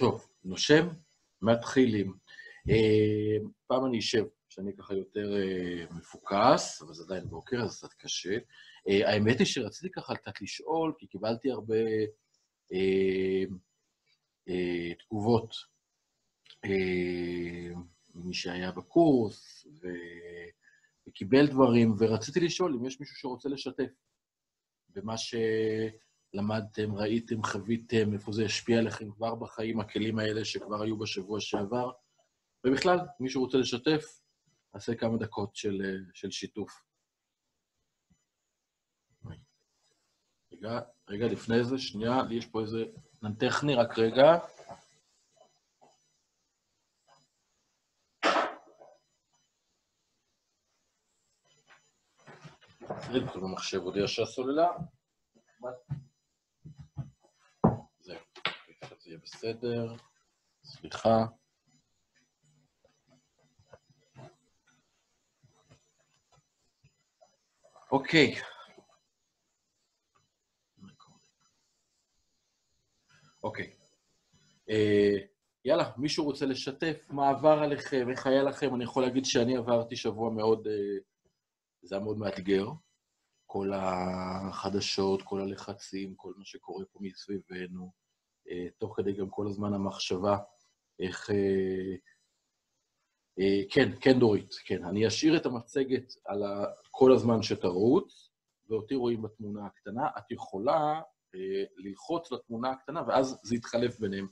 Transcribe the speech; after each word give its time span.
טוב, 0.00 0.28
נושם, 0.44 0.88
מתחילים. 1.42 2.14
אה, 2.70 3.36
פעם 3.66 3.86
אני 3.86 3.98
אשב, 3.98 4.24
שאני 4.48 4.76
ככה 4.76 4.94
יותר 4.94 5.36
אה, 5.36 5.84
מפוקס, 5.90 6.82
אבל 6.82 6.94
זה 6.94 7.04
עדיין 7.04 7.24
בוקר, 7.24 7.62
אז 7.62 7.78
קצת 7.78 7.92
קשה. 7.92 8.38
אה, 8.88 9.12
האמת 9.12 9.38
היא 9.38 9.46
שרציתי 9.46 9.90
ככה 9.90 10.16
קצת 10.16 10.40
לשאול, 10.40 10.92
כי 10.98 11.06
קיבלתי 11.06 11.50
הרבה 11.50 11.74
תגובות 14.98 15.54
ממי 18.14 18.34
שהיה 18.34 18.72
בקורס, 18.72 19.66
וקיבל 21.06 21.46
דברים, 21.46 21.94
ורציתי 21.98 22.40
לשאול 22.40 22.74
אם 22.74 22.86
יש 22.86 23.00
מישהו 23.00 23.16
שרוצה 23.16 23.48
לשתף 23.48 23.90
במה 24.88 25.18
ש... 25.18 25.34
למדתם, 26.34 26.94
ראיתם, 26.94 27.42
חוויתם, 27.42 28.12
איפה 28.12 28.32
זה 28.32 28.44
השפיע 28.44 28.78
עליכם 28.78 29.10
כבר 29.10 29.34
בחיים, 29.34 29.80
הכלים 29.80 30.18
האלה 30.18 30.44
שכבר 30.44 30.82
היו 30.82 30.98
בשבוע 30.98 31.40
שעבר. 31.40 31.90
ובכלל, 32.66 32.98
מישהו 33.20 33.42
רוצה 33.42 33.58
לשתף, 33.58 34.20
נעשה 34.74 34.94
כמה 34.94 35.16
דקות 35.16 35.56
של, 35.56 35.82
של 36.14 36.30
שיתוף. 36.30 36.82
רגע, 40.52 40.80
רגע, 41.08 41.26
לפני 41.26 41.64
זה, 41.64 41.78
שנייה, 41.78 42.22
לי 42.22 42.34
יש 42.34 42.46
פה 42.46 42.60
איזה 42.60 42.84
ענן 43.22 43.34
טכני, 43.34 43.74
רק 43.74 43.98
רגע. 43.98 44.38
במחשב 53.34 53.80
הודיע 53.82 54.06
שהסוללה. 54.06 54.68
יהיה 59.10 59.20
בסדר. 59.22 59.94
סליחה. 60.64 61.26
אוקיי. 67.92 68.34
אוקיי. 73.42 73.74
אה, 74.70 75.16
יאללה, 75.64 75.92
מישהו 75.96 76.24
רוצה 76.24 76.46
לשתף 76.46 77.06
מה 77.10 77.28
עבר 77.30 77.58
עליכם, 77.62 78.10
איך 78.10 78.26
היה 78.26 78.42
לכם? 78.42 78.74
אני 78.74 78.84
יכול 78.84 79.02
להגיד 79.02 79.24
שאני 79.24 79.56
עברתי 79.56 79.96
שבוע 79.96 80.30
מאוד, 80.30 80.66
אה, 80.66 80.98
זה 81.82 81.94
היה 81.94 82.04
מאוד 82.04 82.18
מאתגר. 82.18 82.66
כל 83.46 83.70
החדשות, 83.74 85.22
כל 85.22 85.40
הלחצים, 85.40 86.14
כל 86.16 86.32
מה 86.36 86.44
שקורה 86.44 86.84
פה 86.92 86.98
מסביבנו. 87.02 87.92
אה, 88.50 88.66
תוך 88.78 88.96
כדי 88.96 89.12
גם 89.12 89.30
כל 89.30 89.46
הזמן 89.46 89.74
המחשבה 89.74 90.38
איך... 90.98 91.30
אה, 91.30 91.94
אה, 93.40 93.62
כן, 93.70 93.88
כן, 94.00 94.18
דורית, 94.18 94.54
כן. 94.64 94.84
אני 94.84 95.06
אשאיר 95.06 95.36
את 95.36 95.46
המצגת 95.46 96.12
על 96.24 96.42
כל 96.90 97.12
הזמן 97.12 97.42
שתרוץ, 97.42 98.30
ואותי 98.68 98.94
רואים 98.94 99.22
בתמונה 99.22 99.66
הקטנה. 99.66 100.08
את 100.18 100.30
יכולה 100.30 101.00
ללחוץ 101.76 102.32
לתמונה 102.32 102.70
הקטנה, 102.70 103.02
ואז 103.08 103.40
זה 103.42 103.54
יתחלף 103.56 104.00
ביניהם, 104.00 104.28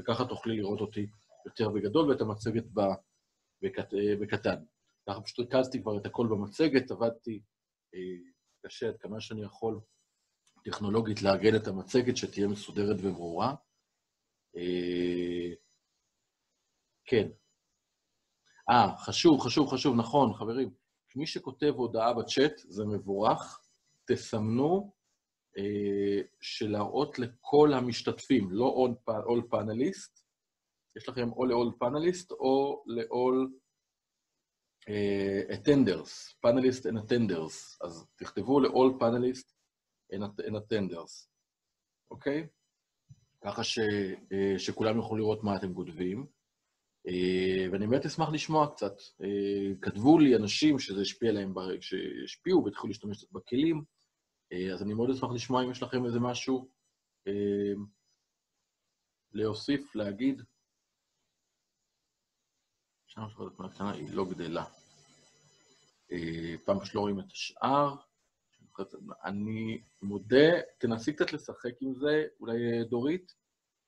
וככה 0.00 0.24
תוכלי 0.24 0.56
לראות 0.56 0.80
אותי 0.80 1.06
יותר 1.46 1.68
בגדול, 1.68 2.10
ואת 2.10 2.20
המצגת 2.20 2.64
בקט... 3.62 3.94
בקטן. 4.20 4.64
ככה 5.08 5.20
פשוט 5.20 5.38
ריכזתי 5.38 5.82
כבר 5.82 5.98
את 5.98 6.06
הכל 6.06 6.26
במצגת, 6.30 6.90
עבדתי 6.90 7.42
קשה 8.66 8.88
עד 8.88 8.96
כמה 8.96 9.20
שאני 9.20 9.42
יכול 9.42 9.80
טכנולוגית 10.64 11.22
לארגן 11.22 11.56
את 11.56 11.66
המצגת, 11.66 12.16
שתהיה 12.16 12.48
מסודרת 12.48 12.96
וברורה. 13.02 13.54
אה, 14.56 15.54
כן. 17.04 17.28
אה, 18.70 18.96
חשוב, 18.98 19.40
חשוב, 19.40 19.68
חשוב, 19.68 19.96
נכון, 19.96 20.34
חברים. 20.34 20.70
מי 21.16 21.26
שכותב 21.26 21.72
הודעה 21.76 22.14
בצ'אט, 22.14 22.58
זה 22.58 22.84
מבורך. 22.84 23.60
תסמנו 24.08 24.92
אה, 25.58 26.22
שלהראות 26.40 27.18
לכל 27.18 27.72
המשתתפים, 27.74 28.50
לא 28.50 28.86
all 29.06 29.54
panelist, 29.54 30.20
יש 30.96 31.08
לכם 31.08 31.32
או 31.32 31.44
ל-all 31.44 31.84
panelist 31.84 32.30
או 32.30 32.84
ל-all 32.86 33.60
uh, 34.88 35.52
attenders, 35.54 36.34
panelist 36.46 36.84
and 36.86 36.96
attenders. 36.98 37.76
אז 37.84 38.06
תכתבו 38.16 38.60
ל-all 38.60 39.02
panelist 39.02 39.52
and 40.12 40.54
attenders, 40.54 41.28
אוקיי? 42.10 42.46
ככה 43.44 43.64
ש, 43.64 43.78
אה, 44.32 44.58
שכולם 44.58 44.96
יוכלו 44.96 45.16
לראות 45.16 45.44
מה 45.44 45.56
אתם 45.56 45.74
כותבים. 45.74 46.26
אה, 47.06 47.66
ואני 47.72 47.86
באמת 47.86 48.06
אשמח 48.06 48.28
לשמוע 48.32 48.66
קצת. 48.74 48.94
אה, 49.22 49.74
כתבו 49.82 50.18
לי 50.18 50.36
אנשים 50.36 50.78
שזה 50.78 51.00
השפיע 51.00 51.30
עליהם, 51.30 51.54
שהשפיעו 51.80 52.64
והתחילו 52.64 52.88
להשתמש 52.88 53.18
קצת 53.18 53.32
בכלים, 53.32 53.84
אז 54.72 54.82
אני 54.82 54.94
מאוד 54.94 55.10
אשמח 55.10 55.30
לשמוע 55.34 55.64
אם 55.64 55.70
יש 55.70 55.82
לכם 55.82 56.04
איזה 56.06 56.20
משהו 56.20 56.68
להוסיף, 59.32 59.94
להגיד. 59.94 60.42
שם 63.06 63.20
התמונה 63.22 63.92
היא 63.92 64.14
לא 64.14 64.24
גדלה. 64.24 64.64
פעם 66.64 66.84
שלא 66.84 67.00
רואים 67.00 67.20
את 67.20 67.32
השאר. 67.32 67.94
אני 69.24 69.82
מודה, 70.02 70.60
תנסי 70.78 71.12
קצת 71.12 71.32
לשחק 71.32 71.72
עם 71.80 71.94
זה, 71.94 72.24
אולי 72.40 72.84
דורית. 72.84 73.34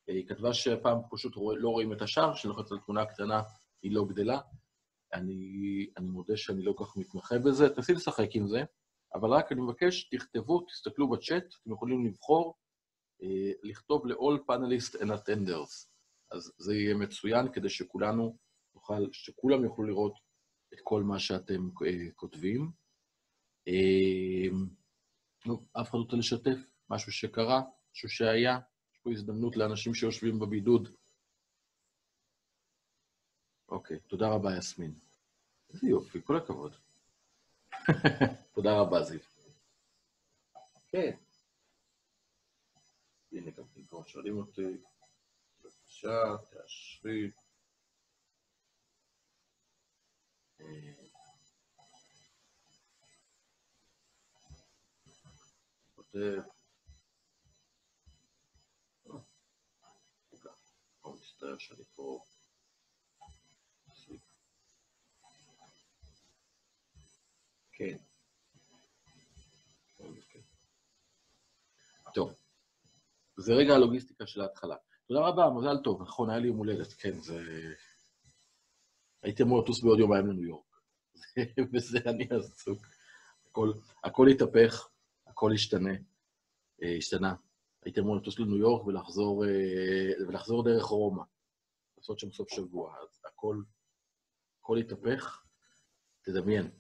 היא 0.07 0.29
כתבה 0.29 0.55
שהפעם 0.55 0.99
פשוט 1.11 1.33
לא 1.37 1.69
רואים 1.69 1.93
את 1.93 2.03
השאר, 2.03 2.35
כשאני 2.35 2.55
לוחץ 2.55 2.73
על 2.73 2.79
תמונה 2.79 3.07
קטנה 3.07 3.43
היא 3.83 3.93
לא 3.95 4.05
גדלה. 4.05 4.41
אני, 5.13 5.87
אני 5.97 6.07
מודה 6.07 6.37
שאני 6.37 6.63
לא 6.63 6.73
כל 6.73 6.85
כך 6.85 6.97
מתמחה 6.97 7.39
בזה, 7.39 7.75
תנסי 7.75 7.93
לשחק 7.93 8.29
עם 8.35 8.49
זה, 8.49 8.65
אבל 9.15 9.31
רק 9.31 9.53
אני 9.53 9.61
מבקש, 9.61 10.05
תכתבו, 10.05 10.61
תסתכלו 10.61 11.11
בצ'אט, 11.11 11.45
אתם 11.63 11.73
יכולים 11.73 12.07
לבחור, 12.07 12.55
אה, 13.23 13.53
לכתוב 13.63 14.07
ל-all 14.07 14.39
panelists 14.51 15.01
and 15.01 15.09
attenders. 15.09 15.87
אז 16.31 16.53
זה 16.59 16.75
יהיה 16.75 16.95
מצוין 16.95 17.53
כדי 17.53 17.69
שכולנו 17.69 18.37
נוכל, 18.75 19.07
שכולם 19.13 19.65
יוכלו 19.65 19.85
לראות 19.85 20.15
את 20.75 20.79
כל 20.83 21.03
מה 21.03 21.19
שאתם 21.19 21.69
אה, 21.87 22.11
כותבים. 22.15 22.71
אמ, 23.67 24.67
נו, 25.47 25.67
אף 25.81 25.91
אחד 25.91 25.99
לא 25.99 26.03
רוצה 26.03 26.17
לשתף 26.17 26.59
משהו 26.91 27.13
שקרה, 27.13 27.63
משהו 27.93 28.09
שהיה, 28.09 28.59
יש 28.93 28.99
פה 29.03 29.11
הזדמנות 29.11 29.57
לאנשים 29.57 29.95
שיושבים 29.95 30.39
בבידוד. 30.39 30.89
אוקיי, 33.69 34.01
תודה 34.01 34.29
רבה, 34.29 34.57
יסמין. 34.59 34.95
איזה 35.71 35.87
יופי, 35.89 36.19
כל 36.25 36.37
הכבוד. 36.37 36.77
תודה 38.55 38.71
רבה, 38.81 39.03
זיו. 39.03 39.21
כן. 40.89 41.17
הנה, 43.33 43.51
גם 43.51 43.65
כבר 43.89 44.03
שואלים 44.03 44.39
אותי, 44.39 44.77
בבקשה, 45.61 46.37
תאשרי. 46.51 47.31
אה, 56.15 56.43
נסתער 61.15 61.59
שאני 61.59 61.85
פה... 61.95 62.25
כן. 67.73 67.97
טוב, 72.15 72.35
זה 73.37 73.53
רגע 73.53 73.75
הלוגיסטיקה 73.75 74.27
של 74.27 74.41
ההתחלה. 74.41 74.77
תודה 75.09 75.21
רבה, 75.21 75.51
מזל 75.57 75.83
טוב. 75.85 76.03
נכון, 76.03 76.31
היה 76.31 76.39
לי 76.39 76.47
יום 76.47 76.57
הולדת, 76.57 76.93
כן, 76.93 77.21
זה... 77.21 77.45
הייתי 79.23 79.43
אמור 79.43 79.63
לטוס 79.63 79.83
בעוד 79.83 79.99
יומיים 79.99 80.27
לניו 80.27 80.45
יורק. 80.45 80.81
וזה 81.73 81.99
אני 82.07 82.29
עסוק. 82.31 82.87
הכל, 83.47 83.73
הכל 84.05 84.29
התהפך. 84.29 84.89
הכל 85.33 85.53
השתנה, 85.53 85.91
השתנה. 86.99 87.35
הייתי 87.85 88.01
אמור 88.01 88.17
לטוס 88.17 88.39
לניו 88.39 88.57
יורק 88.57 88.87
ולחזור, 88.87 89.45
אה, 89.45 90.27
ולחזור 90.29 90.65
דרך 90.65 90.85
רומא, 90.85 91.23
לעשות 91.99 92.19
שם 92.19 92.31
סוף 92.31 92.49
שבוע, 92.51 92.95
אז 93.03 93.21
הכל, 93.25 93.63
הכל 94.61 94.79
התהפך, 94.79 95.43
תדמיין. 96.23 96.71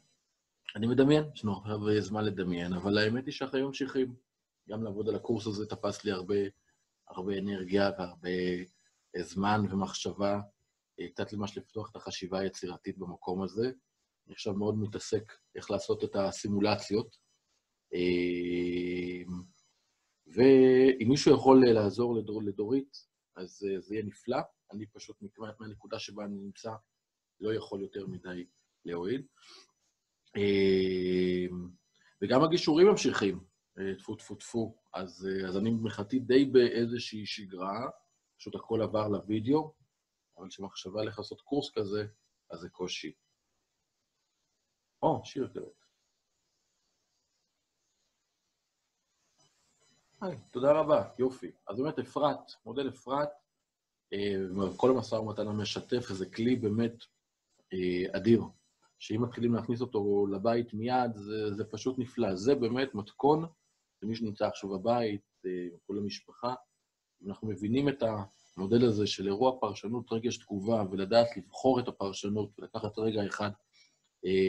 אני 0.76 0.86
מדמיין, 0.86 1.24
יש 1.34 1.44
לנו 1.44 1.58
עכשיו 1.58 2.00
זמן 2.00 2.24
לדמיין, 2.24 2.72
אבל 2.72 2.98
האמת 2.98 3.26
היא 3.26 3.32
שהחיים 3.32 3.64
ממשיכים. 3.64 4.14
גם 4.68 4.84
לעבוד 4.84 5.08
על 5.08 5.14
הקורס 5.14 5.46
הזה 5.46 5.66
תפס 5.66 6.04
לי 6.04 6.10
הרבה, 6.10 6.34
הרבה 7.08 7.38
אנרגיה 7.38 7.90
והרבה 7.98 8.28
אה, 9.16 9.22
זמן 9.22 9.60
ומחשבה, 9.70 10.40
קצת 11.14 11.32
ממש 11.32 11.58
לפתוח 11.58 11.90
את 11.90 11.96
החשיבה 11.96 12.38
היצירתית 12.38 12.98
במקום 12.98 13.42
הזה. 13.42 13.70
אני 14.26 14.34
עכשיו 14.34 14.54
מאוד 14.54 14.74
מתעסק 14.78 15.32
איך 15.54 15.70
לעשות 15.70 16.04
את 16.04 16.16
הסימולציות, 16.16 17.16
ואם 20.34 21.08
מישהו 21.08 21.34
יכול 21.34 21.64
לעזור 21.66 22.16
לדור, 22.16 22.42
לדורית 22.42 23.12
אז 23.36 23.66
אה, 23.68 23.80
זה 23.80 23.94
יהיה 23.94 24.04
נפלא. 24.04 24.38
אני 24.72 24.86
פשוט, 24.86 25.16
מהנקודה 25.60 25.98
שבה 25.98 26.24
אני 26.24 26.38
נמצא, 26.38 26.72
לא 27.40 27.54
יכול 27.54 27.82
יותר 27.82 28.06
מדי 28.06 28.46
להועיל. 28.84 29.26
אה, 30.36 31.56
וגם 32.22 32.42
הגישורים 32.42 32.86
ממשיכים, 32.86 33.44
אה, 33.78 33.94
טפו 33.98 34.16
טפו 34.16 34.34
טפו. 34.34 34.76
אז, 34.94 35.28
אז 35.48 35.56
אני 35.56 35.70
מבחינתי 35.70 36.18
די 36.18 36.44
באיזושהי 36.44 37.26
שגרה, 37.26 37.90
פשוט 38.38 38.54
הכל 38.54 38.82
עבר 38.82 39.08
לוידאו, 39.08 39.74
אבל 40.38 40.48
כשמחשבה 40.48 41.02
איך 41.02 41.18
לעשות 41.18 41.40
קורס 41.40 41.70
כזה, 41.70 42.06
אז 42.50 42.60
זה 42.60 42.68
קושי. 42.68 43.12
או, 45.02 45.20
שיר 45.24 45.48
כזה. 45.54 45.81
היי, 50.22 50.36
תודה 50.52 50.72
רבה, 50.72 51.08
יופי. 51.18 51.50
אז 51.68 51.76
באמת 51.78 51.98
אפרת, 51.98 52.38
מודל 52.66 52.88
אפרת, 52.88 53.28
אה, 54.12 54.34
כל 54.76 54.90
המשא 54.90 55.14
ומתן 55.14 55.48
המשתף, 55.48 56.12
זה 56.12 56.30
כלי 56.30 56.56
באמת 56.56 56.94
אה, 57.72 58.16
אדיר, 58.16 58.42
שאם 58.98 59.22
מתחילים 59.22 59.54
להכניס 59.54 59.80
אותו 59.80 60.26
לבית 60.26 60.74
מיד, 60.74 61.14
זה, 61.14 61.54
זה 61.54 61.64
פשוט 61.64 61.98
נפלא. 61.98 62.34
זה 62.34 62.54
באמת 62.54 62.94
מתכון 62.94 63.44
למי 64.02 64.16
שנמצא 64.16 64.46
עכשיו 64.46 64.70
בבית, 64.70 65.22
אה, 65.46 65.68
כל 65.86 65.98
המשפחה. 65.98 66.54
אם 67.22 67.28
אנחנו 67.28 67.48
מבינים 67.48 67.88
את 67.88 68.02
המודל 68.56 68.84
הזה 68.84 69.06
של 69.06 69.26
אירוע 69.26 69.60
פרשנות, 69.60 70.12
רגש 70.12 70.36
תגובה, 70.38 70.84
ולדעת 70.90 71.36
לבחור 71.36 71.80
את 71.80 71.88
הפרשנות 71.88 72.58
ולקחת 72.58 72.98
רגע 72.98 73.26
אחד 73.26 73.50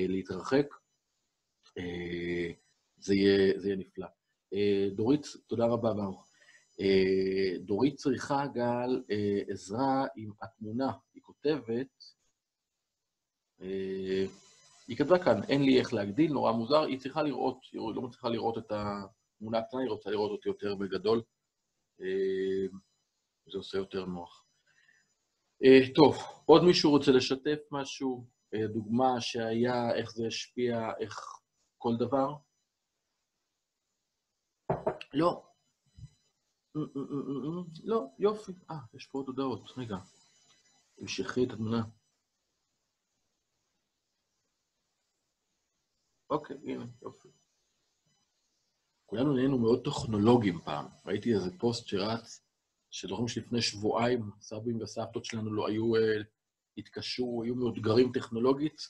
להתרחק, 0.08 0.66
זה 2.98 3.16
יהיה, 3.16 3.60
זה 3.60 3.68
יהיה 3.68 3.78
נפלא. 3.78 4.08
אה, 4.54 4.88
דורית, 4.96 5.26
תודה 5.48 5.66
רבה, 5.66 5.94
ברוך. 5.94 6.28
אה, 6.80 7.58
דורית 7.60 7.96
צריכה, 7.96 8.48
גל, 8.54 9.04
אה, 9.12 9.42
עזרה 9.48 10.06
עם 10.16 10.32
התמונה. 10.42 10.92
היא 11.14 11.22
כותבת, 11.24 12.14
היא 14.88 14.98
כתבה 14.98 15.24
כאן, 15.24 15.44
אין 15.50 15.64
לי 15.64 15.80
איך 15.80 15.94
להגדיל, 15.94 16.32
נורא 16.34 16.52
מוזר, 16.52 16.82
היא 16.82 17.00
צריכה 17.00 17.24
לראות, 17.24 17.58
היא 17.72 17.82
לא 17.96 18.02
מצליחה 18.02 18.30
לראות 18.30 18.58
את 18.58 18.72
התמונה 18.72 19.58
הקטנה, 19.58 19.82
היא 19.82 19.90
רוצה 19.90 20.10
לראות 20.10 20.32
אותי 20.32 20.50
יותר 20.50 20.76
בגדול. 20.76 21.22
זה 23.52 23.58
עושה 23.58 23.78
יותר 23.78 24.06
נוח. 24.06 24.46
טוב, 25.96 26.18
עוד 26.46 26.64
מישהו 26.64 26.92
רוצה 26.92 27.12
לשתף 27.12 27.60
משהו? 27.72 28.28
דוגמה 28.74 29.22
שהיה, 29.22 29.96
איך 29.96 30.12
זה 30.12 30.28
השפיע, 30.28 30.92
איך 31.00 31.20
כל 31.78 31.96
דבר? 32.00 32.34
לא. 35.14 35.44
לא, 37.84 38.08
יופי. 38.20 38.52
אה, 38.72 38.76
יש 38.94 39.08
פה 39.08 39.18
עוד 39.18 39.28
הודעות. 39.28 39.72
רגע. 39.78 39.96
המשכי 41.00 41.44
את 41.44 41.52
התמונה. 41.52 41.84
אוקיי, 46.30 46.58
הנה, 46.64 46.86
יופי. 47.02 47.28
כולנו 49.06 49.34
נהיינו 49.34 49.58
מאוד 49.58 49.86
טכנולוגיים 49.86 50.60
פעם. 50.62 50.86
ראיתי 51.06 51.34
איזה 51.34 51.58
פוסט 51.60 51.88
שרץ, 51.88 52.46
שזוכרים 52.92 53.28
שלפני 53.28 53.62
שבועיים 53.62 54.32
סבים 54.42 54.82
וסבתות 54.82 55.26
שלנו 55.26 55.54
לא 55.54 55.68
היו, 55.68 55.96
אה, 55.96 56.22
התקשרו, 56.78 57.44
היו 57.44 57.56
מאותגרים 57.56 58.12
טכנולוגית. 58.14 58.82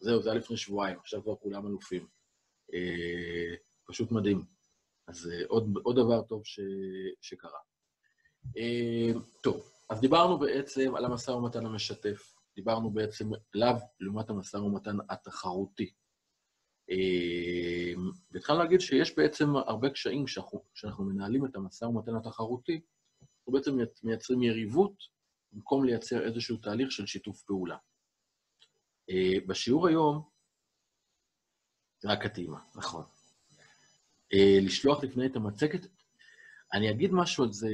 זהו, 0.00 0.22
זה 0.22 0.30
היה 0.30 0.38
לפני 0.38 0.56
שבועיים, 0.56 0.98
עכשיו 0.98 1.22
כבר 1.22 1.36
כולם 1.36 1.66
אלופים. 1.66 2.06
אה, 2.74 3.54
פשוט 3.84 4.12
מדהים. 4.12 4.57
אז 5.08 5.30
אה, 5.32 5.46
עוד, 5.48 5.74
עוד 5.82 5.96
דבר 5.96 6.22
טוב 6.22 6.46
ש, 6.46 6.60
שקרה. 7.20 7.58
אה, 8.56 9.12
טוב, 9.42 9.70
אז 9.90 10.00
דיברנו 10.00 10.38
בעצם 10.38 10.94
על 10.96 11.04
המשא 11.04 11.30
ומתן 11.30 11.66
המשתף. 11.66 12.34
דיברנו 12.56 12.90
בעצם 12.90 13.30
עליו 13.54 13.74
לעומת 14.00 14.30
המשא 14.30 14.56
ומתן 14.56 14.96
התחרותי. 15.08 15.92
אה, 16.90 17.92
והתחלנו 18.30 18.58
להגיד 18.58 18.80
שיש 18.80 19.16
בעצם 19.16 19.56
הרבה 19.56 19.90
קשיים 19.90 20.24
כשאנחנו 20.74 21.04
מנהלים 21.04 21.46
את 21.46 21.56
המשא 21.56 21.84
ומתן 21.84 22.16
התחרותי, 22.16 22.80
אנחנו 23.22 23.52
בעצם 23.52 23.78
מייצרים 24.02 24.42
יריבות 24.42 25.02
במקום 25.52 25.84
לייצר 25.84 26.26
איזשהו 26.26 26.56
תהליך 26.56 26.92
של 26.92 27.06
שיתוף 27.06 27.42
פעולה. 27.42 27.76
בשיעור 29.46 29.88
היום, 29.88 30.22
רק 32.04 32.24
הטעימה, 32.24 32.60
נכון. 32.76 33.17
אה, 34.32 34.58
לשלוח 34.62 35.04
לפני 35.04 35.26
את 35.26 35.36
המצגת. 35.36 35.86
אני 36.74 36.90
אגיד 36.90 37.12
משהו 37.12 37.44
על 37.44 37.52
זה, 37.52 37.68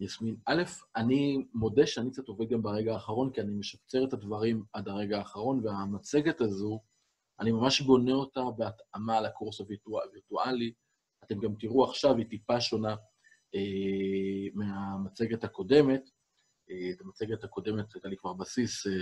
יסמין. 0.00 0.36
א', 0.46 0.62
אני 0.96 1.46
מודה 1.54 1.86
שאני 1.86 2.10
קצת 2.10 2.28
עובד 2.28 2.48
גם 2.48 2.62
ברגע 2.62 2.94
האחרון, 2.94 3.30
כי 3.32 3.40
אני 3.40 3.52
משפצר 3.52 4.04
את 4.04 4.12
הדברים 4.12 4.64
עד 4.72 4.88
הרגע 4.88 5.18
האחרון, 5.18 5.66
והמצגת 5.66 6.40
הזו, 6.40 6.80
אני 7.40 7.52
ממש 7.52 7.80
בונה 7.80 8.12
אותה 8.12 8.40
בהתאמה 8.56 9.20
לקורס 9.20 9.60
הווירטואלי. 9.60 10.72
אתם 11.24 11.38
גם 11.38 11.54
תראו 11.60 11.84
עכשיו, 11.84 12.16
היא 12.16 12.26
טיפה 12.26 12.60
שונה 12.60 12.96
אה, 13.54 14.48
מהמצגת 14.54 15.44
הקודמת. 15.44 16.10
אה, 16.70 16.90
את 16.90 17.00
המצגת 17.00 17.44
הקודמת 17.44 17.94
הייתה 17.94 18.08
לי 18.08 18.16
כבר 18.16 18.32
בסיס 18.32 18.86
אה, 18.86 18.92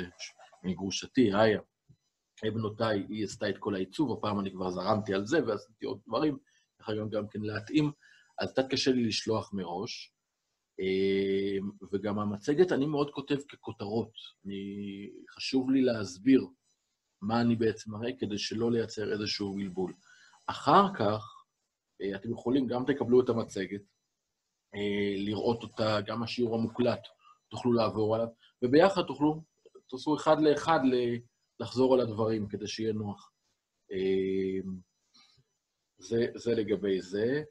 מגרושתי, 0.64 1.34
איה. 1.34 1.60
בנותיי, 2.44 3.06
היא 3.08 3.24
עשתה 3.24 3.48
את 3.48 3.58
כל 3.58 3.74
העיצוב, 3.74 4.12
הפעם 4.12 4.40
אני 4.40 4.52
כבר 4.52 4.70
זרמתי 4.70 5.14
על 5.14 5.26
זה 5.26 5.46
ועשיתי 5.46 5.86
עוד 5.86 6.00
דברים. 6.06 6.38
דרך 6.78 6.88
אגב 6.88 7.10
גם 7.10 7.28
כן 7.28 7.40
להתאים, 7.40 7.92
אז 8.38 8.52
קצת 8.52 8.64
קשה 8.70 8.90
לי 8.90 9.04
לשלוח 9.04 9.52
מראש. 9.52 10.12
אמ, 10.80 11.70
וגם 11.92 12.18
המצגת, 12.18 12.72
אני 12.72 12.86
מאוד 12.86 13.10
כותב 13.10 13.36
ככותרות. 13.48 14.12
אני, 14.46 15.10
חשוב 15.30 15.70
לי 15.70 15.82
להסביר 15.82 16.46
מה 17.22 17.40
אני 17.40 17.56
בעצם 17.56 17.92
מראה, 17.92 18.10
כדי 18.18 18.38
שלא 18.38 18.72
לייצר 18.72 19.12
איזשהו 19.12 19.54
בלבול. 19.54 19.92
אחר 20.46 20.94
כך, 20.94 21.44
אה, 22.02 22.16
אתם 22.16 22.30
יכולים, 22.32 22.66
גם 22.66 22.84
תקבלו 22.86 23.20
את 23.20 23.28
המצגת, 23.28 23.82
אה, 24.74 25.14
לראות 25.16 25.62
אותה, 25.62 26.00
גם 26.06 26.22
השיעור 26.22 26.54
המוקלט, 26.54 27.06
תוכלו 27.48 27.72
לעבור 27.72 28.14
עליו, 28.14 28.28
וביחד 28.62 29.02
תוכלו, 29.02 29.42
תעשו 29.90 30.16
אחד 30.16 30.40
לאחד 30.40 30.80
לחזור 31.60 31.94
על 31.94 32.00
הדברים, 32.00 32.48
כדי 32.48 32.66
שיהיה 32.66 32.92
נוח. 32.92 33.32
זה, 35.98 36.26
זה 36.34 36.54
לגבי 36.54 37.00
זה. 37.00 37.42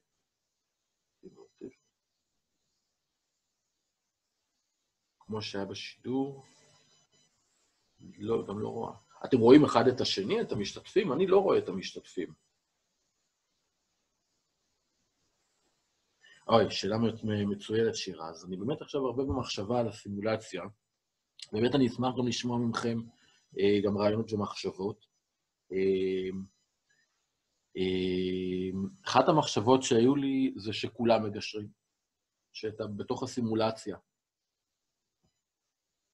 כמו 5.19 5.42
שהיה 5.42 5.65
בשידור. 5.65 6.44
לא, 8.17 8.48
גם 8.48 8.60
לא 8.60 8.69
רואה. 8.69 8.93
אתם 9.25 9.38
רואים 9.38 9.63
אחד 9.63 9.88
את 9.88 10.01
השני, 10.01 10.41
את 10.41 10.51
המשתתפים? 10.51 11.13
אני 11.13 11.27
לא 11.27 11.39
רואה 11.39 11.58
את 11.58 11.69
המשתתפים. 11.69 12.34
אוי, 16.48 16.72
שאלה 16.72 16.98
מצוינת, 17.48 17.96
שירה. 17.96 18.29
אז 18.29 18.46
אני 18.46 18.58
באמת 18.58 18.81
עכשיו 18.81 19.05
הרבה 19.05 19.24
במחשבה 19.24 19.79
על 19.79 19.88
הסימולציה. 19.88 20.63
באמת 21.51 21.75
אני 21.75 21.88
אשמח 21.88 22.15
גם 22.17 22.27
לשמוע 22.27 22.58
מכם 22.58 23.00
אה, 23.60 23.81
גם 23.84 23.98
רעיונות 23.98 24.34
ומחשבות. 24.34 25.05
אמ, 27.75 28.88
אחת 29.05 29.24
המחשבות 29.27 29.84
שהיו 29.84 30.15
לי 30.15 30.53
זה 30.58 30.74
שכולם 30.74 31.24
מגשרים, 31.24 31.70
שאתה 32.53 32.84
בתוך 32.88 33.24
הסימולציה. 33.24 33.98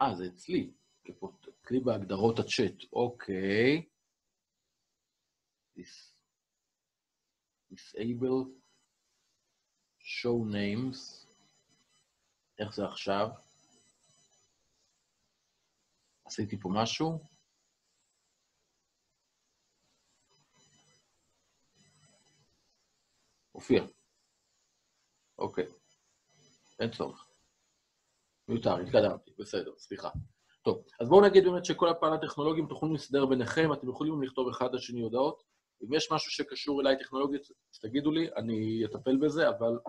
אה, 0.02 0.16
זה 0.16 0.28
אצלי, 0.28 0.72
אצלי 1.62 1.80
בהגדרות 1.80 2.40
הצ'אט, 2.40 2.84
אוקיי. 2.94 3.86
disable 7.72 8.48
show 10.00 10.44
names, 10.52 11.28
איך 12.60 12.74
זה 12.74 12.86
עכשיו? 12.86 13.30
עשיתי 16.26 16.60
פה 16.60 16.70
משהו? 16.74 17.31
הופיע. 23.62 23.84
אוקיי. 25.38 25.66
אין 26.80 26.92
צורך. 26.92 27.28
מיותר, 28.48 28.78
התקדמתי, 28.78 29.32
בסדר, 29.40 29.72
סליחה. 29.78 30.10
טוב, 30.62 30.84
אז 31.00 31.10
בואו 31.10 31.22
נגיד 31.22 31.44
באמת 31.44 31.66
שכל 31.66 31.90
הפן 31.90 32.14
הטכנולוגיים 32.14 32.68
תוכלו 32.68 32.92
להסתדר 32.94 33.26
ביניכם, 33.26 33.74
אתם 33.74 33.90
יכולים 33.90 34.24
לכתוב 34.24 34.50
אחד 34.50 34.74
לשני 34.74 35.02
הודעות. 35.02 35.44
אם 35.84 35.94
יש 35.94 36.12
משהו 36.12 36.32
שקשור 36.32 36.82
אליי 36.82 37.00
טכנולוגית, 37.00 37.42
אז 37.74 37.80
תגידו 37.80 38.12
לי, 38.12 38.30
אני 38.38 38.86
אטפל 38.86 39.18
בזה, 39.18 39.50
אבל 39.50 39.80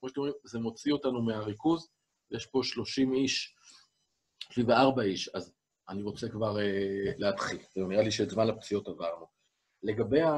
כמו 0.00 0.08
שאתם 0.08 0.20
רואים, 0.20 0.34
זה 0.44 0.58
מוציא 0.58 0.92
אותנו 0.92 1.22
מהריכוז. 1.22 1.88
יש 2.30 2.46
פה 2.46 2.60
30 2.62 3.12
איש, 3.14 3.56
34 4.50 5.02
איש, 5.02 5.28
אז 5.28 5.52
אני 5.88 6.02
רוצה 6.02 6.28
כבר 6.28 6.56
uh, 6.56 6.60
להתחיל. 7.18 7.58
נראה 7.76 8.02
לי 8.02 8.10
שאת 8.10 8.30
זמן 8.30 8.48
הפציעות 8.48 8.88
עברנו. 8.88 9.26
לגבי 9.82 10.22
ה... 10.22 10.34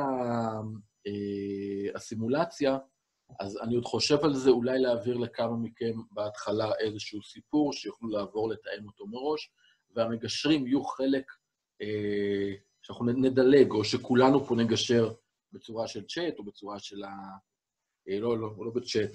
אה, 1.07 1.97
הסימולציה, 1.97 2.79
אז 3.41 3.59
אני 3.63 3.75
עוד 3.75 3.85
חושב 3.85 4.19
על 4.25 4.35
זה, 4.35 4.51
אולי 4.51 4.79
להעביר 4.79 5.17
לכמה 5.17 5.57
מכם 5.57 5.93
בהתחלה 6.11 6.71
איזשהו 6.81 7.23
סיפור, 7.23 7.73
שיוכלו 7.73 8.09
לעבור 8.09 8.51
לתאם 8.51 8.87
אותו 8.87 9.07
מראש, 9.07 9.51
והמגשרים 9.95 10.67
יהיו 10.67 10.85
חלק 10.85 11.33
אה, 11.83 12.55
שאנחנו 12.83 13.05
נדלג, 13.05 13.71
או 13.71 13.85
שכולנו 13.85 14.45
פה 14.45 14.55
נגשר 14.55 15.13
בצורה 15.53 15.89
של 15.89 16.05
צ'אט, 16.07 16.39
או 16.39 16.45
בצורה 16.45 16.79
של 16.79 17.05
ה... 17.05 17.11
אה, 18.09 18.21
לא, 18.21 18.39
לא, 18.39 18.51
לא 18.59 18.71
בצ'אט, 18.75 19.11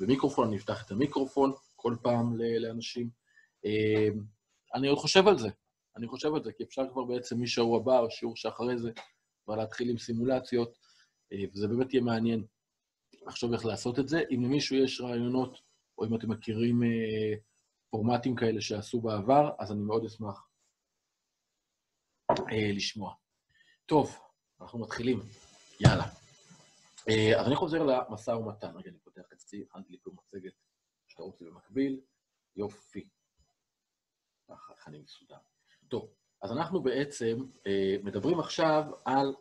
במיקרופון, 0.00 0.48
אני 0.48 0.56
אפתח 0.56 0.86
את 0.86 0.90
המיקרופון 0.90 1.52
כל 1.76 1.96
פעם 2.02 2.36
לאנשים. 2.60 3.10
אה, 3.64 4.08
אני 4.74 4.88
עוד 4.88 4.98
חושב 4.98 5.28
על 5.28 5.38
זה, 5.38 5.48
אני 5.96 6.06
חושב 6.06 6.34
על 6.34 6.44
זה, 6.44 6.52
כי 6.52 6.62
אפשר 6.62 6.82
כבר 6.92 7.04
בעצם 7.04 7.42
משיעור 7.42 7.76
הבא, 7.76 7.98
או 7.98 8.10
שיעור 8.10 8.36
שאחרי 8.36 8.78
זה, 8.78 8.90
כבר 9.44 9.56
להתחיל 9.56 9.90
עם 9.90 9.98
סימולציות, 9.98 10.78
וזה 11.32 11.68
באמת 11.68 11.94
יהיה 11.94 12.04
מעניין 12.04 12.46
לחשוב 13.26 13.52
איך 13.52 13.64
לעשות 13.64 13.98
את 13.98 14.08
זה. 14.08 14.22
אם 14.30 14.44
למישהו 14.44 14.76
יש 14.76 15.00
רעיונות, 15.00 15.58
או 15.98 16.04
אם 16.04 16.14
אתם 16.14 16.30
מכירים 16.30 16.82
אה, 16.82 17.38
פורמטים 17.90 18.36
כאלה 18.36 18.60
שעשו 18.60 19.00
בעבר, 19.00 19.50
אז 19.58 19.72
אני 19.72 19.80
מאוד 19.80 20.04
אשמח 20.04 20.48
אה, 22.30 22.72
לשמוע. 22.74 23.14
טוב, 23.86 24.18
אנחנו 24.60 24.78
מתחילים. 24.78 25.20
יאללה. 25.80 26.04
אז 27.40 27.46
אני 27.46 27.56
חוזר 27.56 27.82
למשא 27.82 28.30
ומתן. 28.30 28.76
רגע, 28.76 28.90
אני 28.90 28.98
פותח 28.98 29.22
אצלי, 29.32 29.62
הכנתי 29.62 29.92
לי 29.92 29.98
פה 30.02 30.10
מצגת 30.10 30.52
שאתה 31.08 31.22
רוצה 31.22 31.44
במקביל. 31.44 32.00
יופי. 32.56 33.08
ככה, 34.48 34.74
אני 34.86 34.98
מסודר. 34.98 35.36
טוב, 35.88 36.14
אז 36.42 36.52
אנחנו 36.52 36.82
בעצם 36.82 37.36
אה, 37.66 37.96
מדברים 38.02 38.40
עכשיו 38.40 38.84
על 39.04 39.34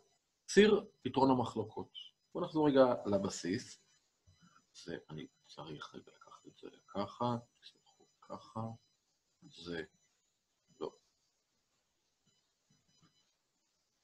ציר 0.47 0.85
פתרון 1.01 1.31
המחלוקות. 1.31 1.91
בואו 2.33 2.45
נחזור 2.45 2.67
רגע 2.67 2.85
לבסיס. 3.05 3.79
זה, 4.73 4.97
אני 5.09 5.27
צריך 5.45 5.95
רגע 5.95 6.11
לקחת 6.15 6.47
את 6.47 6.57
זה 6.57 6.67
ככה, 6.87 7.37
תסתכלו 7.61 8.05
ככה, 8.21 8.59
זה, 9.43 9.83
לא. 10.79 10.91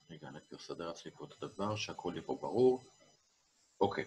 רגע, 0.10 0.28
אני 0.28 0.40
אסדר 0.56 0.88
לעצמי 0.88 1.12
פה 1.12 1.26
את 1.26 1.44
הדבר, 1.44 1.76
שהכל 1.76 2.14
יהיה 2.16 2.26
פה 2.26 2.38
ברור. 2.42 2.84
אוקיי. 3.82 4.06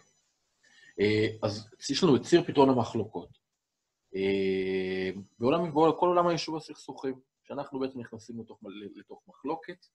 אה, 1.00 1.26
אז 1.43 1.69
יש 1.90 2.02
לנו 2.02 2.16
את 2.16 2.23
ציר 2.23 2.45
פתרון 2.47 2.69
המחלוקות. 2.69 3.38
אה, 4.14 5.11
בעולם, 5.38 5.71
בכל 5.71 6.07
עולם 6.07 6.26
היישוב 6.26 6.57
הסכסוכים. 6.57 7.21
כשאנחנו 7.45 7.81
בעצם 7.81 8.00
נכנסים 8.00 8.40
לתוך, 8.40 8.61
לתוך 8.95 9.23
מחלוקת, 9.28 9.87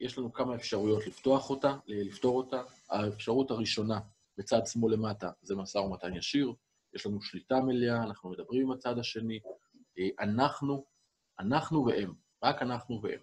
יש 0.00 0.18
לנו 0.18 0.32
כמה 0.32 0.54
אפשרויות 0.54 1.06
לפתוח 1.06 1.50
אותה, 1.50 1.76
לפתור 1.86 2.36
אותה. 2.36 2.62
האפשרות 2.90 3.50
הראשונה, 3.50 4.00
בצד 4.38 4.66
שמאל 4.66 4.92
למטה, 4.92 5.30
זה 5.42 5.56
משא 5.56 5.78
ומתן 5.78 6.14
ישיר, 6.14 6.52
יש 6.94 7.06
לנו 7.06 7.22
שליטה 7.22 7.60
מלאה, 7.60 8.02
אנחנו 8.02 8.30
מדברים 8.30 8.62
עם 8.62 8.72
הצד 8.72 8.98
השני, 8.98 9.40
אה, 9.98 10.08
אנחנו, 10.20 10.84
אנחנו 11.40 11.86
והם, 11.86 12.14
רק 12.42 12.62
אנחנו 12.62 13.02
והם. 13.02 13.20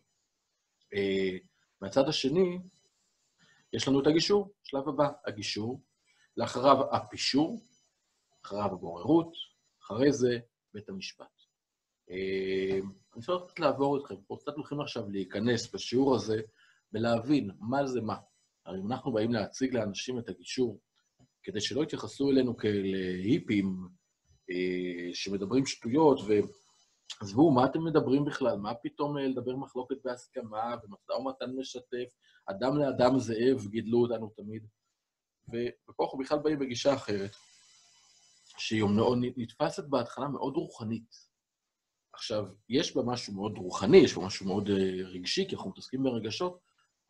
אה, 0.93 1.37
מהצד 1.81 2.09
השני, 2.09 2.59
יש 3.73 3.87
לנו 3.87 4.01
את 4.01 4.07
הגישור, 4.07 4.53
שלב 4.63 4.89
הבא, 4.89 5.09
הגישור, 5.25 5.81
לאחריו 6.37 6.95
הפישור, 6.95 7.61
אחריו 8.45 8.73
הבוררות, 8.73 9.33
אחרי 9.83 10.13
זה 10.13 10.39
בית 10.73 10.89
המשפט. 10.89 11.41
אה, 12.09 12.79
אני 12.79 13.23
רוצה 13.27 13.33
לעבור 13.59 13.97
אתכם, 13.97 14.15
פה 14.27 14.37
קצת 14.41 14.55
הולכים 14.55 14.81
עכשיו 14.81 15.09
להיכנס 15.09 15.73
בשיעור 15.73 16.15
הזה 16.15 16.41
ולהבין 16.95 17.51
מה 17.59 17.87
זה 17.87 18.01
מה. 18.01 18.15
הרי 18.65 18.79
אם 18.79 18.91
אנחנו 18.91 19.13
באים 19.13 19.33
להציג 19.33 19.75
לאנשים 19.75 20.19
את 20.19 20.29
הגישור, 20.29 20.79
כדי 21.43 21.61
שלא 21.61 21.83
יתייחסו 21.83 22.31
אלינו 22.31 22.57
כאל 22.57 22.95
היפים 23.23 23.87
אה, 24.51 25.09
שמדברים 25.13 25.65
שטויות, 25.65 26.19
ועזבו, 27.21 27.51
מה 27.51 27.65
אתם 27.65 27.83
מדברים 27.83 28.25
בכלל? 28.25 28.57
מה 28.57 28.73
פתאום 28.73 29.17
אה, 29.17 29.27
לדבר 29.27 29.55
מחלוקת 29.55 29.95
בהסכמה 30.03 30.75
ומשא 30.83 31.11
ומתן 31.11 31.51
משתף? 31.57 32.09
אדם 32.45 32.77
לאדם 32.77 33.19
זאב, 33.19 33.67
גידלו 33.69 34.01
אותנו 34.01 34.29
תמיד. 34.35 34.67
ופה 35.47 36.03
אנחנו 36.03 36.17
בכלל 36.17 36.39
באים 36.39 36.59
בגישה 36.59 36.93
אחרת, 36.93 37.31
שהיא 38.57 38.83
מאוד 38.83 39.17
נתפסת 39.21 39.83
בהתחלה 39.83 40.27
מאוד 40.27 40.55
רוחנית. 40.55 41.35
עכשיו, 42.13 42.45
יש 42.69 42.95
בה 42.95 43.01
משהו 43.05 43.33
מאוד 43.33 43.57
רוחני, 43.57 43.97
יש 43.97 44.17
בה 44.17 44.25
משהו 44.25 44.45
מאוד 44.45 44.67
uh, 44.67 44.71
רגשי, 45.03 45.47
כי 45.49 45.55
אנחנו 45.55 45.69
מתעסקים 45.69 46.03
ברגשות, 46.03 46.59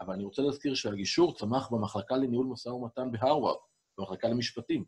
אבל 0.02 0.14
אני 0.14 0.24
רוצה 0.24 0.42
להזכיר 0.42 0.75
שהגישור 0.75 1.36
צמח 1.36 1.70
במחלקה 1.72 2.18
לניהול 2.18 2.46
משא 2.46 2.70
ומתן 2.70 3.12
בהרווארד, 3.12 3.58
במחלקה 3.98 4.28
למשפטים. 4.28 4.86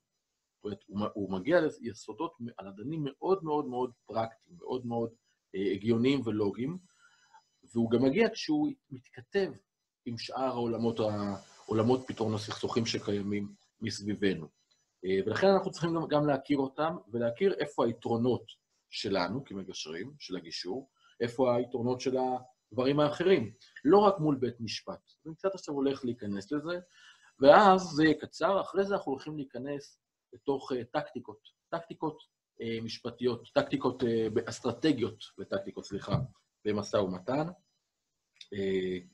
זאת 0.56 0.64
אומרת, 0.64 0.80
הוא, 0.88 1.00
הוא 1.14 1.32
מגיע 1.32 1.60
ליסודות 1.82 2.34
על 2.58 2.68
אדנים 2.68 3.04
מאוד 3.06 3.44
מאוד 3.44 3.66
מאוד 3.66 3.92
פרקטיים, 4.06 4.58
מאוד 4.58 4.86
מאוד 4.86 5.10
uh, 5.10 5.76
הגיוניים 5.76 6.22
ולוגיים, 6.26 6.78
והוא 7.74 7.92
גם 7.92 8.04
מגיע 8.04 8.30
כשהוא 8.34 8.70
מתכתב 8.90 9.52
עם 10.06 10.18
שאר 10.18 10.44
העולמות, 10.44 11.00
העולמות 11.00 12.02
פתרון 12.08 12.34
הסכסוכים 12.34 12.86
שקיימים 12.86 13.54
מסביבנו. 13.82 14.46
Uh, 14.46 15.10
ולכן 15.26 15.48
אנחנו 15.48 15.72
צריכים 15.72 15.96
גם, 15.96 16.08
גם 16.08 16.28
להכיר 16.28 16.58
אותם, 16.58 16.96
ולהכיר 17.12 17.54
איפה 17.54 17.86
היתרונות 17.86 18.44
שלנו 18.90 19.46
כמגשרים, 19.46 20.14
של 20.20 20.38
הגישור, 20.38 20.90
איפה 21.22 21.56
היתרונות 21.56 22.02
של 22.02 22.18
הדברים 22.72 23.00
האחרים, 23.00 23.54
לא 23.86 23.98
רק 23.98 24.20
מול 24.20 24.36
בית 24.36 24.56
משפט. 24.60 25.12
אני 25.26 25.36
קצת 25.36 25.56
עכשיו 25.56 25.76
הולך 25.76 26.06
להיכנס 26.06 26.52
לזה, 26.52 26.80
ואז 27.40 27.82
זה 27.82 28.04
יהיה 28.04 28.20
קצר, 28.20 28.62
אחרי 28.62 28.86
זה 28.86 28.96
אנחנו 28.96 29.12
הולכים 29.12 29.38
להיכנס 29.38 30.00
לתוך 30.34 30.72
uh, 30.72 30.76
טקטיקות, 30.92 31.40
טקטיקות 31.70 32.18
uh, 32.62 32.84
משפטיות, 32.84 33.44
טקטיקות, 33.54 34.04
uh, 34.04 34.50
אסטרטגיות 34.50 35.24
וטקטיקות, 35.40 35.86
סליחה, 35.86 36.16
במשא 36.66 36.98
ומתן. 36.98 37.48
Uh, 38.56 39.08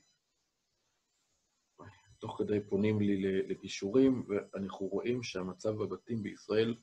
תוך 2.18 2.38
כדי 2.38 2.68
פונים 2.68 3.00
לי 3.00 3.42
לגישורים, 3.42 4.26
ואנחנו 4.28 4.86
רואים 4.86 5.22
שהמצב 5.22 5.70
בבתים 5.70 6.22
בישראל 6.22 6.74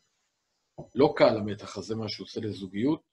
לא 0.95 1.13
קל 1.17 1.37
המתח 1.37 1.77
הזה, 1.77 1.95
מה 1.95 2.09
שהוא 2.09 2.25
עושה 2.25 2.39
לזוגיות. 2.41 3.10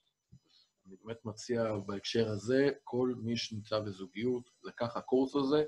אני 0.88 0.96
באמת 1.04 1.24
מציע 1.24 1.76
בהקשר 1.86 2.28
הזה, 2.28 2.70
כל 2.84 3.14
מי 3.18 3.36
שנמצא 3.36 3.80
בזוגיות, 3.80 4.50
לקח 4.64 4.96
הקורס 4.96 5.36
הזה, 5.36 5.64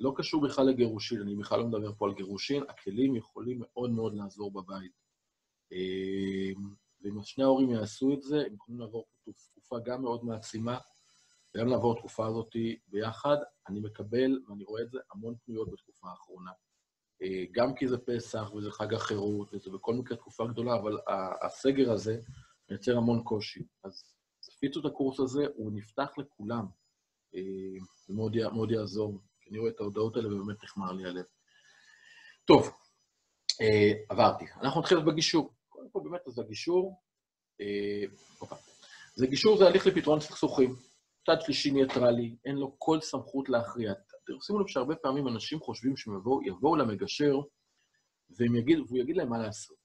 לא 0.00 0.12
קשור 0.16 0.42
בכלל 0.42 0.66
לגירושין, 0.66 1.20
אני 1.20 1.36
בכלל 1.36 1.58
לא 1.58 1.66
מדבר 1.66 1.92
פה 1.98 2.06
על 2.06 2.14
גירושין, 2.14 2.62
הכלים 2.68 3.16
יכולים 3.16 3.58
מאוד 3.60 3.90
מאוד 3.90 4.14
לעזור 4.14 4.52
בבית. 4.52 4.92
אמ, 5.72 6.74
ואם 7.00 7.22
שני 7.22 7.44
ההורים 7.44 7.70
יעשו 7.70 8.12
את 8.12 8.22
זה, 8.22 8.36
הם 8.46 8.54
יכולים 8.54 8.80
לעבור 8.80 9.04
תקופה 9.50 9.76
גם 9.84 10.02
מאוד 10.02 10.24
מעצימה, 10.24 10.78
וגם 11.54 11.68
לעבור 11.68 11.92
התקופה 11.92 12.26
הזאת 12.26 12.56
ביחד. 12.88 13.36
אני 13.68 13.80
מקבל, 13.80 14.38
ואני 14.48 14.64
רואה 14.64 14.82
את 14.82 14.90
זה, 14.90 14.98
המון 15.12 15.34
פנויות 15.44 15.70
בתקופה 15.70 16.08
האחרונה. 16.08 16.50
אה, 17.22 17.44
גם 17.52 17.74
כי 17.74 17.88
זה 17.88 17.98
פסח 17.98 18.54
וזה 18.54 18.70
חג 18.70 18.94
החירות, 18.94 19.54
וזה 19.54 19.70
בכל 19.70 19.94
מקרה 19.94 20.16
תקופה 20.16 20.46
גדולה, 20.46 20.74
אבל 20.74 20.98
הסגר 21.42 21.92
הזה 21.92 22.20
מייצר 22.70 22.96
המון 22.96 23.22
קושי. 23.22 23.66
אז 23.84 24.13
תפיצו 24.50 24.80
את 24.80 24.84
הקורס 24.84 25.20
הזה, 25.20 25.46
הוא 25.54 25.72
נפתח 25.74 26.08
לכולם. 26.18 26.66
זה 27.32 27.38
אה, 28.10 28.14
מאוד, 28.16 28.36
מאוד 28.52 28.70
יעזור. 28.70 29.20
אני 29.50 29.58
רואה 29.58 29.70
את 29.70 29.80
ההודעות 29.80 30.16
האלה 30.16 30.34
ובאמת 30.34 30.64
נחמר 30.64 30.92
לי 30.92 31.04
הלב. 31.04 31.24
טוב, 32.44 32.70
אה, 33.60 33.92
עברתי. 34.08 34.44
אנחנו 34.60 34.80
נתחיל 34.80 35.00
בגישור. 35.00 35.54
קודם 35.68 35.90
כל, 35.90 36.00
באמת, 36.04 36.20
אז 36.26 36.38
הגישור... 36.38 37.00
זה 39.14 39.26
גישור 39.26 39.58
זה 39.58 39.66
הליך 39.66 39.86
לפתרון 39.86 40.20
סכסוכים. 40.20 40.76
צד 41.26 41.36
שלישי 41.40 41.70
ניטרלי, 41.70 42.36
אין 42.44 42.56
לו 42.56 42.74
כל 42.78 43.00
סמכות 43.00 43.48
להכריע. 43.48 43.92
שימו 44.40 44.60
לב 44.60 44.66
שהרבה 44.66 44.96
פעמים 44.96 45.28
אנשים 45.28 45.60
חושבים 45.60 45.96
שהם 45.96 46.14
יבואו, 46.46 46.76
למגשר 46.76 47.34
יגיד, 48.56 48.78
והוא 48.78 48.98
יגיד 48.98 49.16
להם 49.16 49.28
מה 49.28 49.38
לעשות. 49.38 49.76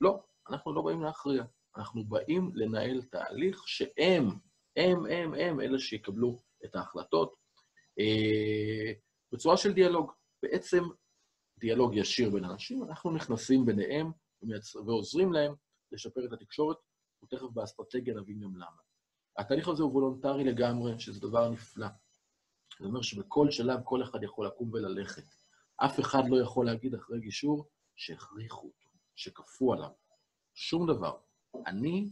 לא, 0.00 0.22
אנחנו 0.50 0.74
לא 0.74 0.82
באים 0.82 1.02
להכריע. 1.02 1.44
אנחנו 1.76 2.04
באים 2.04 2.50
לנהל 2.54 3.02
תהליך 3.02 3.68
שהם, 3.68 4.28
הם, 4.76 5.06
הם, 5.06 5.34
הם, 5.34 5.60
אלה 5.60 5.78
שיקבלו 5.78 6.42
את 6.64 6.76
ההחלטות 6.76 7.34
אה, 7.98 8.92
בצורה 9.32 9.56
של 9.56 9.72
דיאלוג. 9.72 10.12
בעצם 10.42 10.84
דיאלוג 11.58 11.94
ישיר 11.96 12.30
בין 12.30 12.44
אנשים, 12.44 12.84
אנחנו 12.84 13.10
נכנסים 13.10 13.66
ביניהם 13.66 14.10
ועוזרים 14.86 15.32
להם 15.32 15.54
לשפר 15.92 16.24
את 16.24 16.32
התקשורת, 16.32 16.76
ותכף 17.24 17.46
באסטרטגיה 17.52 18.14
נבין 18.14 18.40
גם 18.40 18.56
למה. 18.56 18.80
התהליך 19.38 19.68
הזה 19.68 19.82
הוא 19.82 19.92
וולונטרי 19.92 20.44
לגמרי, 20.44 21.00
שזה 21.00 21.20
דבר 21.20 21.48
נפלא. 21.48 21.86
זה 22.80 22.86
אומר 22.86 23.02
שבכל 23.02 23.50
שלב 23.50 23.80
כל 23.84 24.02
אחד 24.02 24.22
יכול 24.22 24.46
לקום 24.46 24.70
וללכת. 24.72 25.24
אף 25.76 26.00
אחד 26.00 26.22
לא 26.28 26.42
יכול 26.42 26.66
להגיד 26.66 26.94
אחרי 26.94 27.20
גישור 27.20 27.68
שהכריחו 27.96 28.66
אותו, 28.66 28.88
שכפו 29.16 29.72
עליו. 29.72 29.90
שום 30.54 30.86
דבר. 30.86 31.16
אני, 31.66 32.10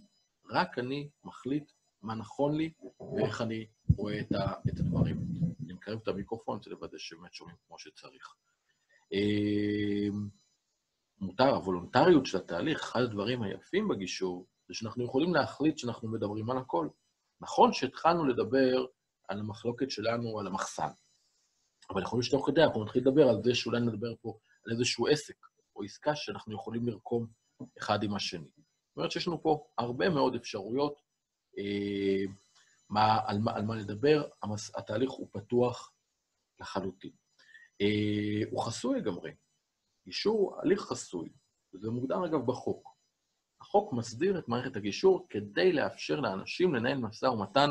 רק 0.51 0.79
אני, 0.79 1.11
מחליט 1.25 1.73
מה 2.03 2.15
נכון 2.15 2.57
לי 2.57 2.73
ואיך 3.17 3.41
אני 3.41 3.67
רואה 3.97 4.21
את, 4.21 4.33
ה, 4.33 4.53
את 4.69 4.81
הדברים. 4.81 5.17
אני 5.65 5.73
מקרב 5.73 5.99
את 6.03 6.09
המיקרופון 6.09 6.61
כדי 6.61 6.71
לוודא 6.71 6.99
שבאמת 6.99 7.35
שומעים 7.35 7.57
כמו 7.67 7.79
שצריך. 7.79 8.35
אמ, 9.13 10.29
מותר, 11.21 11.49
הוולונטריות 11.49 12.27
של 12.27 12.39
התהליך, 12.39 12.81
אחד 12.81 13.01
הדברים 13.01 13.43
היפים 13.43 13.89
בגישור, 13.89 14.47
זה 14.69 14.75
שאנחנו 14.75 15.05
יכולים 15.05 15.35
להחליט 15.35 15.79
שאנחנו 15.79 16.09
מדברים 16.09 16.51
על 16.51 16.59
הכל. 16.59 16.89
נכון 17.41 17.73
שהתחלנו 17.73 18.27
לדבר 18.27 18.87
על 19.29 19.39
המחלוקת 19.39 19.91
שלנו, 19.91 20.41
על 20.41 20.47
המחסן, 20.47 20.89
אבל 21.91 22.03
יכול 22.03 22.17
להיות 22.17 22.27
שתוך 22.27 22.47
כדי 22.47 22.63
אנחנו 22.63 22.85
נתחיל 22.85 23.03
לדבר 23.03 23.29
על 23.29 23.43
זה 23.43 23.55
שאולי 23.55 23.81
נדבר 23.81 24.15
פה 24.21 24.39
על 24.67 24.73
איזשהו 24.73 25.07
עסק 25.07 25.37
או 25.77 25.83
עסקה 25.83 26.17
שאנחנו 26.17 26.55
יכולים 26.55 26.87
לרקום 26.87 27.27
אחד 27.79 28.03
עם 28.03 28.15
השני. 28.15 28.49
זאת 28.93 28.97
אומרת 28.97 29.11
שיש 29.11 29.29
לנו 29.29 29.43
פה 29.43 29.67
הרבה 29.79 30.11
מאוד 30.11 30.35
אפשרויות 30.35 31.01
אה, 31.59 32.33
מה, 32.91 33.19
על, 33.27 33.39
מה, 33.39 33.57
על 33.57 33.65
מה 33.65 33.77
לדבר, 33.77 34.25
המס, 34.43 34.77
התהליך 34.77 35.11
הוא 35.11 35.29
פתוח 35.33 35.93
לחלוטין. 36.61 37.11
אה, 37.81 38.51
הוא 38.51 38.63
חסוי 38.63 39.01
לגמרי. 39.01 39.31
גישור, 40.07 40.61
הליך 40.63 40.81
חסוי, 40.81 41.29
זה 41.73 41.91
מוגדר 41.91 42.27
אגב 42.27 42.47
בחוק. 42.47 42.89
החוק 43.61 43.93
מסדיר 43.93 44.39
את 44.39 44.49
מערכת 44.49 44.77
הגישור 44.77 45.27
כדי 45.31 45.73
לאפשר 45.73 46.21
לאנשים 46.21 46.75
לנהל 46.75 46.99
משא 46.99 47.27
ומתן 47.27 47.71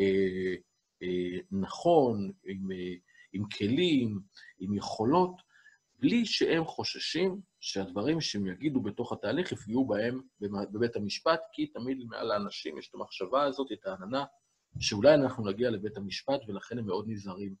אה, 0.00 0.54
אה, 1.02 1.40
נכון, 1.50 2.32
עם, 2.44 2.72
אה, 2.72 2.94
עם 3.32 3.48
כלים, 3.48 4.20
עם 4.58 4.74
יכולות, 4.74 5.42
בלי 5.98 6.26
שהם 6.26 6.64
חוששים 6.64 7.40
שהדברים 7.66 8.20
שהם 8.20 8.46
יגידו 8.46 8.80
בתוך 8.80 9.12
התהליך 9.12 9.52
יפגעו 9.52 9.86
בהם 9.86 10.20
בבית 10.40 10.96
המשפט, 10.96 11.40
כי 11.52 11.66
תמיד 11.66 11.98
מעל 12.04 12.30
האנשים 12.30 12.78
יש 12.78 12.88
את 12.88 12.94
המחשבה 12.94 13.44
הזאת, 13.44 13.72
את 13.72 13.86
העננה, 13.86 14.24
שאולי 14.80 15.14
אנחנו 15.14 15.50
נגיע 15.50 15.70
לבית 15.70 15.96
המשפט, 15.96 16.40
ולכן 16.48 16.78
הם 16.78 16.86
מאוד 16.86 17.04
נזהרים, 17.08 17.54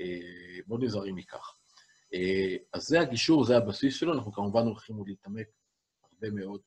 אה, 0.00 0.58
מאוד 0.68 0.84
נזהרים 0.84 1.14
מכך. 1.14 1.54
אה, 2.14 2.56
אז 2.72 2.82
זה 2.82 3.00
הגישור, 3.00 3.44
זה 3.44 3.56
הבסיס 3.56 3.96
שלו, 3.96 4.14
אנחנו 4.14 4.32
כמובן 4.32 4.62
הולכים 4.62 4.96
עוד 4.96 5.08
להתעמק 5.08 5.48
הרבה 6.02 6.30
מאוד 6.30 6.60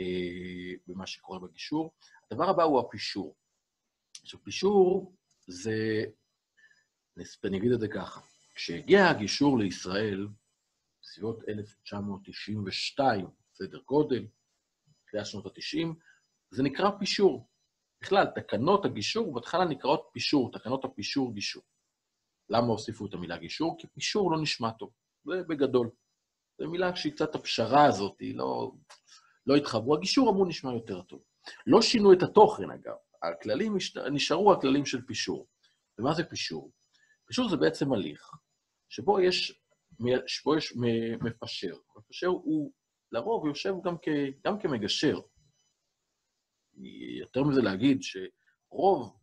אה, 0.00 0.74
במה 0.86 1.06
שקורה 1.06 1.38
בגישור. 1.38 1.92
הדבר 2.30 2.48
הבא 2.48 2.62
הוא 2.62 2.80
הפישור. 2.80 3.36
עכשיו, 4.22 4.42
פישור 4.42 5.16
זה, 5.46 6.04
אני 7.44 7.58
אגיד 7.58 7.72
את 7.72 7.80
זה 7.80 7.88
ככה, 7.88 8.20
כשהגיע 8.54 9.08
הגישור 9.08 9.58
לישראל, 9.58 10.28
בסביבות 11.10 11.48
1992, 11.48 13.26
סדר 13.54 13.78
גודל, 13.78 14.26
תחילת 15.06 15.26
שנות 15.26 15.46
ה-90, 15.46 15.86
זה 16.50 16.62
נקרא 16.62 16.90
פישור. 16.98 17.48
בכלל, 18.02 18.26
תקנות 18.34 18.84
הגישור 18.84 19.34
בהתחלה 19.34 19.64
נקראות 19.64 20.08
פישור, 20.12 20.52
תקנות 20.52 20.84
הפישור 20.84 21.34
גישור. 21.34 21.62
למה 22.50 22.66
הוסיפו 22.66 23.06
את 23.06 23.14
המילה 23.14 23.36
גישור? 23.36 23.76
כי 23.78 23.86
פישור 23.86 24.32
לא 24.32 24.42
נשמע 24.42 24.70
טוב, 24.70 24.90
זה 25.24 25.42
בגדול. 25.48 25.90
זו 26.58 26.70
מילה 26.70 26.96
שהיא 26.96 27.12
קצת 27.12 27.34
הפשרה 27.34 27.84
הזאת, 27.84 28.20
היא 28.20 28.36
לא, 28.36 28.72
לא 29.46 29.56
התחברו. 29.56 29.96
הגישור 29.96 30.30
אמור 30.30 30.46
נשמע 30.48 30.72
יותר 30.72 31.02
טוב. 31.02 31.22
לא 31.66 31.82
שינו 31.82 32.12
את 32.12 32.22
התוכן, 32.22 32.70
אגב. 32.70 32.96
הכללים 33.22 33.76
נשארו 34.12 34.52
הכללים 34.52 34.86
של 34.86 35.06
פישור. 35.06 35.46
ומה 35.98 36.14
זה 36.14 36.24
פישור? 36.24 36.72
פישור 37.26 37.48
זה 37.48 37.56
בעצם 37.56 37.92
הליך 37.92 38.30
שבו 38.88 39.20
יש, 39.20 39.59
שבו 40.26 40.56
יש 40.56 40.72
מפשר. 41.20 41.76
מפשר 41.96 42.26
הוא 42.26 42.72
לרוב 43.12 43.46
יושב 43.46 43.74
גם, 43.84 43.96
כ, 44.02 44.08
גם 44.46 44.58
כמגשר. 44.58 45.20
יותר 47.20 47.42
מזה 47.42 47.62
להגיד 47.62 47.98
שרוב 48.02 49.16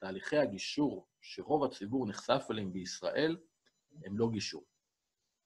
תהליכי 0.00 0.36
הגישור 0.36 1.08
שרוב 1.24 1.64
הציבור 1.64 2.06
נחשף 2.06 2.46
אליהם 2.50 2.72
בישראל, 2.72 3.36
הם 4.04 4.18
לא 4.18 4.28
גישור, 4.32 4.64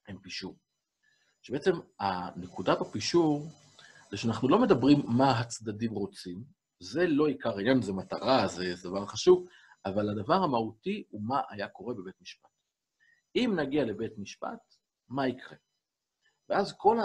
הם 0.09 0.19
פישור. 0.19 0.59
שבעצם 1.43 1.73
הנקודת 2.01 2.81
הפישור 2.81 3.47
זה 4.11 4.17
שאנחנו 4.17 4.49
לא 4.49 4.63
מדברים 4.63 4.99
מה 5.17 5.41
הצדדים 5.41 5.93
רוצים, 5.93 6.45
זה 6.81 7.07
לא 7.07 7.27
עיקר 7.27 7.57
העניין, 7.57 7.83
זה 7.83 7.93
מטרה, 7.93 8.49
זה 8.49 8.65
דבר 8.83 9.07
חשוב, 9.07 9.47
אבל 9.85 10.11
הדבר 10.11 10.35
המהותי 10.35 11.05
הוא 11.09 11.23
מה 11.23 11.41
היה 11.49 11.69
קורה 11.69 11.95
בבית 11.95 12.21
משפט. 12.21 12.58
אם 13.39 13.55
נגיע 13.57 13.85
לבית 13.85 14.19
משפט, 14.19 14.75
מה 15.09 15.29
יקרה? 15.29 15.57
ואז 16.49 16.75
כל 16.77 16.99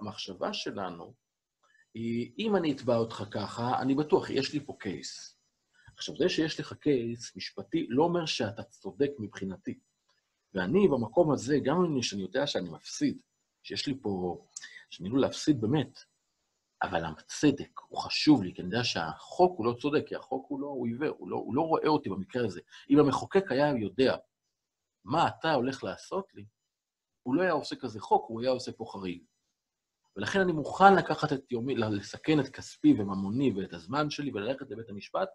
המחשבה 0.00 0.52
שלנו 0.52 1.14
היא, 1.94 2.32
אם 2.38 2.56
אני 2.56 2.72
אתבע 2.72 2.96
אותך 2.96 3.24
ככה, 3.30 3.82
אני 3.82 3.94
בטוח, 3.94 4.30
יש 4.30 4.52
לי 4.52 4.66
פה 4.66 4.76
קייס. 4.80 5.38
עכשיו, 5.96 6.16
זה 6.16 6.28
שיש 6.28 6.60
לך 6.60 6.72
קייס 6.72 7.36
משפטי 7.36 7.86
לא 7.88 8.04
אומר 8.04 8.26
שאתה 8.26 8.62
צודק 8.62 9.10
מבחינתי. 9.18 9.78
ואני 10.54 10.88
במקום 10.88 11.32
הזה, 11.32 11.58
גם 11.64 11.76
אם 11.76 12.00
אני 12.12 12.22
יודע 12.22 12.46
שאני 12.46 12.68
מפסיד, 12.68 13.18
שיש 13.62 13.86
לי 13.86 13.98
פה, 14.02 14.44
שאני 14.90 15.08
לא 15.08 15.18
להפסיד 15.18 15.60
באמת, 15.60 15.98
אבל 16.82 17.04
הצדק 17.04 17.80
הוא 17.88 17.98
חשוב 17.98 18.42
לי, 18.42 18.54
כי 18.54 18.62
אני 18.62 18.68
יודע 18.68 18.84
שהחוק 18.84 19.58
הוא 19.58 19.66
לא 19.66 19.74
צודק, 19.80 20.04
כי 20.06 20.16
החוק 20.16 20.46
הוא 20.48 20.60
לא, 20.60 20.66
הוא 20.66 20.86
עיוור, 20.86 21.14
הוא 21.18 21.30
לא, 21.30 21.36
הוא 21.36 21.54
לא 21.54 21.60
רואה 21.60 21.88
אותי 21.88 22.08
במקרה 22.08 22.44
הזה. 22.44 22.60
אם 22.90 22.98
המחוקק 22.98 23.52
היה 23.52 23.72
יודע 23.80 24.16
מה 25.08 25.28
אתה 25.28 25.52
הולך 25.52 25.84
לעשות 25.84 26.34
לי, 26.34 26.44
הוא 27.22 27.34
לא 27.34 27.42
היה 27.42 27.52
עושה 27.52 27.76
כזה 27.76 28.00
חוק, 28.00 28.28
הוא 28.28 28.40
היה 28.40 28.50
עושה 28.50 28.72
פה 28.72 28.84
חריג. 28.92 29.22
ולכן 30.16 30.40
אני 30.40 30.52
מוכן 30.52 30.94
לקחת 30.94 31.32
את 31.32 31.52
יומי, 31.52 31.74
לסכן 31.74 32.40
את 32.40 32.48
כספי 32.48 32.94
וממוני 32.98 33.52
ואת 33.56 33.72
הזמן 33.72 34.10
שלי 34.10 34.30
וללכת 34.30 34.70
לבית 34.70 34.88
המשפט, 34.88 35.28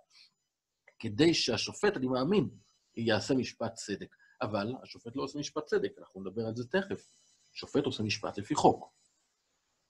כדי 1.00 1.34
שהשופט, 1.34 1.98
אני 1.98 2.08
מאמין, 2.08 2.50
יעשה 2.98 3.34
משפט 3.34 3.74
צדק. 3.74 4.16
אבל 4.42 4.74
השופט 4.84 5.16
לא 5.16 5.24
עושה 5.24 5.40
משפט 5.40 5.66
צדק, 5.66 5.92
אנחנו 6.00 6.22
נדבר 6.22 6.46
על 6.46 6.56
זה 6.56 6.68
תכף. 6.68 7.06
שופט 7.54 7.86
עושה 7.86 8.04
משפט 8.04 8.38
לפי 8.38 8.56
חוק. 8.56 8.94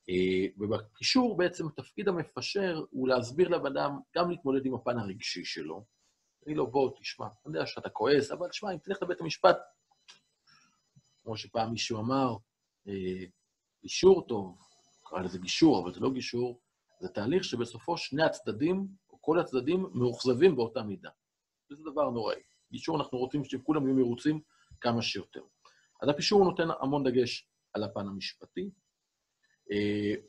אה, 0.09 0.45
ובקישור 0.57 1.37
בעצם 1.37 1.69
תפקיד 1.69 2.07
המפשר 2.07 2.85
הוא 2.89 3.07
להסביר 3.07 3.49
לבן 3.49 3.77
אדם, 3.77 3.99
גם 4.15 4.29
להתמודד 4.29 4.65
עם 4.65 4.73
הפן 4.75 4.97
הרגשי 4.97 5.45
שלו. 5.45 5.85
אני 6.47 6.55
לא, 6.55 6.65
בוא, 6.65 6.91
תשמע, 6.99 7.25
אני 7.25 7.55
יודע 7.55 7.65
שאתה 7.65 7.89
כועס, 7.89 8.31
אבל 8.31 8.49
תשמע, 8.49 8.71
אם 8.73 8.77
תלך 8.77 9.03
לבית 9.03 9.21
המשפט, 9.21 9.57
כמו 11.23 11.37
שפעם 11.37 11.71
מישהו 11.71 11.99
אמר, 11.99 12.35
אה, 12.87 13.25
גישור 13.81 14.27
טוב, 14.27 14.57
קרא 15.03 15.19
לזה 15.19 15.39
גישור, 15.39 15.83
אבל 15.83 15.93
זה 15.93 15.99
לא 15.99 16.11
גישור, 16.11 16.59
זה 16.99 17.09
תהליך 17.09 17.43
שבסופו 17.43 17.97
שני 17.97 18.23
הצדדים, 18.23 18.87
או 19.09 19.21
כל 19.21 19.39
הצדדים, 19.39 19.89
מאוכזבים 19.93 20.55
באותה 20.55 20.83
מידה. 20.83 21.09
וזה 21.71 21.83
דבר 21.91 22.09
נוראי. 22.09 22.41
גישור, 22.71 22.97
אנחנו 22.97 23.17
רוצים 23.17 23.43
שכולם 23.45 23.87
יהיו 23.87 23.95
מרוצים 23.95 24.41
כמה 24.81 25.01
שיותר. 25.01 25.43
אז 26.01 26.09
הפישור 26.09 26.43
נותן 26.43 26.67
המון 26.79 27.03
דגש 27.03 27.47
על 27.73 27.83
הפן 27.83 28.07
המשפטי, 28.07 28.69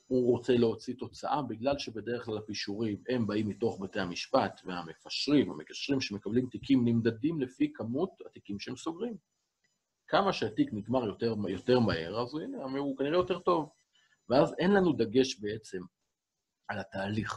הוא 0.07 0.31
רוצה 0.33 0.53
להוציא 0.53 0.95
תוצאה, 0.99 1.43
בגלל 1.43 1.79
שבדרך 1.79 2.25
כלל 2.25 2.39
הפישורים 2.39 3.03
הם 3.09 3.27
באים 3.27 3.49
מתוך 3.49 3.81
בתי 3.81 4.01
המשפט, 4.01 4.61
והמפשרים, 4.65 5.51
המגשרים 5.51 6.01
שמקבלים 6.01 6.47
תיקים, 6.47 6.85
נמדדים 6.85 7.41
לפי 7.41 7.73
כמות 7.73 8.11
התיקים 8.27 8.59
שהם 8.59 8.77
סוגרים. 8.77 9.17
כמה 10.09 10.33
שהתיק 10.33 10.69
נגמר 10.73 11.05
יותר, 11.05 11.35
יותר 11.49 11.79
מהר, 11.79 12.23
אז 12.23 12.35
הנה, 12.35 12.79
הוא 12.79 12.97
כנראה 12.97 13.17
יותר 13.17 13.39
טוב. 13.39 13.71
ואז 14.29 14.55
אין 14.59 14.71
לנו 14.71 14.93
דגש 14.93 15.41
בעצם 15.41 15.83
על 16.69 16.79
התהליך, 16.79 17.35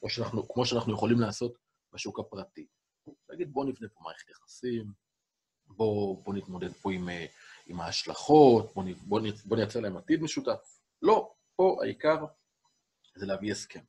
כמו 0.00 0.10
שאנחנו, 0.10 0.48
כמו 0.48 0.66
שאנחנו 0.66 0.92
יכולים 0.92 1.20
לעשות 1.20 1.58
בשוק 1.92 2.18
הפרטי. 2.18 2.66
להגיד, 3.28 3.52
בואו 3.52 3.66
נבנה 3.66 3.88
פה 3.88 4.00
מערכת 4.04 4.30
יחסים, 4.30 4.92
בואו 5.66 6.22
בוא 6.24 6.34
נתמודד 6.34 6.72
פה 6.72 6.92
עם, 6.92 7.08
אה, 7.08 7.26
עם 7.66 7.80
ההשלכות, 7.80 8.74
בואו 8.74 8.86
בוא, 9.06 9.20
בוא 9.44 9.56
נייצר 9.56 9.80
להם 9.80 9.96
עתיד 9.96 10.22
משותף. 10.22 10.80
לא, 11.02 11.33
פה 11.56 11.78
העיקר 11.82 12.24
זה 13.16 13.26
להביא 13.26 13.52
הסכם. 13.52 13.80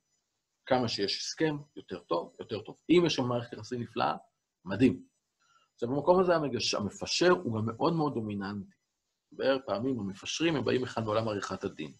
כמה 0.66 0.88
שיש 0.88 1.18
הסכם, 1.18 1.56
יותר 1.76 1.98
טוב, 1.98 2.36
יותר 2.40 2.60
טוב. 2.60 2.76
אם 2.90 3.02
יש 3.06 3.14
שם 3.14 3.24
מערכת 3.24 3.52
יחסים 3.52 3.80
נפלאה, 3.80 4.16
מדהים. 4.64 5.06
עכשיו, 5.74 5.88
במקום 5.88 6.20
הזה 6.20 6.34
המגש... 6.34 6.74
המפשר 6.74 7.30
הוא 7.30 7.58
גם 7.58 7.66
מאוד 7.66 7.92
מאוד 7.92 8.14
דומיננטי. 8.14 8.70
בערך 9.32 9.62
פעמים 9.66 10.00
המפשרים 10.00 10.56
הם 10.56 10.64
באים 10.64 10.82
לכאן 10.84 11.04
מעולם 11.04 11.28
עריכת 11.28 11.64
הדין. 11.64 11.92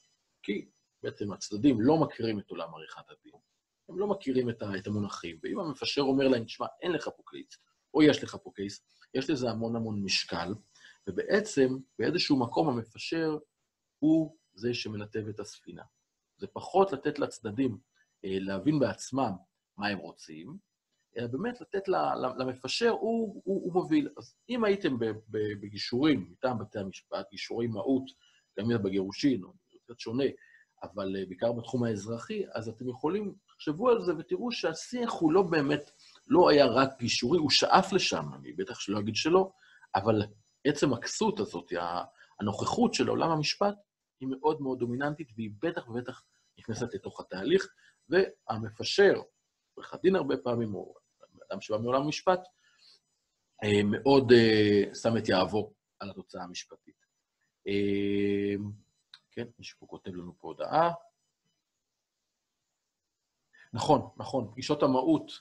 כי 0.43 0.69
בעצם 1.03 1.33
הצדדים 1.33 1.81
לא 1.81 1.97
מכירים 1.97 2.39
את 2.39 2.51
עולם 2.51 2.75
עריכת 2.75 3.11
הדין. 3.11 3.41
הם 3.89 3.99
לא 3.99 4.07
מכירים 4.07 4.51
את, 4.51 4.63
ה... 4.63 4.77
את 4.79 4.87
המונחים. 4.87 5.39
ואם 5.43 5.59
המפשר 5.61 6.03
אומר 6.03 6.29
להם, 6.29 6.45
תשמע, 6.45 6.67
אין 6.83 6.93
לך 6.93 7.09
פה 7.17 7.23
קייס, 7.27 7.59
או 7.95 8.03
יש 8.03 8.23
לך 8.23 8.37
פה 8.43 8.51
קייס, 8.55 8.87
יש 9.15 9.31
לזה 9.31 9.51
המון 9.51 9.77
המון 9.77 10.03
משקל, 10.03 10.55
ובעצם 11.07 11.77
באיזשהו 11.99 12.39
מקום 12.41 12.69
המפשר 12.69 13.39
הוא 13.99 14.37
זה 14.57 14.75
שמנתב 14.75 15.29
את 15.29 15.41
הספינה. 15.41 15.83
זה 16.39 16.47
פחות 16.47 16.93
לתת 16.93 17.19
לצדדים 17.19 17.79
אה, 18.25 18.39
להבין 18.41 18.79
בעצמם 18.79 19.33
מה 19.77 19.89
הם 19.89 19.99
רוצים, 19.99 20.57
אלא 21.17 21.27
באמת 21.27 21.61
לתת 21.61 21.89
למפשר, 22.39 22.91
הוא, 22.91 23.43
הוא, 23.45 23.65
הוא 23.65 23.73
מוביל. 23.73 24.09
אז 24.17 24.35
אם 24.49 24.65
הייתם 24.65 24.97
בגישורים 25.61 26.29
מטעם 26.31 26.59
בתי 26.59 26.79
המשפט, 26.79 27.31
גישורי 27.31 27.67
מהות, 27.67 28.05
גם 28.59 28.71
אם 28.71 28.83
בגירושין, 28.83 29.45
או 29.45 29.53
קצת 29.85 30.01
שונה, 30.01 30.25
אבל 30.83 31.17
אה, 31.17 31.27
בעיקר 31.27 31.53
בתחום 31.53 31.85
האזרחי, 31.85 32.45
אז 32.53 32.69
אתם 32.69 32.89
יכולים, 32.89 33.35
תחשבו 33.47 33.89
על 33.91 34.03
זה 34.03 34.13
ותראו 34.19 34.53
שהשיח 34.53 35.13
הוא 35.13 35.33
לא 35.33 35.43
באמת, 35.43 35.91
לא 36.27 36.51
היה 36.51 36.67
רק 36.67 36.91
גישורי, 36.99 37.39
הוא 37.39 37.51
שאף 37.51 37.93
לשם, 37.93 38.25
אני 38.35 38.53
בטח 38.53 38.81
שלא 38.81 38.99
אגיד 38.99 39.17
שלא, 39.17 39.51
אבל 39.95 40.23
עצם 40.65 40.93
הכסות 40.93 41.41
הזאת, 41.41 41.73
הנוכחות 42.41 42.95
של 42.95 43.09
עולם 43.09 43.31
המשפט, 43.31 43.75
היא 44.21 44.29
מאוד 44.29 44.61
מאוד 44.61 44.79
דומיננטית, 44.79 45.29
והיא 45.37 45.51
בטח 45.63 45.89
ובטח 45.89 46.23
נכנסת 46.59 46.95
לתוך 46.95 47.21
התהליך, 47.21 47.67
והמפשר, 48.09 49.23
עורך 49.75 49.95
הדין 49.95 50.17
הרבה 50.17 50.37
פעמים, 50.37 50.75
או 50.75 50.95
אדם 51.51 51.61
שבא 51.61 51.79
מעולם 51.79 52.03
המשפט, 52.03 52.41
אה, 53.65 53.83
מאוד 53.85 54.33
אה, 54.33 54.95
שם 54.95 55.17
את 55.19 55.29
יהבו 55.29 55.73
על 55.99 56.11
התוצאה 56.11 56.43
המשפטית. 56.43 57.07
אה, 57.69 58.55
כן, 59.31 59.47
מישהו 59.59 59.79
פה 59.79 59.87
כותב 59.87 60.11
לנו 60.11 60.35
פה 60.39 60.49
הודעה. 60.49 60.93
נכון, 63.73 64.09
נכון, 64.17 64.49
פגישות 64.53 64.83
המהות, 64.83 65.33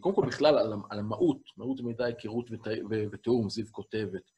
קודם 0.00 0.14
כל 0.14 0.26
בכלל 0.26 0.58
על 0.90 0.98
המהות, 0.98 1.40
מהות 1.56 1.80
מידע, 1.80 2.04
היכרות 2.04 2.50
ותיאום, 3.12 3.50
זיו 3.50 3.66
כותבת. 3.70 4.30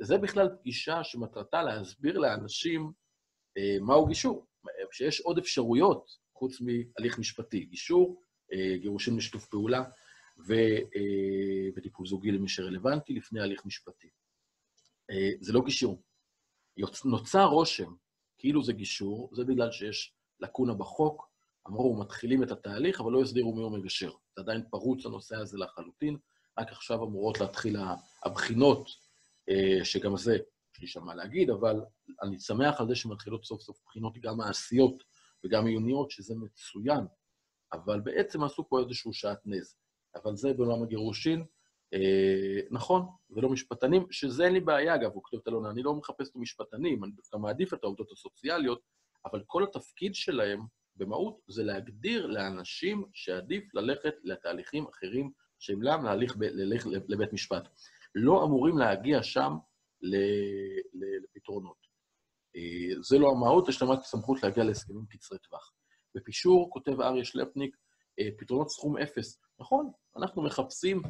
זה 0.00 0.18
בכלל 0.18 0.48
פגישה 0.60 1.04
שמטרתה 1.04 1.62
להסביר 1.62 2.18
לאנשים 2.18 2.92
מהו 3.80 4.06
גישור, 4.06 4.46
שיש 4.92 5.20
עוד 5.20 5.38
אפשרויות 5.38 6.10
חוץ 6.34 6.60
מהליך 6.60 7.18
משפטי. 7.18 7.64
גישור, 7.64 8.22
גירושים 8.80 9.18
לשיתוף 9.18 9.46
פעולה, 9.46 9.84
אה, 10.50 11.68
וטיפול 11.76 12.06
זוגי 12.06 12.30
למי 12.30 12.48
שרלוונטי 12.48 13.14
לפני 13.14 13.40
הליך 13.40 13.66
משפטי. 13.66 14.08
אה, 15.10 15.30
זה 15.40 15.52
לא 15.52 15.62
גישור. 15.64 16.02
נוצר 17.04 17.44
רושם 17.44 17.94
כאילו 18.38 18.62
זה 18.62 18.72
גישור, 18.72 19.30
זה 19.32 19.44
בגלל 19.44 19.72
שיש 19.72 20.14
לקונה 20.40 20.74
בחוק, 20.74 21.28
אמרו, 21.68 21.96
מתחילים 21.96 22.42
את 22.42 22.50
התהליך, 22.50 23.00
אבל 23.00 23.12
לא 23.12 23.22
הסדירו 23.22 23.54
מי 23.54 23.62
הוא 23.62 23.78
מגשר. 23.78 24.10
זה 24.36 24.42
עדיין 24.42 24.62
פרוץ 24.70 25.06
הנושא 25.06 25.36
הזה 25.36 25.58
לחלוטין, 25.58 26.16
רק 26.58 26.72
עכשיו 26.72 27.04
אמורות 27.04 27.40
להתחיל 27.40 27.76
הבחינות, 28.24 28.88
אה, 28.88 28.92
שגם 29.84 30.16
זה, 30.16 30.36
יש 30.74 30.80
לי 30.80 30.86
שם 30.86 31.04
מה 31.04 31.14
להגיד, 31.14 31.50
אבל 31.50 31.80
אני 32.22 32.40
שמח 32.40 32.80
על 32.80 32.88
זה 32.88 32.94
שמתחילות 32.94 33.44
סוף 33.44 33.62
סוף 33.62 33.80
בחינות 33.86 34.18
גם 34.18 34.36
מעשיות 34.36 35.04
וגם 35.44 35.66
עיוניות, 35.66 36.10
שזה 36.10 36.34
מצוין, 36.34 37.00
אבל 37.72 38.00
בעצם 38.00 38.44
עשו 38.44 38.68
פה 38.68 38.80
איזשהו 38.80 39.12
שעטנז. 39.12 39.76
אבל 40.14 40.36
זה 40.36 40.52
בעולם 40.52 40.82
הגירושין. 40.82 41.44
אה, 41.94 42.60
נכון, 42.70 43.06
ולא 43.30 43.48
משפטנים, 43.48 44.06
שזה 44.10 44.44
אין 44.44 44.52
לי 44.52 44.60
בעיה, 44.60 44.94
אגב, 44.94 45.10
הוא 45.12 45.22
כותב 45.22 45.36
את 45.42 45.48
אלונה, 45.48 45.70
אני 45.70 45.82
לא 45.82 45.94
מחפש 45.94 46.30
את 46.30 46.36
המשפטנים, 46.36 47.04
אני 47.04 47.12
דווקא 47.12 47.36
מעדיף 47.36 47.74
את 47.74 47.84
העובדות 47.84 48.12
הסוציאליות, 48.12 48.80
אבל 49.24 49.42
כל 49.46 49.64
התפקיד 49.64 50.14
שלהם, 50.14 50.60
במהות, 50.96 51.40
זה 51.48 51.62
להגדיר 51.62 52.26
לאנשים 52.26 53.04
שעדיף 53.12 53.74
ללכת 53.74 54.14
לתהליכים 54.24 54.86
אחרים, 54.86 55.30
שהם 55.58 55.82
להם 55.82 56.04
להליך 56.04 56.36
ב, 56.36 56.42
ללך 56.42 56.86
לבית 57.08 57.32
משפט. 57.32 57.68
לא 58.14 58.44
אמורים 58.44 58.78
להגיע 58.78 59.22
שם 59.22 59.52
לפתרונות. 60.92 61.76
אה, 62.56 63.02
זה 63.02 63.18
לא 63.18 63.30
המהות, 63.30 63.68
יש 63.68 63.82
להם 63.82 63.90
רק 63.90 64.04
סמכות 64.04 64.42
להגיע 64.42 64.64
להסכמים 64.64 65.06
קצרי 65.06 65.38
טווח. 65.38 65.72
בפישור, 66.14 66.70
כותב 66.70 67.00
אריה 67.00 67.24
שלפניק, 67.24 67.76
אה, 68.20 68.28
פתרונות 68.38 68.70
סכום 68.70 68.96
אפס. 68.96 69.40
נכון, 69.60 69.90
אנחנו 70.16 70.42
מחפשים 70.42 71.02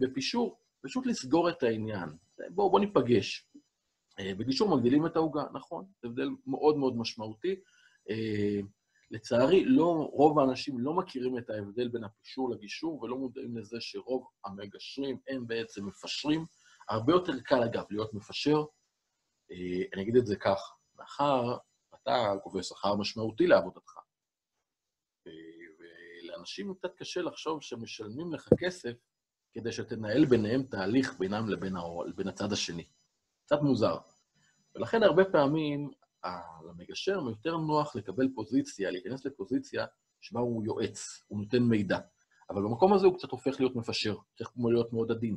בפישור 0.00 0.58
פשוט 0.82 1.06
לסגור 1.06 1.50
את 1.50 1.62
העניין. 1.62 2.08
בואו 2.50 2.70
בוא 2.70 2.80
ניפגש. 2.80 3.48
אה, 4.18 4.34
בגישור 4.34 4.76
מגדילים 4.76 5.06
את 5.06 5.16
העוגה, 5.16 5.44
נכון, 5.52 5.84
זה 6.02 6.08
הבדל 6.08 6.28
מאוד 6.46 6.76
מאוד 6.76 6.96
משמעותי. 6.96 7.56
אה, 9.12 9.16
לצערי, 9.16 9.64
לא, 9.64 10.10
רוב 10.12 10.38
האנשים 10.38 10.78
לא 10.78 10.94
מכירים 10.94 11.38
את 11.38 11.50
ההבדל 11.50 11.88
בין 11.88 12.04
הפישור 12.04 12.50
לגישור, 12.50 13.02
ולא 13.02 13.16
מודעים 13.16 13.56
לזה 13.56 13.76
שרוב 13.80 14.28
המגשרים 14.44 15.18
הם 15.28 15.46
בעצם 15.46 15.86
מפשרים. 15.86 16.44
הרבה 16.88 17.12
יותר 17.12 17.40
קל, 17.40 17.62
אגב, 17.62 17.84
להיות 17.90 18.14
מפשר. 18.14 18.64
אני 19.94 20.02
אגיד 20.02 20.16
את 20.16 20.26
זה 20.26 20.36
כך, 20.36 20.76
מאחר 20.94 21.56
אתה 21.94 22.34
גובה 22.44 22.62
שכר 22.62 22.96
משמעותי 22.96 23.46
לעבודתך, 23.46 23.92
לאנשים 26.22 26.74
קצת 26.74 26.94
קשה 26.96 27.22
לחשוב 27.22 27.62
שמשלמים 27.62 28.32
לך 28.32 28.48
כסף 28.58 28.92
כדי 29.52 29.72
שתנהל 29.72 30.24
ביניהם 30.24 30.62
תהליך 30.62 31.18
בינם 31.18 31.48
לבין, 31.48 31.74
לבין 32.06 32.28
הצד 32.28 32.52
השני. 32.52 32.86
קצת 33.44 33.62
מוזר. 33.62 33.96
ולכן 34.74 35.02
הרבה 35.02 35.24
פעמים 35.24 35.90
למגשר 36.68 37.20
יותר 37.28 37.56
נוח 37.56 37.96
לקבל 37.96 38.28
פוזיציה, 38.34 38.90
להיכנס 38.90 39.24
לפוזיציה 39.24 39.86
שבה 40.20 40.40
הוא 40.40 40.64
יועץ, 40.64 41.24
הוא 41.28 41.38
נותן 41.38 41.62
מידע. 41.62 41.98
אבל 42.50 42.62
במקום 42.62 42.92
הזה 42.92 43.06
הוא 43.06 43.18
קצת 43.18 43.30
הופך 43.30 43.60
להיות 43.60 43.76
מפשר, 43.76 44.16
צריך 44.38 44.50
כמו 44.50 44.70
להיות 44.70 44.92
מאוד 44.92 45.10
עדין. 45.10 45.36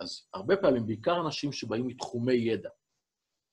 אז 0.00 0.28
הרבה 0.34 0.56
פעמים, 0.56 0.86
בעיקר 0.86 1.20
אנשים 1.20 1.52
שבאים 1.52 1.86
מתחומי 1.86 2.34
ידע, 2.34 2.68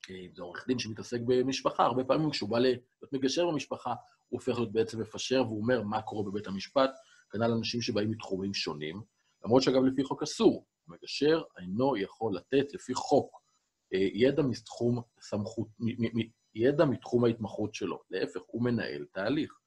אם 0.10 0.36
זה 0.36 0.42
עורך 0.42 0.68
דין 0.68 0.80
שמתעסק 0.80 1.20
במשפחה, 1.26 1.84
הרבה 1.84 2.04
פעמים 2.04 2.30
כשהוא 2.30 2.50
בא 2.50 2.60
להיות 2.60 3.14
מגשר 3.14 3.48
במשפחה, 3.48 3.90
הוא 4.30 4.40
הופך 4.40 4.58
להיות 4.58 4.72
בעצם 4.72 5.02
מפשר 5.02 5.44
והוא 5.46 5.62
אומר 5.62 5.82
מה 5.82 6.02
קורה 6.02 6.24
בבית 6.24 6.48
המשפט, 6.48 6.92
כנ"ל 7.32 7.52
אנשים 7.52 7.82
שבאים 7.82 8.12
מתחומים 8.12 8.54
שונים, 8.54 9.02
למרות 9.46 9.64
שאגב 9.64 9.84
לפי 9.84 10.04
חוק 10.04 10.24
אסור, 10.24 10.66
מגשר 10.88 11.42
אינו 11.58 11.98
יכול 11.98 12.36
לתת 12.36 12.74
לפי 12.74 12.94
חוק 12.94 13.32
אה, 13.34 13.45
ידע 13.92 14.44
מתחום 14.44 15.02
סמכות, 15.20 15.68
ידע 16.56 16.86
מתחום 16.86 17.26
ההתמחות 17.26 17.74
שלו. 17.74 18.02
להפך, 18.10 18.42
הוא 18.48 18.64
מנהל 18.64 19.06
תהליך. 19.12 19.60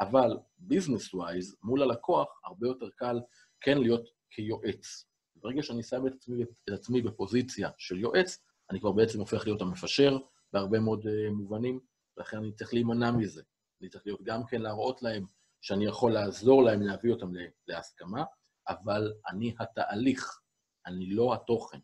אבל 0.00 0.38
ביזנס 0.58 1.14
ווייז, 1.14 1.56
מול 1.62 1.82
הלקוח, 1.82 2.40
הרבה 2.44 2.66
יותר 2.66 2.90
קל 2.96 3.20
כן 3.60 3.78
להיות 3.78 4.08
כיועץ. 4.30 5.04
ברגע 5.36 5.62
שאני 5.62 5.82
שם 5.82 6.06
את 6.06 6.12
עצמי, 6.12 6.42
את 6.42 6.72
עצמי 6.72 7.02
בפוזיציה 7.02 7.70
של 7.78 7.98
יועץ, 8.00 8.38
אני 8.70 8.80
כבר 8.80 8.92
בעצם 8.92 9.20
הופך 9.20 9.44
להיות 9.46 9.60
המפשר 9.60 10.18
בהרבה 10.52 10.80
מאוד 10.80 11.06
uh, 11.06 11.32
מובנים, 11.32 11.80
ולכן 12.16 12.36
אני 12.36 12.52
צריך 12.52 12.74
להימנע 12.74 13.10
מזה. 13.10 13.42
אני 13.80 13.88
צריך 13.88 14.06
להיות 14.06 14.22
גם 14.22 14.46
כן 14.46 14.62
להראות 14.62 15.02
להם 15.02 15.26
שאני 15.60 15.84
יכול 15.84 16.12
לעזור 16.12 16.62
להם 16.62 16.82
להביא 16.82 17.12
אותם 17.12 17.32
להסכמה, 17.66 18.24
אבל 18.68 19.12
אני 19.28 19.54
התהליך, 19.60 20.40
אני 20.86 21.06
לא 21.10 21.34
התוכן. 21.34 21.78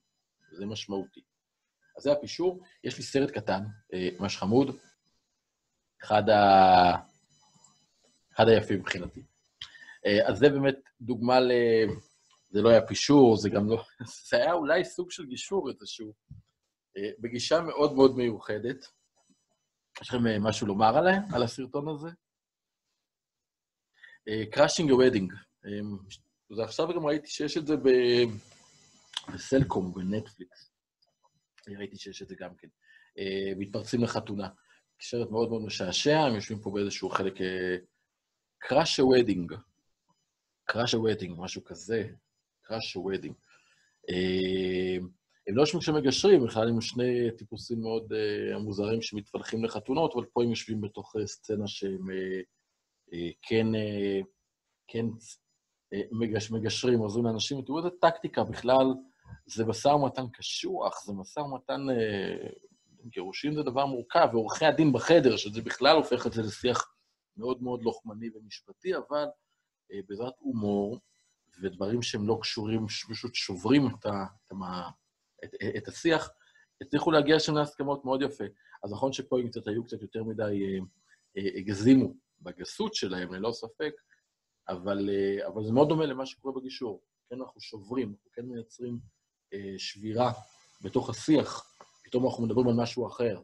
זה 0.52 0.66
משמעותי. 0.66 1.20
אז 1.98 2.04
זה 2.04 2.12
הפישור. 2.12 2.62
יש 2.84 2.98
לי 2.98 3.04
סרט 3.04 3.30
קטן, 3.30 3.62
אה, 3.92 4.08
ממש 4.20 4.36
חמוד, 4.36 4.76
אחד, 6.02 6.28
ה... 6.28 6.96
אחד 8.34 8.48
היפים 8.48 8.78
מבחינתי. 8.80 9.22
אה, 10.06 10.28
אז 10.28 10.38
זה 10.38 10.48
באמת 10.48 10.76
דוגמה 11.00 11.40
ל... 11.40 11.52
זה 12.50 12.62
לא 12.62 12.68
היה 12.68 12.86
פישור, 12.86 13.36
זה 13.36 13.50
גם 13.50 13.68
לא... 13.70 13.84
זה 14.28 14.36
היה 14.36 14.52
אולי 14.52 14.84
סוג 14.84 15.10
של 15.10 15.26
גישור 15.26 15.70
איזשהו, 15.70 16.12
אה, 16.96 17.10
בגישה 17.18 17.60
מאוד 17.60 17.92
מאוד 17.92 18.16
מיוחדת. 18.16 18.86
יש 20.02 20.08
לכם 20.08 20.42
משהו 20.42 20.66
לומר 20.66 20.98
עליהם, 20.98 21.22
על 21.34 21.42
הסרטון 21.42 21.88
הזה? 21.88 22.08
Crashing 24.50 24.90
the 24.90 25.02
Wedding. 25.02 25.32
ועכשיו 26.50 26.88
גם 26.88 27.06
ראיתי 27.06 27.28
שיש 27.28 27.56
את 27.56 27.66
זה 27.66 27.74
בסלקום, 29.28 29.94
בנטפליקס. 29.94 30.77
ראיתי 31.76 31.96
שיש 31.96 32.22
את 32.22 32.28
זה 32.28 32.34
גם 32.38 32.54
כן. 32.54 32.68
אה, 33.18 33.52
מתפרצים 33.56 34.02
לחתונה. 34.02 34.48
סרט 35.02 35.30
מאוד 35.30 35.48
מאוד 35.50 35.62
משעשע, 35.62 36.18
הם 36.18 36.34
יושבים 36.34 36.60
פה 36.60 36.70
באיזשהו 36.70 37.08
חלק... 37.10 37.34
Crash 38.58 39.00
the 39.00 39.15
Wedding. 39.15 39.54
Crash 40.64 40.94
the 40.94 41.06
Wedding, 41.06 41.36
משהו 41.38 41.64
כזה. 41.64 42.08
Crash 42.62 42.94
the 42.94 43.05
Wedding. 43.05 43.34
הם 45.48 45.56
לא 45.56 45.62
יושבים 45.62 45.80
כשמגשרים, 45.80 46.44
בכלל 46.44 46.68
הם 46.68 46.80
שני 46.80 47.30
טיפוסים 47.38 47.80
מאוד 47.80 48.12
uh, 48.12 48.58
מוזרים 48.58 49.02
שמתפלחים 49.02 49.64
לחתונות, 49.64 50.12
אבל 50.14 50.24
פה 50.32 50.42
הם 50.42 50.50
יושבים 50.50 50.80
בתוך 50.80 51.16
סצנה 51.24 51.66
שהם 51.66 52.06
כן, 53.42 53.66
כן 54.88 55.06
מגש, 56.12 56.50
מגשרים, 56.50 56.98
עוזרים 56.98 57.26
לאנשים. 57.26 57.62
תראו 57.62 57.78
איזה 57.78 57.90
טקטיקה, 58.00 58.44
בכלל 58.44 58.86
זה 59.46 59.64
משא 59.64 59.88
ומתן 59.88 60.28
קשוח, 60.32 61.04
זה 61.04 61.12
משא 61.12 61.40
ומתן... 61.40 61.80
Uh, 61.90 62.68
גירושים 63.06 63.54
זה 63.54 63.62
דבר 63.62 63.86
מורכב, 63.86 64.28
ועורכי 64.32 64.64
הדין 64.64 64.92
בחדר, 64.92 65.36
שזה 65.36 65.62
בכלל 65.62 65.96
הופך 65.96 66.26
את 66.26 66.32
זה 66.32 66.42
לשיח 66.42 66.94
מאוד 67.36 67.62
מאוד 67.62 67.82
לוחמני 67.82 68.30
ומשפטי, 68.34 68.96
אבל 68.96 69.24
uh, 69.24 69.96
בעזרת 70.08 70.34
הומור 70.38 70.98
ודברים 71.60 72.02
שהם 72.02 72.28
לא 72.28 72.38
קשורים, 72.42 72.86
פשוט 72.86 73.34
שוברים 73.34 73.86
את, 73.86 74.06
ה, 74.06 74.24
את, 74.46 74.52
ה, 74.52 74.88
את, 75.44 75.54
את 75.76 75.88
השיח, 75.88 76.30
הצליחו 76.80 77.10
להגיע 77.10 77.40
שם 77.40 77.54
להסכמות 77.54 78.04
מאוד 78.04 78.22
יפה. 78.22 78.44
אז 78.84 78.92
נכון 78.92 79.12
שפה 79.12 79.38
הם 79.38 79.48
קצת 79.48 79.68
היו 79.68 79.84
קצת 79.84 80.02
יותר 80.02 80.24
מדי, 80.24 80.42
אה, 80.42 80.78
אה, 81.36 81.58
הגזימו 81.58 82.14
בגסות 82.40 82.94
שלהם, 82.94 83.34
ללא 83.34 83.52
ספק, 83.52 83.92
אבל, 84.68 85.10
אה, 85.10 85.46
אבל 85.46 85.64
זה 85.64 85.72
מאוד 85.72 85.88
דומה 85.88 86.06
למה 86.06 86.26
שקורה 86.26 86.60
בגישור. 86.60 87.02
כן, 87.30 87.40
אנחנו 87.40 87.60
שוברים, 87.60 88.08
אנחנו 88.08 88.30
כן 88.32 88.46
מייצרים 88.46 88.92
אה, 88.94 89.17
שבירה 89.78 90.32
בתוך 90.82 91.10
השיח, 91.10 91.74
פתאום 92.04 92.26
אנחנו 92.26 92.46
מדברים 92.46 92.68
על 92.68 92.74
משהו 92.74 93.06
אחר. 93.06 93.40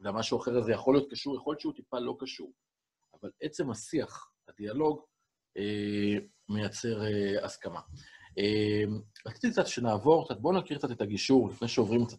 והמשהו 0.00 0.38
אחר 0.38 0.58
הזה 0.58 0.72
יכול 0.72 0.94
להיות 0.94 1.10
קשור, 1.10 1.36
יכול 1.36 1.52
להיות 1.52 1.60
שהוא 1.60 1.72
טיפה 1.72 1.98
לא 1.98 2.16
קשור. 2.20 2.52
אבל 3.20 3.30
עצם 3.40 3.70
השיח, 3.70 4.32
הדיאלוג, 4.48 5.00
אה, 5.56 6.18
מייצר 6.48 7.02
אה, 7.02 7.44
הסכמה. 7.44 7.80
אמ, 8.38 9.00
רציתי 9.26 9.50
קצת 9.50 9.66
שנעבור 9.66 10.24
קצת, 10.24 10.40
בואו 10.40 10.60
נכיר 10.60 10.78
קצת 10.78 10.90
את 10.90 11.00
הגישור, 11.00 11.48
לפני 11.48 11.68
שעוברים 11.68 12.06
קצת 12.06 12.18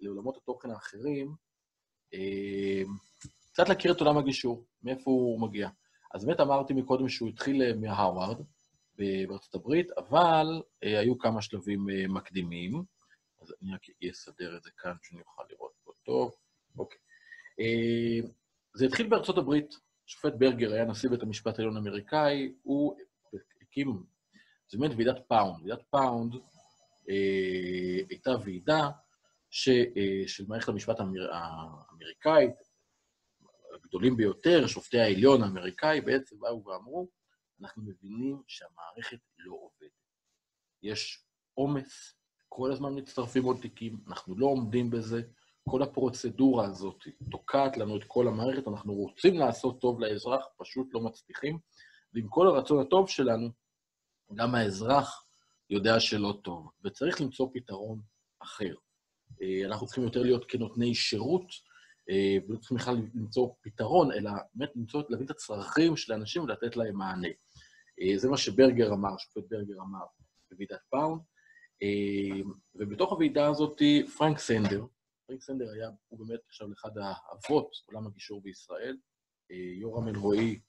לעולמות 0.00 0.36
התוכן 0.36 0.70
האחרים, 0.70 1.34
אה, 2.14 2.82
קצת 3.52 3.68
להכיר 3.68 3.92
את 3.92 4.00
עולם 4.00 4.18
הגישור, 4.18 4.66
מאיפה 4.82 5.10
הוא 5.10 5.40
מגיע. 5.40 5.68
אז 6.14 6.24
באמת 6.24 6.40
אמרתי 6.40 6.74
מקודם 6.74 7.08
שהוא 7.08 7.28
התחיל 7.28 7.74
מהרווארד 7.74 8.42
בארצות 8.98 9.54
הברית, 9.54 9.90
אבל 9.90 10.46
היו 10.82 11.18
כמה 11.18 11.42
שלבים 11.42 11.86
מקדימים. 12.08 12.82
אז 13.40 13.54
אני 13.62 13.74
רק 13.74 13.82
אסדר 14.10 14.56
את 14.56 14.62
זה 14.62 14.70
כאן, 14.78 14.92
שאני 15.02 15.20
אוכל 15.20 15.42
לראות 15.50 15.72
פה 15.84 15.92
טוב. 16.04 16.34
אוקיי. 16.78 16.98
זה 18.74 18.86
התחיל 18.86 19.06
בארצות 19.08 19.38
הברית, 19.38 19.74
שופט 20.06 20.32
ברגר 20.38 20.72
היה 20.72 20.84
נשיא 20.84 21.10
בית 21.10 21.22
המשפט 21.22 21.58
העליון 21.58 21.76
האמריקאי, 21.76 22.52
הוא 22.62 22.96
הקים, 23.62 24.02
באמת 24.72 24.90
ועידת 24.96 25.16
פאונד. 25.28 25.62
ועידת 25.62 25.82
פאונד 25.90 26.34
אה, 27.08 28.04
הייתה 28.08 28.30
ועידה 28.44 28.90
ש, 29.50 29.68
אה, 29.68 30.22
של 30.26 30.44
מערכת 30.48 30.68
המשפט 30.68 31.00
האמר, 31.00 31.28
האמריקאית, 31.32 32.54
הגדולים 33.74 34.16
ביותר, 34.16 34.66
שופטי 34.66 34.98
העליון 34.98 35.42
האמריקאי, 35.42 36.00
בעצם 36.00 36.40
באו 36.40 36.64
ואמרו, 36.64 37.08
אנחנו 37.60 37.82
מבינים 37.82 38.42
שהמערכת 38.46 39.18
לא 39.38 39.52
עובדת. 39.52 39.90
יש 40.82 41.24
עומס, 41.54 42.14
כל 42.48 42.72
הזמן 42.72 42.98
מצטרפים 42.98 43.44
עוד 43.44 43.56
תיקים, 43.62 44.00
אנחנו 44.06 44.38
לא 44.38 44.46
עומדים 44.46 44.90
בזה, 44.90 45.22
כל 45.68 45.82
הפרוצדורה 45.82 46.66
הזאת 46.66 47.04
תוקעת 47.30 47.76
לנו 47.76 47.96
את 47.96 48.04
כל 48.06 48.28
המערכת, 48.28 48.68
אנחנו 48.68 48.94
רוצים 48.94 49.38
לעשות 49.38 49.80
טוב 49.80 50.00
לאזרח, 50.00 50.46
פשוט 50.56 50.88
לא 50.92 51.00
מצליחים, 51.00 51.58
ועם 52.14 52.28
כל 52.28 52.46
הרצון 52.46 52.80
הטוב 52.80 53.08
שלנו, 53.08 53.48
גם 54.34 54.54
האזרח 54.54 55.24
יודע 55.70 56.00
שלא 56.00 56.38
טוב, 56.42 56.70
וצריך 56.84 57.20
למצוא 57.20 57.48
פתרון 57.54 58.00
אחר. 58.38 58.74
אה, 59.42 59.66
אנחנו 59.66 59.86
צריכים 59.86 60.04
יותר 60.04 60.22
להיות 60.22 60.44
כנותני 60.48 60.94
שירות, 60.94 61.52
אה, 62.10 62.36
ולא 62.48 62.58
צריכים 62.58 62.76
בכלל 62.76 62.96
למצוא 63.14 63.48
פתרון, 63.60 64.12
אלא 64.12 64.30
באמת 64.54 64.70
למצוא, 64.76 65.02
להבין 65.08 65.26
את 65.26 65.30
הצרכים 65.30 65.96
של 65.96 66.12
האנשים 66.12 66.42
ולתת 66.42 66.76
להם 66.76 66.96
מענה. 66.96 67.28
אה, 68.00 68.18
זה 68.18 68.28
מה 68.28 68.36
שברגר 68.36 68.92
אמר, 68.92 69.16
שופט 69.18 69.50
ברגר 69.50 69.80
אמר 69.80 70.06
בוועידת 70.50 70.80
פאונד. 70.90 71.20
ובתוך 72.74 73.12
הוועידה 73.12 73.46
הזאת, 73.46 73.82
פרנק 74.18 74.38
סנדר, 74.38 74.86
פרנק 75.26 75.42
סנדר 75.42 75.70
היה, 75.70 75.90
הוא 76.08 76.18
באמת 76.18 76.40
עכשיו 76.46 76.72
אחד 76.72 76.90
האבות 76.98 77.70
עולם 77.86 78.06
הגישור 78.06 78.42
בישראל. 78.42 78.96
יורם 79.80 80.08
אלרועי, 80.08 80.60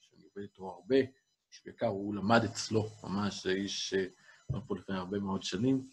שאני 0.00 0.24
עובד 0.24 0.42
איתו 0.42 0.68
הרבה, 0.68 0.96
שבעיקר 1.50 1.86
הוא 1.86 2.14
למד 2.14 2.40
אצלו, 2.44 2.86
ממש, 3.04 3.42
זה 3.42 3.52
איש 3.52 3.90
שהיה 3.90 4.60
פה 4.66 4.76
לפני 4.76 4.96
הרבה 4.96 5.18
מאוד 5.18 5.42
שנים, 5.42 5.88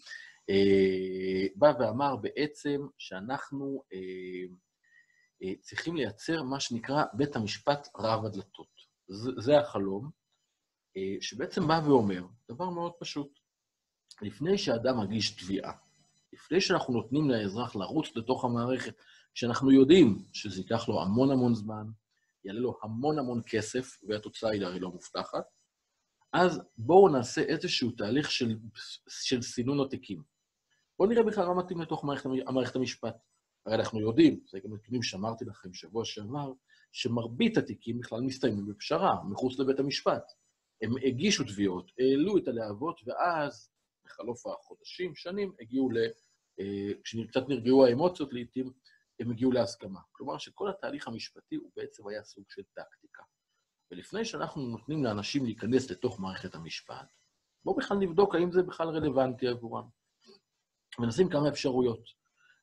אה, 0.50 1.46
בא 1.56 1.72
ואמר 1.78 2.16
בעצם 2.16 2.86
שאנחנו 2.98 3.82
אה, 3.92 3.98
אה, 5.42 5.54
צריכים 5.60 5.96
לייצר 5.96 6.42
מה 6.42 6.60
שנקרא 6.60 7.04
בית 7.14 7.36
המשפט 7.36 7.88
רב 7.98 8.24
הדלתות. 8.24 8.72
זה 9.38 9.58
החלום, 9.58 10.10
שבעצם 11.20 11.68
בא 11.68 11.80
ואומר 11.84 12.26
דבר 12.50 12.70
מאוד 12.70 12.92
פשוט. 13.00 13.38
לפני 14.22 14.58
שאדם 14.58 15.00
מגיש 15.00 15.30
תביעה, 15.30 15.72
לפני 16.32 16.60
שאנחנו 16.60 16.94
נותנים 16.94 17.30
לאזרח 17.30 17.76
לרוץ 17.76 18.16
לתוך 18.16 18.44
המערכת, 18.44 18.94
שאנחנו 19.34 19.72
יודעים 19.72 20.24
שזה 20.32 20.60
ייקח 20.60 20.88
לו 20.88 21.02
המון 21.02 21.30
המון 21.30 21.54
זמן, 21.54 21.86
יעלה 22.44 22.60
לו 22.60 22.78
המון 22.82 23.18
המון 23.18 23.40
כסף, 23.46 23.98
והתוצאה 24.08 24.50
היא 24.50 24.64
הרי 24.64 24.80
לא 24.80 24.90
מובטחת, 24.90 25.44
אז 26.32 26.60
בואו 26.78 27.08
נעשה 27.08 27.42
איזשהו 27.42 27.90
תהליך 27.90 28.30
של, 28.30 28.58
של 29.08 29.42
סינון 29.42 29.86
התיקים. 29.86 30.22
בואו 30.98 31.08
נראה 31.08 31.22
בכלל 31.22 31.46
מה 31.46 31.54
מתאים 31.54 31.80
לתוך 31.80 32.04
מערכת, 32.04 32.26
מערכת 32.26 32.76
המשפט. 32.76 33.16
הרי 33.66 33.74
אנחנו 33.74 34.00
יודעים, 34.00 34.40
זה 34.50 34.58
גם 34.64 34.74
נתונים 34.74 35.02
שאמרתי 35.02 35.44
לכם 35.44 35.74
שבוע 35.74 36.04
שעבר, 36.04 36.52
שמרבית 36.92 37.56
התיקים 37.56 37.98
בכלל 37.98 38.20
מסתיימים 38.20 38.66
בפשרה, 38.66 39.14
מחוץ 39.30 39.58
לבית 39.58 39.78
המשפט. 39.78 40.22
הם 40.82 40.90
הגישו 41.06 41.44
תביעות, 41.44 41.92
העלו 41.98 42.38
את 42.38 42.48
הלהבות, 42.48 43.00
ואז, 43.06 43.70
בחלוף 44.04 44.46
החודשים, 44.46 45.14
שנים, 45.14 45.52
הגיעו 45.60 45.90
ל... 45.90 45.96
אה, 46.60 46.92
כשקצת 47.04 47.48
נרגעו 47.48 47.86
האמוציות 47.86 48.32
לעיתים, 48.32 48.72
הם 49.20 49.30
הגיעו 49.30 49.52
להסכמה. 49.52 50.00
כלומר 50.12 50.38
שכל 50.38 50.70
התהליך 50.70 51.08
המשפטי 51.08 51.54
הוא 51.54 51.70
בעצם 51.76 52.08
היה 52.08 52.22
סוג 52.22 52.44
של 52.48 52.62
טקטיקה. 52.74 53.22
ולפני 53.90 54.24
שאנחנו 54.24 54.62
נותנים 54.62 55.04
לאנשים 55.04 55.44
להיכנס 55.44 55.90
לתוך 55.90 56.20
מערכת 56.20 56.54
המשפט, 56.54 57.12
בואו 57.64 57.76
בכלל 57.76 57.96
נבדוק 57.96 58.34
האם 58.34 58.52
זה 58.52 58.62
בכלל 58.62 58.88
רלוונטי 58.88 59.48
עבורם. 59.48 59.88
ונשים 60.98 61.28
כמה 61.28 61.48
אפשרויות. 61.48 62.04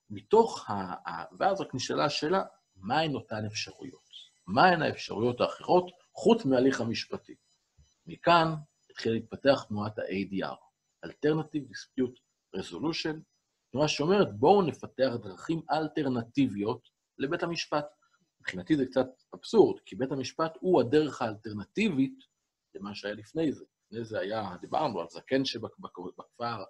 מתוך 0.10 0.70
ה... 0.70 0.94
ואז 1.40 1.62
רק 1.62 1.76
נשאלה 1.76 2.06
השאלה, 2.06 2.44
מהן 2.76 3.16
אותן 3.16 3.46
אפשרויות? 3.46 4.10
מהן 4.48 4.82
האפשרויות 4.82 5.42
האחרות 5.42 5.92
חוץ 6.14 6.46
מהליך 6.46 6.82
המשפטי? 6.82 7.36
מכאן 8.10 8.54
התחילה 8.90 9.16
להתפתח 9.16 9.64
תנועת 9.68 10.00
ה-ADR, 10.00 10.56
Alternative 11.06 11.72
Dispute 11.72 12.20
Resolution, 12.56 13.16
תנועה 13.72 13.88
שאומרת, 13.88 14.38
בואו 14.38 14.62
נפתח 14.62 15.12
דרכים 15.24 15.62
אלטרנטיביות 15.72 16.90
לבית 17.18 17.44
המשפט. 17.44 17.86
מבחינתי 18.42 18.78
זה 18.78 18.86
קצת 18.86 19.08
אבסורד, 19.36 19.80
כי 19.86 19.96
בית 19.96 20.12
המשפט 20.12 20.58
הוא 20.60 20.82
הדרך 20.82 21.22
האלטרנטיבית 21.22 22.20
למה 22.76 22.96
שהיה 22.96 23.14
לפני 23.14 23.52
זה. 23.52 23.66
לפני 23.86 24.06
זה 24.06 24.20
היה, 24.20 24.58
דיברנו 24.62 25.00
על 25.00 25.08
זקן 25.10 25.46
שבכפר, 25.46 26.64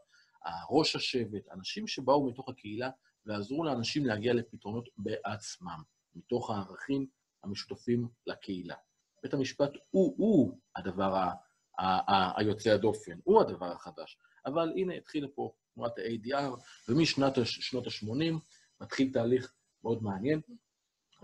ראש 0.69 0.95
השבט, 0.95 1.49
אנשים 1.52 1.88
שבאו 1.88 2.30
מתוך 2.30 2.49
הקהילה 2.49 2.89
ועזרו 3.25 3.63
לאנשים 3.63 4.06
להגיע 4.06 4.34
לפתרונות 4.34 4.89
בעצמם, 4.97 5.82
מתוך 6.15 6.49
הערכים 6.49 7.08
המשותפים 7.43 8.08
לקהילה. 8.28 8.75
בית 9.23 9.34
המשפט 9.34 9.71
הוא-הוא 9.89 10.60
הדבר 10.75 11.15
ה- 11.15 12.39
היוצא 12.39 12.69
הדופן, 12.69 13.19
הוא 13.23 13.41
הדבר 13.41 13.71
החדש. 13.71 14.17
אבל 14.45 14.73
הנה 14.75 14.93
התחילה 14.93 15.27
פה 15.36 15.53
תנועת 15.73 15.97
ה-ADR, 15.97 16.60
ומשנות 16.89 17.38
ה-80 17.38 18.34
מתחיל 18.82 19.13
תהליך 19.13 19.53
מאוד 19.84 20.03
מעניין. 20.03 20.41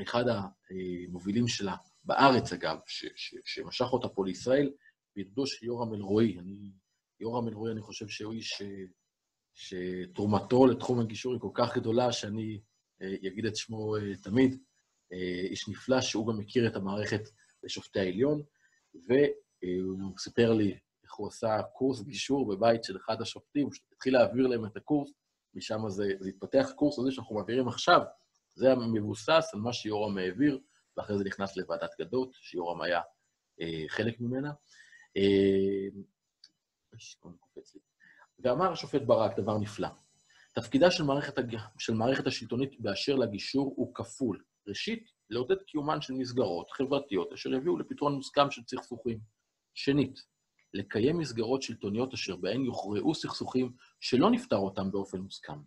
אחד 0.02 0.24
המובילים 0.28 1.48
שלה, 1.48 1.76
בארץ 2.04 2.54
אגב, 2.54 2.78
ש, 2.88 3.06
ש, 3.16 3.36
שמשך 3.46 3.86
אותה 3.86 4.08
פה 4.10 4.26
לישראל, 4.26 4.72
בידודו 5.16 5.48
של 5.48 5.66
יורם 5.66 5.94
אלרועי. 5.94 6.40
אני, 6.40 6.72
יורם 7.20 7.48
אלרועי, 7.48 7.72
אני 7.72 7.82
חושב 7.82 8.08
שהוא 8.08 8.34
איש 8.34 8.62
שתרומתו 9.54 10.66
לתחום 10.66 11.00
הגישור 11.00 11.34
היא 11.34 11.42
כל 11.42 11.52
כך 11.54 11.78
גדולה, 11.78 12.12
שאני 12.12 12.62
אגיד 13.02 13.46
את 13.46 13.56
שמו 13.56 13.96
תמיד. 14.24 14.62
איש 15.50 15.70
נפלא, 15.70 16.02
שהוא 16.02 16.28
גם 16.28 16.38
מכיר 16.38 16.68
את 16.68 16.76
המערכת 16.76 17.22
לשופטי 17.66 18.00
העליון, 18.00 18.44
והוא 18.94 20.18
סיפר 20.18 20.54
לי 20.54 20.78
איך 21.04 21.14
הוא 21.14 21.28
עשה 21.28 21.62
קורס 21.74 22.02
גישור 22.02 22.48
בבית 22.48 22.84
של 22.84 22.98
אחד 22.98 23.22
השופטים, 23.22 23.66
הוא 23.66 23.74
התחיל 23.94 24.14
להעביר 24.14 24.48
להם 24.48 24.66
את 24.66 24.78
הקורס, 24.78 25.12
משם 25.54 25.90
זה, 25.90 26.08
זה 26.20 26.30
התפתח 26.30 26.68
הקורס 26.72 27.00
הזה 27.00 27.12
שאנחנו 27.12 27.36
מעבירים 27.36 27.68
עכשיו, 27.68 28.02
זה 28.56 28.76
מבוסס 28.76 29.50
על 29.54 29.60
מה 29.60 29.74
שיורם 29.74 30.18
העביר, 30.18 30.60
ואחרי 30.98 31.18
זה 31.18 31.24
נכנס 31.24 31.58
לוועדת 31.58 31.92
גדות, 32.02 32.30
שיורם 32.34 32.82
היה 32.82 33.02
אה, 33.62 33.84
חלק 33.88 34.20
ממנה. 34.20 34.52
אה, 35.18 36.02
ואמר 38.40 38.72
השופט 38.72 39.02
ברק 39.02 39.40
דבר 39.40 39.58
נפלא. 39.58 39.88
תפקידה 40.54 40.92
של 40.92 41.04
מערכת, 41.04 41.34
של 41.78 41.94
מערכת 41.94 42.28
השלטונית 42.28 42.80
באשר 42.80 43.16
לגישור 43.16 43.74
הוא 43.76 43.96
כפול. 43.96 44.44
ראשית, 44.68 45.12
לעודד 45.30 45.64
קיומן 45.68 46.02
של 46.02 46.14
מסגרות 46.14 46.72
חברתיות 46.72 47.34
אשר 47.34 47.54
יביאו 47.54 47.78
לפתרון 47.78 48.14
מוסכם 48.14 48.52
של 48.52 48.62
סכסוכים. 48.68 49.20
שנית, 49.74 50.20
לקיים 50.74 51.18
מסגרות 51.18 51.62
שלטוניות 51.62 52.14
אשר 52.14 52.36
בהן 52.36 52.66
יוכרעו 52.66 53.16
סכסוכים 53.16 53.72
שלא 54.00 54.32
נפתר 54.32 54.58
אותם 54.58 54.92
באופן 54.92 55.18
מוסכם. 55.18 55.60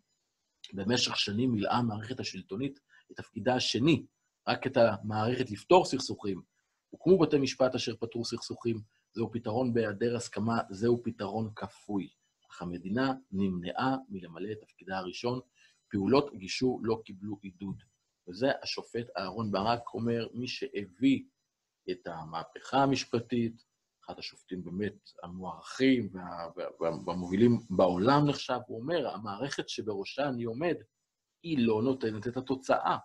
במשך 0.72 1.16
שנים 1.16 1.52
מילאה 1.52 1.76
המערכת 1.76 2.20
השלטונית 2.20 2.80
את 3.12 3.16
תפקידה 3.16 3.54
השני, 3.54 4.06
רק 4.48 4.66
את 4.66 4.76
המערכת 4.76 5.50
לפתור 5.50 5.84
סכסוכים. 5.84 6.42
הוקמו 6.90 7.18
בתי 7.18 7.38
משפט 7.38 7.74
אשר 7.74 7.96
פתרו 7.96 8.24
סכסוכים, 8.24 8.80
זהו 9.12 9.32
פתרון 9.32 9.74
בהיעדר 9.74 10.16
הסכמה, 10.16 10.58
זהו 10.70 11.02
פתרון 11.02 11.50
כפוי. 11.56 12.08
אך 12.50 12.62
המדינה 12.62 13.12
נמנעה 13.32 13.96
מלמלא 14.08 14.52
את 14.52 14.60
תפקידה 14.60 14.98
הראשון, 14.98 15.40
פעולות 15.90 16.30
גישור 16.34 16.80
לא 16.82 17.00
קיבלו 17.04 17.38
עידוד. 17.42 17.82
וזה 18.28 18.50
השופט 18.62 19.06
אהרן 19.18 19.50
ברק 19.50 19.94
אומר, 19.94 20.28
מי 20.34 20.48
שהביא 20.48 21.22
את 21.90 22.06
המהפכה 22.06 22.82
המשפטית, 22.82 23.64
אחד 24.04 24.18
השופטים 24.18 24.64
באמת 24.64 25.10
המוערכים 25.22 26.12
והמובילים 27.06 27.58
בעולם 27.70 28.28
נחשב, 28.28 28.58
הוא 28.66 28.80
אומר, 28.80 29.08
המערכת 29.08 29.68
שבראשה 29.68 30.28
אני 30.28 30.44
עומד, 30.44 30.74
היא 31.42 31.66
לא 31.66 31.82
נותנת 31.82 32.28
את 32.28 32.36
התוצאה. 32.36 32.98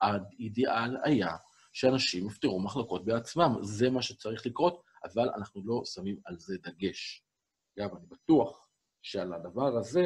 האידיאל 0.00 0.96
היה 1.04 1.36
שאנשים 1.72 2.26
יפתרו 2.26 2.60
מחלוקות 2.60 3.04
בעצמם, 3.04 3.54
זה 3.62 3.90
מה 3.90 4.02
שצריך 4.02 4.46
לקרות, 4.46 4.82
אבל 5.04 5.28
אנחנו 5.36 5.62
לא 5.64 5.82
שמים 5.84 6.20
על 6.24 6.38
זה 6.38 6.56
דגש. 6.62 7.24
אגב, 7.78 7.96
אני 7.96 8.06
בטוח 8.06 8.68
שעל 9.02 9.32
הדבר 9.34 9.76
הזה 9.76 10.02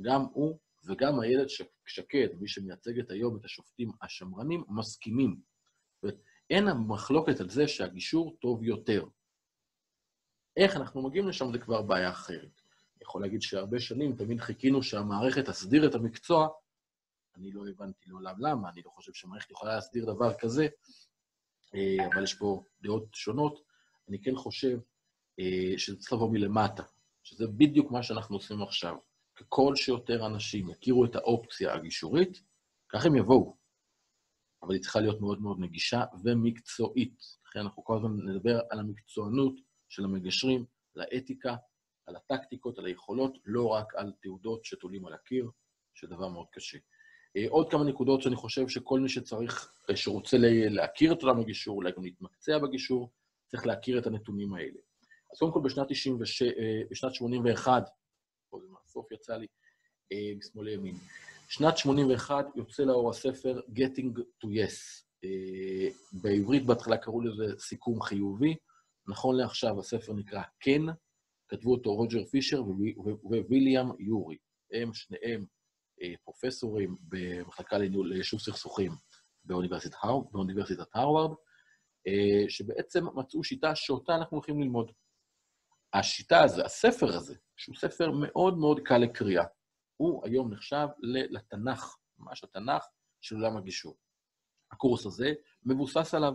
גם 0.00 0.22
הוא 0.32 0.58
וגם 0.84 1.22
איילת 1.22 1.46
שקד, 1.86 2.28
מי 2.40 2.48
שמייצגת 2.48 3.10
היום 3.10 3.36
את 3.36 3.44
השופטים 3.44 3.90
השמרנים, 4.02 4.64
מסכימים. 4.68 5.40
אין 6.50 6.64
מחלוקת 6.86 7.40
על 7.40 7.50
זה 7.50 7.68
שהגישור 7.68 8.36
טוב 8.40 8.64
יותר. 8.64 9.04
איך 10.56 10.76
אנחנו 10.76 11.02
מגיעים 11.02 11.28
לשם 11.28 11.52
זה 11.52 11.58
כבר 11.58 11.82
בעיה 11.82 12.10
אחרת. 12.10 12.60
אני 12.96 13.02
יכול 13.02 13.22
להגיד 13.22 13.42
שהרבה 13.42 13.80
שנים 13.80 14.16
תמיד 14.16 14.40
חיכינו 14.40 14.82
שהמערכת 14.82 15.44
תסדיר 15.44 15.86
את 15.86 15.94
המקצוע, 15.94 16.48
אני 17.36 17.52
לא 17.52 17.68
הבנתי 17.68 18.08
לעולם 18.08 18.34
למה, 18.38 18.70
אני 18.70 18.82
לא 18.84 18.90
חושב 18.90 19.12
שהמערכת 19.12 19.50
יכולה 19.50 19.74
להסדיר 19.74 20.04
דבר 20.04 20.34
כזה, 20.34 20.68
אה, 21.74 22.06
אבל 22.06 22.24
יש 22.24 22.34
פה 22.34 22.64
דעות 22.82 23.14
שונות. 23.14 23.62
אני 24.08 24.22
כן 24.22 24.36
חושב 24.36 24.78
אה, 25.38 25.78
שזה 25.78 25.96
צריך 25.96 26.12
לבוא 26.12 26.30
מלמטה, 26.30 26.82
שזה 27.22 27.46
בדיוק 27.46 27.90
מה 27.90 28.02
שאנחנו 28.02 28.36
עושים 28.36 28.62
עכשיו. 28.62 28.96
ככל 29.40 29.76
שיותר 29.76 30.26
אנשים 30.26 30.70
יכירו 30.70 31.04
את 31.04 31.16
האופציה 31.16 31.74
הגישורית, 31.74 32.42
כך 32.92 33.06
הם 33.06 33.16
יבואו. 33.16 33.56
אבל 34.62 34.74
היא 34.74 34.82
צריכה 34.82 35.00
להיות 35.00 35.20
מאוד 35.20 35.42
מאוד 35.42 35.60
נגישה 35.60 36.04
ומקצועית. 36.24 37.18
לכן 37.46 37.60
אנחנו 37.60 37.84
כל 37.84 37.96
הזמן 37.96 38.10
נדבר 38.28 38.60
על 38.70 38.78
המקצוענות 38.78 39.54
של 39.88 40.04
המגשרים, 40.04 40.64
על 40.96 41.02
האתיקה, 41.02 41.56
על 42.06 42.16
הטקטיקות, 42.16 42.78
על 42.78 42.86
היכולות, 42.86 43.38
לא 43.44 43.66
רק 43.66 43.94
על 43.94 44.12
תעודות 44.22 44.64
שתולים 44.64 45.06
על 45.06 45.14
הקיר, 45.14 45.50
שזה 45.94 46.14
דבר 46.14 46.28
מאוד 46.28 46.46
קשה. 46.52 46.78
אה, 47.36 47.44
עוד 47.48 47.70
כמה 47.70 47.84
נקודות 47.84 48.22
שאני 48.22 48.36
חושב 48.36 48.68
שכל 48.68 49.00
מי 49.00 49.08
שצריך, 49.08 49.72
אה, 49.90 49.96
שרוצה 49.96 50.36
להכיר 50.70 51.12
את 51.12 51.22
עולם 51.22 51.40
הגישור, 51.40 51.76
אולי 51.76 51.92
גם 51.96 52.04
להתמקצע 52.04 52.58
בגישור, 52.58 53.10
צריך 53.46 53.66
להכיר 53.66 53.98
את 53.98 54.06
הנתונים 54.06 54.54
האלה. 54.54 54.78
אז 55.32 55.38
קודם 55.38 55.52
כל 55.52 55.60
בשנת 55.64 55.88
96, 55.88 56.42
אה, 56.42 56.82
בשנת 56.90 57.14
81, 57.14 57.88
מהסוף 58.90 59.12
יצא 59.12 59.36
לי, 59.36 59.46
משמאל 60.36 60.64
לימין, 60.64 60.94
שנת 61.48 61.78
81 61.78 62.46
יוצא 62.56 62.82
לאור 62.82 63.10
הספר 63.10 63.60
Getting 63.68 64.18
to 64.18 64.46
Yes. 64.46 65.04
בעברית 66.12 66.66
בהתחלה 66.66 66.96
קראו 66.96 67.20
לזה 67.20 67.58
סיכום 67.58 68.02
חיובי, 68.02 68.56
נכון 69.08 69.36
לעכשיו 69.36 69.78
הספר 69.78 70.12
נקרא 70.12 70.42
כן, 70.60 70.82
כתבו 71.48 71.72
אותו 71.72 71.94
רוג'ר 71.94 72.24
פישר 72.24 72.62
וויליאם 73.22 73.86
יורי. 73.98 74.36
הם 74.72 74.94
שניהם 74.94 75.44
אה, 76.02 76.14
פרופסורים 76.24 76.96
במחלקה 77.08 77.78
ליישוב 77.78 78.40
סכסוכים 78.40 78.92
באוניברסיטת, 79.44 79.94
הר... 80.02 80.20
באוניברסיטת 80.32 80.86
הרווארד, 80.94 81.30
אה, 82.06 82.44
שבעצם 82.48 83.04
מצאו 83.14 83.44
שיטה 83.44 83.74
שאותה 83.74 84.14
אנחנו 84.14 84.36
הולכים 84.36 84.60
ללמוד. 84.60 84.92
השיטה 85.94 86.42
הזו, 86.42 86.62
הספר 86.64 87.16
הזה, 87.16 87.36
שהוא 87.60 87.76
ספר 87.76 88.10
מאוד 88.10 88.58
מאוד 88.58 88.80
קל 88.84 88.98
לקריאה, 88.98 89.44
הוא 89.96 90.26
היום 90.26 90.52
נחשב 90.52 90.86
לתנ"ך, 91.02 91.96
ממש 92.18 92.44
התנ"ך 92.44 92.84
של 93.20 93.34
עולם 93.34 93.56
הגישור. 93.56 93.96
הקורס 94.72 95.06
הזה 95.06 95.32
מבוסס 95.66 96.14
עליו. 96.14 96.34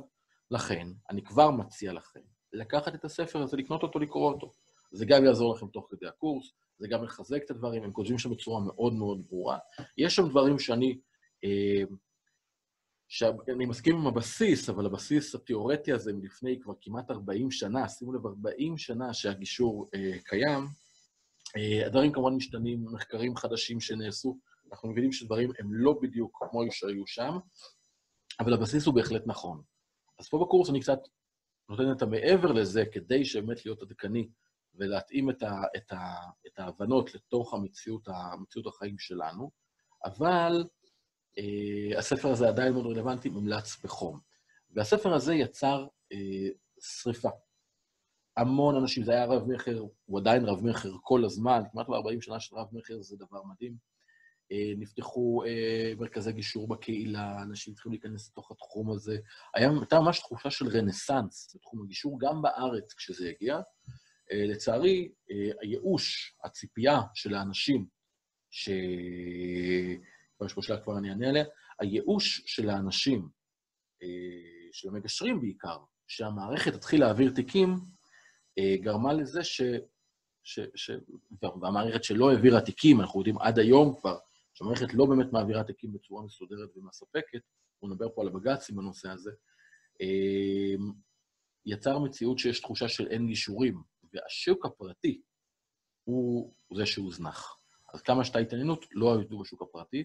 לכן, 0.52 0.88
אני 1.10 1.24
כבר 1.24 1.52
מציע 1.52 1.94
לכם 1.94 2.20
לקחת 2.54 2.96
את 2.96 3.06
הספר 3.06 3.42
הזה, 3.42 3.58
לקנות 3.58 3.84
אותו, 3.84 4.00
לקרוא 4.00 4.32
אותו. 4.32 4.52
זה 4.92 5.06
גם 5.06 5.26
יעזור 5.26 5.56
לכם 5.56 5.68
תוך 5.68 5.88
כדי 5.92 6.08
הקורס, 6.08 6.52
זה 6.78 6.88
גם 6.88 7.04
מחזק 7.04 7.42
את 7.46 7.52
הדברים, 7.52 7.84
הם 7.84 7.92
כותבים 7.92 8.18
שם 8.18 8.30
בצורה 8.30 8.62
מאוד 8.66 8.94
מאוד 8.94 9.22
ברורה. 9.28 9.58
יש 9.98 10.16
שם 10.16 10.30
דברים 10.30 10.60
שאני... 10.60 11.00
אה, 11.44 11.84
שאני 13.08 13.66
מסכים 13.66 13.96
עם 13.96 14.08
הבסיס, 14.08 14.70
אבל 14.70 14.86
הבסיס 14.86 15.36
התיאורטי 15.36 15.92
הזה 15.92 16.14
מלפני 16.14 16.60
כבר 16.62 16.74
כמעט 16.82 17.12
40 17.12 17.52
שנה, 17.52 17.90
שימו 17.90 18.14
לב, 18.14 18.26
40 18.26 18.78
שנה 18.78 19.14
שהגישור 19.14 19.88
אה, 19.96 20.12
קיים, 20.24 20.66
הדברים 21.86 22.12
כמובן 22.12 22.34
משתנים, 22.34 22.86
מחקרים 22.92 23.36
חדשים 23.36 23.80
שנעשו, 23.80 24.38
אנחנו 24.72 24.90
מבינים 24.90 25.12
שדברים 25.12 25.50
הם 25.60 25.74
לא 25.74 26.00
בדיוק 26.02 26.38
כמו 26.50 26.62
שהיו 26.72 27.08
שם, 27.08 27.38
אבל 28.40 28.54
הבסיס 28.54 28.86
הוא 28.86 28.96
בהחלט 28.96 29.24
נכון. 29.26 29.62
אז 30.20 30.30
פה 30.30 30.38
בקורס 30.38 30.70
אני 30.70 30.80
קצת 30.80 31.00
נותן 31.70 31.92
את 31.92 32.02
המעבר 32.02 32.52
לזה, 32.52 32.84
כדי 32.92 33.26
שבאמת 33.26 33.66
להיות 33.66 33.82
עדכני 33.82 34.30
ולהתאים 34.76 35.30
את, 35.30 35.44
ה, 35.44 35.62
את, 35.78 35.92
ה, 35.92 36.16
את 36.48 36.60
ההבנות 36.60 37.16
לתוך 37.16 37.54
המציאות, 37.54 38.08
המציאות 38.08 38.68
החיים 38.68 39.00
שלנו, 39.00 39.52
אבל 40.06 40.64
אה, 41.38 42.00
הספר 42.00 42.30
הזה 42.32 42.48
עדיין 42.48 42.74
מאוד 42.74 42.86
רלוונטי, 42.86 43.30
מומלץ 43.30 43.84
בחום. 43.84 44.20
והספר 44.70 45.14
הזה 45.14 45.34
יצר 45.34 45.88
אה, 46.12 46.48
שריפה. 46.80 47.30
המון 48.38 48.76
אנשים, 48.76 49.04
זה 49.04 49.12
היה 49.12 49.26
רב-מכר, 49.26 49.84
הוא 50.06 50.20
עדיין 50.20 50.46
רב-מכר 50.46 50.92
כל 51.02 51.26
הזמן, 51.26 51.62
כמעט 51.72 51.88
ב-40 51.90 52.22
שנה 52.22 52.40
של 52.40 52.56
רב-מכר 52.56 53.02
זה 53.02 53.18
דבר 53.18 53.44
מדהים. 53.44 53.96
אה, 54.52 54.74
נפתחו 54.78 55.44
אה, 55.46 55.94
מרכזי 55.98 56.32
גישור 56.32 56.68
בקהילה, 56.68 57.44
אנשים 57.44 57.74
התחילו 57.74 57.92
להיכנס 57.92 58.30
לתוך 58.30 58.52
התחום 58.52 58.92
הזה. 58.92 59.18
היה, 59.56 59.70
הייתה 59.70 60.00
ממש 60.00 60.20
תחושה 60.20 60.52
של 60.52 60.68
רנסאנס 60.68 61.56
בתחום 61.56 61.84
הגישור, 61.84 62.20
גם 62.20 62.42
בארץ 62.42 62.94
כשזה 62.94 63.30
הגיע. 63.30 63.60
אה, 64.32 64.46
לצערי, 64.46 65.12
הייאוש, 65.62 66.36
הציפייה 66.44 67.00
של 67.14 67.36
האנשים, 67.36 67.86
ש... 68.52 68.70
יש 70.46 70.54
פה 70.54 70.62
שאלה 70.62 70.82
כבר 70.82 70.98
אני 70.98 71.10
אענה 71.10 71.30
עליה, 71.30 71.46
הייאוש 71.80 72.44
של 72.46 72.70
האנשים, 72.70 73.30
של 74.72 74.90
המגשרים 74.90 75.42
בעיקר, 75.42 75.78
שהמערכת 76.08 76.74
תתחיל 76.74 77.00
להעביר 77.00 77.32
תיקים, 77.36 77.76
גרמה 78.60 79.14
לזה 79.14 79.44
ש... 79.44 79.62
ש... 80.44 80.60
ש... 80.76 80.92
והמערכת 81.42 82.04
שלא 82.04 82.32
העבירה 82.32 82.62
תיקים, 82.62 83.02
אנחנו 83.02 83.20
יודעים 83.20 83.38
עד 83.38 83.60
היום 83.60 83.96
כבר, 84.00 84.18
שהמערכת 84.54 84.94
לא 84.94 85.06
באמת 85.06 85.34
מעבירה 85.34 85.64
תיקים 85.64 85.94
בצורה 85.94 86.24
מסודרת 86.24 86.78
ומספקת, 86.78 87.42
הוא 87.80 87.90
נדבר 87.90 88.08
פה 88.16 88.22
על 88.22 88.28
הבג"צים 88.28 88.76
בנושא 88.76 89.10
הזה, 89.10 89.32
אמ, 90.02 90.92
יצר 91.66 92.00
מציאות 92.00 92.40
שיש 92.40 92.60
תחושה 92.60 92.88
של 92.88 93.08
אין 93.08 93.28
גישורים, 93.28 93.84
והשוק 94.14 94.66
הפרטי 94.66 95.22
הוא 96.04 96.54
זה 96.76 96.86
שהוזנח. 96.86 97.58
אז 97.94 98.02
כמה 98.02 98.24
שהייתה 98.24 98.40
התעניינות, 98.40 98.86
לא 98.92 99.14
עבדו 99.14 99.40
בשוק 99.40 99.62
הפרטי. 99.62 100.04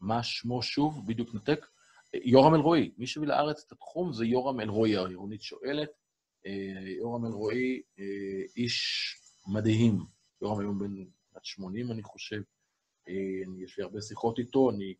מה 0.00 0.22
שמו 0.22 0.62
שוב? 0.62 1.06
בדיוק 1.06 1.34
נתק. 1.34 1.66
יורם 2.14 2.54
אלרועי, 2.54 2.92
מי 2.98 3.06
שהביא 3.06 3.28
לארץ 3.28 3.64
את 3.66 3.72
התחום 3.72 4.12
זה 4.12 4.24
יורם 4.24 4.60
אלרועי, 4.60 4.96
העירונית 4.96 5.42
שואלת. 5.42 5.90
אה, 6.46 6.88
יורם 6.88 7.26
אלרועי, 7.26 7.82
אה, 7.98 8.42
איש 8.56 9.06
מדהים. 9.46 9.98
יורם 10.42 10.60
היום 10.60 10.78
בן 10.78 11.04
80, 11.42 11.92
אני 11.92 12.02
חושב. 12.02 12.42
אה, 13.08 13.64
יש 13.64 13.78
לי 13.78 13.84
הרבה 13.84 14.00
שיחות 14.00 14.38
איתו, 14.38 14.70
אני 14.70 14.94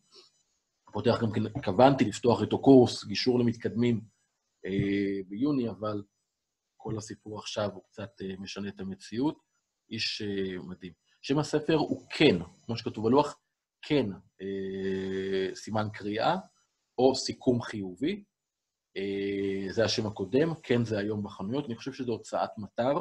פותח 0.93 1.19
גם 1.23 1.33
כן, 1.33 1.47
התכוונתי 1.47 2.05
לפתוח 2.05 2.43
איתו 2.43 2.63
קורס, 2.63 3.05
גישור 3.05 3.39
למתקדמים 3.39 4.01
ביוני, 5.29 5.69
אבל 5.71 6.03
כל 6.77 6.99
הסיפור 6.99 7.39
עכשיו 7.39 7.71
הוא 7.75 7.83
קצת 7.85 8.11
משנה 8.39 8.69
את 8.69 8.81
המציאות. 8.81 9.39
איש 9.91 10.23
מדהים. 10.69 10.93
שם 11.23 11.39
הספר 11.39 11.75
הוא 11.75 12.07
כן, 12.11 12.37
כמו 12.67 12.77
שכתוב 12.77 13.05
בלוח, 13.05 13.39
כן 13.83 14.07
סימן 15.55 15.89
קריאה, 15.93 16.37
או 16.99 17.15
סיכום 17.15 17.63
חיובי. 17.63 18.25
זה 19.71 19.85
השם 19.85 20.07
הקודם, 20.07 20.55
כן 20.63 20.85
זה 20.85 20.99
היום 20.99 21.23
בחנויות, 21.23 21.67
אני 21.67 21.77
חושב 21.77 21.93
שזו 21.93 22.13
הוצאת 22.13 22.51
מטר, 22.59 22.95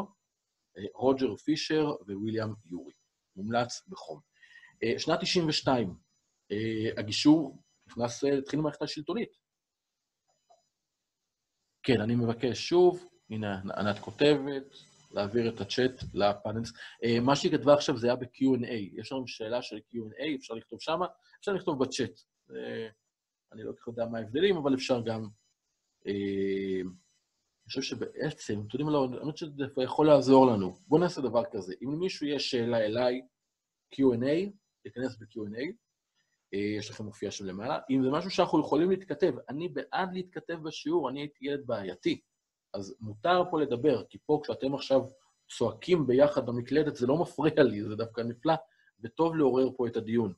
רוג'ר 0.95 1.35
פישר 1.35 1.91
וויליאם 2.07 2.53
יורי. 2.71 2.93
מומלץ 3.35 3.87
בחום. 3.87 4.19
אה, 4.83 4.99
שנת 4.99 5.19
92, 5.21 5.95
אה, 6.51 6.89
הגישור 6.97 7.63
נכנס, 7.87 8.23
אה, 8.23 8.37
התחיל 8.37 8.59
למערכת 8.59 8.81
השלטונית. 8.81 9.29
כן, 11.83 12.01
אני 12.01 12.15
מבקש 12.15 12.69
שוב, 12.69 13.05
הנה, 13.29 13.61
ענת 13.77 13.99
כותבת, 13.99 14.63
להעביר 15.11 15.55
את 15.55 15.61
הצ'אט 15.61 16.03
לפאנלס. 16.13 16.71
מה 17.21 17.35
שהיא 17.35 17.51
כתבה 17.51 17.73
עכשיו 17.73 17.97
זה 17.97 18.07
היה 18.07 18.15
ב-Q&A. 18.15 18.99
יש 18.99 19.11
לנו 19.11 19.27
שאלה 19.27 19.61
של 19.61 19.77
Q&A, 19.77 20.35
אפשר 20.39 20.53
לכתוב 20.53 20.81
שם, 20.81 20.99
אפשר 21.39 21.53
לכתוב 21.53 21.83
בצ'אט. 21.83 22.19
אני 23.53 23.63
לא 23.63 23.71
כל 23.71 23.77
כך 23.77 23.87
יודע 23.87 24.05
מה 24.05 24.17
ההבדלים, 24.17 24.57
אבל 24.57 24.73
אפשר 24.73 25.01
גם... 25.01 25.27
אני 26.05 27.69
חושב 27.69 27.81
שבעצם, 27.81 28.53
אתם 28.67 28.77
יודעים 28.79 28.87
מה, 28.87 29.31
חושב 29.31 29.45
שזה 29.45 29.83
יכול 29.83 30.07
לעזור 30.07 30.47
לנו. 30.47 30.75
בואו 30.87 31.01
נעשה 31.01 31.21
דבר 31.21 31.43
כזה. 31.51 31.73
אם 31.83 31.91
למישהו 31.91 32.27
יש 32.27 32.51
שאלה 32.51 32.77
אליי, 32.77 33.21
Q&A, 33.95 34.49
להיכנס 34.85 35.17
ב-Q&A, 35.17 35.71
אה, 36.53 36.59
יש 36.59 36.89
לכם 36.89 37.03
מופיע 37.03 37.31
שם 37.31 37.45
למעלה. 37.45 37.79
אם 37.89 38.03
זה 38.03 38.09
משהו 38.09 38.29
שאנחנו 38.29 38.59
יכולים 38.59 38.89
להתכתב, 38.89 39.33
אני 39.49 39.69
בעד 39.69 40.13
להתכתב 40.13 40.57
בשיעור, 40.63 41.09
אני 41.09 41.19
הייתי 41.19 41.45
ילד 41.45 41.67
בעייתי, 41.67 42.21
אז 42.73 42.95
מותר 42.99 43.43
פה 43.51 43.61
לדבר, 43.61 44.03
כי 44.09 44.17
פה 44.25 44.39
כשאתם 44.43 44.75
עכשיו 44.75 45.01
צועקים 45.57 46.07
ביחד 46.07 46.45
במקלדת, 46.45 46.95
זה 46.95 47.07
לא 47.07 47.17
מפריע 47.17 47.63
לי, 47.63 47.83
זה 47.83 47.95
דווקא 47.95 48.21
נפלא, 48.21 48.53
וטוב 49.03 49.35
לעורר 49.35 49.69
פה 49.77 49.87
את 49.87 49.97
הדיון. 49.97 50.33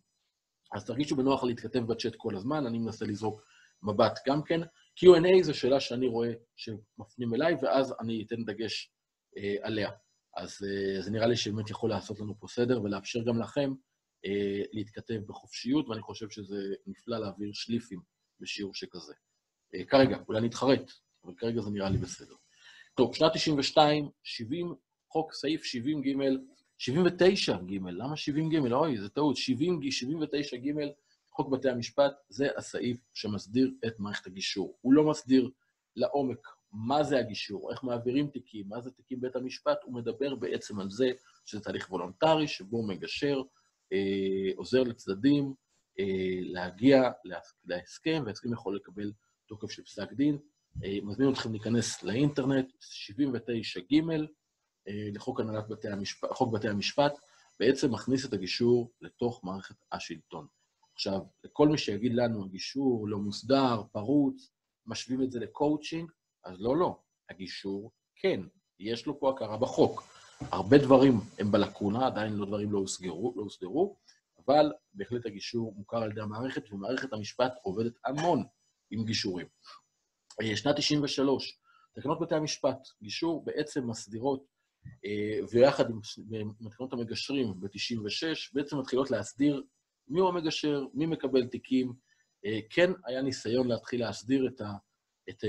אז 0.73 0.85
תרגישו 0.85 1.15
בנוח 1.15 1.43
להתכתב 1.43 1.79
בצ'אט 1.79 2.15
כל 2.15 2.35
הזמן, 2.35 2.65
אני 2.65 2.79
מנסה 2.79 3.05
לזרוק 3.05 3.41
מבט 3.83 4.19
גם 4.27 4.43
כן. 4.43 4.61
Q&A 4.99 5.43
זו 5.43 5.53
שאלה 5.53 5.79
שאני 5.79 6.07
רואה 6.07 6.31
שמפנים 6.55 7.33
אליי, 7.33 7.55
ואז 7.61 7.93
אני 7.99 8.23
אתן 8.27 8.43
דגש 8.45 8.91
אה, 9.37 9.55
עליה. 9.61 9.89
אז 10.37 10.59
אה, 10.63 11.01
זה 11.01 11.11
נראה 11.11 11.27
לי 11.27 11.35
שבאמת 11.35 11.69
יכול 11.69 11.89
לעשות 11.89 12.19
לנו 12.19 12.39
פה 12.39 12.47
סדר 12.47 12.81
ולאפשר 12.81 13.23
גם 13.23 13.39
לכם 13.39 13.73
אה, 14.25 14.61
להתכתב 14.71 15.19
בחופשיות, 15.27 15.89
ואני 15.89 16.01
חושב 16.01 16.29
שזה 16.29 16.73
נפלא 16.87 17.17
להעביר 17.17 17.49
שליפים 17.53 18.01
בשיעור 18.39 18.73
שכזה. 18.73 19.13
אה, 19.75 19.85
כרגע, 19.85 20.17
אולי 20.27 20.41
נתחרט, 20.41 20.91
אבל 21.25 21.33
כרגע 21.37 21.61
זה 21.61 21.69
נראה 21.69 21.89
לי 21.89 21.97
בסדר. 21.97 22.35
טוב, 22.95 23.15
שנת 23.15 23.31
92, 23.33 24.09
70, 24.23 24.75
חוק 25.11 25.33
סעיף 25.33 25.63
70 25.63 26.01
ג', 26.01 26.07
79 26.77 27.57
ג', 27.57 27.73
למה 27.73 28.17
70 28.17 28.49
ג'? 28.49 28.71
אוי, 28.71 28.97
זה 28.97 29.09
טעות, 29.09 29.37
70, 29.37 29.91
79 29.91 30.57
ג', 30.57 30.71
חוק 31.37 31.49
בתי 31.49 31.69
המשפט, 31.69 32.13
זה 32.29 32.47
הסעיף 32.57 32.97
שמסדיר 33.13 33.71
את 33.87 33.99
מערכת 33.99 34.27
הגישור. 34.27 34.77
הוא 34.81 34.93
לא 34.93 35.03
מסדיר 35.09 35.49
לעומק 35.95 36.47
מה 36.71 37.03
זה 37.03 37.19
הגישור, 37.19 37.71
איך 37.71 37.83
מעבירים 37.83 38.27
תיקים, 38.27 38.65
מה 38.67 38.81
זה 38.81 38.91
תיקים 38.91 39.21
בית 39.21 39.35
המשפט, 39.35 39.77
הוא 39.83 39.93
מדבר 39.93 40.35
בעצם 40.35 40.79
על 40.79 40.89
זה 40.89 41.11
שזה 41.45 41.61
תהליך 41.61 41.91
וולונטרי, 41.91 42.47
שבו 42.47 42.87
מגשר 42.87 43.41
אה, 43.93 44.51
עוזר 44.55 44.83
לצדדים 44.83 45.53
אה, 45.99 46.39
להגיע 46.41 47.11
להסכם, 47.65 48.23
וההסכם 48.25 48.53
יכול 48.53 48.75
לקבל 48.75 49.11
תוקף 49.47 49.71
של 49.71 49.83
פסק 49.83 50.13
דין. 50.13 50.37
אה, 50.83 50.97
מזמין 51.03 51.33
אתכם 51.33 51.51
להיכנס 51.51 52.03
לאינטרנט, 52.03 52.67
79ג' 52.81 54.11
אה, 54.87 55.09
לחוק 55.13 55.39
הנהלת 55.39 55.67
בתי 55.69 55.87
המשפט, 55.87 56.29
חוק 56.31 56.53
בתי 56.53 56.69
המשפט, 56.69 57.13
בעצם 57.59 57.91
מכניס 57.91 58.25
את 58.25 58.33
הגישור 58.33 58.91
לתוך 59.01 59.43
מערכת 59.43 59.75
השלטון. 59.91 60.47
עכשיו, 60.97 61.21
לכל 61.43 61.67
מי 61.67 61.77
שיגיד 61.77 62.13
לנו, 62.13 62.45
הגישור 62.45 63.07
לא 63.09 63.17
מוסדר, 63.17 63.83
פרוץ, 63.91 64.51
משווים 64.85 65.23
את 65.23 65.31
זה 65.31 65.39
לקואוצ'ינג, 65.39 66.11
אז 66.45 66.61
לא, 66.61 66.77
לא. 66.77 66.99
הגישור, 67.29 67.91
כן, 68.15 68.41
יש 68.79 69.05
לו 69.05 69.19
פה 69.19 69.29
הכרה 69.29 69.57
בחוק. 69.57 70.03
הרבה 70.39 70.77
דברים 70.77 71.13
הם 71.39 71.51
בלקונה, 71.51 72.07
עדיין 72.07 72.33
לא 72.33 72.45
דברים 72.45 72.71
לא 72.71 72.77
הוסגרו, 72.77 73.33
לא 73.35 73.41
הוסדרו, 73.41 73.97
אבל 74.45 74.71
בהחלט 74.93 75.25
הגישור 75.25 75.73
מוכר 75.75 75.97
על 75.97 76.11
ידי 76.11 76.21
המערכת, 76.21 76.71
ומערכת 76.71 77.13
המשפט 77.13 77.53
עובדת 77.63 77.93
המון 78.05 78.43
עם 78.91 79.05
גישורים. 79.05 79.47
אה, 80.41 80.55
שנת 80.55 80.75
93, 80.75 81.59
תקנות 81.95 82.19
בתי 82.19 82.35
המשפט, 82.35 82.87
גישור 83.01 83.45
בעצם 83.45 83.89
מסדירות, 83.89 84.45
אה, 85.05 85.39
ויחד 85.51 85.89
עם 85.89 86.69
תקנות 86.69 86.93
המגשרים 86.93 87.59
ב-96, 87.59 88.53
בעצם 88.53 88.79
מתחילות 88.79 89.11
להסדיר 89.11 89.63
מיהו 90.07 90.27
המגשר, 90.27 90.85
מי 90.93 91.05
מקבל 91.05 91.47
תיקים. 91.47 91.93
אה, 92.45 92.59
כן 92.69 92.91
היה 93.05 93.21
ניסיון 93.21 93.67
להתחיל 93.67 93.99
להסדיר 93.99 94.47
את, 94.47 94.61
ה, 94.61 94.71
את, 95.29 95.43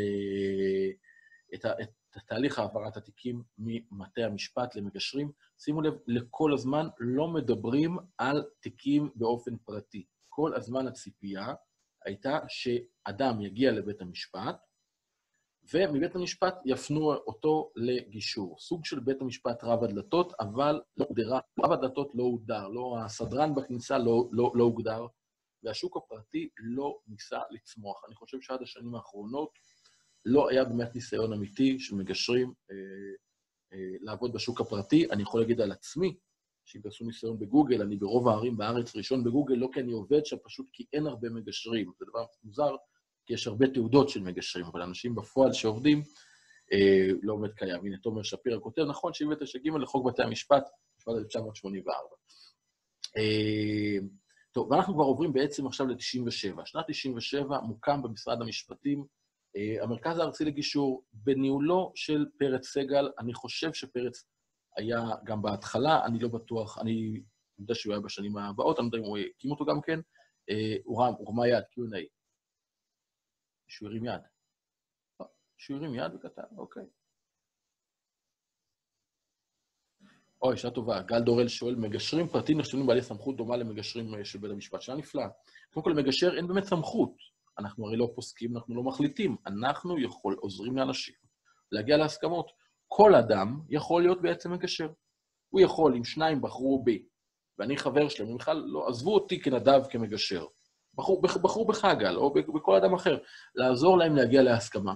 את, 1.55 1.65
ה, 1.65 1.73
את 1.83 1.91
תהליך 2.27 2.59
העברת 2.59 2.97
התיקים 2.97 3.43
ממטה 3.59 4.25
המשפט 4.25 4.75
למגשרים. 4.75 5.33
שימו 5.59 5.83
לב, 5.83 5.95
לכל 6.07 6.53
הזמן 6.55 6.87
לא 6.99 7.29
מדברים 7.29 7.99
על 8.19 8.45
תיקים 8.61 9.11
באופן 9.15 9.57
פרטי. 9.57 10.07
כל 10.29 10.55
הזמן 10.55 10.87
הציפייה 10.87 11.55
הייתה 12.05 12.39
שאדם 12.49 13.41
יגיע 13.41 13.73
לבית 13.73 14.01
המשפט, 14.01 14.57
ומבית 15.73 16.15
המשפט 16.15 16.55
יפנו 16.65 17.13
אותו 17.13 17.71
לגישור. 17.77 18.57
סוג 18.59 18.85
של 18.85 19.01
בית 19.01 19.21
המשפט 19.21 19.65
רב 19.65 19.85
הדלתות, 19.85 20.33
אבל 20.41 20.81
לא 20.97 21.05
הוגדרה, 21.09 21.41
רב 21.61 21.73
הדלתות 21.73 22.11
לא 22.15 22.23
הוגדר, 22.23 22.69
לא 22.69 22.97
הסדרן 23.05 23.55
בכניסה 23.55 23.99
לא, 23.99 24.29
לא, 24.33 24.53
לא 24.55 24.65
הוגדר, 24.65 25.07
והשוק 25.63 25.97
הפרטי 25.97 26.49
לא 26.59 26.99
ניסה 27.09 27.41
לצמוח. 27.51 28.05
אני 28.07 28.15
חושב 28.15 28.41
שעד 28.41 28.63
השנים 28.63 28.95
האחרונות 28.95 29.51
לא 30.25 30.49
היה 30.49 30.65
באמת 30.65 30.95
ניסיון 30.95 31.33
אמיתי 31.33 31.79
של 31.79 31.97
מגשרים 31.97 32.53
אה, 32.71 32.77
אה, 33.73 33.97
לעבוד 34.01 34.33
בשוק 34.33 34.61
הפרטי. 34.61 35.11
אני 35.11 35.23
יכול 35.23 35.41
להגיד 35.41 35.61
על 35.61 35.73
עצמי, 35.73 36.17
שאם 36.65 36.81
תעשו 36.81 37.05
ניסיון 37.05 37.39
בגוגל, 37.39 37.83
אני 37.83 37.97
ברוב 37.97 38.29
הערים 38.29 38.57
בארץ 38.57 38.97
ראשון 38.97 39.25
בגוגל, 39.25 39.55
לא 39.55 39.69
כי 39.73 39.81
אני 39.81 39.93
עובד 39.93 40.27
שם, 40.27 40.37
פשוט 40.45 40.67
כי 40.73 40.87
אין 40.93 41.07
הרבה 41.07 41.31
מגשרים. 41.31 41.93
זה 41.99 42.05
דבר 42.09 42.25
מוזר, 42.45 42.77
כי 43.29 43.35
יש 43.35 43.47
הרבה 43.47 43.67
תעודות 43.69 44.09
של 44.09 44.23
מגשרים, 44.23 44.67
אבל 44.67 44.83
אנשים 44.83 45.15
בפועל 45.15 45.53
שעובדים, 45.53 46.03
אה, 46.73 47.09
לא 47.23 47.33
עומד 47.33 47.53
קיים. 47.53 47.85
הנה, 47.85 47.97
תומר 47.99 48.23
שפירא 48.23 48.61
כותב, 48.61 48.83
נכון, 48.83 49.13
79ג' 49.13 49.79
לחוק 49.79 50.07
בתי 50.07 50.23
המשפט, 50.23 50.65
משפט 50.99 51.15
1984. 51.19 51.95
אה, 53.17 54.07
טוב, 54.53 54.71
ואנחנו 54.71 54.95
כבר 54.95 55.05
עוברים 55.05 55.33
בעצם 55.33 55.67
עכשיו 55.67 55.87
ל-97. 55.87 56.61
שנת 56.65 56.85
97 56.89 57.61
מוקם 57.61 58.03
במשרד 58.03 58.43
המשפטים 58.43 59.05
אה, 59.57 59.83
המרכז 59.83 60.19
הארצי 60.19 60.45
לגישור, 60.45 61.05
בניהולו 61.13 61.93
של 61.95 62.27
פרץ 62.39 62.67
סגל, 62.67 63.09
אני 63.19 63.35
חושב 63.35 63.73
שפרץ 63.73 64.25
היה 64.77 65.01
גם 65.25 65.43
בהתחלה, 65.43 66.05
אני 66.05 66.19
לא 66.19 66.29
בטוח, 66.29 66.79
אני 66.79 67.21
יודע 67.59 67.75
שהוא 67.75 67.93
היה 67.93 68.01
בשנים 68.01 68.37
הבאות, 68.37 68.79
אני 68.79 68.85
לא 68.85 68.97
יודע 68.97 69.07
אם 69.07 69.11
הוא 69.11 69.19
הקים 69.19 69.51
אותו 69.51 69.65
גם 69.65 69.81
כן, 69.81 70.01
אה, 70.51 70.77
הוא 70.85 71.05
רמה 71.29 71.49
יד, 71.49 71.63
Q&A. 71.63 72.18
שהוא 73.69 73.89
הרים 73.89 74.05
יד. 74.05 74.21
לא, 75.21 75.27
שהוא 75.57 75.77
הרים 75.79 75.95
יד 75.95 76.15
וכתב, 76.15 76.59
אוקיי. 76.59 76.85
אוי, 80.43 80.57
שאלה 80.57 80.73
טובה. 80.73 81.03
גל 81.03 81.21
דורל 81.21 81.49
שואל, 81.49 81.75
מגשרים 81.75 82.27
פרטיים 82.29 82.59
נחשבים 82.59 82.87
בעלי 82.87 83.03
סמכות 83.03 83.37
דומה 83.37 83.57
למגשרים 83.57 84.15
אה, 84.15 84.25
של 84.25 84.39
בית 84.39 84.51
המשפט. 84.51 84.81
שאלה 84.81 84.99
נפלאה. 84.99 85.29
קודם 85.73 85.85
כל, 85.85 85.91
למגשר 85.91 86.37
אין 86.37 86.49
באמת 86.49 86.65
סמכות. 86.65 87.15
אנחנו 87.59 87.87
הרי 87.87 87.97
לא 87.97 88.11
פוסקים, 88.15 88.57
אנחנו 88.57 88.77
לא 88.77 88.83
מחליטים. 88.83 89.37
אנחנו 89.47 89.99
יכול, 89.99 90.37
עוזרים 90.41 90.77
לאנשים 90.77 91.15
להגיע 91.73 91.97
להסכמות. 91.97 92.51
כל 92.87 93.15
אדם 93.15 93.61
יכול 93.69 94.03
להיות 94.03 94.23
בעצם 94.23 94.53
מגשר. 94.53 94.89
הוא 95.49 95.61
יכול, 95.61 95.95
אם 95.97 96.05
שניים 96.05 96.41
בחרו 96.41 96.83
בי, 96.85 97.07
ואני 97.59 97.77
חבר 97.77 98.09
שלהם, 98.09 98.29
הם 98.29 98.37
בכלל 98.37 98.57
לא, 98.57 98.89
עזבו 98.89 99.15
אותי 99.15 99.41
כנדב 99.41 99.81
כמגשר. 99.91 100.47
בחרו, 100.99 101.21
בחרו 101.21 101.67
בך, 101.67 101.85
גל, 101.99 102.17
או 102.17 102.35
בכל 102.35 102.77
אדם 102.77 102.95
אחר, 102.95 103.19
לעזור 103.55 103.99
להם 103.99 104.17
להגיע 104.17 104.43
להסכמה. 104.43 104.95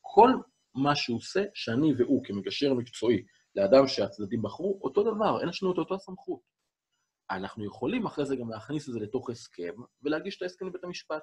כל 0.00 0.30
מה 0.74 0.94
שהוא 0.94 1.16
עושה, 1.16 1.44
שאני 1.54 1.92
והוא 1.98 2.24
כמגשר 2.24 2.74
מקצועי 2.74 3.24
לאדם 3.54 3.86
שהצדדים 3.86 4.42
בחרו, 4.42 4.80
אותו 4.82 5.02
דבר, 5.02 5.40
אין 5.40 5.48
לנו 5.62 5.72
את 5.72 5.78
אותה 5.78 5.98
סמכות. 5.98 6.40
אנחנו 7.30 7.64
יכולים 7.64 8.06
אחרי 8.06 8.24
זה 8.24 8.36
גם 8.36 8.50
להכניס 8.50 8.88
את 8.88 8.92
זה 8.92 9.00
לתוך 9.00 9.30
הסכם 9.30 9.74
ולהגיש 10.02 10.36
את 10.36 10.42
ההסכם 10.42 10.66
לבית 10.66 10.84
המשפט. 10.84 11.22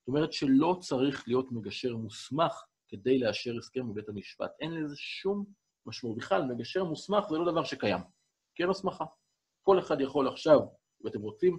זאת 0.00 0.08
אומרת 0.08 0.32
שלא 0.32 0.76
צריך 0.80 1.28
להיות 1.28 1.52
מגשר 1.52 1.96
מוסמך 1.96 2.52
כדי 2.88 3.18
לאשר 3.18 3.56
הסכם 3.58 3.88
בבית 3.88 4.08
המשפט. 4.08 4.50
אין 4.60 4.74
לזה 4.74 4.96
שום 4.96 5.44
משמעות. 5.86 6.16
בכלל, 6.16 6.42
מגשר 6.42 6.84
מוסמך 6.84 7.24
זה 7.30 7.38
לא 7.38 7.52
דבר 7.52 7.64
שקיים, 7.64 8.00
כי 8.54 8.62
אין 8.62 8.70
הסמכה. 8.70 9.04
כל 9.62 9.78
אחד 9.78 10.00
יכול 10.00 10.28
עכשיו, 10.28 10.58
אם 11.02 11.08
אתם 11.08 11.20
רוצים, 11.20 11.58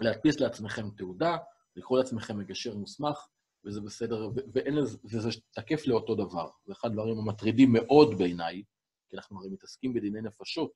להדפיס 0.00 0.40
לעצמכם 0.40 0.90
תעודה, 0.90 1.36
לקרוא 1.76 1.98
לעצמכם 1.98 2.38
מגשר 2.38 2.74
מוסמך, 2.74 3.28
וזה 3.64 3.80
בסדר, 3.80 4.30
ואין 4.54 4.74
לזה, 4.74 4.98
וזה 5.04 5.28
תקף 5.50 5.86
לאותו 5.86 6.14
דבר. 6.14 6.48
זה 6.64 6.72
אחד 6.72 6.88
הדברים 6.88 7.18
המטרידים 7.18 7.72
מאוד 7.72 8.18
בעיניי, 8.18 8.62
כי 9.08 9.16
אנחנו 9.16 9.38
הרי 9.38 9.48
מתעסקים 9.48 9.94
בדיני 9.94 10.20
נפשות, 10.20 10.72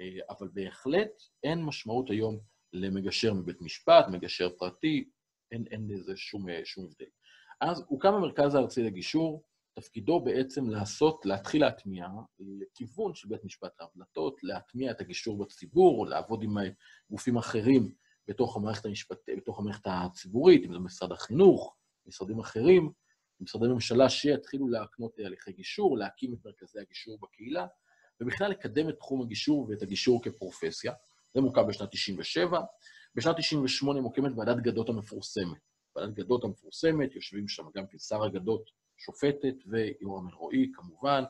אה, 0.00 0.06
אבל 0.30 0.48
בהחלט 0.52 1.10
אין 1.42 1.62
משמעות 1.62 2.10
היום 2.10 2.38
למגשר 2.72 3.34
מבית 3.34 3.60
משפט, 3.60 4.04
מגשר 4.08 4.48
פרטי, 4.58 5.10
אין, 5.52 5.64
אין 5.70 5.88
לזה 5.90 6.16
שום, 6.16 6.46
שום 6.64 6.84
הבדל. 6.84 7.10
אז 7.60 7.84
הוקם 7.88 8.14
המרכז 8.14 8.54
הארצי 8.54 8.82
לגישור, 8.82 9.42
תפקידו 9.74 10.20
בעצם 10.20 10.70
לעשות, 10.70 11.26
להתחיל 11.26 11.60
להטמיע 11.60 12.08
לכיוון 12.38 13.14
של 13.14 13.28
בית 13.28 13.44
משפט 13.44 13.80
ההבלטות, 13.80 14.36
להטמיע 14.42 14.90
את 14.90 15.00
הגישור 15.00 15.38
בציבור, 15.38 16.06
לעבוד 16.06 16.42
עם 16.42 16.54
גופים 17.10 17.36
אחרים 17.36 17.94
בתוך 18.28 18.56
המערכת, 18.56 18.84
המשפט, 18.84 19.18
בתוך 19.36 19.58
המערכת 19.58 19.82
הציבורית, 19.86 20.64
אם 20.64 20.72
זה 20.72 20.78
משרד 20.78 21.12
החינוך, 21.12 21.76
משרדים 22.06 22.38
אחרים, 22.38 22.92
משרדי 23.40 23.66
ממשלה 23.68 24.08
שיתחילו 24.08 24.68
להקנות 24.68 25.18
הליכי 25.18 25.52
גישור, 25.52 25.98
להקים 25.98 26.34
את 26.34 26.38
מרכזי 26.44 26.80
הגישור 26.80 27.18
בקהילה, 27.20 27.66
ובכלל 28.20 28.50
לקדם 28.50 28.88
את 28.88 28.98
תחום 28.98 29.22
הגישור 29.22 29.66
ואת 29.68 29.82
הגישור 29.82 30.22
כפרופסיה. 30.22 30.92
זה 31.34 31.40
מוקם 31.40 31.66
בשנת 31.66 31.88
97'. 31.90 32.60
בשנת 33.14 33.36
98' 33.36 34.00
מוקמת 34.00 34.32
ועדת 34.36 34.56
גדות 34.62 34.88
המפורסמת. 34.88 35.58
ועדת 35.96 36.14
גדות 36.14 36.44
המפורסמת, 36.44 37.14
יושבים 37.14 37.48
שם 37.48 37.64
גם 37.74 37.86
כן 37.86 37.98
שר 37.98 38.24
הגדות, 38.24 38.70
שופטת 38.96 39.54
ויורם 39.66 40.28
אלרועי, 40.28 40.70
כמובן. 40.74 41.24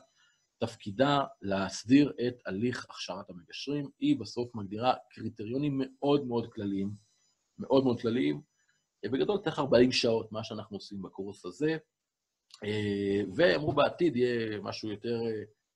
תפקידה 0.59 1.23
להסדיר 1.41 2.13
את 2.27 2.41
הליך 2.45 2.85
הכשרת 2.85 3.29
המגשרים. 3.29 3.89
היא 3.99 4.19
בסוף 4.19 4.55
מגדירה 4.55 4.93
קריטריונים 5.11 5.81
מאוד 5.81 6.27
מאוד 6.27 6.53
כלליים, 6.53 6.91
מאוד 7.59 7.83
מאוד 7.83 8.01
כלליים. 8.01 8.41
בגדול, 9.05 9.37
תכף 9.43 9.59
40 9.59 9.91
שעות, 9.91 10.31
מה 10.31 10.43
שאנחנו 10.43 10.77
עושים 10.77 11.01
בקורס 11.01 11.45
הזה. 11.45 11.77
ואמרו 13.35 13.73
בעתיד 13.73 14.15
יהיה 14.15 14.59
משהו 14.61 14.89
יותר 14.89 15.21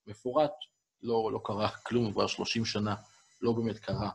מפורט, 0.06 0.52
לא, 1.02 1.30
לא 1.32 1.40
קרה 1.44 1.68
כלום 1.68 2.12
כבר 2.12 2.26
30 2.26 2.64
שנה, 2.64 2.94
לא 3.40 3.52
באמת 3.52 3.78
קרה 3.78 4.10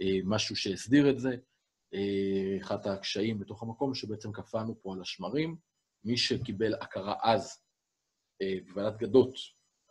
אה, 0.00 0.18
משהו 0.24 0.56
שהסדיר 0.56 1.10
את 1.10 1.18
זה. 1.18 1.36
אה, 1.94 2.56
אחד 2.60 2.86
הקשיים 2.86 3.38
בתוך 3.38 3.62
המקום, 3.62 3.94
שבעצם 3.94 4.32
קפאנו 4.32 4.82
פה 4.82 4.94
על 4.94 5.00
השמרים. 5.00 5.56
מי 6.04 6.16
שקיבל 6.16 6.74
הכרה 6.74 7.14
אז 7.22 7.58
אה, 8.42 8.54
בוועדת 8.66 8.98
גדות 8.98 9.34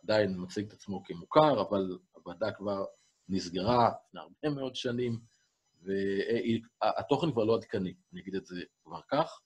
עדיין 0.02 0.34
מציג 0.38 0.66
את 0.66 0.72
עצמו 0.72 1.04
כמוכר, 1.04 1.60
אבל 1.60 1.98
הוועדה 2.12 2.52
כבר 2.52 2.84
נסגרה 3.28 3.90
לפני 4.08 4.20
הרבה 4.20 4.60
מאוד 4.60 4.76
שנים, 4.76 5.20
והתוכן 5.82 7.32
כבר 7.32 7.44
לא 7.44 7.56
עדכני, 7.56 7.94
אני 8.12 8.20
אגיד 8.20 8.34
את 8.34 8.46
זה 8.46 8.62
כבר 8.84 9.00
כך, 9.10 9.40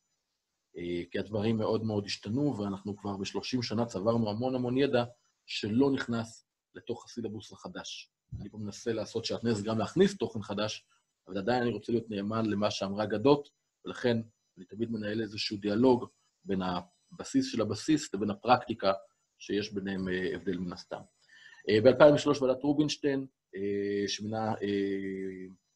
כי 1.10 1.18
הדברים 1.18 1.56
מאוד 1.56 1.84
מאוד 1.84 2.04
השתנו, 2.06 2.58
ואנחנו 2.58 2.96
כבר 2.96 3.16
ב-30 3.16 3.62
שנה 3.62 3.86
צברנו 3.86 4.30
המון 4.30 4.54
המון 4.54 4.78
ידע 4.78 5.04
שלא 5.46 5.90
נכנס 5.90 6.46
לתוך 6.74 7.04
הסילבוס 7.04 7.52
החדש. 7.52 8.10
אני 8.40 8.50
פה 8.50 8.58
מנסה 8.58 8.92
לעשות 8.92 9.24
שעטנז 9.24 9.62
גם 9.62 9.78
להכניס 9.78 10.16
תוכן 10.16 10.42
חדש, 10.42 10.86
אבל 11.28 11.38
עדיין 11.38 11.62
אני 11.62 11.72
רוצה 11.72 11.92
להיות 11.92 12.10
נאמן 12.10 12.46
למה 12.46 12.70
שאמרה 12.70 13.06
גדות, 13.06 13.48
ולכן 13.84 14.16
אני 14.56 14.64
תמיד 14.64 14.90
מנהל 14.90 15.20
איזשהו 15.20 15.56
דיאלוג 15.56 16.06
בין 16.44 16.60
הבסיס 16.62 17.52
של 17.52 17.60
הבסיס 17.60 18.14
לבין 18.14 18.30
הפרקטיקה 18.30 18.92
שיש 19.38 19.72
ביניהם 19.72 20.08
אה, 20.08 20.34
הבדל 20.34 20.58
מן 20.58 20.72
הסתם. 20.72 21.00
אה, 21.68 21.80
ב-2003 21.80 22.42
ועדת 22.42 22.62
רובינשטיין, 22.62 23.26
אה, 23.56 24.08
שמינה 24.08 24.54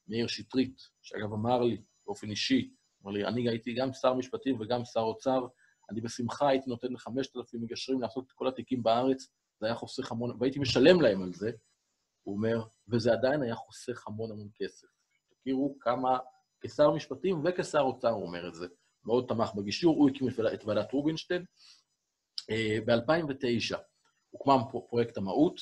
מאיר 0.08 0.26
שטרית, 0.26 0.80
שאגב 1.02 1.32
אמר 1.32 1.62
לי 1.62 1.82
באופן 2.06 2.30
אישי, 2.30 2.70
אמר 3.02 3.12
לי, 3.12 3.24
אני 3.24 3.48
הייתי 3.48 3.74
גם 3.74 3.92
שר 3.92 4.14
משפטים 4.14 4.60
וגם 4.60 4.84
שר 4.84 5.00
אוצר, 5.00 5.46
אני 5.90 6.00
בשמחה 6.00 6.48
הייתי 6.48 6.70
נותן 6.70 6.92
ל-5,000 6.92 7.58
מגשרים 7.60 8.00
לעשות 8.00 8.26
את 8.26 8.32
כל 8.32 8.48
התיקים 8.48 8.82
בארץ, 8.82 9.28
זה 9.60 9.66
היה 9.66 9.74
חוסך 9.74 10.12
המון, 10.12 10.36
והייתי 10.40 10.58
משלם 10.58 11.00
להם 11.00 11.22
על 11.22 11.32
זה, 11.32 11.50
הוא 12.22 12.36
אומר, 12.36 12.64
וזה 12.88 13.12
עדיין 13.12 13.42
היה 13.42 13.54
חוסך 13.54 14.06
המון 14.06 14.30
המון 14.30 14.48
כסף. 14.54 14.86
תכירו 15.30 15.76
כמה, 15.80 16.18
כשר 16.60 16.90
משפטים 16.90 17.42
וכשר 17.44 17.80
אוצר 17.80 18.08
הוא 18.08 18.26
אומר 18.26 18.48
את 18.48 18.54
זה, 18.54 18.66
מאוד 19.04 19.24
תמך 19.28 19.54
בגישור, 19.54 19.96
הוא 19.96 20.10
הקים 20.10 20.28
את 20.54 20.64
ועדת 20.64 20.92
רובינשטיין. 20.92 21.44
אה, 22.50 22.78
ב-2009 22.86 23.78
הוקם 24.30 24.58
פרויקט 24.88 25.16
המהות, 25.16 25.60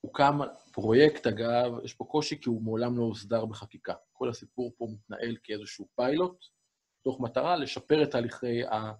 הוקם 0.00 0.38
פרויקט, 0.72 1.26
אגב, 1.26 1.72
יש 1.84 1.94
פה 1.94 2.04
קושי 2.04 2.40
כי 2.40 2.48
הוא 2.48 2.62
מעולם 2.62 2.98
לא 2.98 3.02
הוסדר 3.02 3.46
בחקיקה. 3.46 3.94
כל 4.12 4.28
הסיפור 4.28 4.74
פה 4.76 4.86
מתנהל 4.92 5.36
כאיזשהו 5.42 5.88
פיילוט, 5.94 6.44
תוך 7.04 7.20
מטרה 7.20 7.56
לשפר 7.56 8.02
את 8.02 8.10
תהליכי 8.10 8.64
אה, 8.64 8.92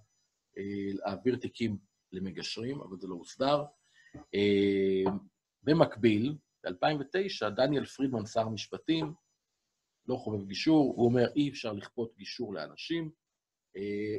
להעביר 0.93 1.35
תיקים 1.35 1.77
למגשרים, 2.11 2.81
אבל 2.81 2.97
זה 2.99 3.07
לא 3.07 3.15
הוסדר. 3.15 3.63
אה, 4.35 5.11
במקביל, 5.63 6.37
ב-2009, 6.63 7.49
דניאל 7.49 7.85
פרידמן, 7.85 8.25
שר 8.25 8.41
המשפטים, 8.41 9.13
לא 10.07 10.15
חובב 10.15 10.47
גישור, 10.47 10.93
הוא 10.95 11.05
אומר, 11.05 11.27
אי 11.35 11.49
אפשר 11.49 11.73
לכפות 11.73 12.15
גישור 12.17 12.53
לאנשים, 12.53 13.11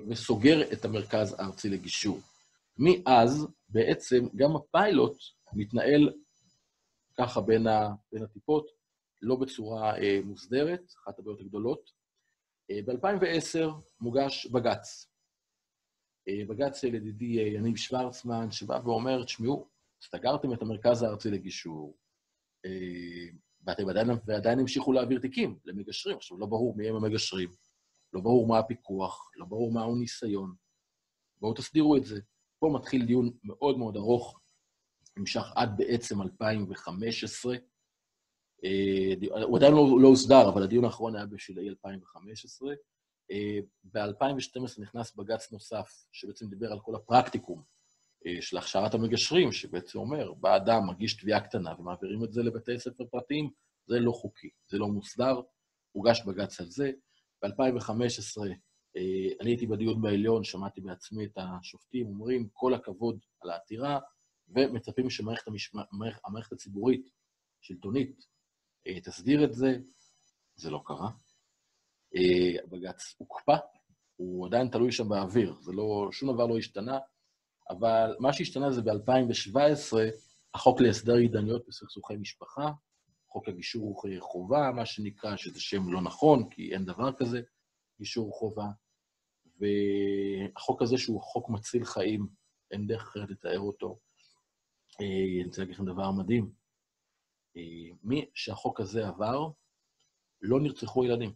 וסוגר 0.08 0.72
את 0.72 0.84
המרכז 0.84 1.40
הארצי 1.40 1.68
לגישור. 1.68 2.20
מאז, 2.80 3.46
בעצם, 3.68 4.24
גם 4.36 4.56
הפיילוט 4.56 5.16
מתנהל 5.52 6.12
ככה 7.18 7.40
בין, 7.40 7.66
ה, 7.66 7.88
בין 8.12 8.22
הטיפות, 8.22 8.66
לא 9.22 9.36
בצורה 9.36 9.98
אה, 9.98 10.20
מוסדרת, 10.24 10.92
אחת 11.04 11.18
הבעיות 11.18 11.40
הגדולות. 11.40 11.90
אה, 12.70 12.80
ב-2010 12.86 13.68
מוגש 14.00 14.46
בג"ץ. 14.46 15.10
אה, 16.28 16.44
בג"ץ 16.48 16.80
של 16.80 16.94
ידידי 16.94 17.38
אה, 17.38 17.46
יניב 17.46 17.76
שוורצמן, 17.76 18.50
שבא 18.50 18.80
ואומר, 18.84 19.24
תשמעו, 19.24 19.68
סגרתם 20.02 20.52
את 20.52 20.62
המרכז 20.62 21.02
הארצי 21.02 21.30
לגישור, 21.30 21.96
אה, 22.66 23.36
ואתם 23.66 23.88
עדיין, 23.88 24.08
ועדיין 24.26 24.58
המשיכו 24.58 24.92
להעביר 24.92 25.20
תיקים 25.20 25.58
למגשרים. 25.64 26.16
עכשיו, 26.16 26.38
לא 26.38 26.46
ברור 26.46 26.76
מי 26.76 26.88
הם 26.88 26.96
המגשרים, 26.96 27.54
לא 28.12 28.20
ברור 28.20 28.46
מה 28.46 28.58
הפיקוח, 28.58 29.30
לא 29.36 29.46
ברור 29.46 29.72
מהו 29.72 29.96
ניסיון. 29.96 30.54
בואו 31.40 31.54
תסדירו 31.54 31.96
את 31.96 32.04
זה. 32.04 32.20
פה 32.60 32.70
מתחיל 32.74 33.06
דיון 33.06 33.30
מאוד 33.44 33.78
מאוד 33.78 33.96
ארוך, 33.96 34.40
נמשך 35.16 35.52
עד 35.56 35.76
בעצם 35.76 36.22
2015. 36.22 37.56
אה, 38.64 39.42
הוא 39.42 39.58
עדיין 39.58 39.72
לא, 39.72 39.98
לא 40.02 40.08
הוסדר, 40.08 40.48
אבל 40.48 40.62
הדיון 40.62 40.84
האחרון 40.84 41.16
היה 41.16 41.26
בשלהי 41.26 41.68
2015. 41.68 42.74
ב-2012 43.84 44.82
נכנס 44.82 45.16
בג"ץ 45.16 45.52
נוסף, 45.52 46.04
שבעצם 46.12 46.46
דיבר 46.46 46.72
על 46.72 46.80
כל 46.80 46.94
הפרקטיקום 46.94 47.62
אה, 48.26 48.42
של 48.42 48.56
הכשרת 48.56 48.94
המגשרים, 48.94 49.52
שבעצם 49.52 49.98
אומר, 49.98 50.32
בא 50.32 50.56
אדם, 50.56 50.88
מגיש 50.88 51.14
תביעה 51.14 51.40
קטנה 51.40 51.74
ומעבירים 51.78 52.24
את 52.24 52.32
זה 52.32 52.42
לבתי 52.42 52.78
ספר 52.78 53.04
פרטיים, 53.10 53.50
זה 53.86 54.00
לא 54.00 54.12
חוקי, 54.12 54.50
זה 54.68 54.78
לא 54.78 54.88
מוסדר, 54.88 55.40
הוגש 55.92 56.22
בג"ץ 56.26 56.60
על 56.60 56.66
זה. 56.66 56.90
ב-2015 57.42 58.42
אה, 58.42 58.54
אני 59.40 59.50
הייתי 59.50 59.66
בדיון 59.66 60.02
בעליון, 60.02 60.44
שמעתי 60.44 60.80
בעצמי 60.80 61.24
את 61.24 61.38
השופטים 61.38 62.06
אומרים, 62.06 62.48
כל 62.52 62.74
הכבוד 62.74 63.18
על 63.40 63.50
העתירה, 63.50 63.98
ומצפים 64.48 65.10
שמערכת 65.10 65.48
המשמע, 65.48 65.82
המערכת 66.24 66.52
הציבורית, 66.52 67.10
שלטונית, 67.60 68.26
אה, 68.86 69.00
תסדיר 69.00 69.44
את 69.44 69.52
זה. 69.52 69.76
זה 70.56 70.70
לא 70.70 70.82
קרה. 70.84 71.10
בג"ץ 72.70 73.14
הוקפא, 73.18 73.56
הוא 74.16 74.46
עדיין 74.46 74.68
תלוי 74.68 74.92
שם 74.92 75.08
באוויר, 75.08 75.54
זה 75.60 75.72
לא, 75.72 76.08
שום 76.12 76.34
דבר 76.34 76.46
לא 76.46 76.58
השתנה. 76.58 76.98
אבל 77.70 78.16
מה 78.18 78.32
שהשתנה 78.32 78.70
זה 78.72 78.82
ב-2017, 78.82 79.96
החוק 80.54 80.80
להסדר 80.80 81.14
עידניות 81.14 81.66
בסכסוכי 81.68 82.16
משפחה, 82.16 82.72
חוק 83.28 83.48
הגישור 83.48 84.02
חובה, 84.20 84.70
מה 84.74 84.86
שנקרא, 84.86 85.36
שזה 85.36 85.60
שם 85.60 85.92
לא 85.92 86.00
נכון, 86.02 86.50
כי 86.50 86.74
אין 86.74 86.84
דבר 86.84 87.12
כזה, 87.12 87.40
גישור 88.00 88.32
חובה. 88.32 88.66
והחוק 89.60 90.82
הזה, 90.82 90.98
שהוא 90.98 91.20
חוק 91.22 91.48
מציל 91.50 91.84
חיים, 91.84 92.26
אין 92.70 92.86
דרך 92.86 93.02
אחרת 93.02 93.30
לתאר 93.30 93.58
אותו. 93.58 93.98
אה, 95.00 95.40
אני 95.40 95.44
רוצה 95.44 95.60
להגיד 95.62 95.74
לכם 95.74 95.84
דבר 95.84 96.10
מדהים. 96.10 96.52
אה, 97.56 97.96
מי 98.02 98.30
שהחוק 98.34 98.80
הזה 98.80 99.08
עבר, 99.08 99.48
לא 100.42 100.60
נרצחו 100.60 101.04
ילדים. 101.04 101.32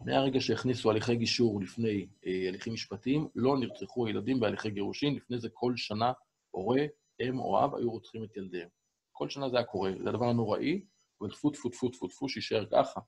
מהרגע 0.00 0.40
שהכניסו 0.40 0.90
הליכי 0.90 1.16
גישור 1.16 1.60
לפני 1.60 2.06
אה, 2.26 2.48
הליכים 2.48 2.72
משפטיים, 2.72 3.28
לא 3.34 3.58
נרצחו 3.58 4.08
ילדים 4.08 4.40
בהליכי 4.40 4.70
גירושין, 4.70 5.14
לפני 5.14 5.38
זה 5.38 5.48
כל 5.52 5.72
שנה 5.76 6.12
הורה, 6.50 6.82
אם 7.20 7.38
או 7.38 7.64
אב 7.64 7.74
היו 7.74 7.90
רוצחים 7.90 8.24
את 8.24 8.36
ילדיהם. 8.36 8.68
כל 9.12 9.28
שנה 9.28 9.48
זה 9.48 9.56
היה 9.56 9.66
קורה, 9.66 9.90
זה 10.02 10.08
הדבר 10.08 10.26
הנוראי, 10.26 10.84
וטפו 11.22 11.50
טפו 11.50 11.68
טפו 11.68 11.88
טפו 11.88 12.08
טפו 12.08 12.28
שיישאר 12.28 12.66
ככה. 12.72 13.00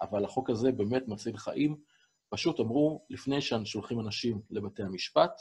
אבל 0.00 0.24
החוק 0.24 0.50
הזה 0.50 0.72
באמת 0.72 1.08
מציל 1.08 1.36
חיים. 1.36 1.76
פשוט 2.28 2.60
אמרו, 2.60 3.06
לפני 3.10 3.40
ששולחים 3.40 4.00
אנשים 4.00 4.40
לבתי 4.50 4.82
המשפט, 4.82 5.32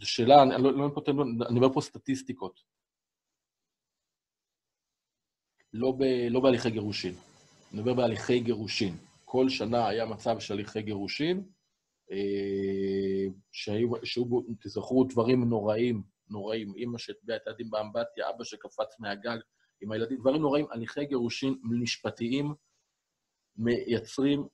זו 0.00 0.08
שאלה, 0.08 0.42
אני 0.42 0.62
לא, 0.62 0.72
לא, 0.72 0.90
אני 1.48 1.58
אומר 1.58 1.72
פה 1.74 1.80
סטטיסטיקות. 1.80 2.60
לא, 5.72 5.92
ב, 5.98 6.02
לא 6.30 6.40
בהליכי 6.40 6.70
גירושין, 6.70 7.14
אני 7.72 7.80
מדבר 7.80 7.94
בהליכי 7.94 8.40
גירושין. 8.40 8.96
כל 9.24 9.48
שנה 9.48 9.88
היה 9.88 10.06
מצב 10.06 10.38
של 10.38 10.54
הליכי 10.54 10.82
גירושין, 10.82 11.44
אה, 12.10 13.26
שהיו, 13.52 13.90
שהיו, 14.04 14.24
תזכרו, 14.60 15.04
דברים 15.04 15.44
נוראים, 15.44 16.02
נוראים. 16.28 16.74
אימא 16.74 16.98
שהטביעה 16.98 17.38
את 17.38 17.46
הילדים 17.46 17.70
באמבטיה, 17.70 18.30
אבא 18.30 18.44
שקפץ 18.44 19.00
מהגג 19.00 19.38
עם 19.80 19.92
הילדים, 19.92 20.18
דברים 20.20 20.42
נוראים. 20.42 20.66
הליכי 20.70 21.04
גירושין 21.04 21.54
משפטיים 21.62 22.54
מייצרים, 23.56 24.46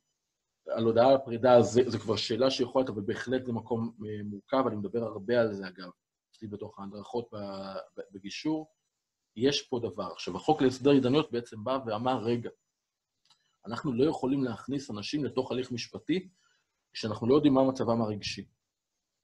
על 0.69 0.85
הודעה 0.85 1.09
על 1.09 1.15
הפרידה, 1.15 1.63
זה 1.63 1.99
כבר 1.99 2.17
שאלה 2.17 2.51
שיכולת, 2.51 2.89
אבל 2.89 3.03
בהחלט 3.03 3.45
זה 3.45 3.53
מקום 3.53 3.93
אה, 4.07 4.23
מורכב, 4.25 4.67
אני 4.67 4.77
מדבר 4.77 5.03
הרבה 5.03 5.41
על 5.41 5.53
זה, 5.53 5.69
אגב, 5.69 5.91
אצלי 6.31 6.49
בתוך 6.49 6.79
ההדרכות 6.79 7.31
בגישור. 8.13 8.71
יש 9.37 9.63
פה 9.63 9.81
דבר. 9.83 10.13
עכשיו, 10.13 10.37
החוק 10.37 10.63
להסדר 10.63 10.91
עידניות 10.91 11.33
בעצם 11.33 11.65
בא 11.65 11.79
ואמר, 11.87 12.19
רגע, 12.25 12.51
אנחנו 13.67 13.93
לא 13.93 14.11
יכולים 14.11 14.45
להכניס 14.45 14.91
אנשים 14.91 15.25
לתוך 15.25 15.53
הליך 15.53 15.73
משפטי 15.73 16.29
כשאנחנו 16.93 17.29
לא 17.29 17.35
יודעים 17.35 17.55
מה 17.55 17.69
מצבם 17.69 18.03
הרגשי. 18.03 18.49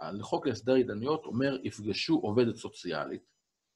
החוק 0.00 0.46
להסדר 0.46 0.74
עידניות 0.74 1.24
אומר, 1.24 1.58
יפגשו 1.64 2.14
עובדת 2.14 2.56
סוציאלית, 2.56 3.22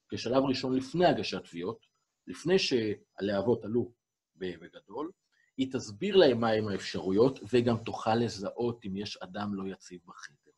כשלב 0.09 0.43
ראשון 0.43 0.75
לפני 0.75 1.05
הגשת 1.05 1.43
תביעות, 1.43 1.85
לפני 2.27 2.59
שהלהבות 2.59 3.63
עלו 3.63 3.93
בגדול, 4.35 5.11
היא 5.59 5.71
תסביר 5.71 6.15
להם 6.15 6.39
מהם 6.39 6.67
האפשרויות, 6.67 7.39
וגם 7.53 7.77
תוכל 7.77 8.15
לזהות 8.15 8.85
אם 8.85 8.97
יש 8.97 9.17
אדם 9.17 9.53
לא 9.53 9.67
יציב 9.67 9.99
בחדר. 10.05 10.51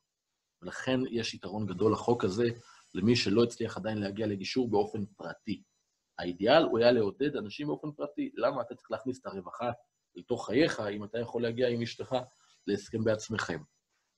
ולכן 0.61 0.99
יש 1.09 1.33
יתרון 1.33 1.65
גדול 1.65 1.93
לחוק 1.93 2.23
הזה 2.23 2.49
למי 2.93 3.15
שלא 3.15 3.43
הצליח 3.43 3.77
עדיין 3.77 3.97
להגיע 3.97 4.27
לגישור 4.27 4.69
באופן 4.69 5.05
פרטי. 5.05 5.63
האידיאל 6.19 6.63
הוא 6.63 6.79
היה 6.79 6.91
לעודד 6.91 7.35
אנשים 7.35 7.67
באופן 7.67 7.91
פרטי. 7.91 8.31
למה 8.35 8.61
אתה 8.61 8.75
צריך 8.75 8.91
להכניס 8.91 9.19
את 9.19 9.25
הרווחה 9.25 9.71
לתוך 10.15 10.45
חייך, 10.47 10.79
אם 10.91 11.03
אתה 11.03 11.19
יכול 11.19 11.41
להגיע 11.41 11.69
עם 11.69 11.81
אשתך 11.81 12.15
להסכם 12.67 13.03
בעצמכם? 13.03 13.59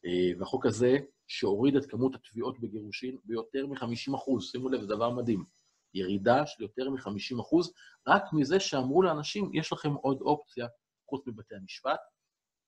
אה, 0.05 0.39
והחוק 0.39 0.65
הזה, 0.65 0.97
שהוריד 1.27 1.75
את 1.75 1.85
כמות 1.85 2.15
התביעות 2.15 2.59
בגירושין 2.59 3.17
ביותר 3.23 3.67
מ-50 3.67 4.15
אחוז, 4.15 4.51
שימו 4.51 4.69
לב, 4.69 4.81
זה 4.81 4.87
דבר 4.87 5.09
מדהים. 5.09 5.45
ירידה 5.93 6.45
של 6.47 6.63
יותר 6.63 6.89
מ-50 6.89 7.41
אחוז, 7.41 7.73
רק 8.07 8.23
מזה 8.33 8.59
שאמרו 8.59 9.01
לאנשים, 9.01 9.51
יש 9.53 9.73
לכם 9.73 9.93
עוד 9.93 10.21
אופציה 10.21 10.67
חוץ 11.09 11.27
מבתי 11.27 11.55
המשפט. 11.55 11.99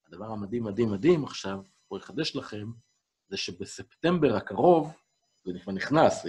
הדבר 0.08 0.26
המדהים, 0.26 0.64
מדהים, 0.64 0.92
מדהים 0.92 1.24
עכשיו, 1.24 1.60
פה 1.88 1.98
אחדש 1.98 2.36
לכם, 2.36 2.72
זה 3.28 3.38
שבספטמבר 3.38 4.36
הקרוב, 4.36 4.94
זה 5.46 5.60
כבר 5.64 5.74
נכנס, 5.74 6.26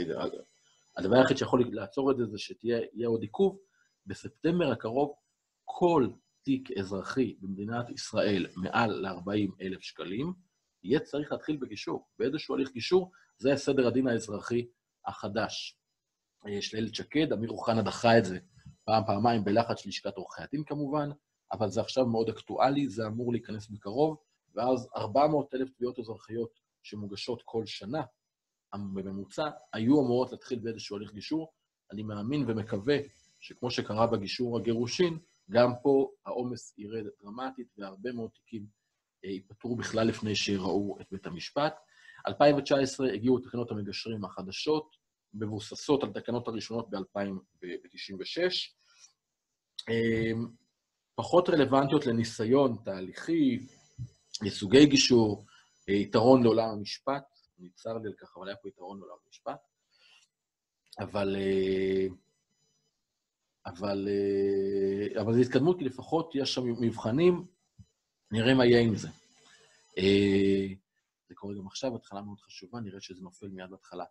הדבר 0.97 1.17
היחיד 1.17 1.37
שיכול 1.37 1.65
לעצור 1.73 2.11
את 2.11 2.17
זה 2.17 2.27
זה 2.27 2.39
שיהיה 2.39 3.07
עוד 3.07 3.23
עיכוב, 3.23 3.59
בספטמבר 4.07 4.73
הקרוב 4.73 5.15
כל 5.65 6.09
תיק 6.43 6.71
אזרחי 6.79 7.37
במדינת 7.41 7.91
ישראל 7.91 8.47
מעל 8.57 8.91
ל-40 8.91 9.63
אלף 9.63 9.81
שקלים, 9.81 10.33
יהיה 10.85 11.01
צריך 11.01 11.33
להתחיל 11.33 11.57
בגישור, 11.57 12.09
באיזשהו 12.19 12.55
הליך 12.55 12.73
גישור, 12.73 13.11
זה 13.39 13.57
סדר 13.57 13.87
הדין 13.87 14.09
האזרחי 14.09 14.67
החדש. 15.07 15.79
יש 16.49 16.75
לאילת 16.75 16.95
שקד, 16.95 17.33
אמיר 17.33 17.51
אוחנה 17.51 17.83
דחה 17.83 18.19
את 18.19 18.25
זה 18.25 18.39
פעם, 18.85 19.03
פעמיים 19.07 19.45
בלחץ 19.45 19.81
של 19.81 19.89
לשכת 19.89 20.17
עורכי 20.17 20.43
הדין 20.43 20.65
כמובן, 20.65 21.11
אבל 21.53 21.69
זה 21.69 21.81
עכשיו 21.81 22.07
מאוד 22.07 22.29
אקטואלי, 22.29 22.89
זה 22.89 23.07
אמור 23.07 23.33
להיכנס 23.33 23.69
בקרוב, 23.69 24.17
ואז 24.55 24.89
400 24.97 25.55
אלף 25.55 25.71
תביעות 25.71 25.99
אזרחיות 25.99 26.51
שמוגשות 26.83 27.43
כל 27.45 27.67
שנה, 27.67 28.03
בממוצע, 28.75 29.51
היו 29.73 30.01
אמורות 30.01 30.33
להתחיל 30.33 30.59
באיזשהו 30.59 30.97
הליך 30.97 31.13
גישור. 31.13 31.53
אני 31.93 32.03
מאמין 32.03 32.45
ומקווה 32.49 32.97
שכמו 33.41 33.71
שקרה 33.71 34.07
בגישור 34.07 34.59
הגירושין, 34.59 35.19
גם 35.51 35.71
פה 35.83 36.11
העומס 36.27 36.75
ירד 36.79 37.05
דרמטית, 37.23 37.69
והרבה 37.79 38.13
מאוד 38.13 38.31
תיקים 38.31 38.67
אה, 39.25 39.31
ייפתרו 39.31 39.77
בכלל 39.77 40.07
לפני 40.07 40.37
שיראו 40.37 40.99
את 41.01 41.07
בית 41.11 41.27
המשפט. 41.27 41.75
2019 42.27 43.13
הגיעו 43.13 43.39
תקנות 43.39 43.71
המגשרים 43.71 44.25
החדשות, 44.25 44.97
מבוססות 45.41 46.03
על 46.03 46.13
תקנות 46.13 46.49
הראשונות 46.49 46.91
ב-2096. 46.91 48.41
אמ, 49.89 50.47
פחות 51.15 51.49
רלוונטיות 51.49 52.07
לניסיון 52.07 52.77
תהליכי, 52.85 53.59
לסוגי 54.43 54.87
גישור, 54.87 55.47
אה, 55.89 55.95
יתרון 55.95 56.43
לעולם 56.43 56.69
המשפט, 56.69 57.25
אני 57.59 57.71
צר 57.71 57.99
לי 57.99 58.09
על 58.09 58.15
כך, 58.19 58.37
אבל 58.37 58.49
היה 58.49 58.57
פה 58.57 58.69
יתרון 58.69 58.99
לעולם 58.99 59.17
המשפט. 59.27 59.61
אבל, 60.99 61.37
אה, 61.37 62.07
אבל, 63.67 64.09
אה, 64.09 65.23
אבל 65.23 65.35
זו 65.35 65.41
התקדמות, 65.41 65.79
כי 65.79 65.85
לפחות 65.85 66.35
יש 66.35 66.55
שם 66.55 66.63
מבחנים, 66.81 67.47
נראה 68.31 68.55
מה 68.55 68.67
יהיה 68.67 68.81
עם 68.81 68.97
זה. 68.97 69.09
זה 71.29 71.35
קורה 71.35 71.55
גם 71.55 71.67
עכשיו, 71.67 71.97
התחלה 71.97 72.23
מאוד 72.23 72.41
חשובה, 72.41 72.81
נראה 72.81 73.01
שזה 73.01 73.23
נופל 73.23 73.49
מיד 73.49 73.71
בהתחלה. 73.71 74.05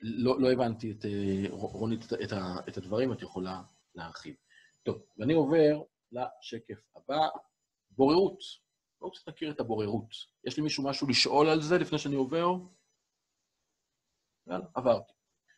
לא, 0.00 0.40
לא 0.40 0.52
הבנתי 0.52 0.90
את, 0.90 1.04
רונית, 1.50 2.12
את, 2.12 2.32
את 2.68 2.76
הדברים, 2.76 3.12
את 3.12 3.22
יכולה 3.22 3.62
להרחיב. 3.94 4.34
טוב, 4.82 5.02
ואני 5.18 5.34
עובר 5.34 5.82
לשקף 6.12 6.78
הבא, 6.96 7.28
בוררות. 7.90 8.38
בואו 9.00 9.12
קצת 9.12 9.28
נכיר 9.28 9.50
את 9.50 9.60
הבוררות. 9.60 10.10
יש 10.44 10.58
למישהו 10.58 10.84
משהו 10.84 11.08
לשאול 11.08 11.48
על 11.48 11.62
זה 11.62 11.78
לפני 11.78 11.98
שאני 11.98 12.16
עובר? 12.16 12.46
יאללה, 14.46 14.66
עברתי. 14.74 15.12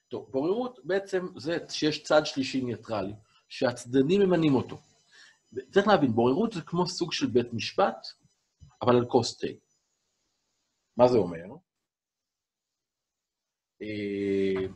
טוב, 0.09 0.31
בוררות 0.31 0.79
בעצם 0.85 1.27
זה 1.37 1.59
שיש 1.69 2.03
צד 2.03 2.23
שלישי 2.25 2.61
ניטרלי, 2.61 3.13
שהצדדים 3.49 4.21
ממנים 4.21 4.55
אותו. 4.55 4.79
צריך 5.73 5.87
להבין, 5.87 6.13
בוררות 6.13 6.53
זה 6.53 6.61
כמו 6.61 6.87
סוג 6.87 7.13
של 7.13 7.27
בית 7.27 7.53
משפט, 7.53 8.07
אבל 8.83 8.97
על 8.97 9.05
קוסטי. 9.05 9.59
מה 10.97 11.09
זה 11.09 11.19
אומר? 11.19 11.45
אה, 13.83 14.67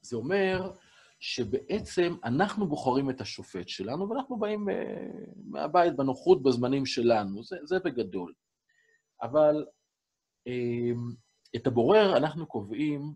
זה 0.00 0.16
אומר 0.16 0.72
שבעצם 1.20 2.16
אנחנו 2.24 2.66
בוחרים 2.68 3.10
את 3.10 3.20
השופט 3.20 3.68
שלנו, 3.68 4.10
ואנחנו 4.10 4.38
באים 4.38 4.68
אה, 4.68 5.08
מהבית 5.44 5.96
בנוחות 5.96 6.42
בזמנים 6.42 6.86
שלנו, 6.86 7.44
זה, 7.44 7.56
זה 7.64 7.78
בגדול. 7.78 8.34
אבל 9.22 9.66
אה, 10.46 10.92
את 11.56 11.66
הבורר 11.66 12.16
אנחנו 12.16 12.46
קובעים, 12.46 13.14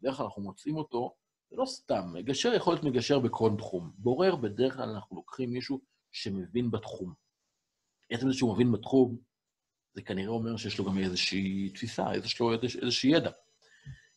בדרך 0.00 0.16
כלל 0.16 0.26
אנחנו 0.26 0.42
מוצאים 0.42 0.76
אותו, 0.76 1.14
זה 1.50 1.56
לא 1.56 1.66
סתם, 1.66 2.12
מגשר 2.12 2.54
יכול 2.54 2.74
להיות 2.74 2.84
מגשר 2.84 3.18
בכל 3.18 3.50
תחום. 3.58 3.92
בורר, 3.98 4.36
בדרך 4.36 4.76
כלל 4.76 4.88
אנחנו 4.88 5.16
לוקחים 5.16 5.50
מישהו 5.50 5.80
שמבין 6.12 6.70
בתחום. 6.70 7.14
עצם 8.10 8.28
זה 8.28 8.34
שהוא 8.34 8.54
מבין 8.54 8.72
בתחום, 8.72 9.16
זה 9.94 10.02
כנראה 10.02 10.30
אומר 10.30 10.56
שיש 10.56 10.78
לו 10.78 10.84
גם 10.84 10.98
איזושהי 10.98 11.70
תפיסה, 11.74 12.06
יש 12.24 12.40
לו 12.40 12.52
איזשהו 12.52 13.08
ידע. 13.08 13.30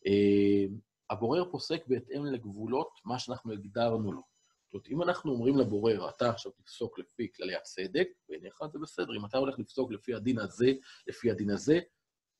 אה, 0.06 0.64
הבורר 1.10 1.50
פוסק 1.50 1.86
בהתאם 1.86 2.24
לגבולות 2.24 3.00
מה 3.04 3.18
שאנחנו 3.18 3.52
הגדרנו 3.52 4.12
לו. 4.12 4.22
זאת 4.64 4.74
אומרת, 4.74 4.88
אם 4.88 5.02
אנחנו 5.02 5.32
אומרים 5.32 5.58
לבורר, 5.58 6.08
אתה 6.08 6.30
עכשיו 6.30 6.52
תפסוק 6.52 6.98
לפי 6.98 7.28
כללי 7.36 7.54
הצדק, 7.54 8.08
בעיניך 8.28 8.58
זה 8.72 8.78
בסדר. 8.78 9.16
אם 9.16 9.24
אתה 9.24 9.38
הולך 9.38 9.58
לפסוק 9.58 9.92
לפי 9.92 10.14
הדין 10.14 10.38
הזה, 10.38 10.72
לפי 11.06 11.30
הדין 11.30 11.50
הזה, 11.50 11.80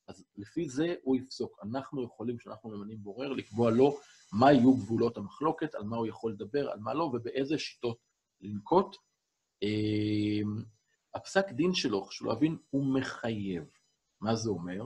אז 0.08 0.24
לפי 0.36 0.68
זה 0.68 0.94
הוא 1.02 1.16
יפסוק. 1.16 1.58
אנחנו 1.62 2.04
יכולים, 2.04 2.36
כשאנחנו 2.36 2.70
ממנים 2.70 3.02
בורר, 3.02 3.32
לקבוע 3.32 3.70
לו 3.70 3.98
מה 4.32 4.52
יהיו 4.52 4.76
גבולות 4.76 5.16
המחלוקת, 5.16 5.74
על 5.74 5.82
מה 5.82 5.96
הוא 5.96 6.06
יכול 6.06 6.32
לדבר, 6.32 6.70
על 6.70 6.78
מה 6.78 6.94
לא, 6.94 7.04
ובאיזה 7.04 7.58
שיטות 7.58 7.98
לנקוט. 8.40 8.96
אמ, 9.62 10.64
הפסק 11.14 11.50
דין 11.50 11.74
שלו, 11.74 12.04
חשוב 12.04 12.28
להבין, 12.28 12.56
הוא 12.70 12.94
מחייב. 12.94 13.64
מה 14.20 14.34
זה 14.34 14.50
אומר? 14.50 14.84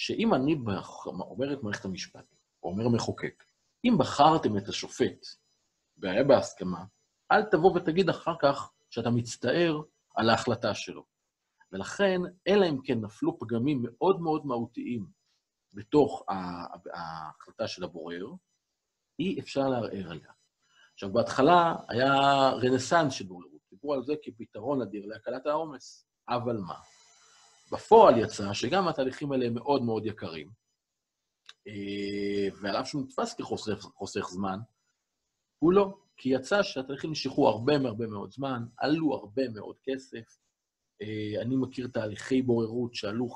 שאם 0.00 0.34
אני 0.34 0.54
אומר 1.06 1.52
את 1.52 1.62
מערכת 1.62 1.84
המשפט, 1.84 2.34
אומר 2.62 2.84
המחוקק, 2.86 3.44
אם 3.84 3.94
בחרתם 3.98 4.56
את 4.56 4.68
השופט 4.68 5.26
והיה 5.98 6.24
בהסכמה, 6.24 6.84
אל 7.32 7.42
תבוא 7.42 7.76
ותגיד 7.76 8.08
אחר 8.08 8.34
כך 8.42 8.72
שאתה 8.90 9.10
מצטער 9.10 9.80
על 10.14 10.30
ההחלטה 10.30 10.74
שלו. 10.74 11.04
ולכן, 11.72 12.20
אלא 12.48 12.66
אם 12.68 12.78
כן 12.84 13.00
נפלו 13.00 13.38
פגמים 13.38 13.82
מאוד 13.82 14.20
מאוד 14.20 14.46
מהותיים 14.46 15.06
בתוך 15.74 16.24
ההחלטה 16.94 17.68
של 17.68 17.84
הבורר, 17.84 18.26
אי 19.18 19.40
אפשר 19.40 19.68
לערער 19.68 20.10
עליה. 20.10 20.32
עכשיו, 20.94 21.12
בהתחלה 21.12 21.76
היה 21.88 22.14
רנסאנס 22.50 23.12
של 23.12 23.24
בוררות, 23.26 23.60
דיברו 23.70 23.94
על 23.94 24.02
זה 24.04 24.14
כפתרון 24.22 24.82
אדיר 24.82 25.06
להקלת 25.06 25.46
העומס. 25.46 26.06
אבל 26.28 26.56
מה? 26.56 26.78
בפועל 27.70 28.18
יצא 28.18 28.52
שגם 28.52 28.88
התהליכים 28.88 29.32
האלה 29.32 29.46
הם 29.46 29.54
מאוד 29.54 29.82
מאוד 29.82 30.06
יקרים, 30.06 30.50
אה, 31.66 32.48
ועל 32.60 32.76
אף 32.76 32.88
שהוא 32.88 33.02
נתפס 33.02 33.34
כחוסך 33.34 34.28
זמן, 34.28 34.58
הוא 35.58 35.72
לא, 35.72 35.98
כי 36.16 36.28
יצא 36.28 36.62
שהתהליכים 36.62 37.10
נשכחו 37.10 37.48
הרבה 37.48 37.78
מהרבה 37.78 38.06
מאוד 38.06 38.32
זמן, 38.32 38.62
עלו 38.76 39.14
הרבה 39.14 39.48
מאוד 39.48 39.76
כסף. 39.82 40.38
אה, 41.02 41.42
אני 41.42 41.56
מכיר 41.56 41.86
תהליכי 41.86 42.42
בוררות 42.42 42.94
שעלו 42.94 43.28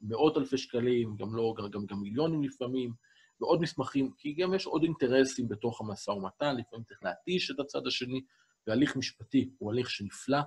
מאות 0.00 0.36
אלפי 0.36 0.58
שקלים, 0.58 1.16
גם 1.16 1.36
לא, 1.36 1.54
גם, 1.72 1.86
גם 1.86 2.00
מיליונים 2.00 2.44
לפעמים, 2.44 2.92
ועוד 3.40 3.60
מסמכים, 3.60 4.10
כי 4.18 4.32
גם 4.32 4.54
יש 4.54 4.66
עוד 4.66 4.82
אינטרסים 4.82 5.48
בתוך 5.48 5.80
המשא 5.80 6.10
ומתן, 6.10 6.56
לפעמים 6.56 6.84
צריך 6.84 7.02
להתיש 7.02 7.50
את 7.50 7.60
הצד 7.60 7.86
השני, 7.86 8.20
והליך 8.66 8.96
משפטי 8.96 9.50
הוא 9.58 9.72
הליך 9.72 9.90
שנפלא 9.90 10.38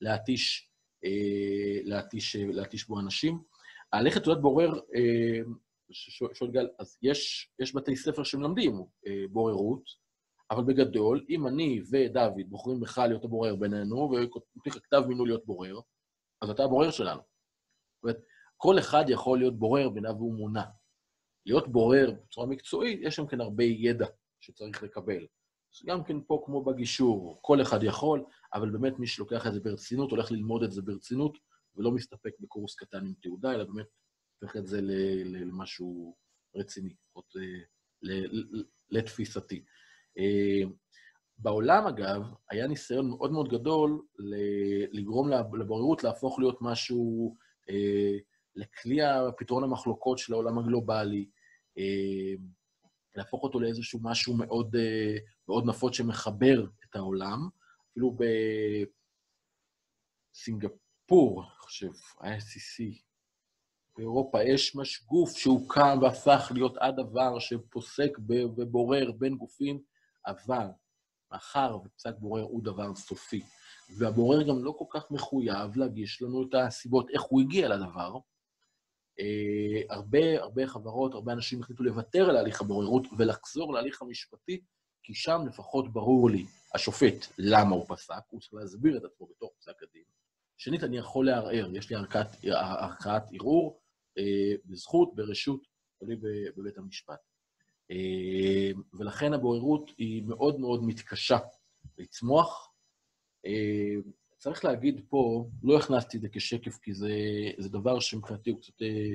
להתיש, 0.00 0.71
להתיש, 1.84 2.36
להתיש 2.36 2.88
בו 2.88 3.00
אנשים. 3.00 3.42
ההליך 3.92 4.16
לתעודת 4.16 4.40
בורר 4.40 4.72
שואל 6.32 6.50
גל, 6.50 6.68
אז 6.78 6.98
יש, 7.02 7.50
יש 7.58 7.74
בתי 7.74 7.96
ספר 7.96 8.24
שמלמדים 8.24 8.84
אה, 9.06 9.24
בוררות, 9.30 9.84
אבל 10.50 10.64
בגדול, 10.64 11.24
אם 11.28 11.46
אני 11.46 11.80
ודוד 11.90 12.50
בוחרים 12.50 12.80
בך 12.80 12.98
להיות 12.98 13.24
הבורר 13.24 13.56
בינינו, 13.56 13.96
ונותנים 13.96 14.30
לך 14.66 14.78
כתב 14.82 15.02
מינוי 15.08 15.26
להיות 15.28 15.46
בורר, 15.46 15.80
אז 16.42 16.50
אתה 16.50 16.64
הבורר 16.64 16.90
שלנו. 16.90 17.20
זאת 17.20 18.02
אומרת, 18.02 18.22
כל 18.56 18.78
אחד 18.78 19.04
יכול 19.08 19.38
להיות 19.38 19.58
בורר 19.58 19.88
ביניו 19.88 20.14
והוא 20.16 20.34
מונע. 20.34 20.64
להיות 21.46 21.68
בורר 21.68 22.12
בצורה 22.26 22.46
מקצועית, 22.46 23.00
יש 23.02 23.16
שם 23.16 23.26
כן 23.26 23.40
הרבה 23.40 23.64
ידע 23.64 24.06
שצריך 24.40 24.82
לקבל. 24.82 25.26
אז 25.74 25.86
גם 25.86 26.04
כן 26.04 26.20
פה, 26.26 26.42
כמו 26.46 26.64
בגישור, 26.64 27.38
כל 27.40 27.62
אחד 27.62 27.82
יכול, 27.82 28.24
אבל 28.54 28.70
באמת 28.70 28.98
מי 28.98 29.06
שלוקח 29.06 29.46
את 29.46 29.52
זה 29.52 29.60
ברצינות, 29.60 30.10
הולך 30.10 30.32
ללמוד 30.32 30.62
את 30.62 30.72
זה 30.72 30.82
ברצינות, 30.82 31.38
ולא 31.76 31.90
מסתפק 31.90 32.32
בקורס 32.40 32.74
קטן 32.74 33.06
עם 33.06 33.12
תעודה, 33.22 33.52
אלא 33.52 33.64
באמת 33.64 33.86
הופך 34.40 34.56
את 34.56 34.66
זה 34.66 34.80
למשהו 35.24 36.16
רציני, 36.54 36.88
לפחות 36.88 37.32
לתפיסתי. 38.90 39.64
אה, 40.18 40.62
בעולם, 41.38 41.86
אגב, 41.86 42.22
היה 42.50 42.66
ניסיון 42.66 43.08
מאוד 43.08 43.32
מאוד 43.32 43.48
גדול 43.48 44.02
לגרום 44.92 45.30
לבוררות 45.58 46.04
להפוך 46.04 46.38
להיות 46.38 46.58
משהו, 46.60 47.36
אה, 47.70 48.18
לכלי 48.56 49.02
הפתרון 49.02 49.64
המחלוקות 49.64 50.18
של 50.18 50.32
העולם 50.32 50.58
הגלובלי, 50.58 51.28
אה, 51.78 52.34
להפוך 53.14 53.42
אותו 53.42 53.60
לאיזשהו 53.60 54.00
משהו 54.02 54.36
מאוד, 54.36 54.76
מאוד 55.48 55.66
נפוץ 55.66 55.94
שמחבר 55.94 56.66
את 56.84 56.96
העולם. 56.96 57.48
אפילו 57.92 58.16
בסינגפור, 60.34 61.42
אני 61.42 61.58
חושב, 61.58 61.90
ה-SCC, 62.20 63.02
באירופה 63.96 64.42
יש 64.42 64.76
מש 64.76 65.04
גוף 65.04 65.36
שהוקם 65.36 65.98
והפך 66.02 66.52
להיות 66.54 66.76
הדבר 66.80 67.38
שפוסק 67.38 68.18
ובורר 68.28 69.12
בין 69.12 69.36
גופים, 69.36 69.82
אבל 70.26 70.66
מאחר 71.32 71.78
ופסק 71.84 72.14
בורר 72.18 72.42
הוא 72.42 72.64
דבר 72.64 72.94
סופי, 72.94 73.42
והבורר 73.98 74.42
גם 74.42 74.64
לא 74.64 74.74
כל 74.78 74.84
כך 74.90 75.10
מחויב 75.10 75.76
להגיש 75.76 76.22
לנו 76.22 76.42
את 76.42 76.54
הסיבות 76.54 77.10
איך 77.10 77.22
הוא 77.22 77.40
הגיע 77.40 77.68
לדבר, 77.68 78.18
אה, 79.20 79.96
הרבה, 79.96 80.42
הרבה 80.42 80.66
חברות, 80.66 81.14
הרבה 81.14 81.32
אנשים 81.32 81.62
החליטו 81.62 81.82
לוותר 81.82 82.30
על 82.30 82.36
הליך 82.36 82.60
הבוררות 82.60 83.06
ולחזור 83.18 83.72
להליך 83.72 84.02
המשפטי, 84.02 84.60
כי 85.02 85.14
שם 85.14 85.40
לפחות 85.46 85.92
ברור 85.92 86.30
לי, 86.30 86.44
השופט, 86.74 87.26
למה 87.38 87.76
הוא 87.76 87.84
פסק, 87.88 88.22
הוא 88.30 88.40
צריך 88.40 88.54
להסביר 88.54 88.96
את 88.96 89.04
עצמו 89.04 89.26
בתוך 89.26 89.50
פסק 89.58 89.82
הדין. 89.82 90.02
שנית, 90.56 90.84
אני 90.84 90.98
יכול 90.98 91.26
לערער, 91.26 91.68
יש 91.76 91.90
לי 91.90 91.96
ערכאת 91.96 93.22
ערעור 93.32 93.80
אה, 94.18 94.54
בזכות, 94.64 95.14
ברשות, 95.14 95.66
תלוי 95.98 96.16
בבית 96.56 96.78
המשפט. 96.78 97.20
אה, 97.90 98.70
ולכן 98.94 99.32
הבוררות 99.32 99.90
היא 99.98 100.22
מאוד 100.22 100.60
מאוד 100.60 100.84
מתקשה 100.84 101.38
לצמוח. 101.98 102.72
אה, 103.46 103.94
צריך 104.38 104.64
להגיד 104.64 105.00
פה, 105.08 105.48
לא 105.62 105.78
הכנסתי 105.78 106.16
את 106.16 106.22
זה 106.22 106.28
כשקף, 106.32 106.78
כי 106.78 106.94
זה, 106.94 107.10
זה 107.58 107.68
דבר 107.68 108.00
שמבחינתי 108.00 108.50
הוא 108.50 108.60
קצת 108.60 108.82
אה, 108.82 109.14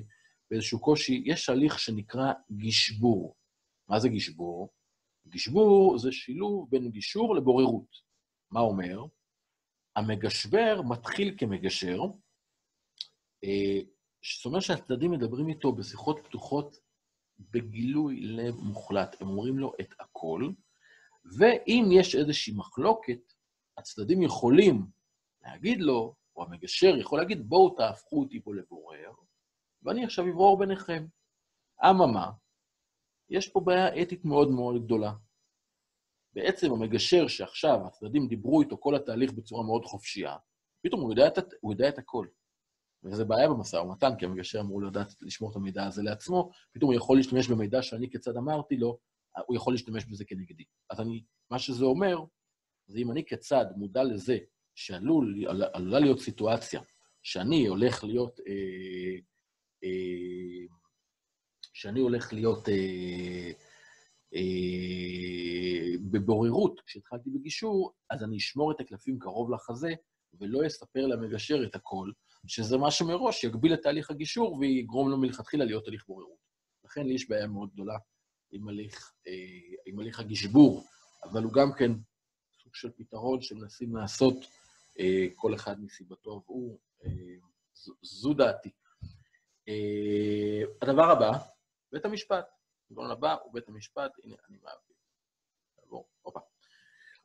באיזשהו 0.52 0.80
קושי, 0.80 1.24
יש 1.26 1.50
הליך 1.50 1.80
שנקרא 1.80 2.34
גישבור. 2.52 3.36
מה 3.88 4.00
זה 4.00 4.10
גישבור? 4.10 4.70
גישבור 5.30 5.98
זה 5.98 6.12
שילוב 6.12 6.68
בין 6.70 6.92
גישור 6.92 7.36
לבוררות. 7.36 8.08
מה 8.52 8.60
אומר? 8.60 9.06
המגשר 9.96 10.82
מתחיל 10.82 11.36
כמגשר, 11.38 12.00
זאת 14.36 14.46
אומרת 14.46 14.62
שהצדדים 14.62 15.12
מדברים 15.12 15.48
איתו 15.50 15.72
בשיחות 15.72 16.20
פתוחות 16.24 16.78
בגילוי 17.40 18.20
לב 18.22 18.56
מוחלט. 18.56 19.22
הם 19.22 19.28
אומרים 19.28 19.60
לו 19.60 19.74
את 19.82 19.94
הכל, 20.00 20.50
ואם 21.38 21.86
יש 21.92 22.16
איזושהי 22.16 22.54
מחלוקת, 22.54 23.34
הצדדים 23.78 24.22
יכולים 24.22 24.86
להגיד 25.42 25.82
לו, 25.82 26.16
או 26.36 26.44
המגשר 26.44 26.98
יכול 26.98 27.20
להגיד, 27.20 27.50
בואו 27.50 27.76
תהפכו 27.76 28.20
אותי 28.20 28.42
פה 28.42 28.56
לבורר, 28.56 29.12
ואני 29.84 30.06
עכשיו 30.06 30.30
אברור 30.30 30.60
ביניכם. 30.60 31.06
אממה, 31.90 32.32
יש 33.30 33.48
פה 33.48 33.60
בעיה 33.60 34.02
אתית 34.02 34.26
מאוד 34.26 34.52
מאוד 34.52 34.86
גדולה. 34.86 35.14
בעצם 36.34 36.72
המגשר 36.72 37.28
שעכשיו 37.28 37.88
הצדדים 37.88 38.28
דיברו 38.28 38.62
איתו 38.62 38.78
כל 38.78 38.96
התהליך 38.96 39.34
בצורה 39.34 39.64
מאוד 39.64 39.86
חופשייה, 39.86 40.36
פתאום 40.84 41.02
הוא 41.02 41.12
יודע 41.12 41.28
את, 41.28 41.38
הוא 41.62 41.74
יודע 41.74 41.90
את 41.90 41.98
הכל. 41.98 42.28
וזו 43.04 43.26
בעיה 43.26 43.50
במשא 43.50 43.76
ומתן, 43.76 44.10
כי 44.20 44.26
המגשר 44.26 44.60
אמור 44.60 44.84
לדעת 44.84 45.08
לשמור 45.22 45.52
את 45.52 45.56
המידע 45.56 45.86
הזה 45.86 46.04
לעצמו, 46.04 46.52
פתאום 46.72 46.92
הוא 46.92 46.98
יכול 46.98 47.18
להשתמש 47.18 47.48
במידע 47.48 47.82
שאני 47.82 48.10
כצד 48.10 48.38
אמרתי 48.38 48.78
לו, 48.78 49.00
הוא 49.48 49.56
יכול 49.56 49.74
להשתמש 49.74 50.06
בזה 50.06 50.26
כנגדי. 50.26 50.64
אז 50.90 51.00
אני, 51.00 51.24
מה 51.52 51.60
שזה 51.60 51.86
אומר, 51.86 52.18
זה 52.88 53.00
אם 53.00 53.12
אני 53.12 53.26
כצד 53.26 53.66
מודע 53.76 54.04
לזה 54.04 54.38
שעלולה 54.76 56.00
להיות 56.00 56.20
סיטואציה 56.20 56.82
שאני 57.24 57.68
הולך 57.68 58.04
להיות, 58.04 58.40
אה, 58.40 59.18
אה, 59.84 60.68
שאני 61.78 62.00
הולך 62.00 62.34
להיות 62.34 62.70
אה, 62.70 63.52
אה, 64.34 65.98
בבוררות, 66.12 66.82
כשהתחלתי 66.86 67.30
בגישור, 67.30 67.94
אז 68.10 68.24
אני 68.24 68.38
אשמור 68.38 68.72
את 68.72 68.80
הקלפים 68.80 69.20
קרוב 69.20 69.52
לחזה, 69.52 69.94
ולא 70.40 70.68
אספר 70.68 71.08
למגשר 71.08 71.64
את 71.64 71.76
הכל, 71.76 72.12
שזה 72.48 72.78
מה 72.78 72.92
שמראש 72.92 73.44
יגביל 73.44 73.74
את 73.74 73.82
תהליך 73.82 74.12
הגישור 74.12 74.58
ויגרום 74.60 75.10
לו 75.10 75.18
מלכתחילה 75.18 75.66
להיות 75.66 75.88
הליך 75.88 76.08
בוררות. 76.08 76.38
לכן 76.86 77.08
לי 77.08 77.14
יש 77.14 77.30
בעיה 77.30 77.48
מאוד 77.48 77.70
גדולה 77.74 77.98
עם 78.52 78.68
הליך, 78.68 79.12
אה, 79.28 79.34
עם 79.86 80.00
הליך 80.00 80.20
הגשבור, 80.20 80.84
אבל 81.24 81.44
הוא 81.44 81.54
גם 81.54 81.74
כן 81.78 81.92
סוג 82.64 82.76
של 82.76 82.90
פתרון 82.98 83.42
שמנסים 83.42 83.96
לעשות 83.96 84.36
אה, 85.00 85.28
כל 85.36 85.56
אחד 85.56 85.82
מסיבתו 85.82 86.44
והוא, 86.46 86.80
אה, 87.06 87.12
זו, 87.74 87.94
זו 88.02 88.34
דעתי. 88.34 88.70
אה, 89.68 90.62
הדבר 90.82 91.12
הבא, 91.12 91.32
בית 91.92 92.06
המשפט. 92.06 92.46
הדבר 92.92 93.12
הבא 93.12 93.36
הוא 93.44 93.54
בית 93.54 93.70
המשפט, 93.70 94.12
הנה, 94.24 94.36
אני 94.50 94.58
מעביר. 94.58 94.96
נעבור, 95.84 96.08
הופה. 96.22 96.40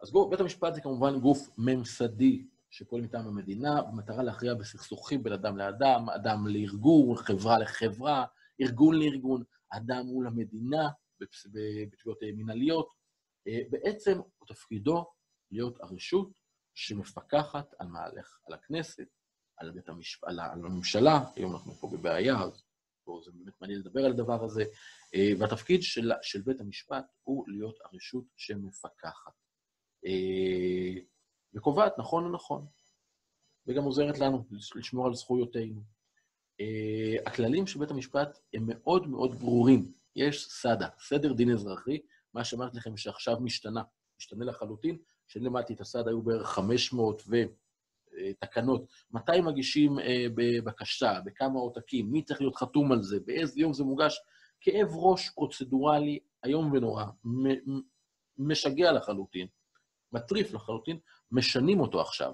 אז 0.02 0.12
בואו, 0.12 0.30
בית 0.30 0.40
המשפט 0.40 0.74
זה 0.74 0.80
כמובן 0.80 1.20
גוף 1.20 1.48
ממסדי 1.58 2.46
שפועל 2.70 3.02
מטעם 3.02 3.26
המדינה, 3.26 3.82
במטרה 3.82 4.22
להכריע 4.22 4.54
בסכסוכים 4.54 5.22
בין 5.22 5.32
אדם 5.32 5.56
לאדם, 5.56 6.10
אדם 6.10 6.46
לארגון, 6.46 7.16
חברה 7.16 7.58
לחברה, 7.58 8.24
ארגון 8.60 8.94
לארגון, 8.98 9.42
אדם 9.70 10.06
מול 10.06 10.26
המדינה, 10.26 10.88
בתביעות 11.20 12.18
מנהליות. 12.22 12.88
אה, 13.48 13.60
בעצם 13.70 14.20
תפקידו 14.48 15.12
להיות 15.50 15.80
הרשות 15.80 16.30
שמפקחת 16.74 17.74
על 17.78 17.86
מהלך, 17.86 18.38
על 18.46 18.54
הכנסת, 18.54 19.08
על 19.56 19.70
בית 19.70 19.88
המשפט, 19.88 20.28
על 20.28 20.40
הממשלה, 20.40 21.24
היום 21.36 21.52
אנחנו 21.52 21.72
פה 21.72 21.88
בבעיה, 21.92 22.40
אז 22.40 22.62
פה 23.04 23.20
זה 23.24 23.30
באמת 23.34 23.60
מעניין 23.60 23.80
לדבר 23.80 24.04
על 24.04 24.10
הדבר 24.12 24.44
הזה, 24.44 24.64
אה, 25.14 25.30
והתפקיד 25.38 25.82
של, 25.82 26.12
של 26.22 26.42
בית 26.42 26.60
המשפט 26.60 27.04
הוא 27.22 27.44
להיות 27.48 27.78
הרשות 27.84 28.24
שמפקחת. 28.36 29.32
אה, 30.06 31.02
וקובעת 31.54 31.98
נכון 31.98 32.24
או 32.24 32.32
נכון, 32.32 32.66
וגם 33.66 33.84
עוזרת 33.84 34.18
לנו 34.18 34.44
לשמור 34.74 35.06
על 35.06 35.14
זכויותינו. 35.14 35.82
Uh, 36.60 37.22
הכללים 37.26 37.66
של 37.66 37.78
בית 37.78 37.90
המשפט 37.90 38.38
הם 38.54 38.62
מאוד 38.66 39.06
מאוד 39.06 39.34
ברורים. 39.34 39.92
יש 40.16 40.48
סדה, 40.48 40.88
סדר 40.98 41.32
דין 41.32 41.50
אזרחי, 41.52 42.00
מה 42.34 42.44
שאמרתי 42.44 42.76
לכם 42.76 42.96
שעכשיו 42.96 43.40
משתנה, 43.40 43.82
משתנה 44.18 44.44
לחלוטין. 44.44 44.98
כשאני 45.28 45.44
למדתי 45.44 45.74
את 45.74 45.80
הסדה 45.80 46.10
היו 46.10 46.22
בערך 46.22 46.48
500 46.48 47.22
ותקנות. 48.12 48.84
מתי 49.10 49.40
מגישים 49.40 49.98
uh, 49.98 50.02
בבקשה, 50.34 51.20
בכמה 51.24 51.60
עותקים, 51.60 52.12
מי 52.12 52.22
צריך 52.22 52.40
להיות 52.40 52.56
חתום 52.56 52.92
על 52.92 53.02
זה, 53.02 53.20
באיזה 53.20 53.60
יום 53.60 53.72
זה 53.72 53.84
מוגש. 53.84 54.20
כאב 54.62 54.88
ראש 54.92 55.30
פרוצדורלי 55.30 56.18
איום 56.44 56.72
ונורא, 56.72 57.04
משגע 58.38 58.92
לחלוטין, 58.92 59.46
מטריף 60.12 60.52
לחלוטין, 60.52 60.98
משנים 61.30 61.80
אותו 61.80 62.00
עכשיו. 62.00 62.32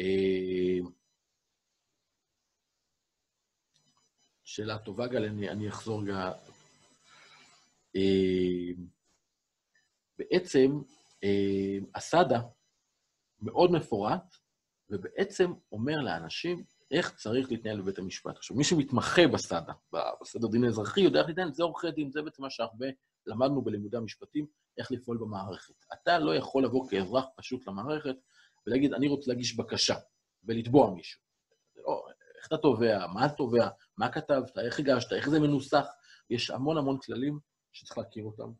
אה, 0.00 0.78
שאלה 4.44 4.78
טובה, 4.78 5.06
גל, 5.06 5.24
אני, 5.24 5.50
אני 5.50 5.68
אחזור 5.68 6.02
רגע. 6.02 6.32
אה, 7.96 8.82
בעצם, 10.18 10.70
אה, 11.24 11.78
הסאדה 11.94 12.40
מאוד 13.40 13.70
מפורט, 13.70 14.36
ובעצם 14.90 15.52
אומר 15.72 16.00
לאנשים 16.00 16.64
איך 16.90 17.14
צריך 17.14 17.50
להתנהל 17.50 17.80
בבית 17.80 17.98
המשפט. 17.98 18.36
עכשיו, 18.36 18.56
מי 18.56 18.64
שמתמחה 18.64 19.26
בסאדה, 19.26 19.72
בסדר 20.20 20.48
דין 20.48 20.64
האזרחי, 20.64 21.00
יודע 21.00 21.20
איך 21.20 21.28
להתנהל, 21.28 21.52
זה 21.52 21.62
עורכי 21.62 21.90
דין, 21.90 22.10
זה 22.10 22.22
בעצם 22.22 22.42
מה 22.42 22.50
שהרבה 22.50 22.86
למדנו 23.26 23.62
בלימודי 23.62 23.96
המשפטים, 23.96 24.46
איך 24.78 24.92
לפעול 24.92 25.18
במערכת. 25.18 25.74
אתה 25.92 26.18
לא 26.18 26.34
יכול 26.34 26.64
לבוא 26.64 26.88
כאזרח 26.88 27.24
פשוט 27.36 27.66
למערכת 27.66 28.16
ולהגיד, 28.66 28.92
אני 28.92 29.08
רוצה 29.08 29.30
להגיש 29.30 29.56
בקשה 29.56 29.94
ולתבוע 30.44 30.94
מישהו. 30.94 31.20
לא, 31.76 32.06
איך 32.38 32.46
אתה 32.46 32.56
תובע, 32.56 33.06
מה 33.06 33.26
אתה 33.26 33.34
תובע, 33.34 33.68
מה 33.96 34.12
כתבת, 34.12 34.58
איך 34.58 34.78
הגשת, 34.78 35.12
איך 35.12 35.28
זה 35.28 35.40
מנוסח. 35.40 35.86
יש 36.30 36.50
המון 36.50 36.78
המון 36.78 36.98
כללים 36.98 37.38
שצריך 37.72 37.98
להכיר 37.98 38.24
אותם. 38.24 38.52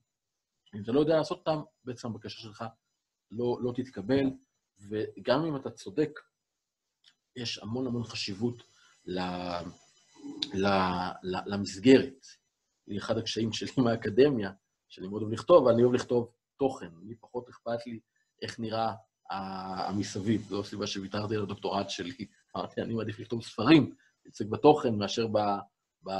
אם 0.74 0.82
אתה 0.82 0.92
לא 0.92 1.00
יודע 1.00 1.16
לעשות 1.16 1.38
אותם, 1.38 1.62
בעצם 1.84 2.08
הבקשה 2.08 2.40
שלך 2.40 2.64
לא, 3.30 3.58
לא 3.60 3.72
תתקבל, 3.76 4.24
וגם 4.78 5.44
אם 5.44 5.56
אתה 5.56 5.70
צודק, 5.70 6.20
יש 7.36 7.58
המון 7.58 7.86
המון 7.86 8.04
חשיבות 8.04 8.62
ל, 9.04 9.20
ל, 10.54 10.66
ל, 11.22 11.36
למסגרת. 11.46 12.26
אחד 12.98 13.18
הקשיים 13.18 13.52
שלי 13.52 13.72
מהאקדמיה, 13.84 14.50
שאני 14.88 15.08
מאוד 15.08 15.22
אוהב 15.22 15.32
לכתוב, 15.32 15.68
אני 15.68 15.82
אוהב 15.82 15.94
לכתוב 15.94 16.32
תוכן. 16.58 16.90
לי 17.02 17.14
פחות 17.14 17.48
אכפת 17.48 17.86
לי 17.86 18.00
איך 18.42 18.60
נראה 18.60 18.92
המסביב. 19.30 20.46
זו 20.48 20.60
הסיבה 20.60 20.86
שוויתרתי 20.86 21.34
על 21.36 21.42
הדוקטורט 21.42 21.90
שלי. 21.90 22.26
אמרתי, 22.56 22.82
אני 22.82 22.94
מעדיף 22.94 23.18
לכתוב 23.18 23.42
ספרים, 23.42 23.94
להתעסק 24.24 24.46
בתוכן, 24.46 24.94
מאשר 24.94 25.26
ב, 25.26 25.38
ב, 26.04 26.10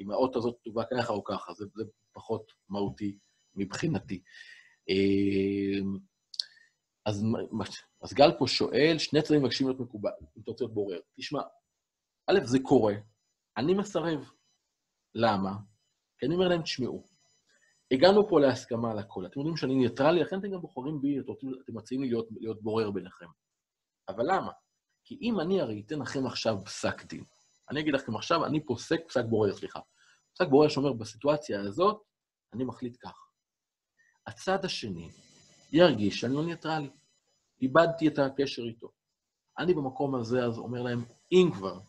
אם 0.00 0.10
האות 0.10 0.36
הזאת 0.36 0.56
כתובה 0.60 0.82
ככה 0.90 1.12
או 1.12 1.24
ככה. 1.24 1.54
זה, 1.54 1.64
זה 1.74 1.84
פחות 2.12 2.52
מהותי 2.68 3.18
מבחינתי. 3.54 4.22
אז, 7.06 7.24
אז 8.02 8.12
גל 8.14 8.32
פה 8.38 8.46
שואל, 8.46 8.96
שני 8.98 9.22
צדדים 9.22 9.42
מבקשים 9.42 9.66
להיות 9.66 9.80
מקובל, 9.80 10.10
אם 10.36 10.42
אתה 10.42 10.50
רוצה 10.50 10.64
להיות 10.64 10.74
בורר. 10.74 10.98
תשמע, 11.16 11.40
א', 12.26 12.38
זה 12.44 12.58
קורה, 12.62 12.94
אני 13.56 13.74
מסרב. 13.74 14.30
למה? 15.14 15.52
כי 16.18 16.26
אני 16.26 16.34
אומר 16.34 16.48
להם, 16.48 16.62
תשמעו, 16.62 17.04
הגענו 17.90 18.28
פה 18.28 18.40
להסכמה 18.40 18.90
על 18.90 18.98
הכל. 18.98 19.26
אתם 19.26 19.40
יודעים 19.40 19.56
שאני 19.56 19.74
ניטרלי, 19.74 20.20
לכן 20.20 20.38
אתם 20.38 20.50
גם 20.50 20.60
בוחרים 20.60 21.00
בי, 21.00 21.20
אתם 21.20 21.76
מציעים 21.76 22.02
לי 22.02 22.08
להיות, 22.08 22.28
להיות 22.40 22.62
בורר 22.62 22.90
ביניכם. 22.90 23.26
אבל 24.08 24.24
למה? 24.28 24.52
כי 25.04 25.18
אם 25.20 25.40
אני 25.40 25.60
הרי 25.60 25.82
אתן 25.86 25.98
לכם 25.98 26.26
עכשיו 26.26 26.64
פסק 26.64 27.04
דין, 27.04 27.24
אני 27.70 27.80
אגיד 27.80 27.94
לכם 27.94 28.16
עכשיו, 28.16 28.44
אני 28.44 28.64
פוסק 28.64 29.00
פסק 29.08 29.24
בורר, 29.28 29.54
סליחה. 29.56 29.80
פסק 30.34 30.48
בורר 30.48 30.68
שאומר, 30.68 30.92
בסיטואציה 30.92 31.60
הזאת, 31.60 32.02
אני 32.52 32.64
מחליט 32.64 32.96
כך. 33.02 33.28
הצד 34.26 34.64
השני 34.64 35.10
ירגיש 35.74 36.20
שאני 36.20 36.34
לא 36.34 36.44
ניטרלי. 36.44 36.90
איבדתי 37.62 38.08
את 38.08 38.18
הקשר 38.18 38.62
איתו. 38.62 38.88
אני 39.58 39.74
במקום 39.74 40.14
הזה 40.14 40.44
אז 40.44 40.58
אומר 40.58 40.82
להם, 40.82 41.04
אם 41.32 41.50
כבר, 41.54 41.80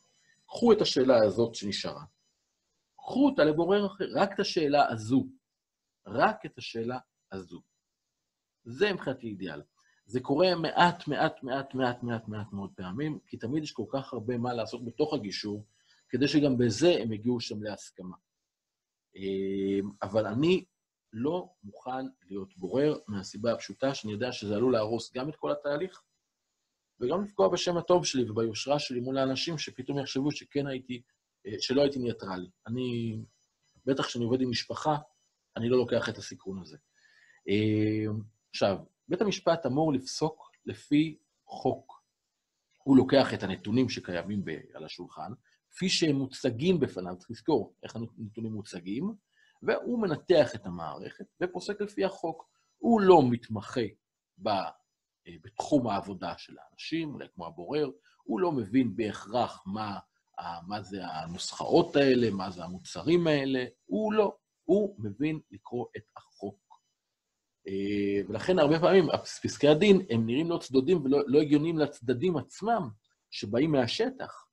קחו 0.48 0.74
את 0.74 0.82
השאלה 0.82 1.24
הזאת 1.24 1.56
שנשארה, 1.56 2.04
קחו 2.98 3.26
אותה 3.26 3.44
לבורר 3.44 3.86
אחר, 3.86 4.06
רק 4.16 4.34
את 4.34 4.40
השאלה 4.40 4.90
הזו. 4.90 5.28
רק 6.08 6.46
את 6.46 6.58
השאלה 6.58 6.98
הזו. 7.32 7.62
זה 8.64 8.94
מבחינתי 8.94 9.28
אידיאל. 9.28 9.62
זה 10.06 10.20
קורה 10.20 10.56
מעט, 10.56 11.08
מעט, 11.08 11.44
מעט, 11.44 11.74
מעט, 11.74 12.04
מעט, 12.04 12.28
מעט 12.28 12.54
מאוד 12.54 12.70
פעמים, 12.76 13.20
כי 13.28 13.38
תמיד 13.38 13.64
יש 13.64 13.72
כל 13.72 13.86
כך 13.90 14.14
הרבה 14.14 14.38
מה 14.38 14.54
לעשות 14.54 14.86
בתוך 14.86 15.14
הגישור, 15.14 15.66
כדי 16.10 16.28
שגם 16.28 16.58
בזה 16.58 16.98
הם 17.02 17.14
יגיעו 17.14 17.40
שם 17.40 17.64
להסכמה. 17.64 18.18
אמ, 19.16 19.90
אבל 20.02 20.28
אני 20.28 20.66
לא 21.18 21.50
מוכן 21.64 22.06
להיות 22.30 22.58
בורר 22.58 22.98
מהסיבה 23.08 23.54
הפשוטה 23.54 23.96
שאני 23.96 24.14
יודע 24.14 24.32
שזה 24.32 24.56
עלול 24.56 24.74
להרוס 24.74 25.14
גם 25.14 25.30
את 25.30 25.36
כל 25.36 25.52
התהליך, 25.52 26.02
וגם 27.00 27.24
לפגוע 27.24 27.50
בשם 27.50 27.78
הטוב 27.78 28.06
שלי 28.06 28.30
וביושרה 28.30 28.80
שלי 28.80 29.00
מול 29.00 29.18
האנשים 29.18 29.58
שפתאום 29.58 30.00
יחשבו 30.00 30.32
שכן 30.32 30.68
הייתי, 30.68 31.02
אה, 31.46 31.52
שלא 31.60 31.82
הייתי 31.82 32.00
ניטרלי. 32.00 32.50
אני, 32.68 33.18
בטח 33.86 34.06
כשאני 34.06 34.26
עובד 34.26 34.42
עם 34.42 34.50
משפחה, 34.50 34.98
אני 35.58 35.70
לא 35.70 35.78
לוקח 35.78 36.10
את 36.10 36.18
הסיכון 36.18 36.62
הזה. 36.62 36.78
אמ, 37.48 38.22
עכשיו, 38.50 38.78
בית 39.08 39.22
המשפט 39.22 39.66
אמור 39.66 39.94
לפסוק 39.94 40.52
לפי 40.66 41.18
חוק. 41.46 42.04
הוא 42.84 42.98
לוקח 42.98 43.34
את 43.34 43.44
הנתונים 43.44 43.90
שקיימים 43.90 44.46
ב- 44.46 44.60
על 44.74 44.86
השולחן, 44.86 45.32
כפי 45.72 45.90
שהם 45.90 46.16
מוצגים 46.16 46.80
בפניו, 46.80 47.16
צריך 47.18 47.32
לזכור 47.32 47.76
איך 47.84 47.96
הנתונים 47.96 48.52
מוצגים, 48.52 49.16
והוא 49.64 50.02
מנתח 50.02 50.56
את 50.56 50.66
המערכת 50.66 51.26
ופוסק 51.42 51.82
לפי 51.82 52.06
החוק. 52.06 52.50
הוא 52.78 53.02
לא 53.02 53.22
מתמחה 53.30 53.82
ב, 54.38 54.48
אה, 54.48 55.36
בתחום 55.44 55.88
העבודה 55.88 56.34
של 56.38 56.56
האנשים, 56.60 57.14
אולי 57.14 57.28
כמו 57.36 57.46
הבורר, 57.46 57.90
הוא 58.24 58.40
לא 58.40 58.52
מבין 58.52 58.96
בהכרח 58.96 59.64
מה, 59.66 60.00
מה 60.68 60.82
זה 60.82 61.08
הנוסחאות 61.08 61.96
האלה, 61.96 62.32
מה 62.32 62.52
זה 62.52 62.64
המוצרים 62.64 63.28
האלה, 63.28 63.66
הוא 63.86 64.14
לא. 64.14 64.38
הוא 64.64 64.96
מבין 65.00 65.40
לקרוא 65.52 65.86
את 65.98 66.04
החוק. 66.18 66.82
אה, 67.68 68.22
ולכן 68.28 68.60
הרבה 68.60 68.80
פעמים 68.80 69.06
פסקי 69.44 69.68
הדין 69.68 70.06
הם 70.10 70.26
נראים 70.26 70.50
לא 70.50 70.58
צדודים 70.58 71.02
ולא 71.04 71.20
לא 71.28 71.42
הגיוניים 71.42 71.78
לצדדים 71.78 72.38
עצמם, 72.38 72.90
שבאים 73.32 73.72
מהשטח, 73.72 74.48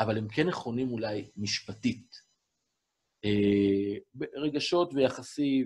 אבל 0.00 0.18
הם 0.18 0.28
כן 0.28 0.46
נכונים 0.46 0.90
אולי 0.90 1.30
משפטית. 1.36 2.23
אה, 3.24 4.26
רגשות 4.34 4.94
ויחסי, 4.94 5.64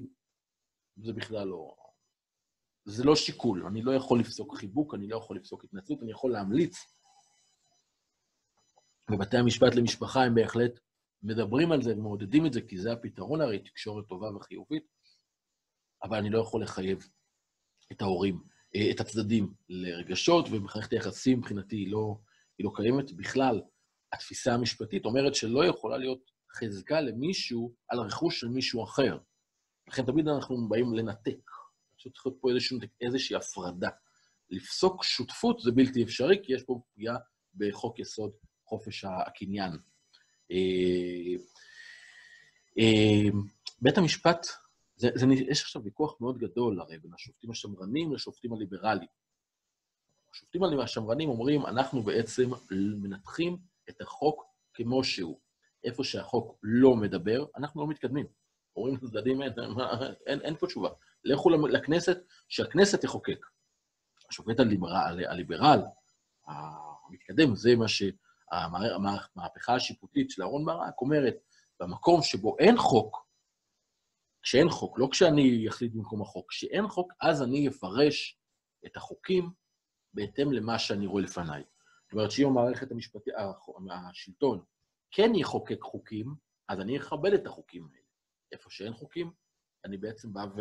זה 0.97 1.13
בכלל 1.13 1.49
לא... 1.49 1.75
זה 2.85 3.05
לא 3.05 3.17
שיקול, 3.17 3.67
אני 3.67 3.83
לא 3.83 3.93
יכול 3.93 4.21
לפסוק 4.21 4.57
חיבוק, 4.57 4.95
אני 4.95 5.09
לא 5.09 5.17
יכול 5.17 5.37
לפסוק 5.37 5.65
התנצלות, 5.65 6.03
אני 6.03 6.11
יכול 6.11 6.33
להמליץ. 6.33 6.77
בבתי 9.11 9.37
המשפט 9.37 9.75
למשפחה 9.75 10.25
הם 10.25 10.35
בהחלט 10.35 10.81
מדברים 11.23 11.73
על 11.73 11.83
זה 11.83 11.93
ומעודדים 11.93 12.47
את 12.47 12.53
זה, 12.53 12.61
כי 12.61 12.79
זה 12.79 12.93
הפתרון 12.93 13.41
הרי, 13.41 13.59
תקשורת 13.59 14.07
טובה 14.09 14.37
וחיובית, 14.37 14.87
אבל 16.03 16.19
אני 16.19 16.31
לא 16.31 16.39
יכול 16.39 16.63
לחייב 16.63 17.09
את 17.93 18.03
ההורים, 18.03 18.43
אה, 18.75 18.91
את 18.91 19.01
הצדדים 19.01 19.55
לרגשות, 19.69 20.47
ומערכת 20.51 20.93
היחסים 20.93 21.39
מבחינתי 21.39 21.77
היא 21.77 21.93
לא, 21.93 22.19
היא 22.59 22.65
לא 22.65 22.71
קיימת 22.75 23.13
בכלל. 23.13 23.63
התפיסה 24.13 24.55
המשפטית 24.55 25.05
אומרת 25.05 25.35
שלא 25.35 25.65
יכולה 25.65 25.99
להיות 25.99 26.31
חזקה 26.53 27.01
למישהו 27.01 27.75
על 27.89 27.99
הרכוש 27.99 28.41
של 28.41 28.49
מישהו 28.49 28.85
אחר. 28.85 29.19
לכן 29.89 30.07
תמיד 30.07 30.29
אנחנו 30.29 30.69
באים 30.69 30.95
לנתק. 30.95 31.51
פשוט 31.97 32.13
צריך 32.13 32.27
להיות 32.27 32.39
פה 32.41 32.51
איזושהי, 32.51 32.79
איזושהי 33.01 33.37
הפרדה. 33.37 33.91
לפסוק 34.51 35.05
שותפות 35.05 35.61
זה 35.61 35.73
בלתי 35.73 36.03
אפשרי, 36.03 36.41
כי 36.43 36.53
יש 36.53 36.63
פה 36.63 36.81
פגיעה 36.95 37.17
בחוק 37.55 37.99
יסוד 37.99 38.31
חופש 38.65 39.05
הקניין. 39.05 39.73
אה, 40.51 41.35
אה, 42.79 43.29
בית 43.83 43.99
המשפט, 43.99 44.47
זה, 44.97 45.09
זה, 45.15 45.27
יש 45.51 45.63
עכשיו 45.63 45.85
ויכוח 45.85 46.21
מאוד 46.21 46.39
גדול 46.39 46.81
הרי 46.81 46.99
בין 46.99 47.13
השופטים 47.15 47.51
השמרנים 47.51 48.13
לשופטים 48.13 48.53
הליברליים. 48.53 49.09
השופטים 50.33 50.63
השמרנים 50.65 51.29
אומרים, 51.29 51.67
אנחנו 51.67 52.03
בעצם 52.03 52.51
מנתחים 52.71 53.59
את 53.89 54.01
החוק 54.01 54.45
כמו 54.75 55.05
שהוא. 55.05 55.48
איפה 55.89 56.05
שהחוק 56.05 56.59
לא 56.63 56.97
מדבר, 56.97 57.45
אנחנו 57.57 57.81
לא 57.81 57.89
מתקדמים. 57.89 58.27
אומרים 58.77 58.95
לצדדים, 58.95 59.43
אין, 59.43 59.53
אין, 60.27 60.41
אין 60.41 60.57
פה 60.57 60.67
תשובה. 60.67 60.89
לכו 61.25 61.51
לכנסת, 61.51 62.19
שהכנסת 62.49 63.01
תחוקק. 63.01 63.47
השופט 64.31 64.61
הליברל, 64.61 65.25
הליברל 65.29 65.81
המתקדם, 66.47 67.57
זה 67.57 67.77
מה 67.77 67.87
שהמהפכה 67.89 69.75
השיפוטית 69.75 70.31
של 70.31 70.43
אהרן 70.43 70.65
ברק 70.65 71.01
אומרת, 71.01 71.35
במקום 71.81 72.23
שבו 72.23 72.57
אין 72.59 72.77
חוק, 72.79 73.29
כשאין 74.43 74.71
חוק, 74.71 74.99
לא 74.99 75.09
כשאני 75.11 75.69
אחליט 75.69 75.93
במקום 75.93 76.23
החוק, 76.23 76.51
כשאין 76.51 76.89
חוק, 76.89 77.13
אז 77.21 77.43
אני 77.43 77.69
אפרש 77.69 78.39
את 78.87 78.97
החוקים 78.97 79.51
בהתאם 80.15 80.53
למה 80.53 80.79
שאני 80.79 81.07
רואה 81.07 81.23
לפניי. 81.23 81.63
זאת 82.05 82.13
אומרת, 82.13 82.31
שאם 82.31 82.47
המערכת 82.47 82.91
המשפטית, 82.91 83.35
השלטון, 83.91 84.65
כן 85.11 85.35
יחוקק 85.35 85.81
חוקים, 85.83 86.35
אז 86.69 86.81
אני 86.81 86.99
אכבד 86.99 87.33
את 87.33 87.47
החוקים 87.47 87.89
האלה. 87.93 88.03
איפה 88.53 88.71
שאין 88.71 88.93
חוקים, 88.93 89.33
אני 89.85 89.97
בעצם 89.97 90.33
בא 90.33 90.41
ו... 90.41 90.61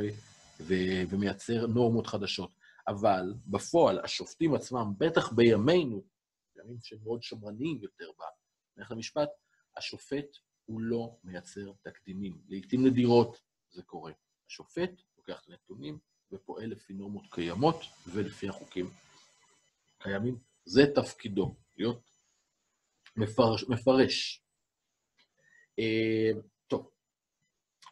ו... 0.59 0.73
ומייצר 1.09 1.67
נורמות 1.67 2.07
חדשות. 2.07 2.51
אבל 2.87 3.33
בפועל, 3.47 3.99
השופטים 3.99 4.53
עצמם, 4.53 4.93
בטח 4.97 5.33
בימינו, 5.33 6.03
בימים 6.55 6.77
שהם 6.81 6.99
מאוד 7.03 7.23
שמרניים 7.23 7.81
יותר 7.81 8.09
במערכת 8.17 8.91
המשפט, 8.91 9.29
השופט 9.77 10.37
הוא 10.65 10.81
לא 10.81 11.17
מייצר 11.23 11.71
תקדימים. 11.81 12.41
לעיתים 12.47 12.87
נדירות 12.87 13.41
זה 13.71 13.83
קורה. 13.83 14.11
השופט 14.47 14.91
לוקח 15.17 15.41
את 15.43 15.49
הנתונים 15.49 15.99
ופועל 16.31 16.69
לפי 16.69 16.93
נורמות 16.93 17.23
קיימות 17.31 17.75
ולפי 18.07 18.49
החוקים 18.49 18.89
קיימים. 19.99 20.37
זה 20.65 20.81
תפקידו, 20.95 21.55
להיות 21.77 22.06
מפרש. 23.17 23.63
מפרש. 23.69 24.43
אה, 25.79 26.41
טוב, 26.67 26.89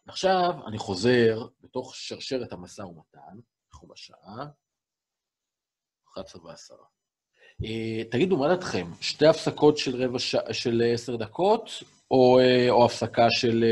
עכשיו 0.07 0.53
אני 0.67 0.77
חוזר 0.77 1.47
בתוך 1.61 1.95
שרשרת 1.95 2.53
המשא 2.53 2.81
ומתן, 2.81 3.39
אנחנו 3.73 3.87
בשעה 3.87 4.45
11 6.13 6.45
ועשרה. 6.45 6.85
אה, 7.63 8.03
תגידו, 8.11 8.37
מה 8.37 8.47
דעתכם? 8.47 8.85
שתי 9.01 9.25
הפסקות 9.25 9.77
של 9.77 10.03
רבע 10.03 10.19
שעה, 10.19 10.53
של 10.53 10.81
עשר 10.93 11.15
דקות, 11.15 11.69
או, 12.11 12.39
אה, 12.39 12.69
או 12.69 12.85
הפסקה 12.85 13.27
של... 13.29 13.63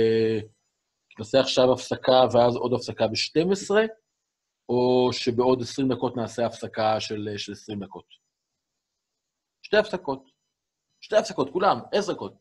נעשה 1.20 1.40
עכשיו 1.40 1.74
הפסקה 1.74 2.26
ואז 2.34 2.56
עוד 2.56 2.74
הפסקה 2.74 3.08
ב-12, 3.08 3.76
או 4.70 5.10
שבעוד 5.14 5.62
20 5.62 5.88
דקות 5.94 6.18
נעשה 6.18 6.46
הפסקה 6.46 7.00
של, 7.00 7.28
של 7.38 7.52
20 7.52 7.84
דקות? 7.84 8.06
שתי 9.66 9.78
הפסקות. 9.78 10.33
שתי 11.04 11.16
הפסקות, 11.16 11.50
כולם, 11.54 11.78
עשר 11.94 12.14
דקות. 12.14 12.34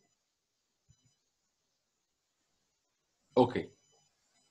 אוקיי. 3.37 3.67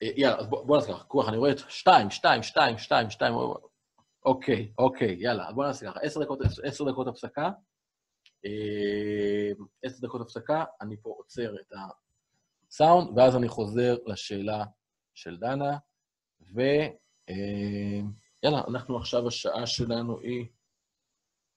אה, 0.04 0.08
יאללה, 0.16 0.40
אז 0.40 0.48
בוא, 0.48 0.66
בוא 0.66 0.78
נעשה 0.78 0.94
ככה, 0.94 1.04
כוח, 1.04 1.30
אני 1.30 1.38
רואה 1.38 1.52
את 1.52 1.58
שתיים, 1.70 2.10
שתיים, 2.10 2.44
שתיים, 2.44 2.78
שתיים, 2.78 3.10
שתיים, 3.10 3.34
אוקיי, 4.26 4.74
אוקיי, 4.78 5.16
יאללה, 5.20 5.48
אז 5.48 5.56
בוא 5.56 5.66
נעשה 5.66 5.92
ככה, 5.92 6.00
עשר 6.00 6.24
דקות, 6.24 6.40
עשר 6.64 6.92
דקות 6.92 7.08
הפסקה. 7.08 7.50
אה, 8.46 9.52
עשר 9.84 10.08
דקות 10.08 10.22
הפסקה, 10.22 10.64
אני 10.82 10.98
פה 11.02 11.10
עוצר 11.18 11.56
את 11.56 11.74
הסאונד, 12.70 13.18
ואז 13.18 13.36
אני 13.36 13.48
חוזר 13.48 13.96
לשאלה 14.06 14.66
של 15.14 15.38
דנה, 15.38 15.78
ויאללה, 16.42 16.90
אה, 18.44 18.68
אנחנו 18.68 18.98
עכשיו, 18.98 19.28
השעה 19.28 19.68
שלנו 19.68 20.20
היא 20.20 20.46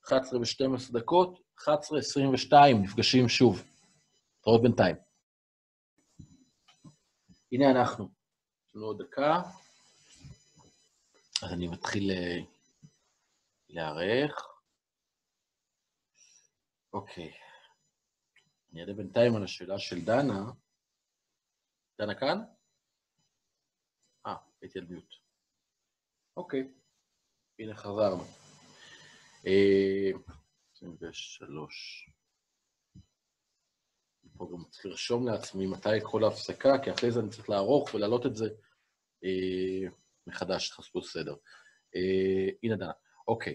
11 0.05 0.39
ו-12 0.39 0.93
דקות, 0.93 1.44
11-22, 1.59 2.55
נפגשים 2.83 3.29
שוב. 3.29 3.63
נתראות 4.39 4.63
בינתיים. 4.63 4.97
הנה 7.53 7.71
אנחנו. 7.71 8.09
יש 8.69 8.77
לנו 8.77 8.85
עוד 8.87 9.03
דקה, 9.03 9.43
אז 11.43 11.53
אני 11.53 11.69
מתחיל 11.69 12.11
אה, 12.11 12.39
להיערך. 13.69 14.49
אוקיי. 16.93 17.33
אני 18.73 18.81
אענה 18.81 18.93
בינתיים 18.93 19.37
על 19.37 19.45
השאלה 19.45 19.79
של 19.79 20.05
דנה. 20.05 20.51
דנה 21.99 22.15
כאן? 22.15 22.39
אה, 24.27 24.37
הייתי 24.61 24.79
על 24.79 24.85
מיוט. 24.85 25.15
אוקיי, 26.37 26.75
הנה 27.59 27.77
חזרנו. 27.77 28.25
אה, 29.47 30.11
23. 30.93 32.11
פה 34.37 34.49
גם 34.53 34.65
צריך 34.71 34.87
לרשום 34.87 35.27
לעצמי 35.27 35.67
מתי 35.67 35.89
כל 36.03 36.25
ההפסקה, 36.25 36.79
כי 36.79 36.91
אחרי 36.91 37.11
זה 37.11 37.21
אני 37.21 37.31
צריך 37.31 37.51
לערוך 37.51 37.95
ולהעלות 37.95 38.27
את 38.27 38.37
זה 38.37 38.49
אה, 39.25 39.89
מחדש, 40.27 40.71
תחספו 40.71 41.03
סדר. 41.03 41.35
אה, 41.97 42.49
הנה 42.63 42.77
דנה. 42.77 42.93
אוקיי, 43.29 43.55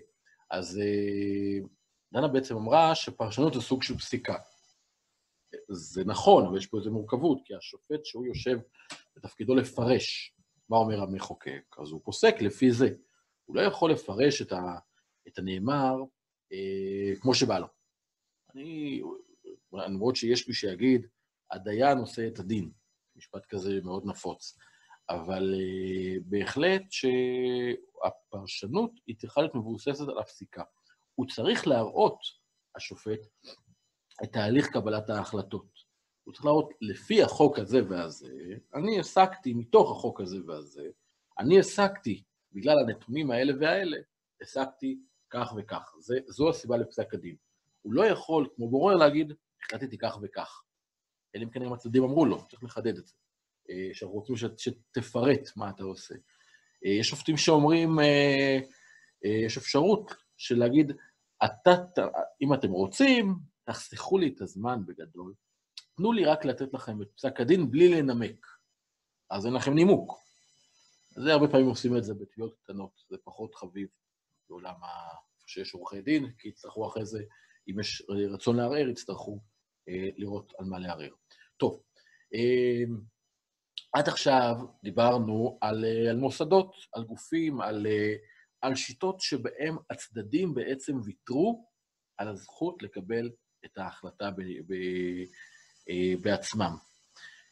אז 0.51 0.79
אה, 0.79 1.67
דנה 2.13 2.27
בעצם 2.27 2.55
אמרה 2.55 2.95
שפרשנות 2.95 3.53
זה 3.53 3.61
סוג 3.61 3.83
של 3.83 3.97
פסיקה. 3.97 4.35
זה 5.69 6.03
נכון, 6.05 6.45
אבל 6.45 6.57
יש 6.57 6.67
פה 6.67 6.77
איזו 6.77 6.91
מורכבות, 6.91 7.41
כי 7.45 7.55
השופט, 7.55 8.05
שהוא 8.05 8.25
יושב 8.25 8.57
בתפקידו 9.15 9.55
לפרש 9.55 10.35
מה 10.69 10.77
אומר 10.77 11.01
המחוקק, 11.01 11.75
אז 11.81 11.91
הוא 11.91 12.01
פוסק 12.03 12.35
לפי 12.41 12.71
זה. 12.71 12.89
הוא 13.45 13.55
לא 13.55 13.61
יכול 13.61 13.91
לפרש 13.91 14.41
את, 14.41 14.51
ה, 14.51 14.77
את 15.27 15.37
הנאמר 15.37 15.95
כמו 17.21 17.35
שבא 17.35 17.59
לו. 17.59 17.67
אני, 18.55 19.01
למרות 19.73 20.15
שיש 20.15 20.47
מי 20.47 20.53
שיגיד, 20.53 21.07
הדיין 21.51 21.97
עושה 21.97 22.27
את 22.27 22.39
הדין, 22.39 22.71
משפט 23.15 23.45
כזה 23.45 23.79
מאוד 23.83 24.05
נפוץ, 24.05 24.57
אבל 25.09 25.53
אה, 25.53 26.15
בהחלט 26.25 26.81
שהפרשנות 26.89 28.91
היא 29.07 29.17
צריכה 29.17 29.41
להיות 29.41 29.55
מבוססת 29.55 30.07
על 30.07 30.19
הפסיקה. 30.19 30.63
הוא 31.15 31.27
צריך 31.27 31.67
להראות, 31.67 32.19
השופט, 32.75 33.19
את 34.23 34.33
תהליך 34.33 34.67
קבלת 34.67 35.09
ההחלטות. 35.09 35.89
הוא 36.23 36.33
צריך 36.33 36.45
להראות, 36.45 36.69
לפי 36.81 37.23
החוק 37.23 37.59
הזה 37.59 37.81
והזה, 37.89 38.33
אני 38.75 38.99
הסקתי 38.99 39.53
מתוך 39.53 39.91
החוק 39.91 40.21
הזה 40.21 40.37
והזה, 40.47 40.89
אני 41.39 41.59
הסקתי, 41.59 42.23
בגלל 42.51 42.75
הנתונים 42.79 43.31
האלה 43.31 43.53
והאלה, 43.59 43.97
הסקתי 44.41 44.99
כך 45.29 45.53
וכך. 45.57 45.95
זה, 45.99 46.19
זו 46.27 46.49
הסיבה 46.49 46.77
לפסק 46.77 47.13
הדין. 47.13 47.35
הוא 47.81 47.93
לא 47.93 48.05
יכול, 48.05 48.47
כמו 48.55 48.69
בורר, 48.69 48.95
להגיד, 48.95 49.33
החלטתי 49.63 49.97
כך 49.97 50.17
וכך. 50.21 50.63
אלא 51.35 51.43
אם 51.43 51.49
כן 51.49 51.61
הם 51.61 51.73
הצדדים 51.73 52.03
אמרו 52.03 52.25
לו, 52.25 52.47
צריך 52.47 52.63
לחדד 52.63 52.97
את 52.97 53.07
זה. 53.07 53.13
אה, 53.69 53.89
שאנחנו 53.93 54.15
רוצים 54.15 54.35
שתפרט 54.57 55.49
מה 55.55 55.69
אתה 55.69 55.83
עושה. 55.83 56.15
אה, 56.85 56.91
יש 56.91 57.09
שופטים 57.09 57.37
שאומרים, 57.37 57.99
אה, 57.99 58.59
יש 59.45 59.57
אפשרות 59.57 60.13
של 60.37 60.57
להגיד, 60.59 60.91
אם 62.41 62.53
אתם 62.53 62.71
רוצים, 62.71 63.35
תחסכו 63.63 64.17
לי 64.17 64.33
את 64.35 64.41
הזמן 64.41 64.85
בגדול, 64.85 65.33
תנו 65.95 66.11
לי 66.11 66.25
רק 66.25 66.45
לתת 66.45 66.73
לכם 66.73 67.01
את 67.01 67.07
פסק 67.15 67.39
הדין 67.39 67.71
בלי 67.71 67.89
לנמק. 67.89 68.45
אז 69.29 69.45
אין 69.45 69.53
לכם 69.53 69.73
נימוק. 69.73 70.19
זה 71.09 71.33
הרבה 71.33 71.47
פעמים 71.47 71.67
עושים 71.67 71.97
את 71.97 72.03
זה 72.03 72.13
בתביעות 72.13 72.55
קטנות, 72.63 72.91
זה 73.09 73.17
פחות 73.23 73.55
חביב 73.55 73.87
בעולם. 74.49 74.75
שיש 75.49 75.73
עורכי 75.73 76.01
דין, 76.01 76.31
כי 76.37 76.47
יצטרכו 76.47 76.87
אחרי 76.87 77.05
זה, 77.05 77.19
אם 77.69 77.79
יש 77.79 78.03
רצון 78.33 78.55
לערער, 78.55 78.89
יצטרכו 78.89 79.39
אה, 79.89 80.09
לראות 80.17 80.53
על 80.59 80.65
מה 80.65 80.79
לערער. 80.79 81.13
טוב, 81.57 81.81
אה, 82.33 82.83
עד 83.93 84.07
עכשיו 84.07 84.55
דיברנו 84.83 85.57
על, 85.61 85.85
אה, 85.85 86.09
על 86.09 86.17
מוסדות, 86.17 86.75
על 86.93 87.03
גופים, 87.03 87.61
על, 87.61 87.87
אה, 87.87 88.13
על 88.61 88.75
שיטות 88.75 89.19
שבהן 89.19 89.75
הצדדים 89.89 90.53
בעצם 90.53 90.93
ויתרו 91.05 91.65
על 92.17 92.27
הזכות 92.27 92.83
לקבל 92.83 93.29
את 93.65 93.77
ההחלטה 93.77 94.31
ב, 94.31 94.41
ב, 94.41 94.73
אה, 95.89 96.13
בעצמם. 96.21 96.75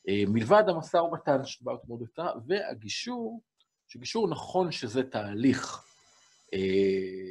אה, 0.09 0.23
מלבד 0.27 0.63
המשא 0.67 0.97
ומתן 0.97 1.45
שדיברת 1.45 1.79
מאוד 1.87 2.01
אותה, 2.01 2.31
והגישור, 2.47 3.41
שגישור 3.87 4.29
נכון 4.29 4.71
שזה 4.71 5.03
תהליך 5.03 5.86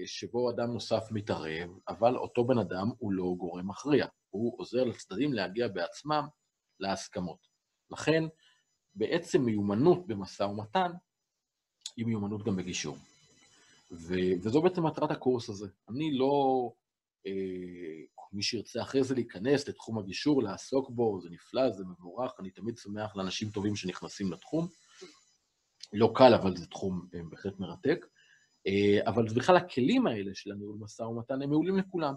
שבו 0.07 0.51
אדם 0.51 0.73
נוסף 0.73 1.09
מתערב, 1.11 1.71
אבל 1.89 2.17
אותו 2.17 2.45
בן 2.45 2.59
אדם 2.59 2.91
הוא 2.99 3.12
לא 3.12 3.35
גורם 3.39 3.69
מכריע, 3.69 4.07
הוא 4.31 4.55
עוזר 4.59 4.85
לצדדים 4.85 5.33
להגיע 5.33 5.69
בעצמם 5.69 6.27
להסכמות. 6.81 7.39
לכן, 7.91 8.25
בעצם 8.95 9.43
מיומנות 9.43 10.07
במשא 10.07 10.43
ומתן 10.43 10.93
היא 11.97 12.07
מיומנות 12.07 12.43
גם 12.43 12.57
בגישור. 12.57 12.97
ו- 13.93 14.35
וזו 14.43 14.62
בעצם 14.62 14.87
מטרת 14.87 15.11
הקורס 15.11 15.49
הזה. 15.49 15.69
אני 15.89 16.19
לא... 16.19 16.73
אה, 17.27 17.33
מי 18.33 18.43
שירצה 18.43 18.83
אחרי 18.83 19.05
זה 19.05 19.14
להיכנס 19.14 19.69
לתחום 19.69 19.99
הגישור, 19.99 20.43
לעסוק 20.43 20.91
בו, 20.91 21.21
זה 21.21 21.31
נפלא, 21.31 21.71
זה 21.71 21.85
מבורך, 21.85 22.33
אני 22.39 22.51
תמיד 22.51 22.79
שמח 22.79 23.17
לאנשים 23.17 23.51
טובים 23.51 23.77
שנכנסים 23.77 24.33
לתחום. 24.33 24.69
לא 25.93 26.12
קל, 26.14 26.35
אבל 26.35 26.57
זה 26.57 26.67
תחום 26.67 27.07
אה, 27.14 27.21
בהחלט 27.31 27.59
מרתק. 27.59 28.07
אה, 28.67 29.09
אבל 29.09 29.25
בכלל 29.37 29.57
הכלים 29.57 30.07
האלה 30.07 30.35
של 30.35 30.53
הניהול 30.53 30.77
משא 30.81 31.03
ומתן 31.03 31.43
הם 31.43 31.51
מעולים 31.51 31.77
לכולם. 31.77 32.14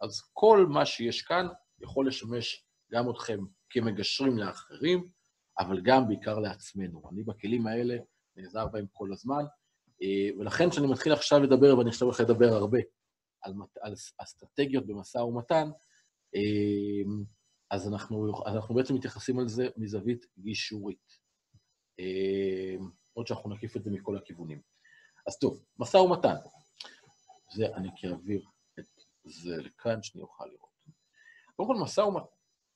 אז 0.00 0.20
כל 0.32 0.66
מה 0.68 0.86
שיש 0.86 1.22
כאן 1.22 1.46
יכול 1.80 2.08
לשמש 2.08 2.66
גם 2.92 3.10
אתכם 3.10 3.38
כמגשרים 3.70 4.38
לאחרים, 4.38 5.08
אבל 5.58 5.80
גם 5.80 6.08
בעיקר 6.08 6.38
לעצמנו. 6.38 7.02
אני 7.12 7.22
בכלים 7.22 7.66
האלה 7.66 7.96
נעזר 8.36 8.66
בהם 8.66 8.86
כל 8.92 9.12
הזמן, 9.12 9.44
אה, 10.02 10.38
ולכן 10.38 10.70
כשאני 10.70 10.86
מתחיל 10.86 11.12
עכשיו 11.12 11.42
לדבר, 11.42 11.78
ואני 11.78 11.88
עכשיו 11.90 12.08
הולך 12.08 12.20
לדבר 12.20 12.46
הרבה, 12.46 12.78
על, 13.42 13.52
על 13.80 13.94
אסטרטגיות 14.18 14.86
במשא 14.86 15.18
ומתן, 15.18 15.68
אה, 16.34 17.12
אז 17.70 17.88
אנחנו, 17.88 18.32
אז 18.46 18.56
אנחנו 18.56 18.74
בעצם 18.74 18.94
מתייחסים 18.94 19.38
על 19.38 19.48
זה 19.48 19.68
מזווית 19.76 20.26
גישורית. 20.38 21.22
עוד 23.12 23.26
שאנחנו 23.26 23.50
נקיף 23.50 23.76
את 23.76 23.84
זה 23.84 23.90
מכל 23.90 24.16
הכיוונים. 24.16 24.71
אז 25.26 25.38
טוב, 25.38 25.64
משא 25.78 25.96
ומתן. 25.96 26.34
זה, 27.52 27.66
אני 27.76 27.88
כאוויר 27.96 28.42
את 28.78 28.84
זה 29.24 29.56
לכאן, 29.56 30.02
שאני 30.02 30.22
אוכל 30.22 30.46
לראות. 30.46 30.70
קודם 31.56 31.68
כל, 31.68 31.84
משא 31.84 32.00
ומתן... 32.00 32.26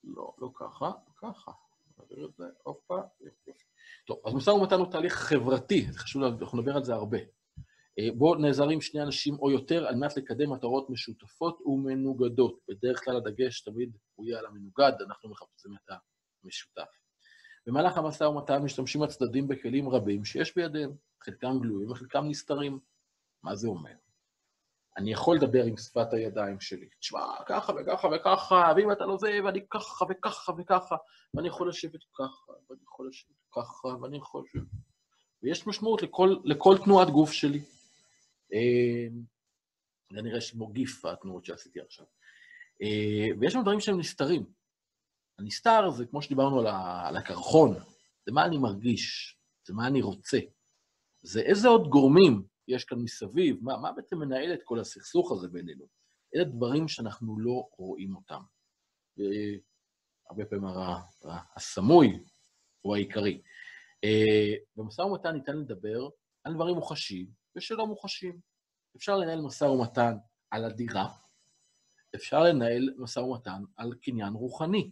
לא, 0.04 0.34
לא 0.38 0.50
ככה, 0.54 0.90
ככה. 1.16 1.52
נעביר 1.98 2.26
את 2.26 2.34
זה, 2.34 2.44
הופה. 2.62 3.00
טוב, 4.06 4.18
אז 4.26 4.34
משא 4.34 4.50
ומתן 4.50 4.74
הוא 4.74 4.90
תהליך 4.90 5.14
חברתי, 5.14 5.92
זה 5.92 5.98
חשוב, 5.98 6.22
אנחנו 6.22 6.58
נדבר 6.58 6.76
על 6.76 6.84
זה 6.84 6.94
הרבה. 6.94 7.18
אה, 7.98 8.08
בו 8.18 8.34
נעזרים 8.34 8.80
שני 8.80 9.02
אנשים 9.02 9.38
או 9.38 9.50
יותר 9.50 9.86
על 9.86 9.94
מנת 9.94 10.16
לקדם 10.16 10.52
מטרות 10.52 10.90
משותפות 10.90 11.58
ומנוגדות. 11.66 12.60
בדרך 12.68 13.04
כלל 13.04 13.16
הדגש 13.16 13.60
תמיד 13.60 13.96
הוא 14.14 14.26
יהיה 14.26 14.38
על 14.38 14.46
המנוגד, 14.46 14.92
אנחנו 15.06 15.30
מחפשים 15.30 15.72
את 15.74 15.96
המשותף. 16.44 17.05
במהלך 17.66 17.96
המשא 17.96 18.24
ומתן 18.24 18.62
משתמשים 18.62 19.02
הצדדים 19.02 19.48
בכלים 19.48 19.88
רבים 19.88 20.24
שיש 20.24 20.54
בידיהם, 20.54 20.90
חלקם 21.20 21.58
גלויים 21.60 21.90
וחלקם 21.90 22.24
נסתרים. 22.28 22.78
מה 23.42 23.54
זה 23.56 23.68
אומר? 23.68 23.94
אני 24.96 25.12
יכול 25.12 25.36
לדבר 25.36 25.64
עם 25.64 25.76
שפת 25.76 26.12
הידיים 26.12 26.60
שלי. 26.60 26.88
תשמע, 27.00 27.20
ככה 27.46 27.72
וככה 27.72 28.08
וככה, 28.08 28.72
ואם 28.76 28.92
אתה 28.92 29.06
לא 29.06 29.18
זה, 29.18 29.38
ואני 29.44 29.60
ככה 29.70 30.04
וככה 30.08 30.52
וככה, 30.58 30.96
ואני 31.34 31.48
יכול 31.48 31.68
לשבת 31.68 32.00
ככה, 32.14 32.52
ואני 32.70 32.82
יכול 32.82 33.08
לשבת 33.08 33.36
ככה, 33.52 33.88
ואני 33.88 34.16
יכול 34.16 34.44
לשבת... 34.44 34.68
ויש 35.42 35.66
משמעות 35.66 36.02
לכל, 36.02 36.36
לכל 36.44 36.76
תנועת 36.84 37.10
גוף 37.10 37.32
שלי. 37.32 37.60
אמ, 38.52 39.22
זה 40.12 40.22
נראה 40.22 40.40
שמוגיף 40.40 41.04
התנועות 41.04 41.44
שעשיתי 41.44 41.80
עכשיו. 41.80 42.06
אה, 42.82 43.26
ויש 43.40 43.52
שם 43.52 43.62
דברים 43.62 43.80
שהם 43.80 43.98
נסתרים. 43.98 44.46
הנסתר 45.38 45.90
זה 45.90 46.06
כמו 46.06 46.22
שדיברנו 46.22 46.60
על 47.06 47.16
הקרחון, 47.16 47.74
זה 48.26 48.32
מה 48.32 48.44
אני 48.44 48.58
מרגיש, 48.58 49.36
זה 49.66 49.74
מה 49.74 49.86
אני 49.86 50.02
רוצה. 50.02 50.38
זה 51.22 51.40
איזה 51.40 51.68
עוד 51.68 51.88
גורמים 51.88 52.42
יש 52.68 52.84
כאן 52.84 52.98
מסביב, 52.98 53.56
מה, 53.62 53.76
מה 53.76 53.92
בעצם 53.92 54.18
מנהל 54.18 54.54
את 54.54 54.60
כל 54.64 54.80
הסכסוך 54.80 55.32
הזה 55.32 55.48
בינינו. 55.48 55.86
אלה 56.34 56.44
דברים 56.44 56.88
שאנחנו 56.88 57.38
לא 57.38 57.68
רואים 57.76 58.16
אותם. 58.16 58.40
הרבה 60.30 60.44
פעמים 60.44 60.64
הסמוי 61.56 62.24
הוא 62.80 62.96
העיקרי. 62.96 63.42
אה, 64.04 64.54
במשא 64.76 65.00
ומתן 65.00 65.32
ניתן 65.32 65.56
לדבר 65.56 66.08
על 66.44 66.54
דברים 66.54 66.74
מוחשיים 66.74 67.26
ושלא 67.56 67.86
מוחשיים. 67.86 68.40
אפשר 68.96 69.16
לנהל 69.16 69.40
משא 69.40 69.64
ומתן 69.64 70.16
על 70.50 70.64
הדירה, 70.64 71.08
אפשר 72.14 72.42
לנהל 72.42 72.94
משא 72.96 73.20
ומתן 73.20 73.62
על 73.76 73.94
קניין 74.02 74.32
רוחני. 74.32 74.90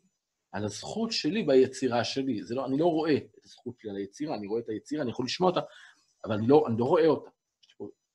על 0.54 0.64
הזכות 0.64 1.12
שלי 1.12 1.42
ביצירה 1.42 2.04
שלי. 2.04 2.40
לא, 2.50 2.66
אני 2.66 2.78
לא 2.78 2.86
רואה 2.86 3.16
את 3.16 3.44
הזכות 3.44 3.78
שלי 3.78 3.90
על 3.90 3.96
היצירה, 3.96 4.36
אני 4.36 4.46
רואה 4.46 4.60
את 4.60 4.68
היצירה, 4.68 5.02
אני 5.02 5.10
יכול 5.10 5.24
לשמוע 5.26 5.50
אותה, 5.50 5.60
אבל 6.24 6.34
אני 6.34 6.46
לא, 6.46 6.64
אני 6.68 6.78
לא 6.78 6.84
רואה 6.84 7.06
אותה. 7.06 7.30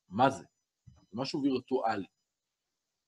מה 0.08 0.30
זה? 0.30 0.44
זה 0.86 1.12
משהו 1.12 1.42
וירטואלי. 1.42 2.06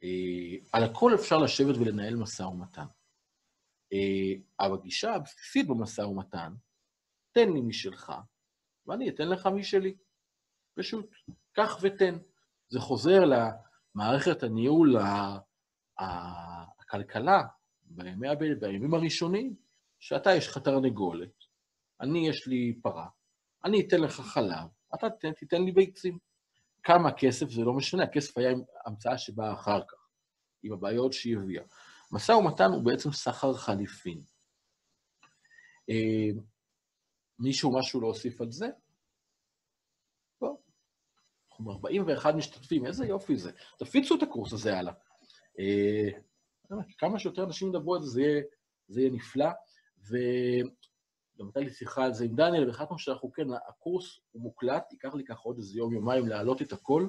אה, 0.02 0.56
על 0.72 0.84
הכל 0.84 1.14
אפשר 1.14 1.38
לשבת 1.38 1.76
ולנהל 1.76 2.16
משא 2.16 2.42
ומתן. 2.42 2.86
אה, 3.92 4.32
אבל 4.60 4.74
הגישה 4.74 5.14
הבסיסית 5.14 5.68
במשא 5.68 6.00
ומתן, 6.00 6.54
תן 7.32 7.52
לי 7.52 7.60
משלך, 7.60 8.12
ואני 8.86 9.08
אתן 9.08 9.28
לך 9.28 9.46
משלי. 9.46 9.96
פשוט, 10.74 11.10
קח 11.52 11.78
ותן. 11.82 12.18
זה 12.68 12.80
חוזר 12.80 13.20
למערכת 13.24 14.42
הניהול, 14.42 14.96
הכלכלה, 15.98 17.42
בימי 17.96 18.28
הבית, 18.28 18.60
בימים 18.60 18.94
הראשונים, 18.94 19.54
שאתה 20.00 20.34
יש 20.34 20.48
לך 20.48 20.58
תרנגולת, 20.58 21.34
אני 22.00 22.28
יש 22.28 22.46
לי 22.46 22.78
פרה, 22.82 23.08
אני 23.64 23.86
אתן 23.86 24.00
לך 24.00 24.20
חלב, 24.20 24.68
אתה 24.94 25.10
תיתן, 25.10 25.32
תיתן 25.32 25.62
לי 25.62 25.72
ביצים. 25.72 26.18
כמה 26.82 27.12
כסף 27.12 27.50
זה 27.50 27.60
לא 27.60 27.72
משנה, 27.72 28.02
הכסף 28.02 28.38
היה 28.38 28.50
המצאה 28.86 29.18
שבאה 29.18 29.52
אחר 29.52 29.80
כך, 29.88 30.08
עם 30.62 30.72
הבעיות 30.72 31.12
שהיא 31.12 31.36
הביאה. 31.36 31.64
משא 32.12 32.32
ומתן 32.32 32.70
הוא 32.72 32.84
בעצם 32.84 33.12
סחר 33.12 33.54
חליפין. 33.54 34.20
אה, 35.90 36.40
מישהו 37.38 37.78
משהו 37.78 38.00
להוסיף 38.00 38.40
על 38.40 38.50
זה? 38.50 38.66
לא. 40.42 40.56
אנחנו 41.50 41.72
41 41.72 42.34
משתתפים, 42.34 42.86
איזה 42.86 43.06
יופי 43.06 43.36
זה. 43.36 43.52
תפיצו 43.78 44.16
את 44.16 44.22
הקורס 44.22 44.52
הזה 44.52 44.78
הלאה. 44.78 44.92
אה, 46.72 46.78
כמה 46.98 47.18
שיותר 47.18 47.44
אנשים 47.44 47.68
ידברו 47.68 47.94
על 47.94 48.02
זה, 48.02 48.10
זה 48.10 48.20
יהיה, 48.22 48.42
זה 48.88 49.00
יהיה 49.00 49.12
נפלא. 49.12 49.50
גם 51.38 51.46
הייתה 51.46 51.60
לי 51.60 51.70
שיחה 51.70 52.04
על 52.04 52.14
זה 52.14 52.24
עם 52.24 52.36
דניאל, 52.36 52.66
והחלטנו 52.66 52.98
שאנחנו, 52.98 53.32
כן, 53.32 53.46
הקורס 53.68 54.20
הוא 54.32 54.42
מוקלט, 54.42 54.92
ייקח 54.92 55.14
לי 55.14 55.24
ככה 55.24 55.40
עוד 55.42 55.56
איזה 55.56 55.78
יום, 55.78 55.94
יומיים 55.94 56.28
להעלות 56.28 56.62
את 56.62 56.72
הכל, 56.72 57.08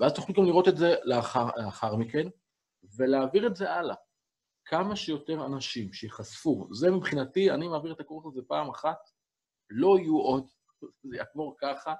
ואז 0.00 0.12
תוכלו 0.12 0.34
גם 0.34 0.44
לראות 0.44 0.68
את 0.68 0.76
זה 0.76 0.94
לאחר, 1.04 1.48
לאחר 1.56 1.96
מכן, 1.96 2.28
ולהעביר 2.96 3.46
את 3.46 3.56
זה 3.56 3.72
הלאה. 3.72 3.94
כמה 4.64 4.96
שיותר 4.96 5.46
אנשים 5.46 5.92
שיחשפו. 5.92 6.68
זה 6.74 6.90
מבחינתי, 6.90 7.50
אני 7.50 7.68
מעביר 7.68 7.92
את 7.92 8.00
הקורס 8.00 8.26
הזה 8.26 8.40
פעם 8.48 8.70
אחת, 8.70 8.98
לא 9.70 9.98
יהיו 9.98 10.18
עוד, 10.18 10.46
זה 11.08 11.16
יעבור 11.16 11.56
ככה, 11.60 11.94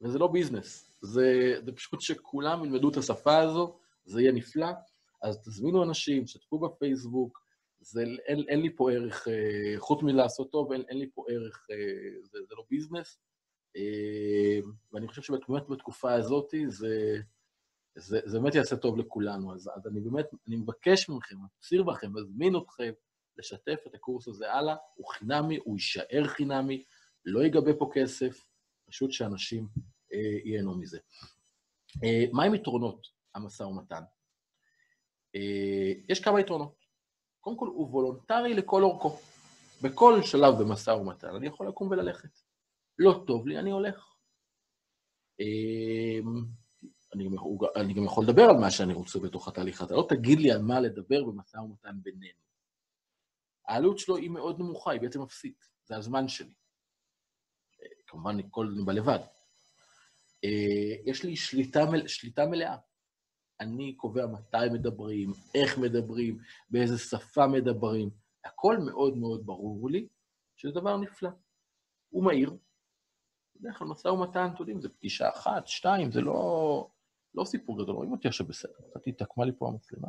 וזה 0.00 0.18
לא 0.18 0.26
ביזנס. 0.26 0.92
זה, 1.00 1.54
זה 1.64 1.72
פשוט 1.72 2.00
שכולם 2.00 2.64
ילמדו 2.64 2.90
את 2.90 2.96
השפה 2.96 3.38
הזו, 3.38 3.78
זה 4.04 4.20
יהיה 4.20 4.32
נפלא. 4.32 4.66
אז 5.22 5.38
תזמינו 5.38 5.84
אנשים, 5.84 6.26
שתפו 6.26 6.58
בפייסבוק, 6.58 7.40
זה, 7.80 8.04
אין, 8.26 8.44
אין 8.48 8.60
לי 8.60 8.76
פה 8.76 8.92
ערך, 8.92 9.28
אה, 9.28 9.74
חוץ 9.78 10.02
מלעשות 10.02 10.52
טוב, 10.52 10.72
אין, 10.72 10.82
אין 10.88 10.98
לי 10.98 11.10
פה 11.14 11.24
ערך, 11.28 11.66
אה, 11.70 12.22
זה, 12.22 12.38
זה 12.48 12.54
לא 12.56 12.64
ביזנס. 12.70 13.18
אה, 13.76 14.60
ואני 14.92 15.08
חושב 15.08 15.22
שבאמת 15.22 15.68
בתקופה 15.68 16.12
הזאת 16.12 16.54
זה, 16.66 17.16
זה, 17.94 18.20
זה 18.24 18.40
באמת 18.40 18.54
יעשה 18.54 18.76
טוב 18.76 18.98
לכולנו. 18.98 19.54
אז, 19.54 19.70
אז 19.76 19.86
אני 19.86 20.00
באמת, 20.00 20.26
אני 20.48 20.56
מבקש 20.56 21.08
מכם, 21.08 21.36
מפציר 21.44 21.82
בכם, 21.82 22.12
מזמין 22.12 22.56
אתכם 22.56 22.92
לשתף 23.38 23.80
את 23.86 23.94
הקורס 23.94 24.28
הזה 24.28 24.52
הלאה, 24.52 24.76
הוא 24.94 25.06
חינמי, 25.08 25.58
הוא 25.64 25.76
יישאר 25.76 26.24
חינמי, 26.26 26.84
לא 27.24 27.40
ייגבה 27.40 27.74
פה 27.78 27.90
כסף, 27.94 28.44
פשוט 28.88 29.12
שאנשים 29.12 29.68
אה, 30.12 30.38
ייהנו 30.44 30.78
מזה. 30.78 30.98
אה, 32.04 32.24
מהם 32.32 32.54
יתרונות 32.54 33.06
המשא 33.34 33.62
ומתן? 33.62 34.02
אה, 35.34 35.92
יש 36.08 36.20
כמה 36.20 36.40
יתרונות. 36.40 36.86
קודם 37.40 37.56
כל, 37.56 37.66
הוא 37.66 37.88
וולונטרי 37.90 38.54
לכל 38.54 38.82
אורכו. 38.82 39.18
בכל 39.82 40.22
שלב 40.22 40.54
במשא 40.60 40.90
ומתן 40.90 41.34
אני 41.36 41.46
יכול 41.46 41.68
לקום 41.68 41.90
וללכת. 41.90 42.28
לא 42.98 43.24
טוב 43.26 43.46
לי, 43.46 43.58
אני 43.58 43.70
הולך. 43.70 44.14
אה, 45.40 46.18
אני, 47.14 47.28
אני 47.76 47.94
גם 47.94 48.04
יכול 48.04 48.24
לדבר 48.24 48.42
על 48.42 48.56
מה 48.56 48.70
שאני 48.70 48.94
רוצה 48.94 49.18
בתוך 49.18 49.48
התהליך. 49.48 49.82
אתה 49.82 49.94
לא 49.94 50.06
תגיד 50.08 50.38
לי 50.38 50.52
על 50.52 50.62
מה 50.62 50.80
לדבר 50.80 51.24
במשא 51.24 51.56
ומתן 51.56 52.02
בינינו. 52.02 52.40
העלות 53.68 53.98
שלו 53.98 54.16
היא 54.16 54.30
מאוד 54.30 54.58
נמוכה, 54.58 54.92
היא 54.92 55.00
בעצם 55.00 55.22
אפסית. 55.22 55.68
זה 55.84 55.96
הזמן 55.96 56.28
שלי. 56.28 56.54
אה, 57.82 57.86
כמובן, 58.06 58.36
כל 58.50 58.74
בלבד. 58.84 59.18
יש 61.06 61.24
לי 61.24 61.36
שליטה, 61.36 61.80
שליטה 62.06 62.46
מלאה. 62.46 62.76
אני 63.60 63.94
קובע 63.94 64.26
מתי 64.26 64.56
מדברים, 64.72 65.32
איך 65.54 65.78
מדברים, 65.78 66.38
באיזה 66.70 66.98
שפה 66.98 67.46
מדברים. 67.46 68.10
הכל 68.44 68.76
מאוד 68.78 69.16
מאוד 69.16 69.46
ברור 69.46 69.90
לי, 69.90 70.08
שזה 70.56 70.72
דבר 70.72 70.96
נפלא. 70.96 71.30
הוא 72.08 72.24
מהיר. 72.24 72.56
בדרך 73.56 73.78
כלל 73.78 73.88
משא 73.88 74.08
ומתן, 74.08 74.46
אתם 74.46 74.56
יודעים, 74.60 74.80
זה 74.80 74.88
פגישה 74.88 75.28
אחת, 75.28 75.66
שתיים, 75.66 76.12
זה 76.12 76.20
לא, 76.20 76.90
לא 77.34 77.44
סיפור 77.44 77.82
גדול. 77.82 77.96
רואים 77.96 78.12
אותי 78.12 78.28
עכשיו 78.28 78.46
בסדר. 78.46 78.72
קצת 78.90 79.06
התעקמה 79.06 79.44
לי 79.44 79.52
פה 79.58 79.68
המצלמה. 79.68 80.08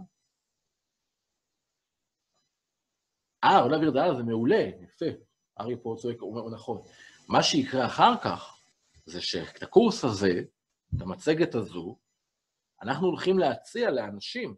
אה, 3.44 3.60
עולה 3.60 3.80
וירדאלה 3.80 4.16
זה 4.16 4.24
מעולה, 4.24 4.70
יפה. 4.82 5.06
אריה 5.60 5.78
פה 5.78 5.96
צועק, 5.98 6.20
הוא 6.20 6.38
אומר, 6.38 6.56
נכון. 6.56 6.82
מה 7.30 7.44
שיקרה 7.44 7.86
אחר 7.86 8.14
כך, 8.24 8.62
זה 9.06 9.22
שאת 9.22 9.64
הקורס 9.64 10.04
הזה, 10.06 10.42
את 10.96 11.02
המצגת 11.02 11.56
הזו, 11.56 11.98
אנחנו 12.82 13.08
הולכים 13.08 13.40
להציע 13.40 13.92
לאנשים, 13.92 14.56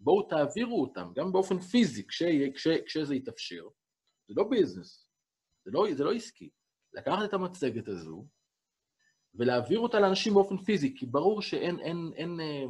בואו 0.00 0.22
תעבירו 0.22 0.82
אותם, 0.82 1.12
גם 1.16 1.32
באופן 1.32 1.58
פיזי, 1.58 2.06
כש, 2.06 2.22
כש, 2.54 2.68
כשזה 2.86 3.14
יתאפשר. 3.14 3.64
זה 4.28 4.34
לא 4.36 4.44
ביזנס, 4.50 5.08
זה 5.64 5.70
לא, 5.74 5.86
זה 5.94 6.04
לא 6.04 6.12
עסקי. 6.12 6.50
לקחת 6.92 7.28
את 7.28 7.34
המצגת 7.34 7.88
הזו 7.88 8.26
ולהעביר 9.34 9.78
אותה 9.78 10.00
לאנשים 10.00 10.34
באופן 10.34 10.56
פיזי, 10.56 10.94
כי 10.96 11.06
ברור 11.06 11.42
שאין, 11.42 11.80
אין, 11.80 12.12
אין, 12.14 12.40
אה, 12.40 12.64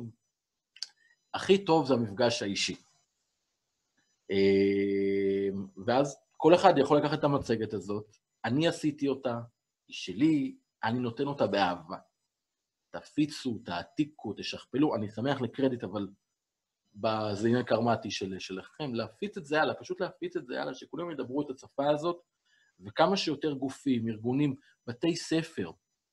הכי 1.35 1.65
טוב 1.65 1.87
זה 1.87 1.95
המפגש 1.95 2.43
האישי. 2.43 2.77
אה, 4.31 5.49
ואז 5.87 6.17
כל 6.37 6.55
אחד 6.55 6.75
יכול 6.79 6.99
לקחת 6.99 7.19
את 7.19 7.25
המצגת 7.25 7.73
הזאת, 7.73 8.17
אני 8.45 8.69
עשיתי 8.69 9.09
אותה, 9.09 9.41
היא 9.89 9.95
שלי, 9.95 10.57
אני 10.85 10.99
נותן 10.99 11.27
אותה 11.27 11.47
באהבה. 11.47 11.97
תפיצו, 13.01 13.59
תעתיקו, 13.65 14.35
תשכפלו, 14.37 14.95
אני 14.95 15.11
שמח 15.11 15.41
לקרדיט, 15.41 15.85
אבל 15.85 16.09
זה 17.33 17.49
עניין 17.49 17.63
קרמטי 17.63 18.11
של, 18.11 18.39
שלכם, 18.39 18.95
להפיץ 18.95 19.37
את 19.37 19.47
זה 19.47 19.63
הלאה, 19.63 19.75
פשוט 19.75 20.01
להפיץ 20.01 20.37
את 20.37 20.47
זה 20.47 20.63
הלאה, 20.63 20.75
שכולם 20.75 21.11
ידברו 21.11 21.43
את 21.43 21.51
השפה 21.51 21.91
הזאת, 21.91 22.21
וכמה 22.81 23.17
שיותר 23.17 23.53
גופים, 23.53 24.09
ארגונים, 24.09 24.55
בתי 24.87 25.17
ספר, 25.17 25.71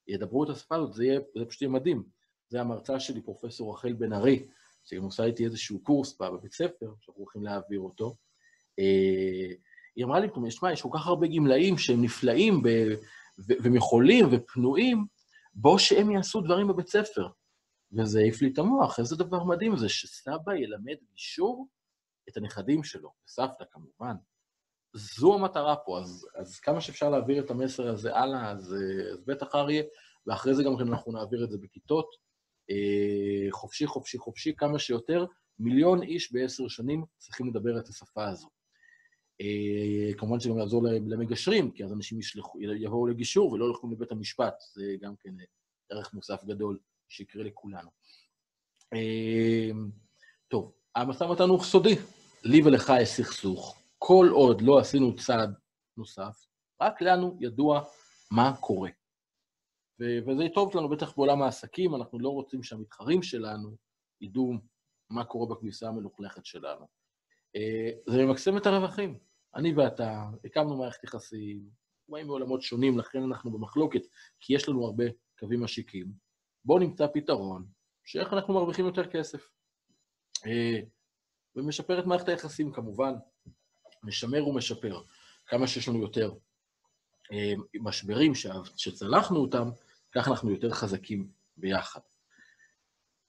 ידברו 0.07 0.43
את 0.43 0.49
השפה 0.49 0.75
הזאת, 0.75 0.93
זה, 0.93 1.05
יהיה, 1.05 1.19
זה 1.37 1.45
פשוט 1.45 1.61
יהיה 1.61 1.71
מדהים. 1.71 2.03
זה 2.49 2.61
המרצה 2.61 2.99
שלי, 2.99 3.21
פרופ' 3.21 3.61
רחל 3.61 3.93
בן 3.93 4.13
ארי, 4.13 4.47
שגם 4.85 5.03
עושה 5.03 5.23
איתי 5.23 5.45
איזשהו 5.45 5.79
קורס 5.83 6.17
בבית 6.21 6.53
ספר, 6.53 6.93
שאנחנו 6.99 7.21
הולכים 7.23 7.43
להעביר 7.43 7.79
אותו. 7.79 8.15
אה, 8.79 9.53
היא 9.95 10.05
אמרה 10.05 10.19
לי, 10.19 10.27
תשמע, 10.47 10.71
יש 10.71 10.81
כל 10.81 10.89
כך 10.93 11.07
הרבה 11.07 11.27
גמלאים 11.27 11.77
שהם 11.77 12.01
נפלאים 12.01 12.63
ב, 12.63 12.67
ו, 13.39 13.53
והם 13.63 13.75
יכולים 13.75 14.25
ופנויים, 14.31 15.05
בוא 15.53 15.77
שהם 15.77 16.11
יעשו 16.11 16.41
דברים 16.41 16.67
בבית 16.67 16.87
ספר. 16.87 17.27
וזה 17.91 18.19
העיף 18.19 18.41
לי 18.41 18.49
את 18.53 18.57
המוח, 18.57 18.99
איזה 18.99 19.15
דבר 19.15 19.43
מדהים 19.43 19.77
זה 19.77 19.89
שסבא 19.89 20.53
ילמד 20.53 20.97
גישור 21.11 21.67
את 22.29 22.37
הנכדים 22.37 22.83
שלו, 22.83 23.09
וסבתא 23.27 23.63
כמובן. 23.71 24.15
זו 24.93 25.33
המטרה 25.33 25.75
פה, 25.75 25.99
אז, 25.99 26.27
אז 26.35 26.59
כמה 26.59 26.81
שאפשר 26.81 27.09
להעביר 27.09 27.43
את 27.43 27.51
המסר 27.51 27.89
הזה 27.89 28.15
הלאה, 28.15 28.51
אז, 28.51 28.75
אז 29.13 29.23
בטח 29.25 29.55
אריה, 29.55 29.83
ואחרי 30.27 30.55
זה 30.55 30.63
גם 30.63 30.77
כן 30.77 30.87
אנחנו 30.87 31.11
נעביר 31.11 31.43
את 31.43 31.49
זה 31.49 31.57
בכיתות. 31.61 32.07
אה, 32.69 33.51
חופשי, 33.51 33.87
חופשי, 33.87 34.17
חופשי, 34.17 34.53
כמה 34.57 34.79
שיותר. 34.79 35.25
מיליון 35.59 36.03
איש 36.03 36.33
בעשר 36.33 36.67
שנים 36.67 37.05
צריכים 37.17 37.49
לדבר 37.49 37.79
את 37.79 37.87
השפה 37.87 38.27
הזו. 38.27 38.49
אה, 39.41 40.13
כמובן 40.17 40.39
שגם 40.39 40.57
יעזור 40.57 40.83
למגשרים, 40.83 41.71
כי 41.71 41.83
אז 41.83 41.93
אנשים 41.93 42.19
ישלחו, 42.19 42.61
יבואו 42.61 43.07
לגישור 43.07 43.51
ולא 43.51 43.65
ילכו 43.65 43.91
לבית 43.91 44.11
המשפט, 44.11 44.53
זה 44.73 44.95
גם 45.01 45.15
כן 45.19 45.33
ערך 45.89 46.13
מוסף 46.13 46.43
גדול 46.43 46.79
שיקרה 47.09 47.43
לכולנו. 47.43 47.89
אה, 48.93 49.69
טוב, 50.47 50.71
המשא 50.95 51.23
ומתן 51.23 51.49
הוא 51.49 51.63
סודי. 51.63 51.95
לי 52.43 52.61
ולך 52.65 52.93
יש 53.01 53.09
סכסוך. 53.09 53.81
כל 53.97 54.29
עוד 54.31 54.61
לא 54.61 54.79
עשינו 54.79 55.15
צעד 55.15 55.53
נוסף, 55.97 56.45
רק 56.81 57.01
לנו 57.01 57.37
ידוע 57.39 57.81
מה 58.31 58.53
קורה. 58.59 58.89
וזה 59.99 60.43
טוב 60.53 60.77
לנו, 60.77 60.89
בטח 60.89 61.15
בעולם 61.15 61.41
העסקים, 61.41 61.95
אנחנו 61.95 62.19
לא 62.19 62.29
רוצים 62.29 62.63
שהמתחרים 62.63 63.23
שלנו 63.23 63.75
ידעו 64.21 64.53
מה 65.09 65.25
קורה 65.25 65.55
בכניסה 65.55 65.87
המלוכלכת 65.87 66.45
שלנו. 66.45 66.87
אה, 67.55 67.91
זה 68.07 68.25
ממקסם 68.25 68.57
את 68.57 68.65
הרווחים. 68.65 69.17
אני 69.55 69.73
ואתה 69.73 70.23
הקמנו 70.45 70.77
מערכת 70.77 71.03
יחסים, 71.03 71.69
באים 72.09 72.27
מעולמות 72.27 72.61
שונים, 72.61 72.99
לכן 72.99 73.23
אנחנו 73.23 73.51
במחלוקת, 73.51 74.01
כי 74.39 74.55
יש 74.55 74.69
לנו 74.69 74.85
הרבה 74.85 75.03
קווים 75.39 75.63
משיקים. 75.63 76.11
בואו 76.65 76.79
נמצא 76.79 77.07
פתרון, 77.13 77.65
שאיך 78.03 78.33
אנחנו 78.33 78.53
מרוויחים 78.53 78.85
יותר 78.85 79.11
כסף. 79.11 79.49
אה, 80.45 80.79
ומשפר 81.55 81.99
את 81.99 82.05
מערכת 82.05 82.29
היחסים 82.29 82.71
כמובן, 82.71 83.13
משמר 84.03 84.47
ומשפר. 84.47 85.01
כמה 85.45 85.67
שיש 85.67 85.87
לנו 85.87 86.01
יותר 86.01 86.31
אה, 87.31 87.53
משברים 87.81 88.31
שצלחנו 88.75 89.39
אותם, 89.39 89.69
כך 90.15 90.27
אנחנו 90.27 90.51
יותר 90.51 90.69
חזקים 90.69 91.31
ביחד. 91.57 91.99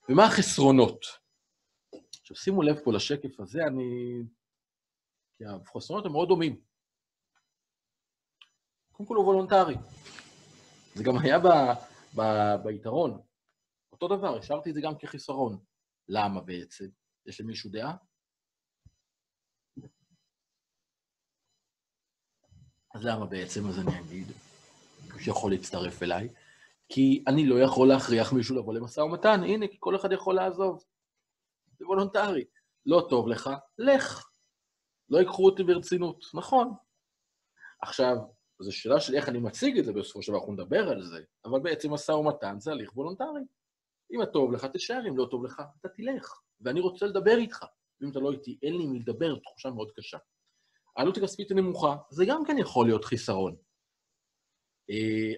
ומה 0.09 0.27
החסרונות? 0.27 1.24
עכשיו 2.25 2.37
שימו 2.37 2.63
לב 2.63 2.77
פה 2.85 2.93
לשקף 2.93 3.41
הזה, 3.41 3.59
אני... 3.67 3.83
כי 5.37 5.45
החסרונות 5.45 6.07
הם 6.07 6.13
מאוד 6.13 6.29
דומים. 6.29 6.61
קודם 8.93 9.09
כל 9.09 9.17
הוא 9.17 9.25
וולונטרי. 9.25 9.75
זה 10.95 11.05
גם 11.05 11.19
היה 11.19 11.39
ב, 11.39 11.49
ב, 12.17 12.23
ביתרון. 12.65 13.21
אותו 13.93 14.09
דבר, 14.09 14.39
השארתי 14.39 14.71
את 14.71 14.75
זה 14.75 14.81
גם 14.81 14.99
כחיסרון. 14.99 15.59
למה 16.09 16.41
בעצם? 16.41 16.85
יש 17.27 17.41
למישהו 17.41 17.71
דעה? 17.71 17.97
אז 22.95 23.05
למה 23.05 23.27
בעצם? 23.27 23.69
אז 23.69 23.79
אני 23.79 24.01
אגיד, 24.01 24.27
שיכול 25.21 25.53
להצטרף 25.53 26.03
אליי, 26.03 26.29
כי 26.89 27.25
אני 27.27 27.47
לא 27.47 27.55
יכול 27.61 27.89
להכריח 27.89 28.33
מישהו 28.33 28.57
לבוא 28.57 28.75
למשא 28.75 29.01
ומתן, 29.01 29.41
הנה, 29.43 29.69
כי 29.69 29.77
כל 29.81 29.97
אחד 29.97 30.13
יכול 30.13 30.35
לעזוב. 30.35 30.85
זה 31.79 31.87
וולונטרי. 31.87 32.45
לא 32.87 33.07
טוב 33.11 33.29
לך, 33.29 33.51
לך. 33.79 34.31
לא 35.09 35.19
ייקחו 35.19 35.45
אותי 35.45 35.63
ברצינות, 35.63 36.25
נכון. 36.35 36.75
עכשיו, 37.83 38.17
זו 38.63 38.73
שאלה 38.73 39.01
של 39.01 39.15
איך 39.15 39.29
אני 39.29 39.39
מציג 39.39 39.79
את 39.79 39.85
זה, 39.85 39.93
בסופו 39.93 40.23
של 40.23 40.33
דבר 40.33 40.41
אנחנו 40.41 40.53
נדבר 40.53 40.89
על 40.89 41.03
זה, 41.03 41.23
אבל 41.45 41.61
בעצם 41.61 41.93
משא 41.93 42.13
ומתן 42.13 42.61
זה 42.61 42.73
הליך 42.73 42.97
וולונטרי. 42.97 43.43
אם 44.13 44.21
טוב 44.21 44.53
לך, 44.53 44.65
תישאר, 44.65 45.09
אם 45.09 45.17
לא 45.17 45.29
טוב 45.31 45.45
לך, 45.45 45.63
אתה 45.81 45.89
תלך. 45.89 46.41
ואני 46.61 46.81
רוצה 46.81 47.07
לדבר 47.07 47.37
איתך. 47.37 47.65
ואם 48.01 48.11
אתה 48.11 48.19
לא 48.21 48.33
איתי, 48.33 48.59
אין 48.63 48.77
לי 48.79 48.87
מי 48.87 48.99
לדבר, 48.99 49.39
תחושה 49.39 49.71
מאוד 49.71 49.91
קשה. 49.91 50.19
העלות 50.97 51.17
הכספית 51.17 51.51
הנמוכה, 51.51 51.97
זה 52.11 52.25
גם 52.29 52.45
כן 52.47 52.59
יכול 52.59 52.87
להיות 52.87 53.05
חיסרון. 53.05 53.57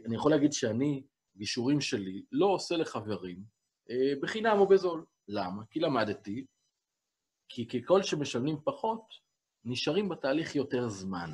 אני 0.06 0.14
יכול 0.16 0.30
להגיד 0.30 0.52
שאני, 0.52 1.06
גישורים 1.36 1.80
שלי, 1.80 2.24
לא 2.32 2.46
עושה 2.46 2.76
לחברים 2.76 3.42
בחינם 4.22 4.58
או 4.58 4.68
בזול. 4.68 5.04
למה? 5.28 5.62
כי 5.70 5.80
למדתי, 5.80 6.46
כי 7.48 7.68
ככל 7.68 8.02
שמשלמים 8.02 8.56
פחות, 8.64 9.26
נשארים 9.64 10.08
בתהליך 10.08 10.56
יותר 10.56 10.88
זמן. 10.88 11.30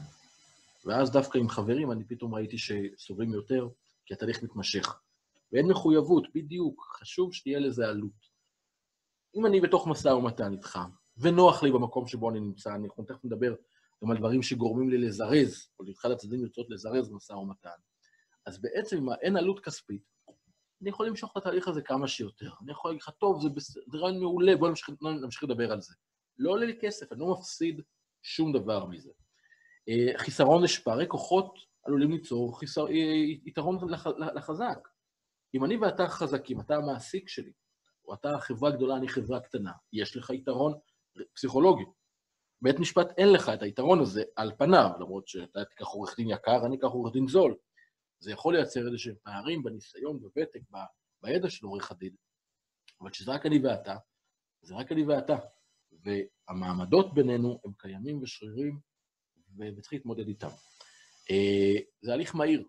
ואז 0.84 1.10
דווקא 1.10 1.38
עם 1.38 1.48
חברים 1.48 1.92
אני 1.92 2.04
פתאום 2.04 2.34
ראיתי 2.34 2.56
שסובלים 2.58 3.32
יותר, 3.32 3.68
כי 4.06 4.14
התהליך 4.14 4.42
מתמשך. 4.42 5.00
ואין 5.52 5.66
מחויבות, 5.66 6.26
בדיוק, 6.34 6.86
חשוב 7.00 7.34
שתהיה 7.34 7.58
לזה 7.58 7.88
עלות. 7.88 8.32
אם 9.36 9.46
אני 9.46 9.60
בתוך 9.60 9.86
משא 9.86 10.08
ומתן 10.08 10.52
איתך, 10.52 10.78
ונוח 11.16 11.62
לי 11.62 11.72
במקום 11.72 12.06
שבו 12.06 12.30
אני 12.30 12.40
נמצא, 12.40 12.74
אנחנו 12.74 13.04
תכף 13.04 13.24
נדבר 13.24 13.54
גם 14.02 14.10
על 14.10 14.16
דברים 14.18 14.42
שגורמים 14.42 14.90
לי 14.90 14.98
לזרז, 14.98 15.68
או 15.80 15.84
לאחד 15.84 16.10
הצדדים 16.10 16.44
לרצות 16.44 16.70
לזרז 16.70 17.12
משא 17.12 17.32
ומתן, 17.32 17.70
אז 18.46 18.60
בעצם 18.60 18.96
אם 18.96 19.08
אין 19.22 19.36
עלות 19.36 19.60
כספית, 19.60 20.11
אני 20.82 20.90
יכול 20.90 21.06
למשוך 21.06 21.32
את 21.32 21.36
התהליך 21.36 21.68
הזה 21.68 21.82
כמה 21.82 22.08
שיותר. 22.08 22.50
אני 22.62 22.70
יכול 22.70 22.90
להגיד 22.90 23.02
לך, 23.02 23.10
טוב, 23.10 23.42
זה, 23.42 23.48
בס... 23.48 23.70
זה 23.70 23.98
רעיון 23.98 24.20
מעולה, 24.20 24.56
בואו 24.56 24.70
נמשיך, 24.70 24.90
נמשיך 25.02 25.44
לדבר 25.44 25.72
על 25.72 25.80
זה. 25.80 25.94
לא 26.38 26.50
עולה 26.50 26.66
לי 26.66 26.78
כסף, 26.80 27.12
אני 27.12 27.20
לא 27.20 27.32
מפסיד 27.32 27.80
שום 28.22 28.52
דבר 28.52 28.86
מזה. 28.86 29.10
אה, 29.88 30.18
חיסרון 30.18 30.62
לשפרי 30.62 31.04
כוחות 31.08 31.58
עלולים 31.82 32.10
ליצור 32.10 32.58
חיסר... 32.58 32.86
אה, 32.86 32.92
יתרון 33.44 33.90
לח... 33.90 34.06
לחזק. 34.06 34.88
אם 35.54 35.64
אני 35.64 35.76
ואתה 35.76 36.08
חזקים, 36.08 36.60
אתה 36.60 36.76
המעסיק 36.76 37.28
שלי, 37.28 37.52
או 38.04 38.14
אתה 38.14 38.38
חברה 38.38 38.70
גדולה, 38.70 38.96
אני 38.96 39.08
חברה 39.08 39.40
קטנה, 39.40 39.72
יש 39.92 40.16
לך 40.16 40.30
יתרון 40.30 40.72
פסיכולוגי. 41.34 41.84
בית 42.62 42.78
משפט 42.78 43.18
אין 43.18 43.32
לך 43.32 43.48
את 43.48 43.62
היתרון 43.62 44.00
הזה 44.00 44.22
על 44.36 44.52
פניו, 44.58 44.90
למרות 45.00 45.28
שאתה 45.28 45.64
תיקח 45.64 45.86
עורך 45.86 46.16
דין 46.16 46.30
יקר, 46.30 46.66
אני 46.66 46.76
אקח 46.76 46.88
עורך 46.88 47.12
דין 47.12 47.28
זול. 47.28 47.54
זה 48.22 48.32
יכול 48.32 48.54
לייצר 48.56 48.86
איזה 48.86 48.98
שהם 48.98 49.14
פערים 49.22 49.62
בניסיון, 49.62 50.20
בוותק, 50.20 50.60
בידע 51.22 51.50
של 51.50 51.66
עורך 51.66 51.90
הדין. 51.90 52.14
אבל 53.00 53.10
כשזה 53.10 53.32
רק 53.32 53.46
אני 53.46 53.58
ואתה, 53.58 53.96
זה 54.62 54.74
רק 54.74 54.92
אני 54.92 55.04
ואתה. 55.04 55.36
והמעמדות 56.04 57.14
בינינו 57.14 57.60
הם 57.64 57.72
קיימים 57.78 58.22
ושרירים, 58.22 58.78
וצריך 59.58 59.92
להתמודד 59.92 60.28
איתם. 60.28 60.48
אה, 61.30 61.74
זה 62.00 62.12
הליך 62.12 62.34
מהיר. 62.34 62.68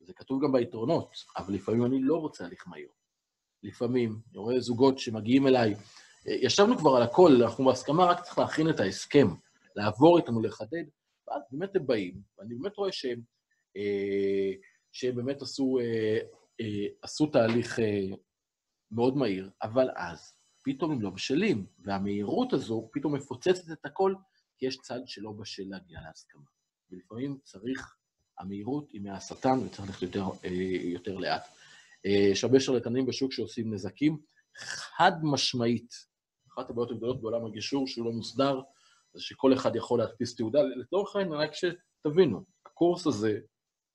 זה 0.00 0.12
כתוב 0.12 0.44
גם 0.44 0.52
ביתרונות, 0.52 1.14
אבל 1.36 1.54
לפעמים 1.54 1.86
אני 1.86 2.02
לא 2.02 2.16
רוצה 2.16 2.44
הליך 2.44 2.68
מהיר. 2.68 2.88
לפעמים, 3.62 4.20
אני 4.30 4.38
רואה 4.38 4.60
זוגות 4.60 4.98
שמגיעים 4.98 5.46
אליי, 5.46 5.74
אה, 6.28 6.34
ישבנו 6.34 6.78
כבר 6.78 6.96
על 6.96 7.02
הכל, 7.02 7.32
אנחנו 7.42 7.64
בהסכמה, 7.64 8.04
רק 8.04 8.20
צריך 8.20 8.38
להכין 8.38 8.70
את 8.70 8.80
ההסכם, 8.80 9.26
לעבור 9.76 10.18
איתנו, 10.18 10.42
לחדד, 10.42 10.84
ואז 11.28 11.42
באמת 11.50 11.76
הם 11.76 11.86
באים, 11.86 12.22
ואני 12.38 12.54
באמת 12.54 12.76
רואה 12.76 12.92
שהם, 12.92 13.20
אה, 13.76 14.52
שהם 14.92 15.16
באמת 15.16 15.42
עשו, 15.42 15.78
עשו 17.02 17.26
תהליך 17.26 17.78
מאוד 18.90 19.16
מהיר, 19.16 19.50
אבל 19.62 19.88
אז 19.96 20.32
פתאום 20.64 20.92
הם 20.92 21.02
לא 21.02 21.10
בשלים, 21.10 21.66
והמהירות 21.78 22.52
הזו 22.52 22.88
פתאום 22.92 23.14
מפוצצת 23.14 23.72
את 23.72 23.86
הכל, 23.86 24.14
כי 24.58 24.66
יש 24.66 24.76
צד 24.76 25.00
שלא 25.06 25.32
בשל 25.32 25.62
להגיע 25.66 26.00
להסכמה. 26.00 26.42
ולפעמים 26.90 27.38
צריך, 27.44 27.96
המהירות 28.38 28.90
היא 28.92 29.00
מהשטן 29.00 29.58
וצריך 29.58 29.80
ללכת 29.88 30.02
יותר, 30.02 30.24
אה, 30.44 30.50
יותר 30.84 31.16
לאט. 31.16 31.42
אה, 32.06 32.28
יש 32.32 32.44
הרבה 32.44 32.60
שרלטנים 32.60 33.06
בשוק 33.06 33.32
שעושים 33.32 33.74
נזקים, 33.74 34.18
חד 34.56 35.12
משמעית. 35.22 35.94
אחת 36.52 36.70
הבעיות 36.70 36.90
הגדולות 36.90 37.20
בעולם 37.20 37.46
הגישור 37.46 37.86
שהוא 37.86 38.04
לא 38.04 38.12
מוסדר, 38.12 38.60
זה 39.14 39.22
שכל 39.22 39.54
אחד 39.54 39.76
יכול 39.76 39.98
להדפיס 39.98 40.36
תעודה. 40.36 40.62
לצורך 40.62 41.16
העניין, 41.16 41.34
רק 41.34 41.50
שתבינו, 41.54 42.44
הקורס 42.66 43.06
הזה, 43.06 43.38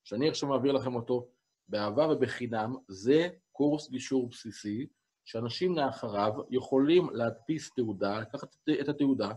שאני 0.06 0.30
עכשיו 0.30 0.50
מעביר 0.50 0.72
לכם 0.72 0.96
אותו, 0.96 1.28
באהבה 1.68 2.08
ובחינם, 2.08 2.76
זה 2.88 3.30
קורס 3.52 3.90
גישור 3.90 4.30
בסיסי, 4.30 4.88
שאנשים 5.26 5.78
לאחריו 5.78 6.34
יכולים 6.50 7.10
להדפיס 7.10 7.72
תעודה, 7.76 8.20
לקחת 8.20 8.56
את 8.82 8.90
התעודה, 8.90 9.32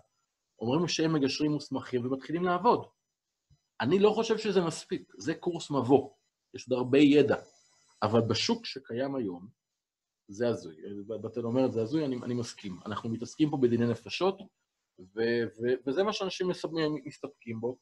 אומרים 0.61 0.89
שהם 0.89 1.12
מגשרים 1.12 1.51
מוסמכים 1.51 2.07
ומתחילים 2.07 2.45
לעבוד. 2.45 2.86
אני 3.81 3.99
לא 3.99 4.11
חושב 4.11 4.39
שזה 4.39 4.61
מספיק, 4.61 5.12
זה 5.19 5.35
קורס 5.35 5.70
מבוא, 5.70 6.11
יש 6.55 6.69
עוד 6.69 6.78
הרבה 6.78 6.99
ידע, 6.99 7.36
אבל 8.03 8.20
בשוק 8.20 8.66
שקיים 8.66 9.15
היום, 9.15 9.49
זה 10.28 10.49
הזוי. 10.49 10.77
בתל 11.23 11.40
אומרת, 11.40 11.73
זה 11.73 11.82
הזוי, 11.82 12.05
אני, 12.05 12.16
אני 12.23 12.35
מסכים. 12.35 12.78
אנחנו 12.86 13.11
מתעסקים 13.11 13.51
פה 13.51 13.57
בדיני 13.57 13.86
נפשות, 13.86 14.40
ו, 15.01 15.20
ו, 15.61 15.66
וזה 15.86 16.03
מה 16.03 16.12
שאנשים 16.12 16.49
מסתפקים 17.05 17.61
בו. 17.61 17.78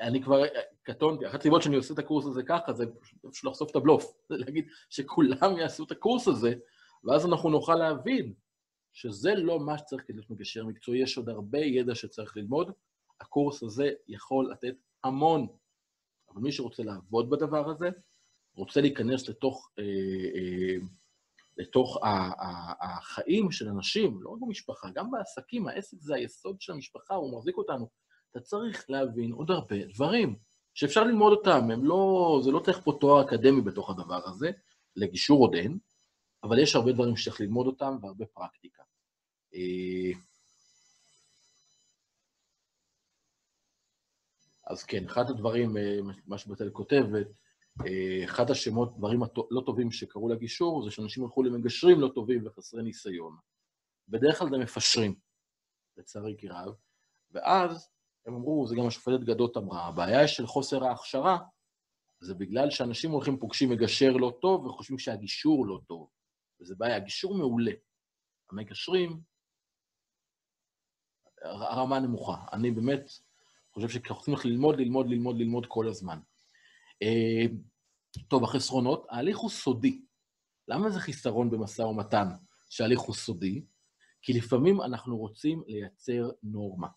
אני 0.00 0.22
כבר 0.22 0.42
קטונתי, 0.82 1.26
אחת 1.26 1.40
הסיבות 1.40 1.62
שאני 1.62 1.76
עושה 1.76 1.94
את 1.94 1.98
הקורס 1.98 2.26
הזה 2.26 2.42
ככה, 2.42 2.72
זה 2.72 2.84
פשוט 3.30 3.44
לחשוף 3.44 3.70
את 3.70 3.76
הבלוף. 3.76 4.12
זה 4.28 4.36
להגיד 4.44 4.68
שכולם 4.90 5.58
יעשו 5.58 5.84
את 5.84 5.90
הקורס 5.90 6.28
הזה, 6.28 6.54
ואז 7.04 7.26
אנחנו 7.26 7.50
נוכל 7.50 7.74
להבין 7.74 8.34
שזה 8.92 9.34
לא 9.34 9.60
מה 9.60 9.78
שצריך 9.78 10.02
כדי 10.06 10.16
להיות 10.16 10.30
מגשר 10.30 10.64
מקצועי, 10.64 11.02
יש 11.02 11.16
עוד 11.16 11.28
הרבה 11.28 11.58
ידע 11.58 11.94
שצריך 11.94 12.36
ללמוד. 12.36 12.72
הקורס 13.20 13.62
הזה 13.62 13.90
יכול 14.08 14.50
לתת 14.50 14.74
המון, 15.04 15.46
אבל 16.30 16.40
מי 16.40 16.52
שרוצה 16.52 16.82
לעבוד 16.82 17.30
בדבר 17.30 17.70
הזה, 17.70 17.88
רוצה 18.54 18.80
להיכנס 18.80 19.28
לתוך, 19.28 19.70
אה, 19.78 19.84
אה, 20.34 20.86
לתוך 21.56 21.98
ה, 22.02 22.08
ה, 22.08 22.72
החיים 22.80 23.50
של 23.50 23.68
אנשים, 23.68 24.22
לא 24.22 24.30
רק 24.30 24.38
במשפחה, 24.40 24.90
גם 24.94 25.10
בעסקים, 25.10 25.68
העסק 25.68 25.96
זה 26.00 26.14
היסוד 26.14 26.60
של 26.60 26.72
המשפחה, 26.72 27.14
הוא 27.14 27.38
מחזיק 27.38 27.56
אותנו. 27.56 27.88
אתה 28.36 28.44
צריך 28.44 28.90
להבין 28.90 29.32
עוד 29.32 29.50
הרבה 29.50 29.76
דברים 29.86 30.36
שאפשר 30.74 31.04
ללמוד 31.04 31.32
אותם, 31.32 31.70
הם 31.70 31.84
לא, 31.84 32.40
זה 32.44 32.50
לא 32.50 32.60
צריך 32.60 32.78
פה 32.84 32.96
תואר 33.00 33.24
אקדמי 33.26 33.60
בתוך 33.60 33.90
הדבר 33.90 34.28
הזה, 34.28 34.50
לגישור 34.96 35.40
עוד 35.40 35.54
אין, 35.54 35.78
אבל 36.42 36.58
יש 36.58 36.76
הרבה 36.76 36.92
דברים 36.92 37.16
שצריך 37.16 37.40
ללמוד 37.40 37.66
אותם 37.66 37.98
והרבה 38.02 38.26
פרקטיקה. 38.26 38.82
אה, 39.54 40.18
אז 44.64 44.84
כן, 44.84 45.04
אחד 45.04 45.30
הדברים, 45.30 45.76
אה, 45.76 45.98
מה 46.26 46.38
שבתל 46.38 46.70
כותבת, 46.70 47.26
אה, 47.86 48.24
אחד 48.24 48.50
השמות, 48.50 48.98
דברים 48.98 49.20
לא 49.50 49.62
טובים 49.66 49.90
שקרו 49.90 50.28
לגישור, 50.28 50.84
זה 50.84 50.90
שאנשים 50.90 51.24
הלכו 51.24 51.42
למגשרים 51.42 52.00
לא 52.00 52.08
טובים 52.14 52.46
וחסרי 52.46 52.82
ניסיון. 52.82 53.36
בדרך 54.08 54.38
כלל 54.38 54.50
זה 54.50 54.58
מפשרים, 54.58 55.14
לצערי 55.96 56.36
כי 56.38 56.48
רב, 56.48 56.74
ואז 57.30 57.95
הם 58.26 58.34
אמרו, 58.34 58.66
זה 58.66 58.76
גם 58.76 58.86
השופטת 58.86 59.20
גדות 59.20 59.56
אמרה, 59.56 59.86
הבעיה 59.86 60.28
של 60.28 60.46
חוסר 60.46 60.84
ההכשרה 60.84 61.38
זה 62.20 62.34
בגלל 62.34 62.70
שאנשים 62.70 63.10
הולכים 63.10 63.38
פוגשים 63.38 63.70
מגשר 63.70 64.12
לא 64.12 64.38
טוב 64.40 64.66
וחושבים 64.66 64.98
שהגישור 64.98 65.66
לא 65.66 65.80
טוב. 65.86 66.10
וזה 66.60 66.74
בעיה, 66.78 66.96
הגישור 66.96 67.34
מעולה. 67.34 67.72
המגשרים, 68.50 69.20
הרמה 71.42 72.00
נמוכה. 72.00 72.36
אני 72.52 72.70
באמת 72.70 73.10
חושב 73.72 73.88
שאנחנו 73.88 74.22
צריכים 74.22 74.50
ללמוד, 74.50 74.78
ללמוד, 74.78 75.06
ללמוד, 75.08 75.36
ללמוד 75.38 75.66
כל 75.68 75.88
הזמן. 75.88 76.18
אה, 77.02 77.46
טוב, 78.28 78.44
החסרונות, 78.44 79.06
ההליך 79.10 79.38
הוא 79.38 79.50
סודי. 79.50 80.02
למה 80.68 80.90
זה 80.90 81.00
חיסרון 81.00 81.50
במשא 81.50 81.82
ומתן 81.82 82.28
שההליך 82.70 83.00
הוא 83.00 83.14
סודי? 83.14 83.64
כי 84.22 84.32
לפעמים 84.32 84.82
אנחנו 84.82 85.16
רוצים 85.18 85.62
לייצר 85.66 86.30
נורמה. 86.42 86.88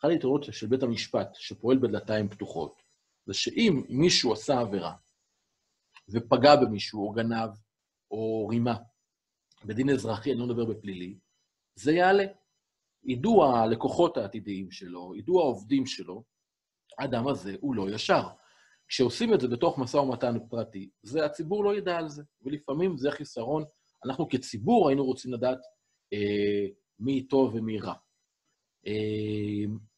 אחד 0.00 0.08
היתרונות 0.08 0.44
של 0.44 0.66
בית 0.66 0.82
המשפט, 0.82 1.28
שפועל 1.34 1.78
בדלתיים 1.78 2.28
פתוחות, 2.28 2.82
זה 3.26 3.34
שאם 3.34 3.82
מישהו 3.88 4.32
עשה 4.32 4.60
עבירה 4.60 4.94
ופגע 6.08 6.56
במישהו, 6.56 7.08
או 7.08 7.12
גנב, 7.12 7.50
או 8.10 8.46
רימה, 8.46 8.76
בדין 9.64 9.90
אזרחי, 9.90 10.32
אני 10.32 10.40
לא 10.40 10.46
מדבר 10.46 10.64
בפלילי, 10.64 11.18
זה 11.74 11.92
יעלה. 11.92 12.24
ידעו 13.04 13.44
הלקוחות 13.44 14.16
העתידיים 14.16 14.70
שלו, 14.70 15.14
ידעו 15.16 15.40
העובדים 15.40 15.86
שלו, 15.86 16.24
האדם 16.98 17.28
הזה 17.28 17.56
הוא 17.60 17.74
לא 17.74 17.90
ישר. 17.90 18.22
כשעושים 18.88 19.34
את 19.34 19.40
זה 19.40 19.48
בתוך 19.48 19.78
משא 19.78 19.96
ומתן 19.96 20.34
פרטי, 20.48 20.90
זה 21.02 21.24
הציבור 21.24 21.64
לא 21.64 21.76
ידע 21.76 21.96
על 21.96 22.08
זה, 22.08 22.22
ולפעמים 22.42 22.96
זה 22.96 23.10
חיסרון. 23.10 23.64
אנחנו 24.04 24.28
כציבור 24.28 24.88
היינו 24.88 25.04
רוצים 25.04 25.32
לדעת 25.32 25.58
אה, 26.12 26.66
מי 26.98 27.26
טוב 27.26 27.54
ומי 27.54 27.78
רע. 27.78 27.94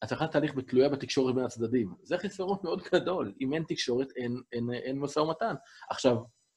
הצלחת 0.03 0.23
אמ, 0.23 0.33
תהליך 0.33 0.53
תלויה 0.69 0.89
בתקשורת 0.89 1.35
בין 1.35 1.45
הצדדים. 1.45 1.95
זה 2.03 2.19
חיסרון 2.19 2.59
מאוד 2.65 2.83
גדול. 2.93 3.35
אם 3.41 3.53
אין 3.53 3.65
תקשורת, 3.69 4.09
אין, 4.17 4.43
אין, 4.53 4.71
אין 4.73 4.99
משא 4.99 5.19
ומתן. 5.19 5.55
עכשיו, 5.91 6.17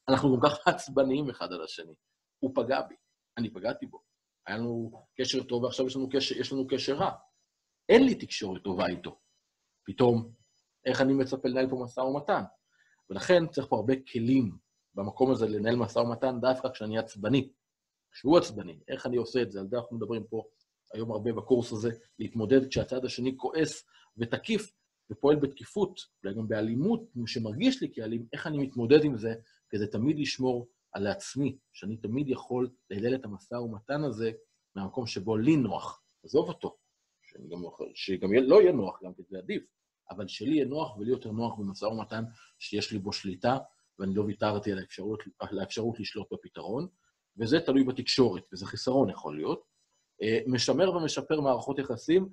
אנחנו 0.09 0.39
גם 0.39 0.49
ככה 0.49 0.71
עצבניים 0.71 1.29
אחד 1.29 1.53
על 1.53 1.63
השני. 1.63 1.93
הוא 2.39 2.51
פגע 2.55 2.81
בי, 2.81 2.95
אני 3.37 3.53
פגעתי 3.53 3.85
בו. 3.85 4.01
היה 4.47 4.57
לנו 4.57 4.91
קשר 5.17 5.43
טוב 5.43 5.63
ועכשיו 5.63 5.87
יש 5.87 5.95
לנו 5.95 6.09
קשר, 6.09 6.37
יש 6.37 6.53
לנו 6.53 6.67
קשר 6.67 6.95
רע. 6.95 7.11
אין 7.89 8.05
לי 8.05 8.15
תקשורת 8.15 8.63
טובה 8.63 8.87
איתו. 8.87 9.19
פתאום, 9.85 10.33
איך 10.85 11.01
אני 11.01 11.13
מצפה 11.13 11.49
לנהל 11.49 11.69
פה 11.69 11.75
משא 11.83 11.99
ומתן? 11.99 12.43
ולכן 13.09 13.47
צריך 13.47 13.67
פה 13.67 13.75
הרבה 13.75 13.93
כלים 14.11 14.57
במקום 14.93 15.31
הזה 15.31 15.47
לנהל 15.47 15.75
משא 15.75 15.99
ומתן 15.99 16.39
דווקא 16.41 16.69
כשאני 16.69 16.97
עצבני. 16.97 17.51
כשהוא 18.11 18.37
עצבני, 18.37 18.79
איך 18.87 19.05
אני 19.05 19.17
עושה 19.17 19.41
את 19.41 19.51
זה? 19.51 19.59
על 19.59 19.67
זה 19.67 19.77
אנחנו 19.77 19.97
מדברים 19.97 20.23
פה 20.23 20.43
היום 20.93 21.11
הרבה 21.11 21.33
בקורס 21.33 21.71
הזה, 21.71 21.91
להתמודד 22.19 22.67
כשהצד 22.69 23.05
השני 23.05 23.37
כועס 23.37 23.83
ותקיף, 24.17 24.71
ופועל 25.11 25.35
בתקיפות, 25.35 25.99
אולי 26.23 26.35
גם 26.35 26.47
באלימות, 26.47 27.03
שמרגיש 27.25 27.81
לי 27.81 27.91
כאלים, 27.93 28.25
איך 28.33 28.47
אני 28.47 28.57
מתמודד 28.57 29.03
עם 29.03 29.17
זה, 29.17 29.33
כדי 29.69 29.87
תמיד 29.87 30.19
לשמור 30.19 30.67
על 30.91 31.07
עצמי, 31.07 31.57
שאני 31.73 31.97
תמיד 31.97 32.29
יכול 32.29 32.69
להלל 32.89 33.15
את 33.15 33.25
המשא 33.25 33.55
ומתן 33.55 34.03
הזה 34.03 34.31
מהמקום 34.75 35.07
שבו 35.07 35.37
לי 35.37 35.55
נוח. 35.55 36.01
עזוב 36.23 36.49
אותו, 36.49 36.77
שגם, 37.21 37.63
שגם 37.93 38.33
לא 38.33 38.61
יהיה 38.61 38.71
נוח, 38.71 38.99
גם 39.03 39.13
כי 39.13 39.21
זה 39.29 39.37
עדיף, 39.37 39.63
אבל 40.09 40.27
שלי 40.27 40.55
יהיה 40.55 40.65
נוח 40.65 40.97
ולי 40.97 41.11
יותר 41.11 41.31
נוח 41.31 41.59
במשא 41.59 41.85
ומתן 41.85 42.23
שיש 42.59 42.91
לי 42.91 42.99
בו 42.99 43.13
שליטה, 43.13 43.57
ואני 43.99 44.15
לא 44.15 44.21
ויתרתי 44.21 44.71
על 44.71 44.79
האפשרות, 44.79 45.23
על 45.39 45.59
האפשרות 45.59 45.99
לשלוט 45.99 46.33
בפתרון, 46.33 46.87
וזה 47.37 47.59
תלוי 47.59 47.83
בתקשורת, 47.83 48.43
וזה 48.53 48.65
חיסרון 48.65 49.09
יכול 49.09 49.35
להיות. 49.35 49.70
אה, 50.21 50.39
משמר 50.47 50.95
ומשפר 50.95 51.41
מערכות 51.41 51.79
יחסים, 51.79 52.29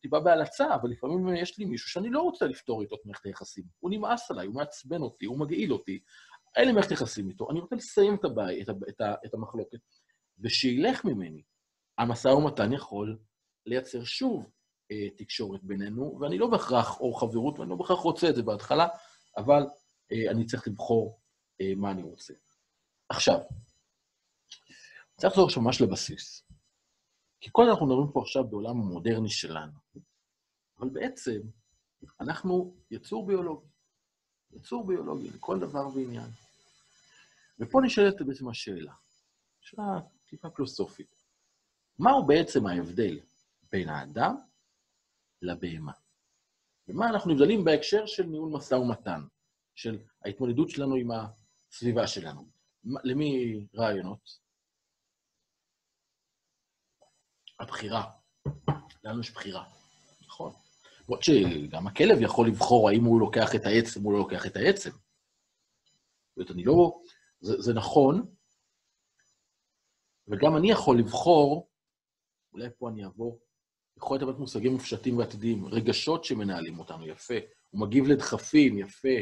טיפה 0.00 0.20
בהלצה, 0.20 0.74
אבל 0.74 0.90
לפעמים 0.90 1.36
יש 1.36 1.58
לי 1.58 1.64
מישהו 1.64 1.90
שאני 1.90 2.10
לא 2.10 2.20
רוצה 2.20 2.46
לפתור 2.46 2.82
איתו 2.82 2.94
את 2.94 3.00
מערכת 3.04 3.26
היחסים. 3.26 3.64
הוא 3.80 3.90
נמאס 3.90 4.30
עליי, 4.30 4.46
הוא 4.46 4.54
מעצבן 4.54 5.02
אותי, 5.02 5.26
הוא 5.26 5.38
מגעיל 5.38 5.72
אותי. 5.72 6.00
אין 6.56 6.66
לי 6.66 6.72
מערכת 6.72 6.90
יחסים 6.90 7.28
איתו, 7.28 7.50
אני 7.50 7.60
רוצה 7.60 7.76
לסיים 7.76 8.14
את, 8.14 8.24
הבעי, 8.24 8.62
את, 8.62 8.68
את, 8.88 9.00
את 9.26 9.34
המחלוקת, 9.34 9.78
ושילך 10.38 11.04
ממני. 11.04 11.42
המשא 11.98 12.28
ומתן 12.28 12.72
יכול 12.72 13.18
לייצר 13.66 14.04
שוב 14.04 14.50
אה, 14.90 15.10
תקשורת 15.16 15.64
בינינו, 15.64 16.18
ואני 16.20 16.38
לא 16.38 16.46
בהכרח, 16.46 17.00
או 17.00 17.14
חברות, 17.14 17.58
ואני 17.58 17.70
לא 17.70 17.76
בהכרח 17.76 17.98
רוצה 17.98 18.28
את 18.28 18.34
זה 18.34 18.42
בהתחלה, 18.42 18.86
אבל 19.36 19.62
אה, 20.12 20.30
אני 20.30 20.46
צריך 20.46 20.68
לבחור 20.68 21.20
אה, 21.60 21.72
מה 21.76 21.90
אני 21.90 22.02
רוצה. 22.02 22.34
עכשיו, 23.08 23.38
צריך 25.16 25.32
לחזור 25.32 25.46
עכשיו 25.46 25.62
ממש 25.62 25.80
לבסיס. 25.80 26.49
כי 27.40 27.48
כל 27.52 27.68
אנחנו 27.68 27.86
מדברים 27.86 28.12
פה 28.12 28.20
עכשיו 28.20 28.44
בעולם 28.44 28.80
המודרני 28.80 29.30
שלנו, 29.30 29.72
אבל 30.78 30.88
בעצם 30.88 31.40
אנחנו 32.20 32.76
יצור 32.90 33.26
ביולוגי. 33.26 33.66
יצור 34.52 34.86
ביולוגי 34.86 35.30
לכל 35.30 35.60
דבר 35.60 35.88
ועניין. 35.94 36.30
ופה 37.58 37.80
נשאלת 37.84 38.22
בעצם 38.22 38.48
השאלה, 38.48 38.92
שאלה 39.60 40.00
טיפה 40.26 40.50
פילוסופית. 40.50 41.24
מהו 41.98 42.26
בעצם 42.26 42.66
ההבדל 42.66 43.20
בין 43.72 43.88
האדם 43.88 44.36
לבהמה? 45.42 45.92
ומה 46.88 47.08
אנחנו 47.08 47.32
נבדלים 47.32 47.64
בהקשר 47.64 48.06
של 48.06 48.22
ניהול 48.22 48.52
משא 48.52 48.74
ומתן, 48.74 49.20
של 49.74 49.98
ההתמודדות 50.24 50.70
שלנו 50.70 50.94
עם 50.94 51.08
הסביבה 51.10 52.06
שלנו? 52.06 52.48
למי 53.04 53.60
רעיונות? 53.74 54.38
הבחירה. 57.60 58.10
לנו 59.04 59.20
יש 59.20 59.30
בחירה, 59.30 59.64
נכון? 60.26 60.52
למרות 61.04 61.22
שגם 61.22 61.86
הכלב 61.86 62.20
יכול 62.20 62.48
לבחור 62.48 62.88
האם 62.88 63.04
הוא 63.04 63.20
לוקח 63.20 63.54
את 63.54 63.64
העצם 63.64 64.06
או 64.06 64.12
לא 64.12 64.18
לוקח 64.18 64.46
את 64.46 64.56
העצם. 64.56 64.90
זאת 64.90 66.36
אומרת, 66.36 66.50
אני 66.50 66.64
לא... 66.64 67.00
זה, 67.40 67.60
זה 67.60 67.74
נכון, 67.74 68.34
וגם 70.28 70.56
אני 70.56 70.70
יכול 70.70 70.98
לבחור, 70.98 71.70
אולי 72.52 72.68
פה 72.78 72.88
אני 72.88 73.04
אעבור, 73.04 73.40
יכול 73.96 74.18
להיות 74.18 74.38
מושגים 74.38 74.72
מופשטים 74.72 75.18
ועתידיים, 75.18 75.66
רגשות 75.66 76.24
שמנהלים 76.24 76.78
אותנו, 76.78 77.06
יפה. 77.06 77.34
הוא 77.70 77.80
מגיב 77.80 78.04
לדחפים, 78.04 78.78
יפה. 78.78 79.18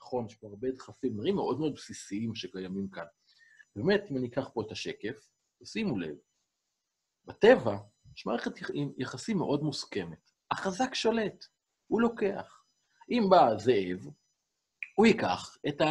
נכון, 0.00 0.26
יש 0.26 0.34
פה 0.34 0.46
הרבה 0.46 0.70
דחפים, 0.70 1.14
דברים 1.14 1.34
מאוד 1.34 1.58
מאוד 1.58 1.74
בסיסיים 1.74 2.34
שקיימים 2.34 2.90
כאן. 2.90 3.04
באמת, 3.76 4.10
אם 4.10 4.16
אני 4.16 4.28
אקח 4.28 4.48
פה 4.54 4.62
את 4.66 4.72
השקף, 4.72 5.28
תשימו 5.62 5.98
לב, 5.98 6.16
בטבע 7.26 7.76
יש 8.16 8.26
מערכת 8.26 8.52
יחסים 8.98 9.38
מאוד 9.38 9.62
מוסכמת. 9.62 10.30
החזק 10.50 10.94
שולט, 10.94 11.44
הוא 11.86 12.00
לוקח. 12.00 12.62
אם 13.10 13.22
בא 13.30 13.56
זאב, 13.58 14.08
הוא 14.96 15.06
ייקח 15.06 15.56
את 15.68 15.80
ה... 15.80 15.86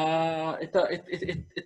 את 0.64 0.76
ה... 0.76 0.80
את, 0.94 1.00
את, 1.14 1.24
את, 1.24 1.38
את, 1.58 1.64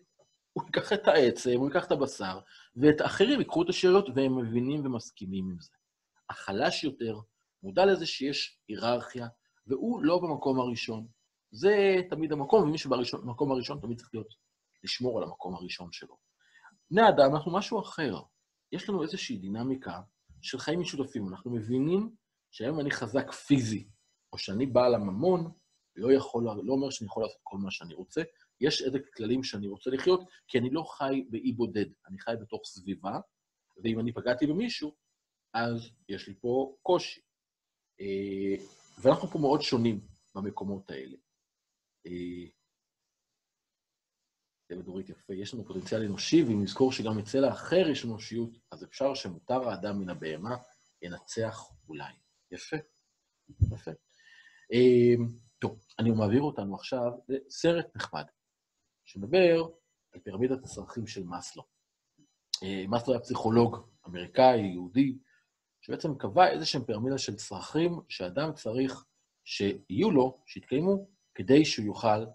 הוא 0.53 0.63
ייקח 0.65 0.93
את 0.93 1.07
העצם, 1.07 1.57
הוא 1.57 1.67
ייקח 1.67 1.85
את 1.85 1.91
הבשר, 1.91 2.39
ואת 2.75 3.01
האחרים 3.01 3.39
ייקחו 3.39 3.63
את 3.63 3.69
השאריות, 3.69 4.05
והם 4.15 4.37
מבינים 4.37 4.85
ומסכימים 4.85 5.49
עם 5.49 5.59
זה. 5.59 5.71
החלש 6.29 6.83
יותר 6.83 7.19
מודע 7.63 7.85
לזה 7.85 8.05
שיש 8.05 8.59
היררכיה, 8.67 9.27
והוא 9.67 10.03
לא 10.03 10.19
במקום 10.19 10.59
הראשון. 10.59 11.07
זה 11.51 11.95
תמיד 12.09 12.31
המקום, 12.31 12.63
ומי 12.63 12.77
שבמקום 12.77 13.51
הראשון 13.51 13.79
תמיד 13.81 13.97
צריך 13.97 14.09
להיות, 14.13 14.33
לשמור 14.83 15.17
על 15.17 15.23
המקום 15.23 15.55
הראשון 15.55 15.91
שלו. 15.91 16.17
בני 16.91 17.09
אדם, 17.09 17.35
אנחנו 17.35 17.53
משהו 17.53 17.79
אחר. 17.79 18.19
יש 18.71 18.89
לנו 18.89 19.03
איזושהי 19.03 19.37
דינמיקה 19.37 20.01
של 20.41 20.59
חיים 20.59 20.79
משותפים. 20.79 21.27
אנחנו 21.27 21.51
מבינים 21.51 22.15
שהיום 22.51 22.79
אני 22.79 22.91
חזק 22.91 23.31
פיזי, 23.31 23.87
או 24.33 24.37
שאני 24.37 24.65
בעל 24.65 24.95
הממון, 24.95 25.51
לא, 25.95 26.11
יכול, 26.13 26.43
לא 26.43 26.73
אומר 26.73 26.89
שאני 26.89 27.07
יכול 27.07 27.23
לעשות 27.23 27.39
כל 27.43 27.57
מה 27.57 27.71
שאני 27.71 27.93
רוצה. 27.93 28.21
יש 28.61 28.81
איזה 28.81 28.97
כללים 29.15 29.43
שאני 29.43 29.67
רוצה 29.67 29.89
לחיות, 29.89 30.21
כי 30.47 30.57
אני 30.57 30.69
לא 30.69 30.83
חי 30.83 31.25
באי 31.29 31.51
בודד, 31.51 31.85
אני 32.07 32.19
חי 32.19 32.33
בתוך 32.41 32.61
סביבה, 32.65 33.19
ואם 33.83 33.99
אני 33.99 34.13
פגעתי 34.13 34.47
במישהו, 34.47 34.95
אז 35.53 35.89
יש 36.09 36.27
לי 36.27 36.33
פה 36.41 36.75
קושי. 36.81 37.21
אה, 38.01 38.65
ואנחנו 39.01 39.27
פה 39.27 39.39
מאוד 39.39 39.61
שונים 39.61 40.01
במקומות 40.35 40.91
האלה. 40.91 41.17
אה, 44.71 44.75
זה 44.75 44.81
מדורית 44.81 45.09
יפה, 45.09 45.33
יש 45.33 45.53
לנו 45.53 45.65
פוטנציאל 45.65 46.03
אנושי, 46.03 46.43
ואם 46.43 46.63
נזכור 46.63 46.91
שגם 46.91 47.19
אצל 47.19 47.45
האחר 47.45 47.89
יש 47.89 48.05
אנושיות, 48.05 48.49
אז 48.71 48.83
אפשר 48.83 49.13
שמותר 49.13 49.69
האדם 49.69 49.99
מן 49.99 50.09
הבהמה 50.09 50.55
ינצח 51.01 51.71
אולי. 51.87 52.13
יפה, 52.51 52.77
יפה. 53.73 53.91
אמ, 54.71 55.27
טוב, 55.59 55.79
אני 55.99 56.11
מעביר 56.11 56.41
אותנו 56.41 56.75
עכשיו 56.75 57.11
לסרט 57.29 57.95
נחמד, 57.95 58.25
שמדבר 59.05 59.69
על 60.13 60.19
פירמידת 60.19 60.63
הצרכים 60.63 61.07
של 61.07 61.23
מאסלו. 61.23 61.63
אה, 62.63 62.85
מאסלו 62.87 63.13
היה 63.13 63.21
פסיכולוג 63.21 63.77
אמריקאי, 64.07 64.59
יהודי, 64.59 65.17
שבעצם 65.81 66.15
קבע 66.17 66.49
איזשהם 66.49 66.83
פירמידה 66.83 67.17
של 67.17 67.35
צרכים 67.35 67.91
שאדם 68.09 68.53
צריך 68.53 69.05
שיהיו 69.45 70.11
לו, 70.11 70.41
שיתקיימו, 70.45 71.07
כדי 71.35 71.65
שהוא 71.65 71.85
יוכל 71.85 72.25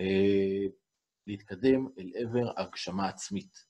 אה, 0.00 0.66
להתקדם 1.30 1.88
אל 1.98 2.10
עבר 2.14 2.60
הגשמה 2.60 3.08
עצמית. 3.08 3.66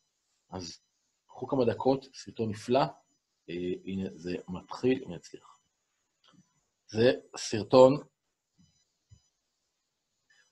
אז 0.50 0.80
קחו 1.26 1.46
כמה 1.46 1.64
דקות, 1.64 2.06
סרטון 2.14 2.50
נפלא, 2.50 2.82
אה, 3.50 3.54
הנה 3.84 4.08
זה 4.14 4.36
מתחיל, 4.48 5.04
אם 5.06 5.12
נצליח. 5.12 5.58
זה 6.86 7.12
סרטון, 7.36 7.96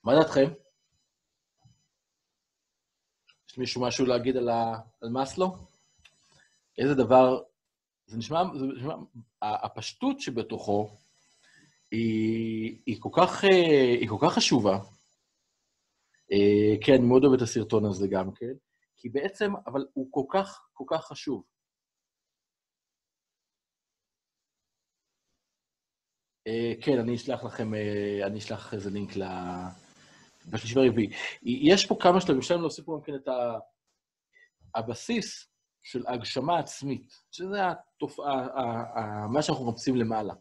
מה 0.04 0.12
דעתכם? 0.14 0.50
יש 3.48 3.58
מישהו 3.58 3.82
משהו 3.82 4.06
להגיד 4.06 4.36
על, 4.36 4.48
ה... 4.48 4.80
על 5.00 5.08
מאסלו? 5.08 5.56
איזה 6.78 6.94
דבר, 6.94 7.42
זה 8.06 8.16
נשמע, 8.16 8.42
זה 8.58 8.66
נשמע, 8.66 8.94
הפשטות 9.42 10.20
שבתוכו 10.20 10.96
היא, 11.90 12.82
היא, 12.86 12.96
כל 13.00 13.10
כך, 13.16 13.44
אה, 13.44 13.98
היא 14.00 14.08
כל 14.08 14.18
כך 14.20 14.34
חשובה, 14.34 14.78
כן, 16.84 16.92
אני 16.92 17.06
מאוד 17.06 17.24
אוהב 17.24 17.34
את 17.34 17.42
הסרטון 17.42 17.84
הזה 17.84 18.08
גם 18.08 18.32
כן, 18.32 18.52
כי 18.96 19.08
בעצם, 19.08 19.52
אבל 19.66 19.86
הוא 19.92 20.08
כל 20.10 20.24
כך, 20.28 20.68
כל 20.72 20.84
כך 20.88 21.04
חשוב. 21.04 21.44
אה, 26.46 26.72
כן, 26.80 26.98
אני 26.98 27.14
אשלח 27.14 27.44
לכם, 27.44 27.74
אה, 27.74 28.26
אני 28.26 28.38
אשלח 28.38 28.74
איזה 28.74 28.90
לינק 28.90 29.16
ל... 29.16 29.22
בשלישי 30.50 30.78
והרביעי. 30.78 31.10
יש 31.42 31.86
פה 31.86 31.96
כמה 32.00 32.20
שלבים, 32.20 32.38
אפשר 32.38 32.56
להוסיף 32.56 32.84
פה 32.84 32.96
גם 32.96 33.02
כן 33.02 33.14
את 33.14 33.28
ה... 33.28 33.58
הבסיס 34.74 35.48
של 35.82 36.06
הגשמה 36.06 36.58
עצמית, 36.58 37.12
שזה 37.30 37.56
התופעה, 37.68 38.46
מה 39.28 39.42
שאנחנו 39.42 39.70
מחפשים 39.70 39.96
למעלה. 39.96 40.34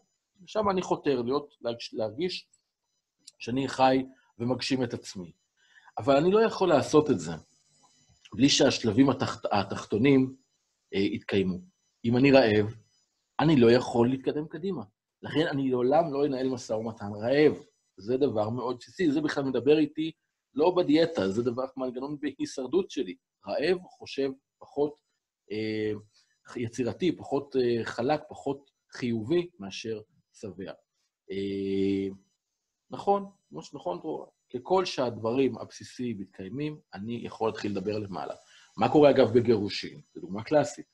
שם 0.46 0.70
אני 0.70 0.82
חותר, 0.82 1.22
להיות, 1.22 1.56
להרגיש 1.94 2.48
שאני 3.40 3.68
חי 3.68 4.06
ומגשים 4.40 4.84
את 4.84 4.94
עצמי. 4.94 5.32
אבל 5.98 6.16
אני 6.16 6.32
לא 6.32 6.40
יכול 6.40 6.70
לעשות 6.70 7.12
את 7.12 7.20
זה 7.20 7.32
בלי 8.36 8.50
שהשלבים 8.50 9.10
התחת, 9.10 9.42
התחתונים 9.52 10.36
אה, 10.94 11.00
יתקיימו. 11.00 11.60
אם 12.06 12.18
אני 12.18 12.32
רעב, 12.32 12.76
אני 13.40 13.56
לא 13.56 13.72
יכול 13.72 14.10
להתקדם 14.10 14.48
קדימה. 14.48 14.84
לכן 15.22 15.48
אני 15.48 15.70
לעולם 15.70 16.14
לא 16.14 16.26
אנהל 16.26 16.50
משא 16.50 16.74
ומתן 16.74 17.12
רעב. 17.14 17.54
זה 17.98 18.18
דבר 18.18 18.50
מאוד 18.50 18.78
בסיסי, 18.80 19.12
זה 19.12 19.22
בכלל 19.22 19.44
מדבר 19.44 19.78
איתי 19.78 20.12
לא 20.54 20.72
בדיאטה, 20.72 21.30
זה 21.30 21.44
דבר 21.44 21.66
מנגנון 21.78 22.18
בהישרדות 22.20 22.92
שלי. 22.92 23.16
רעב 23.48 23.78
חושב 23.84 24.30
פחות 24.60 24.96
אה, 25.52 25.92
יצירתי, 26.56 27.18
פחות 27.18 27.56
אה, 27.56 27.86
חלק, 27.86 28.22
פחות 28.30 28.72
חיובי 28.92 29.50
מאשר 29.60 30.02
שבע. 30.34 30.72
אה, 31.32 32.08
נכון, 32.92 33.32
כמו 33.50 33.62
שנכון, 33.62 34.00
דרור, 34.00 34.32
ככל 34.54 34.86
שהדברים 34.86 35.58
הבסיסיים 35.58 36.20
מתקיימים, 36.20 36.80
אני 36.94 37.22
יכול 37.26 37.50
להתחיל 37.50 37.72
לדבר 37.72 38.00
למעלה. 38.00 38.34
מה 38.78 38.92
קורה, 38.92 39.10
אגב, 39.10 39.34
בגירושים? 39.34 40.02
זו 40.14 40.22
דוגמה 40.22 40.44
קלאסית. 40.44 40.86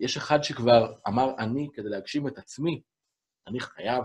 יש 0.00 0.16
אחד 0.16 0.42
שכבר 0.42 0.94
אמר, 1.08 1.34
אני, 1.38 1.68
כדי 1.74 1.88
להגשים 1.88 2.28
את 2.28 2.38
עצמי, 2.38 2.82
אני 3.46 3.60
חייב 3.60 4.04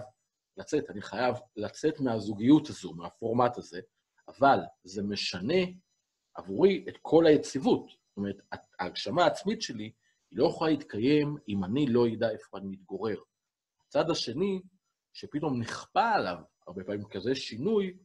לצאת, 0.58 0.90
אני 0.90 1.02
חייב 1.02 1.36
לצאת 1.56 2.00
מהזוגיות 2.00 2.70
הזו, 2.70 2.94
מהפורמט 2.94 3.58
הזה, 3.58 3.80
אבל 4.28 4.60
זה 4.84 5.04
משנה 5.04 5.64
עבורי 6.36 6.86
את 6.90 6.98
כל 7.02 7.26
היציבות. 7.28 7.90
זאת 7.90 8.18
אומרת, 8.18 8.42
ההגשמה 8.80 9.24
העצמית 9.24 9.62
שלי 9.62 9.92
היא 10.32 10.40
לא 10.40 10.48
יכולה 10.48 10.72
להתקיים 10.72 11.38
אם 11.48 11.64
אני 11.64 11.88
לא 11.88 12.08
אדע 12.08 12.30
איפה 12.30 12.58
אני 12.58 12.68
מתגורר. 12.68 13.18
הצד 13.88 14.10
השני, 14.10 14.62
שפתאום 15.14 15.60
נכפה 15.60 16.10
עליו 16.10 16.38
הרבה 16.68 16.84
פעמים 16.84 17.08
כזה 17.10 17.36
שינוי, 17.36 17.98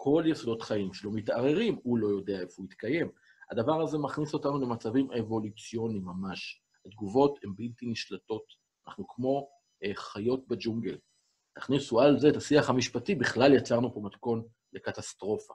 כל 0.00 0.24
יסודות 0.26 0.62
חיים 0.62 0.92
שלו 0.92 1.12
מתערערים, 1.12 1.78
הוא 1.82 1.98
לא 1.98 2.08
יודע 2.08 2.40
איפה 2.40 2.54
הוא 2.56 2.64
יתקיים. 2.66 3.10
הדבר 3.50 3.82
הזה 3.82 3.98
מכניס 3.98 4.34
אותנו 4.34 4.60
למצבים 4.60 5.08
אבולוציוניים 5.12 6.04
ממש. 6.04 6.62
התגובות 6.86 7.38
הן 7.44 7.54
בלתי 7.56 7.86
נשלטות. 7.86 8.44
אנחנו 8.86 9.08
כמו 9.08 9.48
אה, 9.84 9.90
חיות 9.94 10.48
בג'ונגל. 10.48 10.98
תכניסו 11.54 12.00
על 12.00 12.18
זה 12.18 12.28
את 12.28 12.36
השיח 12.36 12.70
המשפטי, 12.70 13.14
בכלל 13.14 13.54
יצרנו 13.54 13.94
פה 13.94 14.00
מתכון 14.00 14.42
לקטסטרופה. 14.72 15.54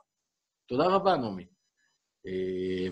תודה 0.65 0.88
רבה, 0.88 1.18
נעמי. 1.18 1.48
אה, 2.28 2.88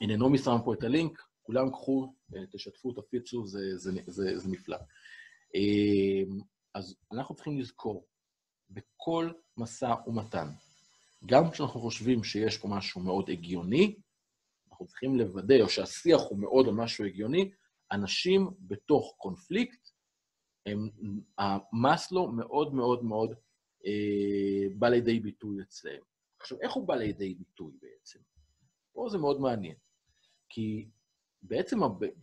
הנה, 0.00 0.16
נעמי 0.16 0.38
שמה 0.38 0.64
פה 0.64 0.74
את 0.74 0.82
הלינק, 0.82 1.22
כולם 1.42 1.70
קחו, 1.70 2.14
אה, 2.36 2.46
תשתפו, 2.52 2.92
תפיצו, 2.92 3.46
זה, 3.46 3.76
זה, 3.76 3.90
זה, 4.06 4.38
זה 4.38 4.48
נפלא. 4.48 4.76
אה, 5.54 6.22
אז 6.74 6.96
אנחנו 7.12 7.34
צריכים 7.34 7.58
לזכור, 7.58 8.06
בכל 8.70 9.32
משא 9.60 9.94
ומתן, 10.06 10.48
גם 11.26 11.50
כשאנחנו 11.50 11.80
חושבים 11.80 12.24
שיש 12.24 12.58
פה 12.58 12.68
משהו 12.68 13.00
מאוד 13.00 13.30
הגיוני, 13.30 13.94
אנחנו 14.70 14.86
צריכים 14.86 15.16
לוודא, 15.16 15.60
או 15.60 15.68
שהשיח 15.68 16.20
הוא 16.28 16.38
מאוד 16.38 16.68
על 16.68 16.74
משהו 16.74 17.04
הגיוני, 17.04 17.50
אנשים 17.92 18.50
בתוך 18.60 19.14
קונפליקט, 19.18 19.88
הם, 20.66 20.90
המאסלו 21.38 22.32
מאוד 22.32 22.74
מאוד 22.74 23.04
מאוד 23.04 23.34
אה, 23.86 24.74
בא 24.78 24.88
לידי 24.88 25.20
ביטוי 25.20 25.62
אצלם. 25.62 26.00
עכשיו, 26.40 26.58
איך 26.60 26.72
הוא 26.72 26.88
בא 26.88 26.94
לידי 26.94 27.34
ביטוי 27.34 27.72
בעצם? 27.82 28.18
פה 28.92 29.06
זה 29.10 29.18
מאוד 29.18 29.40
מעניין. 29.40 29.74
כי 30.48 30.88
בעצם 31.42 31.78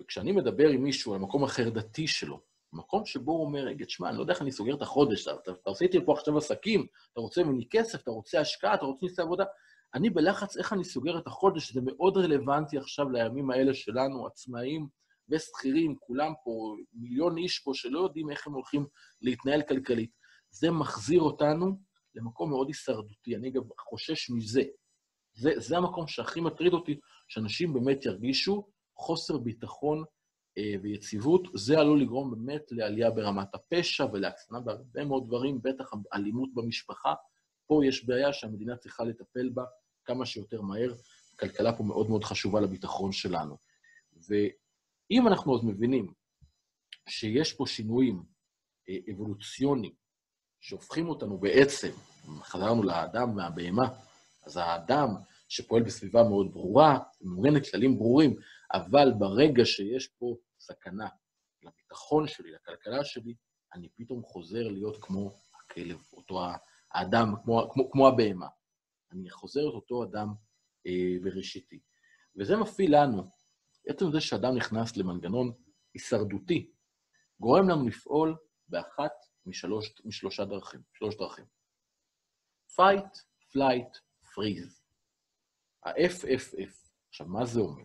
כשאני 0.07 0.31
מדבר 0.31 0.69
עם 0.69 0.83
מישהו 0.83 1.13
על 1.13 1.19
המקום 1.19 1.43
החרדתי 1.43 2.07
שלו, 2.07 2.41
מקום 2.73 3.05
שבו 3.05 3.31
הוא 3.31 3.45
אומר, 3.45 3.59
רגע, 3.59 3.85
תשמע, 3.85 4.09
אני 4.09 4.17
לא 4.17 4.21
יודע 4.21 4.33
איך 4.33 4.41
אני 4.41 4.51
סוגר 4.51 4.75
את 4.75 4.81
החודש, 4.81 5.27
אתה, 5.27 5.51
אתה 5.51 5.69
עושה 5.69 5.85
פה 6.05 6.13
עכשיו 6.13 6.37
עסקים, 6.37 6.87
אתה 7.13 7.21
רוצה 7.21 7.43
ממני 7.43 7.67
כסף, 7.69 8.01
אתה 8.01 8.11
רוצה 8.11 8.39
השקעה, 8.39 8.73
אתה 8.73 8.85
רוצה 8.85 9.05
לעשות 9.05 9.19
עבודה. 9.19 9.45
אני 9.93 10.09
בלחץ 10.09 10.57
איך 10.57 10.73
אני 10.73 10.83
סוגר 10.83 11.17
את 11.17 11.27
החודש, 11.27 11.73
זה 11.73 11.81
מאוד 11.83 12.17
רלוונטי 12.17 12.77
עכשיו 12.77 13.09
לימים 13.09 13.51
האלה 13.51 13.73
שלנו, 13.73 14.27
עצמאים 14.27 14.87
ושכירים, 15.29 15.95
כולם 15.99 16.33
פה, 16.43 16.75
מיליון 16.93 17.37
איש 17.37 17.59
פה 17.59 17.71
שלא 17.73 17.99
יודעים 17.99 18.29
איך 18.29 18.47
הם 18.47 18.53
הולכים 18.53 18.85
להתנהל 19.21 19.61
כלכלית. 19.61 20.11
זה 20.49 20.71
מחזיר 20.71 21.21
אותנו 21.21 21.79
למקום 22.15 22.49
מאוד 22.49 22.67
הישרדותי, 22.67 23.35
אני 23.35 23.51
גם 23.51 23.61
חושש 23.89 24.29
מזה. 24.29 24.63
זה, 25.33 25.51
זה 25.57 25.77
המקום 25.77 26.07
שהכי 26.07 26.41
מטריד 26.41 26.73
אותי, 26.73 26.99
שאנשים 27.27 27.73
באמת 27.73 28.05
ירגישו 28.05 28.67
חוסר 28.97 29.37
ביטחון 29.37 30.03
ויציבות, 30.81 31.47
זה 31.55 31.79
עלול 31.79 32.01
לגרום 32.01 32.31
באמת 32.31 32.61
לעלייה 32.71 33.11
ברמת 33.11 33.55
הפשע 33.55 34.05
ולהקצנה 34.13 34.59
בהרבה 34.59 35.05
מאוד 35.05 35.27
דברים, 35.27 35.61
בטח 35.61 35.91
אלימות 36.13 36.49
במשפחה. 36.53 37.13
פה 37.67 37.85
יש 37.85 38.05
בעיה 38.05 38.33
שהמדינה 38.33 38.77
צריכה 38.77 39.03
לטפל 39.03 39.49
בה 39.49 39.63
כמה 40.05 40.25
שיותר 40.25 40.61
מהר. 40.61 40.93
הכלכלה 41.33 41.77
פה 41.77 41.83
מאוד 41.83 42.09
מאוד 42.09 42.23
חשובה 42.23 42.61
לביטחון 42.61 43.11
שלנו. 43.11 43.57
ואם 44.29 45.27
אנחנו 45.27 45.55
אז 45.55 45.63
מבינים 45.63 46.13
שיש 47.09 47.53
פה 47.53 47.65
שינויים 47.67 48.23
אה, 48.89 48.97
אבולוציוניים 49.13 49.93
שהופכים 50.61 51.09
אותנו 51.09 51.37
בעצם, 51.37 51.91
חזרנו 52.41 52.83
לאדם 52.83 53.35
מהבהמה, 53.35 53.87
אז 54.45 54.57
האדם 54.57 55.09
שפועל 55.49 55.83
בסביבה 55.83 56.23
מאוד 56.23 56.51
ברורה, 56.51 56.99
מעוניין 57.21 57.53
לכללים 57.53 57.97
ברורים, 57.97 58.35
אבל 58.73 59.13
ברגע 59.19 59.65
שיש 59.65 60.07
פה 60.07 60.35
סכנה 60.67 61.07
לביטחון 61.61 62.27
שלי, 62.27 62.51
לכלכלה 62.51 63.05
שלי, 63.05 63.35
אני 63.73 63.89
פתאום 63.95 64.23
חוזר 64.23 64.67
להיות 64.67 64.97
כמו 65.01 65.31
הכלב, 65.59 66.01
אותו 66.13 66.39
האדם, 66.91 67.33
כמו, 67.43 67.69
כמו, 67.73 67.91
כמו 67.91 68.07
הבהמה. 68.07 68.47
אני 69.11 69.29
חוזר 69.29 69.69
את 69.69 69.73
אותו 69.73 70.03
אדם 70.03 70.27
אה, 70.87 71.15
בראשיתי. 71.23 71.79
וזה 72.39 72.57
מפעיל 72.57 72.95
לנו, 72.95 73.29
עצם 73.87 74.05
זה 74.11 74.21
שאדם 74.21 74.55
נכנס 74.55 74.97
למנגנון 74.97 75.53
הישרדותי, 75.93 76.71
גורם 77.39 77.69
לנו 77.69 77.87
לפעול 77.87 78.35
באחת 78.67 79.11
משלוש, 79.45 80.01
משלושה 80.05 80.45
דרכים, 80.45 80.81
שלוש 80.93 81.15
דרכים. 81.15 81.45
fight, 82.75 83.13
flight, 83.51 83.99
freeze. 84.23 84.81
ה-FFF. 85.83 86.89
עכשיו, 87.09 87.27
מה 87.27 87.45
זה 87.45 87.59
אומר? 87.59 87.83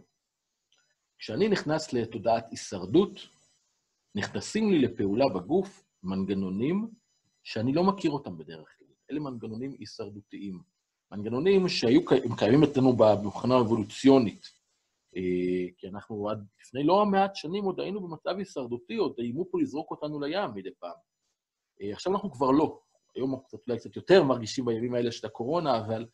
כשאני 1.23 1.49
נכנס 1.49 1.93
לתודעת 1.93 2.51
הישרדות, 2.51 3.11
נכנסים 4.15 4.71
לי 4.71 4.79
לפעולה 4.79 5.25
בגוף 5.29 5.85
מנגנונים 6.03 6.89
שאני 7.43 7.73
לא 7.73 7.85
מכיר 7.85 8.11
אותם 8.11 8.39
בדרך 8.39 8.69
כלל. 8.79 8.89
אלה 9.11 9.21
מנגנונים 9.21 9.77
הישרדותיים. 9.79 10.63
מנגנונים 11.13 11.69
שהיו 11.69 12.01
קיימים 12.39 12.63
אצלנו 12.63 12.93
במבחנה 12.97 13.55
האבולוציונית. 13.55 14.47
אה, 15.17 15.73
כי 15.79 15.89
אנחנו 15.89 16.31
עד 16.31 16.47
לפני 16.61 16.85
לא 16.85 17.07
מעט 17.07 17.37
שנים 17.37 17.65
עוד 17.65 17.81
היינו 17.81 18.01
במצב 18.01 18.39
הישרדותי, 18.39 18.97
עוד 18.97 19.15
איימו 19.19 19.51
פה 19.51 19.61
לזרוק 19.61 19.91
אותנו 19.91 20.21
לים 20.21 20.55
מדי 20.55 20.75
פעם. 20.79 20.97
אה, 21.83 21.93
עכשיו 21.93 22.13
אנחנו 22.13 22.31
כבר 22.31 22.51
לא. 22.51 22.81
היום 23.15 23.35
אנחנו 23.35 23.59
אולי 23.67 23.79
קצת 23.79 23.97
יותר 23.97 24.25
מרגישים 24.25 24.65
בימים 24.65 24.95
האלה 24.95 25.13
של 25.13 25.27
הקורונה, 25.27 25.79
אבל 25.79 26.07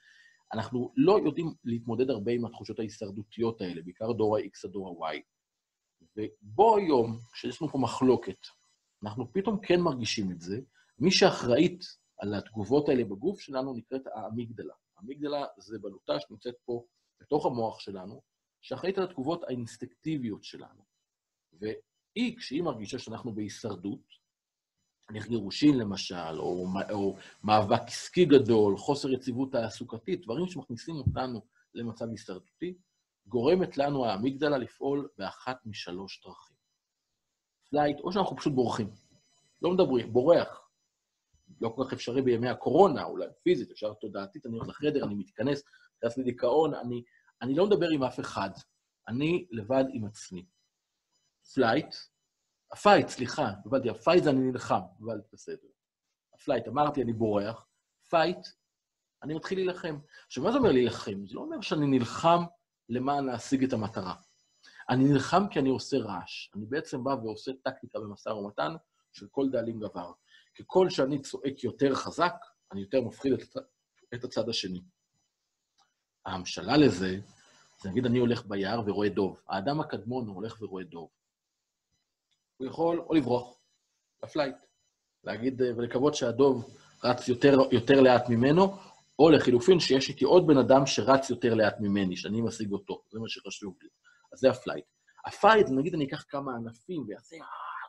אנחנו 0.52 0.92
לא 0.96 1.18
יודעים 1.24 1.54
להתמודד 1.64 2.10
הרבה 2.10 2.32
עם 2.32 2.44
התחושות 2.44 2.78
ההישרדותיות 2.78 3.60
האלה, 3.60 3.82
בעיקר 3.82 4.12
דור 4.12 4.36
ה-X 4.36 4.60
עד 4.64 4.70
דור 4.70 5.06
ה-Y. 5.06 5.20
ובו 6.16 6.76
היום, 6.76 7.18
כשיש 7.32 7.62
לנו 7.62 7.70
פה 7.70 7.78
מחלוקת, 7.78 8.38
אנחנו 9.02 9.32
פתאום 9.32 9.60
כן 9.62 9.80
מרגישים 9.80 10.30
את 10.30 10.40
זה. 10.40 10.60
מי 10.98 11.10
שאחראית 11.10 11.84
על 12.18 12.34
התגובות 12.34 12.88
האלה 12.88 13.04
בגוף 13.04 13.40
שלנו 13.40 13.74
נקראת 13.74 14.02
האמיגדלה. 14.14 14.74
האמיגדלה 14.96 15.46
זה 15.58 15.78
בלוטה 15.78 16.20
שנמצאת 16.20 16.54
פה 16.64 16.84
בתוך 17.20 17.46
המוח 17.46 17.80
שלנו, 17.80 18.22
שאחראית 18.60 18.98
על 18.98 19.04
התגובות 19.04 19.44
האינסטקטיביות 19.44 20.44
שלנו. 20.44 20.84
והיא, 21.52 22.36
כשהיא 22.36 22.62
מרגישה 22.62 22.98
שאנחנו 22.98 23.34
בהישרדות, 23.34 24.17
הליך 25.08 25.28
גירושין 25.28 25.78
למשל, 25.78 26.38
או, 26.38 26.66
או 26.90 27.16
מאבק 27.44 27.82
עסקי 27.86 28.24
גדול, 28.24 28.76
חוסר 28.76 29.10
יציבות 29.10 29.52
תעסוקתית, 29.52 30.22
דברים 30.22 30.46
שמכניסים 30.46 30.96
אותנו 30.96 31.42
למצב 31.74 32.08
הישרדותי, 32.10 32.74
גורמת 33.26 33.78
לנו 33.78 34.06
האמיגדלה 34.06 34.58
לפעול 34.58 35.08
באחת 35.18 35.66
משלוש 35.66 36.22
דרכים. 36.24 36.56
flight, 37.70 38.00
או 38.00 38.12
שאנחנו 38.12 38.36
פשוט 38.36 38.52
בורחים. 38.52 38.90
לא 39.62 39.70
מדברים, 39.70 40.12
בורח. 40.12 40.68
לא 41.60 41.72
כל 41.76 41.84
כך 41.86 41.92
אפשרי 41.92 42.22
בימי 42.22 42.48
הקורונה, 42.48 43.04
אולי 43.04 43.26
פיזית, 43.42 43.70
אפשר 43.70 43.92
תודעתית, 43.94 44.46
אני 44.46 44.56
הולך 44.56 44.68
לחדר, 44.68 45.04
אני 45.04 45.14
מתכנס, 45.14 45.62
נכנס 45.96 46.18
לדיכאון, 46.18 46.74
אני, 46.74 47.02
אני 47.42 47.54
לא 47.54 47.66
מדבר 47.66 47.88
עם 47.88 48.02
אף 48.02 48.20
אחד, 48.20 48.50
אני 49.08 49.46
לבד 49.50 49.84
עם 49.92 50.04
עצמי. 50.04 50.44
flight, 51.54 51.94
ה 52.72 52.77
fight, 52.77 53.08
סליחה, 53.08 53.50
הבנתי, 53.66 53.90
ה 53.90 53.96
fight 53.96 54.24
זה 54.24 54.30
אני 54.30 54.40
נלחם, 54.40 54.80
אבל 55.00 55.20
בסדר. 55.32 55.68
ה 56.34 56.39
flight, 56.39 56.68
אמרתי, 56.68 57.02
אני 57.02 57.12
בורח. 57.12 57.66
fight, 58.08 58.46
אני 59.22 59.34
מתחיל 59.34 59.58
להילחם. 59.58 59.98
עכשיו, 60.26 60.44
מה 60.44 60.52
זה 60.52 60.58
אומר 60.58 60.72
להילחם? 60.72 61.26
זה 61.26 61.34
לא 61.34 61.40
אומר 61.40 61.60
שאני 61.60 61.86
נלחם 61.86 62.44
למען 62.88 63.24
להשיג 63.26 63.64
את 63.64 63.72
המטרה. 63.72 64.14
אני 64.90 65.04
נלחם 65.04 65.48
כי 65.50 65.58
אני 65.58 65.68
עושה 65.68 65.96
רעש. 65.96 66.50
אני 66.54 66.66
בעצם 66.66 67.04
בא 67.04 67.10
ועושה 67.10 67.52
טקטיקה 67.62 67.98
במשא 67.98 68.28
ומתן 68.28 68.74
של 69.12 69.26
כל 69.30 69.50
דאלים 69.50 69.80
גבר. 69.80 70.12
ככל 70.58 70.90
שאני 70.90 71.22
צועק 71.22 71.64
יותר 71.64 71.94
חזק, 71.94 72.34
אני 72.72 72.80
יותר 72.80 73.00
מפחיד 73.00 73.32
את, 73.32 73.56
את 74.14 74.24
הצד 74.24 74.48
השני. 74.48 74.80
ההמשלה 76.26 76.76
לזה, 76.76 77.20
זה 77.80 77.90
נגיד 77.90 78.06
אני 78.06 78.18
הולך 78.18 78.46
ביער 78.46 78.80
ורואה 78.86 79.08
דוב. 79.08 79.42
האדם 79.48 79.80
הקדמון 79.80 80.28
הולך 80.28 80.62
ורואה 80.62 80.84
דוב. 80.84 81.08
הוא 82.58 82.66
יכול 82.66 83.00
או 83.00 83.14
לברוח 83.14 83.58
לפלייט, 84.22 84.56
להגיד 85.24 85.62
אה, 85.62 85.76
ולקוות 85.76 86.14
שהדוב 86.14 86.74
רץ 87.04 87.28
יותר, 87.28 87.56
יותר 87.72 88.00
לאט 88.00 88.28
ממנו, 88.28 88.76
או 89.18 89.30
לחילופין 89.30 89.80
שיש 89.80 90.08
איתי 90.08 90.24
עוד 90.24 90.46
בן 90.46 90.58
אדם 90.58 90.86
שרץ 90.86 91.30
יותר 91.30 91.54
לאט 91.54 91.76
ממני, 91.80 92.16
שאני 92.16 92.40
משיג 92.40 92.72
אותו, 92.72 93.02
זה 93.10 93.18
מה 93.18 93.28
שחשוב 93.28 93.76
לי. 93.82 93.88
אז 94.32 94.38
זה 94.38 94.50
ה 94.50 94.55
flight. 94.55 94.84
ה 95.26 95.32
fight, 95.32 95.66
נגיד 95.70 95.94
אני 95.94 96.06
אקח 96.06 96.24
כמה 96.28 96.52
ענפים 96.56 97.04
ואעשה 97.08 97.36
אה, 97.36 97.42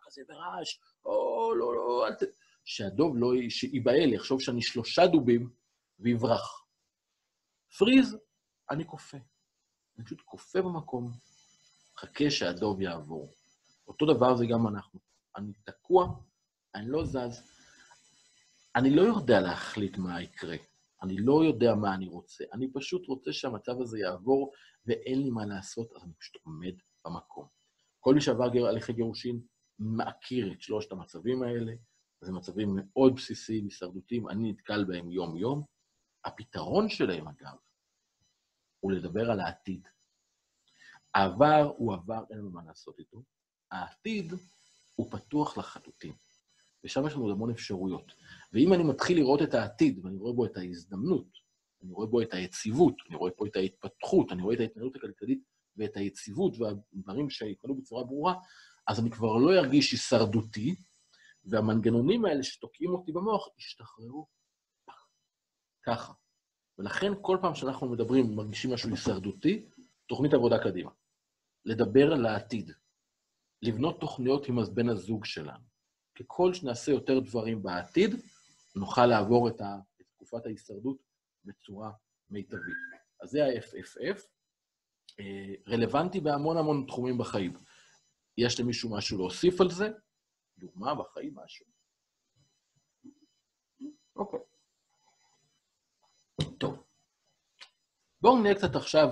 כזה 0.05 0.21
ברעש, 0.27 0.79
או 1.05 1.53
לא, 1.55 1.75
לא, 1.75 2.07
אל 2.07 2.13
ת... 2.13 2.23
שהדוב 2.65 3.17
לא 3.17 3.31
ייבהל, 3.73 4.13
יחשוב 4.13 4.41
שאני 4.41 4.61
שלושה 4.61 5.07
דובים 5.07 5.49
ויברח. 5.99 6.65
freeze, 7.77 8.17
אני 8.71 8.87
קופא. 8.87 9.17
אני 9.97 10.05
פשוט 10.05 10.21
קופא 10.21 10.61
במקום, 10.61 11.11
מחכה 11.97 12.29
שהדוב 12.29 12.81
יעבור. 12.81 13.33
אותו 13.89 14.05
דבר 14.05 14.35
זה 14.35 14.45
גם 14.45 14.67
אנחנו. 14.67 14.99
אני 15.37 15.53
תקוע, 15.63 16.07
אני 16.75 16.89
לא 16.89 17.05
זז. 17.05 17.41
אני 18.75 18.95
לא 18.95 19.01
יודע 19.01 19.41
להחליט 19.41 19.97
מה 19.97 20.21
יקרה. 20.21 20.57
אני 21.03 21.17
לא 21.17 21.43
יודע 21.43 21.75
מה 21.75 21.93
אני 21.95 22.07
רוצה. 22.07 22.43
אני 22.53 22.73
פשוט 22.73 23.07
רוצה 23.07 23.33
שהמצב 23.33 23.81
הזה 23.81 23.99
יעבור, 23.99 24.51
ואין 24.85 25.21
לי 25.23 25.29
מה 25.29 25.45
לעשות, 25.45 25.91
אז 25.95 26.03
אני 26.03 26.13
פשוט 26.19 26.41
עומד 26.43 26.73
במקום. 27.05 27.47
כל 27.99 28.13
מי 28.13 28.21
שעבר 28.21 28.67
הליכי 28.67 28.93
גירושין 28.93 29.41
מכיר 29.79 30.51
את 30.53 30.61
שלושת 30.61 30.91
המצבים 30.91 31.43
האלה. 31.43 31.73
זה 32.21 32.31
מצבים 32.31 32.69
מאוד 32.75 33.15
בסיסיים, 33.15 33.63
הישרדותיים, 33.63 34.29
אני 34.29 34.51
נתקל 34.51 34.85
בהם 34.85 35.11
יום-יום. 35.11 35.63
הפתרון 36.25 36.89
שלהם, 36.89 37.27
אגב, 37.27 37.55
הוא 38.79 38.91
לדבר 38.91 39.31
על 39.31 39.39
העתיד. 39.39 39.87
העבר 41.13 41.73
הוא 41.77 41.93
עבר, 41.93 42.23
אין 42.29 42.37
לנו 42.37 42.51
מה 42.51 42.61
לעשות 42.65 42.99
איתו. 42.99 43.23
העתיד 43.71 44.33
הוא 44.95 45.11
פתוח 45.11 45.57
לחלוטין, 45.57 46.13
ושם 46.83 47.07
יש 47.07 47.13
לנו 47.13 47.23
עוד 47.23 47.31
המון 47.31 47.49
אפשרויות. 47.49 48.13
ואם 48.53 48.73
אני 48.73 48.83
מתחיל 48.83 49.17
לראות 49.17 49.41
את 49.41 49.53
העתיד, 49.53 50.05
ואני 50.05 50.17
רואה 50.17 50.33
בו 50.33 50.45
את 50.45 50.57
ההזדמנות, 50.57 51.27
אני 51.83 51.91
רואה 51.91 52.07
בו 52.07 52.21
את 52.21 52.33
היציבות, 52.33 52.95
אני 53.09 53.15
רואה 53.15 53.31
פה 53.31 53.47
את 53.47 53.55
ההתפתחות, 53.55 54.31
אני 54.31 54.41
רואה 54.41 54.55
את 54.55 54.59
ההתנהלות 54.59 54.95
הכלכלית 54.95 55.39
ואת 55.77 55.97
היציבות 55.97 56.53
והדברים 56.57 57.29
שיתנהלו 57.29 57.75
בצורה 57.75 58.03
ברורה, 58.03 58.35
אז 58.87 58.99
אני 58.99 59.11
כבר 59.11 59.37
לא 59.37 59.59
ארגיש 59.59 59.91
הישרדותי, 59.91 60.75
והמנגנונים 61.45 62.25
האלה 62.25 62.43
שתוקעים 62.43 62.89
אותי 62.89 63.11
במוח 63.11 63.47
ישתחררו. 63.57 64.27
ככה. 65.85 66.13
ולכן 66.77 67.11
כל 67.21 67.37
פעם 67.41 67.55
שאנחנו 67.55 67.89
מדברים, 67.89 68.35
מרגישים 68.35 68.73
משהו 68.73 68.89
הישרדותי, 68.89 69.65
תוכנית 70.07 70.33
עבודה 70.33 70.63
קדימה. 70.63 70.91
לדבר 71.65 72.13
על 72.13 72.25
העתיד. 72.25 72.71
לבנות 73.61 73.99
תוכניות 73.99 74.47
עם 74.47 74.55
בן 74.73 74.89
הזוג 74.89 75.25
שלנו. 75.25 75.69
ככל 76.15 76.53
שנעשה 76.53 76.91
יותר 76.91 77.19
דברים 77.19 77.63
בעתיד, 77.63 78.11
נוכל 78.75 79.05
לעבור 79.05 79.47
את, 79.47 79.61
את 80.01 80.05
תקופת 80.15 80.45
ההישרדות 80.45 80.97
בצורה 81.45 81.91
מיטבית. 82.29 82.75
אז 83.21 83.29
זה 83.29 83.45
ה-FFF, 83.45 84.21
אה, 85.19 85.53
רלוונטי 85.67 86.19
בהמון 86.19 86.57
המון 86.57 86.85
תחומים 86.87 87.17
בחיים. 87.17 87.53
יש 88.37 88.59
למישהו 88.59 88.97
משהו 88.97 89.17
להוסיף 89.17 89.61
על 89.61 89.69
זה? 89.71 89.89
דוגמה 90.57 90.95
בחיים, 90.95 91.35
משהו? 91.35 91.65
אוקיי. 94.15 94.39
טוב. 96.57 96.83
בואו 98.21 98.41
נראה 98.43 98.55
קצת 98.55 98.75
עכשיו 98.75 99.09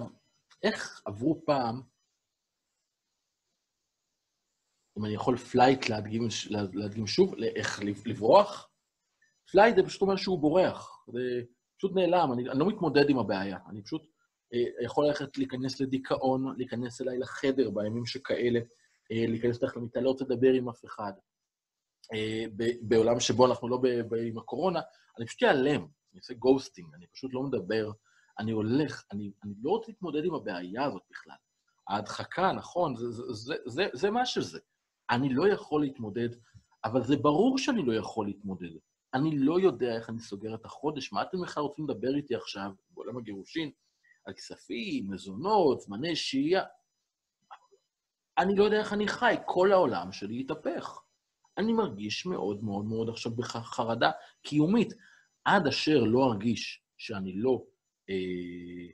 איך 0.63 1.01
עברו 1.05 1.45
פעם, 1.45 1.81
אם 4.97 5.05
אני 5.05 5.13
יכול 5.13 5.37
flight 5.37 5.89
להדגים, 5.89 6.27
להדגים 6.49 7.07
שוב, 7.07 7.35
איך 7.55 7.79
לברוח, 8.05 8.69
flight 9.51 9.75
זה 9.75 9.83
פשוט 9.83 10.01
אומר 10.01 10.15
שהוא 10.15 10.39
בורח, 10.39 11.05
זה 11.07 11.41
פשוט 11.77 11.95
נעלם, 11.95 12.33
אני, 12.33 12.49
אני 12.49 12.59
לא 12.59 12.67
מתמודד 12.67 13.09
עם 13.09 13.19
הבעיה, 13.19 13.57
אני 13.69 13.81
פשוט 13.81 14.01
אה, 14.53 14.83
יכול 14.85 15.05
ללכת 15.05 15.37
להיכנס 15.37 15.79
לדיכאון, 15.81 16.57
להיכנס 16.57 17.01
אליי 17.01 17.17
לחדר 17.17 17.69
בימים 17.69 18.05
שכאלה, 18.05 18.59
אה, 19.11 19.25
להיכנס 19.27 19.63
לך 19.63 19.77
למיטה, 19.77 20.01
לא 20.01 20.09
רוצה 20.09 20.25
לדבר 20.25 20.53
עם 20.53 20.69
אף 20.69 20.85
אחד. 20.85 21.13
אה, 22.13 22.45
בעולם 22.81 23.19
שבו 23.19 23.45
אנחנו 23.45 23.69
לא 23.69 23.81
עם 24.27 24.37
הקורונה, 24.37 24.81
אני 25.17 25.25
פשוט 25.25 25.43
אעלם, 25.43 25.81
אני 26.11 26.19
עושה 26.19 26.33
גוסטינג, 26.33 26.93
אני 26.93 27.07
פשוט 27.07 27.33
לא 27.33 27.43
מדבר, 27.43 27.91
אני 28.39 28.51
הולך, 28.51 29.03
אני, 29.11 29.31
אני 29.43 29.53
לא 29.63 29.69
רוצה 29.69 29.91
להתמודד 29.91 30.25
עם 30.25 30.33
הבעיה 30.33 30.83
הזאת 30.83 31.01
בכלל. 31.11 31.35
ההדחקה, 31.89 32.51
נכון, 32.51 32.95
זה, 32.95 33.11
זה, 33.11 33.23
זה, 33.33 33.55
זה, 33.65 33.87
זה 33.93 34.11
מה 34.11 34.25
שזה. 34.25 34.59
אני 35.09 35.33
לא 35.33 35.47
יכול 35.47 35.81
להתמודד, 35.81 36.29
אבל 36.85 37.03
זה 37.03 37.17
ברור 37.17 37.57
שאני 37.57 37.85
לא 37.85 37.93
יכול 37.93 38.25
להתמודד. 38.25 38.69
אני 39.13 39.39
לא 39.39 39.59
יודע 39.59 39.95
איך 39.95 40.09
אני 40.09 40.19
סוגר 40.19 40.55
את 40.55 40.65
החודש, 40.65 41.13
מה 41.13 41.21
אתם 41.21 41.41
בכלל 41.41 41.63
רוצים 41.63 41.89
לדבר 41.89 42.15
איתי 42.15 42.35
עכשיו, 42.35 42.71
בעולם 42.89 43.17
הגירושין, 43.17 43.71
על 44.25 44.33
כספים, 44.33 45.11
מזונות, 45.11 45.81
זמני 45.81 46.15
שהייה? 46.15 46.63
אני 48.37 48.55
לא 48.55 48.63
יודע 48.63 48.79
איך 48.79 48.93
אני 48.93 49.07
חי, 49.07 49.35
כל 49.45 49.71
העולם 49.71 50.11
שלי 50.11 50.39
התהפך. 50.39 51.01
אני 51.57 51.73
מרגיש 51.73 52.25
מאוד 52.25 52.63
מאוד 52.63 52.85
מאוד 52.85 53.09
עכשיו 53.09 53.31
בחרדה 53.31 54.11
קיומית. 54.41 54.93
עד 55.45 55.67
אשר 55.67 56.03
לא 56.03 56.25
ארגיש 56.25 56.83
שאני 56.97 57.33
לא 57.33 57.63
אה, 58.09 58.87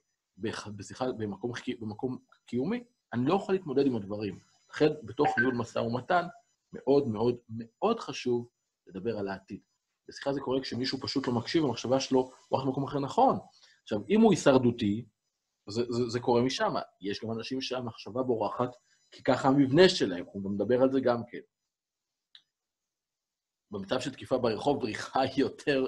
בשיחה, 0.67 1.11
במקום, 1.11 1.51
במקום 1.79 2.17
קיומי, 2.45 2.83
אני 3.13 3.25
לא 3.25 3.33
יכול 3.33 3.55
להתמודד 3.55 3.85
עם 3.85 3.95
הדברים. 3.95 4.39
לכן, 4.73 4.89
בתוך 5.03 5.37
ניהול 5.37 5.55
משא 5.55 5.79
ומתן, 5.79 6.25
מאוד 6.73 7.07
מאוד 7.07 7.37
מאוד 7.49 7.99
חשוב 7.99 8.49
לדבר 8.87 9.17
על 9.17 9.27
העתיד. 9.27 9.61
בשיחה 10.07 10.33
זה 10.33 10.39
קורה 10.41 10.61
כשמישהו 10.61 10.99
פשוט 11.01 11.27
לא 11.27 11.33
מקשיב, 11.33 11.63
המחשבה 11.63 11.99
שלו 11.99 12.31
הולכת 12.49 12.67
למקום 12.67 12.83
אחר 12.83 12.99
נכון. 12.99 13.39
עכשיו, 13.83 13.99
אם 14.09 14.21
הוא 14.21 14.31
הישרדותי, 14.31 15.05
זה, 15.69 15.81
זה, 15.89 16.09
זה 16.09 16.19
קורה 16.19 16.41
משם. 16.41 16.73
יש 17.01 17.23
גם 17.23 17.31
אנשים 17.31 17.61
שהמחשבה 17.61 18.23
בורחת, 18.23 18.69
כי 19.11 19.23
ככה 19.23 19.47
המבנה 19.47 19.89
שלהם, 19.89 20.25
גם 20.43 20.53
נדבר 20.53 20.81
על 20.81 20.91
זה 20.91 20.99
גם 20.99 21.21
כן. 21.27 21.39
במצב 23.71 23.99
של 23.99 24.13
תקיפה 24.13 24.37
ברחוב, 24.37 24.79
בריחה 24.79 25.21
היא 25.21 25.31
יותר 25.37 25.87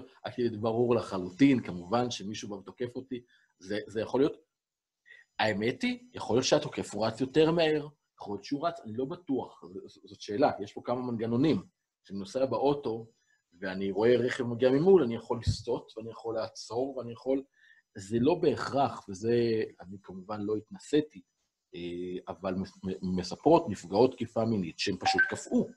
ברור 0.60 0.96
לחלוטין, 0.96 1.64
כמובן 1.64 2.12
שמישהו 2.12 2.50
בא 2.50 2.56
ותוקף 2.56 2.96
אותי, 2.96 3.24
זה, 3.60 3.80
זה 3.88 4.02
יכול 4.02 4.22
להיות... 4.22 4.34
האמת 5.40 5.82
היא, 5.82 6.10
יכול 6.14 6.36
להיות 6.36 6.46
שהתוקף 6.46 6.94
הוא 6.94 7.06
רץ 7.06 7.22
יותר 7.22 7.52
מהר, 7.52 7.88
יכול 8.20 8.34
להיות 8.34 8.44
שהוא 8.44 8.68
רץ, 8.68 8.80
אני 8.80 8.94
לא 8.94 9.06
בטוח, 9.06 9.64
זאת 9.86 10.22
שאלה, 10.22 10.52
יש 10.60 10.74
פה 10.74 10.82
כמה 10.86 11.02
מנגנונים. 11.02 11.64
כשאני 12.04 12.20
נוסע 12.20 12.46
באוטו 12.46 13.08
ואני 13.60 13.92
רואה 13.92 14.18
רכב 14.18 14.44
מגיע 14.44 14.70
ממול, 14.70 15.04
אני 15.04 15.16
יכול 15.16 15.40
לסטות 15.40 15.94
ואני 15.98 16.12
יכול 16.12 16.36
לעצור 16.36 16.98
ואני 16.98 17.12
יכול... 17.12 17.44
זה 17.98 18.18
לא 18.20 18.36
בהכרח, 18.36 19.06
וזה, 19.10 19.64
אני 19.82 19.98
כמובן 20.04 20.42
לא 20.42 20.56
התנסיתי, 20.56 21.22
אה, 21.76 22.34
אבל 22.34 22.56
מספרות 23.02 23.66
נפגעות 23.70 24.12
תקיפה 24.12 24.46
מינית 24.46 24.80
שהן 24.80 24.98
פשוט 25.00 25.22
קפאו. 25.30 25.68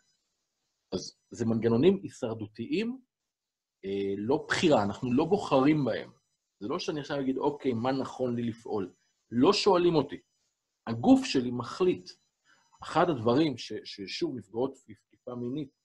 אז 0.92 1.18
זה 1.30 1.46
מנגנונים 1.46 2.00
הישרדותיים, 2.02 3.00
אה, 3.84 4.14
לא 4.16 4.44
בחירה, 4.48 4.82
אנחנו 4.82 5.12
לא 5.12 5.24
בוחרים 5.24 5.84
בהם. 5.84 6.10
זה 6.60 6.68
לא 6.68 6.78
שאני 6.78 7.00
עכשיו 7.00 7.20
אגיד, 7.20 7.36
אוקיי, 7.36 7.72
מה 7.72 7.92
נכון 7.92 8.36
לי 8.36 8.42
לפעול? 8.42 8.92
לא 9.30 9.52
שואלים 9.52 9.94
אותי. 9.94 10.20
הגוף 10.86 11.24
שלי 11.24 11.50
מחליט. 11.50 12.10
אחד 12.82 13.10
הדברים 13.10 13.58
ש, 13.58 13.72
ששוב, 13.84 14.36
נפגעות 14.36 14.78
תקיפה 15.08 15.34
מינית 15.34 15.78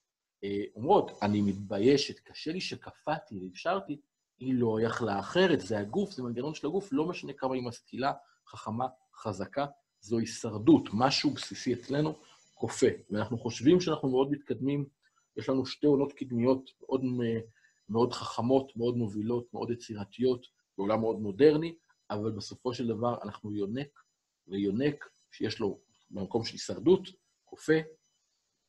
אה, 0.44 0.64
אומרות, 0.76 1.10
אני 1.22 1.40
מתביישת, 1.40 2.18
קשה 2.18 2.52
לי 2.52 2.60
שקפאתי 2.60 3.38
ואפשרתי, 3.38 4.00
היא 4.38 4.54
לא 4.54 4.78
יכלה 4.80 5.20
אחרת, 5.20 5.60
זה 5.60 5.78
הגוף, 5.78 6.10
זה 6.10 6.22
מנגנון 6.22 6.54
של 6.54 6.66
הגוף, 6.66 6.88
לא 6.92 7.08
משנה 7.08 7.32
כמה 7.32 7.54
היא 7.54 7.62
משכילה, 7.62 8.12
חכמה, 8.48 8.86
חזקה, 9.14 9.66
זו 10.00 10.18
הישרדות, 10.18 10.88
משהו 10.92 11.30
בסיסי 11.30 11.74
אצלנו, 11.74 12.14
כופה. 12.54 12.86
ואנחנו 13.10 13.38
חושבים 13.38 13.80
שאנחנו 13.80 14.08
מאוד 14.08 14.30
מתקדמים, 14.30 14.86
יש 15.36 15.48
לנו 15.48 15.66
שתי 15.66 15.86
עונות 15.86 16.12
קדמיות 16.12 16.70
מאוד, 16.80 17.02
מאוד 17.88 18.12
חכמות, 18.12 18.76
מאוד 18.76 18.96
מובילות, 18.96 19.54
מאוד 19.54 19.70
יצירתיות, 19.70 20.46
בעולם 20.78 21.00
מאוד 21.00 21.20
מודרני, 21.20 21.74
אבל 22.10 22.30
בסופו 22.30 22.74
של 22.74 22.86
דבר 22.86 23.22
אנחנו 23.22 23.54
יונק, 23.54 24.00
ויונק 24.48 25.08
שיש 25.30 25.60
לו 25.60 25.80
במקום 26.14 26.44
של 26.44 26.52
הישרדות, 26.52 27.08
כופה, 27.44 27.72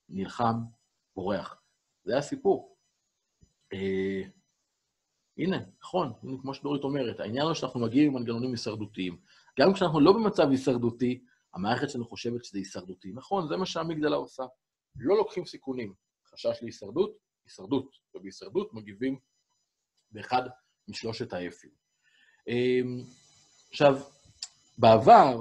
נלחם, 0.10 0.56
בורח. 1.16 1.62
זה 2.04 2.18
הסיפור. 2.18 2.78
אה, 3.74 4.22
הנה, 5.38 5.58
נכון, 5.82 6.14
הנה, 6.24 6.38
כמו 6.42 6.54
שדורית 6.54 6.84
אומרת, 6.84 7.20
העניין 7.20 7.46
הוא 7.46 7.54
שאנחנו 7.54 7.80
מגיעים 7.80 8.08
עם 8.12 8.18
מנגנונים 8.18 8.52
הישרדותיים. 8.52 9.22
גם 9.60 9.74
כשאנחנו 9.74 10.00
לא 10.00 10.14
במצב 10.14 10.50
הישרדותי, 10.50 11.24
המערכת 11.54 11.90
שלנו 11.90 12.06
חושבת 12.06 12.46
שזה 12.46 12.58
הישרדותי. 12.58 13.12
נכון, 13.14 13.48
זה 13.48 13.58
מה 13.58 13.66
שהמגדלה 13.66 14.16
עושה. 14.16 14.44
לא 14.96 15.18
לוקחים 15.18 15.46
סיכונים. 15.46 15.94
חשש 16.26 16.60
להישרדות, 16.62 17.18
הישרדות. 17.46 17.96
ובהישרדות 18.16 18.74
מגיבים 18.74 19.20
באחד 20.12 20.42
משלושת 20.88 21.34
האפים. 21.34 21.70
אמ, 22.48 23.04
עכשיו, 23.70 23.96
בעבר, 24.78 25.38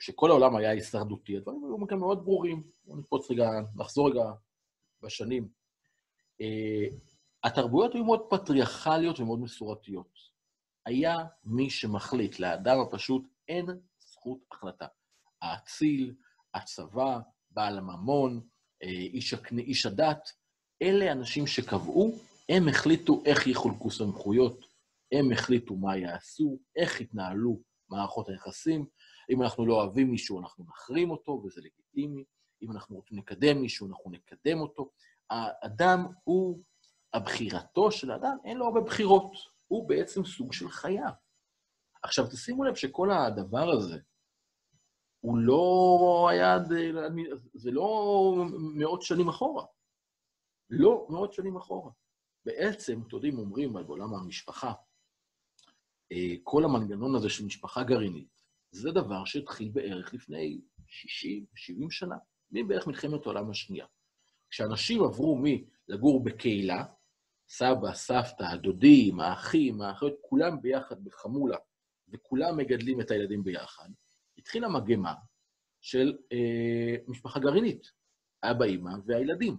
כשכל 0.00 0.30
העולם 0.30 0.56
היה 0.56 0.70
הישרדותי, 0.70 1.36
הדברים 1.36 1.64
היו 1.64 1.86
גם 1.86 1.98
מאוד 1.98 2.24
ברורים. 2.24 2.62
בואו 2.84 2.98
נקפוץ 2.98 3.30
רגע, 3.30 3.50
נחזור 3.76 4.10
רגע 4.10 4.22
בשנים. 5.02 5.48
אה, 6.40 6.86
התרבויות 7.44 7.94
היו 7.94 8.04
מאוד 8.04 8.26
פטריארכליות 8.30 9.20
ומאוד 9.20 9.40
מסורתיות. 9.40 10.18
היה 10.86 11.24
מי 11.44 11.70
שמחליט, 11.70 12.40
לאדם 12.40 12.80
הפשוט 12.80 13.24
אין 13.48 13.66
זכות 13.98 14.38
החלטה. 14.52 14.86
האציל, 15.42 16.14
הצבא, 16.54 17.18
בעל 17.50 17.78
הממון, 17.78 18.40
אה, 18.82 18.88
איש, 18.88 19.34
איש 19.58 19.86
הדת, 19.86 20.32
אלה 20.82 21.12
אנשים 21.12 21.46
שקבעו, 21.46 22.18
הם 22.48 22.68
החליטו 22.68 23.22
איך 23.26 23.46
יחולקו 23.46 23.90
סמכויות, 23.90 24.66
הם 25.12 25.32
החליטו 25.32 25.76
מה 25.76 25.96
יעשו, 25.96 26.58
איך 26.76 27.00
יתנהלו 27.00 27.60
מערכות 27.90 28.28
היחסים. 28.28 28.86
אם 29.30 29.42
אנחנו 29.42 29.66
לא 29.66 29.74
אוהבים 29.74 30.10
מישהו, 30.10 30.40
אנחנו 30.40 30.64
נחרים 30.64 31.10
אותו, 31.10 31.42
וזה 31.44 31.60
לגיטימי. 31.60 32.24
אם 32.62 32.72
אנחנו 32.72 32.96
רוצים 32.96 33.18
לקדם 33.18 33.60
מישהו, 33.60 33.88
אנחנו 33.88 34.10
נקדם 34.10 34.60
אותו. 34.60 34.90
האדם 35.30 36.06
הוא 36.24 36.62
הבחירתו 37.12 37.90
של 37.90 38.10
האדם, 38.10 38.36
אין 38.44 38.56
לו 38.56 38.64
הרבה 38.66 38.80
בחירות. 38.80 39.32
הוא 39.66 39.88
בעצם 39.88 40.24
סוג 40.24 40.52
של 40.52 40.68
חיה. 40.68 41.08
עכשיו, 42.02 42.26
תשימו 42.26 42.64
לב 42.64 42.74
שכל 42.74 43.10
הדבר 43.10 43.70
הזה, 43.70 43.98
הוא 45.20 45.38
לא 45.38 46.28
היה, 46.30 46.58
זה 47.54 47.70
לא 47.70 48.34
מאות 48.74 49.02
שנים 49.02 49.28
אחורה. 49.28 49.64
לא 50.70 51.06
מאות 51.10 51.32
שנים 51.32 51.56
אחורה. 51.56 51.90
בעצם, 52.44 53.02
אתם 53.06 53.16
יודעים, 53.16 53.38
אומרים 53.38 53.76
על 53.76 53.84
בעולם 53.84 54.14
המשפחה, 54.14 54.72
אה, 56.12 56.34
כל 56.42 56.64
המנגנון 56.64 57.14
הזה 57.14 57.28
של 57.28 57.44
משפחה 57.44 57.82
גרעינית, 57.82 58.39
זה 58.70 58.90
דבר 58.90 59.24
שהתחיל 59.24 59.68
בערך 59.72 60.14
לפני 60.14 60.60
60-70 60.88 61.90
שנה, 61.90 62.16
מבערך 62.50 62.86
מלחמת 62.86 63.26
העולם 63.26 63.50
השנייה. 63.50 63.86
כשאנשים 64.50 65.02
עברו 65.02 65.42
מלגור 65.42 66.24
בקהילה, 66.24 66.84
סבא, 67.48 67.94
סבתא, 67.94 68.42
הדודים, 68.42 69.20
האחים, 69.20 69.82
האחיות, 69.82 70.14
כולם 70.20 70.62
ביחד 70.62 71.04
בחמולה, 71.04 71.56
וכולם 72.08 72.56
מגדלים 72.56 73.00
את 73.00 73.10
הילדים 73.10 73.44
ביחד, 73.44 73.88
התחילה 74.38 74.68
מגמה 74.68 75.14
של 75.80 76.18
אה, 76.32 76.96
משפחה 77.08 77.40
גרעינית, 77.40 77.86
אבא, 78.42 78.64
אימא 78.64 78.90
והילדים, 79.06 79.56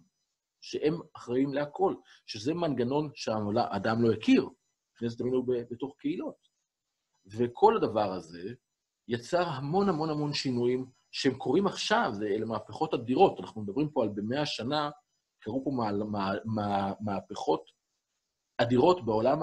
שהם 0.61 0.93
אחראים 1.13 1.53
להכל, 1.53 1.95
שזה 2.25 2.53
מנגנון 2.53 3.09
שהאדם 3.15 4.01
לא 4.01 4.13
הכיר, 4.13 4.49
לפני 4.95 5.09
זה 5.09 5.17
תמיד 5.17 5.33
היו 5.33 5.43
בתוך 5.43 5.95
קהילות. 5.99 6.47
וכל 7.25 7.77
הדבר 7.77 8.11
הזה 8.11 8.53
יצר 9.07 9.44
המון 9.49 9.90
המון 9.90 10.10
המון 10.10 10.34
שינויים 10.34 10.86
שהם 11.11 11.34
קורים 11.34 11.68
עכשיו, 11.68 12.14
אלה 12.22 12.45
מהפכות 12.45 12.94
אדירות. 12.94 13.40
אנחנו 13.40 13.61
מדברים 13.61 13.90
פה 13.90 14.03
על 14.03 14.10
במאה 14.10 14.45
שנה, 14.45 14.90
קרו 15.40 15.64
פה 15.64 15.72
מה, 15.72 15.91
מה, 15.91 16.32
מה, 16.45 16.94
מהפכות 16.99 17.72
אדירות 18.57 19.06
בעולם 19.06 19.40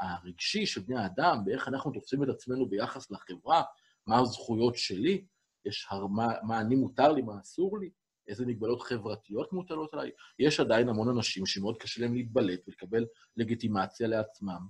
הרגשי 0.00 0.66
של 0.66 0.80
בני 0.80 0.98
האדם, 0.98 1.44
באיך 1.44 1.68
אנחנו 1.68 1.90
תופסים 1.90 2.22
את 2.22 2.28
עצמנו 2.28 2.68
ביחס 2.68 3.10
לחברה, 3.10 3.62
מה 4.06 4.18
הזכויות 4.18 4.76
שלי, 4.76 5.24
יש 5.64 5.86
הר, 5.90 6.06
מה, 6.06 6.28
מה 6.42 6.60
אני 6.60 6.74
מותר 6.74 7.12
לי, 7.12 7.22
מה 7.22 7.40
אסור 7.40 7.78
לי, 7.78 7.90
איזה 8.28 8.46
מגבלות 8.46 8.82
חברתיות 8.82 9.52
מוטלות 9.52 9.94
עליי. 9.94 10.10
יש 10.38 10.60
עדיין 10.60 10.88
המון 10.88 11.08
אנשים 11.08 11.46
שמאוד 11.46 11.76
קשה 11.78 12.00
להם 12.02 12.14
להתבלט 12.14 12.60
ולקבל 12.68 13.06
לגיטימציה 13.36 14.08
לעצמם, 14.08 14.66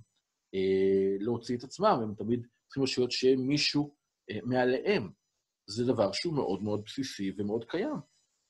אה, 0.55 1.15
להוציא 1.19 1.57
את 1.57 1.63
עצמם, 1.63 1.99
הם 2.03 2.13
תמיד 2.17 2.47
צריכים 2.67 2.83
להיות 2.97 3.11
שיהיה 3.11 3.37
מישהו 3.37 3.95
מעליהם. 4.43 5.09
זה 5.67 5.85
דבר 5.85 6.11
שהוא 6.11 6.33
מאוד 6.33 6.63
מאוד 6.63 6.81
בסיסי 6.85 7.31
ומאוד 7.37 7.65
קיים. 7.65 7.95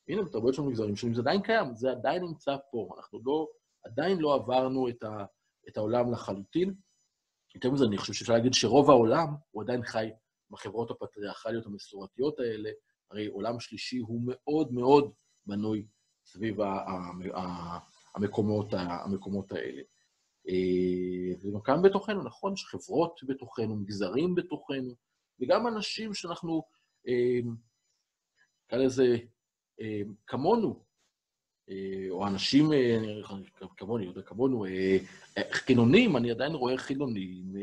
הנה, 0.07 0.23
בתרבויות 0.23 0.55
של 0.55 0.61
מגזרים 0.61 0.95
שונים 0.95 1.15
זה 1.15 1.21
עדיין 1.21 1.41
קיים, 1.41 1.75
זה 1.75 1.91
עדיין 1.91 2.23
נמצא 2.23 2.55
פה. 2.71 2.89
אנחנו 2.97 3.19
לא, 3.25 3.47
עדיין 3.85 4.19
לא 4.19 4.35
עברנו 4.35 4.89
את, 4.89 5.03
ה, 5.03 5.25
את 5.67 5.77
העולם 5.77 6.11
לחלוטין. 6.11 6.73
יותר 7.55 7.71
מזה, 7.71 7.85
אני 7.85 7.97
חושב 7.97 8.13
שאפשר 8.13 8.33
להגיד 8.33 8.53
שרוב 8.53 8.89
העולם 8.89 9.27
הוא 9.51 9.63
עדיין 9.63 9.83
חי 9.83 10.09
בחברות 10.49 10.91
הפטריארכליות 10.91 11.65
המסורתיות 11.65 12.39
האלה. 12.39 12.69
הרי 13.11 13.27
עולם 13.27 13.59
שלישי 13.59 13.97
הוא 13.97 14.21
מאוד 14.25 14.73
מאוד 14.73 15.11
בנוי 15.45 15.85
סביב 16.25 16.57
המקומות, 18.15 18.73
המקומות 18.73 19.51
האלה. 19.51 19.81
אה, 20.47 21.35
וגם 21.41 21.61
כאן 21.61 21.81
בתוכנו, 21.81 22.23
נכון, 22.23 22.53
יש 22.53 22.65
חברות 22.65 23.19
בתוכנו, 23.27 23.75
מגזרים 23.75 24.35
בתוכנו, 24.35 24.95
וגם 25.41 25.67
אנשים 25.67 26.13
שאנחנו, 26.13 26.63
אה, 27.07 27.39
נקרא 28.65 28.77
לזה, 28.77 29.17
אה, 29.81 30.01
כמונו, 30.27 30.85
או 32.09 32.27
אנשים, 32.27 32.69
כמוני, 33.77 34.05
יודע, 34.05 34.21
כמונו, 34.21 34.65
חילונים, 35.51 36.17
אני 36.17 36.31
עדיין 36.31 36.51
רואה 36.51 36.77
חילונים, 36.77 37.53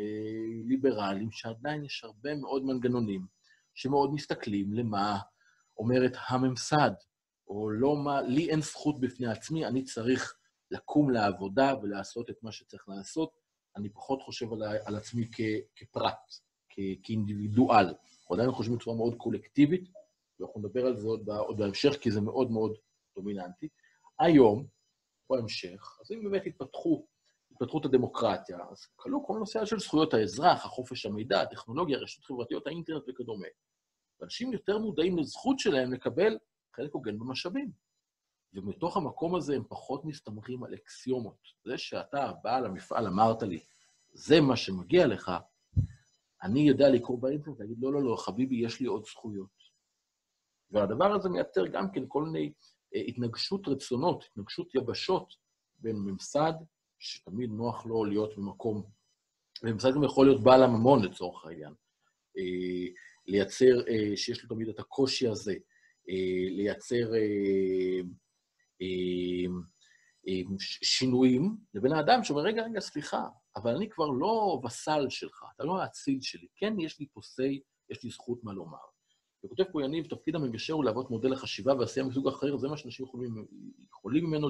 ליברליים, 0.65 1.33
שעדיין 1.33 1.85
יש 1.85 2.05
הרבה 2.05 2.35
מאוד 2.35 2.65
מנגנונים 2.65 3.27
שמאוד 3.75 4.15
מסתכלים 4.15 4.75
למה 4.75 5.19
אומרת 5.79 6.13
הממסד, 6.29 6.91
או 7.49 7.71
לא 7.71 7.97
מה, 7.97 8.23
לי 8.23 8.51
אין 8.51 8.61
זכות 8.61 9.01
בפני 9.01 9.27
עצמי, 9.27 9.67
אני 9.67 9.85
צריך 9.85 10.37
לקום 10.71 11.11
לעבודה 11.11 11.75
ולעשות 11.83 12.31
את 12.31 12.43
מה 12.43 12.53
שצריך 12.53 12.89
לעשות. 12.89 13.31
אני 13.77 13.89
פחות 13.89 14.23
חושב 14.23 14.53
על, 14.53 14.63
על 14.85 14.97
עצמי 14.97 15.29
כ, 15.33 15.41
כפרט, 15.77 16.19
כאינדיבידואל. 17.03 17.87
אנחנו 17.87 18.35
עדיין 18.35 18.53
חושבים 18.53 18.79
בצורה 18.79 18.97
מאוד 18.97 19.15
קולקטיבית, 19.17 19.89
ואנחנו 20.41 20.61
נדבר 20.61 20.87
על 20.87 20.97
זה 20.97 21.09
עוד, 21.09 21.31
עוד 21.31 21.59
בהמשך, 21.59 21.97
כי 22.01 22.11
זה 22.11 22.21
מאוד 22.21 22.51
מאוד 22.51 22.75
דומיננטי. 23.17 23.69
היום, 24.19 24.67
פה 25.27 25.39
המשך, 25.39 25.99
אז 26.01 26.13
אם 26.13 26.25
באמת 26.25 26.43
התפתחו, 26.47 27.07
התפתחות 27.53 27.85
הדמוקרטיה, 27.85 28.59
אז 28.71 28.87
כלו 28.97 29.27
כל 29.27 29.37
הנושא 29.37 29.65
של 29.65 29.79
זכויות 29.79 30.15
האזרח, 30.15 30.65
החופש 30.65 31.07
המידע, 31.07 31.41
הטכנולוגיה, 31.41 31.99
הרשתות 31.99 32.25
חברתיות, 32.25 32.67
האינטרנט 32.67 33.03
וכדומה. 33.09 33.49
ואנשים 34.21 34.53
יותר 34.53 34.79
מודעים 34.79 35.19
לזכות 35.19 35.59
שלהם 35.59 35.93
לקבל 35.93 36.39
חלק 36.77 36.93
הוגן 36.93 37.19
במשאבים. 37.19 37.71
ומתוך 38.55 38.97
המקום 38.97 39.35
הזה 39.35 39.57
הם 39.57 39.63
פחות 39.69 40.05
מסתמכים 40.05 40.65
על 40.65 40.75
אקסיומות. 40.75 41.39
זה 41.65 41.79
שאתה, 41.79 42.33
בעל 42.43 42.67
המפעל, 42.67 43.07
אמרת 43.07 43.43
לי, 43.43 43.61
זה 44.13 44.41
מה 44.41 44.57
שמגיע 44.57 45.07
לך, 45.07 45.33
אני 46.43 46.61
יודע 46.61 46.89
לקרוא 46.89 47.19
באינטרנט 47.19 47.57
ולהגיד, 47.59 47.77
לא, 47.81 47.93
לא, 47.93 48.03
לא, 48.03 48.17
חביבי, 48.17 48.57
יש 48.57 48.81
לי 48.81 48.87
עוד 48.87 49.05
זכויות. 49.05 49.73
והדבר 50.71 51.13
הזה 51.15 51.29
מייצר 51.29 51.67
גם 51.67 51.93
כן 51.93 52.05
כל 52.09 52.23
מיני 52.23 52.53
אה, 52.95 53.01
התנגשות 53.01 53.69
רצונות, 53.69 54.25
התנגשות 54.25 54.75
יבשות 54.75 55.35
בין 55.79 55.97
ממסד, 55.97 56.53
שתמיד 56.99 57.51
נוח 57.51 57.87
לו 57.87 58.05
להיות 58.05 58.37
במקום, 58.37 58.83
וממסד 59.63 59.95
גם 59.95 60.05
יכול 60.05 60.27
להיות 60.27 60.43
בעל 60.43 60.63
הממון 60.63 61.05
לצורך 61.05 61.45
העניין, 61.45 61.75
אה, 62.39 62.93
לייצר, 63.27 63.89
אה, 63.89 64.17
שיש 64.17 64.43
לו 64.43 64.49
תמיד 64.49 64.69
את 64.69 64.79
הקושי 64.79 65.29
הזה, 65.29 65.55
לייצר 66.51 67.11
שינויים 70.83 71.57
לבין 71.75 71.93
האדם 71.93 72.25
שאומר, 72.25 72.43
רגע, 72.43 72.63
רגע, 72.63 72.81
סליחה, 72.81 73.23
אבל 73.57 73.77
אני 73.77 73.89
כבר 73.89 74.07
לא 74.07 74.61
וסל 74.65 75.07
שלך, 75.09 75.45
אתה 75.57 75.65
לא 75.65 75.83
האציל 75.83 76.21
שלי. 76.21 76.47
כן, 76.57 76.81
יש 76.81 77.01
לי 77.01 77.07
say, 77.19 77.61
יש 77.91 78.05
לי 78.05 78.11
זכות 78.11 78.45
מה 78.45 78.53
לומר. 78.53 78.79
וכותב 79.45 79.65
פה 79.73 79.85
יניב, 79.85 80.07
תפקיד 80.07 80.35
המגשר 80.35 80.75
הוא 80.75 80.85
להוות 80.85 81.11
מודל 81.11 81.31
לחשיבה 81.31 81.75
ועשייה 81.75 82.07
מסוג 82.07 82.29
אחר, 82.29 82.57
זה 82.57 82.69
מה 82.69 82.77
שאנשים 82.77 83.07
יכולים, 83.07 83.47
יכולים 83.91 84.25
ממנו, 84.25 84.49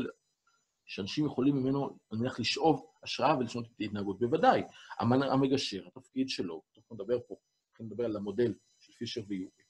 שאנשים 0.86 1.26
יכולים 1.26 1.56
ממנו, 1.56 1.98
נניח, 2.12 2.40
לשאוב 2.40 2.86
השראה 3.02 3.38
ולשנות 3.38 3.66
את 3.66 3.80
ההתנהגות. 3.80 4.18
בוודאי, 4.18 4.62
המגשר, 4.98 5.86
התפקיד 5.86 6.28
שלו, 6.28 6.62
אנחנו 6.76 6.96
נדבר 6.96 7.18
פה, 7.28 7.36
אנחנו 7.70 7.84
נדבר 7.84 8.04
על 8.04 8.16
המודל 8.16 8.54
של 8.78 8.92
פישר 8.92 9.20
ויורי, 9.28 9.62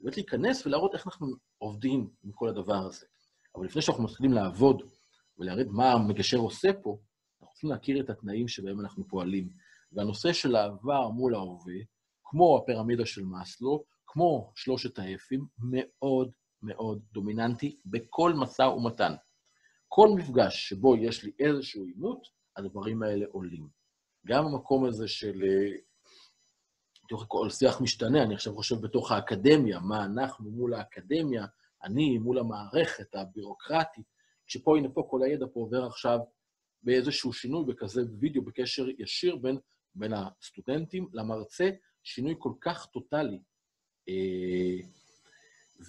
באמת 0.00 0.16
להיכנס 0.16 0.66
ולהראות 0.66 0.94
איך 0.94 1.06
אנחנו 1.06 1.26
עובדים 1.58 2.10
עם 2.22 2.32
כל 2.32 2.48
הדבר 2.48 2.86
הזה. 2.86 3.06
אבל 3.54 3.64
לפני 3.64 3.82
שאנחנו 3.82 4.04
מתחילים 4.04 4.32
לעבוד 4.32 4.82
ולהרד 5.38 5.66
מה 5.66 5.92
המגשר 5.92 6.36
עושה 6.36 6.68
פה, 6.82 6.98
אנחנו 7.42 7.52
צריכים 7.52 7.70
להכיר 7.70 8.00
את 8.00 8.10
התנאים 8.10 8.48
שבהם 8.48 8.80
אנחנו 8.80 9.08
פועלים. 9.08 9.48
והנושא 9.92 10.32
של 10.32 10.56
העבר 10.56 11.08
מול 11.08 11.34
ההווה, 11.34 11.74
כמו 12.24 12.58
הפירמידה 12.58 13.06
של 13.06 13.24
מאסלו, 13.24 13.84
כמו 14.06 14.52
שלושת 14.54 14.98
האפים, 14.98 15.46
מאוד 15.58 16.30
מאוד 16.62 17.02
דומיננטי 17.12 17.76
בכל 17.86 18.32
משא 18.34 18.62
ומתן. 18.62 19.14
כל 19.88 20.08
מפגש 20.16 20.68
שבו 20.68 20.96
יש 20.96 21.24
לי 21.24 21.32
איזשהו 21.38 21.84
עימות, 21.84 22.28
הדברים 22.56 23.02
האלה 23.02 23.26
עולים. 23.32 23.68
גם 24.26 24.46
המקום 24.46 24.84
הזה 24.84 25.08
של... 25.08 25.42
בתוך 27.04 27.24
כל 27.28 27.50
שיח 27.50 27.80
משתנה, 27.80 28.22
אני 28.22 28.34
עכשיו 28.34 28.54
חושב 28.54 28.74
בתוך 28.80 29.12
האקדמיה, 29.12 29.80
מה 29.80 30.04
אנחנו 30.04 30.50
מול 30.50 30.74
האקדמיה, 30.74 31.46
אני 31.84 32.18
מול 32.18 32.38
המערכת 32.38 33.14
הבירוקרטית, 33.14 34.04
שפה, 34.46 34.76
הנה 34.76 34.88
פה, 34.94 35.06
כל 35.10 35.22
הידע 35.22 35.46
פה 35.52 35.60
עובר 35.60 35.86
עכשיו 35.86 36.18
באיזשהו 36.82 37.32
שינוי, 37.32 37.64
בכזה 37.64 38.02
וידאו, 38.20 38.42
בקשר 38.42 38.86
ישיר 38.98 39.36
בין, 39.36 39.58
בין 39.94 40.12
הסטודנטים 40.12 41.08
למרצה, 41.12 41.70
שינוי 42.02 42.34
כל 42.38 42.52
כך 42.60 42.86
טוטאלי, 42.86 43.42
אה, 44.08 44.86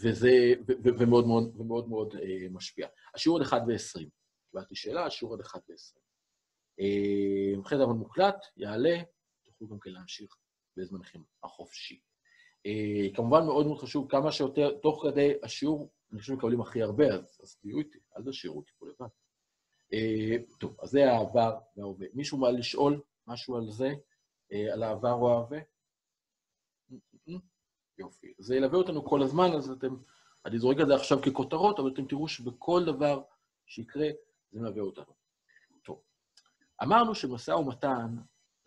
וזה, 0.01 0.53
ו, 0.67 0.71
ו, 0.83 0.89
ומאוד 0.99 1.27
מאוד, 1.27 1.59
ומאוד 1.59 1.89
מאוד 1.89 2.15
אה, 2.15 2.49
משפיע. 2.49 2.87
השיעור 3.15 3.39
עד 3.39 3.45
1 3.45 3.61
ו-20. 3.67 4.09
קיבלתי 4.51 4.75
שאלה, 4.75 5.05
השיעור 5.05 5.33
עד 5.33 5.39
1 5.39 5.61
ו-20. 5.69 6.01
אחרי 7.61 7.77
זה 7.77 7.83
אבל 7.83 7.93
מוקלט, 7.93 8.45
יעלה, 8.57 8.97
תוכלו 9.43 9.67
גם 9.67 9.79
כן 9.79 9.91
להמשיך 9.91 10.35
בזמנכם 10.77 11.21
החופשי. 11.43 11.99
Uh, 12.67 13.15
כמובן 13.15 13.45
מאוד 13.45 13.65
מאוד 13.65 13.79
חשוב, 13.79 14.11
כמה 14.11 14.31
שיותר, 14.31 14.77
תוך 14.81 15.05
כדי 15.07 15.33
השיעור, 15.43 15.93
אני 16.11 16.19
חושב 16.19 16.33
שמקבלים 16.33 16.61
הכי 16.61 16.81
הרבה, 16.81 17.05
אז 17.15 17.57
תהיו 17.61 17.79
איתי, 17.79 17.99
אל 18.17 18.23
תשאירו 18.29 18.57
אותי 18.57 18.71
פה 18.79 18.87
לבד. 18.87 19.07
Uh, 19.95 20.57
טוב, 20.57 20.77
אז 20.81 20.89
זה 20.89 21.11
העבר 21.11 21.59
וההווה. 21.77 22.07
מישהו 22.13 22.37
בא 22.37 22.49
לשאול 22.49 23.01
משהו 23.27 23.57
על 23.57 23.71
זה, 23.71 23.89
uh, 24.53 24.73
על 24.73 24.83
העבר 24.83 25.13
או 25.13 25.31
ההווה? 25.31 25.59
יופי. 27.97 28.33
זה 28.37 28.55
ילווה 28.55 28.77
אותנו 28.77 29.05
כל 29.05 29.23
הזמן, 29.23 29.51
אז 29.57 29.69
אתם, 29.69 29.95
אני 30.45 30.59
זורק 30.59 30.77
את 30.81 30.87
זה 30.87 30.95
עכשיו 30.95 31.21
ככותרות, 31.21 31.79
אבל 31.79 31.91
אתם 31.93 32.05
תראו 32.05 32.27
שבכל 32.27 32.83
דבר 32.85 33.23
שיקרה, 33.65 34.07
זה 34.51 34.59
מלווה 34.59 34.81
אותנו. 34.81 35.13
טוב, 35.83 36.01
אמרנו 36.83 37.15
שמשא 37.15 37.51
ומתן 37.51 38.15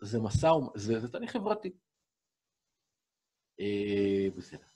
זה 0.01 0.19
משא 0.19 0.45
ומתן, 0.45 0.79
זה, 0.79 0.99
זה 0.99 1.11
תהליך 1.11 1.31
חברתי. 1.31 1.71
אה, 3.59 4.27
בסדר. 4.37 4.67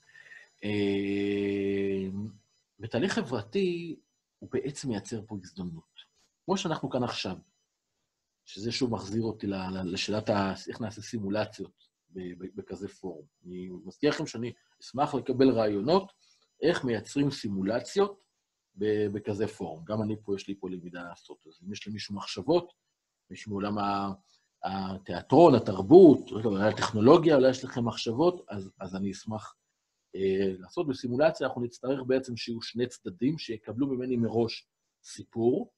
אה, 0.64 2.08
ותהליך 2.80 3.12
חברתי 3.12 4.00
הוא 4.38 4.50
בעצם 4.52 4.88
מייצר 4.88 5.26
פה 5.26 5.36
הזדמנות. 5.42 6.09
כמו 6.50 6.56
שאנחנו 6.56 6.90
כאן 6.90 7.04
עכשיו, 7.04 7.36
שזה 8.44 8.72
שוב 8.72 8.90
מחזיר 8.90 9.22
אותי 9.22 9.46
לשאלת 9.84 10.30
ה... 10.30 10.54
איך 10.68 10.80
נעשה 10.80 11.02
סימולציות 11.02 11.88
בכזה 12.54 12.88
פורום. 12.88 13.24
אני 13.44 13.68
מזכיר 13.84 14.10
לכם 14.10 14.26
שאני 14.26 14.52
אשמח 14.82 15.14
לקבל 15.14 15.50
רעיונות 15.50 16.12
איך 16.62 16.84
מייצרים 16.84 17.30
סימולציות 17.30 18.20
בכזה 19.12 19.46
פורום. 19.46 19.84
גם 19.84 20.02
אני 20.02 20.16
פה, 20.24 20.34
יש 20.34 20.48
לי 20.48 20.54
פה 20.60 20.70
למידה 20.70 21.02
לעשות. 21.02 21.46
אז 21.46 21.58
אם 21.62 21.72
יש 21.72 21.88
למישהו 21.88 22.14
מחשבות, 22.14 22.72
מישהו 23.30 23.50
מעולם 23.50 23.74
התיאטרון, 24.64 25.54
התרבות, 25.54 26.30
אולי 26.30 26.68
הטכנולוגיה, 26.68 27.36
אולי 27.36 27.50
יש 27.50 27.64
לכם 27.64 27.84
מחשבות, 27.84 28.44
אז, 28.48 28.70
אז 28.80 28.96
אני 28.96 29.10
אשמח 29.10 29.54
אה, 30.16 30.52
לעשות 30.58 30.88
בסימולציה. 30.88 31.46
אנחנו 31.46 31.62
נצטרך 31.62 32.00
בעצם 32.06 32.36
שיהיו 32.36 32.62
שני 32.62 32.86
צדדים 32.86 33.38
שיקבלו 33.38 33.86
ממני 33.86 34.16
מראש 34.16 34.68
סיפור. 35.02 35.72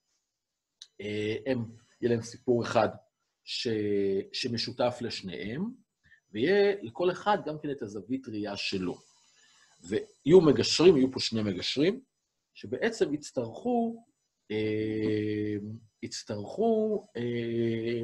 אה, 1.02 1.36
הם, 1.46 1.64
יהיה 2.00 2.12
להם 2.12 2.22
סיפור 2.22 2.62
אחד 2.62 2.88
ש, 3.44 3.68
שמשותף 4.32 4.98
לשניהם, 5.00 5.70
ויהיה 6.32 6.74
לכל 6.82 7.10
אחד 7.10 7.38
גם 7.46 7.56
כן 7.62 7.70
את 7.70 7.82
הזווית 7.82 8.28
ראייה 8.28 8.56
שלו. 8.56 8.98
ויהיו 9.88 10.40
מגשרים, 10.40 10.96
יהיו 10.96 11.12
פה 11.12 11.20
שני 11.20 11.42
מגשרים, 11.42 12.00
שבעצם 12.54 13.14
יצטרכו, 13.14 14.04
אה, 14.50 15.56
יצטרכו 16.02 17.06
אה, 17.16 18.02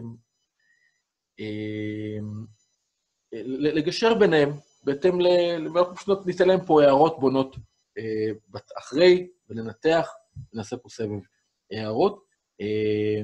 אה, 1.41 2.19
לגשר 3.57 4.15
ביניהם, 4.15 4.51
בהתאם 4.83 5.20
ל... 5.20 5.27
אנחנו 5.77 5.97
פשוט 5.97 6.27
ניתן 6.27 6.49
להם 6.49 6.61
פה 6.66 6.83
הערות 6.83 7.20
בונות 7.20 7.57
אה, 7.99 8.61
אחרי, 8.79 9.29
ולנתח, 9.49 10.09
ונעשה 10.53 10.77
פה 10.77 10.89
סבב 10.89 11.20
הערות. 11.73 12.28
אה, 12.60 13.22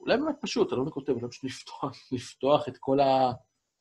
אולי 0.00 0.16
באמת 0.16 0.36
פשוט, 0.40 0.72
אני 0.72 0.86
לא 0.86 0.90
כותב, 0.90 1.12
אולי 1.12 1.28
פשוט 1.28 1.44
לפתוח, 1.44 1.96
לפתוח 2.12 2.68
את 2.68 2.78
כל 2.78 2.98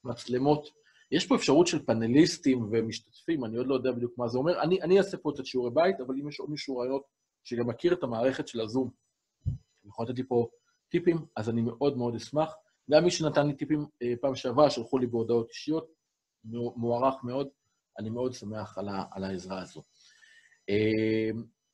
המצלמות. 0.04 0.70
יש 1.12 1.28
פה 1.28 1.36
אפשרות 1.36 1.68
של 1.68 1.86
פאנליסטים 1.86 2.68
ומשתתפים, 2.72 3.46
אני 3.46 3.58
עוד 3.58 3.68
לא 3.68 3.76
יודע 3.76 3.92
בדיוק 3.92 4.18
מה 4.18 4.28
זה 4.28 4.38
אומר. 4.38 4.62
אני, 4.62 4.82
אני 4.82 4.98
אעשה 4.98 5.18
פה 5.18 5.32
את 5.40 5.46
שיעורי 5.46 5.72
בית, 5.74 6.00
אבל 6.00 6.16
אם 6.22 6.28
יש 6.28 6.40
עוד 6.40 6.50
מישהו 6.50 6.78
רעיונות 6.78 7.04
שגם 7.44 7.68
מכיר 7.68 7.94
את 7.94 8.04
המערכת 8.04 8.48
של 8.48 8.62
הזום, 8.62 8.90
יכול 9.86 10.06
לתת 10.06 10.18
לי 10.18 10.24
פה 10.28 10.48
טיפים, 10.90 11.26
אז 11.36 11.50
אני 11.50 11.62
מאוד 11.62 11.98
מאוד 11.98 12.16
אשמח. 12.16 12.54
גם 12.92 13.04
מי 13.04 13.12
שנתן 13.12 13.48
לי 13.48 13.54
טיפים 13.54 13.86
אה, 14.02 14.14
פעם 14.22 14.36
שעברה, 14.36 14.70
שלחו 14.70 14.98
לי 14.98 15.08
בהודעות 15.08 15.50
אישיות, 15.50 15.92
מוערך 16.76 17.24
מאוד, 17.24 17.50
אני 18.00 18.10
מאוד 18.10 18.34
שמח 18.34 18.78
על, 18.78 18.90
ה, 18.90 19.06
על 19.12 19.24
העזרה 19.24 19.62
הזו. 19.62 19.82
אה, 20.70 21.30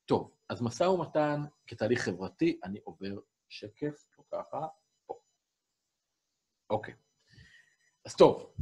טוב, 0.05 0.36
אז 0.49 0.61
משא 0.61 0.84
ומתן 0.84 1.41
כתהליך 1.68 2.02
חברתי, 2.02 2.60
אני 2.64 2.80
עובר 2.84 3.19
שקף, 3.49 4.07
לא 4.18 4.24
ככה, 4.32 4.68
פה. 5.06 5.19
אוקיי. 6.69 6.94
אז 8.06 8.15
טוב, 8.15 8.53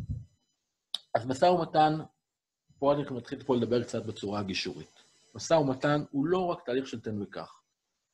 אז 1.15 1.25
משא 1.25 1.45
ומתן, 1.45 1.93
פה 2.79 2.93
אני 2.93 3.03
מתחיל 3.11 3.43
פה 3.43 3.55
לדבר 3.55 3.83
קצת 3.83 4.05
בצורה 4.05 4.39
הגישורית. 4.39 5.03
משא 5.35 5.53
ומתן 5.53 6.03
הוא 6.11 6.25
לא 6.25 6.45
רק 6.45 6.65
תהליך 6.65 6.87
של 6.87 7.01
תן 7.01 7.21
וקח, 7.21 7.61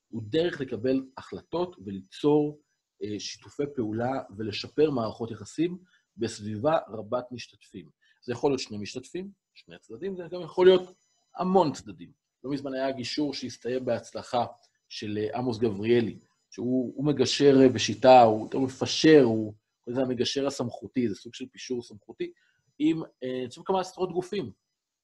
הוא 0.10 0.23
דרך 0.26 0.61
לקבל 0.61 1.06
החלטות 1.18 1.76
וליצור 1.85 2.61
אה, 3.03 3.19
שיתופי 3.19 3.64
פעולה 3.76 4.23
ולשפר 4.38 4.91
מערכות 4.91 5.31
יחסים 5.31 5.77
בסביבה 6.18 6.77
רבת 6.88 7.26
משתתפים. 7.31 7.89
זה 8.22 8.31
יכול 8.31 8.52
להיות 8.52 8.60
שני 8.60 8.77
משתתפים, 8.77 9.31
שני 9.53 9.80
צדדים, 9.80 10.15
זה 10.15 10.23
גם 10.31 10.41
יכול 10.41 10.65
להיות 10.65 10.93
המון 11.35 11.73
צדדים. 11.73 12.20
לא 12.43 12.51
מזמן 12.51 12.73
היה 12.73 12.91
גישור 12.91 13.34
שהסתיים 13.34 13.85
בהצלחה 13.85 14.45
של 14.89 15.18
אה, 15.18 15.38
עמוס 15.38 15.57
גבריאלי, 15.57 16.19
שהוא 16.49 17.05
מגשר 17.05 17.57
אה, 17.61 17.69
בשיטה, 17.69 18.22
הוא 18.22 18.43
יותר 18.43 18.59
מפשר, 18.59 19.22
הוא 19.23 19.53
קוראים 19.84 19.88
לזה 19.88 20.01
המגשר 20.01 20.47
הסמכותי, 20.47 21.09
זה 21.09 21.15
סוג 21.15 21.34
של 21.34 21.45
פישור 21.51 21.84
סמכותי, 21.84 22.31
עם, 22.80 23.03
אני 23.23 23.49
חושב, 23.49 23.61
כמה 23.65 23.80
עשרות 23.80 24.11
גופים. 24.11 24.51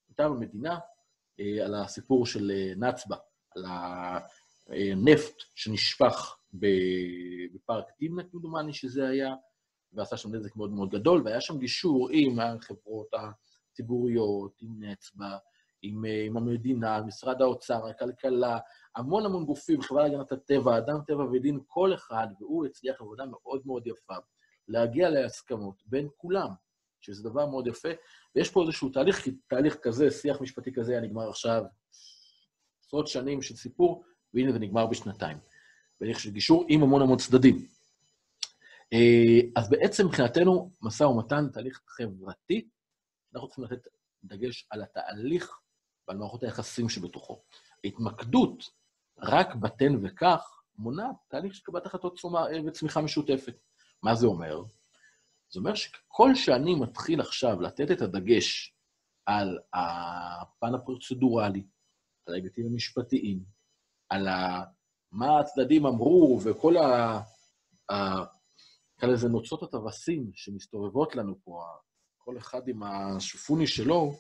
מטעם 0.10 0.32
המדינה, 0.32 0.80
על 1.66 1.76
הסיפור 1.76 2.26
של 2.26 2.52
נצבה, 2.78 3.16
על 3.56 3.66
הנפט 3.68 5.36
שנשפך 5.56 6.38
בפארק 6.54 7.92
טימנה, 7.98 8.24
כמדומני 8.24 8.74
שזה 8.74 9.08
היה, 9.08 9.36
ועשה 9.94 10.18
שם 10.18 10.36
נזק 10.36 10.56
מאוד 10.56 10.72
מאוד 10.72 10.90
גדול, 10.90 11.22
והיה 11.26 11.42
שם 11.42 11.60
גישור 11.60 12.10
עם 12.12 12.40
החברות 12.40 13.08
הציבוריות, 13.14 14.58
עם 14.62 14.84
נצבה, 14.84 15.38
עם, 15.82 16.04
עם 16.26 16.38
המדינה, 16.38 17.02
משרד 17.02 17.42
האוצר, 17.42 17.88
הכלכלה, 17.88 18.58
המון 18.96 19.26
המון 19.26 19.46
גופים, 19.46 19.82
חברה 19.82 20.04
להגנת 20.08 20.32
הטבע, 20.32 20.78
אדם 20.78 21.00
טבע 21.08 21.24
ודין, 21.24 21.60
כל 21.68 21.94
אחד, 21.94 22.28
והוא 22.40 22.66
הצליח 22.66 23.02
עבודה 23.02 23.26
מאוד 23.26 23.62
מאוד 23.66 23.88
יפה, 23.88 24.16
להגיע 24.68 25.10
להסכמות 25.10 25.84
בין 25.86 26.08
כולם, 26.18 26.50
שזה 27.02 27.30
דבר 27.30 27.46
מאוד 27.46 27.68
יפה, 27.68 27.90
ויש 28.36 28.52
פה 28.52 28.62
איזשהו 28.62 28.90
תהליך, 28.90 29.28
תהליך 29.48 29.78
כזה, 29.82 30.12
שיח 30.12 30.42
משפטי 30.42 30.74
כזה 30.74 30.92
היה 30.92 31.02
נגמר 31.02 31.30
עכשיו 31.30 31.64
עשרות 32.86 33.08
שנים 33.08 33.42
של 33.42 33.56
סיפור, 33.56 34.04
והנה 34.34 34.52
זה 34.52 34.60
נגמר 34.60 34.86
בשנתיים. 34.86 35.38
בהליך 36.02 36.20
של 36.20 36.32
גישור 36.32 36.66
עם 36.70 36.84
המון 36.84 37.02
המון 37.02 37.18
צדדים. 37.18 37.68
אה, 38.94 39.40
אז 39.56 39.70
בעצם 39.70 40.06
מבחינתנו, 40.06 40.72
משא 40.82 41.04
ומתן, 41.04 41.50
תהליך 41.54 41.82
חברתי, 41.88 42.70
אנחנו 43.36 43.48
צריכים 43.48 43.64
לתת 43.64 43.88
דגש 44.24 44.68
על 44.70 44.82
התהליך 44.82 45.60
ועל 46.08 46.18
מערכות 46.18 46.44
היחסים 46.44 46.90
שבתוכו. 46.90 47.44
ההתמקדות 47.84 48.64
רק 49.18 49.56
בתן 49.56 50.06
וכך 50.06 50.62
מונעת 50.78 51.16
תהליך 51.28 51.56
של 51.56 51.64
קבלת 51.64 51.86
החלטות 51.86 52.20
אה, 52.26 52.62
וצמיחה 52.68 53.02
משותפת. 53.02 53.56
מה 54.04 54.16
זה 54.16 54.28
אומר? 54.28 54.64
זה 55.50 55.60
אומר 55.60 55.76
שכל 55.76 56.36
שאני 56.36 56.76
מתחיל 56.76 57.22
עכשיו 57.22 57.62
לתת 57.62 57.92
את 57.92 58.02
הדגש 58.02 58.76
על 59.26 59.60
הפן 59.74 60.76
הפרוצדורלי, 60.76 61.68
על 62.26 62.34
ההיבטים 62.34 62.66
המשפטיים, 62.66 63.44
על 64.10 64.28
ה... 64.28 64.64
מה 65.12 65.40
הצדדים 65.40 65.86
אמרו, 65.86 66.40
וכל 66.44 66.78
ה... 66.78 67.20
נקרא 68.98 69.10
לזה 69.10 69.30
נוצות 69.30 69.64
הטווסים 69.64 70.32
שמסתובבות 70.34 71.16
לנו 71.16 71.36
פה, 71.44 71.64
כל 72.18 72.38
אחד 72.38 72.68
עם 72.68 72.84
השופוני 72.84 73.68
שלו, 73.68 74.14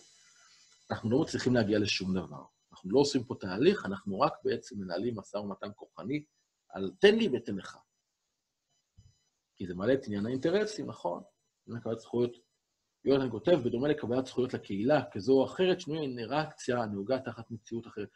אנחנו 0.91 1.09
לא 1.09 1.21
מצליחים 1.21 1.53
להגיע 1.53 1.79
לשום 1.79 2.13
דבר. 2.13 2.43
אנחנו 2.71 2.91
לא 2.91 2.99
עושים 2.99 3.23
פה 3.23 3.35
תהליך, 3.39 3.85
אנחנו 3.85 4.19
רק 4.19 4.33
בעצם 4.43 4.79
מנהלים 4.79 5.19
משא 5.19 5.37
ומתן 5.37 5.69
כוחני 5.75 6.23
על 6.69 6.91
תן 6.99 7.15
לי 7.15 7.29
ותן 7.33 7.55
לך. 7.55 7.77
כי 9.55 9.67
זה 9.67 9.75
מעלה 9.75 9.93
את 9.93 10.05
עניין 10.07 10.25
האינטרסים, 10.25 10.87
נכון? 10.87 11.23
עניין 11.67 11.81
קבלת 11.81 11.99
זכויות. 11.99 12.37
יונתן 13.05 13.31
כותב, 13.31 13.59
בדומה 13.65 13.87
לקבלת 13.87 14.25
זכויות 14.25 14.53
לקהילה, 14.53 15.01
כזו 15.11 15.33
או 15.33 15.45
אחרת, 15.45 15.81
שינוי 15.81 15.99
אינטראקציה 15.99 16.83
הנהוגה 16.83 17.19
תחת 17.19 17.51
מציאות 17.51 17.87
אחרת. 17.87 18.09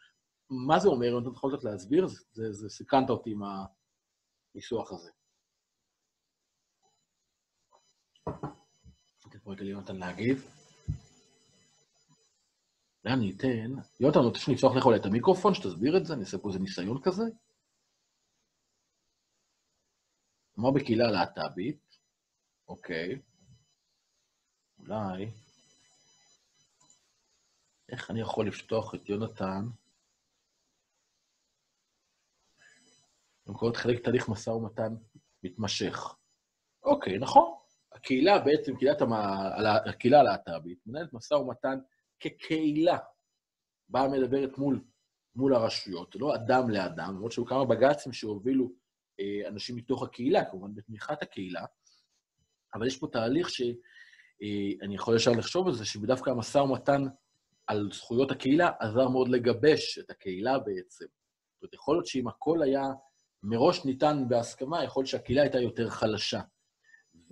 מה 0.50 0.78
זה 0.78 0.88
אומר, 0.88 1.18
אם 1.18 1.22
אתה 1.22 1.28
יכול 1.36 1.56
קצת 1.56 1.64
להסביר? 1.64 2.06
זה, 2.32 2.52
זה, 2.52 2.68
סיכנת 2.68 3.10
אותי 3.10 3.30
עם 3.30 3.42
הניסוח 4.54 4.92
הזה. 4.92 5.10
רגע 9.46 9.64
ליונתן 9.64 9.96
להגיב. 9.96 10.61
לאן 13.04 13.18
אני 13.18 13.32
אתן? 13.36 13.82
יונתן, 14.00 14.18
אני 14.18 14.26
רוצה 14.26 14.38
שנפתח 14.38 14.68
לך 14.76 14.86
אולי 14.86 14.98
את 15.00 15.06
המיקרופון, 15.06 15.54
שתסביר 15.54 15.96
את 15.96 16.06
זה, 16.06 16.14
אני 16.14 16.20
אעשה 16.20 16.38
פה 16.38 16.48
איזה 16.48 16.58
ניסיון 16.58 17.02
כזה. 17.02 17.22
אמר 20.58 20.70
בקהילה 20.70 21.10
להט"בית, 21.10 21.98
אוקיי, 22.68 23.18
אולי, 24.78 25.30
איך 27.88 28.10
אני 28.10 28.20
יכול 28.20 28.48
לפתוח 28.48 28.94
את 28.94 29.08
יונתן? 29.08 29.64
במקומות 33.46 33.76
חלק 33.76 34.04
תהליך 34.04 34.28
משא 34.28 34.50
ומתן 34.50 34.94
מתמשך. 35.42 36.14
אוקיי, 36.82 37.18
נכון. 37.18 37.54
הקהילה 37.92 38.38
בעצם, 38.38 38.76
קהילת 38.76 39.00
המ... 39.00 39.12
הקהילה 39.90 40.20
הלהט"בית, 40.20 40.78
מנהלת 40.86 41.12
משא 41.12 41.34
ומתן 41.34 41.78
כקהילה. 42.22 42.98
באה 43.88 44.08
מדברת 44.08 44.58
מול, 44.58 44.84
מול 45.36 45.54
הרשויות, 45.54 46.16
לא 46.16 46.34
אדם 46.34 46.70
לאדם, 46.70 47.14
למרות 47.14 47.32
שהיו 47.32 47.46
כמה 47.46 47.64
בג"צים 47.64 48.12
שהובילו 48.12 48.72
אה, 49.20 49.48
אנשים 49.48 49.76
מתוך 49.76 50.02
הקהילה, 50.02 50.44
כמובן 50.44 50.74
בתמיכת 50.74 51.22
הקהילה, 51.22 51.64
אבל 52.74 52.86
יש 52.86 52.98
פה 52.98 53.06
תהליך 53.12 53.50
שאני 53.50 53.74
אה, 54.82 54.94
יכול 54.94 55.16
ישר 55.16 55.30
לחשוב 55.30 55.66
על 55.68 55.74
זה, 55.74 55.84
שדווקא 55.84 56.30
המשא 56.30 56.58
ומתן 56.58 57.02
על 57.66 57.88
זכויות 57.92 58.30
הקהילה 58.30 58.70
עזר 58.80 59.08
מאוד 59.08 59.28
לגבש 59.28 59.98
את 59.98 60.10
הקהילה 60.10 60.58
בעצם. 60.58 61.04
זאת 61.04 61.62
אומרת, 61.62 61.74
יכול 61.74 61.94
להיות 61.94 62.06
שאם 62.06 62.28
הכל 62.28 62.62
היה 62.62 62.84
מראש 63.42 63.84
ניתן 63.84 64.24
בהסכמה, 64.28 64.84
יכול 64.84 65.04
שהקהילה 65.04 65.42
הייתה 65.42 65.60
יותר 65.60 65.90
חלשה. 65.90 66.40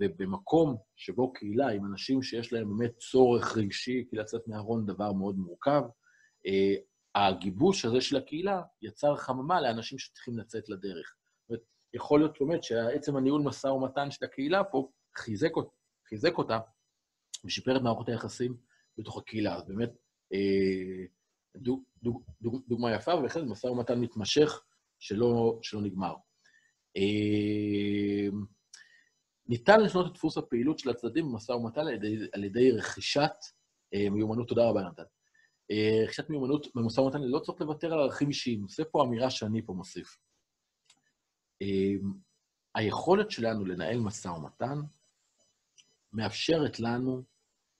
ובמקום 0.01 0.77
שבו 0.95 1.33
קהילה 1.33 1.69
עם 1.69 1.85
אנשים 1.85 2.23
שיש 2.23 2.53
להם 2.53 2.69
באמת 2.69 2.97
צורך 2.97 3.57
רגשי, 3.57 4.05
כי 4.09 4.15
לצאת 4.15 4.47
מהארון 4.47 4.85
דבר 4.85 5.13
מאוד 5.13 5.35
מורכב, 5.37 5.81
אה, 6.47 6.75
הגיבוש 7.15 7.85
הזה 7.85 8.01
של 8.01 8.17
הקהילה 8.17 8.61
יצר 8.81 9.15
חממה 9.15 9.61
לאנשים 9.61 9.99
שצריכים 9.99 10.37
לצאת 10.37 10.69
לדרך. 10.69 11.15
זאת 11.41 11.49
אומרת, 11.49 11.63
יכול 11.93 12.19
להיות 12.19 12.37
באמת 12.39 12.63
שעצם 12.63 13.17
הניהול 13.17 13.41
משא 13.41 13.67
ומתן 13.67 14.11
של 14.11 14.25
הקהילה 14.25 14.63
פה 14.63 14.89
חיזק, 15.17 15.51
חיזק 16.09 16.37
אותה 16.37 16.59
ושיפר 17.45 17.77
את 17.77 17.81
מערכות 17.81 18.09
היחסים 18.09 18.57
בתוך 18.97 19.17
הקהילה. 19.17 19.55
אז 19.55 19.67
באמת, 19.67 19.91
אה, 20.33 21.05
דוג, 21.57 21.83
דוג, 22.03 22.23
דוג, 22.41 22.61
דוגמה 22.67 22.91
יפה, 22.95 23.15
ובהחלט 23.15 23.43
משא 23.43 23.67
ומתן 23.67 23.99
מתמשך 23.99 24.63
שלא, 24.99 25.59
שלא 25.61 25.81
נגמר. 25.81 26.13
ניתן 29.47 29.81
לשנות 29.81 30.07
את 30.07 30.13
דפוס 30.13 30.37
הפעילות 30.37 30.79
של 30.79 30.89
הצדדים 30.89 31.25
במשא 31.31 31.51
ומתן 31.51 31.81
על 31.81 31.93
ידי, 31.93 32.17
על 32.33 32.43
ידי 32.43 32.71
רכישת 32.71 33.35
אה, 33.93 34.09
מיומנות, 34.09 34.47
תודה 34.47 34.69
רבה, 34.69 34.81
נתן. 34.81 35.03
אה, 35.71 36.03
רכישת 36.03 36.29
מיומנות 36.29 36.67
במשא 36.75 37.01
ומתן 37.01 37.21
לא 37.21 37.39
צריך 37.39 37.61
לוותר 37.61 37.93
על 37.93 37.99
ערכים 37.99 38.27
אישיים. 38.27 38.63
עושה 38.63 38.83
פה 38.85 39.03
אמירה 39.03 39.29
שאני 39.29 39.65
פה 39.65 39.73
מוסיף. 39.73 40.17
אה, 41.61 41.93
היכולת 42.75 43.31
שלנו 43.31 43.65
לנהל 43.65 43.99
משא 43.99 44.27
ומתן 44.27 44.79
מאפשרת 46.13 46.79
לנו 46.79 47.23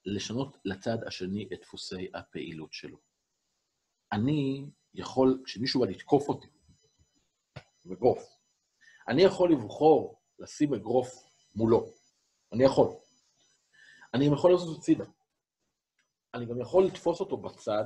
לשנות 0.05 0.57
לצד 0.65 0.97
השני 1.07 1.49
את 1.53 1.59
דפוסי 1.61 2.07
הפעילות 2.13 2.73
שלו. 2.73 2.97
אני 4.11 4.65
יכול, 4.93 5.41
כשמישהו 5.45 5.81
בא 5.81 5.87
לתקוף 5.87 6.29
אותי, 6.29 6.47
אגרוף, 7.93 8.37
אני 9.07 9.21
יכול 9.21 9.51
לבחור 9.51 10.21
לשים 10.39 10.73
אגרוף 10.73 11.30
מולו. 11.55 11.85
אני 12.53 12.63
יכול. 12.63 12.87
אני 14.13 14.27
גם 14.27 14.33
יכול 14.33 14.53
לזוז 14.53 14.77
הצידה. 14.77 15.05
אני 16.33 16.45
גם 16.45 16.61
יכול 16.61 16.85
לתפוס 16.85 17.19
אותו 17.19 17.37
בצד 17.37 17.85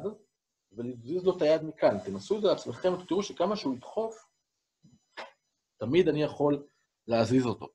ולהזיז 0.72 1.24
לו 1.24 1.38
את 1.38 1.42
היד 1.42 1.64
מכאן. 1.64 1.98
תנסו 2.06 2.38
את 2.38 2.42
זה 2.42 2.48
לעצמכם, 2.48 2.94
ותראו 2.94 3.24
שכמה 3.24 3.56
שהוא 3.56 3.76
ידחוף, 3.76 4.16
תמיד 5.78 6.08
אני 6.08 6.24
יכול 6.24 6.68
להזיז 7.08 7.46
אותו. 7.46 7.68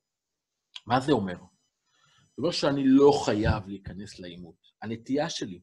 מה 0.87 1.01
זה 1.01 1.13
אומר? 1.13 1.37
זה 1.37 2.35
אומר 2.39 2.51
שאני 2.51 2.83
לא 2.85 3.11
חייב 3.25 3.69
להיכנס 3.69 4.19
לעימות. 4.19 4.57
הנטייה 4.83 5.31
שלי, 5.31 5.61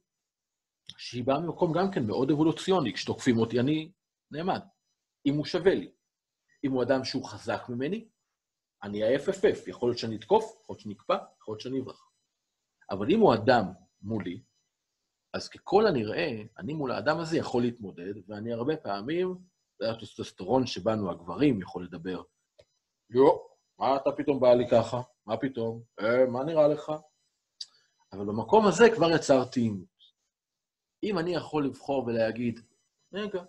שהיא 0.98 1.24
באה 1.24 1.40
ממקום 1.40 1.74
גם 1.74 1.92
כן 1.92 2.08
מאוד 2.08 2.32
אבולוציוני, 2.32 2.94
כשתוקפים 2.94 3.38
אותי, 3.38 3.60
אני 3.60 3.92
נעמד. 4.32 4.62
אם 5.26 5.34
הוא 5.34 5.46
שווה 5.46 5.76
לי. 5.76 5.92
אם 6.64 6.72
הוא 6.72 6.84
אדם 6.84 7.04
שהוא 7.04 7.26
חזק 7.26 7.62
ממני, 7.70 8.08
אני 8.88 9.04
ה-FFF, 9.04 9.70
יכול 9.70 9.90
להיות 9.90 10.00
שאני 10.00 10.16
אתקוף, 10.16 10.44
יכול 10.44 10.74
להיות 10.74 10.80
שאני 10.80 10.94
אקפא, 10.94 11.18
יכול 11.42 11.52
להיות 11.52 11.62
שאני 11.62 11.80
אברח. 11.80 12.12
אבל 12.92 13.12
אם 13.12 13.20
הוא 13.20 13.34
אדם 13.34 13.64
מולי, 14.02 14.42
אז 15.34 15.50
ככל 15.50 15.88
הנראה, 15.88 16.42
אני 16.58 16.74
מול 16.74 16.92
האדם 16.92 17.20
הזה 17.20 17.38
יכול 17.38 17.62
להתמודד, 17.62 18.14
ואני 18.28 18.54
הרבה 18.54 18.78
פעמים, 18.78 19.38
זה 19.80 19.92
הטוסטסטרון 19.92 20.66
שבנו 20.66 21.12
הגברים 21.12 21.62
יכול 21.62 21.84
לדבר. 21.84 22.22
לא, 23.10 23.48
מה 23.80 23.96
אתה 23.96 24.12
פתאום 24.18 24.40
בא 24.40 24.54
לי 24.54 24.70
ככה? 24.72 25.02
מה 25.26 25.38
פתאום? 25.38 25.84
אה, 26.00 26.26
מה 26.26 26.44
נראה 26.44 26.68
לך? 26.68 26.92
אבל 28.14 28.26
במקום 28.26 28.68
הזה 28.68 28.86
כבר 28.96 29.12
יצרתי 29.16 29.60
עימות. 29.60 29.98
אם 31.04 31.20
אני 31.20 31.36
יכול 31.36 31.66
לבחור 31.66 32.06
ולהגיד, 32.06 32.60
רגע, 33.14 33.44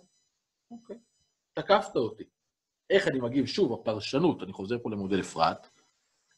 אוקיי, 0.71 0.97
תקפת 1.53 1.95
אותי. 1.95 2.23
איך 2.89 3.07
אני 3.07 3.19
מגיב? 3.19 3.45
שוב, 3.45 3.73
הפרשנות, 3.73 4.43
אני 4.43 4.53
חוזר 4.53 4.75
פה 4.83 4.89
למודל 4.91 5.19
אפרת. 5.19 5.67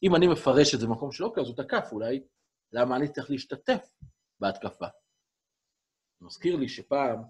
אם 0.03 0.15
אני 0.15 0.27
מפרש 0.27 0.75
את 0.75 0.79
זה 0.79 0.87
במקום 0.87 1.11
שלא, 1.11 1.33
אז 1.41 1.47
הוא 1.47 1.55
תקף 1.55 1.89
אולי, 1.91 2.23
למה 2.71 2.95
אני 2.95 3.11
צריך 3.11 3.29
להשתתף 3.29 3.93
בהתקפה? 4.39 4.87
מזכיר 6.21 6.55
לי 6.55 6.69
שפעם 6.69 7.23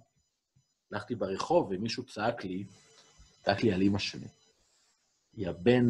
הלכתי 0.92 1.16
ברחוב 1.16 1.68
ומישהו 1.72 2.06
צעק 2.06 2.44
לי, 2.44 2.64
צעק 3.42 3.64
לי 3.64 3.74
על 3.74 3.82
אימא 3.82 4.00
שלי. 4.00 4.28
היא 5.34 5.50
הבן, 5.50 5.86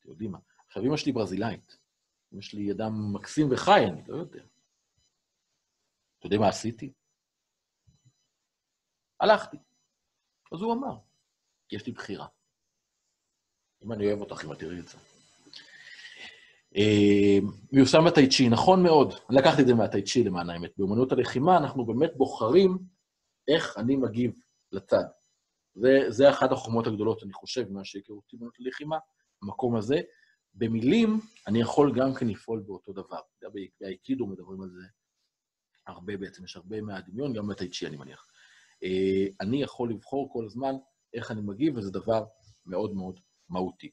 אתם 0.00 0.10
יודעים 0.10 0.32
מה. 0.32 0.38
עכשיו, 0.66 0.82
אימא 0.82 0.96
שלי 0.96 1.12
ברזילאית. 1.12 1.78
אמא 2.32 2.42
שלי 2.42 2.72
אדם 2.72 3.14
מקסים 3.14 3.46
וחי, 3.52 3.84
אני 3.92 4.02
לא 4.08 4.16
יודע. 4.16 4.42
אתה 6.18 6.26
יודע 6.26 6.38
מה 6.38 6.48
עשיתי? 6.48 6.92
הלכתי. 9.20 9.56
אז 10.52 10.60
הוא 10.60 10.72
אמר, 10.72 10.96
כי 11.70 11.76
יש 11.76 11.86
לי 11.86 11.92
בחירה. 11.92 12.26
אם 13.84 13.92
אני 13.92 14.06
אוהב 14.06 14.20
אותך, 14.20 14.44
אם 14.44 14.52
את 14.52 14.58
תראי 14.58 14.80
את 14.80 14.88
זה. 14.88 14.98
אה, 16.76 17.38
מיושם 17.72 17.98
בטייצ'י, 18.06 18.48
נכון 18.48 18.82
מאוד. 18.82 19.14
לקחתי 19.30 19.62
את 19.62 19.66
זה 19.66 19.74
מהטייצ'י 19.74 20.24
למען 20.24 20.50
האמת. 20.50 20.70
באמנות 20.78 21.12
הלחימה 21.12 21.56
אנחנו 21.56 21.86
באמת 21.86 22.10
בוחרים 22.16 22.78
איך 23.48 23.78
אני 23.78 23.96
מגיב 23.96 24.32
לצד. 24.72 25.04
זה, 25.74 25.98
זה 26.08 26.30
אחת 26.30 26.52
החומות 26.52 26.86
הגדולות, 26.86 27.22
אני 27.22 27.32
חושב, 27.32 27.70
ממה 27.70 27.84
שהיכרותי 27.84 28.36
באמנות 28.36 28.54
הלחימה, 28.60 28.98
המקום 29.42 29.76
הזה. 29.76 30.00
במילים, 30.54 31.20
אני 31.46 31.60
יכול 31.60 31.92
גם 32.00 32.14
כן 32.14 32.28
לפעול 32.28 32.60
באותו 32.66 32.92
דבר. 32.92 33.20
באייקידו 33.80 34.26
מדברים 34.26 34.62
על 34.62 34.70
זה 34.70 34.82
הרבה 35.86 36.16
בעצם, 36.16 36.44
יש 36.44 36.56
הרבה 36.56 36.80
מהדמיון, 36.80 37.32
גם 37.32 37.48
בטייצ'י, 37.48 37.86
אני 37.86 37.96
מניח. 37.96 38.26
אה, 38.82 39.26
אני 39.40 39.62
יכול 39.62 39.90
לבחור 39.90 40.32
כל 40.32 40.44
הזמן 40.44 40.74
איך 41.14 41.30
אני 41.30 41.40
מגיב, 41.40 41.76
וזה 41.76 41.90
דבר 41.90 42.24
מאוד 42.66 42.94
מאוד 42.94 43.20
מהותי. 43.48 43.90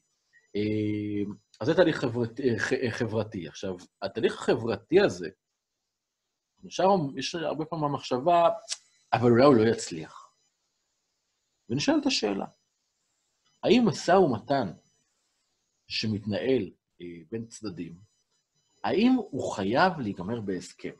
אה, 0.56 1.32
אז 1.60 1.66
זה 1.66 1.74
תהליך 1.74 1.96
חברתי, 1.96 2.58
חברתי. 2.98 3.48
עכשיו, 3.48 3.76
התהליך 4.02 4.34
החברתי 4.34 5.00
הזה, 5.00 5.28
שם 6.68 6.88
יש 7.16 7.34
הרבה 7.34 7.64
פעמים 7.64 7.84
המחשבה, 7.84 8.48
אבל 9.12 9.30
אולי 9.30 9.44
הוא 9.44 9.54
לא 9.54 9.70
יצליח. 9.70 10.32
ונשאלת 11.68 12.06
השאלה, 12.06 12.46
האם 13.62 13.82
משא 13.88 14.12
ומתן 14.12 14.72
שמתנהל 15.88 16.70
אה, 17.00 17.06
בין 17.30 17.46
צדדים, 17.46 18.00
האם 18.84 19.12
הוא 19.30 19.52
חייב 19.52 19.98
להיגמר 19.98 20.40
בהסכם? 20.40 20.94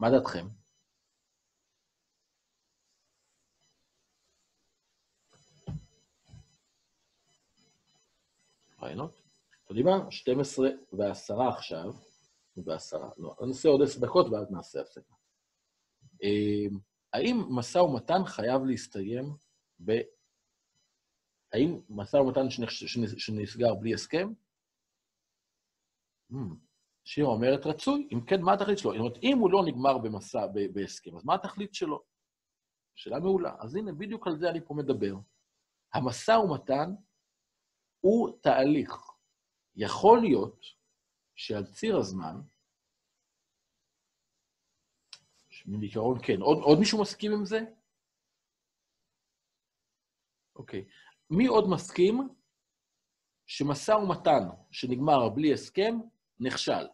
מה 0.00 0.10
דעתכם? 0.10 0.46
רעיונות? 8.82 9.22
אתם 9.64 9.74
יודעים 9.74 9.86
מה? 9.86 10.10
12 10.10 10.68
ועשרה 10.92 11.48
עכשיו, 11.48 11.92
ועשרה, 12.56 13.10
לא, 13.18 13.36
נעשה 13.46 13.68
עוד 13.68 13.82
עשר 13.82 14.00
דקות 14.00 14.26
ואז 14.26 14.50
נעשה 14.50 14.80
הפסקה. 14.80 15.14
אמ, 16.22 16.78
האם 17.12 17.42
משא 17.50 17.78
ומתן 17.78 18.24
חייב 18.26 18.62
להסתיים 18.64 19.24
ב... 19.84 19.92
האם 21.52 21.80
משא 21.88 22.16
ומתן 22.16 22.50
שנסגר 23.16 23.74
בלי 23.74 23.94
הסכם? 23.94 24.28
Hmm, 26.32 26.54
שירה 27.04 27.28
אומרת 27.28 27.66
רצוי, 27.66 28.08
אם 28.12 28.20
כן, 28.26 28.42
מה 28.42 28.52
התכלית 28.52 28.78
שלו? 28.78 28.90
זאת 28.90 28.98
אומרת, 29.00 29.18
אם 29.22 29.38
הוא 29.38 29.50
לא 29.50 29.62
נגמר 29.66 29.98
במסע, 29.98 30.46
בהסכם, 30.72 31.16
אז 31.16 31.24
מה 31.24 31.34
התכלית 31.34 31.74
שלו? 31.74 32.02
שאלה 32.94 33.20
מעולה. 33.20 33.54
אז 33.58 33.76
הנה, 33.76 33.92
בדיוק 33.92 34.26
על 34.26 34.38
זה 34.38 34.50
אני 34.50 34.60
פה 34.64 34.74
מדבר. 34.74 35.14
המשא 35.94 36.30
ומתן 36.30 36.94
הוא 38.02 38.38
תהליך. 38.42 39.12
יכול 39.76 40.20
להיות 40.20 40.60
שעל 41.34 41.66
ציר 41.66 41.96
הזמן, 41.96 42.40
בעיקרון 45.66 46.18
כן. 46.22 46.40
עוד, 46.40 46.58
עוד 46.62 46.78
מישהו 46.78 47.00
מסכים 47.02 47.32
עם 47.32 47.44
זה? 47.44 47.60
אוקיי. 50.56 50.84
מי 51.30 51.46
עוד 51.46 51.64
מסכים 51.70 52.28
שמשא 53.46 53.92
ומתן 53.92 54.48
שנגמר 54.70 55.28
בלי 55.28 55.52
הסכם 55.52 55.94
נכשל? 56.40 56.86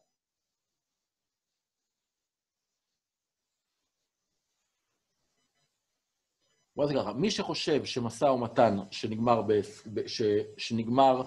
בוא 6.78 6.86
נעשה 6.86 6.98
ככה, 7.02 7.12
מי 7.12 7.30
שחושב 7.30 7.84
שמשא 7.84 8.24
ומתן 8.24 8.76
שנגמר, 8.90 9.42
ב, 9.42 9.52
ש, 10.06 10.22
שנגמר, 10.56 11.22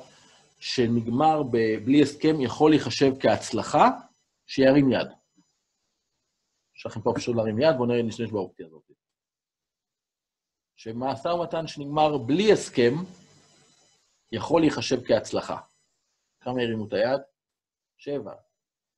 שנגמר 0.59 1.43
ב, 1.43 1.57
בלי 1.85 2.01
הסכם 2.01 2.41
יכול 2.41 2.71
להיחשב 2.71 3.11
כהצלחה, 3.19 3.87
שירים 4.47 4.91
יד. 4.91 5.07
יש 6.75 6.85
לכם 6.85 7.01
פה 7.01 7.13
פשוט 7.15 7.35
להרים 7.35 7.59
יד, 7.59 7.75
בואו 7.77 7.87
נראה 7.87 8.03
נשתמש 8.03 8.31
באופציה 8.31 8.65
הזאת. 8.65 8.91
שמשא 10.75 11.27
ומתן 11.27 11.67
שנגמר 11.67 12.17
בלי 12.17 12.51
הסכם 12.51 12.93
יכול 14.31 14.61
להיחשב 14.61 14.97
כהצלחה. 15.07 15.57
כמה 16.41 16.61
הרימו 16.61 16.87
את 16.87 16.93
היד? 16.93 17.21
שבע, 17.97 18.33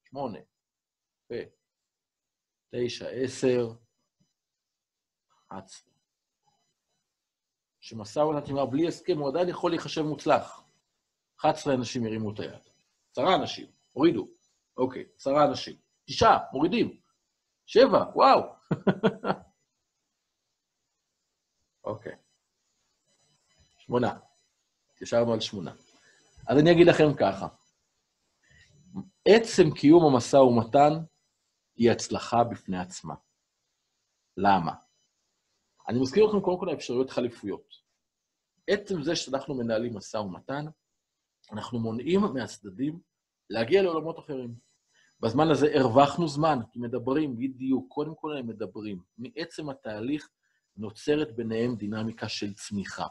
שמונה, 0.03 0.39
תשע, 2.71 3.07
עשר, 3.09 3.67
11. 5.47 5.92
שמשא 7.83 8.19
ומתן 8.19 8.65
בלי 8.65 8.87
הסכם, 8.87 9.17
הוא 9.17 9.29
עדיין 9.29 9.49
יכול 9.49 9.71
להיחשב 9.71 10.01
מוצלח. 10.01 10.63
11 11.39 11.73
אנשים 11.73 12.05
הרימו 12.05 12.33
את 12.33 12.39
היד. 12.39 12.69
עשרה 13.11 13.35
אנשים, 13.35 13.67
הורידו. 13.91 14.27
אוקיי, 14.77 15.05
עשרה 15.17 15.45
אנשים. 15.45 15.75
תשעה, 16.05 16.37
מורידים. 16.53 16.99
שבע, 17.65 18.05
וואו. 18.15 18.41
אוקיי. 21.83 22.15
שמונה. 23.77 24.19
התיישרנו 24.93 25.33
על 25.33 25.39
שמונה. 25.39 25.71
אז 26.47 26.57
אני 26.57 26.71
אגיד 26.71 26.87
לכם 26.87 27.13
ככה, 27.19 27.47
עצם 29.25 29.63
קיום 29.75 30.13
המשא 30.13 30.37
ומתן 30.37 30.93
היא 31.75 31.91
הצלחה 31.91 32.43
בפני 32.43 32.79
עצמה. 32.79 33.15
למה? 34.37 34.73
אני 35.89 35.99
מזכיר 35.99 36.25
לכם 36.25 36.41
קודם 36.41 36.59
כל 36.59 36.69
האפשרויות 36.69 37.09
חליפויות. 37.09 37.73
עצם 38.67 39.03
זה 39.03 39.15
שאנחנו 39.15 39.55
מנהלים 39.55 39.97
משא 39.97 40.17
ומתן, 40.17 40.65
אנחנו 41.51 41.79
מונעים 41.79 42.21
מהצדדים 42.21 42.99
להגיע 43.49 43.81
לעולמות 43.81 44.19
אחרים. 44.19 44.55
בזמן 45.19 45.51
הזה 45.51 45.67
הרווחנו 45.73 46.27
זמן, 46.27 46.59
כי 46.71 46.79
מדברים 46.79 47.37
בדיוק, 47.37 47.85
קודם 47.89 48.15
כל 48.15 48.37
הם 48.37 48.47
מדברים. 48.47 49.01
מעצם 49.17 49.69
התהליך 49.69 50.29
נוצרת 50.77 51.35
ביניהם 51.35 51.75
דינמיקה 51.75 52.29
של 52.29 52.53
צמיחה. 52.53 53.07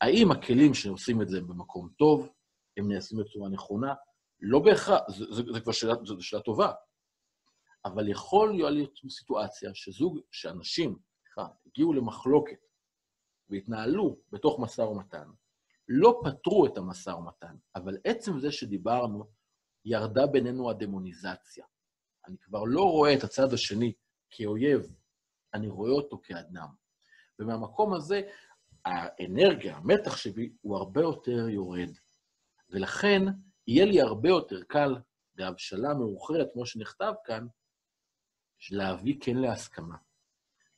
האם 0.00 0.30
הכלים 0.30 0.74
שעושים 0.74 1.22
את 1.22 1.28
זה 1.28 1.40
במקום 1.40 1.88
טוב, 1.98 2.28
הם 2.76 2.92
נעשים 2.92 3.18
בצורה 3.18 3.48
נכונה? 3.48 3.94
לא 4.40 4.58
בהכרח, 4.58 5.00
זה, 5.08 5.24
זה, 5.30 5.42
זה 5.52 5.60
כבר 5.60 5.72
שאלה, 5.72 5.94
זו 6.04 6.22
שאלה 6.22 6.42
טובה. 6.42 6.72
אבל 7.84 8.08
יכול 8.08 8.54
להיות 8.54 8.98
סיטואציה 9.10 9.70
שזוג, 9.74 10.20
שאנשים, 10.30 10.98
סליחה, 11.36 11.50
הגיעו 11.66 11.92
למחלוקת 11.92 12.66
והתנהלו 13.48 14.16
בתוך 14.32 14.60
משא 14.60 14.80
ומתן, 14.80 15.28
לא 15.88 16.20
פתרו 16.24 16.66
את 16.66 16.76
המשא 16.76 17.10
ומתן, 17.10 17.56
אבל 17.74 17.98
עצם 18.04 18.38
זה 18.40 18.52
שדיברנו, 18.52 19.24
ירדה 19.84 20.26
בינינו 20.26 20.70
הדמוניזציה. 20.70 21.64
אני 22.26 22.38
כבר 22.38 22.64
לא 22.64 22.82
רואה 22.82 23.14
את 23.14 23.24
הצד 23.24 23.52
השני 23.52 23.92
כאויב, 24.30 24.94
אני 25.54 25.68
רואה 25.68 25.90
אותו 25.90 26.20
כאדם. 26.22 26.68
ומהמקום 27.38 27.94
הזה, 27.94 28.20
האנרגיה, 28.84 29.76
המתח 29.76 30.16
שבי, 30.16 30.52
הוא 30.60 30.76
הרבה 30.76 31.00
יותר 31.00 31.48
יורד. 31.48 31.90
ולכן, 32.70 33.22
יהיה 33.66 33.84
לי 33.84 34.00
הרבה 34.00 34.28
יותר 34.28 34.62
קל, 34.62 34.94
בהבשלה 35.34 35.94
מאוחרת, 35.94 36.48
כמו 36.52 36.66
שנכתב 36.66 37.12
כאן, 37.24 37.46
להביא 38.70 39.16
כן 39.20 39.36
להסכמה. 39.36 39.96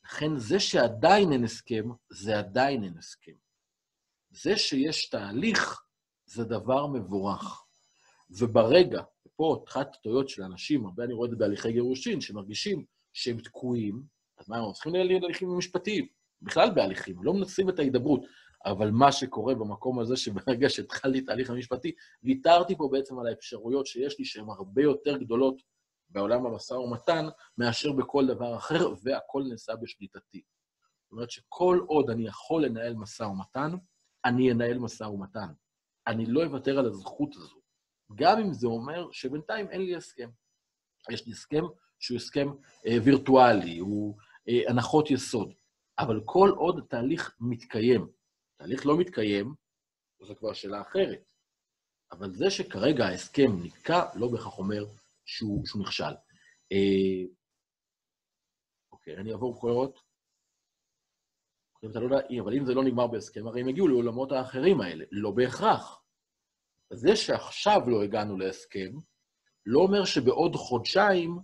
לכן, 0.09 0.37
זה 0.37 0.61
שעדיין 0.61 1.33
אין 1.33 1.45
הסכם, 1.45 1.89
זה 2.11 2.39
עדיין 2.39 2.85
אין 2.85 2.99
הסכם. 2.99 3.33
זה 4.31 4.57
שיש 4.57 5.09
תהליך, 5.09 5.83
זה 6.27 6.45
דבר 6.45 6.87
מבורך. 6.87 7.65
וברגע, 8.31 9.03
ופה 9.27 9.65
אחת 9.69 9.95
הטעויות 9.95 10.29
של 10.29 10.43
אנשים, 10.43 10.87
הרבה 10.87 11.05
אני 11.05 11.13
רואה 11.13 11.27
את 11.27 11.31
זה 11.31 11.37
בהליכי 11.37 11.73
גירושין, 11.73 12.21
שמרגישים 12.21 12.85
שהם 13.13 13.41
תקועים, 13.41 14.03
אז 14.39 14.49
מה, 14.49 14.59
הם 14.59 14.73
צריכים 14.73 14.95
לנהל 14.95 15.25
הליכים 15.25 15.59
משפטיים. 15.59 16.07
בכלל 16.43 16.71
בהליכים, 16.75 17.23
לא 17.23 17.35
מנסים 17.35 17.69
את 17.69 17.79
ההידברות. 17.79 18.21
אבל 18.65 18.91
מה 18.91 19.13
שקורה 19.13 19.55
במקום 19.55 19.99
הזה, 19.99 20.17
שברגע 20.17 20.69
שהתחלתי 20.71 21.19
את 21.19 21.29
ההליך 21.29 21.51
המשפטי, 21.51 21.93
ויתרתי 22.23 22.77
פה 22.77 22.89
בעצם 22.93 23.19
על 23.19 23.27
האפשרויות 23.27 23.87
שיש 23.87 24.19
לי, 24.19 24.25
שהן 24.25 24.49
הרבה 24.49 24.83
יותר 24.83 25.17
גדולות 25.17 25.63
בעולם 26.11 26.47
המשא 26.47 26.75
ומתן, 26.75 27.27
מאשר 27.59 27.93
בכל 27.93 28.27
דבר 28.27 28.57
אחר, 28.57 28.95
והכל 29.03 29.43
נעשה 29.49 29.77
בשליטתי. 29.77 30.43
זאת 31.03 31.13
אומרת 31.13 31.31
שכל 31.31 31.81
עוד 31.87 32.11
אני 32.11 32.27
יכול 32.27 32.65
לנהל 32.65 32.95
משא 32.95 33.23
ומתן, 33.23 33.71
אני 34.25 34.53
אנהל 34.53 34.79
משא 34.79 35.05
ומתן. 35.05 35.49
אני 36.07 36.27
לא 36.27 36.45
אוותר 36.45 36.79
על 36.79 36.87
הזכות 36.87 37.37
הזו, 37.37 37.61
גם 38.15 38.41
אם 38.41 38.53
זה 38.53 38.67
אומר 38.67 39.09
שבינתיים 39.13 39.71
אין 39.71 39.81
לי 39.81 39.97
הסכם. 39.97 40.31
יש 41.11 41.27
לי 41.27 41.33
הסכם 41.33 41.65
שהוא 41.99 42.17
הסכם 42.17 42.49
אה, 42.87 42.97
וירטואלי, 43.05 43.79
הוא 43.79 44.19
אה, 44.49 44.71
הנחות 44.71 45.11
יסוד. 45.11 45.55
אבל 45.99 46.21
כל 46.25 46.51
עוד 46.57 46.79
התהליך 46.79 47.37
מתקיים, 47.41 48.09
תהליך 48.57 48.87
לא 48.87 48.99
מתקיים, 48.99 49.55
זו 50.23 50.35
כבר 50.37 50.53
שאלה 50.53 50.81
אחרת. 50.81 51.25
אבל 52.13 52.33
זה 52.33 52.51
שכרגע 52.51 53.07
ההסכם 53.07 53.51
נתקע, 53.63 54.05
לא 54.15 54.29
בהכרח 54.29 54.59
אומר 54.59 54.85
שהוא, 55.29 55.67
שהוא 55.67 55.83
נכשל. 55.83 56.15
אה, 56.73 57.25
אוקיי, 58.93 59.17
אני 59.17 59.33
אעבור 59.33 59.61
קורות. 59.61 60.01
לא 61.83 62.19
אבל 62.41 62.55
אם 62.55 62.65
זה 62.65 62.75
לא 62.75 62.85
נגמר 62.85 63.07
בהסכם, 63.07 63.47
הרי 63.47 63.61
הם 63.61 63.69
יגיעו 63.69 63.89
לעולמות 63.89 64.33
האחרים 64.33 64.81
האלה, 64.81 65.05
לא 65.11 65.31
בהכרח. 65.31 66.03
זה 66.93 67.17
שעכשיו 67.17 67.81
לא 67.87 68.03
הגענו 68.03 68.39
להסכם, 68.39 68.93
לא 69.67 69.81
אומר 69.81 70.05
שבעוד 70.05 70.57
חודשיים 70.57 71.39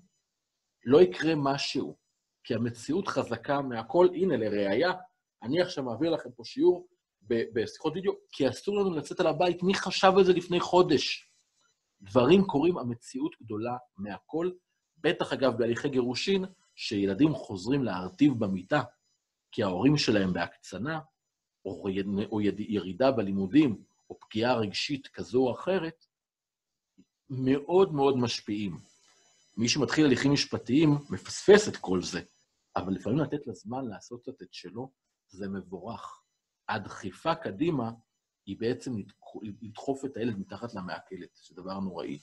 לא 0.85 1.03
יקרה 1.03 1.33
משהו. 1.37 1.97
כי 2.45 2.55
המציאות 2.55 3.09
חזקה 3.09 3.63
מהכל. 3.63 4.09
הנה, 4.15 4.37
לראיה, 4.37 4.93
אני 5.43 5.63
עכשיו 5.63 5.85
מעביר 5.85 6.11
לכם 6.11 6.31
פה 6.33 6.45
שיעור 6.45 6.89
בשיחות 7.27 7.93
וידאו, 7.95 8.13
כי 8.33 8.49
אסור 8.49 8.81
לנו 8.81 8.97
לצאת 8.97 9.21
על 9.21 9.27
הבית. 9.27 9.63
מי 9.63 9.75
חשב 9.75 10.13
על 10.17 10.25
זה 10.25 10.33
לפני 10.33 10.61
חודש? 10.61 11.34
דברים 12.05 12.45
קורים, 12.45 12.79
המציאות 12.79 13.37
גדולה 13.43 13.77
מהכל. 13.97 14.51
בטח, 14.99 15.33
אגב, 15.33 15.59
בהליכי 15.59 15.89
גירושין, 15.89 16.45
שילדים 16.75 17.35
חוזרים 17.35 17.85
להרטיב 17.85 18.33
במיטה, 18.39 18.83
כי 19.53 19.63
ההורים 19.63 19.97
שלהם 19.97 20.33
בהקצנה, 20.33 21.01
או, 21.65 21.89
יד, 21.89 22.07
או 22.33 22.41
יד, 22.41 22.61
ירידה 22.61 23.11
בלימודים, 23.13 23.85
או 24.11 24.19
פגיעה 24.21 24.55
רגשית 24.57 25.07
כזו 25.07 25.39
או 25.39 25.53
אחרת, 25.53 26.05
מאוד 27.31 27.95
מאוד 27.95 28.17
משפיעים. 28.17 28.79
מי 29.57 29.69
שמתחיל 29.69 30.07
הליכים 30.07 30.33
משפטיים 30.33 30.91
מפספס 31.11 31.69
את 31.69 31.77
כל 31.77 32.03
זה. 32.03 32.21
אבל 32.77 32.93
לפעמים 32.93 33.19
לתת 33.19 33.47
לזמן 33.47 33.85
לעשות 33.85 34.23
קצת 34.23 34.43
את 34.43 34.53
שלו, 34.53 34.91
זה 35.29 35.49
מבורך. 35.49 36.23
הדחיפה 36.69 37.35
קדימה 37.35 37.91
היא 38.47 38.57
בעצם 38.59 38.93
לדחוף 39.63 40.05
את 40.05 40.17
הילד 40.17 40.39
מתחת 40.39 40.75
למעקלת, 40.75 41.29
זה 41.49 41.55
דבר 41.55 41.79
נוראי. 41.79 42.19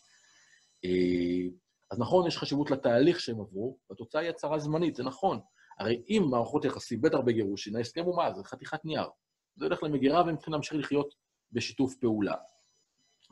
אה, 0.86 1.50
אז 1.92 2.00
נכון, 2.00 2.28
יש 2.28 2.38
חשיבות 2.38 2.72
לתהליך 2.72 3.20
שהם 3.20 3.40
עברו, 3.40 3.78
והתוצאה 3.90 4.22
היא 4.22 4.30
הצהרה 4.30 4.60
זמנית, 4.60 4.96
זה 4.96 5.04
נכון. 5.04 5.40
הרי 5.80 6.04
אם 6.10 6.24
מערכות 6.32 6.66
יחסים, 6.66 7.02
בטח 7.02 7.18
בגירושין, 7.26 7.76
ההסכם 7.76 8.04
הוא 8.04 8.18
מה? 8.18 8.34
זה 8.34 8.44
חתיכת 8.44 8.86
נייר. 8.86 9.10
זה 9.56 9.66
הולך 9.66 9.84
למגירה 9.84 10.26
והם 10.26 10.36
צריכים 10.36 10.54
להמשיך 10.54 10.74
לחיות 10.74 11.14
בשיתוף 11.52 11.96
פעולה. 11.96 12.36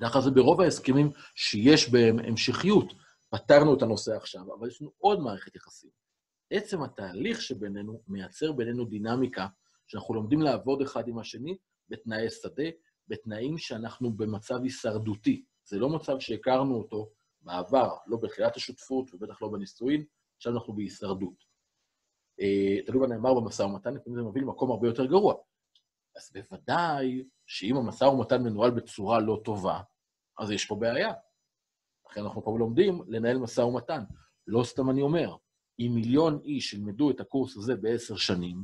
ככה 0.01 0.21
זה 0.21 0.31
ברוב 0.31 0.61
ההסכמים 0.61 1.11
שיש 1.35 1.89
בהם 1.89 2.19
המשכיות. 2.19 2.93
פתרנו 3.29 3.77
את 3.77 3.81
הנושא 3.81 4.15
עכשיו, 4.15 4.41
אבל 4.59 4.67
יש 4.67 4.81
לנו 4.81 4.91
עוד 4.97 5.19
מערכת 5.19 5.55
יחסים. 5.55 5.89
עצם 6.51 6.83
התהליך 6.83 7.41
שבינינו 7.41 8.01
מייצר 8.07 8.51
בינינו 8.51 8.85
דינמיקה, 8.85 9.47
שאנחנו 9.87 10.13
לומדים 10.13 10.41
לעבוד 10.41 10.81
אחד 10.81 11.07
עם 11.07 11.19
השני 11.19 11.57
בתנאי 11.89 12.29
שדה, 12.29 12.69
בתנאים 13.07 13.57
שאנחנו 13.57 14.11
במצב 14.11 14.63
הישרדותי. 14.63 15.45
זה 15.63 15.79
לא 15.79 15.89
מצב 15.89 16.19
שהכרנו 16.19 16.75
אותו 16.75 17.11
בעבר, 17.41 17.95
לא 18.07 18.17
בתחילת 18.17 18.55
השותפות 18.55 19.13
ובטח 19.13 19.41
לא 19.41 19.47
בנישואין, 19.47 20.03
עכשיו 20.37 20.53
אנחנו 20.53 20.73
בהישרדות. 20.73 21.43
אה, 22.41 22.85
תלוי 22.85 23.07
מה 23.07 23.15
נאמר 23.15 23.33
במשא 23.33 23.63
ומתן, 23.63 23.93
לפעמים 23.93 24.19
זה 24.19 24.23
מביא 24.23 24.41
למקום 24.41 24.71
הרבה 24.71 24.87
יותר 24.87 25.05
גרוע. 25.05 25.33
אז 26.15 26.31
בוודאי 26.33 27.23
שאם 27.45 27.77
המשא 27.77 28.03
ומתן 28.03 28.43
מנוהל 28.43 28.71
בצורה 28.71 29.19
לא 29.19 29.41
טובה, 29.45 29.81
אז 30.39 30.51
יש 30.51 30.65
פה 30.65 30.75
בעיה. 30.75 31.13
לכן 32.09 32.21
אנחנו 32.21 32.43
פה 32.43 32.59
לומדים 32.59 33.01
לנהל 33.07 33.37
משא 33.37 33.61
ומתן. 33.61 34.03
לא 34.47 34.63
סתם 34.63 34.89
אני 34.89 35.01
אומר, 35.01 35.35
אם 35.79 35.91
מיליון 35.95 36.39
איש 36.43 36.73
ילמדו 36.73 37.11
את 37.11 37.19
הקורס 37.19 37.57
הזה 37.57 37.75
בעשר 37.75 38.15
שנים, 38.15 38.63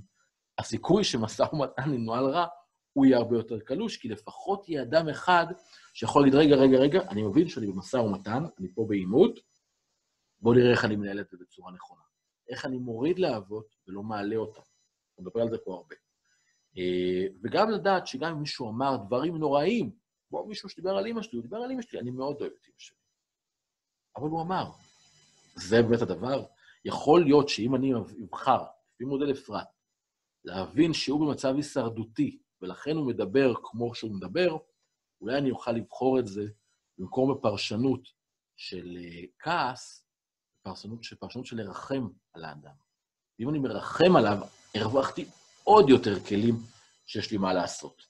הסיכוי 0.57 1.03
שמשא 1.03 1.45
ומתן 1.53 1.93
ינוהל 1.93 2.25
רע, 2.25 2.47
הוא 2.95 3.05
יהיה 3.05 3.17
הרבה 3.17 3.35
יותר 3.37 3.59
קלוש, 3.59 3.97
כי 3.97 4.09
לפחות 4.09 4.69
יהיה 4.69 4.81
אדם 4.81 5.09
אחד 5.09 5.45
שיכול 5.93 6.21
להגיד, 6.21 6.35
רגע, 6.35 6.55
רגע, 6.55 6.77
רגע, 6.77 7.01
אני 7.09 7.23
מבין 7.23 7.49
שאני 7.49 7.67
במשא 7.67 7.97
ומתן, 7.97 8.43
אני 8.59 8.73
פה 8.73 8.85
בעימות, 8.89 9.39
בואו 10.39 10.55
נראה 10.55 10.71
איך 10.71 10.85
אני 10.85 10.95
מנהל 10.95 11.19
את 11.19 11.29
זה 11.29 11.37
בצורה 11.37 11.71
נכונה. 11.71 12.01
איך 12.49 12.65
אני 12.65 12.77
מוריד 12.77 13.19
להבות 13.19 13.75
ולא 13.87 14.03
מעלה 14.03 14.35
אותה. 14.35 14.61
אני 14.61 15.25
מדבר 15.25 15.41
על 15.41 15.49
זה 15.49 15.57
פה 15.57 15.73
הרבה. 15.73 15.95
אה, 16.77 17.27
וגם 17.43 17.69
לדעת 17.69 18.07
שגם 18.07 18.31
אם 18.31 18.39
מישהו 18.39 18.69
אמר 18.69 18.97
דברים 19.07 19.37
נוראים, 19.37 19.91
כמו 20.29 20.45
מישהו 20.45 20.69
שדיבר 20.69 20.97
על 20.97 21.07
אמא 21.07 21.21
שלי, 21.21 21.37
הוא 21.37 21.43
דיבר 21.43 21.57
על 21.57 21.71
אמא 21.71 21.81
שלי, 21.81 21.99
אני 21.99 22.11
מאוד 22.11 22.41
אוהב 22.41 22.51
את 22.51 22.67
אמא 22.67 22.75
שלי. 22.77 22.97
אבל 24.15 24.27
הוא 24.27 24.41
אמר, 24.41 24.71
זה 25.55 25.81
באמת 25.81 26.01
הדבר, 26.01 26.45
יכול 26.85 27.23
להיות 27.23 27.49
שאם 27.49 27.75
אני 27.75 27.93
אבחר, 28.25 28.63
לפי 28.93 29.03
מודל 29.03 29.31
אפרת, 29.31 29.67
להבין 30.43 30.93
שהוא 30.93 31.27
במצב 31.27 31.55
הישרדותי, 31.55 32.39
ולכן 32.61 32.95
הוא 32.95 33.07
מדבר 33.07 33.53
כמו 33.63 33.95
שהוא 33.95 34.15
מדבר, 34.15 34.57
אולי 35.21 35.37
אני 35.37 35.51
אוכל 35.51 35.71
לבחור 35.71 36.19
את 36.19 36.27
זה 36.27 36.45
במקום 36.97 37.33
בפרשנות 37.33 38.09
של 38.55 38.97
אה, 38.99 39.21
כעס, 39.39 40.05
פרשנות 40.61 40.99
פרשנות 41.19 41.45
של 41.45 41.57
לרחם 41.57 42.07
על 42.33 42.45
האדם. 42.45 42.73
ואם 43.39 43.49
אני 43.49 43.59
מרחם 43.59 44.15
עליו, 44.15 44.37
הרווחתי 44.75 45.25
עוד 45.63 45.89
יותר 45.89 46.19
כלים 46.19 46.55
שיש 47.05 47.31
לי 47.31 47.37
מה 47.37 47.53
לעשות. 47.53 48.01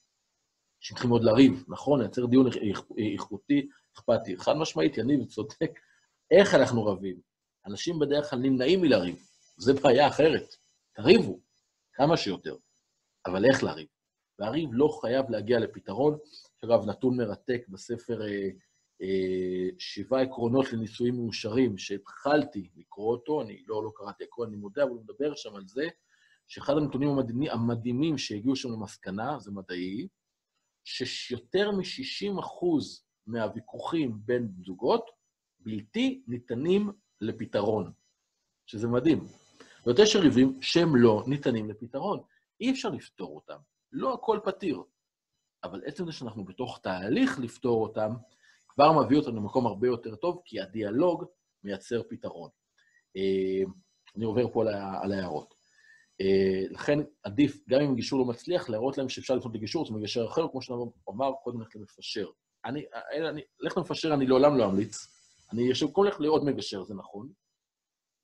אנשים 0.80 0.96
צריכים 0.96 1.12
עוד 1.12 1.24
לריב, 1.24 1.66
נכון? 1.68 2.02
לייצר 2.02 2.26
דיון 2.26 2.50
איכותי, 2.98 3.70
אכפתי. 3.96 4.38
חד 4.38 4.54
משמעית, 4.58 4.98
יניב 4.98 5.26
צודק. 5.26 5.80
איך 6.32 6.54
אנחנו 6.54 6.86
רבים? 6.86 7.20
אנשים 7.66 8.00
בדרך 8.00 8.30
כלל 8.30 8.40
נמנעים 8.40 8.82
מלריב. 8.82 9.28
זו 9.58 9.74
בעיה 9.84 10.08
אחרת. 10.08 10.56
תריבו, 10.94 11.40
כמה 11.94 12.18
שיותר. 12.18 12.56
אבל 13.26 13.46
איך 13.46 13.64
לריב? 13.64 13.88
והריב 14.40 14.70
לא 14.74 14.88
חייב 15.02 15.30
להגיע 15.30 15.60
לפתרון. 15.60 16.18
אגב, 16.66 16.86
נתון 16.86 17.18
מרתק 17.18 17.62
בספר 17.70 18.22
אה, 18.22 18.49
אה, 19.02 19.70
שבעה 19.78 20.22
עקרונות 20.22 20.74
לנישואים 20.74 21.16
מאושרים, 21.16 21.78
שהתחלתי 21.78 22.70
לקרוא 22.76 23.12
אותו, 23.12 23.41
אני 23.41 23.64
לא, 23.68 23.84
לא 23.84 23.91
קראתי 23.95 24.24
הכל, 24.24 24.45
אני 24.45 24.56
מודה, 24.56 24.84
אבל 24.84 24.91
הוא 24.91 25.02
מדבר 25.02 25.36
שם 25.36 25.56
על 25.56 25.68
זה, 25.68 25.88
שאחד 26.48 26.74
הנתונים 26.78 27.10
המדהימים, 27.10 27.52
המדהימים 27.52 28.18
שהגיעו 28.18 28.56
שם 28.56 28.72
למסקנה, 28.72 29.40
זה 29.40 29.52
מדעי, 29.52 30.07
שיותר 30.84 31.72
מ-60 31.72 32.40
אחוז 32.40 33.06
מהוויכוחים 33.28 34.20
בין 34.26 34.52
זוגות 34.66 35.06
בלתי 35.60 36.24
ניתנים 36.28 36.91
לפתרון, 37.22 37.91
שזה 38.66 38.88
מדהים. 38.88 39.24
ויותר 39.86 40.03
יש 40.03 40.16
ריבים 40.16 40.62
שהם 40.62 40.95
לא 40.95 41.24
ניתנים 41.28 41.70
לפתרון. 41.70 42.20
אי 42.62 42.72
אפשר 42.72 42.90
לפתור 42.90 43.36
אותם. 43.36 43.57
לא 43.96 44.14
הכל 44.14 44.40
פתיר. 44.44 44.84
אבל 45.64 45.82
עצם 45.86 46.06
זה 46.06 46.12
שאנחנו 46.12 46.46
בתוך 46.46 46.80
תהליך 46.84 47.40
לפתור 47.40 47.84
אותם, 47.84 48.14
כבר 48.68 48.92
מביא 48.92 49.18
אותנו 49.18 49.36
למקום 49.36 49.66
הרבה 49.66 49.88
יותר 49.88 50.16
טוב, 50.16 50.42
כי 50.46 50.62
הדיאלוג 50.62 51.26
מייצר 51.64 52.02
פתרון. 52.10 52.50
אה, 53.18 53.72
אני 54.16 54.26
עובר 54.26 54.52
פה 54.54 54.62
על 55.02 55.12
ההערות. 55.12 55.54
אה, 56.22 56.64
לכן 56.70 57.00
עדיף, 57.24 57.64
גם 57.70 57.82
אם 57.82 57.96
גישור 57.96 58.20
לא 58.20 58.26
מצליח, 58.26 58.70
להראות 58.70 58.98
להם 58.98 59.10
שאפשר 59.10 59.36
לפנות 59.36 59.56
לגישור, 59.56 59.86
זה 59.86 59.94
מגשר 59.94 60.26
אחר, 60.26 60.48
כמו 60.52 60.62
שאתה 60.62 60.74
אמר, 61.10 61.32
קודם 61.44 61.60
ללכת 61.60 61.76
למפשר. 61.76 62.28
אני, 62.66 62.86
אני, 63.30 63.42
ללכת 63.60 63.78
למפשר 63.78 64.14
אני 64.14 64.28
לעולם 64.28 64.58
לא 64.58 64.66
אמליץ. 64.66 65.08
אני 65.52 65.74
חושב, 65.74 65.92
כל 65.92 66.04
ללכת 66.06 66.20
לעוד 66.20 66.44
מגשר, 66.44 66.84
זה 66.84 66.94
נכון. 66.94 67.30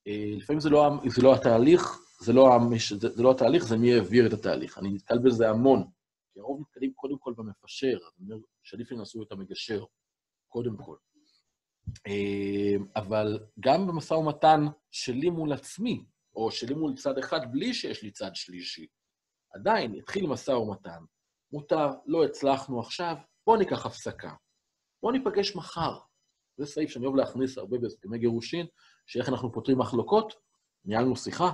אה, 0.08 0.34
לפעמים 0.38 0.60
זה 0.60 0.70
לא, 0.70 0.90
זה 1.08 1.22
לא 1.22 1.36
התהליך, 1.36 2.11
זה 2.22 2.34
לא, 2.34 2.60
זה, 3.00 3.10
זה 3.10 3.24
לא 3.24 3.32
התהליך, 3.32 3.64
זה 3.64 3.78
מי 3.78 3.94
העביר 3.94 4.28
את 4.28 4.34
התהליך. 4.34 4.78
אני 4.78 4.90
נתקל 4.90 5.18
בזה 5.18 5.50
המון. 5.50 5.88
כי 6.34 6.40
הרוב 6.40 6.62
נתקלים 6.62 6.94
קודם 6.94 7.18
כל 7.18 7.34
במפשר, 7.38 7.98
אני 8.20 8.34
אומר 8.34 8.44
שעדיף 8.64 8.92
ינסו 8.92 9.24
את 9.24 9.32
המגשר, 9.32 9.84
קודם 10.48 10.78
כל. 10.78 10.96
אה, 12.08 12.76
אבל 12.96 13.40
גם 13.60 13.88
במשא 13.88 14.14
ומתן 14.14 14.66
שלי 14.92 15.30
מול 15.30 15.54
עצמי, 15.54 16.06
או 16.36 16.52
שלי 16.52 16.74
מול 16.74 16.96
צד 16.96 17.18
אחד 17.18 17.52
בלי 17.52 17.74
שיש 17.74 18.04
לי 18.04 18.12
צד 18.12 18.32
שלישי, 18.34 18.88
עדיין 19.54 19.96
התחיל 19.96 20.28
משא 20.28 20.52
ומתן, 20.52 21.04
מותר, 21.52 21.90
לא 22.06 22.26
הצלחנו 22.26 22.80
עכשיו, 22.80 23.16
בואו 23.46 23.58
ניקח 23.58 23.86
הפסקה. 23.86 24.34
בואו 25.02 25.14
ניפגש 25.14 25.56
מחר. 25.56 26.00
זה 26.58 26.66
סעיף 26.66 26.90
שאני 26.90 27.06
אוהב 27.06 27.16
להכניס 27.16 27.58
הרבה 27.58 27.78
בהסכמי 27.78 28.18
גירושין, 28.18 28.66
שאיך 29.06 29.30
אנחנו 29.30 29.52
פותרים 29.52 29.78
מחלוקות, 29.78 30.34
ניהלנו 30.86 31.16
שיחה, 31.16 31.52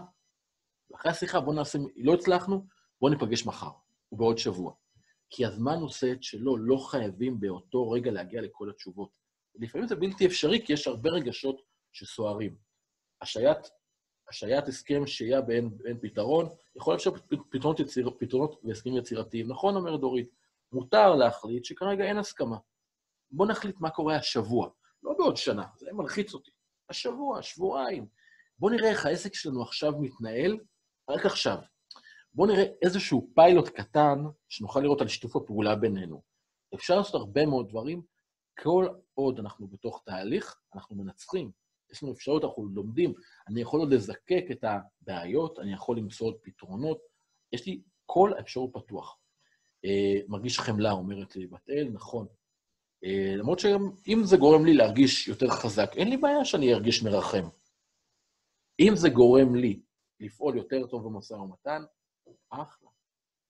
ואחרי 0.92 1.12
השיחה 1.12 1.40
בואו 1.40 1.56
נעשה, 1.56 1.80
לא 1.96 2.14
הצלחנו, 2.14 2.66
בואו 3.02 3.14
ניפגש 3.14 3.46
מחר, 3.46 3.72
ובעוד 4.12 4.38
שבוע. 4.38 4.74
כי 5.30 5.46
הזמן 5.46 5.80
עושה 5.80 6.12
את 6.12 6.24
שלו, 6.24 6.58
לא 6.58 6.78
חייבים 6.78 7.40
באותו 7.40 7.90
רגע 7.92 8.12
להגיע 8.12 8.42
לכל 8.42 8.70
התשובות. 8.70 9.10
לפעמים 9.56 9.88
זה 9.88 9.96
בלתי 9.96 10.26
אפשרי, 10.26 10.66
כי 10.66 10.74
יש 10.74 10.88
הרבה 10.88 11.10
רגשות 11.10 11.62
שסוערים. 11.92 12.56
השעיית, 13.22 13.58
השעיית 14.30 14.68
הסכם 14.68 15.08
שהייה 15.08 15.42
באין, 15.42 15.78
באין 15.78 15.98
פתרון, 16.02 16.50
יכול 16.76 16.94
לאפשר 16.94 17.12
פתרונות, 17.50 17.80
יציר, 17.80 18.10
פתרונות 18.20 18.62
והסכמים 18.64 18.98
יצירתיים. 18.98 19.48
נכון, 19.48 19.76
אומרת 19.76 20.00
דורית, 20.00 20.30
מותר 20.72 21.16
להחליט 21.16 21.66
שכרגע 21.66 22.04
אין 22.04 22.18
הסכמה. 22.18 22.58
בואו 23.32 23.50
נחליט 23.50 23.76
מה 23.80 23.90
קורה 23.90 24.16
השבוע, 24.16 24.70
לא 25.04 25.14
בעוד 25.18 25.38
שנה, 25.38 25.66
זה 25.78 25.94
מלחיץ 25.94 26.34
אותי. 26.34 26.52
השבוע, 26.90 27.42
שבועיים. 27.42 28.08
בואו 28.60 28.74
נראה 28.74 28.90
איך 28.90 29.06
העסק 29.06 29.34
שלנו 29.34 29.62
עכשיו 29.62 29.94
מתנהל, 30.00 30.58
רק 31.10 31.26
עכשיו. 31.26 31.58
בואו 32.34 32.48
נראה 32.48 32.66
איזשהו 32.82 33.30
פיילוט 33.36 33.70
קטן 33.70 34.20
שנוכל 34.50 34.80
לראות 34.80 35.02
על 35.02 35.08
שיתוף 35.08 35.36
הפעולה 35.36 35.76
בינינו. 35.76 36.22
אפשר 36.76 36.98
לעשות 36.98 37.16
הרבה 37.16 37.46
מאוד 37.46 37.70
דברים, 37.70 38.02
כל 38.60 38.88
עוד 39.14 39.40
אנחנו 39.40 39.68
בתוך 39.68 40.04
תהליך, 40.06 40.60
אנחנו 40.76 40.96
מנצחים. 40.96 41.52
יש 41.92 42.04
לנו 42.04 42.14
אפשרות, 42.14 42.44
אנחנו 42.44 42.68
לומדים. 42.68 43.14
אני 43.48 43.62
יכול 43.62 43.80
עוד 43.80 43.94
לזקק 43.94 44.44
את 44.52 44.64
הבעיות, 44.64 45.60
אני 45.60 45.74
יכול 45.74 45.98
למצוא 45.98 46.28
עוד 46.28 46.36
פתרונות. 46.42 47.00
יש 47.52 47.66
לי, 47.66 47.82
כל 48.06 48.32
האפשרות 48.38 48.70
פתוח. 48.74 49.18
אה, 49.86 50.20
מרגיש 50.28 50.60
חמלה, 50.60 50.92
אומרת 50.92 51.36
לי 51.36 51.48
בת 51.48 51.70
אל, 51.70 51.90
נכון. 51.94 52.28
אה, 53.04 53.34
למרות 53.36 53.60
שאם 53.60 54.22
זה 54.24 54.38
גורם 54.38 54.66
לי 54.66 54.74
להרגיש 54.74 55.28
יותר 55.28 55.50
חזק, 55.50 55.92
אין 55.96 56.10
לי 56.10 56.18
בעיה 56.18 56.46
שאני 56.46 56.74
ארגיש 56.74 57.04
מרחם. 57.04 57.48
אם 58.80 58.96
זה 58.96 59.10
גורם 59.10 59.56
לי 59.56 59.82
לפעול 60.20 60.58
יותר 60.58 60.88
טוב 60.88 61.04
במשא 61.04 61.34
ומתן, 61.34 61.84
אחלה. 62.50 62.90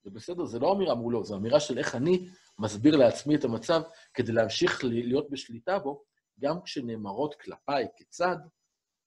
זה 0.03 0.11
בסדר, 0.11 0.45
זה 0.45 0.59
לא 0.59 0.73
אמירה 0.73 0.95
מולו, 0.95 1.25
זו 1.25 1.35
אמירה 1.35 1.59
של 1.59 1.77
איך 1.77 1.95
אני 1.95 2.27
מסביר 2.59 2.95
לעצמי 2.95 3.35
את 3.35 3.43
המצב 3.43 3.81
כדי 4.13 4.31
להמשיך 4.31 4.83
להיות 4.83 5.29
בשליטה 5.29 5.79
בו, 5.79 6.03
גם 6.39 6.61
כשנאמרות 6.61 7.35
כלפיי 7.35 7.87
כצד, 7.97 8.37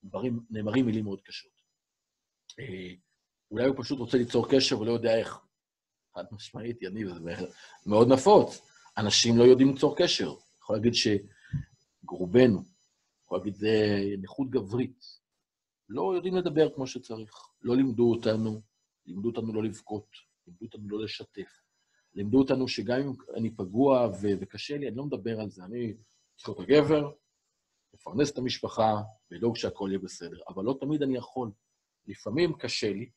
דברים, 0.05 0.41
נאמרים 0.51 0.87
מילים 0.87 1.05
מאוד 1.05 1.21
קשות. 1.21 1.53
אה, 2.59 2.95
אולי 3.51 3.67
הוא 3.67 3.77
פשוט 3.79 3.99
רוצה 3.99 4.19
ליצור 4.19 4.47
קשר 4.51 4.81
ולא 4.81 4.93
יודע 4.93 5.19
איך. 5.19 5.41
חד 6.15 6.25
משמעית, 6.33 6.83
יניב, 6.83 7.09
זה 7.09 7.21
מאוד 7.87 8.09
נפוץ. 8.13 8.61
אנשים 8.97 9.39
לא 9.39 9.45
יודעים 9.45 9.69
ליצור 9.69 9.97
קשר. 9.99 10.35
יכול 10.63 10.77
להגיד 10.77 10.93
שרובנו, 10.95 12.63
יכול 13.25 13.39
להגיד, 13.39 13.55
זה 13.55 14.01
נכות 14.23 14.51
גברית. 14.51 15.20
לא 15.91 16.15
יודעים 16.15 16.37
לדבר 16.37 16.75
כמו 16.75 16.87
שצריך. 16.87 17.31
לא 17.63 17.77
לימדו 17.77 18.11
אותנו, 18.11 18.61
לימדו 19.07 19.29
אותנו 19.29 19.53
לא 19.53 19.63
לבכות, 19.63 20.07
לימדו 20.47 20.67
אותנו 20.67 20.89
לא 20.89 21.05
לשתף. 21.05 21.61
לימדו 22.15 22.39
אותנו 22.39 22.69
שגם 22.69 23.01
אם 23.01 23.13
אני 23.37 23.51
פגוע 23.57 24.09
ו- 24.23 24.35
וקשה 24.41 24.77
לי, 24.77 24.89
אני 24.89 24.97
לא 24.97 25.05
מדבר 25.05 25.41
על 25.41 25.51
זה. 25.51 25.65
אני 25.65 25.95
צריך 26.37 26.49
להיות 26.49 26.61
הגבר, 26.61 27.11
לפרנס 27.95 28.33
את 28.33 28.39
המשפחה, 28.39 28.97
ולדאוג 29.31 29.57
שהכל 29.57 29.89
יהיה 29.91 29.99
בסדר. 29.99 30.39
אבל 30.49 30.65
לא 30.65 30.77
תמיד 30.81 31.03
אני 31.03 31.17
יכול. 31.17 31.51
לפעמים 32.07 32.53
קשה 32.53 32.93
לי, 32.93 33.11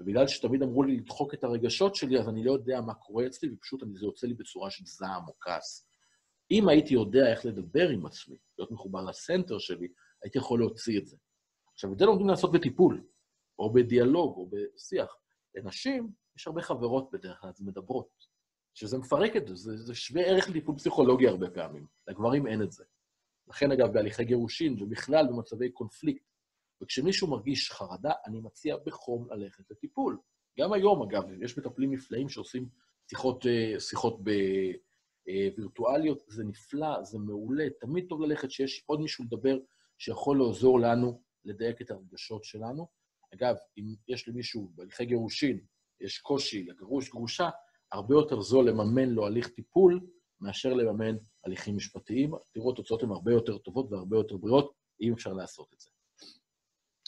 ובגלל 0.00 0.26
שתמיד 0.26 0.62
אמרו 0.62 0.82
לי 0.82 0.96
לדחוק 0.96 1.34
את 1.34 1.44
הרגשות 1.44 1.94
שלי, 1.94 2.18
אז 2.18 2.28
אני 2.28 2.44
לא 2.44 2.52
יודע 2.52 2.80
מה 2.80 2.94
קורה 2.94 3.26
אצלי, 3.26 3.52
ופשוט 3.52 3.80
זה 3.94 4.06
יוצא 4.06 4.26
לי 4.26 4.34
בצורה 4.34 4.70
של 4.70 4.84
זעם 4.84 5.28
או 5.28 5.32
כעס. 5.40 5.88
אם 6.50 6.68
הייתי 6.68 6.94
יודע 6.94 7.30
איך 7.30 7.46
לדבר 7.46 7.88
עם 7.88 8.06
עצמי, 8.06 8.36
להיות 8.58 8.70
מחובר 8.70 9.04
לסנטר 9.04 9.58
שלי, 9.58 9.88
הייתי 10.22 10.38
יכול 10.38 10.60
להוציא 10.60 10.98
את 10.98 11.06
זה. 11.06 11.16
עכשיו, 11.78 11.92
את 11.92 11.98
זה 11.98 12.04
לומדים 12.04 12.28
לעשות 12.28 12.52
בטיפול, 12.52 13.04
או 13.58 13.72
בדיאלוג, 13.72 14.36
או 14.36 14.50
בשיח. 14.50 15.16
לנשים, 15.54 16.12
יש 16.36 16.46
הרבה 16.46 16.62
חברות 16.62 17.10
בדרך 17.12 17.40
כלל, 17.40 17.50
אז 17.50 17.60
מדברות, 17.60 18.08
שזה 18.74 18.98
מפרק 18.98 19.36
את 19.36 19.46
זה, 19.46 19.54
זה, 19.54 19.76
זה 19.76 19.94
שווה 19.94 20.22
ערך 20.22 20.48
לטיפול 20.48 20.76
פסיכולוגי 20.76 21.28
הרבה 21.28 21.50
פעמים. 21.50 21.86
לגברים 22.08 22.46
אין 22.46 22.62
את 22.62 22.72
זה. 22.72 22.84
לכן, 23.48 23.72
אגב, 23.72 23.92
בהליכי 23.92 24.24
גירושין, 24.24 24.82
ובכלל 24.82 25.26
במצבי 25.26 25.70
קונפליקט, 25.70 26.24
וכשמישהו 26.82 27.28
מרגיש 27.28 27.70
חרדה, 27.70 28.12
אני 28.26 28.40
מציע 28.40 28.76
בחום 28.86 29.28
ללכת 29.30 29.70
לטיפול. 29.70 30.18
גם 30.58 30.72
היום, 30.72 31.02
אגב, 31.02 31.42
יש 31.42 31.58
מטפלים 31.58 31.92
נפלאים 31.92 32.28
שעושים 32.28 32.68
שיחות, 33.10 33.46
אה, 33.46 33.80
שיחות 33.80 34.20
בווירטואליות, 35.26 36.22
זה 36.26 36.44
נפלא, 36.44 37.02
זה 37.02 37.18
מעולה, 37.18 37.66
תמיד 37.80 38.06
טוב 38.08 38.20
ללכת 38.22 38.50
שיש 38.50 38.84
עוד 38.86 39.00
מישהו 39.00 39.24
לדבר 39.24 39.58
שיכול 39.98 40.38
לעזור 40.38 40.80
לנו 40.80 41.27
לדייק 41.48 41.82
את 41.82 41.90
הרגשות 41.90 42.44
שלנו. 42.44 42.86
אגב, 43.34 43.56
אם 43.78 43.94
יש 44.08 44.28
למישהו 44.28 44.70
בהליכי 44.74 45.04
גירושין, 45.04 45.60
יש 46.00 46.18
קושי 46.18 46.64
לגרוש, 46.64 47.10
גרושה, 47.10 47.50
הרבה 47.92 48.14
יותר 48.14 48.40
זול 48.40 48.68
לממן 48.68 49.08
לו 49.08 49.26
הליך 49.26 49.48
טיפול 49.48 50.00
מאשר 50.40 50.74
לממן 50.74 51.16
הליכים 51.44 51.76
משפטיים. 51.76 52.30
תראו, 52.52 52.72
התוצאות 52.72 53.02
הן 53.02 53.10
הרבה 53.10 53.32
יותר 53.32 53.58
טובות 53.58 53.92
והרבה 53.92 54.16
יותר 54.16 54.36
בריאות, 54.36 54.72
אם 55.00 55.12
אפשר 55.12 55.32
לעשות 55.32 55.74
את 55.74 55.80
זה. 55.80 55.90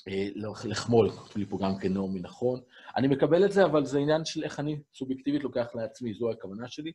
אה, 0.09 0.29
לחמול, 0.69 1.11
כתוב 1.11 1.37
לי 1.37 1.47
פה 1.47 1.59
גם 1.63 1.79
כן 1.83 1.93
נעמי 1.93 2.21
נכון. 2.21 2.61
אני 2.97 3.09
מקבל 3.09 3.45
את 3.45 3.53
זה, 3.53 3.65
אבל 3.65 3.85
זה 3.85 3.99
עניין 3.99 4.25
של 4.25 4.45
איך 4.45 4.61
אני 4.61 4.83
סובייקטיבית 4.95 5.43
לוקח 5.43 5.67
לעצמי, 5.75 6.15
זו 6.15 6.31
הכוונה 6.31 6.69
שלי. 6.69 6.93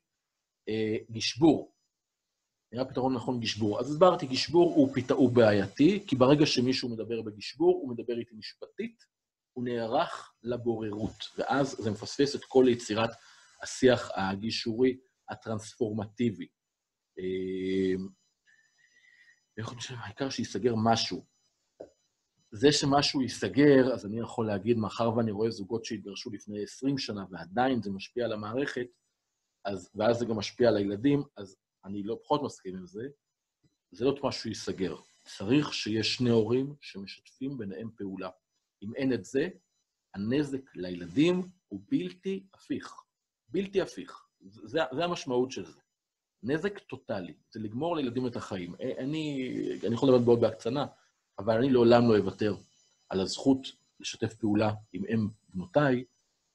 אה, 0.69 0.97
גשבור. 1.11 1.74
נראה 2.76 2.85
פתרון 2.85 3.15
נכון 3.15 3.39
גשבור. 3.39 3.80
אז 3.80 3.91
הסברתי, 3.91 4.26
גשבור 4.26 4.73
הוא, 4.76 4.95
פת... 4.95 5.11
הוא 5.11 5.31
בעייתי, 5.31 6.03
כי 6.07 6.15
ברגע 6.15 6.45
שמישהו 6.45 6.89
מדבר 6.89 7.22
בגשבור, 7.22 7.76
הוא 7.81 7.89
מדבר 7.89 8.19
איתי 8.19 8.35
משפטית, 8.35 9.03
הוא 9.53 9.65
נערך 9.65 10.34
לבוררות, 10.43 11.23
ואז 11.38 11.76
זה 11.80 11.91
מפספס 11.91 12.35
את 12.35 12.45
כל 12.45 12.65
יצירת 12.69 13.10
השיח 13.64 14.11
הגישורי 14.15 14.97
הטרנספורמטיבי. 15.30 16.47
אה, 17.19 18.03
איך 19.57 19.69
אני 19.69 19.77
חושב, 19.77 19.95
העיקר 19.97 20.30
שייסגר 20.30 20.73
משהו. 20.84 21.26
זה 22.52 22.72
שמשהו 22.72 23.22
ייסגר, 23.22 23.93
אז 23.93 24.06
אני 24.06 24.19
יכול 24.19 24.47
להגיד, 24.47 24.77
מאחר 24.77 25.18
ואני 25.18 25.31
רואה 25.31 25.52
זוגות 25.52 25.85
שהתגרשו 25.85 26.30
לפני 26.30 26.64
20 26.64 26.97
שנה 26.97 27.26
ועדיין 27.31 27.81
זה 27.81 27.91
משפיע 27.91 28.26
על 28.26 28.31
המערכת, 28.31 28.88
אז, 29.65 29.89
ואז 29.95 30.18
זה 30.18 30.26
גם 30.26 30.38
משפיע 30.38 30.69
על 30.69 30.77
הילדים, 30.77 31.23
אז 31.38 31.57
אני 31.86 32.03
לא 32.03 32.20
פחות 32.24 32.44
מסכים 32.44 32.76
עם 32.76 32.86
זה, 32.86 33.07
זה 33.91 34.06
לא 34.06 34.16
משהו 34.24 34.49
ייסגר. 34.49 34.95
צריך 35.24 35.74
שיש 35.74 36.16
שני 36.16 36.30
הורים 36.30 36.76
שמשתפים 36.82 37.57
ביניהם 37.57 37.90
פעולה. 37.98 38.30
אם 38.84 38.95
אין 38.95 39.14
את 39.14 39.26
זה, 39.26 39.48
הנזק 40.16 40.76
לילדים 40.76 41.41
הוא 41.68 41.82
בלתי 41.90 42.44
הפיך. 42.53 42.94
בלתי 43.48 43.82
הפיך. 43.82 44.26
זה, 44.40 44.80
זה 44.95 45.03
המשמעות 45.03 45.52
של 45.52 45.66
זה. 45.66 45.80
נזק 46.44 46.80
טוטאלי, 46.80 47.34
זה 47.52 47.60
לגמור 47.60 47.95
לילדים 47.95 48.28
את 48.28 48.36
החיים. 48.36 48.76
אני, 48.98 49.49
אני 49.86 49.94
יכול 49.94 50.10
לדבר 50.10 50.26
מאוד 50.26 50.41
בהקצנה, 50.41 50.86
אבל 51.40 51.57
אני 51.57 51.70
לעולם 51.70 52.10
לא 52.10 52.18
אוותר 52.18 52.56
על 53.10 53.20
הזכות 53.20 53.68
לשתף 53.99 54.34
פעולה 54.34 54.74
עם 54.94 55.03
אם 55.06 55.28
בנותיי, 55.49 56.03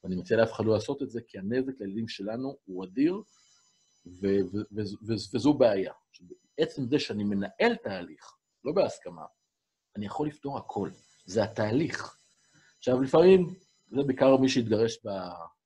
ואני 0.05 0.17
מציע 0.17 0.37
לאף 0.37 0.53
אחד 0.53 0.65
לא 0.65 0.73
לעשות 0.73 1.03
את 1.03 1.11
זה, 1.11 1.21
כי 1.29 1.39
הנזק 1.39 1.81
לילדים 1.81 2.09
שלנו 2.09 2.59
הוא 2.65 2.85
אדיר, 2.85 3.23
וזו 5.33 5.55
בעיה. 5.55 5.93
עצם 6.59 6.87
זה 6.87 6.99
שאני 6.99 7.25
מנהל 7.25 7.77
תהליך, 7.83 8.37
לא 8.65 8.73
בהסכמה, 8.73 9.25
אני 9.97 10.07
יכול 10.07 10.27
לפתור 10.29 10.59
הכל. 10.59 10.91
זה 11.25 11.45
התהליך. 11.45 12.17
עכשיו, 12.79 13.01
לפעמים, 13.03 13.55
זה 13.91 14.03
בעיקר 14.07 14.37
מי 14.37 14.49
שהתגרש 14.49 14.99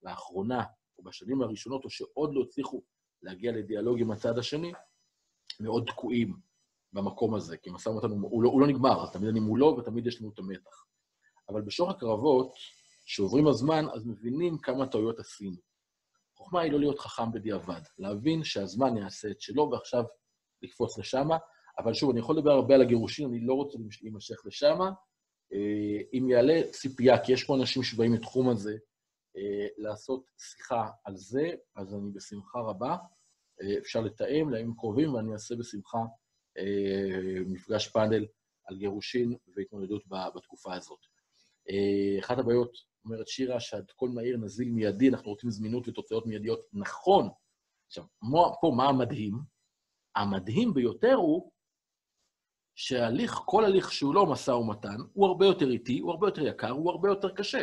לאחרונה, 0.02 0.64
או 0.98 1.04
בשנים 1.04 1.42
הראשונות, 1.42 1.84
או 1.84 1.90
שעוד 1.90 2.34
לא 2.34 2.42
הצליחו 2.42 2.82
להגיע 3.22 3.52
לדיאלוג 3.52 4.00
עם 4.00 4.10
הצד 4.10 4.38
השני, 4.38 4.72
מאוד 5.60 5.84
תקועים 5.86 6.36
במקום 6.92 7.34
הזה, 7.34 7.56
כי 7.56 7.70
משא 7.70 7.88
ומתן 7.88 8.10
הוא, 8.10 8.42
לא, 8.42 8.48
הוא 8.48 8.60
לא 8.60 8.66
נגמר, 8.66 9.02
אז 9.02 9.12
תמיד 9.12 9.28
אני 9.28 9.40
מולו 9.40 9.76
ותמיד 9.78 10.06
יש 10.06 10.20
לנו 10.20 10.30
את 10.34 10.38
המתח. 10.38 10.84
אבל 11.48 11.62
בשור 11.62 11.90
הקרבות, 11.90 12.54
שעוברים 13.04 13.46
הזמן, 13.46 13.84
אז 13.94 14.06
מבינים 14.06 14.58
כמה 14.58 14.86
טעויות 14.86 15.18
עשינו. 15.18 15.56
החוכמה 16.44 16.60
היא 16.60 16.72
לא 16.72 16.78
להיות 16.78 16.98
חכם 16.98 17.32
בדיעבד, 17.32 17.80
להבין 17.98 18.44
שהזמן 18.44 18.96
יעשה 18.96 19.30
את 19.30 19.40
שלו 19.40 19.70
ועכשיו 19.70 20.04
לקפוץ 20.62 20.98
לשם, 20.98 21.28
אבל 21.78 21.94
שוב, 21.94 22.10
אני 22.10 22.20
יכול 22.20 22.36
לדבר 22.36 22.50
הרבה 22.50 22.74
על 22.74 22.82
הגירושין, 22.82 23.28
אני 23.28 23.40
לא 23.40 23.54
רוצה 23.54 23.78
להימשך 24.02 24.36
לשם. 24.44 24.78
אה, 25.52 26.00
אם 26.12 26.28
יעלה 26.28 26.62
ציפייה, 26.70 27.24
כי 27.24 27.32
יש 27.32 27.44
פה 27.44 27.56
אנשים 27.56 27.82
שבאים 27.82 28.12
מתחום 28.12 28.48
הזה, 28.48 28.76
אה, 29.36 29.66
לעשות 29.78 30.24
שיחה 30.38 30.90
על 31.04 31.16
זה, 31.16 31.50
אז 31.76 31.94
אני 31.94 32.10
בשמחה 32.14 32.58
רבה. 32.58 32.96
אה, 33.62 33.78
אפשר 33.78 34.00
לתאם 34.00 34.50
לימים 34.50 34.74
קרובים, 34.74 35.14
ואני 35.14 35.32
אעשה 35.32 35.54
בשמחה 35.56 35.98
מפגש 37.46 37.88
פאנל 37.88 38.26
על 38.66 38.76
גירושין 38.78 39.36
והתמודדות 39.56 40.02
בתקופה 40.34 40.74
הזאת. 40.74 40.98
אחת 42.20 42.38
הבעיות, 42.38 42.72
אומרת 43.04 43.28
שירה, 43.28 43.60
שעד 43.60 43.90
כל 43.96 44.08
מהיר 44.08 44.36
נזיל 44.36 44.70
מיידי, 44.70 45.08
אנחנו 45.08 45.30
רוצים 45.30 45.50
זמינות 45.50 45.88
ותוצאות 45.88 46.26
מיידיות. 46.26 46.60
נכון. 46.72 47.28
עכשיו, 47.86 48.04
פה 48.60 48.72
מה 48.76 48.88
המדהים? 48.88 49.34
המדהים 50.16 50.74
ביותר 50.74 51.14
הוא 51.14 51.50
שהליך, 52.74 53.32
כל 53.32 53.64
הליך 53.64 53.92
שהוא 53.92 54.14
לא 54.14 54.26
משא 54.26 54.50
ומתן, 54.50 54.96
הוא 55.12 55.26
הרבה 55.26 55.46
יותר 55.46 55.70
איטי, 55.70 55.98
הוא 55.98 56.10
הרבה 56.10 56.26
יותר 56.26 56.46
יקר, 56.46 56.70
הוא 56.70 56.90
הרבה 56.90 57.08
יותר 57.08 57.34
קשה. 57.34 57.62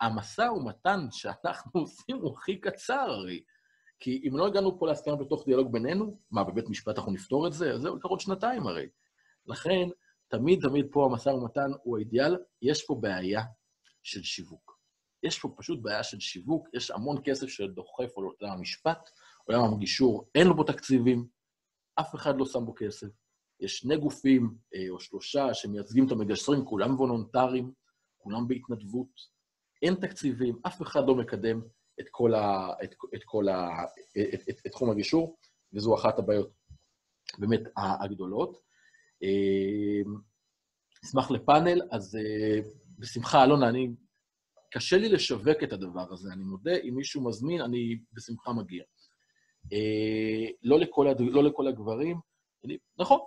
המשא 0.00 0.42
ומתן 0.42 1.06
שאנחנו 1.10 1.70
עושים 1.80 2.16
הוא 2.16 2.34
הכי 2.36 2.60
קצר 2.60 3.10
הרי. 3.10 3.42
כי 4.00 4.22
אם 4.28 4.36
לא 4.36 4.46
הגענו 4.46 4.78
פה 4.78 4.86
להסכמה 4.86 5.16
בתוך 5.16 5.44
דיאלוג 5.46 5.72
בינינו, 5.72 6.18
מה, 6.30 6.44
בבית 6.44 6.68
משפט 6.68 6.98
אנחנו 6.98 7.12
נפתור 7.12 7.46
את 7.46 7.52
זה? 7.52 7.78
זהו, 7.78 7.96
עוד 8.02 8.20
שנתיים 8.20 8.66
הרי. 8.66 8.88
לכן, 9.46 9.88
תמיד 10.28 10.60
תמיד 10.62 10.86
פה 10.92 11.04
המשא 11.04 11.28
ומתן 11.28 11.70
הוא 11.82 11.96
האידיאל. 11.96 12.36
יש 12.62 12.86
פה 12.86 12.94
בעיה 13.00 13.42
של 14.04 14.22
שיווק. 14.22 14.78
יש 15.22 15.38
פה 15.38 15.54
פשוט 15.56 15.82
בעיה 15.82 16.02
של 16.02 16.20
שיווק, 16.20 16.68
יש 16.74 16.90
המון 16.90 17.16
כסף 17.24 17.46
שדוחף 17.46 18.12
עולם 18.14 18.52
המשפט, 18.52 19.10
עולם 19.44 19.74
הגישור, 19.74 20.30
אין 20.34 20.46
לו 20.46 20.56
בו 20.56 20.64
תקציבים, 20.64 21.26
אף 22.00 22.14
אחד 22.14 22.36
לא 22.38 22.46
שם 22.46 22.64
בו 22.64 22.74
כסף. 22.76 23.06
יש 23.60 23.78
שני 23.78 23.96
גופים 23.96 24.54
אה, 24.74 24.86
או 24.90 25.00
שלושה 25.00 25.54
שמייצגים 25.54 26.06
את 26.06 26.12
המגשרים, 26.12 26.64
כולם 26.64 26.94
וולונטריים, 26.94 27.72
כולם 28.18 28.48
בהתנדבות, 28.48 29.34
אין 29.82 29.94
תקציבים, 29.94 30.58
אף 30.66 30.82
אחד 30.82 31.00
לא 31.06 31.14
מקדם 31.14 31.60
את 32.00 32.06
כל, 32.10 32.34
ה, 32.34 32.68
את, 32.84 32.94
את 33.14 33.24
כל 33.24 33.48
ה, 33.48 33.68
את, 34.34 34.48
את, 34.50 34.66
את 34.66 34.72
תחום 34.72 34.90
הגישור, 34.90 35.38
וזו 35.72 35.94
אחת 35.94 36.18
הבעיות 36.18 36.50
באמת 37.38 37.60
הגדולות. 37.76 38.62
אמ, 39.22 40.14
אשמח 41.04 41.30
לפאנל, 41.30 41.82
אז 41.90 42.16
אה, 42.16 42.58
בשמחה, 42.98 43.44
אלונה, 43.44 43.68
אני... 43.68 43.88
קשה 44.74 44.96
לי 44.96 45.08
לשווק 45.08 45.62
את 45.64 45.72
הדבר 45.72 46.12
הזה, 46.12 46.32
אני 46.32 46.44
מודה, 46.44 46.76
אם 46.76 46.94
מישהו 46.96 47.24
מזמין, 47.24 47.60
אני 47.60 47.98
בשמחה 48.12 48.52
מגיע. 48.52 48.84
אה, 49.72 50.46
לא 50.62 50.78
לכל, 50.78 51.08
הד... 51.08 51.20
לא 51.20 51.44
לכל 51.44 51.68
הגברים, 51.68 52.16
אני, 52.64 52.78
נכון, 52.98 53.18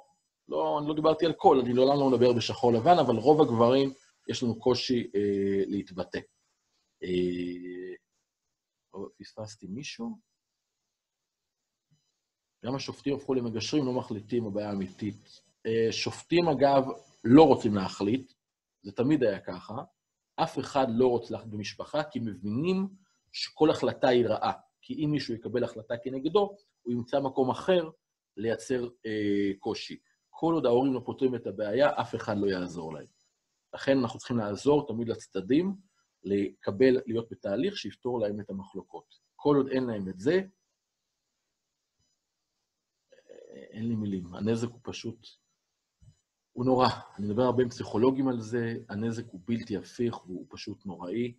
לא, 0.48 0.80
אני 0.80 0.88
לא 0.88 0.96
דיברתי 0.96 1.26
על 1.26 1.34
כל, 1.34 1.60
אני 1.60 1.74
לעולם 1.74 2.00
לא 2.00 2.10
מדבר 2.10 2.34
בשחור 2.34 2.74
לבן, 2.74 3.00
אבל 3.00 3.16
רוב 3.16 3.42
הגברים, 3.42 3.94
יש 4.30 4.44
לנו 4.44 4.60
קושי 4.60 5.12
אה, 5.16 5.64
להתבטא. 5.68 6.20
אה, 7.04 7.96
פספסתי 9.20 9.68
מישהו? 9.68 10.18
גם 12.66 12.76
השופטים 12.76 13.16
הפכו 13.16 13.34
למגשרים, 13.34 13.86
לא 13.86 13.94
מחליטים, 13.94 14.46
הבעיה 14.46 14.72
אמיתית. 14.72 15.42
אה, 15.66 15.92
שופטים, 15.92 16.48
אגב, 16.48 16.84
לא 17.24 17.44
רוצים 17.44 17.76
להחליט, 17.76 18.34
זה 18.88 18.92
תמיד 18.92 19.24
היה 19.24 19.40
ככה. 19.40 19.76
אף 20.36 20.60
אחד 20.60 20.88
לא 20.90 21.08
רוצה 21.08 21.34
להחליט 21.34 21.54
במשפחה, 21.54 22.04
כי 22.04 22.20
מבינים 22.20 22.88
שכל 23.32 23.70
החלטה 23.70 24.08
היא 24.08 24.26
רעה. 24.26 24.54
כי 24.82 24.94
אם 24.94 25.12
מישהו 25.12 25.34
יקבל 25.34 25.64
החלטה 25.64 25.94
כנגדו, 26.04 26.56
הוא 26.82 26.94
ימצא 26.94 27.20
מקום 27.20 27.50
אחר 27.50 27.90
לייצר 28.38 28.90
אה, 29.06 29.52
קושי. 29.60 30.00
כל 30.30 30.54
עוד 30.54 30.66
ההורים 30.66 30.94
לא 30.94 31.02
פותרים 31.06 31.36
את 31.36 31.48
הבעיה, 31.48 32.02
אף 32.02 32.16
אחד 32.16 32.38
לא 32.38 32.48
יעזור 32.48 32.94
להם. 32.94 33.08
לכן 33.74 33.98
אנחנו 33.98 34.20
צריכים 34.20 34.38
לעזור 34.38 34.88
תמיד 34.88 35.10
לצדדים, 35.10 35.76
לקבל, 36.24 36.98
להיות 37.06 37.28
בתהליך 37.32 37.78
שיפתור 37.78 38.20
להם 38.20 38.40
את 38.40 38.50
המחלוקות. 38.50 39.20
כל 39.36 39.56
עוד 39.56 39.68
אין 39.68 39.84
להם 39.84 40.10
את 40.10 40.20
זה, 40.20 40.42
אין 43.52 43.88
לי 43.88 43.96
מילים. 43.96 44.36
הנזק 44.36 44.70
הוא 44.70 44.80
פשוט, 44.84 45.28
הוא 46.58 46.66
נורא. 46.66 46.88
אני 47.18 47.28
מדבר 47.28 47.42
הרבה 47.42 47.64
עם 47.64 47.70
פסיכולוגים 47.70 48.28
על 48.28 48.40
זה, 48.40 48.74
הנזק 48.90 49.24
הוא 49.32 49.42
בלתי 49.46 49.78
הפיך 49.78 50.26
והוא 50.26 50.46
פשוט 50.50 50.86
נוראי. 50.86 51.34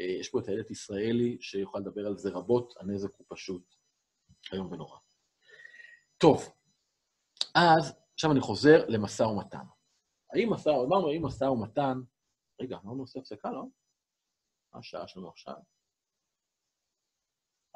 אה, 0.00 0.04
יש 0.04 0.28
פה 0.28 0.40
את 0.40 0.48
הילד 0.48 0.70
ישראלי 0.70 1.36
שיוכל 1.40 1.78
לדבר 1.78 2.06
על 2.06 2.18
זה 2.18 2.30
רבות, 2.30 2.74
הנזק 2.80 3.10
הוא 3.16 3.26
פשוט 3.28 3.74
איום 4.52 4.72
ונורא. 4.72 4.98
טוב, 6.18 6.48
אז 7.54 7.94
עכשיו 8.14 8.32
אני 8.32 8.40
חוזר 8.40 8.84
למשא 8.88 9.22
ומתן. 9.22 9.64
האם 10.32 10.52
משא, 10.52 10.70
אמרנו, 10.70 11.08
האם 11.08 11.26
משא 11.26 11.44
ומתן, 11.44 12.00
רגע, 12.60 12.76
אמרנו 12.84 13.02
עושה 13.02 13.20
הפסקה, 13.20 13.50
לא? 13.50 13.64
מה 14.72 14.80
השעה 14.80 15.08
שלנו 15.08 15.28
עכשיו? 15.28 15.56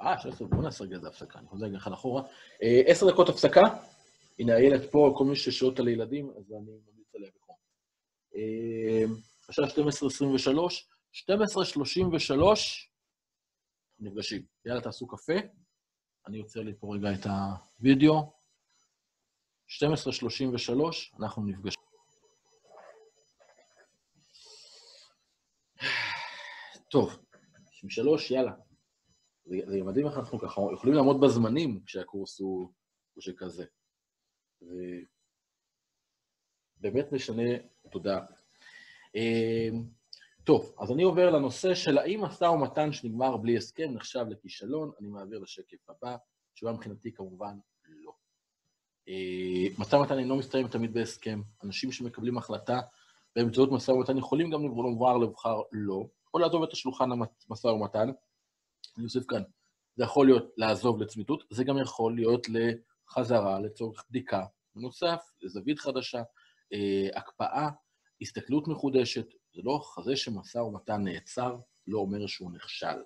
אה, 0.00 0.18
שש 0.18 0.26
עשרה, 0.26 0.48
בואו 0.48 0.62
נעשה 0.62 0.84
רגע 0.84 0.96
איזה 0.96 1.08
הפסקה, 1.08 1.38
אני 1.38 1.48
חוזר 1.48 1.76
אחד 1.76 1.92
אחורה. 1.92 2.22
אה, 2.62 2.82
עשר 2.86 3.10
דקות 3.10 3.28
הפסקה. 3.28 3.60
הנה, 4.38 4.54
הילד 4.54 4.90
פה, 4.90 5.14
כל 5.18 5.24
מי 5.24 5.36
ששואל 5.36 5.74
על 5.78 5.86
הילדים, 5.86 6.30
אז 6.30 6.52
אני 6.52 6.70
ממליץ 6.86 7.14
עליה. 7.14 7.30
אה, 8.36 9.04
השעה 9.48 9.66
12.23, 9.66 9.70
12.33, 11.12 12.88
נפגשים. 13.98 14.42
יאללה, 14.64 14.80
תעשו 14.80 15.06
קפה. 15.06 15.32
אני 16.26 16.38
יוצר 16.38 16.60
לי 16.60 16.74
פה 16.80 16.94
רגע 16.94 17.08
את 17.14 17.26
הוידאו. 17.80 18.32
12.33, 19.68 21.16
אנחנו 21.18 21.46
נפגשים. 21.46 21.82
טוב, 26.90 27.18
עם 27.82 27.90
שלוש, 27.90 28.30
יאללה. 28.30 28.52
זה, 29.44 29.56
זה 29.66 29.82
מדהים 29.82 30.06
איך 30.06 30.16
אנחנו 30.16 30.38
ככה 30.38 30.60
יכולים 30.74 30.94
לעמוד 30.94 31.20
בזמנים 31.20 31.80
כשהקורס 31.86 32.40
הוא, 32.40 32.72
הוא 33.14 33.22
שכזה. 33.22 33.64
זה 34.60 34.70
באמת 36.80 37.12
משנה 37.12 37.42
תודה. 37.90 38.20
אמ, 39.14 39.84
טוב, 40.44 40.74
אז 40.78 40.92
אני 40.92 41.02
עובר 41.02 41.30
לנושא 41.30 41.74
של 41.74 41.98
האם 41.98 42.20
משא 42.20 42.44
ומתן 42.44 42.92
שנגמר 42.92 43.36
בלי 43.36 43.56
הסכם 43.56 43.90
נחשב 43.94 44.24
לכישלון, 44.30 44.90
אני 45.00 45.08
מעביר 45.08 45.38
לשקף 45.38 45.90
הבא, 45.90 46.16
תשובה 46.54 46.72
מבחינתי 46.72 47.12
כמובן 47.12 47.58
לא. 47.88 48.12
אמ, 49.08 49.72
משא 49.78 49.96
ומתן 49.96 50.18
אינו 50.18 50.36
מסתיים 50.36 50.68
תמיד 50.68 50.94
בהסכם, 50.94 51.40
אנשים 51.64 51.92
שמקבלים 51.92 52.38
החלטה 52.38 52.80
באמצעות 53.36 53.72
משא 53.72 53.90
ומתן 53.90 54.18
יכולים 54.18 54.50
גם 54.50 54.62
לומר 54.62 55.16
לבחר 55.16 55.60
לא, 55.72 56.06
או 56.34 56.38
לעזוב 56.38 56.62
את 56.62 56.72
השולחן 56.72 57.08
המשא 57.12 57.66
ומתן. 57.66 58.08
אני 58.96 59.04
אוסיף 59.04 59.26
כאן, 59.26 59.42
זה 59.96 60.04
יכול 60.04 60.26
להיות 60.26 60.52
לעזוב 60.56 61.02
לצמיתות, 61.02 61.44
זה 61.50 61.64
גם 61.64 61.78
יכול 61.78 62.14
להיות 62.14 62.48
לחזרה 63.08 63.60
לצורך 63.60 64.04
בדיקה 64.10 64.44
בנוסף, 64.74 65.22
לזווית 65.42 65.78
חדשה, 65.78 66.22
אה, 66.72 67.18
הקפאה, 67.18 67.68
הסתכלות 68.20 68.68
מחודשת. 68.68 69.26
זה 69.54 69.62
לא 69.64 69.80
זה 70.04 70.16
שמשא 70.16 70.58
ומתן 70.58 71.04
נעצר, 71.04 71.56
לא 71.86 71.98
אומר 71.98 72.26
שהוא 72.26 72.52
נכשל. 72.52 73.02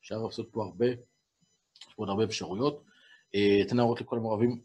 אפשר 0.00 0.18
לעשות 0.18 0.48
פה 0.52 0.64
הרבה, 0.64 0.86
יש 0.86 1.94
פה 1.94 2.02
עוד 2.02 2.08
הרבה 2.08 2.24
אפשרויות. 2.24 2.84
אה, 3.34 3.62
אתן 3.66 3.76
להראות 3.76 4.00
לכל 4.00 4.16
המעורבים. 4.16 4.62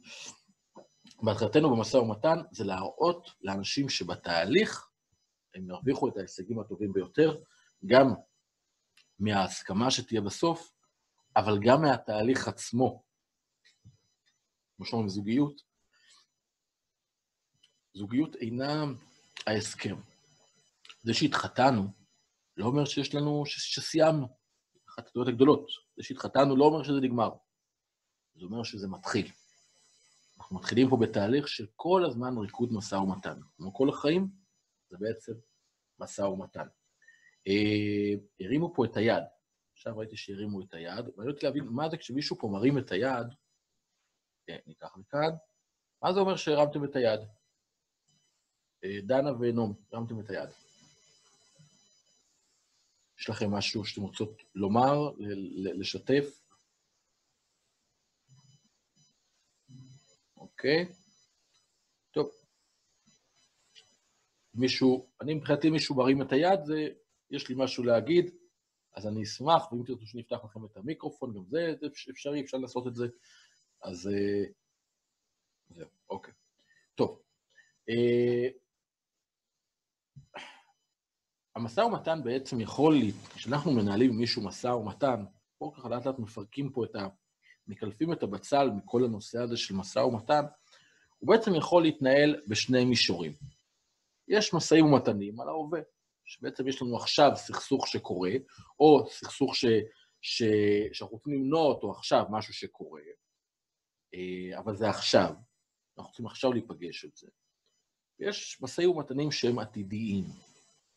בהתחלתנו 1.24 1.76
במשא 1.76 1.98
ומתן 1.98 2.38
זה 2.52 2.64
להראות 2.64 3.30
לאנשים 3.42 3.90
שבתהליך 3.90 4.90
הם 5.56 5.70
ירוויחו 5.70 6.08
את 6.08 6.18
ההישגים 6.18 6.60
הטובים 6.60 6.94
ביותר, 6.94 7.42
גם 7.86 8.14
מההסכמה 9.20 9.92
שתהיה 9.92 10.22
בסוף, 10.22 10.72
אבל 11.36 11.60
גם 11.66 11.82
מהתהליך 11.82 12.48
עצמו. 12.48 13.05
כמו 14.76 14.86
שאומרים, 14.86 15.10
זוגיות. 15.10 15.62
זוגיות 17.94 18.36
אינה 18.36 18.84
ההסכם. 19.48 19.96
זה 21.04 21.14
שהתחתנו 21.14 21.88
לא 22.58 22.66
אומר 22.66 22.86
שיש 22.86 23.16
לנו, 23.16 23.44
שסיימנו. 23.46 24.28
אחת 24.90 25.08
הטעויות 25.08 25.28
הגדולות. 25.28 25.68
זה 25.98 26.04
שהתחתנו 26.04 26.56
לא 26.56 26.66
אומר 26.66 26.84
שזה 26.84 27.00
נגמר. 27.02 27.30
זה 28.36 28.46
אומר 28.46 28.64
שזה 28.64 28.88
מתחיל. 28.88 29.32
אנחנו 30.38 30.56
מתחילים 30.56 30.90
פה 30.90 30.98
בתהליך 31.02 31.48
של 31.48 31.66
כל 31.76 32.06
הזמן 32.06 32.38
ריקוד 32.38 32.74
משא 32.74 32.96
ומתן. 32.96 33.40
כמו 33.58 33.74
כל 33.74 33.90
החיים, 33.90 34.28
זה 34.90 34.98
בעצם 35.00 35.34
משא 36.00 36.22
ומתן. 36.22 36.68
אה, 37.48 38.14
הרימו 38.40 38.74
פה 38.76 38.86
את 38.86 38.98
היד. 38.98 39.24
עכשיו 39.74 39.98
ראיתי 39.98 40.18
שהרימו 40.18 40.62
את 40.62 40.74
היד, 40.74 41.06
ואני 41.18 41.32
רוצה 41.32 41.48
להבין 41.48 41.66
מה 41.66 41.90
זה 41.90 41.98
כשמישהו 41.98 42.38
פה 42.40 42.48
מרים 42.48 42.78
את 42.78 42.92
היד, 42.92 43.28
ניקח 44.48 44.98
מכאן, 44.98 45.30
מה 46.02 46.14
זה 46.14 46.20
אומר 46.20 46.36
שהרמתם 46.36 46.84
את 46.84 46.96
היד? 46.96 47.20
אה, 48.84 49.02
דנה 49.02 49.32
ונעמי, 49.40 49.74
הרמתם 49.92 50.20
את 50.20 50.30
היד. 50.30 50.50
יש 53.20 53.30
לכם 53.30 53.52
משהו 53.52 53.86
שאתם 53.86 54.02
רוצות 54.02 54.42
לומר, 54.56 55.12
לשתף? 55.56 56.42
אוקיי. 60.38 60.86
טוב. 62.12 62.30
מישהו, 64.54 65.10
אני 65.22 65.34
מבחינתי 65.34 65.70
מישהו 65.70 65.96
מרים 65.96 66.22
את 66.22 66.32
היד, 66.32 66.66
זה, 66.66 66.88
יש 67.30 67.50
לי 67.50 67.56
משהו 67.58 67.84
להגיד, 67.84 68.32
אז 68.96 69.08
אני 69.08 69.24
אשמח, 69.24 69.72
ואם 69.72 69.84
תרצו 69.86 70.06
שנפתח 70.06 70.38
לכם 70.44 70.66
את 70.66 70.78
המיקרופון, 70.78 71.34
גם 71.34 71.46
זה 71.48 71.74
אפשרי, 72.12 72.42
אפשר 72.42 72.58
לעשות 72.58 72.88
את 72.88 72.96
זה. 72.96 73.06
אז 73.86 74.08
אה, 74.08 74.44
זהו, 75.70 75.88
אוקיי. 76.10 76.34
טוב. 76.96 77.22
אה, 77.90 78.48
המשא 81.56 81.82
ומתן 81.82 82.24
בעצם 82.24 82.62
יכול, 82.62 82.96
כשאנחנו 83.36 83.72
מנהלים 83.72 84.12
עם 84.12 84.18
מישהו 84.18 84.44
משא 84.44 84.68
ומתן, 84.68 85.26
פה 85.58 85.72
ככה 85.76 85.90
לאט 85.90 86.06
לאט 86.06 86.20
מפרקים 86.20 86.72
פה 86.72 86.86
את 86.86 86.96
ה... 86.96 87.08
מקלפים 87.68 88.14
את 88.14 88.24
הבצל 88.24 88.70
מכל 88.70 89.04
הנושא 89.04 89.40
הזה 89.40 89.58
של 89.58 89.76
משא 89.76 90.00
ומתן, 90.00 90.44
הוא 91.18 91.30
בעצם 91.30 91.56
יכול 91.56 91.84
להתנהל 91.84 92.42
בשני 92.48 92.86
מישורים. 92.86 93.32
יש 94.28 94.54
משאים 94.54 94.86
ומתנים 94.86 95.42
על 95.42 95.48
ההווה, 95.48 95.80
שבעצם 96.26 96.68
יש 96.68 96.82
לנו 96.82 96.98
עכשיו 96.98 97.32
סכסוך 97.36 97.88
שקורה, 97.88 98.32
או 98.80 99.08
סכסוך 99.10 99.56
ש... 99.56 99.66
ש... 100.22 100.44
שאנחנו 100.94 101.18
רוצים 101.18 101.34
למנוע 101.34 101.62
אותו 101.62 101.92
עכשיו, 101.92 102.26
משהו 102.30 102.54
שקורה, 102.54 103.02
אבל 104.58 104.76
זה 104.76 104.90
עכשיו, 104.90 105.34
אנחנו 105.98 106.10
רוצים 106.10 106.26
עכשיו 106.26 106.54
להיפגש 106.54 107.06
על 107.06 107.12
זה. 107.16 107.28
ויש 108.20 108.62
משאים 108.62 108.90
ומתנים 108.90 109.32
שהם 109.32 109.60
עתידיים, 109.60 110.24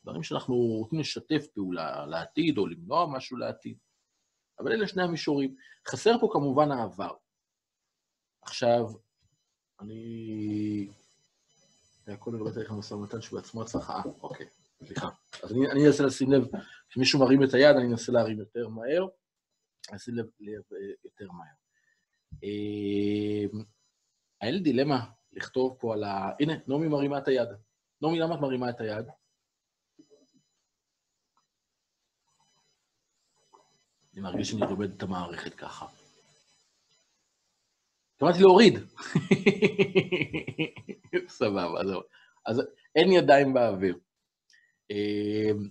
דברים 0.04 0.22
שאנחנו 0.22 0.54
רוצים 0.54 1.00
לשתף 1.00 1.46
פעולה 1.54 2.06
לעתיד, 2.06 2.58
או 2.58 2.66
למנוע 2.66 3.06
משהו 3.06 3.36
לעתיד. 3.36 3.78
אבל 4.60 4.72
אלה 4.72 4.88
שני 4.88 5.02
המישורים. 5.02 5.56
חסר 5.88 6.18
פה 6.20 6.28
כמובן 6.32 6.70
העבר. 6.70 7.12
עכשיו, 8.42 8.84
אני... 9.80 10.88
הכל 12.06 12.30
לגבי 12.34 12.52
תהליך 12.52 12.70
המשא 12.70 12.94
ומתן 12.94 13.20
שבעצמו 13.20 13.62
הצלחה. 13.62 13.92
אה, 13.94 14.02
אוקיי, 14.22 14.46
סליחה. 14.84 15.08
אז 15.42 15.52
אני, 15.52 15.70
אני 15.70 15.86
אנסה 15.86 16.02
לשים 16.02 16.32
לב, 16.32 16.44
כשמישהו 16.88 17.20
מרים 17.20 17.44
את 17.44 17.54
היד, 17.54 17.76
אני 17.76 17.86
אנסה 17.92 18.12
להרים 18.12 18.38
יותר 18.38 18.68
מהר. 18.68 19.06
אני 19.88 19.96
אשים 19.96 20.14
לב, 20.14 20.26
לב 20.40 20.62
יותר 21.04 21.30
מהר. 21.30 21.67
אה, 22.44 23.58
היה 24.40 24.52
לי 24.52 24.60
דילמה 24.60 25.10
לכתוב 25.32 25.76
פה 25.80 25.94
על 25.94 26.04
ה... 26.04 26.30
הנה, 26.40 26.52
נעמי 26.68 26.88
מרימה 26.88 27.18
את 27.18 27.28
היד. 27.28 27.48
נעמי, 28.02 28.18
למה 28.18 28.34
את 28.34 28.40
מרימה 28.40 28.70
את 28.70 28.80
היד? 28.80 29.06
אני 34.12 34.22
מרגיש 34.22 34.50
שאני 34.50 34.60
לומד 34.60 34.92
את 34.92 35.02
המערכת 35.02 35.54
ככה. 35.54 35.86
התכוונתי 38.14 38.40
להוריד. 38.40 38.74
סבבה, 41.28 41.86
זהו. 41.86 42.00
אז 42.46 42.62
אין 42.96 43.12
ידיים 43.12 43.54
באוויר. 43.54 43.98
אמ, 44.90 45.68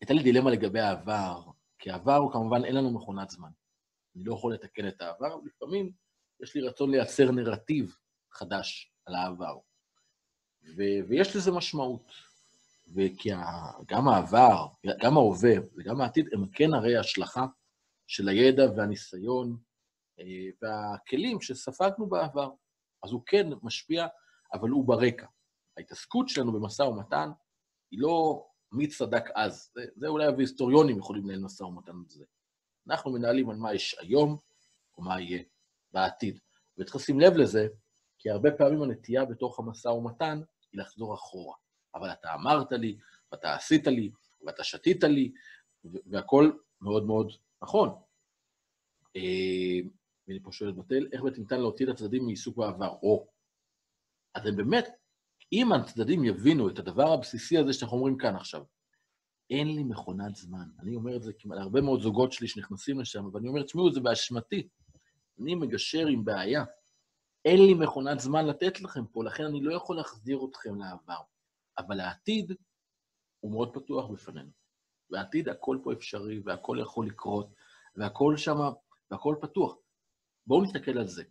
הייתה 0.00 0.14
לי 0.14 0.22
דילמה 0.22 0.50
לגבי 0.50 0.80
העבר, 0.80 1.42
כי 1.78 1.90
העבר 1.90 2.16
הוא 2.16 2.32
כמובן, 2.32 2.64
אין 2.64 2.74
לנו 2.74 2.90
מכונת 2.90 3.30
זמן. 3.30 3.50
אני 4.16 4.24
לא 4.24 4.34
יכול 4.34 4.54
לתקן 4.54 4.88
את 4.88 5.00
העבר, 5.00 5.36
לפעמים 5.44 5.92
יש 6.42 6.54
לי 6.54 6.60
רצון 6.60 6.90
לייצר 6.90 7.30
נרטיב 7.30 7.96
חדש 8.32 8.92
על 9.06 9.14
העבר. 9.14 9.58
ו- 10.76 11.08
ויש 11.08 11.36
לזה 11.36 11.52
משמעות. 11.52 12.12
וכי 12.94 13.30
גם 13.86 14.08
העבר, 14.08 14.66
גם 15.00 15.18
ההווה 15.18 15.52
וגם 15.76 16.00
העתיד 16.00 16.26
הם 16.32 16.48
כן 16.52 16.74
הרי 16.74 16.96
השלכה 16.96 17.46
של 18.06 18.28
הידע 18.28 18.62
והניסיון 18.76 19.56
אה, 20.20 20.24
והכלים 20.62 21.40
שספגנו 21.40 22.06
בעבר. 22.06 22.50
אז 23.02 23.12
הוא 23.12 23.22
כן 23.26 23.46
משפיע, 23.62 24.06
אבל 24.52 24.68
הוא 24.68 24.86
ברקע. 24.86 25.26
ההתעסקות 25.76 26.28
שלנו 26.28 26.52
במשא 26.52 26.82
ומתן 26.82 27.30
היא 27.90 28.00
לא 28.00 28.46
מי 28.72 28.86
צדק 28.86 29.24
אז. 29.34 29.70
זה, 29.74 29.84
זה 29.96 30.06
אולי 30.06 30.24
ההיסטוריונים 30.26 30.98
יכולים 30.98 31.24
לנהל 31.24 31.40
משא 31.40 31.62
ומתן 31.62 31.92
על 31.92 32.04
זה. 32.08 32.24
אנחנו 32.88 33.12
מנהלים 33.12 33.50
על 33.50 33.56
מה 33.56 33.74
יש 33.74 33.96
היום, 34.00 34.36
או 34.98 35.02
מה 35.02 35.20
יהיה 35.20 35.42
בעתיד. 35.92 36.38
וצריך 36.78 36.96
לשים 36.96 37.20
לב 37.20 37.32
לזה, 37.32 37.68
כי 38.18 38.30
הרבה 38.30 38.50
פעמים 38.52 38.82
הנטייה 38.82 39.24
בתוך 39.24 39.58
המשא 39.58 39.88
ומתן 39.88 40.40
היא 40.72 40.80
לחזור 40.80 41.14
אחורה. 41.14 41.56
אבל 41.94 42.12
אתה 42.12 42.34
אמרת 42.34 42.72
לי, 42.72 42.98
ואתה 43.32 43.54
עשית 43.54 43.86
לי, 43.86 44.10
ואתה 44.46 44.64
שתית 44.64 45.04
לי, 45.04 45.32
והכול 45.84 46.62
מאוד 46.80 47.06
מאוד 47.06 47.32
נכון. 47.62 47.88
אה, 49.16 49.80
ואני 50.28 50.40
פה 50.42 50.52
שואל 50.52 50.70
את 50.70 50.76
בתל, 50.76 51.08
איך 51.12 51.22
בעצם 51.22 51.40
ניתן 51.40 51.60
להוציא 51.60 51.86
את 51.86 51.90
הצדדים 51.90 52.24
מעיסוק 52.24 52.56
בעבר? 52.56 52.88
או, 53.02 53.26
אז 54.34 54.46
הם 54.46 54.56
באמת, 54.56 54.88
אם 55.52 55.72
הצדדים 55.72 56.24
יבינו 56.24 56.68
את 56.68 56.78
הדבר 56.78 57.12
הבסיסי 57.12 57.58
הזה 57.58 57.72
שאנחנו 57.72 57.96
אומרים 57.96 58.18
כאן 58.18 58.36
עכשיו, 58.36 58.64
אין 59.50 59.68
לי 59.74 59.84
מכונת 59.84 60.36
זמן. 60.36 60.68
אני 60.78 60.96
אומר 60.96 61.16
את 61.16 61.22
זה 61.22 61.32
כמעט 61.32 61.58
להרבה 61.58 61.80
מאוד 61.80 62.00
זוגות 62.00 62.32
שלי 62.32 62.48
שנכנסים 62.48 63.00
לשם, 63.00 63.24
ואני 63.32 63.48
אומר, 63.48 63.62
תשמעו, 63.62 63.92
זה 63.92 64.00
באשמתי. 64.00 64.68
אני 65.40 65.54
מגשר 65.54 66.06
עם 66.06 66.24
בעיה. 66.24 66.64
אין 67.44 67.66
לי 67.66 67.74
מכונת 67.74 68.20
זמן 68.20 68.46
לתת 68.46 68.80
לכם 68.80 69.06
פה, 69.06 69.24
לכן 69.24 69.44
אני 69.44 69.60
לא 69.60 69.74
יכול 69.74 69.96
להחזיר 69.96 70.40
אתכם 70.50 70.74
לעבר. 70.74 71.20
אבל 71.78 72.00
העתיד 72.00 72.52
הוא 73.40 73.52
מאוד 73.52 73.74
פתוח 73.74 74.10
בפנינו. 74.10 74.50
בעתיד 75.10 75.48
הכל 75.48 75.78
פה 75.82 75.92
אפשרי, 75.92 76.40
והכל 76.44 76.78
יכול 76.82 77.06
לקרות, 77.06 77.54
והכל 77.96 78.36
שם, 78.36 78.58
והכל 79.10 79.36
פתוח. 79.40 79.74
בואו 80.46 80.62
נסתכל 80.62 80.98
על 80.98 81.06
זה. 81.06 81.22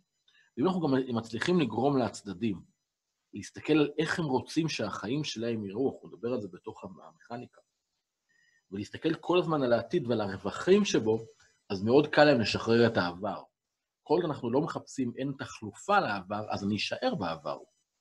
ואם 0.56 0.66
אנחנו 0.66 0.80
גם 0.80 1.16
מצליחים 1.16 1.60
לגרום 1.60 1.98
לצדדים 1.98 2.62
להסתכל 3.34 3.72
על 3.72 3.90
איך 3.98 4.18
הם 4.18 4.24
רוצים 4.24 4.68
שהחיים 4.68 5.24
שלהם 5.24 5.64
יראו, 5.64 5.92
אנחנו 5.94 6.08
נדבר 6.08 6.32
על 6.32 6.40
זה 6.40 6.48
בתוך 6.48 6.84
המכניקה, 6.84 7.60
ולהסתכל 8.72 9.14
כל 9.14 9.38
הזמן 9.38 9.62
על 9.62 9.72
העתיד 9.72 10.06
ועל 10.06 10.20
הרווחים 10.20 10.84
שבו, 10.84 11.26
אז 11.70 11.82
מאוד 11.82 12.06
קל 12.06 12.24
להם 12.24 12.40
לשחרר 12.40 12.86
את 12.86 12.96
העבר. 12.96 13.42
כל 14.02 14.14
עוד 14.14 14.24
אנחנו 14.24 14.50
לא 14.50 14.60
מחפשים, 14.60 15.12
אין 15.16 15.32
תחלופה 15.38 16.00
לעבר, 16.00 16.46
אז 16.50 16.64
אני 16.64 16.76
אשאר 16.76 17.14
בעבר. 17.14 17.58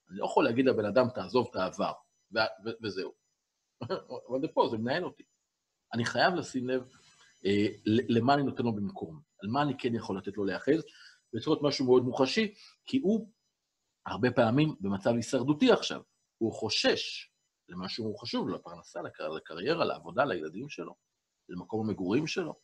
אני 0.10 0.18
לא 0.18 0.26
יכול 0.26 0.46
להגיד 0.46 0.66
לבן 0.66 0.86
אדם, 0.86 1.08
תעזוב 1.16 1.48
את 1.52 1.56
העבר, 1.56 1.92
וזהו. 2.84 3.14
אבל 4.30 4.42
זה 4.42 4.48
פה, 4.48 4.68
זה 4.72 4.78
מנהל 4.78 5.06
אותי. 5.06 5.24
אני 5.94 6.06
חייב 6.06 6.34
לשים 6.34 6.70
לב 6.70 6.84
אה, 7.46 7.68
למה 7.86 8.34
אני 8.34 8.44
נותן 8.44 8.64
לו 8.64 8.74
במקום, 8.74 9.22
על 9.44 9.50
מה 9.50 9.62
אני 9.62 9.78
כן 9.78 9.96
יכול 9.96 10.18
לתת 10.18 10.38
לו 10.38 10.46
להיאחז, 10.46 10.84
וצריך 11.34 11.48
להיות 11.48 11.62
משהו 11.62 11.86
מאוד 11.86 12.04
מוחשי, 12.04 12.54
כי 12.86 13.00
הוא 13.04 13.30
הרבה 14.06 14.32
פעמים 14.32 14.76
במצב 14.80 15.10
הישרדותי 15.16 15.72
עכשיו, 15.72 16.02
הוא 16.38 16.54
חושש 16.54 17.29
למשהו 17.70 18.18
חשוב 18.18 18.50
לו, 18.50 18.56
לפרנסה, 18.56 19.00
לקריירה, 19.36 19.86
לעבודה, 19.86 20.26
לילדים 20.26 20.70
שלו, 20.70 20.96
למקום 21.50 21.88
המגורים 21.88 22.28
שלו. 22.28 22.56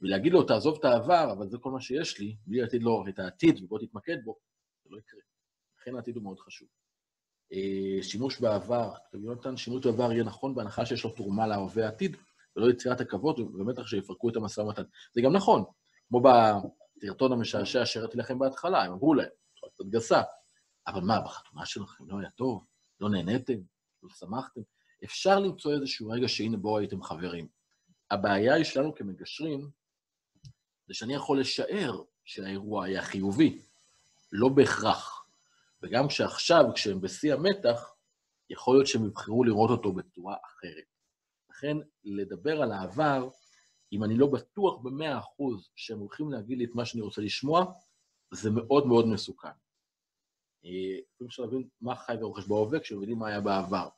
ולהגיד 0.00 0.32
לו, 0.32 0.42
תעזוב 0.42 0.78
את 0.78 0.84
העבר, 0.84 1.32
אבל 1.32 1.48
זה 1.48 1.58
כל 1.58 1.70
מה 1.70 1.80
שיש 1.80 2.18
לי, 2.18 2.36
בלי 2.46 2.60
לתת 2.60 2.78
לו 2.80 3.04
את 3.08 3.18
העתיד 3.18 3.62
ובוא 3.62 3.78
תתמקד 3.78 4.16
בו, 4.24 4.36
זה 4.84 4.90
לא 4.90 4.98
יקרה. 4.98 5.20
לכן 5.80 5.96
העתיד 5.96 6.16
הוא 6.16 6.24
מאוד 6.24 6.40
חשוב. 6.40 6.68
אה, 7.52 8.02
שימוש 8.02 8.40
בעבר, 8.40 8.94
כתב 9.08 9.18
יונתן, 9.24 9.56
שימוש 9.56 9.86
בעבר 9.86 10.12
יהיה 10.12 10.24
נכון 10.24 10.54
בהנחה 10.54 10.86
שיש 10.86 11.04
לו 11.04 11.10
תרומה 11.10 11.46
להווה 11.46 11.84
העתיד, 11.84 12.16
ולא 12.56 12.70
יצירת 12.70 13.00
הכבוד, 13.00 13.40
ובטח 13.40 13.86
שיפרקו 13.86 14.28
את 14.28 14.36
המשא 14.36 14.60
ומתן. 14.60 14.82
זה 15.12 15.20
גם 15.20 15.32
נכון, 15.32 15.64
כמו 16.08 16.22
בסרטון 16.22 17.32
המשעשע 17.32 17.86
שהראיתי 17.86 18.18
לכם 18.18 18.38
בהתחלה, 18.38 18.82
הם 18.82 18.92
אמרו 18.92 19.14
להם, 19.14 19.28
קצת 19.74 19.84
גסה, 19.86 20.22
אבל 20.86 21.00
מה, 21.00 21.20
בחתונה 21.20 21.66
שלכם 21.66 22.04
לא 22.08 22.18
היה 22.18 22.30
טוב? 22.30 22.64
לא 23.00 23.10
נהניתם? 23.10 23.71
שמחתם? 24.10 24.60
אפשר 25.04 25.38
למצוא 25.38 25.74
איזשהו 25.74 26.10
רגע 26.10 26.28
שהנה 26.28 26.56
בואו 26.56 26.78
הייתם 26.78 27.02
חברים. 27.02 27.48
הבעיה 28.10 28.54
היא 28.54 28.64
שלנו 28.64 28.94
כמגשרים, 28.94 29.70
זה 30.86 30.94
שאני 30.94 31.14
יכול 31.14 31.40
לשער 31.40 32.02
שהאירוע 32.24 32.84
היה 32.84 33.02
חיובי, 33.02 33.62
לא 34.32 34.48
בהכרח. 34.48 35.24
וגם 35.82 36.08
כשעכשיו, 36.08 36.64
כשהם 36.74 37.00
בשיא 37.00 37.34
המתח, 37.34 37.94
יכול 38.50 38.76
להיות 38.76 38.86
שהם 38.86 39.06
יבחרו 39.06 39.44
לראות 39.44 39.70
אותו 39.70 39.92
בצורה 39.92 40.36
אחרת. 40.44 40.84
לכן, 41.50 41.76
לדבר 42.04 42.62
על 42.62 42.72
העבר, 42.72 43.28
אם 43.92 44.04
אני 44.04 44.16
לא 44.16 44.26
בטוח 44.26 44.78
במאה 44.82 45.18
אחוז 45.18 45.68
שהם 45.76 45.98
הולכים 45.98 46.32
להגיד 46.32 46.58
לי 46.58 46.64
את 46.64 46.74
מה 46.74 46.84
שאני 46.84 47.02
רוצה 47.02 47.20
לשמוע, 47.20 47.64
זה 48.30 48.50
מאוד 48.50 48.86
מאוד 48.86 49.06
מסוכן. 49.06 49.48
אפילו 50.62 51.28
אפשר 51.28 51.42
להבין 51.42 51.68
מה 51.80 51.96
חי 51.96 52.14
ורוכש 52.20 52.46
בהווה 52.46 52.80
כשמבינים 52.80 53.18
מה 53.18 53.28
היה 53.28 53.40
בעבר, 53.40 53.88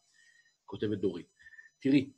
כותבת 0.64 0.98
דורית. 0.98 1.26
תראי, 1.78 2.10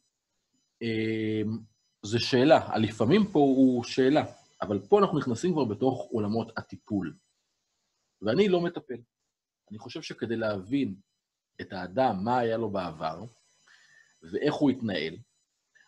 אמ, 0.82 1.58
זו 2.02 2.20
שאלה, 2.20 2.56
הלפעמים 2.56 3.22
פה 3.32 3.38
הוא 3.38 3.84
שאלה, 3.84 4.24
אבל 4.62 4.78
פה 4.88 5.00
אנחנו 5.00 5.18
נכנסים 5.18 5.52
כבר 5.52 5.64
בתוך 5.64 6.08
עולמות 6.10 6.58
הטיפול. 6.58 7.16
ואני 8.22 8.48
לא 8.48 8.60
מטפל. 8.60 9.00
אני 9.70 9.78
חושב 9.78 10.02
שכדי 10.02 10.36
להבין 10.36 10.94
את 11.60 11.72
האדם, 11.72 12.24
מה 12.24 12.38
היה 12.38 12.56
לו 12.56 12.70
בעבר, 12.70 13.24
ואיך 14.22 14.54
הוא 14.54 14.70
התנהל, 14.70 15.16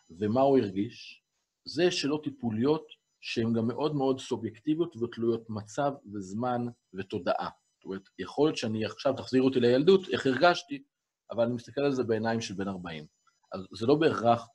ומה 0.09 0.41
הוא 0.41 0.57
הרגיש, 0.57 1.23
זה 1.65 1.91
שאלות 1.91 2.23
טיפוליות 2.23 2.87
שהן 3.21 3.53
גם 3.53 3.67
מאוד 3.67 3.95
מאוד 3.95 4.19
סובייקטיביות 4.19 4.95
ותלויות 4.95 5.49
מצב 5.49 5.91
וזמן 6.13 6.65
ותודעה. 6.93 7.49
זאת 7.79 7.85
אומרת, 7.85 8.01
יכול 8.19 8.47
להיות 8.47 8.57
שאני 8.57 8.85
עכשיו, 8.85 9.13
תחזיר 9.17 9.41
אותי 9.41 9.59
לילדות, 9.59 10.09
איך 10.09 10.25
הרגשתי, 10.25 10.83
אבל 11.31 11.43
אני 11.43 11.53
מסתכל 11.53 11.81
על 11.81 11.91
זה 11.91 12.03
בעיניים 12.03 12.41
של 12.41 12.53
בן 12.53 12.67
40. 12.67 13.05
אז 13.51 13.61
זה 13.71 13.85
לא 13.87 13.95
בהכרח 13.95 14.47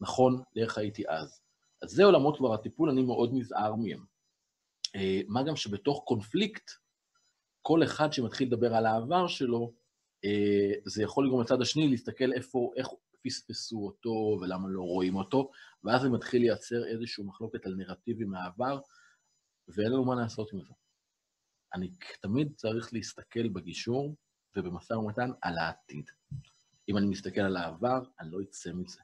נכון 0.00 0.42
לאיך 0.56 0.78
הייתי 0.78 1.08
אז. 1.08 1.40
אז 1.82 1.90
זה 1.90 2.04
עולמות 2.04 2.36
כבר 2.36 2.54
הטיפול, 2.54 2.90
אני 2.90 3.02
מאוד 3.02 3.30
נזהר 3.32 3.74
מהם. 3.74 4.04
אה, 4.96 5.20
מה 5.28 5.42
גם 5.42 5.56
שבתוך 5.56 6.02
קונפליקט, 6.06 6.70
כל 7.62 7.82
אחד 7.84 8.12
שמתחיל 8.12 8.48
לדבר 8.48 8.74
על 8.74 8.86
העבר 8.86 9.28
שלו, 9.28 9.72
אה, 10.24 10.72
זה 10.84 11.02
יכול 11.02 11.26
לגרום 11.26 11.40
לצד 11.40 11.62
השני 11.62 11.88
להסתכל 11.88 12.32
איפה, 12.32 12.72
איך 12.76 12.88
פספסו 13.24 13.86
אותו 13.86 14.38
ולמה 14.40 14.68
לא 14.68 14.82
רואים 14.82 15.16
אותו, 15.16 15.50
ואז 15.84 16.02
זה 16.02 16.08
מתחיל 16.08 16.42
לייצר 16.42 16.86
איזושהי 16.86 17.24
מחלוקת 17.24 17.66
על 17.66 17.74
נרטיבים 17.74 18.30
מהעבר, 18.30 18.80
ואין 19.68 19.92
לנו 19.92 20.04
מה 20.04 20.14
לעשות 20.14 20.52
עם 20.52 20.60
זה. 20.60 20.72
אני 21.74 21.90
תמיד 22.20 22.52
צריך 22.56 22.92
להסתכל 22.92 23.48
בגישור 23.48 24.16
ובמשא 24.56 24.92
ומתן 24.92 25.30
על 25.42 25.58
העתיד. 25.58 26.10
אם 26.88 26.96
אני 26.96 27.06
מסתכל 27.06 27.40
על 27.40 27.56
העבר, 27.56 28.00
אני 28.20 28.30
לא 28.30 28.38
אצא 28.42 28.72
מזה. 28.72 29.00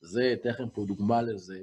זה, 0.00 0.34
אתן 0.40 0.48
לכם 0.48 0.70
פה 0.70 0.84
דוגמה 0.86 1.22
לזה 1.22 1.60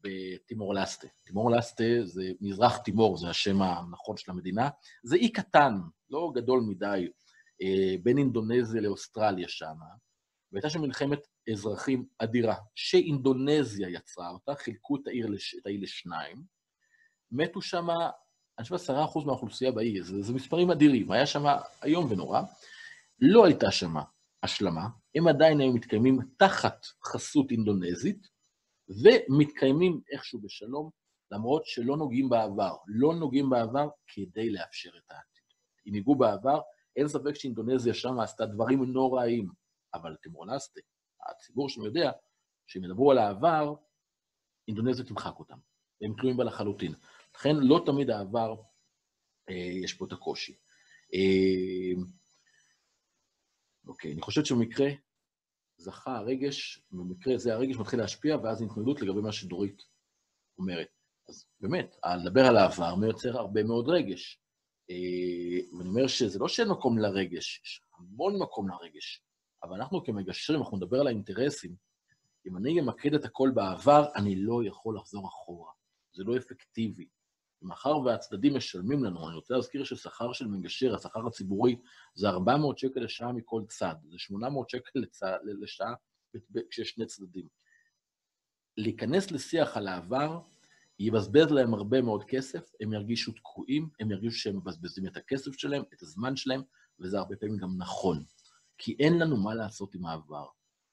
בטימור 0.00 0.74
לסטה. 0.74 1.08
טימור 1.24 1.50
לסטה 1.50 1.84
זה 2.04 2.22
מזרח 2.40 2.76
טימור, 2.76 3.16
זה 3.16 3.28
השם 3.28 3.62
הנכון 3.62 4.16
של 4.16 4.30
המדינה. 4.30 4.68
זה 5.02 5.16
אי 5.16 5.32
קטן, 5.32 5.74
לא 6.10 6.32
גדול 6.34 6.60
מדי, 6.60 7.08
אה, 7.62 7.94
בין 8.02 8.18
אינדונזיה 8.18 8.80
לאוסטרליה 8.80 9.48
שם, 9.48 9.76
והייתה 10.52 10.70
שם 10.70 10.80
מלחמת 10.80 11.18
אזרחים 11.52 12.06
אדירה, 12.18 12.56
שאינדונזיה 12.74 13.88
יצרה 13.88 14.30
אותה, 14.30 14.54
חילקו 14.54 14.96
את 14.96 15.06
העיר. 15.06 15.26
את 15.60 15.66
האי 15.66 15.78
לשניים, 15.78 16.42
מתו 17.30 17.62
שם, 17.62 17.86
אני 18.58 18.62
חושב 18.62 18.74
עשרה 18.74 19.04
אחוז 19.04 19.24
מהאוכלוסייה 19.24 19.72
באי, 19.72 20.02
זה, 20.02 20.22
זה 20.22 20.32
מספרים 20.32 20.70
אדירים, 20.70 21.12
היה 21.12 21.26
שם 21.26 21.44
איום 21.84 22.06
ונורא, 22.10 22.40
לא 23.20 23.44
הייתה 23.46 23.70
שם 23.70 23.94
השלמה, 24.42 24.88
הם 25.14 25.28
עדיין 25.28 25.60
היו 25.60 25.72
מתקיימים 25.72 26.18
תחת 26.36 26.86
חסות 27.04 27.50
אינדונזית, 27.50 28.28
ומתקיימים 28.88 30.00
איכשהו 30.12 30.40
בשלום, 30.40 30.90
למרות 31.30 31.66
שלא 31.66 31.96
נוגעים 31.96 32.28
בעבר. 32.28 32.76
לא 32.86 33.14
נוגעים 33.14 33.50
בעבר 33.50 33.88
כדי 34.06 34.50
לאפשר 34.50 34.88
את 34.88 35.10
העתיד. 35.10 35.42
אם 35.86 35.94
ייגעו 35.94 36.14
בעבר, 36.14 36.60
אין 36.96 37.08
ספק 37.08 37.34
שאינדונזיה 37.34 37.94
שם 37.94 38.20
עשתה 38.20 38.46
דברים 38.46 38.84
נוראיים, 38.84 39.48
אבל 39.94 40.16
תמרונסטה, 40.22 40.80
הציבור 41.30 41.68
שם 41.68 41.84
יודע, 41.84 42.10
כשהם 42.66 42.84
ידברו 42.84 43.10
על 43.10 43.18
העבר, 43.18 43.74
אינדונזיה 44.68 45.04
תמחק 45.04 45.38
אותם. 45.38 45.58
הם 46.02 46.14
תלויים 46.18 46.36
בה 46.36 46.44
לחלוטין. 46.44 46.92
לכן 47.38 47.56
לא 47.56 47.82
תמיד 47.86 48.10
העבר, 48.10 48.54
אה, 49.48 49.54
יש 49.54 49.94
פה 49.94 50.04
את 50.04 50.12
הקושי. 50.12 50.56
אה, 51.14 52.02
אוקיי, 53.86 54.12
אני 54.12 54.22
חושבת 54.22 54.46
שבמקרה 54.46 54.88
זכה 55.76 56.16
הרגש, 56.16 56.82
במקרה 56.90 57.38
זה 57.38 57.54
הרגש 57.54 57.76
מתחיל 57.76 58.00
להשפיע, 58.00 58.36
ואז 58.36 58.62
התנגדות 58.62 59.02
לגבי 59.02 59.20
מה 59.20 59.32
שדורית 59.32 59.82
אומרת. 60.58 60.88
אז 61.28 61.46
באמת, 61.60 61.96
לדבר 62.24 62.46
על 62.46 62.56
העבר 62.56 62.94
מייצר 62.94 63.38
הרבה 63.38 63.62
מאוד 63.62 63.88
רגש. 63.88 64.40
אה, 64.90 65.76
ואני 65.78 65.88
אומר 65.88 66.06
שזה 66.06 66.38
לא 66.38 66.48
שאין 66.48 66.68
מקום 66.68 66.98
לרגש, 66.98 67.60
יש 67.64 67.82
המון 67.98 68.42
מקום 68.42 68.68
לרגש, 68.68 69.22
אבל 69.62 69.76
אנחנו 69.76 70.04
כמגשרים, 70.04 70.60
אנחנו 70.60 70.76
נדבר 70.76 71.00
על 71.00 71.06
האינטרסים. 71.06 71.74
אם 72.46 72.56
אני 72.56 72.80
אמקד 72.80 73.14
את 73.14 73.24
הכל 73.24 73.50
בעבר, 73.54 74.04
אני 74.16 74.36
לא 74.36 74.64
יכול 74.64 74.96
לחזור 74.96 75.28
אחורה. 75.28 75.72
זה 76.12 76.24
לא 76.24 76.36
אפקטיבי. 76.36 77.08
מאחר 77.62 77.98
והצדדים 77.98 78.56
משלמים 78.56 79.04
לנו, 79.04 79.28
אני 79.28 79.36
רוצה 79.36 79.54
להזכיר 79.54 79.84
ששכר 79.84 80.32
של 80.32 80.46
מגשר, 80.46 80.94
השכר 80.94 81.26
הציבורי, 81.26 81.76
זה 82.14 82.28
400 82.28 82.78
שקל 82.78 83.00
לשעה 83.00 83.32
מכל 83.32 83.62
צד, 83.68 83.94
זה 84.10 84.18
800 84.18 84.70
שקל 84.70 84.98
לצע, 84.98 85.36
לשעה 85.44 85.94
כשיש 86.70 86.90
שני 86.90 87.06
צדדים. 87.06 87.48
להיכנס 88.76 89.30
לשיח 89.30 89.76
על 89.76 89.88
העבר, 89.88 90.40
יבזבז 90.98 91.50
להם 91.50 91.74
הרבה 91.74 92.02
מאוד 92.02 92.24
כסף, 92.24 92.70
הם 92.80 92.92
ירגישו 92.92 93.32
תקועים, 93.32 93.88
הם 94.00 94.10
ירגישו 94.10 94.38
שהם 94.38 94.56
מבזבזים 94.56 95.06
את 95.06 95.16
הכסף 95.16 95.52
שלהם, 95.52 95.82
את 95.94 96.02
הזמן 96.02 96.36
שלהם, 96.36 96.62
וזה 97.00 97.18
הרבה 97.18 97.36
פעמים 97.36 97.56
גם 97.56 97.76
נכון. 97.78 98.24
כי 98.78 98.96
אין 98.98 99.18
לנו 99.18 99.36
מה 99.36 99.54
לעשות 99.54 99.94
עם 99.94 100.06
העבר. 100.06 100.46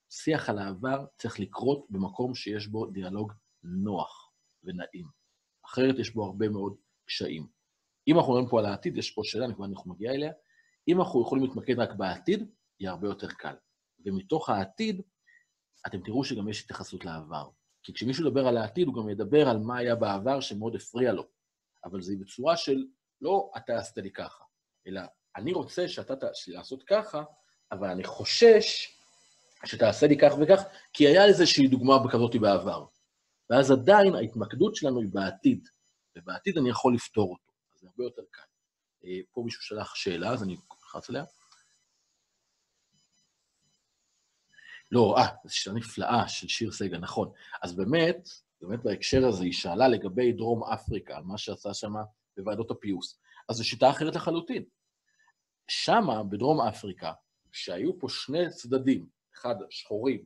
שיח 0.09 0.49
על 0.49 0.59
העבר 0.59 1.05
צריך 1.17 1.39
לקרות 1.39 1.85
במקום 1.89 2.35
שיש 2.35 2.67
בו 2.67 2.85
דיאלוג 2.85 3.33
נוח 3.63 4.31
ונעים. 4.63 5.24
אחרת 5.65 5.99
יש 5.99 6.13
בו 6.13 6.25
הרבה 6.25 6.49
מאוד 6.49 6.75
קשיים. 7.05 7.47
אם 8.07 8.17
אנחנו 8.17 8.33
מדברים 8.33 8.49
פה 8.49 8.59
על 8.59 8.65
העתיד, 8.65 8.97
יש 8.97 9.11
פה 9.11 9.21
שאלה, 9.25 9.45
אני 9.45 9.53
כבר 9.55 9.65
מגיע 9.85 10.11
אליה, 10.11 10.31
אם 10.87 10.99
אנחנו 10.99 11.21
יכולים 11.21 11.43
להתמקד 11.43 11.79
רק 11.79 11.93
בעתיד, 11.93 12.49
יהיה 12.79 12.91
הרבה 12.91 13.07
יותר 13.07 13.27
קל. 13.27 13.55
ומתוך 14.05 14.49
העתיד, 14.49 15.01
אתם 15.87 16.01
תראו 16.03 16.23
שגם 16.23 16.49
יש 16.49 16.63
התייחסות 16.63 17.05
לעבר. 17.05 17.49
כי 17.83 17.93
כשמישהו 17.93 18.27
ידבר 18.27 18.47
על 18.47 18.57
העתיד, 18.57 18.87
הוא 18.87 18.95
גם 18.95 19.09
ידבר 19.09 19.49
על 19.49 19.57
מה 19.57 19.77
היה 19.77 19.95
בעבר 19.95 20.39
שמאוד 20.39 20.75
הפריע 20.75 21.13
לו. 21.13 21.23
אבל 21.85 22.01
זה 22.01 22.13
בצורה 22.19 22.57
של, 22.57 22.85
לא 23.21 23.51
אתה 23.57 23.77
עשית 23.77 23.97
לי 23.97 24.11
ככה, 24.11 24.43
אלא 24.87 25.01
אני 25.35 25.53
רוצה 25.53 25.87
שאתה 25.87 26.15
תעשה 26.15 26.51
לי 26.51 26.57
לעשות 26.57 26.83
ככה, 26.83 27.23
אבל 27.71 27.89
אני 27.89 28.03
חושש 28.03 28.95
שתעשה 29.65 30.07
לי 30.07 30.17
כך 30.17 30.33
וכך, 30.41 30.63
כי 30.93 31.07
היה 31.07 31.25
איזושהי 31.25 31.67
דוגמה 31.67 32.11
כזאת 32.11 32.35
בעבר. 32.35 32.85
ואז 33.49 33.71
עדיין 33.71 34.15
ההתמקדות 34.15 34.75
שלנו 34.75 35.01
היא 35.01 35.09
בעתיד, 35.13 35.67
ובעתיד 36.15 36.57
אני 36.57 36.69
יכול 36.69 36.95
לפתור 36.95 37.31
אותו, 37.31 37.51
אז 37.73 37.79
זה 37.79 37.87
הרבה 37.87 38.03
יותר 38.03 38.21
קל. 38.31 38.41
אה, 39.05 39.19
פה 39.31 39.41
מישהו 39.45 39.61
שלח 39.61 39.95
שאלה, 39.95 40.33
אז 40.33 40.43
אני 40.43 40.57
אלחץ 40.83 41.09
עליה. 41.09 41.23
לא, 44.91 45.15
אה, 45.17 45.27
זו 45.45 45.57
שאלה 45.57 45.75
נפלאה 45.75 46.27
של 46.27 46.47
שיר 46.47 46.71
סגל, 46.71 46.97
נכון. 46.97 47.31
אז 47.61 47.75
באמת, 47.75 48.29
באמת 48.61 48.83
בהקשר 48.83 49.27
הזה, 49.27 49.43
היא 49.43 49.53
שאלה 49.53 49.87
לגבי 49.87 50.31
דרום 50.31 50.63
אפריקה, 50.63 51.17
על 51.17 51.23
מה 51.23 51.37
שעשה 51.37 51.73
שם 51.73 51.93
בוועדות 52.37 52.71
הפיוס. 52.71 53.19
אז 53.49 53.55
זו 53.55 53.63
שיטה 53.63 53.89
אחרת 53.89 54.15
לחלוטין. 54.15 54.63
שמה, 55.67 56.23
בדרום 56.23 56.61
אפריקה, 56.61 57.13
שהיו 57.51 57.99
פה 57.99 58.09
שני 58.09 58.49
צדדים, 58.49 59.07
אחד 59.35 59.55
שחורים, 59.69 60.25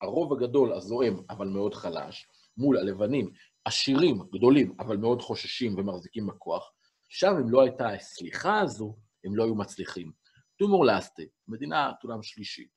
הרוב 0.00 0.32
הגדול 0.32 0.72
הזורם, 0.72 1.22
אבל 1.30 1.48
מאוד 1.48 1.74
חלש, 1.74 2.28
מול 2.56 2.78
הלבנים, 2.78 3.30
עשירים, 3.64 4.18
גדולים, 4.32 4.74
אבל 4.78 4.96
מאוד 4.96 5.22
חוששים 5.22 5.78
ומחזיקים 5.78 6.26
בכוח, 6.26 6.72
שם 7.08 7.34
אם 7.42 7.50
לא 7.50 7.62
הייתה 7.62 7.88
הסליחה 7.88 8.60
הזו, 8.60 8.96
הם 9.24 9.36
לא 9.36 9.44
היו 9.44 9.54
מצליחים. 9.54 10.12
טומור 10.58 10.84
לאסטה, 10.84 11.22
מדינה 11.48 11.92
עולם 12.02 12.22
שלישית. 12.22 12.76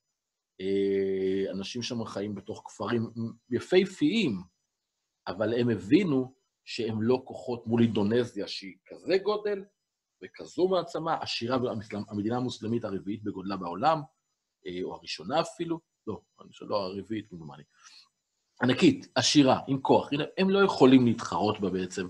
אה, 0.61 1.51
אנשים 1.51 1.81
שם 1.81 2.06
חיים 2.06 2.35
בתוך 2.35 2.64
כפרים 2.65 3.10
יפהפיים, 3.49 4.41
אבל 5.27 5.53
הם 5.53 5.69
הבינו 5.69 6.34
שהם 6.65 7.01
לא 7.01 7.22
כוחות 7.26 7.68
מול 7.68 7.81
אינדונזיה 7.81 8.47
שהיא 8.47 8.77
כזה 8.85 9.18
גודל, 9.18 9.64
וכזו 10.23 10.68
מעצמה, 10.68 11.18
עשירה, 11.22 11.57
המדינה 12.10 12.38
המוסלמית 12.38 12.84
הרביעית 12.84 13.23
בגודלה 13.23 13.57
בעולם, 13.57 13.99
אה, 14.68 14.84
או 14.84 14.95
הראשונה 14.95 15.41
אפילו, 15.41 15.80
לא, 16.07 16.22
לא 16.61 16.76
הרביעית 16.76 17.30
כמדומני. 17.30 17.64
ענקית, 18.64 19.07
עשירה, 19.15 19.60
עם 19.68 19.81
כוח. 19.81 20.10
הם 20.38 20.49
לא 20.49 20.60
יכולים 20.60 21.06
להתחרות 21.06 21.60
בה 21.60 21.69
בעצם, 21.69 22.07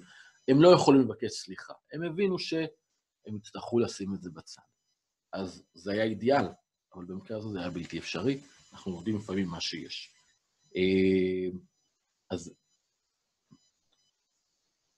הם 0.48 0.62
לא 0.62 0.70
יכולים 0.70 1.02
לבקש 1.02 1.32
סליחה. 1.32 1.74
הם 1.94 2.04
הבינו 2.04 2.40
שהם 2.40 3.36
יצטרכו 3.36 3.80
לשים 3.80 4.14
את 4.14 4.22
זה 4.22 4.30
בצד. 4.30 4.62
אז 5.34 5.64
זה 5.74 5.92
היה 5.92 6.04
אידיאל, 6.04 6.46
אבל 6.96 7.06
במקרה 7.06 7.38
הזה 7.38 7.50
זה 7.50 7.60
היה 7.60 7.70
בלתי 7.70 8.00
אפשרי, 8.00 8.40
אנחנו 8.74 8.92
עובדים 8.92 9.16
לפעמים 9.16 9.48
מה 9.48 9.62
שיש. 9.62 10.14
אה, 10.76 11.58
אז 12.32 12.54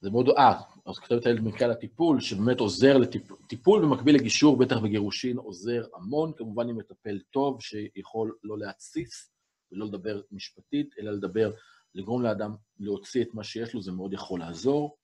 זה 0.02 0.10
מאוד, 0.10 0.30
אה, 0.30 0.62
אז 0.86 1.00
כתבת 1.00 1.26
הילד 1.26 1.44
במקרה 1.44 1.68
על 1.68 1.72
הטיפול, 1.72 2.22
שבאמת 2.22 2.60
עוזר 2.60 2.98
לטיפול, 2.98 3.38
טיפול 3.50 3.86
במקביל 3.86 4.16
לגישור, 4.16 4.58
בטח 4.58 4.78
בגירושין, 4.84 5.38
עוזר 5.38 5.84
המון, 5.96 6.34
כמובן 6.38 6.70
עם 6.70 6.78
מטפל 6.78 7.20
טוב, 7.32 7.62
שיכול 7.62 8.38
לא 8.44 8.58
להתסיס 8.58 9.32
ולא 9.72 9.86
לדבר 9.86 10.22
משפטית, 10.32 10.96
אלא 11.00 11.12
לדבר, 11.12 11.52
לגרום 11.96 12.22
לאדם 12.24 12.56
להוציא 12.80 13.24
את 13.24 13.34
מה 13.34 13.44
שיש 13.44 13.74
לו, 13.74 13.82
זה 13.82 13.92
מאוד 13.92 14.14
יכול 14.14 14.40
לעזור. 14.40 14.98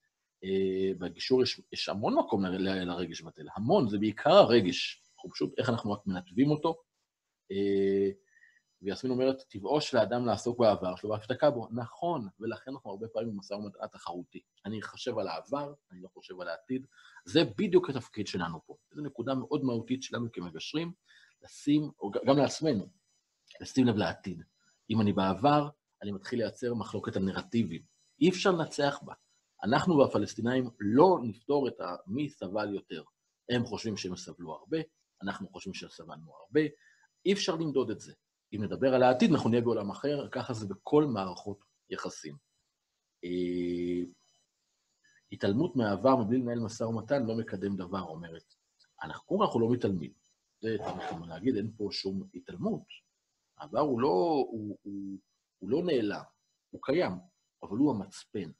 אה, 0.43 0.93
בגישור 0.99 1.43
יש, 1.43 1.61
יש 1.71 1.89
המון 1.89 2.15
מקום 2.19 2.45
לרגש 2.45 3.21
בטל, 3.21 3.47
המון, 3.55 3.89
זה 3.89 3.97
בעיקר 3.97 4.33
הרגש, 4.33 5.03
אנחנו 5.15 5.29
פשוט, 5.29 5.53
איך 5.57 5.69
אנחנו 5.69 5.91
רק 5.91 6.07
מנתבים 6.07 6.51
אותו. 6.51 6.81
אה, 7.51 8.09
ויסמין 8.81 9.13
אומרת, 9.13 9.41
טבעו 9.49 9.81
של 9.81 9.97
האדם 9.97 10.25
לעסוק 10.25 10.59
בעבר 10.59 10.95
שלו 10.95 11.09
והפתקה 11.09 11.49
בו. 11.49 11.67
נכון, 11.71 12.27
ולכן 12.39 12.71
אנחנו 12.71 12.89
הרבה 12.89 13.07
פעמים 13.07 13.31
במשא 13.31 13.53
ומתן 13.53 13.87
תחרותי. 13.91 14.41
אני 14.65 14.81
חושב 14.81 15.17
על 15.17 15.27
העבר, 15.27 15.73
אני 15.91 16.01
לא 16.01 16.07
חושב 16.13 16.41
על 16.41 16.47
העתיד. 16.47 16.85
זה 17.25 17.43
בדיוק 17.57 17.89
התפקיד 17.89 18.27
שלנו 18.27 18.59
פה. 18.65 18.75
זו 18.91 19.01
נקודה 19.01 19.35
מאוד 19.35 19.63
מהותית 19.63 20.03
שלנו 20.03 20.31
כמגשרים, 20.31 20.91
לשים, 21.43 21.91
או 21.99 22.11
גם 22.11 22.37
לעצמנו, 22.37 22.87
לשים 23.61 23.87
לב 23.87 23.95
לעתיד. 23.95 24.43
אם 24.89 25.01
אני 25.01 25.13
בעבר, 25.13 25.69
אני 26.03 26.11
מתחיל 26.11 26.39
לייצר 26.39 26.73
מחלוקת 26.73 27.15
על 27.15 27.23
נרטיבים. 27.23 27.81
אי 28.21 28.29
אפשר 28.29 28.51
לנצח 28.51 28.99
בה. 29.05 29.13
אנחנו 29.63 29.97
והפלסטינאים 29.97 30.69
לא 30.79 31.19
נפתור 31.23 31.67
את 31.67 31.75
מי 32.07 32.29
סבל 32.29 32.73
יותר. 32.73 33.03
הם 33.49 33.65
חושבים 33.65 33.97
שהם 33.97 34.15
סבלו 34.15 34.53
הרבה, 34.53 34.77
אנחנו 35.21 35.49
חושבים 35.49 35.73
שסבלנו 35.73 36.33
הרבה. 36.35 36.61
אי 37.25 37.33
אפשר 37.33 37.55
למדוד 37.55 37.89
את 37.89 37.99
זה. 37.99 38.13
אם 38.55 38.63
נדבר 38.63 38.93
על 38.93 39.03
העתיד, 39.03 39.31
אנחנו 39.31 39.49
נהיה 39.49 39.61
בעולם 39.61 39.89
אחר, 39.89 40.27
ככה 40.31 40.53
זה 40.53 40.67
בכל 40.67 41.05
מערכות 41.05 41.59
יחסים. 41.89 42.35
אה, 43.23 44.11
התעלמות 45.31 45.75
מהעבר 45.75 46.15
מבלי 46.15 46.37
לנהל 46.37 46.59
משא 46.59 46.83
ומתן 46.83 47.25
לא 47.25 47.35
מקדם 47.35 47.75
דבר, 47.75 48.01
אומרת. 48.01 48.53
אנחנו, 49.03 49.43
אנחנו 49.43 49.59
לא 49.59 49.69
מתעלמים. 49.69 50.11
זה 50.61 50.77
צריך 50.79 51.21
להגיד, 51.27 51.55
אין 51.55 51.71
פה 51.77 51.87
שום 51.91 52.23
התעלמות. 52.33 53.06
העבר 53.57 53.79
הוא 53.79 54.01
לא, 54.01 54.45
הוא, 54.51 54.77
הוא, 54.81 55.17
הוא 55.59 55.69
לא 55.69 55.83
נעלם, 55.83 56.23
הוא 56.69 56.81
קיים, 56.83 57.11
אבל 57.63 57.77
הוא 57.77 57.95
המצפן. 57.95 58.51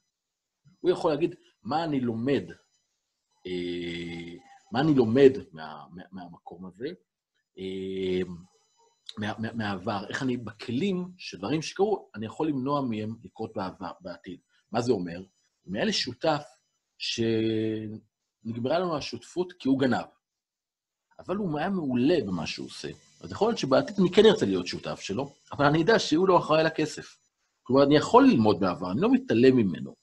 הוא 0.80 0.90
יכול 0.90 1.10
להגיד, 1.10 1.34
מה 1.62 1.84
אני 1.84 2.00
לומד, 2.00 2.44
אה, 3.46 4.34
מה 4.72 4.80
אני 4.80 4.94
לומד 4.94 5.32
מה, 5.52 5.86
מה, 5.90 6.02
מהמקום 6.12 6.66
הזה, 6.66 6.88
אה, 7.58 8.20
מה, 9.18 9.32
מה, 9.38 9.52
מהעבר, 9.52 10.04
איך 10.08 10.22
אני 10.22 10.36
בכלים 10.36 11.12
שדברים 11.16 11.62
שקרו, 11.62 12.10
אני 12.14 12.26
יכול 12.26 12.48
למנוע 12.48 12.80
מהם 12.80 13.16
לקרות 13.24 13.52
בעבר, 13.54 13.92
בעתיד. 14.00 14.40
מה 14.72 14.80
זה 14.80 14.92
אומר? 14.92 15.22
אם 15.68 15.74
היה 15.74 15.84
לי 15.84 15.92
שותף 15.92 16.42
שנגמרה 16.98 18.78
לנו 18.78 18.96
השותפות 18.96 19.52
כי 19.52 19.68
הוא 19.68 19.80
גנב, 19.80 20.06
אבל 21.18 21.36
הוא 21.36 21.58
היה 21.58 21.70
מעולה 21.70 22.16
במה 22.26 22.46
שהוא 22.46 22.66
עושה, 22.66 22.88
אז 23.20 23.32
יכול 23.32 23.48
להיות 23.48 23.58
שבעתיד 23.58 23.96
אני 24.00 24.10
כן 24.12 24.26
ארצה 24.26 24.46
להיות 24.46 24.66
שותף 24.66 25.00
שלו, 25.00 25.32
אבל 25.52 25.64
אני 25.64 25.78
יודע 25.78 25.98
שהוא 25.98 26.28
לא 26.28 26.38
אחראי 26.38 26.64
לכסף. 26.64 27.18
כלומר, 27.62 27.82
אני 27.82 27.96
יכול 27.96 28.28
ללמוד 28.28 28.60
בעבר, 28.60 28.90
אני 28.92 29.00
לא 29.00 29.12
מתעלם 29.12 29.56
ממנו, 29.56 29.94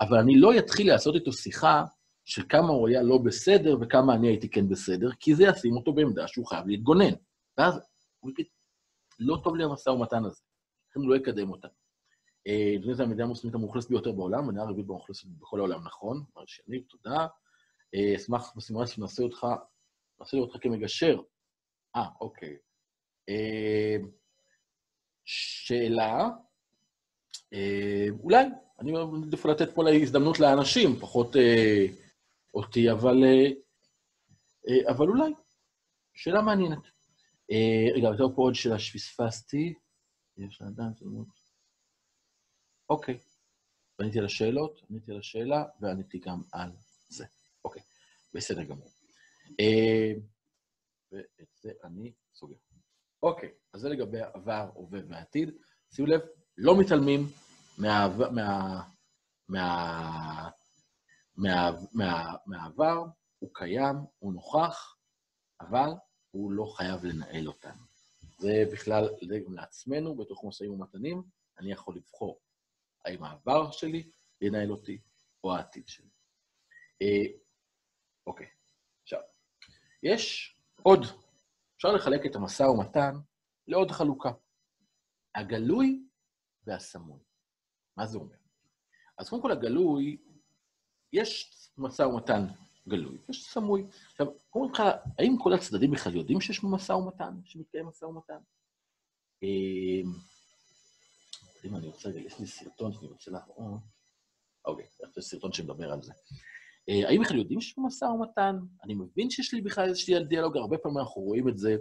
אבל 0.00 0.18
אני 0.18 0.40
לא 0.40 0.58
אתחיל 0.58 0.88
לעשות 0.88 1.14
איתו 1.14 1.32
שיחה 1.32 1.84
של 2.24 2.42
כמה 2.48 2.68
הוא 2.68 2.88
היה 2.88 3.02
לא 3.02 3.18
בסדר 3.18 3.76
וכמה 3.80 4.14
אני 4.14 4.28
הייתי 4.28 4.48
כן 4.48 4.68
בסדר, 4.68 5.10
כי 5.20 5.34
זה 5.34 5.44
ישים 5.44 5.76
אותו 5.76 5.92
בעמדה 5.92 6.28
שהוא 6.28 6.46
חייב 6.46 6.66
להתגונן. 6.66 7.12
ואז 7.58 7.80
הוא 8.20 8.30
יגיד, 8.30 8.46
לא 9.18 9.40
טוב 9.44 9.56
לי 9.56 9.64
המשא 9.64 9.90
ומתן 9.90 10.24
הזה, 10.24 10.40
לכן 10.90 11.00
לא 11.00 11.16
יקדם 11.16 11.50
אותה. 11.50 11.68
לפני 12.78 12.90
אה, 12.90 12.94
זה 12.94 13.02
המדינה 13.02 13.24
המוסלמית 13.24 13.54
המאוכלסת 13.54 13.90
ביותר 13.90 14.12
בעולם, 14.12 14.44
המדינה 14.44 14.62
הרביעית 14.62 14.88
המאוכלסת 14.88 15.26
בכל 15.26 15.58
העולם, 15.58 15.84
נכון? 15.84 16.24
אמר 16.36 16.44
שני, 16.46 16.82
תודה. 16.82 17.26
אה, 17.94 18.16
אשמח 18.16 18.52
בסימולציה 18.56 18.94
שנעשה 18.94 19.22
אותך, 19.22 19.46
נעשה 20.20 20.36
אותך 20.36 20.56
כמגשר. 20.60 21.20
אה, 21.96 22.08
אוקיי. 22.20 22.56
אה, 23.28 23.96
שאלה, 25.24 26.28
אולי, 28.10 28.44
אני 28.80 28.92
מעדיף 28.92 29.46
לתת 29.46 29.74
פה 29.74 29.82
הזדמנות 30.02 30.40
לאנשים, 30.40 30.96
פחות 31.00 31.36
אותי, 32.54 32.90
אבל, 32.90 33.16
אבל 34.88 35.08
אולי. 35.08 35.32
שאלה 36.14 36.42
מעניינת. 36.42 36.82
רגע, 37.94 38.08
הייתה 38.08 38.22
פה 38.36 38.42
עוד 38.42 38.54
שאלה 38.54 38.78
שפספסתי. 38.78 39.74
יש 40.36 40.62
לאדם, 40.62 40.92
אוקיי. 42.90 43.18
עניתי 44.00 44.18
על 44.18 44.24
השאלות, 44.24 44.80
עניתי 44.90 45.12
על 45.12 45.18
השאלה, 45.18 45.64
ועניתי 45.80 46.18
גם 46.18 46.42
על 46.52 46.70
זה. 47.08 47.24
אוקיי, 47.64 47.82
בסדר 48.34 48.62
גמור. 48.62 48.88
אה, 49.60 50.12
ואת 51.12 51.48
זה 51.60 51.72
אני 51.84 52.12
סוגר. 52.34 52.56
אוקיי, 53.22 53.50
אז 53.72 53.80
זה 53.80 53.88
לגבי 53.88 54.20
עבר, 54.20 54.70
הווה 54.74 55.00
ועתיד. 55.08 55.50
שימו 55.90 56.08
לב, 56.08 56.20
לא 56.58 56.80
מתעלמים 56.80 57.20
מהעבר, 57.78 58.30
מה, 58.30 58.82
מה, 59.48 60.50
מה, 61.36 61.70
מה, 61.92 62.34
מהעבר, 62.46 63.04
הוא 63.38 63.50
קיים, 63.54 63.96
הוא 64.18 64.32
נוכח, 64.32 64.96
אבל 65.60 65.90
הוא 66.30 66.52
לא 66.52 66.64
חייב 66.76 67.04
לנהל 67.04 67.48
אותנו. 67.48 67.82
זה 68.38 68.64
בכלל, 68.72 69.08
זה 69.28 69.38
גם 69.46 69.54
לעצמנו, 69.54 70.16
בתוך 70.16 70.44
משאים 70.44 70.70
ומתנים, 70.72 71.22
אני 71.58 71.72
יכול 71.72 71.96
לבחור 71.96 72.40
האם 73.04 73.24
העבר 73.24 73.70
שלי 73.70 74.10
ינהל 74.40 74.70
אותי 74.70 75.00
או 75.44 75.54
העתיד 75.54 75.88
שלי. 75.88 76.10
אה, 77.02 77.38
אוקיי, 78.26 78.46
עכשיו, 79.02 79.20
יש 80.02 80.51
עוד, 80.82 81.00
אפשר 81.76 81.92
לחלק 81.92 82.26
את 82.26 82.36
המשא 82.36 82.62
ומתן 82.62 83.14
לעוד 83.66 83.90
חלוקה. 83.90 84.30
הגלוי 85.34 86.04
והסמוי. 86.66 87.20
מה 87.96 88.06
זה 88.06 88.18
אומר? 88.18 88.36
אז 89.18 89.28
קודם 89.28 89.42
כל 89.42 89.52
הגלוי, 89.52 90.16
יש 91.12 91.50
משא 91.78 92.02
ומתן 92.02 92.46
גלוי, 92.88 93.18
יש 93.28 93.50
סמוי. 93.50 93.86
עכשיו, 94.10 94.26
קודם 94.50 94.74
כל, 94.74 94.82
האם 95.18 95.36
כל 95.42 95.52
הצדדים 95.52 95.90
בכלל 95.90 96.14
יודעים 96.16 96.40
שיש 96.40 96.64
משא 96.64 96.92
ומתן, 96.92 97.40
שמתקיים 97.44 97.86
משא 97.86 98.04
ומתן? 98.04 98.38
אה, 99.42 100.02
אם 101.64 101.76
אני 101.76 101.86
רוצה, 101.86 102.10
יש 102.10 102.40
לי 102.40 102.46
סרטון 102.46 102.92
שאני 102.92 103.06
רוצה 103.06 103.30
להראות. 103.30 103.80
אוקיי, 104.64 104.86
יש 105.16 105.24
סרטון 105.24 105.52
שמדבר 105.52 105.92
על 105.92 106.02
זה. 106.02 106.12
אה, 106.88 107.08
האם 107.08 107.22
בכלל 107.22 107.38
יודעים 107.38 107.60
שיש 107.60 107.78
משא 107.78 108.04
ומתן? 108.04 108.56
אני 108.84 108.94
מבין 108.94 109.30
שיש 109.30 109.54
לי 109.54 109.60
בכלל 109.60 109.88
איזשהו 109.88 110.24
דיאלוג, 110.24 110.56
הרבה 110.56 110.78
פעמים 110.78 110.98
אנחנו 110.98 111.22
רואים 111.22 111.48
את 111.48 111.58
זה 111.58 111.76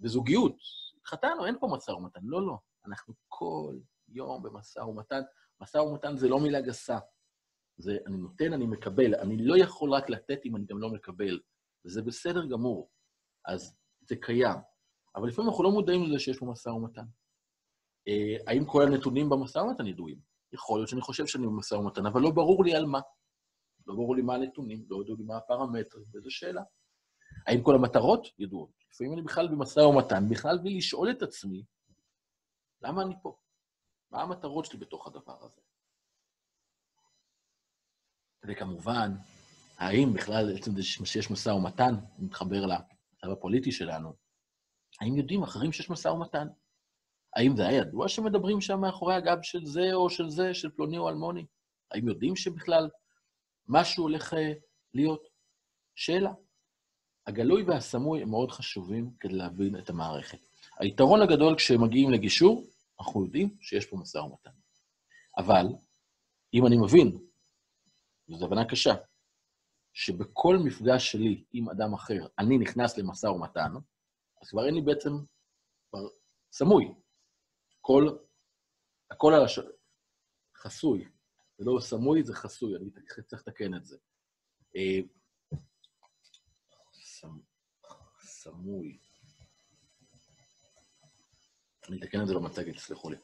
בזוגיות. 0.00 0.56
התחתנו, 1.00 1.46
אין 1.46 1.58
פה 1.60 1.68
משא 1.72 1.90
ומתן. 1.90 2.20
לא, 2.24 2.46
לא. 2.46 2.58
אנחנו 2.86 3.14
כל 3.28 3.76
יום 4.08 4.42
במשא 4.42 4.78
ומתן. 4.78 5.20
משא 5.60 5.78
ומתן 5.78 6.16
זה 6.16 6.28
לא 6.28 6.40
מילה 6.40 6.60
גסה. 6.60 6.98
זה 7.76 7.98
אני 8.06 8.16
נותן, 8.16 8.52
אני 8.52 8.66
מקבל. 8.66 9.14
אני 9.14 9.36
לא 9.36 9.56
יכול 9.56 9.90
רק 9.90 10.10
לתת 10.10 10.38
אם 10.44 10.56
אני 10.56 10.64
גם 10.66 10.78
לא 10.78 10.90
מקבל. 10.90 11.40
וזה 11.84 12.02
בסדר 12.02 12.46
גמור. 12.46 12.90
אז 13.44 13.76
זה 14.00 14.16
קיים. 14.16 14.56
אבל 15.16 15.28
לפעמים 15.28 15.50
אנחנו 15.50 15.64
לא 15.64 15.70
מודעים 15.70 16.04
לזה 16.04 16.18
שיש 16.18 16.38
פה 16.38 16.46
משא 16.46 16.68
ומתן. 16.68 17.04
אה, 18.08 18.36
האם 18.46 18.64
כל 18.64 18.82
הנתונים 18.82 19.28
במשא 19.28 19.58
ומתן 19.58 19.86
ידועים? 19.86 20.18
יכול 20.52 20.78
להיות 20.78 20.88
שאני 20.88 21.00
חושב 21.00 21.26
שאני 21.26 21.46
במשא 21.46 21.74
ומתן, 21.74 22.06
אבל 22.06 22.20
לא 22.20 22.30
ברור 22.30 22.64
לי 22.64 22.74
על 22.74 22.86
מה. 22.86 23.00
לא 23.86 23.94
ברור 23.94 24.16
לי 24.16 24.22
מה 24.22 24.34
הנתונים, 24.34 24.84
לא 24.88 25.02
ידעו 25.02 25.16
לי 25.16 25.24
מה 25.24 25.36
הפרמטרים, 25.36 26.04
וזו 26.14 26.30
שאלה. 26.30 26.62
האם 27.46 27.62
כל 27.62 27.74
המטרות 27.74 28.26
ידועות? 28.38 28.70
לפעמים 28.92 29.12
אני 29.12 29.22
בכלל 29.22 29.48
במשא 29.48 29.80
ומתן, 29.80 30.28
בכלל 30.30 30.58
בלי 30.58 30.76
לשאול 30.76 31.10
את 31.10 31.22
עצמי, 31.22 31.64
למה 32.82 33.02
אני 33.02 33.14
פה? 33.22 33.36
מה 34.10 34.22
המטרות 34.22 34.64
שלי 34.64 34.78
בתוך 34.78 35.06
הדבר 35.06 35.44
הזה? 35.44 35.60
וכמובן, 38.46 39.10
האם 39.78 40.12
בכלל, 40.14 40.56
עצם 40.56 40.76
זה 40.76 40.82
שיש 40.82 41.30
משא 41.30 41.48
ומתן, 41.48 41.94
מתחבר 42.18 42.60
למצב 42.66 43.30
הפוליטי 43.32 43.72
שלנו, 43.72 44.12
האם 45.00 45.16
יודעים 45.16 45.42
אחרים 45.42 45.72
שיש 45.72 45.90
משא 45.90 46.08
ומתן? 46.08 46.48
האם 47.36 47.56
זה 47.56 47.66
היה 47.66 47.78
ידוע 47.78 48.08
שמדברים 48.08 48.60
שם 48.60 48.80
מאחורי 48.80 49.14
הגב 49.14 49.38
של 49.42 49.66
זה 49.66 49.94
או 49.94 50.10
של 50.10 50.28
זה, 50.28 50.54
של 50.54 50.70
פלוני 50.70 50.98
או 50.98 51.08
אלמוני? 51.08 51.46
האם 51.90 52.08
יודעים 52.08 52.36
שבכלל 52.36 52.88
משהו 53.68 54.02
הולך 54.02 54.34
אה, 54.34 54.52
להיות? 54.94 55.28
שאלה. 55.94 56.32
הגלוי 57.26 57.62
והסמוי 57.62 58.22
הם 58.22 58.30
מאוד 58.30 58.50
חשובים 58.50 59.10
כדי 59.20 59.32
להבין 59.32 59.78
את 59.78 59.90
המערכת. 59.90 60.38
היתרון 60.80 61.22
הגדול 61.22 61.56
כשמגיעים 61.56 62.10
לגישור, 62.10 62.66
אנחנו 63.00 63.24
יודעים 63.24 63.56
שיש 63.60 63.86
פה 63.86 63.96
משא 63.96 64.18
ומתן. 64.18 64.50
אבל, 65.38 65.66
אם 66.54 66.66
אני 66.66 66.76
מבין, 66.76 67.18
וזו 68.28 68.46
הבנה 68.46 68.68
קשה, 68.68 68.94
שבכל 69.92 70.56
מפגש 70.64 71.12
שלי 71.12 71.44
עם 71.52 71.70
אדם 71.70 71.94
אחר 71.94 72.26
אני 72.38 72.58
נכנס 72.58 72.98
למשא 72.98 73.26
ומתן, 73.26 73.72
אז 74.42 74.50
כבר 74.50 74.66
אין 74.66 74.74
לי 74.74 74.80
בעצם, 74.80 75.10
כבר 75.90 76.08
סמוי. 76.52 76.94
כל, 77.80 78.16
הכל 79.10 79.34
על 79.34 79.44
הש... 79.44 79.58
חסוי. 80.56 81.08
זה 81.58 81.64
לא 81.64 81.80
סמוי, 81.80 82.22
זה 82.22 82.34
חסוי, 82.34 82.76
אני 82.76 82.90
צריך 83.26 83.48
לתקן 83.48 83.74
את 83.74 83.84
זה. 83.84 83.96
אה, 84.76 85.00
סמוי. 88.20 88.98
אני 91.88 91.98
אתקן 91.98 92.22
את 92.22 92.26
זה 92.26 92.34
במצגת, 92.34 92.78
סלחו 92.78 93.10
לי. 93.10 93.16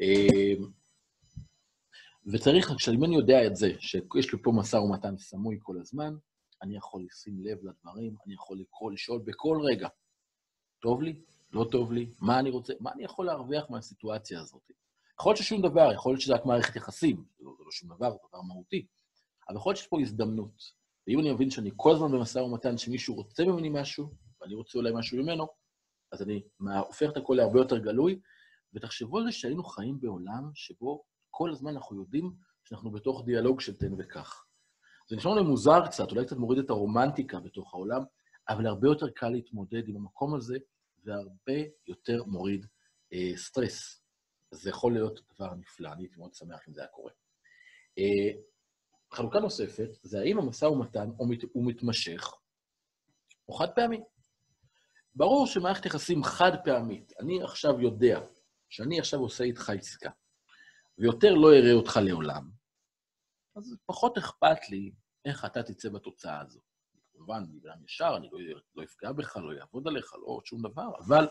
אה, 0.00 0.64
וצריך, 2.26 2.70
כשאם 2.76 3.04
אני 3.04 3.16
יודע 3.16 3.46
את 3.46 3.56
זה, 3.56 3.68
שיש 3.78 4.32
לי 4.32 4.38
פה 4.42 4.52
משא 4.56 4.76
ומתן 4.76 5.16
סמוי 5.18 5.58
כל 5.62 5.80
הזמן, 5.80 6.14
אני 6.62 6.76
יכול 6.76 7.04
לשים 7.06 7.40
לב 7.40 7.58
לדברים, 7.62 8.16
אני 8.26 8.34
יכול 8.34 8.58
לקרוא, 8.60 8.92
לשאול 8.92 9.22
בכל 9.24 9.58
רגע, 9.64 9.88
טוב 10.82 11.02
לי? 11.02 11.22
לא 11.52 11.66
טוב 11.70 11.92
לי? 11.92 12.10
מה 12.20 12.38
אני 12.40 12.50
רוצה? 12.50 12.72
מה 12.80 12.92
אני 12.92 13.04
יכול 13.04 13.26
להרוויח 13.26 13.70
מהסיטואציה 13.70 14.40
הזאת? 14.40 14.62
יכול 15.22 15.30
להיות 15.30 15.42
ששום 15.42 15.62
דבר, 15.62 15.92
יכול 15.92 16.12
להיות 16.12 16.20
שזה 16.20 16.34
רק 16.34 16.46
מערכת 16.46 16.76
יחסים, 16.76 17.24
זה 17.38 17.44
לא, 17.44 17.54
זה 17.58 17.64
לא 17.64 17.70
שום 17.70 17.88
דבר, 17.88 18.10
זה 18.10 18.18
דבר 18.28 18.42
מהותי, 18.42 18.86
אבל 19.48 19.56
יכול 19.56 19.70
להיות 19.70 19.76
שיש 19.78 19.86
פה 19.86 20.00
הזדמנות. 20.00 20.62
ואם 21.06 21.20
אני 21.20 21.32
מבין 21.32 21.50
שאני 21.50 21.70
כל 21.76 21.94
הזמן 21.94 22.12
במשא 22.12 22.38
ומתן 22.38 22.78
שמישהו 22.78 23.14
רוצה 23.14 23.44
ממני 23.44 23.68
משהו, 23.72 24.10
ואני 24.40 24.54
רוצה 24.54 24.78
אולי 24.78 24.90
משהו 24.94 25.18
ממנו, 25.22 25.46
אז 26.12 26.22
אני 26.22 26.42
הופך 26.86 27.10
את 27.12 27.16
הכל 27.16 27.34
להרבה 27.34 27.60
יותר 27.60 27.78
גלוי, 27.78 28.20
ותחשבו 28.74 29.18
על 29.18 29.24
זה 29.24 29.32
שהיינו 29.32 29.64
חיים 29.64 30.00
בעולם 30.00 30.50
שבו 30.54 31.04
כל 31.30 31.50
הזמן 31.50 31.72
אנחנו 31.76 31.96
יודעים 31.96 32.32
שאנחנו 32.64 32.90
בתוך 32.90 33.24
דיאלוג 33.24 33.60
של 33.60 33.76
תן 33.76 33.92
וקח. 33.98 34.44
זה 35.08 35.16
נשמע 35.16 35.34
לי 35.34 35.42
מוזר 35.42 35.86
קצת, 35.86 36.10
אולי 36.10 36.26
קצת 36.26 36.36
מוריד 36.36 36.58
את 36.58 36.70
הרומנטיקה 36.70 37.40
בתוך 37.40 37.74
העולם, 37.74 38.02
אבל 38.48 38.66
הרבה 38.66 38.88
יותר 38.88 39.10
קל 39.10 39.28
להתמודד 39.28 39.88
עם 39.88 39.96
המקום 39.96 40.34
הזה, 40.34 40.58
והרבה 41.04 41.68
יותר 41.86 42.24
מוריד 42.24 42.66
אה, 43.12 43.32
סטרס. 43.36 44.01
זה 44.52 44.70
יכול 44.70 44.92
להיות 44.92 45.20
דבר 45.34 45.54
נפלא, 45.54 45.92
אני 45.92 46.02
הייתי 46.02 46.16
מאוד 46.18 46.34
שמח 46.34 46.68
אם 46.68 46.74
זה 46.74 46.80
היה 46.80 46.88
קורה. 46.88 47.12
אה, 47.98 48.40
חלוקה 49.12 49.40
נוספת, 49.40 49.88
זה 50.02 50.20
האם 50.20 50.38
המשא 50.38 50.64
ומתן 50.64 51.10
הוא, 51.16 51.28
מת, 51.28 51.38
מתמשך 51.54 52.32
או 53.48 53.52
חד 53.54 53.68
פעמי. 53.74 54.00
ברור 55.14 55.46
שמערכת 55.46 55.86
יחסים 55.86 56.24
חד 56.24 56.52
פעמית, 56.64 57.12
אני 57.20 57.42
עכשיו 57.42 57.80
יודע 57.80 58.20
שאני 58.68 59.00
עכשיו 59.00 59.20
עושה 59.20 59.44
איתך 59.44 59.70
עסקה, 59.70 60.10
ויותר 60.98 61.34
לא 61.34 61.52
אראה 61.54 61.72
אותך 61.72 62.00
לעולם, 62.02 62.50
אז 63.56 63.76
פחות 63.86 64.18
אכפת 64.18 64.70
לי 64.70 64.92
איך 65.24 65.44
אתה 65.44 65.62
תצא 65.62 65.88
בתוצאה 65.88 66.40
הזו. 66.40 66.60
כמובן, 67.12 67.44
אני 67.50 67.60
בן 67.60 67.84
ישר, 67.84 68.14
אני 68.16 68.28
לא, 68.32 68.38
לא 68.74 68.84
אפגע 68.84 69.12
בך, 69.12 69.36
לא 69.36 69.60
אעבוד 69.60 69.88
עליך, 69.88 70.14
לא 70.14 70.24
עוד 70.24 70.46
שום 70.46 70.62
דבר, 70.62 70.88
אבל 70.98 71.28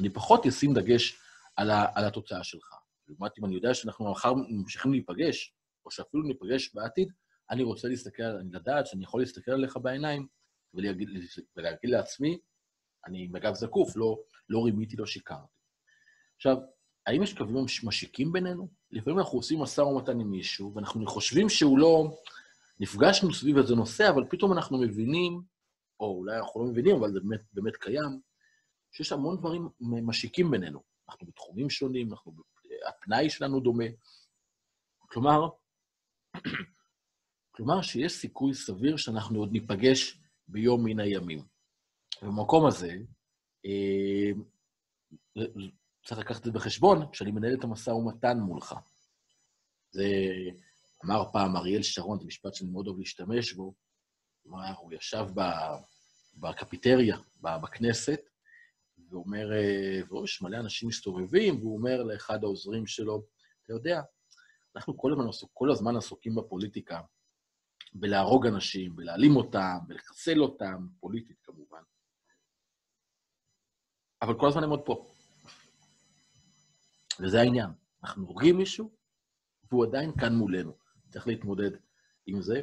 אני 0.00 0.10
פחות 0.10 0.46
אשים 0.46 0.74
דגש 0.74 1.20
על, 1.58 1.70
ה, 1.70 1.86
על 1.94 2.04
התוצאה 2.04 2.44
שלך. 2.44 2.74
לעומת 3.08 3.38
אם 3.38 3.44
אני 3.44 3.54
יודע 3.54 3.74
שאנחנו 3.74 4.10
מחר 4.10 4.32
ממשיכים 4.48 4.92
להיפגש, 4.92 5.54
או 5.84 5.90
שאפילו 5.90 6.22
ניפגש 6.22 6.74
בעתיד, 6.74 7.12
אני 7.50 7.62
רוצה 7.62 7.88
להסתכל, 7.88 8.22
אני 8.22 8.52
לדעת 8.52 8.86
שאני 8.86 9.04
יכול 9.04 9.20
להסתכל 9.20 9.50
עליך 9.50 9.76
בעיניים 9.76 10.26
ולהגיד, 10.74 11.08
ולהגיד 11.56 11.90
לעצמי, 11.90 12.38
אני 13.06 13.28
בגב 13.28 13.54
זקוף, 13.54 13.96
לא, 13.96 14.18
לא 14.48 14.64
רימיתי, 14.64 14.96
לא 14.96 15.06
שיקרתי. 15.06 15.58
עכשיו, 16.36 16.56
האם 17.06 17.22
יש 17.22 17.34
קווים 17.34 17.64
משיקים 17.84 18.32
בינינו? 18.32 18.68
לפעמים 18.90 19.18
אנחנו 19.18 19.38
עושים 19.38 19.60
משא 19.60 19.80
ומתן 19.80 20.20
עם 20.20 20.30
מישהו, 20.30 20.74
ואנחנו 20.74 21.06
חושבים 21.06 21.48
שהוא 21.48 21.78
לא... 21.78 22.18
נפגשנו 22.80 23.34
סביב 23.34 23.56
איזה 23.56 23.74
נושא, 23.74 24.08
אבל 24.08 24.24
פתאום 24.30 24.52
אנחנו 24.52 24.78
מבינים, 24.78 25.42
או 26.00 26.16
אולי 26.18 26.36
אנחנו 26.38 26.60
לא 26.60 26.66
מבינים, 26.70 26.96
אבל 26.96 27.12
זה 27.12 27.20
באמת, 27.20 27.40
באמת 27.52 27.76
קיים, 27.76 28.20
שיש 28.92 29.12
המון 29.12 29.36
דברים 29.36 29.68
משיקים 29.80 30.50
בינינו. 30.50 30.87
אנחנו 31.08 31.26
בתחומים 31.26 31.70
שונים, 31.70 32.12
אנחנו, 32.12 32.32
הפנאי 32.88 33.30
שלנו 33.30 33.60
דומה. 33.60 33.84
כלומר, 34.98 35.48
כלומר 37.54 37.82
שיש 37.82 38.12
סיכוי 38.12 38.54
סביר 38.54 38.96
שאנחנו 38.96 39.38
עוד 39.38 39.52
ניפגש 39.52 40.18
ביום 40.48 40.84
מן 40.84 41.00
הימים. 41.00 41.44
ובמקום 42.22 42.66
הזה, 42.66 42.96
אה, 43.66 44.30
צריך 46.06 46.20
לקחת 46.20 46.38
את 46.38 46.44
זה 46.44 46.50
בחשבון 46.50 47.10
כשאני 47.12 47.30
מנהל 47.30 47.54
את 47.54 47.64
המשא 47.64 47.90
ומתן 47.90 48.38
מולך. 48.38 48.74
זה 49.90 50.04
אמר 51.04 51.32
פעם 51.32 51.56
אריאל 51.56 51.82
שרון, 51.82 52.18
זה 52.18 52.26
משפט 52.26 52.54
שאני 52.54 52.70
מאוד 52.70 52.86
אוהב 52.86 52.98
להשתמש 52.98 53.52
בו, 53.52 53.74
הוא 54.78 54.92
ישב 54.92 55.26
בקפיטריה, 56.34 57.16
בכנסת, 57.40 58.20
ואומר, 59.10 59.50
ויש 60.10 60.42
מלא 60.42 60.56
אנשים 60.56 60.88
מסתובבים, 60.88 61.58
והוא 61.60 61.76
אומר 61.78 62.02
לאחד 62.02 62.44
העוזרים 62.44 62.86
שלו, 62.86 63.26
אתה 63.64 63.72
יודע, 63.72 64.00
אנחנו 64.76 64.98
כל 64.98 65.12
הזמן, 65.12 65.24
כל 65.52 65.70
הזמן 65.70 65.96
עסוקים 65.96 66.34
בפוליטיקה, 66.34 67.00
בלהרוג 67.94 68.46
אנשים, 68.46 68.96
בלהעלים 68.96 69.36
אותם, 69.36 69.78
בלחסל 69.86 70.40
אותם, 70.40 70.86
פוליטית 71.00 71.36
כמובן. 71.42 71.82
אבל 74.22 74.40
כל 74.40 74.48
הזמן 74.48 74.64
הם 74.64 74.70
עוד 74.70 74.82
פה. 74.86 75.04
וזה 77.20 77.40
העניין. 77.40 77.70
אנחנו 78.02 78.26
הורגים 78.26 78.56
מישהו, 78.56 78.94
והוא 79.70 79.86
עדיין 79.86 80.12
כאן 80.20 80.34
מולנו. 80.34 80.76
צריך 81.08 81.26
להתמודד 81.26 81.70
עם 82.26 82.42
זה. 82.42 82.62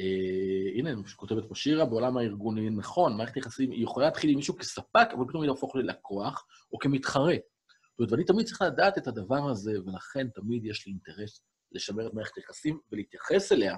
אה, 0.00 0.78
הנה, 0.78 0.90
כותבת 1.16 1.48
פה 1.48 1.54
שירה, 1.54 1.84
בעולם 1.84 2.16
הארגוני, 2.16 2.70
נכון, 2.70 3.16
מערכת 3.16 3.36
יחסים, 3.36 3.70
היא 3.70 3.82
יכולה 3.82 4.06
להתחיל 4.06 4.30
עם 4.30 4.36
מישהו 4.36 4.56
כספק, 4.56 5.08
אבל 5.12 5.24
פתאום 5.28 5.42
היא 5.42 5.50
להפוך 5.50 5.76
ללקוח, 5.76 6.46
או 6.72 6.78
כמתחרה. 6.78 7.34
זאת 7.34 7.98
אומרת, 7.98 8.12
ואני 8.12 8.24
תמיד 8.24 8.46
צריך 8.46 8.62
לדעת 8.62 8.98
את 8.98 9.06
הדבר 9.06 9.50
הזה, 9.50 9.72
ולכן 9.86 10.28
תמיד 10.28 10.64
יש 10.64 10.86
לי 10.86 10.92
אינטרס 10.92 11.40
לשמר 11.72 12.06
את 12.06 12.14
מערכת 12.14 12.36
היחסים 12.36 12.78
ולהתייחס 12.92 13.52
אליה, 13.52 13.76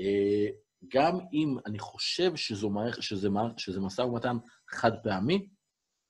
אה, 0.00 0.46
גם 0.88 1.18
אם 1.32 1.56
אני 1.66 1.78
חושב 1.78 2.36
שזו 2.36 2.70
מערכ... 2.70 3.02
שזה. 3.02 3.28
שזה 3.56 3.80
משא 3.80 4.00
ומתן 4.00 4.36
חד 4.70 4.92
פעמי, 5.02 5.48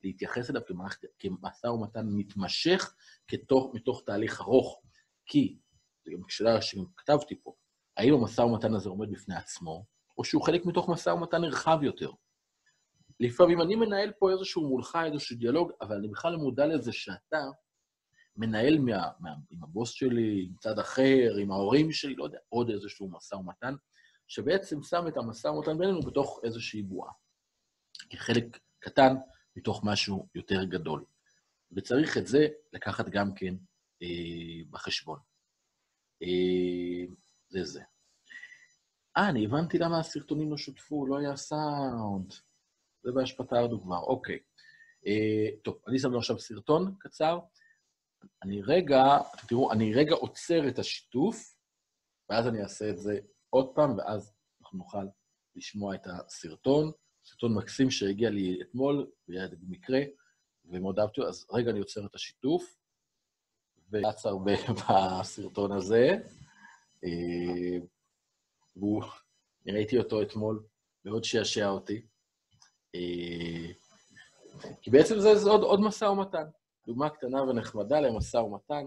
להתייחס 0.04 0.50
אליו 0.50 0.62
כמערכת... 0.66 1.00
כמשא 1.18 1.66
ומתן 1.66 2.06
מתמשך 2.06 2.94
כתוך... 3.28 3.74
מתוך 3.74 4.02
תהליך 4.06 4.40
ארוך. 4.40 4.82
כי, 5.26 5.58
זו 6.04 6.12
גם 6.12 6.28
שאלה 6.28 6.62
שכתבתי 6.62 7.34
פה, 7.42 7.54
האם 7.96 8.14
המשא 8.14 8.40
ומתן 8.40 8.74
הזה 8.74 8.88
עומד 8.88 9.10
בפני 9.10 9.36
עצמו, 9.36 9.84
או 10.18 10.24
שהוא 10.24 10.42
חלק 10.42 10.66
מתוך 10.66 10.88
משא 10.88 11.10
ומתן 11.10 11.44
רחב 11.44 11.78
יותר. 11.82 12.10
לפעמים 13.20 13.60
אני 13.60 13.76
מנהל 13.76 14.12
פה 14.18 14.30
איזשהו 14.30 14.68
מולך, 14.68 14.98
איזשהו 15.12 15.36
דיאלוג, 15.36 15.72
אבל 15.80 15.96
אני 15.96 16.08
בכלל 16.08 16.32
לא 16.32 16.38
מודע 16.38 16.66
לזה 16.66 16.92
שאתה 16.92 17.40
מנהל 18.36 18.78
מה, 18.78 19.10
מה, 19.20 19.30
עם 19.50 19.62
הבוס 19.62 19.90
שלי, 19.90 20.46
עם 20.48 20.56
צד 20.60 20.78
אחר, 20.78 21.36
עם 21.40 21.50
ההורים 21.50 21.92
שלי, 21.92 22.14
לא 22.14 22.24
יודע, 22.24 22.38
עוד 22.48 22.70
איזשהו 22.70 23.10
משא 23.10 23.34
ומתן, 23.34 23.74
שבעצם 24.28 24.82
שם 24.82 25.08
את 25.08 25.16
המשא 25.16 25.48
ומתן 25.48 25.78
בינינו 25.78 26.00
בתוך 26.00 26.40
איזושהי 26.42 26.82
בועה. 26.82 27.12
כחלק 28.10 28.58
קטן 28.78 29.14
מתוך 29.56 29.84
משהו 29.84 30.28
יותר 30.34 30.64
גדול. 30.64 31.04
וצריך 31.72 32.18
את 32.18 32.26
זה 32.26 32.48
לקחת 32.72 33.08
גם 33.08 33.34
כן 33.34 33.54
אה, 34.02 34.70
בחשבון. 34.70 35.18
אה, 36.22 37.06
זה 37.48 37.64
זה. 37.64 37.82
אה, 39.16 39.28
אני 39.28 39.44
הבנתי 39.44 39.78
למה 39.78 40.00
הסרטונים 40.00 40.50
לא 40.50 40.56
שותפו, 40.56 41.06
לא 41.06 41.18
היה 41.18 41.36
סאונד. 41.36 42.32
זה 43.02 43.26
שפתרנו 43.26 43.82
כבר, 43.82 43.98
אוקיי. 43.98 44.38
אה, 45.06 45.48
טוב, 45.62 45.78
אני 45.88 45.98
שם 45.98 46.12
לו 46.12 46.18
עכשיו 46.18 46.38
סרטון 46.38 46.94
קצר. 46.98 47.38
אני 48.42 48.62
רגע, 48.62 49.02
תראו, 49.48 49.72
אני 49.72 49.94
רגע 49.94 50.14
עוצר 50.14 50.68
את 50.68 50.78
השיתוף, 50.78 51.56
ואז 52.28 52.48
אני 52.48 52.62
אעשה 52.62 52.90
את 52.90 52.98
זה 52.98 53.18
עוד 53.50 53.72
פעם, 53.74 53.98
ואז 53.98 54.32
אנחנו 54.62 54.78
נוכל 54.78 55.06
לשמוע 55.56 55.94
את 55.94 56.06
הסרטון. 56.06 56.92
סרטון 57.24 57.54
מקסים 57.54 57.90
שהגיע 57.90 58.30
לי 58.30 58.62
אתמול, 58.62 59.10
במקרה, 59.56 60.00
ומאוד 60.64 60.98
אהבתי 60.98 61.20
אז 61.20 61.46
רגע 61.52 61.70
אני 61.70 61.78
עוצר 61.78 62.06
את 62.06 62.14
השיתוף, 62.14 62.76
הרבה 64.26 64.54
בסרטון 65.20 65.72
הזה. 65.72 66.18
אה, 67.04 67.78
והוא, 68.76 69.02
אני 69.66 69.72
ראיתי 69.72 69.98
אותו 69.98 70.22
אתמול, 70.22 70.64
מאוד 71.04 71.24
שעשע 71.24 71.68
אותי. 71.68 72.06
אה, 72.94 73.72
כי 74.82 74.90
בעצם 74.90 75.20
זה, 75.20 75.34
זה 75.34 75.50
עוד, 75.50 75.62
עוד 75.62 75.80
משא 75.80 76.04
ומתן. 76.04 76.44
דוגמה 76.86 77.10
קטנה 77.10 77.42
ונחמדה 77.42 78.00
למשא 78.00 78.36
ומתן. 78.36 78.86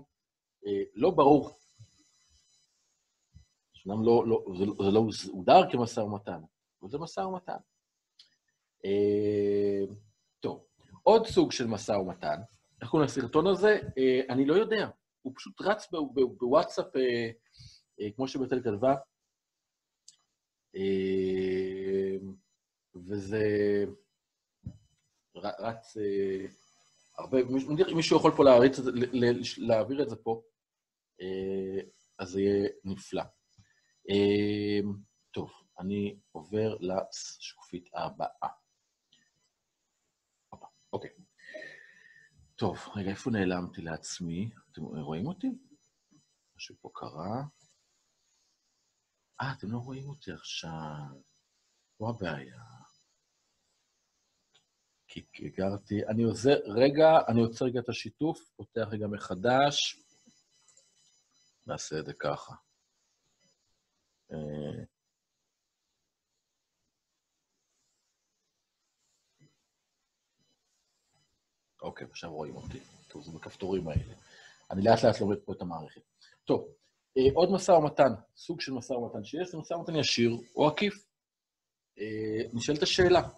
אה, 0.68 0.84
לא 0.96 1.10
ברור, 1.12 1.60
אומנם 3.90 4.06
לא, 4.06 4.28
לא, 4.28 4.46
זה, 4.58 4.66
זה 4.66 4.92
לא 4.92 5.06
הוגדר 5.32 5.72
כמשא 5.72 6.00
ומתן, 6.00 6.42
וזה 6.84 6.98
משא 6.98 7.20
ומתן. 7.20 7.58
אה, 8.86 9.84
טוב, 10.40 10.66
עוד 11.04 11.28
סוג 11.28 11.52
של 11.52 11.68
משא 11.68 11.92
ומתן, 11.92 12.42
איך 12.82 12.90
קוראים 12.90 13.06
לסרטון 13.08 13.48
הזה? 13.48 13.80
אה, 13.98 14.22
אני 14.30 14.46
לא 14.46 14.54
יודע, 14.54 14.90
הוא 15.22 15.34
פשוט 15.36 15.62
רץ 15.62 15.88
בוואטסאפ, 16.38 16.86
כמו 18.16 18.28
שבתל 18.28 18.62
כתבה, 18.64 18.96
וזה 22.96 23.46
רץ 25.36 25.98
הרבה, 27.18 27.38
מישהו 27.96 28.18
יכול 28.18 28.32
פה 28.38 28.44
להריץ, 28.44 28.76
להעביר 29.58 30.04
את 30.04 30.10
זה 30.10 30.16
פה, 30.16 30.42
אז 32.20 32.30
זה 32.30 32.42
יהיה 32.42 32.70
נפלא. 32.84 33.24
טוב, 35.32 35.52
אני 35.80 36.20
עובר 36.32 36.78
לשקופית 36.80 37.90
הבאה. 37.94 38.50
אוקיי. 40.94 41.10
טוב, 42.56 42.78
רגע, 42.96 43.10
איפה 43.10 43.30
נעלמתי 43.30 43.82
לעצמי? 43.82 44.50
אתם 44.72 44.82
רואים 44.82 45.28
אותי? 45.28 45.48
משהו 46.56 46.76
פה 46.82 46.90
קרה. 46.94 47.44
אה, 49.42 49.54
אתם 49.58 49.72
לא 49.72 49.78
רואים 49.78 50.10
אותי 50.10 50.32
עכשיו. 50.32 51.22
פה 51.98 52.10
הבעיה. 52.10 52.64
כי 55.08 55.50
גרתי... 55.50 56.08
אני 56.08 56.24
עוזר... 56.24 56.58
רגע, 56.66 57.10
אני 57.28 57.42
עוצר 57.42 57.66
רגע 57.66 57.80
את 57.80 57.90
השיתוף, 57.90 58.40
פותח 58.56 58.88
רגע 58.92 59.08
מחדש. 59.08 60.04
נעשה 61.68 62.00
את 62.00 62.06
זה 62.06 62.14
ככה. 62.14 62.54
אה, 64.32 64.84
אוקיי, 71.82 72.08
עכשיו 72.12 72.34
רואים 72.34 72.56
אותי. 72.56 72.80
טוב, 73.08 73.24
זה 73.24 73.32
בכפתורים 73.32 73.88
האלה. 73.88 74.14
אני 74.72 74.82
לאט 74.82 75.04
לאט 75.04 75.20
לומד 75.22 75.38
פה 75.46 75.54
את 75.54 75.62
המערכת. 75.62 76.02
טוב, 76.46 76.68
עוד 77.34 77.52
משא 77.52 77.72
ומתן, 77.72 78.14
סוג 78.36 78.62
של 78.62 78.74
משא 78.74 78.94
ומתן 78.94 79.24
שיש, 79.24 79.52
זה 79.52 79.58
משא 79.58 79.74
ומתן 79.74 79.96
ישיר 79.96 80.38
או 80.56 80.68
עקיף. 80.68 81.06
אה, 82.00 82.42
נשאלת 82.54 82.84
השאלה, 82.84 83.30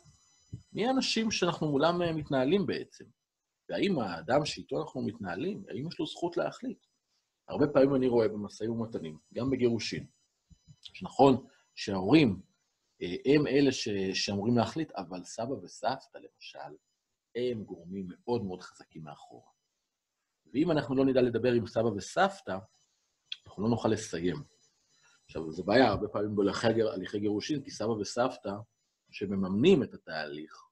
מי 0.73 0.87
האנשים 0.87 1.31
שאנחנו 1.31 1.71
מולם 1.71 2.01
אה, 2.01 2.13
מתנהלים 2.13 2.65
בעצם? 2.65 3.05
והאם 3.69 3.99
האדם 3.99 4.45
שאיתו 4.45 4.81
אנחנו 4.81 5.01
מתנהלים, 5.01 5.63
האם 5.69 5.87
יש 5.87 5.99
לו 5.99 6.05
זכות 6.05 6.37
להחליט? 6.37 6.85
הרבה 7.47 7.67
פעמים 7.67 7.95
אני 7.95 8.07
רואה 8.07 8.27
במשאים 8.27 8.71
ומתנים, 8.71 9.17
גם 9.33 9.49
בגירושין, 9.49 10.05
שנכון 10.81 11.45
שההורים 11.75 12.41
הם 13.01 13.47
אלה 13.47 13.71
ש... 13.71 13.89
שאמורים 14.13 14.57
להחליט, 14.57 14.91
אבל 14.91 15.23
סבא 15.23 15.53
וסבתא, 15.53 16.17
למשל, 16.17 16.75
הם 17.35 17.63
גורמים 17.63 18.07
מאוד 18.09 18.43
מאוד 18.45 18.61
חזקים 18.61 19.03
מאחורה. 19.03 19.49
ואם 20.53 20.71
אנחנו 20.71 20.95
לא 20.95 21.05
נדע 21.05 21.21
לדבר 21.21 21.51
עם 21.51 21.67
סבא 21.67 21.87
וסבתא, 21.87 22.57
אנחנו 23.51 23.63
לא 23.63 23.69
נוכל 23.69 23.89
לסיים. 23.89 24.43
עכשיו, 25.25 25.51
זו 25.51 25.63
בעיה 25.63 25.87
הרבה 25.87 26.07
פעמים 26.07 26.35
בהליכי 26.35 27.19
גירושין, 27.19 27.63
כי 27.63 27.71
סבא 27.71 27.91
וסבתא, 27.91 28.53
שמממנים 29.11 29.83
את 29.83 29.93
התהליך, 29.93 30.63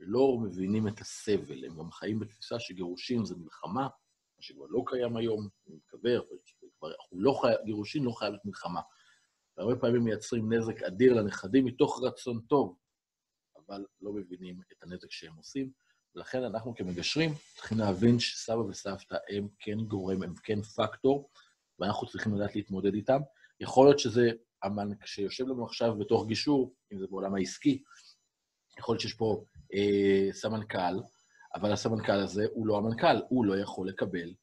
לא 0.00 0.38
מבינים 0.42 0.88
את 0.88 1.00
הסבל. 1.00 1.64
הם 1.64 1.78
גם 1.78 1.90
חיים 1.90 2.18
בתפיסה 2.18 2.60
שגירושין 2.60 3.24
זה 3.24 3.34
מלחמה, 3.36 3.82
מה 3.82 4.42
שכבר 4.42 4.64
לא 4.68 4.82
קיים 4.86 5.16
היום, 5.16 5.48
אני 5.68 5.76
מקווה, 5.76 6.10
לא 7.12 7.32
חי... 7.42 7.52
גירושין 7.64 8.04
לא 8.04 8.12
חייבת 8.12 8.44
מלחמה. 8.44 8.80
והרבה 9.56 9.80
פעמים 9.80 10.04
מייצרים 10.04 10.52
נזק 10.52 10.82
אדיר 10.82 11.14
לנכדים 11.14 11.64
מתוך 11.64 12.00
רצון 12.02 12.40
טוב, 12.40 12.76
אבל 13.56 13.84
לא 14.00 14.12
מבינים 14.12 14.60
את 14.72 14.82
הנזק 14.82 15.10
שהם 15.10 15.36
עושים. 15.36 15.70
ולכן 16.14 16.44
אנחנו 16.44 16.74
כמגשרים 16.74 17.30
צריכים 17.54 17.78
להבין 17.78 18.18
שסבא 18.18 18.58
וסבתא 18.58 19.16
הם 19.28 19.48
כן 19.58 19.80
גורם, 19.80 20.22
הם 20.22 20.34
כן 20.34 20.62
פקטור, 20.62 21.30
ואנחנו 21.80 22.06
צריכים 22.06 22.34
לדעת 22.34 22.56
להתמודד 22.56 22.94
איתם. 22.94 23.20
יכול 23.60 23.86
להיות 23.86 23.98
שזה 23.98 24.30
אמן 24.66 24.90
שיושב 25.04 25.48
לנו 25.48 25.64
עכשיו 25.64 25.98
בתוך 25.98 26.26
גישור, 26.26 26.74
אם 26.92 26.98
זה 26.98 27.06
בעולם 27.10 27.34
העסקי, 27.34 27.82
יכול 28.78 28.92
להיות 28.92 29.00
שיש 29.00 29.14
פה 29.14 29.44
אה, 29.74 30.32
סמנכ"ל, 30.32 31.00
אבל 31.54 31.72
הסמנכ"ל 31.72 32.12
הזה 32.12 32.46
הוא 32.52 32.66
לא 32.66 32.78
המנכ"ל, 32.78 33.16
הוא 33.28 33.44
לא 33.44 33.56
יכול 33.56 33.88
לקבל, 33.88 34.34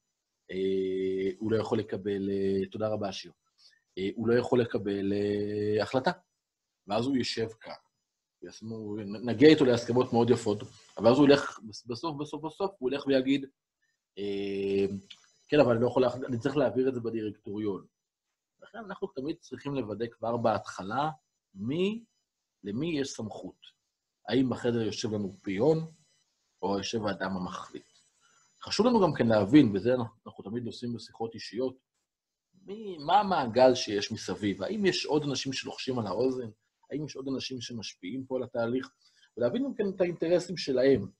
אה, 0.50 1.30
הוא 1.38 1.52
לא 1.52 1.56
יכול 1.56 1.78
לקבל, 1.78 2.30
אה, 2.30 2.66
תודה 2.66 2.88
רבה, 2.88 3.12
שיר, 3.12 3.32
אה, 3.98 4.08
הוא 4.14 4.28
לא 4.28 4.34
יכול 4.34 4.60
לקבל 4.60 5.12
אה, 5.12 5.82
החלטה. 5.82 6.10
ואז 6.86 7.06
הוא 7.06 7.16
יושב 7.16 7.48
כאן, 7.60 7.72
נגיע 9.24 9.48
איתו 9.48 9.64
להסכמות 9.64 10.12
מאוד 10.12 10.30
יפות, 10.30 10.58
אבל 10.98 11.10
אז 11.10 11.18
הוא 11.18 11.26
ילך, 11.26 11.60
בסוף, 11.86 12.16
בסוף, 12.16 12.44
בסוף, 12.44 12.70
הוא 12.78 12.90
ילך 12.90 13.06
ויגיד, 13.06 13.46
אה, 14.18 14.86
כן, 15.48 15.60
אבל 15.60 15.72
אני 15.72 15.82
לא 15.82 15.86
יכול, 15.86 16.04
אני 16.04 16.38
צריך 16.38 16.56
להעביר 16.56 16.88
את 16.88 16.94
זה 16.94 17.00
בדירקטוריון. 17.00 17.86
לכן 18.62 18.78
אנחנו 18.78 19.08
תמיד 19.08 19.36
צריכים 19.40 19.74
לוודא 19.74 20.06
כבר 20.10 20.36
בהתחלה 20.36 21.10
מי, 21.54 22.04
למי 22.64 23.00
יש 23.00 23.10
סמכות. 23.10 23.78
האם 24.28 24.50
בחדר 24.50 24.82
יושב 24.82 25.12
לנו 25.12 25.32
פיון, 25.32 25.92
או 26.62 26.78
יושב 26.78 27.06
האדם 27.06 27.36
המחליט. 27.36 27.86
חשוב 28.62 28.86
לנו 28.86 29.00
גם 29.00 29.14
כן 29.14 29.26
להבין, 29.26 29.76
וזה 29.76 29.94
אנחנו 30.26 30.44
תמיד 30.44 30.66
עושים 30.66 30.94
בשיחות 30.94 31.34
אישיות, 31.34 31.76
מי, 32.66 32.98
מה 32.98 33.20
המעגל 33.20 33.74
שיש 33.74 34.12
מסביב? 34.12 34.62
האם 34.62 34.86
יש 34.86 35.06
עוד 35.06 35.22
אנשים 35.22 35.52
שלוחשים 35.52 35.98
על 35.98 36.06
האוזן? 36.06 36.50
האם 36.90 37.04
יש 37.04 37.16
עוד 37.16 37.28
אנשים 37.28 37.60
שמשפיעים 37.60 38.26
פה 38.26 38.36
על 38.36 38.42
התהליך? 38.42 38.90
ולהבין 39.36 39.64
גם 39.64 39.74
כן 39.74 39.84
את 39.96 40.00
האינטרסים 40.00 40.56
שלהם. 40.56 41.10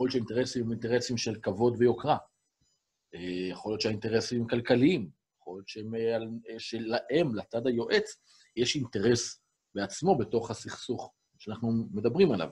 להיות 0.00 0.12
שהאינטרסים 0.12 0.64
הם 0.64 0.70
אינטרסים 0.70 1.16
של 1.16 1.40
כבוד 1.42 1.74
ויוקרה. 1.78 2.16
אה, 3.14 3.48
יכול 3.50 3.72
להיות 3.72 3.80
שהאינטרסים 3.80 4.46
כלכליים. 4.46 5.10
יכול 5.40 5.56
להיות 5.56 5.68
שהם, 5.68 5.94
אה, 5.94 6.16
אה, 6.52 6.58
שלהם, 6.58 7.34
לצד 7.34 7.66
היועץ, 7.66 8.16
יש 8.56 8.76
אינטרס 8.76 9.42
בעצמו 9.74 10.18
בתוך 10.18 10.50
הסכסוך 10.50 11.12
שאנחנו 11.38 11.72
מדברים 11.92 12.32
עליו. 12.32 12.50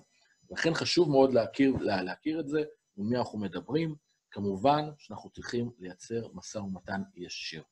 לכן 0.51 0.75
חשוב 0.75 1.11
מאוד 1.11 1.33
להכיר, 1.33 1.73
לה, 1.81 2.03
להכיר 2.03 2.41
את 2.41 2.49
זה, 2.49 2.63
עם 2.97 3.09
מי 3.09 3.19
אנחנו 3.19 3.39
מדברים. 3.39 3.95
כמובן 4.31 4.91
שאנחנו 4.99 5.31
צריכים 5.31 5.71
לייצר 5.79 6.29
משא 6.35 6.59
ומתן 6.59 7.03
ישיר. 7.17 7.63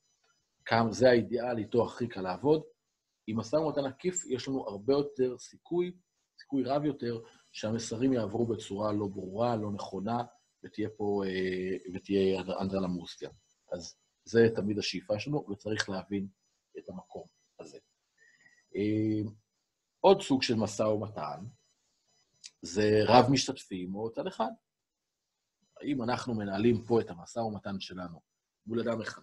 כאן 0.64 0.92
זה 0.92 1.08
האידיאל, 1.08 1.58
איתו 1.58 1.86
הכי 1.86 2.08
קל 2.08 2.20
לעבוד. 2.20 2.62
עם 3.26 3.36
משא 3.36 3.56
ומתן 3.56 3.84
עקיף 3.84 4.24
יש 4.24 4.48
לנו 4.48 4.68
הרבה 4.68 4.92
יותר 4.92 5.38
סיכוי, 5.38 5.92
סיכוי 6.40 6.62
רב 6.64 6.84
יותר, 6.84 7.20
שהמסרים 7.52 8.12
יעברו 8.12 8.46
בצורה 8.46 8.92
לא 8.92 9.06
ברורה, 9.06 9.56
לא 9.56 9.70
נכונה, 9.72 10.22
ותהיה 10.66 10.88
פה, 10.96 11.22
אה, 11.26 11.76
ותהיה 11.94 12.40
אנדרלמוסיה. 12.60 13.30
אז 13.72 13.96
זה 14.24 14.48
תמיד 14.56 14.78
השאיפה 14.78 15.18
שלנו, 15.18 15.46
וצריך 15.50 15.90
להבין 15.90 16.28
את 16.78 16.88
המקום 16.88 17.26
הזה. 17.60 17.78
אה, 18.76 19.30
עוד 20.00 20.22
סוג 20.22 20.42
של 20.42 20.54
משא 20.54 20.82
ומתן 20.82 21.44
זה 22.62 23.00
רב 23.06 23.24
משתתפים 23.30 23.94
או 23.94 24.10
צד 24.10 24.26
אחד. 24.26 24.50
האם 25.80 26.02
אנחנו 26.02 26.34
מנהלים 26.34 26.84
פה 26.84 27.00
את 27.00 27.10
המשא 27.10 27.38
ומתן 27.38 27.80
שלנו 27.80 28.20
מול 28.66 28.80
אדם 28.80 29.00
אחד, 29.00 29.22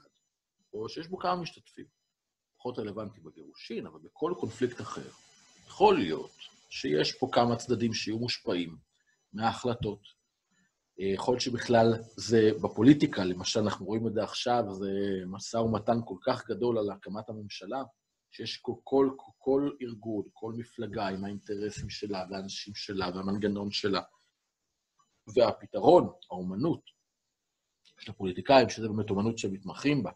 או 0.73 0.89
שיש 0.89 1.07
בו 1.07 1.17
כמה 1.17 1.35
משתתפים. 1.35 1.85
פחות 2.57 2.79
רלוונטי 2.79 3.21
בגירושין, 3.21 3.87
אבל 3.87 3.99
בכל 3.99 4.33
קונפליקט 4.39 4.81
אחר. 4.81 5.09
יכול 5.67 5.97
להיות 5.97 6.31
שיש 6.69 7.11
פה 7.19 7.29
כמה 7.31 7.55
צדדים 7.55 7.93
שיהיו 7.93 8.19
מושפעים 8.19 8.77
מההחלטות. 9.33 10.22
יכול 11.13 11.33
להיות 11.33 11.41
שבכלל 11.41 11.93
זה 12.15 12.51
בפוליטיקה, 12.61 13.23
למשל, 13.23 13.59
אנחנו 13.59 13.85
רואים 13.85 14.07
את 14.07 14.13
זה 14.13 14.23
עכשיו, 14.23 14.63
זה 14.73 14.89
משא 15.27 15.57
ומתן 15.57 15.97
כל 16.05 16.17
כך 16.25 16.47
גדול 16.49 16.77
על 16.77 16.89
הקמת 16.91 17.29
הממשלה, 17.29 17.83
שיש 18.31 18.57
כל, 18.57 18.73
כל, 18.83 19.09
כל 19.37 19.71
ארגון, 19.81 20.23
כל 20.33 20.53
מפלגה 20.57 21.07
עם 21.07 21.25
האינטרסים 21.25 21.89
שלה 21.89 22.25
והאנשים 22.29 22.75
שלה 22.75 23.09
והמנגנון 23.15 23.71
שלה. 23.71 24.01
והפתרון, 25.35 26.09
האומנות 26.31 26.81
של 27.99 28.11
הפוליטיקאים, 28.11 28.69
שזה 28.69 28.87
באמת 28.87 29.09
אומנות 29.09 29.37
שמתמחים 29.37 30.03
בה, 30.03 30.11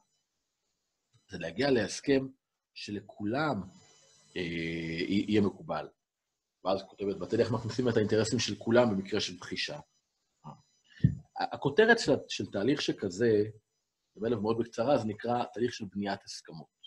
זה 1.29 1.37
להגיע 1.37 1.71
להסכם 1.71 2.27
שלכולם 2.73 3.61
אה, 4.35 4.41
יהיה 5.07 5.41
מקובל. 5.41 5.87
ואז 6.63 6.83
כותבת 6.89 7.17
בתל 7.17 7.39
איך 7.39 7.51
מכניסים 7.51 7.89
את 7.89 7.97
האינטרסים 7.97 8.39
של 8.39 8.55
כולם 8.55 8.89
במקרה 8.89 9.19
של 9.19 9.37
בחישה. 9.39 9.79
הכותרת 11.39 11.99
של, 11.99 12.13
של 12.27 12.45
תהליך 12.45 12.81
שכזה, 12.81 13.43
בלב 14.15 14.39
מאוד 14.39 14.57
בקצרה, 14.57 14.97
זה 14.97 15.05
נקרא 15.05 15.43
תהליך 15.53 15.73
של 15.73 15.85
בניית 15.85 16.23
הסכמות. 16.25 16.77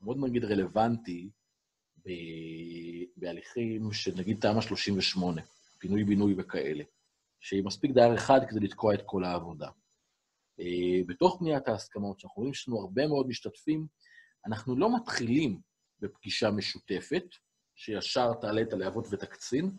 מאוד 0.00 0.16
נגיד 0.20 0.44
רלוונטי 0.44 1.30
ב, 2.06 2.10
בהליכים 3.16 3.92
של 3.92 4.12
נגיד 4.16 4.40
תמ"א 4.40 4.60
38, 4.60 5.42
פינוי-בינוי 5.78 6.34
וכאלה, 6.38 6.84
שהיא 7.40 7.64
מספיק 7.64 7.90
דייר 7.90 8.14
אחד 8.14 8.40
כדי 8.48 8.60
לתקוע 8.60 8.94
את 8.94 9.02
כל 9.06 9.24
העבודה. 9.24 9.68
אה, 10.60 11.00
בתוך 11.06 11.38
בניית 11.40 11.68
ההסכמות, 11.68 12.20
שאנחנו 12.20 12.40
רואים 12.40 12.54
שיש 12.54 12.68
לנו 12.68 12.80
הרבה 12.80 13.06
מאוד 13.06 13.26
משתתפים, 13.26 13.86
אנחנו 14.46 14.76
לא 14.76 14.96
מתחילים 14.96 15.60
בפגישה 16.00 16.50
משותפת, 16.50 17.24
שישר 17.74 18.32
תעלה 18.40 18.62
את 18.62 18.72
הלהבות 18.72 19.06
ותקצין, 19.10 19.70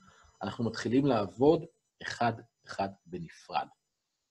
אנחנו 0.41 0.65
מתחילים 0.65 1.05
לעבוד 1.05 1.65
אחד-אחד 2.01 2.89
בנפרד. 3.05 3.67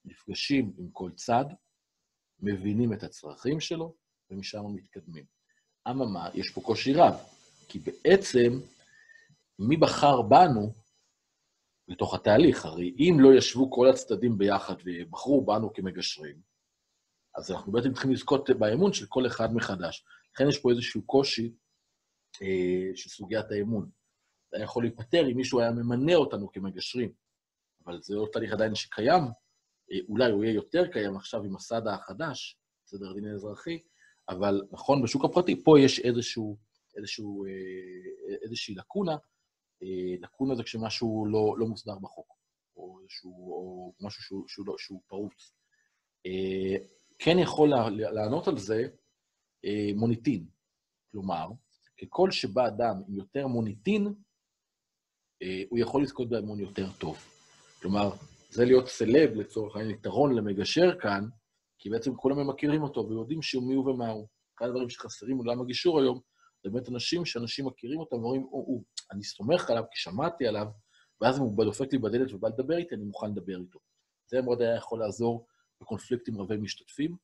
נפגשים 0.05 0.73
עם 0.77 0.89
כל 0.91 1.11
צד, 1.15 1.45
מבינים 2.39 2.93
את 2.93 3.03
הצרכים 3.03 3.59
שלו, 3.59 3.95
ומשם 4.29 4.63
מתקדמים. 4.73 5.25
אממה, 5.89 6.29
יש 6.33 6.49
פה 6.49 6.61
קושי 6.61 6.93
רב, 6.93 7.13
כי 7.69 7.79
בעצם 7.79 8.59
מי 9.59 9.77
בחר 9.77 10.21
בנו 10.21 10.73
לתוך 11.87 12.13
התהליך? 12.13 12.65
הרי 12.65 12.95
אם 12.99 13.17
לא 13.19 13.33
ישבו 13.37 13.71
כל 13.71 13.89
הצדדים 13.89 14.37
ביחד 14.37 14.75
ובחרו 14.85 15.45
בנו 15.45 15.73
כמגשרים, 15.73 16.41
אז 17.35 17.51
אנחנו 17.51 17.71
בעצם 17.71 17.93
צריכים 17.93 18.11
לזכות 18.11 18.49
באמון 18.59 18.93
של 18.93 19.05
כל 19.09 19.27
אחד 19.27 19.53
מחדש. 19.53 20.05
לכן 20.33 20.49
יש 20.49 20.59
פה 20.59 20.71
איזשהו 20.71 21.05
קושי 21.05 21.53
אה, 22.41 22.95
של 22.95 23.09
סוגיית 23.09 23.45
האמון. 23.51 23.89
זה 24.51 24.57
היה 24.57 24.63
יכול 24.63 24.83
להיפתר 24.83 25.31
אם 25.31 25.37
מישהו 25.37 25.59
היה 25.59 25.71
ממנה 25.71 26.15
אותנו 26.15 26.51
כמגשרים, 26.51 27.13
אבל 27.85 28.01
זה 28.01 28.15
לא 28.15 28.27
תהליך 28.33 28.53
עדיין 28.53 28.75
שקיים, 28.75 29.23
אולי 30.09 30.31
הוא 30.31 30.43
יהיה 30.43 30.53
יותר 30.53 30.87
קיים 30.87 31.15
עכשיו 31.15 31.43
עם 31.43 31.55
הסדה 31.55 31.93
החדש, 31.93 32.57
סדר 32.85 33.09
הדין 33.11 33.27
האזרחי, 33.27 33.79
אבל 34.29 34.61
נכון, 34.71 35.03
בשוק 35.03 35.25
הפרטי, 35.25 35.63
פה 35.63 35.79
יש 35.79 35.99
איזשהו, 35.99 36.57
איזשהו, 36.97 37.45
אה, 37.45 38.35
איזושהי 38.41 38.75
לקונה. 38.75 39.17
אה, 39.83 40.15
לקונה 40.19 40.55
זה 40.55 40.63
כשמשהו 40.63 41.25
לא, 41.25 41.55
לא 41.57 41.67
מוסדר 41.67 41.99
בחוק, 42.01 42.35
או, 42.75 42.99
איזשהו, 43.01 43.31
או 43.31 43.93
משהו 43.99 44.23
שהוא, 44.23 44.43
שהוא, 44.47 44.67
לא, 44.67 44.75
שהוא 44.77 45.01
פרוץ. 45.07 45.53
כן 47.19 47.39
יכול 47.39 47.69
לענות 47.89 48.47
על 48.47 48.57
זה 48.57 48.87
מוניטין. 49.95 50.45
כלומר, 51.11 51.47
ככל 52.01 52.31
שבא 52.31 52.67
אדם 52.67 52.95
עם 53.07 53.15
יותר 53.15 53.47
מוניטין, 53.47 54.13
הוא 55.69 55.79
יכול 55.79 56.03
לזכות 56.03 56.29
באמון 56.29 56.59
יותר 56.59 56.91
טוב. 56.99 57.17
כלומר, 57.81 58.11
זה 58.51 58.65
להיות 58.65 58.87
סלב, 58.87 59.33
לצורך 59.33 59.75
העניין, 59.75 59.95
יתרון 59.95 60.35
למגשר 60.35 60.99
כאן, 60.99 61.25
כי 61.79 61.89
בעצם 61.89 62.15
כולם 62.15 62.49
מכירים 62.49 62.83
אותו 62.83 63.09
ויודעים 63.09 63.41
שהוא 63.41 63.67
מי 63.67 63.73
הוא 63.73 63.89
ומה 63.89 64.09
הוא. 64.09 64.27
אחד 64.57 64.65
הדברים 64.65 64.89
שחסרים 64.89 65.37
בעולם 65.37 65.61
הגישור 65.61 65.99
היום, 65.99 66.19
זה 66.63 66.69
באמת 66.69 66.89
אנשים 66.89 67.25
שאנשים 67.25 67.65
מכירים 67.65 67.99
אותם 67.99 68.15
ואומרים, 68.15 68.43
או, 68.43 68.49
או, 68.51 68.83
אני 69.11 69.23
סומך 69.23 69.69
עליו 69.69 69.83
כי 69.91 69.99
שמעתי 69.99 70.47
עליו, 70.47 70.67
ואז 71.21 71.37
אם 71.37 71.43
הוא 71.43 71.65
דופק 71.65 71.93
לי 71.93 71.99
בדלת 71.99 72.33
ובא 72.33 72.47
לדבר 72.47 72.77
איתי, 72.77 72.95
אני 72.95 73.03
מוכן 73.03 73.31
לדבר 73.31 73.59
איתו. 73.59 73.79
זה 74.27 74.41
מאוד 74.41 74.61
היה 74.61 74.75
יכול 74.75 74.99
לעזור 74.99 75.47
בקונפליקטים 75.81 76.41
רבי 76.41 76.57
משתתפים. 76.57 77.15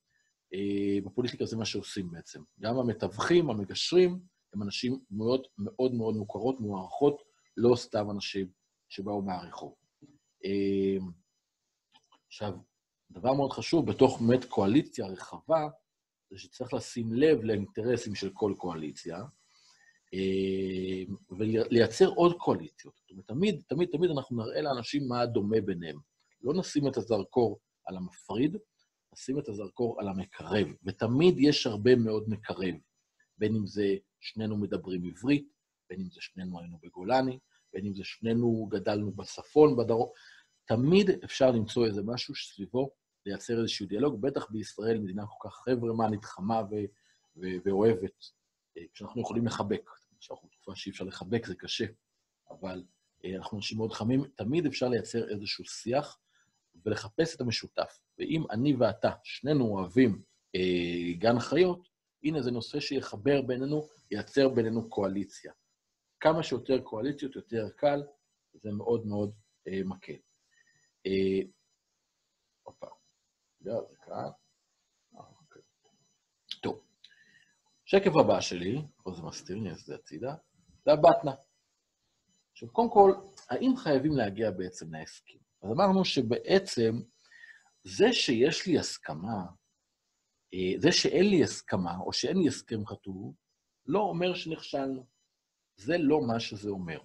אה, 0.53 0.99
בפוליטיקה 1.05 1.45
זה 1.45 1.57
מה 1.57 1.65
שעושים 1.65 2.11
בעצם. 2.11 2.41
גם 2.59 2.77
המתווכים, 2.77 3.49
המגשרים, 3.49 4.19
הם 4.53 4.63
אנשים 4.63 4.99
מאוד 5.11 5.47
מאוד 5.57 5.93
מאוד 5.93 6.15
מוכרות, 6.15 6.59
מוערכות, 6.59 7.21
לא 7.57 7.75
סתם 7.75 8.11
אנשים 8.11 8.47
שבאו 8.89 9.21
מהרחוב. 9.21 9.86
אה, 10.45 11.05
עכשיו, 12.27 12.53
דבר 13.11 13.33
מאוד 13.33 13.51
חשוב, 13.51 13.91
בתוך 13.91 14.21
באמת 14.21 14.45
קואליציה 14.45 15.07
רחבה, 15.07 15.67
זה 16.29 16.37
שצריך 16.37 16.73
לשים 16.73 17.13
לב 17.13 17.43
לאינטרסים 17.43 18.15
של 18.15 18.29
כל 18.33 18.53
קואליציה, 18.57 19.17
אה, 20.13 21.13
ולייצר 21.37 22.07
עוד 22.07 22.37
קואליציות. 22.37 22.93
זאת 22.97 23.11
אומרת, 23.11 23.27
תמיד, 23.27 23.63
תמיד, 23.67 23.89
תמיד 23.89 24.11
אנחנו 24.11 24.43
נראה 24.43 24.61
לאנשים 24.61 25.07
מה 25.07 25.21
הדומה 25.21 25.61
ביניהם. 25.61 25.99
לא 26.41 26.53
נשים 26.53 26.87
את 26.87 26.97
הזרקור 26.97 27.59
על 27.85 27.97
המפריד, 27.97 28.57
נשים 29.13 29.39
את 29.39 29.49
הזרקור 29.49 30.01
על 30.01 30.07
המקרב, 30.07 30.67
ותמיד 30.83 31.35
יש 31.37 31.67
הרבה 31.67 31.95
מאוד 31.95 32.29
מקרב, 32.29 32.75
בין 33.37 33.55
אם 33.55 33.67
זה 33.67 33.95
שנינו 34.19 34.57
מדברים 34.57 35.03
עברית, 35.05 35.47
בין 35.89 35.99
אם 35.99 36.09
זה 36.09 36.21
שנינו 36.21 36.59
היינו 36.59 36.77
בגולני, 36.83 37.39
בין 37.77 37.85
אם 37.85 37.93
זה 37.93 38.03
שנינו 38.03 38.67
גדלנו 38.71 39.11
בצפון, 39.11 39.77
בדרום. 39.77 40.09
תמיד 40.65 41.09
אפשר 41.23 41.51
למצוא 41.51 41.85
איזה 41.85 42.01
משהו 42.03 42.35
שסביבו 42.35 42.89
לייצר 43.25 43.59
איזשהו 43.59 43.87
דיאלוג, 43.87 44.21
בטח 44.21 44.49
בישראל, 44.49 44.99
מדינה 44.99 45.23
כל 45.27 45.49
כך 45.49 45.55
חברמנית, 45.55 46.25
חמה 46.25 46.61
ו- 46.71 46.85
ו- 47.37 47.57
ואוהבת, 47.65 48.25
אה, 48.77 48.83
כשאנחנו 48.93 49.21
יכולים 49.21 49.45
לחבק. 49.45 49.89
כשאנחנו 50.19 50.47
בתקופה 50.47 50.75
שאי 50.75 50.91
אפשר 50.91 51.03
לחבק, 51.03 51.45
זה 51.45 51.55
קשה, 51.55 51.85
אבל 52.49 52.83
אה, 53.25 53.35
אנחנו 53.35 53.57
אנשים 53.57 53.77
מאוד 53.77 53.93
חמים, 53.93 54.23
תמיד 54.35 54.65
אפשר 54.65 54.87
לייצר 54.87 55.29
איזשהו 55.29 55.65
שיח 55.65 56.19
ולחפש 56.85 57.35
את 57.35 57.41
המשותף. 57.41 57.99
ואם 58.19 58.43
אני 58.51 58.75
ואתה, 58.75 59.11
שנינו 59.23 59.65
אוהבים 59.65 60.21
אה, 60.55 61.13
גן 61.17 61.39
חיות, 61.39 61.89
הנה 62.23 62.41
זה 62.41 62.51
נושא 62.51 62.79
שיחבר 62.79 63.41
בינינו, 63.41 63.87
ייצר 64.11 64.49
בינינו 64.49 64.89
קואליציה. 64.89 65.51
כמה 66.19 66.43
שיותר 66.43 66.81
קואליציות, 66.81 67.35
יותר 67.35 67.69
קל, 67.75 68.03
זה 68.53 68.71
מאוד 68.71 69.05
מאוד 69.05 69.31
אה, 69.67 69.81
מקל. 69.85 70.17
אה, 71.05 71.41
הופה, 72.63 72.87
לא, 73.61 73.81
זה 73.89 73.95
כאן. 74.05 74.29
אה, 75.15 75.25
אוקיי. 75.41 75.61
טוב, 76.61 76.83
שקף 77.85 78.11
הבא 78.15 78.41
שלי, 78.41 78.81
פה 79.03 79.11
זה 79.11 79.21
מסתיר, 79.21 79.57
אני 79.57 79.69
אעשה 79.69 79.95
הצידה, 79.95 80.35
זה 80.85 80.91
הבטנה. 80.91 81.35
עכשיו, 82.51 82.69
קודם 82.69 82.89
כל, 82.91 83.13
האם 83.49 83.77
חייבים 83.77 84.11
להגיע 84.11 84.51
בעצם 84.51 84.93
להסכם? 84.93 85.37
אז 85.61 85.71
אמרנו 85.71 86.05
שבעצם 86.05 87.01
זה 87.83 88.13
שיש 88.13 88.67
לי 88.67 88.79
הסכמה, 88.79 89.45
אה, 90.53 90.79
זה 90.81 90.91
שאין 90.91 91.29
לי 91.29 91.43
הסכמה, 91.43 91.97
או 91.99 92.13
שאין 92.13 92.37
לי 92.37 92.47
הסכם 92.47 92.85
חתום, 92.85 93.33
לא 93.85 93.99
אומר 93.99 94.33
שנכשלנו. 94.33 95.16
זה 95.77 95.97
לא 95.97 96.21
מה 96.27 96.39
שזה 96.39 96.69
אומר. 96.69 96.99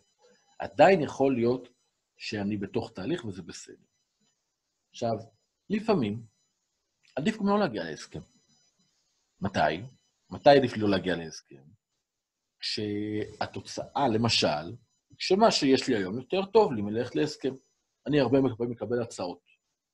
עדיין 0.58 1.00
יכול 1.00 1.34
להיות 1.34 1.68
שאני 2.16 2.56
בתוך 2.56 2.92
תהליך 2.94 3.24
וזה 3.24 3.42
בסדר. 3.42 3.84
עכשיו, 4.90 5.14
לפעמים 5.70 6.22
עדיף 7.16 7.38
גם 7.38 7.46
לא 7.46 7.58
להגיע 7.58 7.84
להסכם. 7.84 8.20
מתי? 9.40 9.82
מתי 10.30 10.50
עדיף 10.50 10.76
לא 10.76 10.88
להגיע 10.88 11.16
להסכם? 11.16 11.62
כשהתוצאה, 12.60 14.08
למשל, 14.14 14.76
שמה 15.18 15.50
שיש 15.50 15.88
לי 15.88 15.96
היום 15.96 16.18
יותר 16.18 16.46
טוב 16.46 16.72
לי 16.72 16.82
מללכת 16.82 17.16
להסכם. 17.16 17.54
אני 18.06 18.20
הרבה 18.20 18.38
פעמים 18.56 18.72
מקבל 18.72 19.02
הצעות. 19.02 19.42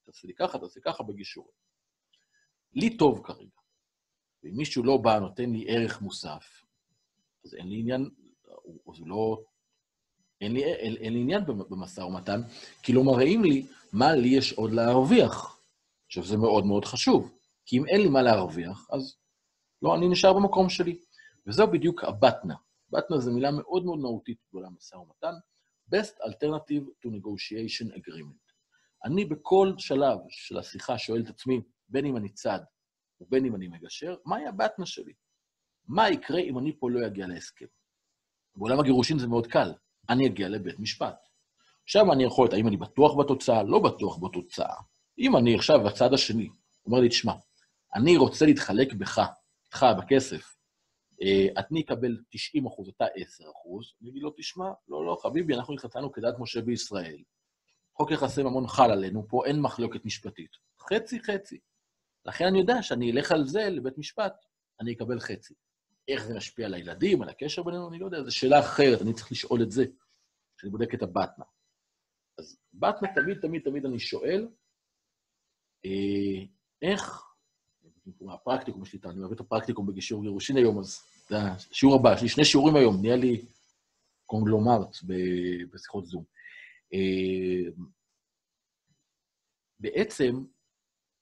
תעשה 0.05 0.29
לי 0.29 0.35
ככה, 0.35 0.59
תעשה 0.59 0.81
ככה 0.81 1.03
בגישור. 1.03 1.53
לי 2.73 2.97
טוב 2.97 3.27
כרגע. 3.27 3.61
ואם 4.43 4.57
מישהו 4.57 4.85
לא 4.85 4.97
בא, 4.97 5.19
נותן 5.19 5.51
לי 5.51 5.65
ערך 5.69 6.03
מוסף, 6.03 6.65
אז 7.45 7.55
אין 7.55 7.69
לי 7.69 7.81
עניין, 7.81 8.11
זה 8.97 9.05
לא... 9.07 9.43
אין 10.41 10.53
לי, 10.53 10.65
אין, 10.65 10.97
אין 10.97 11.13
לי 11.13 11.21
עניין 11.21 11.45
במשא 11.47 12.01
ומתן, 12.01 12.41
כי 12.83 12.93
לא 12.93 13.05
מראים 13.05 13.45
לי 13.45 13.67
מה 13.93 14.13
לי 14.13 14.29
יש 14.29 14.53
עוד 14.53 14.73
להרוויח. 14.73 15.61
עכשיו, 16.07 16.25
זה 16.25 16.37
מאוד 16.37 16.67
מאוד 16.67 16.85
חשוב, 16.85 17.39
כי 17.67 17.79
אם 17.79 17.87
אין 17.87 18.01
לי 18.01 18.09
מה 18.09 18.23
להרוויח, 18.23 18.87
אז 18.91 19.17
לא, 19.83 19.97
אני 19.97 20.09
נשאר 20.09 20.33
במקום 20.33 20.69
שלי. 20.69 20.99
וזו 21.47 21.67
בדיוק 21.67 22.05
הבטנה. 22.05 22.55
בטנה 22.91 23.19
זו 23.19 23.33
מילה 23.33 23.51
מאוד 23.51 23.85
מאוד 23.85 23.99
מהותית 23.99 24.39
בעולם 24.53 24.75
משא 24.77 24.97
ומתן, 24.97 25.35
Best 25.95 26.15
Alternative 26.25 26.85
to 27.03 27.09
Negotiation 27.09 27.97
Agreement. 27.97 28.53
אני 29.05 29.25
בכל 29.25 29.73
שלב 29.79 30.19
של 30.29 30.59
השיחה 30.59 30.99
שואל 30.99 31.23
את 31.23 31.29
עצמי, 31.29 31.61
בין 31.89 32.07
אם 32.07 32.17
אני 32.17 32.29
צד 32.29 32.61
ובין 33.21 33.45
אם 33.45 33.55
אני 33.55 33.69
מגשר, 33.69 34.17
מהי 34.25 34.47
הבטנה 34.47 34.87
שלי? 34.87 35.13
מה 35.89 36.11
יקרה 36.11 36.41
אם 36.41 36.59
אני 36.59 36.79
פה 36.79 36.91
לא 36.91 37.07
אגיע 37.07 37.27
להסכם? 37.27 37.67
בעולם 38.57 38.81
הגירושין 38.81 39.19
זה 39.19 39.27
מאוד 39.27 39.47
קל, 39.47 39.73
אני 40.09 40.27
אגיע 40.27 40.49
לבית 40.49 40.81
משפט. 40.81 41.27
עכשיו 41.85 42.13
אני 42.13 42.25
יכול, 42.25 42.49
האם 42.53 42.69
אני 42.69 42.77
בטוח 42.77 43.17
בתוצאה? 43.19 43.63
לא 43.63 43.79
בטוח 43.79 44.19
בתוצאה. 44.19 44.75
אם 45.19 45.37
אני 45.37 45.55
עכשיו 45.55 45.81
בצד 45.85 46.15
השני, 46.15 46.49
אומר 46.87 47.01
לי, 47.01 47.09
תשמע, 47.09 47.33
אני 47.95 48.17
רוצה 48.17 48.47
להתחלק 48.47 48.93
בך, 48.93 49.21
איתך, 49.65 49.87
בכסף, 49.99 50.55
אני 51.57 51.81
אקבל 51.81 52.17
90 52.31 52.67
אחוז, 52.67 52.89
אתה 52.89 53.05
10 53.15 53.45
אחוז, 53.51 53.93
אני 54.03 54.11
אגיד 54.11 54.23
לו, 54.23 54.31
תשמע, 54.37 54.71
לא, 54.89 55.07
לא, 55.07 55.17
חביבי, 55.23 55.55
אנחנו 55.55 55.75
התחתנו 55.75 56.13
כדת 56.13 56.35
משה 56.39 56.61
בישראל. 56.61 57.23
חוק 57.97 58.11
יחסי 58.11 58.43
ממון 58.43 58.67
חל 58.67 58.91
עלינו, 58.91 59.29
פה 59.29 59.47
אין 59.47 59.61
מחלוקת 59.61 60.05
משפטית. 60.05 60.51
חצי, 60.81 61.21
חצי. 61.21 61.59
לכן 62.27 62.45
אני 62.45 62.59
יודע 62.59 62.83
שאני 62.83 63.11
אלך 63.13 63.33
על 63.33 63.47
זה 63.47 63.69
לבית 63.71 63.99
משפט, 63.99 64.33
אני 64.81 64.93
אקבל 64.93 65.21
חצי. 65.21 65.55
איך 66.09 66.25
זה 66.25 66.35
משפיע 66.37 66.67
על 66.67 66.75
הילדים, 66.75 67.23
על 67.23 67.29
הקשר 67.29 67.63
בינינו, 67.63 67.89
אני 67.89 67.99
לא 67.99 68.05
יודע, 68.05 68.23
זו 68.23 68.37
שאלה 68.37 68.61
אחרת, 68.61 69.03
אני 69.03 69.15
צריך 69.15 69.33
לשאול 69.33 69.63
את 69.63 69.71
זה, 69.71 69.85
כשאני 70.57 70.73
בודק 70.73 70.95
את 70.95 71.03
הבטנה. 71.03 71.45
אז 72.39 72.59
בטנה 72.75 73.15
תמיד, 73.15 73.41
תמיד, 73.41 73.63
תמיד 73.63 73.87
אני 73.87 73.99
שואל, 73.99 74.49
אה, 75.85 76.45
איך, 76.83 77.25
הפרקטיקום 78.29 78.83
יש 78.83 78.93
לי, 78.93 78.99
אני 79.05 79.21
אוהב 79.21 79.33
את 79.33 79.41
הפרקטיקום 79.41 79.87
בגישור 79.87 80.23
גירושין 80.23 80.57
היום, 80.57 80.79
אז 80.79 81.01
זה 81.29 81.37
השיעור 81.39 81.95
הבא, 81.95 82.15
יש 82.15 82.23
לי 82.23 82.29
שני 82.29 82.45
שיעורים 82.45 82.77
היום, 82.77 83.01
נהיה 83.01 83.17
לי 83.17 83.45
קונגלומרט 84.27 84.97
בשיחות 85.73 86.07
זום. 86.07 86.25
אה, 86.95 87.71
בעצם, 89.81 90.45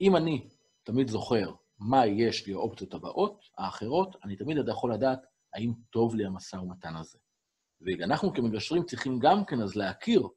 אם 0.00 0.16
אני 0.16 0.48
תמיד 0.82 1.08
זוכר 1.08 1.54
מה 1.78 2.06
יש 2.06 2.46
לי 2.46 2.52
האופציות 2.52 2.94
הבאות, 2.94 3.44
האחרות, 3.58 4.16
אני 4.24 4.36
תמיד 4.36 4.56
יכול 4.68 4.94
לדעת 4.94 5.26
האם 5.54 5.72
טוב 5.90 6.14
לי 6.14 6.26
המשא 6.26 6.56
ומתן 6.56 6.96
הזה. 6.96 7.18
ואנחנו 7.80 8.34
כמגשרים 8.34 8.84
צריכים 8.84 9.18
גם 9.18 9.44
כן 9.44 9.60
אז 9.60 9.76
להכיר 9.76 10.28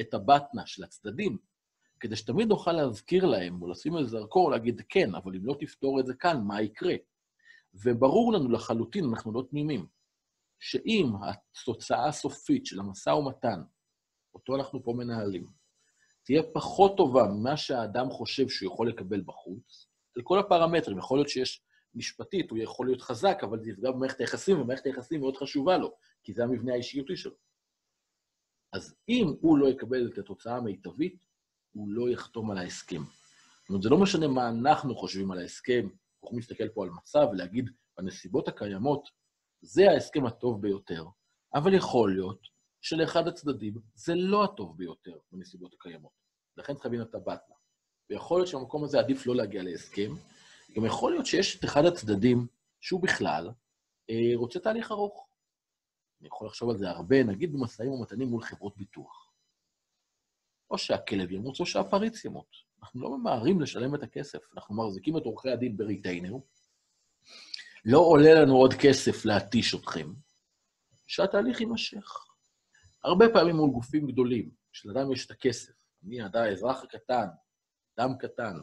את 0.00 0.14
הבטנה 0.14 0.66
של 0.66 0.84
הצדדים, 0.84 1.38
כדי 2.00 2.16
שתמיד 2.16 2.48
נוכל 2.48 2.72
להזכיר 2.72 3.24
להם, 3.24 3.62
או 3.62 3.68
לשים 3.68 3.96
איזה 3.96 4.10
זרקור, 4.10 4.50
להגיד, 4.50 4.82
כן, 4.88 5.14
אבל 5.14 5.36
אם 5.36 5.46
לא 5.46 5.56
תפתור 5.60 6.00
את 6.00 6.06
זה 6.06 6.14
כאן, 6.14 6.44
מה 6.44 6.62
יקרה? 6.62 6.94
וברור 7.74 8.32
לנו 8.32 8.50
לחלוטין, 8.50 9.04
אנחנו 9.04 9.32
לא 9.32 9.42
תמימים, 9.50 9.86
שאם 10.60 11.12
התוצאה 11.22 12.08
הסופית 12.08 12.66
של 12.66 12.80
המשא 12.80 13.10
ומתן, 13.10 13.62
אותו 14.34 14.56
אנחנו 14.56 14.82
פה 14.84 14.92
מנהלים, 14.96 15.46
תהיה 16.24 16.42
פחות 16.54 16.96
טובה 16.96 17.22
ממה 17.24 17.56
שהאדם 17.56 18.10
חושב 18.10 18.48
שהוא 18.48 18.72
יכול 18.72 18.88
לקבל 18.88 19.20
בחוץ, 19.20 19.91
על 20.16 20.22
כל 20.22 20.38
הפרמטרים, 20.38 20.98
יכול 20.98 21.18
להיות 21.18 21.28
שיש 21.28 21.62
משפטית, 21.94 22.50
הוא 22.50 22.58
יכול 22.58 22.86
להיות 22.86 23.02
חזק, 23.02 23.38
אבל 23.42 23.60
זה 23.60 23.70
יפגע 23.70 23.90
במערכת 23.90 24.20
היחסים, 24.20 24.60
ומערכת 24.60 24.86
היחסים 24.86 25.20
מאוד 25.20 25.36
חשובה 25.36 25.78
לו, 25.78 25.94
כי 26.22 26.32
זה 26.32 26.44
המבנה 26.44 26.72
האישיותי 26.72 27.16
שלו. 27.16 27.34
אז 28.72 28.94
אם 29.08 29.34
הוא 29.40 29.58
לא 29.58 29.68
יקבל 29.68 30.10
את 30.12 30.18
התוצאה 30.18 30.56
המיטבית, 30.56 31.24
הוא 31.72 31.88
לא 31.88 32.10
יחתום 32.10 32.50
על 32.50 32.58
ההסכם. 32.58 33.02
זאת 33.60 33.68
אומרת, 33.68 33.82
זה 33.82 33.88
לא 33.88 33.98
משנה 33.98 34.28
מה 34.28 34.48
אנחנו 34.48 34.96
חושבים 34.96 35.30
על 35.30 35.38
ההסכם, 35.38 35.80
אנחנו 35.82 36.24
יכולים 36.24 36.38
להסתכל 36.38 36.68
פה 36.68 36.84
על 36.84 36.90
מצב 36.90 37.26
ולהגיד, 37.32 37.70
בנסיבות 37.98 38.48
הקיימות, 38.48 39.08
זה 39.60 39.90
ההסכם 39.90 40.26
הטוב 40.26 40.62
ביותר, 40.62 41.04
אבל 41.54 41.74
יכול 41.74 42.14
להיות 42.14 42.48
שלאחד 42.80 43.28
הצדדים 43.28 43.74
זה 43.94 44.14
לא 44.14 44.44
הטוב 44.44 44.78
ביותר 44.78 45.18
בנסיבות 45.32 45.74
הקיימות. 45.74 46.12
לכן 46.56 46.74
צריך 46.74 46.86
להבין 46.86 47.02
את 47.02 47.14
הבטנה. 47.14 47.54
ויכול 48.12 48.38
להיות 48.38 48.48
שבמקום 48.48 48.84
הזה 48.84 48.98
עדיף 48.98 49.26
לא 49.26 49.36
להגיע 49.36 49.62
להסכם. 49.62 50.14
גם 50.76 50.84
יכול 50.84 51.12
להיות 51.12 51.26
שיש 51.26 51.56
את 51.56 51.64
אחד 51.64 51.84
הצדדים 51.84 52.46
שהוא 52.80 53.02
בכלל 53.02 53.50
אה, 54.10 54.32
רוצה 54.34 54.60
תהליך 54.60 54.90
ארוך. 54.90 55.28
אני 56.20 56.28
יכול 56.28 56.46
לחשוב 56.46 56.70
על 56.70 56.76
זה 56.76 56.90
הרבה, 56.90 57.22
נגיד 57.22 57.52
במשאים 57.52 57.90
ומתנים 57.90 58.28
מול 58.28 58.42
חברות 58.42 58.76
ביטוח. 58.76 59.32
או 60.70 60.78
שהכלב 60.78 61.30
ימות 61.30 61.60
או 61.60 61.66
שהפריץ 61.66 62.24
ימות. 62.24 62.56
אנחנו 62.82 63.00
לא 63.00 63.18
ממהרים 63.18 63.60
לשלם 63.60 63.94
את 63.94 64.02
הכסף, 64.02 64.38
אנחנו 64.54 64.74
מחזיקים 64.74 65.16
את 65.16 65.22
עורכי 65.22 65.50
הדין 65.50 65.76
בריטיינר, 65.76 66.32
לא 67.84 67.98
עולה 67.98 68.34
לנו 68.34 68.56
עוד 68.56 68.74
כסף 68.74 69.24
להתיש 69.24 69.74
אתכם, 69.74 70.12
שהתהליך 71.06 71.60
יימשך. 71.60 72.24
הרבה 73.04 73.26
פעמים 73.32 73.56
מול 73.56 73.70
גופים 73.70 74.06
גדולים, 74.06 74.50
כשלאדם 74.72 75.12
יש 75.12 75.26
את 75.26 75.30
הכסף, 75.30 75.72
אני 76.04 76.18
האזרח 76.34 76.82
הקטן, 76.82 77.26
אדם 77.98 78.18
קטן, 78.18 78.56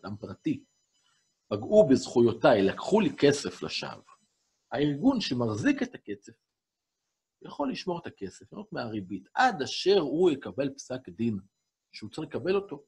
אדם 0.00 0.16
פרטי, 0.16 0.64
פגעו 1.48 1.88
בזכויותיי, 1.88 2.62
לקחו 2.62 3.00
לי 3.00 3.10
כסף 3.18 3.62
לשווא, 3.62 4.02
הארגון 4.72 5.20
שמחזיק 5.20 5.82
את 5.82 5.94
הכסף 5.94 6.32
יכול 7.44 7.72
לשמור 7.72 7.98
את 7.98 8.06
הכסף, 8.06 8.52
ליהנות 8.52 8.72
מהריבית, 8.72 9.28
עד 9.34 9.62
אשר 9.62 9.98
הוא 10.00 10.30
יקבל 10.30 10.70
פסק 10.74 11.08
דין 11.08 11.38
שהוא 11.92 12.10
צריך 12.10 12.28
לקבל 12.28 12.54
אותו, 12.56 12.84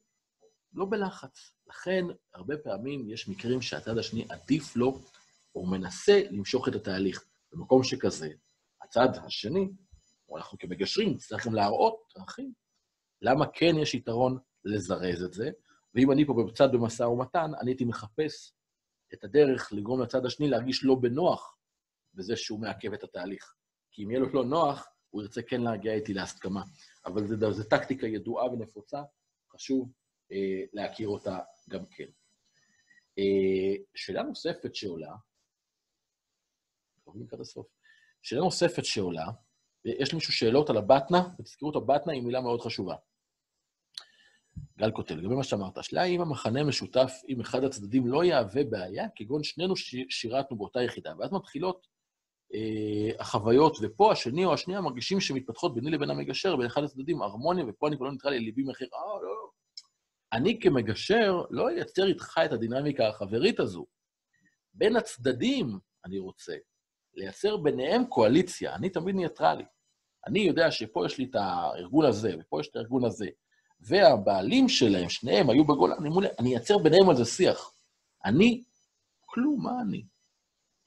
לא 0.73 0.85
בלחץ. 0.89 1.51
לכן, 1.67 2.05
הרבה 2.33 2.57
פעמים 2.57 3.09
יש 3.09 3.29
מקרים 3.29 3.61
שהצד 3.61 3.97
השני 3.97 4.25
עדיף 4.29 4.75
לו, 4.75 5.01
או 5.55 5.65
מנסה 5.65 6.21
למשוך 6.31 6.67
את 6.67 6.75
התהליך. 6.75 7.25
במקום 7.51 7.83
שכזה, 7.83 8.29
הצד 8.81 9.07
השני, 9.25 9.69
או 10.29 10.37
אנחנו 10.37 10.57
כמגשרים, 10.57 11.17
צריכים 11.17 11.53
להראות 11.53 12.13
דרכים. 12.15 12.53
למה 13.21 13.45
כן 13.53 13.75
יש 13.81 13.93
יתרון 13.93 14.37
לזרז 14.65 15.23
את 15.23 15.33
זה, 15.33 15.49
ואם 15.95 16.11
אני 16.11 16.25
פה 16.25 16.33
בצד 16.47 16.71
במשא 16.71 17.03
ומתן, 17.03 17.51
אני 17.61 17.71
הייתי 17.71 17.85
מחפש 17.85 18.53
את 19.13 19.23
הדרך 19.23 19.73
לגרום 19.73 20.01
לצד 20.01 20.25
השני 20.25 20.49
להרגיש 20.49 20.83
לא 20.83 20.95
בנוח 20.95 21.57
בזה 22.13 22.35
שהוא 22.35 22.59
מעכב 22.59 22.93
את 22.93 23.03
התהליך. 23.03 23.53
כי 23.91 24.03
אם 24.03 24.11
יהיה 24.11 24.19
לו 24.19 24.33
לא 24.33 24.45
נוח, 24.45 24.87
הוא 25.09 25.21
ירצה 25.21 25.41
כן 25.41 25.61
להגיע 25.61 25.93
איתי 25.93 26.13
להסכמה. 26.13 26.63
אבל 27.05 27.51
זו 27.51 27.63
טקטיקה 27.63 28.07
ידועה 28.07 28.51
ונפוצה, 28.51 29.01
חשוב 29.51 29.91
אה, 30.31 30.61
להכיר 30.73 31.07
אותה 31.07 31.39
גם 31.69 31.85
כן. 31.85 32.07
אה, 33.19 33.83
שאלה 33.95 34.23
נוספת 34.23 34.75
שעולה, 34.75 35.15
לקראת 37.15 37.41
הסוף, 37.41 37.67
שאלה 38.21 38.41
נוספת 38.41 38.85
שעולה, 38.85 39.25
יש 39.85 40.13
למישהו 40.13 40.33
שאלות 40.33 40.69
על 40.69 40.77
הבטנה, 40.77 41.29
ותזכרו 41.39 41.71
את 41.71 41.75
הבטנה 41.75 42.13
היא 42.13 42.21
מילה 42.21 42.41
מאוד 42.41 42.61
חשובה. 42.61 42.95
גל 44.77 44.91
כותב, 44.91 45.15
לגבי 45.15 45.35
מה 45.35 45.43
שאמרת, 45.43 45.77
השאלה 45.77 46.01
היא 46.01 46.15
אם 46.15 46.21
המחנה 46.21 46.63
משותף 46.63 47.11
עם 47.27 47.39
אחד 47.39 47.63
הצדדים 47.63 48.07
לא 48.07 48.23
יהווה 48.23 48.63
בעיה, 48.63 49.07
כגון 49.15 49.43
שנינו 49.43 49.73
שירתנו 50.09 50.57
באותה 50.57 50.81
יחידה, 50.81 51.13
ואז 51.19 51.31
מתחילות 51.31 51.87
אה, 52.53 53.11
החוויות, 53.19 53.77
ופה 53.81 54.11
השני 54.11 54.45
או 54.45 54.53
השנייה 54.53 54.81
מרגישים 54.81 55.19
שמתפתחות 55.19 55.75
ביני 55.75 55.91
לבין 55.91 56.09
המגשר, 56.09 56.55
בין 56.55 56.65
אחד 56.65 56.83
הצדדים 56.83 57.21
הרמוניה, 57.21 57.65
ופה 57.67 57.87
אני 57.87 57.95
כבר 57.95 58.05
לא 58.05 58.11
נקרא 58.11 58.31
לי 58.31 58.39
ליבי 58.39 58.63
מחיר, 58.63 58.87
אה, 58.93 59.21
לא, 59.21 59.35
לא. 59.35 59.49
אני 60.33 60.59
כמגשר 60.59 61.41
לא 61.49 61.69
אייצר 61.69 62.07
איתך 62.07 62.39
את 62.45 62.51
הדינמיקה 62.51 63.07
החברית 63.07 63.59
הזו. 63.59 63.85
בין 64.73 64.95
הצדדים 64.95 65.79
אני 66.05 66.19
רוצה 66.19 66.53
לייצר 67.15 67.57
ביניהם 67.57 68.05
קואליציה, 68.05 68.75
אני 68.75 68.89
תמיד 68.89 69.15
ניטרלי. 69.15 69.63
אני 70.27 70.39
יודע 70.39 70.71
שפה 70.71 71.05
יש 71.05 71.17
לי 71.17 71.27
את 71.29 71.35
הארגון 71.35 72.05
הזה, 72.05 72.35
ופה 72.39 72.59
יש 72.61 72.67
את 72.67 72.75
הארגון 72.75 73.05
הזה, 73.05 73.27
והבעלים 73.79 74.69
שלהם, 74.69 75.09
שניהם 75.09 75.49
היו 75.49 75.63
בגולן, 75.63 75.97
אני, 75.99 76.09
אני 76.39 76.49
אייצר 76.49 76.77
ביניהם 76.77 77.09
על 77.09 77.15
זה 77.15 77.25
שיח. 77.25 77.71
אני, 78.25 78.63
כלום, 79.25 79.63
מה 79.63 79.81
אני? 79.81 80.05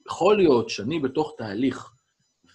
יכול 0.07 0.37
להיות 0.37 0.69
שאני 0.69 0.99
בתוך 0.99 1.33
תהליך 1.37 1.91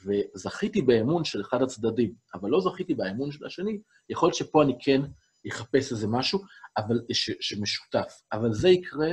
וזכיתי 0.05 0.82
באמון 0.82 1.24
של 1.24 1.40
אחד 1.40 1.62
הצדדים, 1.62 2.15
אבל 2.34 2.50
לא 2.50 2.60
זכיתי 2.60 2.94
באמון 2.94 3.32
של 3.32 3.47
השני, 3.47 3.78
יכול 4.08 4.26
להיות 4.26 4.36
שפה 4.36 4.62
אני 4.62 4.76
כן 4.81 5.00
אחפש 5.48 5.92
איזה 5.92 6.06
משהו 6.08 6.44
אבל, 6.76 7.00
ש, 7.12 7.31
שמשותף. 7.40 8.23
אבל 8.32 8.52
זה 8.52 8.68
יקרה 8.68 9.08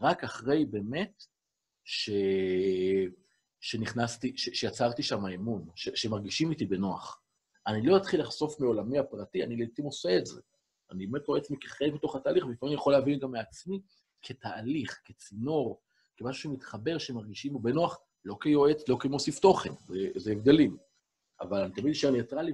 רק 0.00 0.24
אחרי 0.24 0.64
באמת 0.64 1.24
ש, 1.84 2.10
שנכנסתי, 3.60 4.32
ש, 4.36 4.48
שיצרתי 4.52 5.02
שם 5.02 5.26
אמון, 5.26 5.68
ש, 5.74 5.88
שמרגישים 5.94 6.50
איתי 6.50 6.66
בנוח. 6.66 7.20
אני 7.68 7.86
לא 7.86 7.96
אתחיל 7.96 8.20
לחשוף 8.20 8.60
מעולמי 8.60 8.98
הפרטי, 8.98 9.44
אני 9.44 9.56
לעיתים 9.56 9.84
עושה 9.84 10.18
את 10.18 10.26
זה. 10.26 10.40
אני 10.90 11.06
באמת 11.06 11.26
רואה 11.26 11.40
עצמי 11.40 11.56
כחלק 11.60 11.92
בתוך 11.92 12.16
התהליך, 12.16 12.46
ולפעמים 12.46 12.72
אני 12.72 12.80
יכול 12.80 12.92
להבין 12.92 13.18
גם 13.18 13.30
מעצמי 13.30 13.80
כתהליך, 14.22 15.00
כצינור, 15.04 15.80
כמשהו 16.16 16.42
שמתחבר, 16.42 16.98
שמרגישים 16.98 17.52
בו 17.52 17.58
בנוח, 17.58 17.98
לא 18.24 18.36
כיועץ, 18.40 18.88
לא 18.88 18.96
כמוסיף 19.00 19.38
תוכן, 19.38 19.70
זה, 19.86 19.98
זה 20.16 20.32
הבדלים. 20.32 20.76
אבל 21.40 21.62
אני 21.62 21.72
תמיד 21.72 21.90
אשאר 21.90 22.10
ניטרלי 22.10 22.52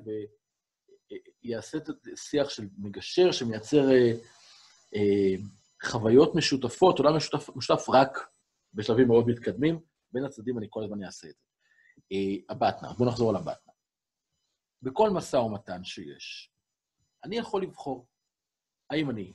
ויעשה 1.44 1.78
את 1.78 1.88
השיח 2.12 2.48
של 2.48 2.68
מגשר 2.78 3.32
שמייצר 3.32 3.90
אה, 3.90 4.12
אה, 4.94 5.34
חוויות 5.84 6.34
משותפות, 6.34 6.98
עולם 6.98 7.16
משותף, 7.16 7.48
משותף 7.56 7.88
רק 7.88 8.18
בשלבים 8.74 9.08
מאוד 9.08 9.28
מתקדמים. 9.28 9.80
בין 10.12 10.24
הצדדים 10.24 10.58
אני 10.58 10.66
כל 10.70 10.84
הזמן 10.84 11.04
אעשה 11.04 11.28
את 11.28 11.34
זה. 11.34 11.46
אה, 12.12 12.54
הבטנה, 12.54 12.92
בואו 12.92 13.08
נחזור 13.08 13.30
על 13.30 13.36
הבטנה. 13.36 13.63
בכל 14.84 15.10
משא 15.10 15.36
ומתן 15.36 15.84
שיש, 15.84 16.50
אני 17.24 17.36
יכול 17.36 17.62
לבחור 17.62 18.06
האם 18.90 19.10
אני 19.10 19.32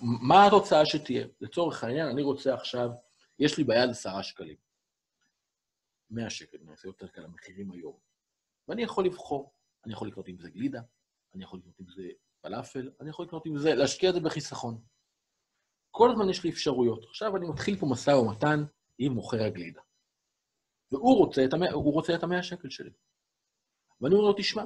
מה 0.00 0.46
התוצאה 0.46 0.86
שתהיה? 0.86 1.26
לצורך 1.40 1.84
העניין, 1.84 2.08
אני 2.08 2.22
רוצה 2.22 2.54
עכשיו, 2.54 2.90
יש 3.38 3.58
לי 3.58 3.64
ביד 3.64 3.90
עשרה 3.90 4.22
שקלים. 4.22 4.56
100 6.10 6.30
שקל, 6.30 6.58
נעשה 6.62 6.88
יותר 6.88 7.08
קל 7.08 7.24
המחירים 7.24 7.72
היום. 7.72 7.98
ואני 8.68 8.82
יכול 8.82 9.04
לבחור. 9.04 9.54
אני 9.84 9.92
יכול 9.92 10.08
לקנות 10.08 10.28
עם 10.28 10.38
זה 10.38 10.50
גלידה, 10.50 10.80
אני 11.34 11.44
יכול 11.44 11.58
לקנות 11.58 11.80
עם 11.80 11.86
זה 11.88 12.08
פלאפל, 12.40 12.90
אני 13.00 13.10
יכול 13.10 13.26
לקנות 13.26 13.46
עם 13.46 13.58
זה, 13.58 13.74
להשקיע 13.74 14.10
את 14.10 14.14
זה 14.14 14.20
בחיסכון. 14.20 14.80
כל 15.90 16.10
הזמן 16.10 16.28
יש 16.28 16.44
לי 16.44 16.50
אפשרויות. 16.50 17.04
עכשיו 17.04 17.36
אני 17.36 17.48
מתחיל 17.48 17.78
פה 17.80 17.86
משא 17.90 18.10
ומתן 18.10 18.64
עם 18.98 19.12
מוכר 19.12 19.42
הגלידה. 19.42 19.80
והוא 20.92 21.16
רוצה 21.94 22.14
את 22.14 22.22
המאה 22.22 22.42
שקל 22.42 22.70
שלי. 22.70 22.90
ואני 24.00 24.14
אומר 24.14 24.26
לו, 24.26 24.34
תשמע, 24.36 24.62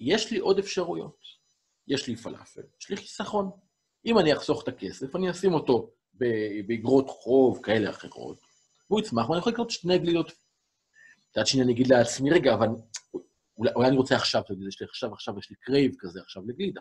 יש 0.00 0.30
לי 0.30 0.38
עוד 0.38 0.58
אפשרויות. 0.58 1.42
יש 1.88 2.08
לי 2.08 2.16
פלאפל, 2.16 2.62
יש 2.80 2.90
לי 2.90 2.96
חיסכון. 2.96 3.50
אם 4.06 4.18
אני 4.18 4.32
אחסוך 4.32 4.62
את 4.62 4.68
הכסף, 4.68 5.16
אני 5.16 5.30
אשים 5.30 5.54
אותו 5.54 5.90
באגרות 6.66 7.08
חוב 7.08 7.60
כאלה 7.62 7.90
אחרות, 7.90 8.38
והוא 8.90 9.00
יצמח, 9.00 9.28
ואני 9.28 9.38
יכול 9.38 9.52
לקנות 9.52 9.70
שני 9.70 9.98
גלילות. 9.98 10.32
מצד 11.30 11.46
שני, 11.46 11.62
אני 11.62 11.72
אגיד 11.72 11.86
לעצמי, 11.86 12.30
רגע, 12.30 12.54
אבל 12.54 12.66
אולי, 13.56 13.72
אולי 13.74 13.88
אני 13.88 13.96
רוצה 13.96 14.16
עכשיו, 14.16 14.42
יש 14.68 14.80
לי 14.80 14.86
עכשיו, 14.86 15.12
עכשיו 15.12 15.38
יש 15.38 15.50
לי 15.50 15.56
crave 15.56 15.94
כזה 15.98 16.20
עכשיו 16.20 16.42
לגלידה. 16.46 16.80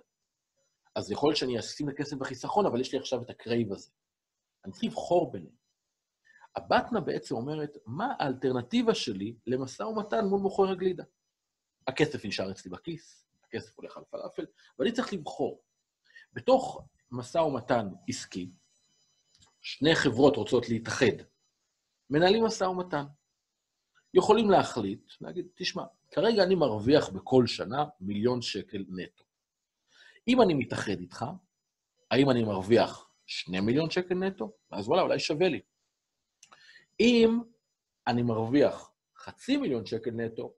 אז 0.96 1.12
יכול 1.12 1.30
להיות 1.30 1.38
שאני 1.38 1.60
אשים 1.60 1.90
את 1.90 1.94
הכסף 1.94 2.18
בחיסכון, 2.18 2.66
אבל 2.66 2.82
יש 2.82 2.94
לי 2.94 3.00
עכשיו 3.00 3.22
את 3.22 3.30
ה 3.30 3.37
crave 3.37 3.74
הזה. 3.74 3.92
אני 4.66 4.72
צריך 4.72 4.84
לבחור 4.84 5.32
ביניהם. 5.32 5.56
ה 6.56 6.63
BATNA 6.63 7.00
בעצם 7.00 7.36
אומרת, 7.36 7.78
מה 7.86 8.14
האלטרנטיבה 8.20 8.96
שלי 8.96 9.36
למשא 9.48 9.84
ומתן 9.84 10.26
מול 10.26 10.40
מוכר 10.40 10.70
הגלידה? 10.70 11.04
הכסף 11.88 12.26
נשאר 12.26 12.52
אצלי 12.52 12.72
בכיס, 12.72 13.26
הכסף 13.44 13.78
הולך 13.80 13.98
על 13.98 14.04
פלאפל, 14.10 14.46
ואני 14.80 14.92
צריך 14.92 15.14
לבחור. 15.14 15.62
בתוך 16.34 16.82
משא 17.12 17.38
ומתן 17.38 17.88
עסקי, 18.10 18.52
שני 19.62 19.96
חברות 19.96 20.36
רוצות 20.36 20.70
להתאחד, 20.70 21.24
מנהלים 22.10 22.44
משא 22.44 22.64
ומתן. 22.64 23.04
יכולים 24.14 24.50
להחליט, 24.50 25.12
להגיד, 25.22 25.48
תשמע, 25.56 25.84
כרגע 26.12 26.44
אני 26.44 26.56
מרוויח 26.56 27.10
בכל 27.10 27.48
שנה 27.48 27.86
מיליון 28.02 28.42
שקל 28.42 28.86
נטו. 28.90 29.24
אם 30.28 30.42
אני 30.42 30.54
מתאחד 30.54 31.00
איתך, 31.00 31.26
האם 32.12 32.30
אני 32.30 32.44
מרוויח 32.44 33.10
שני 33.26 33.60
מיליון 33.60 33.90
שקל 33.90 34.16
נטו? 34.16 34.52
אז 34.72 34.88
וואלה, 34.88 35.02
אולי 35.02 35.20
שווה 35.20 35.50
לי. 35.50 35.62
אם 37.00 37.40
אני 38.08 38.24
מרוויח 38.24 38.92
חצי 39.18 39.58
מיליון 39.58 39.86
שקל 39.86 40.12
נטו, 40.12 40.54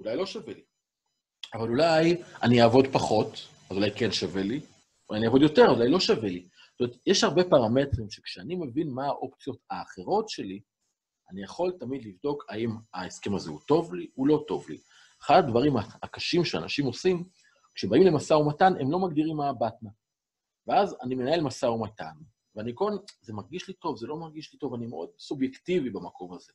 אולי 0.00 0.16
לא 0.16 0.26
שווה 0.26 0.54
לי. 0.54 0.62
אבל 1.54 1.68
אולי 1.68 2.22
אני 2.42 2.62
אעבוד 2.62 2.84
פחות, 2.92 3.32
אז 3.70 3.76
אולי 3.76 3.90
כן 3.96 4.12
שווה 4.12 4.42
לי, 4.42 4.60
או 5.10 5.14
אני 5.14 5.26
אעבוד 5.26 5.42
יותר, 5.42 5.68
אולי 5.68 5.90
לא 5.90 6.00
שווה 6.00 6.28
לי. 6.28 6.48
זאת 6.72 6.80
אומרת, 6.80 6.96
יש 7.06 7.24
הרבה 7.24 7.44
פרמטרים 7.44 8.10
שכשאני 8.10 8.54
מבין 8.54 8.90
מה 8.90 9.06
האופציות 9.06 9.58
האחרות 9.70 10.28
שלי, 10.28 10.60
אני 11.30 11.42
יכול 11.42 11.72
תמיד 11.80 12.04
לבדוק 12.04 12.44
האם 12.48 12.70
ההסכם 12.94 13.34
הזה 13.34 13.50
הוא 13.50 13.60
טוב 13.66 13.94
לי, 13.94 14.10
הוא 14.14 14.26
לא 14.26 14.44
טוב 14.48 14.70
לי. 14.70 14.78
אחד 15.22 15.42
הדברים 15.44 15.76
הקשים 15.76 16.44
שאנשים 16.44 16.86
עושים, 16.86 17.24
כשבאים 17.74 18.02
למשא 18.02 18.34
ומתן, 18.34 18.72
הם 18.80 18.90
לא 18.90 18.98
מגדירים 18.98 19.36
מה 19.36 19.48
הבטנה. 19.48 19.90
ואז 20.66 20.96
אני 21.02 21.14
מנהל 21.14 21.40
משא 21.40 21.66
ומתן, 21.66 22.12
ואני 22.54 22.72
כל... 22.74 22.92
זה 23.20 23.32
מרגיש 23.32 23.68
לי 23.68 23.74
טוב, 23.74 23.96
זה 23.96 24.06
לא 24.06 24.16
מרגיש 24.16 24.52
לי 24.52 24.58
טוב, 24.58 24.74
אני 24.74 24.86
מאוד 24.86 25.10
סובייקטיבי 25.18 25.90
במקום 25.90 26.34
הזה. 26.34 26.52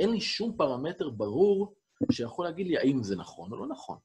אין 0.00 0.10
לי 0.10 0.20
שום 0.20 0.56
פרמטר 0.56 1.10
ברור 1.10 1.74
שיכול 2.12 2.44
להגיד 2.44 2.66
לי 2.66 2.78
האם 2.78 3.02
זה 3.02 3.16
נכון 3.16 3.52
או 3.52 3.56
לא 3.56 3.66
נכון. 3.66 3.98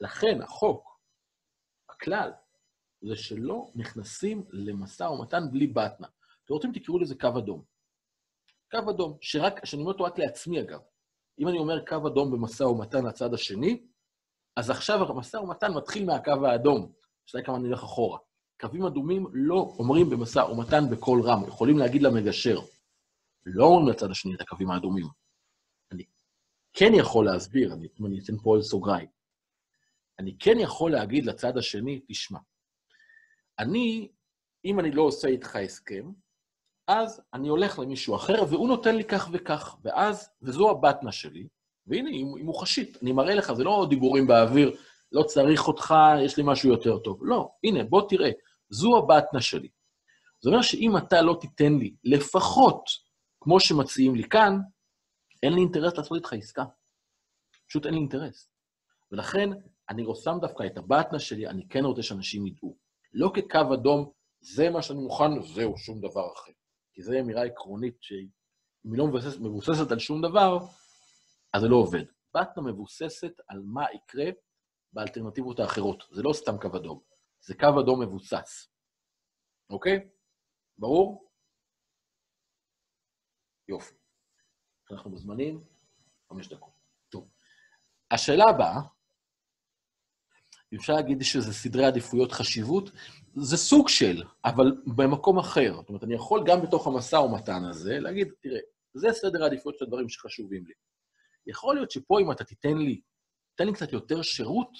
לכן 0.00 0.42
החוק, 0.42 1.00
הכלל, 1.90 2.30
זה 3.08 3.16
שלא 3.16 3.66
נכנסים 3.74 4.44
למשא 4.50 5.02
ומתן 5.04 5.42
בלי 5.50 5.66
בטנה. 5.66 6.06
אתם 6.44 6.54
רוצים, 6.54 6.72
תקראו 6.72 6.98
לזה 6.98 7.14
קו 7.14 7.38
אדום. 7.38 7.64
קו 8.70 8.90
אדום, 8.90 9.18
שרק, 9.20 9.64
שאני 9.64 9.82
אומר 9.82 9.92
אותו 9.92 10.04
רק 10.04 10.18
לעצמי 10.18 10.60
אגב. 10.60 10.80
אם 11.38 11.48
אני 11.48 11.58
אומר 11.58 11.84
קו 11.86 12.08
אדום 12.08 12.30
במשא 12.30 12.62
ומתן 12.62 13.04
לצד 13.04 13.34
השני, 13.34 13.86
אז 14.56 14.70
עכשיו 14.70 15.10
המשא 15.10 15.36
ומתן 15.36 15.72
מתחיל 15.72 16.04
מהקו 16.04 16.46
האדום. 16.46 16.92
השאלה 17.28 17.44
כמה 17.44 17.58
נלך 17.58 17.82
אחורה. 17.82 18.18
קווים 18.60 18.86
אדומים 18.86 19.26
לא 19.32 19.74
אומרים 19.78 20.10
במשא 20.10 20.38
ומתן 20.38 20.90
בקול 20.90 21.22
רם, 21.22 21.44
יכולים 21.48 21.78
להגיד 21.78 22.02
למגשר. 22.02 22.58
לא 23.46 23.64
אומרים 23.64 23.88
לצד 23.88 24.10
השני 24.10 24.34
את 24.34 24.40
הקווים 24.40 24.70
האדומים. 24.70 25.06
כן 26.72 26.92
יכול 26.94 27.26
להסביר, 27.26 27.72
אני, 27.72 27.88
אני 28.06 28.18
אתן 28.18 28.36
פה 28.42 28.56
על 28.56 28.62
סוגריים. 28.62 29.08
אני 30.18 30.36
כן 30.38 30.58
יכול 30.58 30.92
להגיד 30.92 31.26
לצד 31.26 31.58
השני, 31.58 32.00
תשמע, 32.08 32.38
אני, 33.58 34.08
אם 34.64 34.80
אני 34.80 34.90
לא 34.90 35.02
עושה 35.02 35.28
איתך 35.28 35.56
הסכם, 35.56 36.12
אז 36.88 37.22
אני 37.34 37.48
הולך 37.48 37.78
למישהו 37.78 38.16
אחר, 38.16 38.42
והוא 38.48 38.68
נותן 38.68 38.96
לי 38.96 39.04
כך 39.04 39.28
וכך, 39.32 39.76
ואז, 39.84 40.30
וזו 40.42 40.70
הבטנה 40.70 41.12
שלי, 41.12 41.48
והנה, 41.86 42.10
היא 42.10 42.44
מוחשית, 42.44 42.98
אני 43.02 43.12
מראה 43.12 43.34
לך, 43.34 43.52
זה 43.52 43.64
לא 43.64 43.86
דיבורים 43.90 44.26
באוויר, 44.26 44.76
לא 45.12 45.22
צריך 45.22 45.68
אותך, 45.68 45.94
יש 46.24 46.36
לי 46.36 46.42
משהו 46.46 46.68
יותר 46.68 46.98
טוב. 46.98 47.18
לא, 47.22 47.50
הנה, 47.64 47.84
בוא 47.84 48.08
תראה, 48.08 48.30
זו 48.70 48.98
הבטנה 48.98 49.40
שלי. 49.40 49.68
זה 50.40 50.50
אומר 50.50 50.62
שאם 50.62 50.96
אתה 50.96 51.22
לא 51.22 51.38
תיתן 51.40 51.72
לי 51.72 51.94
לפחות 52.04 52.84
כמו 53.40 53.60
שמציעים 53.60 54.14
לי 54.14 54.28
כאן, 54.28 54.58
אין 55.42 55.52
לי 55.52 55.60
אינטרס 55.60 55.96
לעשות 55.98 56.16
איתך 56.16 56.32
עסקה. 56.32 56.64
פשוט 57.68 57.86
אין 57.86 57.94
לי 57.94 58.00
אינטרס. 58.00 58.50
ולכן, 59.12 59.48
אני 59.88 60.02
שם 60.24 60.36
דווקא 60.40 60.66
את 60.66 60.78
הבטנה 60.78 61.18
שלי, 61.18 61.48
אני 61.48 61.68
כן 61.68 61.84
רוצה 61.84 62.02
שאנשים 62.02 62.46
ידעו. 62.46 62.76
לא 63.12 63.30
כקו 63.34 63.74
אדום, 63.74 64.12
זה 64.40 64.70
מה 64.70 64.82
שאני 64.82 64.98
מוכן, 64.98 65.42
זהו, 65.54 65.78
שום 65.78 66.00
דבר 66.00 66.32
אחר. 66.32 66.52
כי 66.92 67.02
זו 67.02 67.12
אמירה 67.20 67.42
עקרונית 67.42 67.96
שאם 68.00 68.92
היא 68.92 68.98
לא 68.98 69.06
מבוססת, 69.06 69.40
מבוססת 69.40 69.92
על 69.92 69.98
שום 69.98 70.22
דבר, 70.22 70.58
אז 71.52 71.62
זה 71.62 71.68
לא 71.68 71.76
עובד. 71.76 72.04
בטנה 72.34 72.62
מבוססת 72.72 73.32
על 73.48 73.60
מה 73.64 73.84
יקרה 73.94 74.30
באלטרנטיבות 74.92 75.60
האחרות. 75.60 76.04
זה 76.10 76.22
לא 76.22 76.32
סתם 76.32 76.58
קו 76.60 76.76
אדום, 76.76 77.00
זה 77.40 77.54
קו 77.54 77.80
אדום 77.80 78.02
מבוסס. 78.02 78.68
אוקיי? 79.70 80.08
ברור? 80.78 81.30
יופי. 83.68 83.99
אנחנו 84.92 85.10
בזמנים, 85.10 85.64
חמש 86.28 86.48
דקות. 86.48 86.72
טוב. 87.08 87.28
השאלה 88.10 88.44
הבאה, 88.44 88.80
אפשר 90.74 90.92
להגיד 90.92 91.22
שזה 91.22 91.52
סדרי 91.52 91.84
עדיפויות 91.84 92.32
חשיבות, 92.32 92.90
זה 93.34 93.56
סוג 93.56 93.88
של, 93.88 94.22
אבל 94.44 94.72
במקום 94.86 95.38
אחר. 95.38 95.74
זאת 95.74 95.88
אומרת, 95.88 96.04
אני 96.04 96.14
יכול 96.14 96.42
גם 96.46 96.62
בתוך 96.62 96.86
המשא 96.86 97.16
ומתן 97.16 97.64
הזה 97.64 98.00
להגיד, 98.00 98.28
תראה, 98.40 98.60
זה 98.94 99.08
סדר 99.12 99.42
העדיפויות 99.42 99.78
של 99.78 99.84
הדברים 99.84 100.08
שחשובים 100.08 100.66
לי. 100.66 100.72
יכול 101.46 101.74
להיות 101.74 101.90
שפה 101.90 102.20
אם 102.20 102.32
אתה 102.32 102.44
תיתן 102.44 102.78
לי, 102.78 103.00
תן 103.54 103.66
לי 103.66 103.72
קצת 103.72 103.92
יותר 103.92 104.22
שירות, 104.22 104.70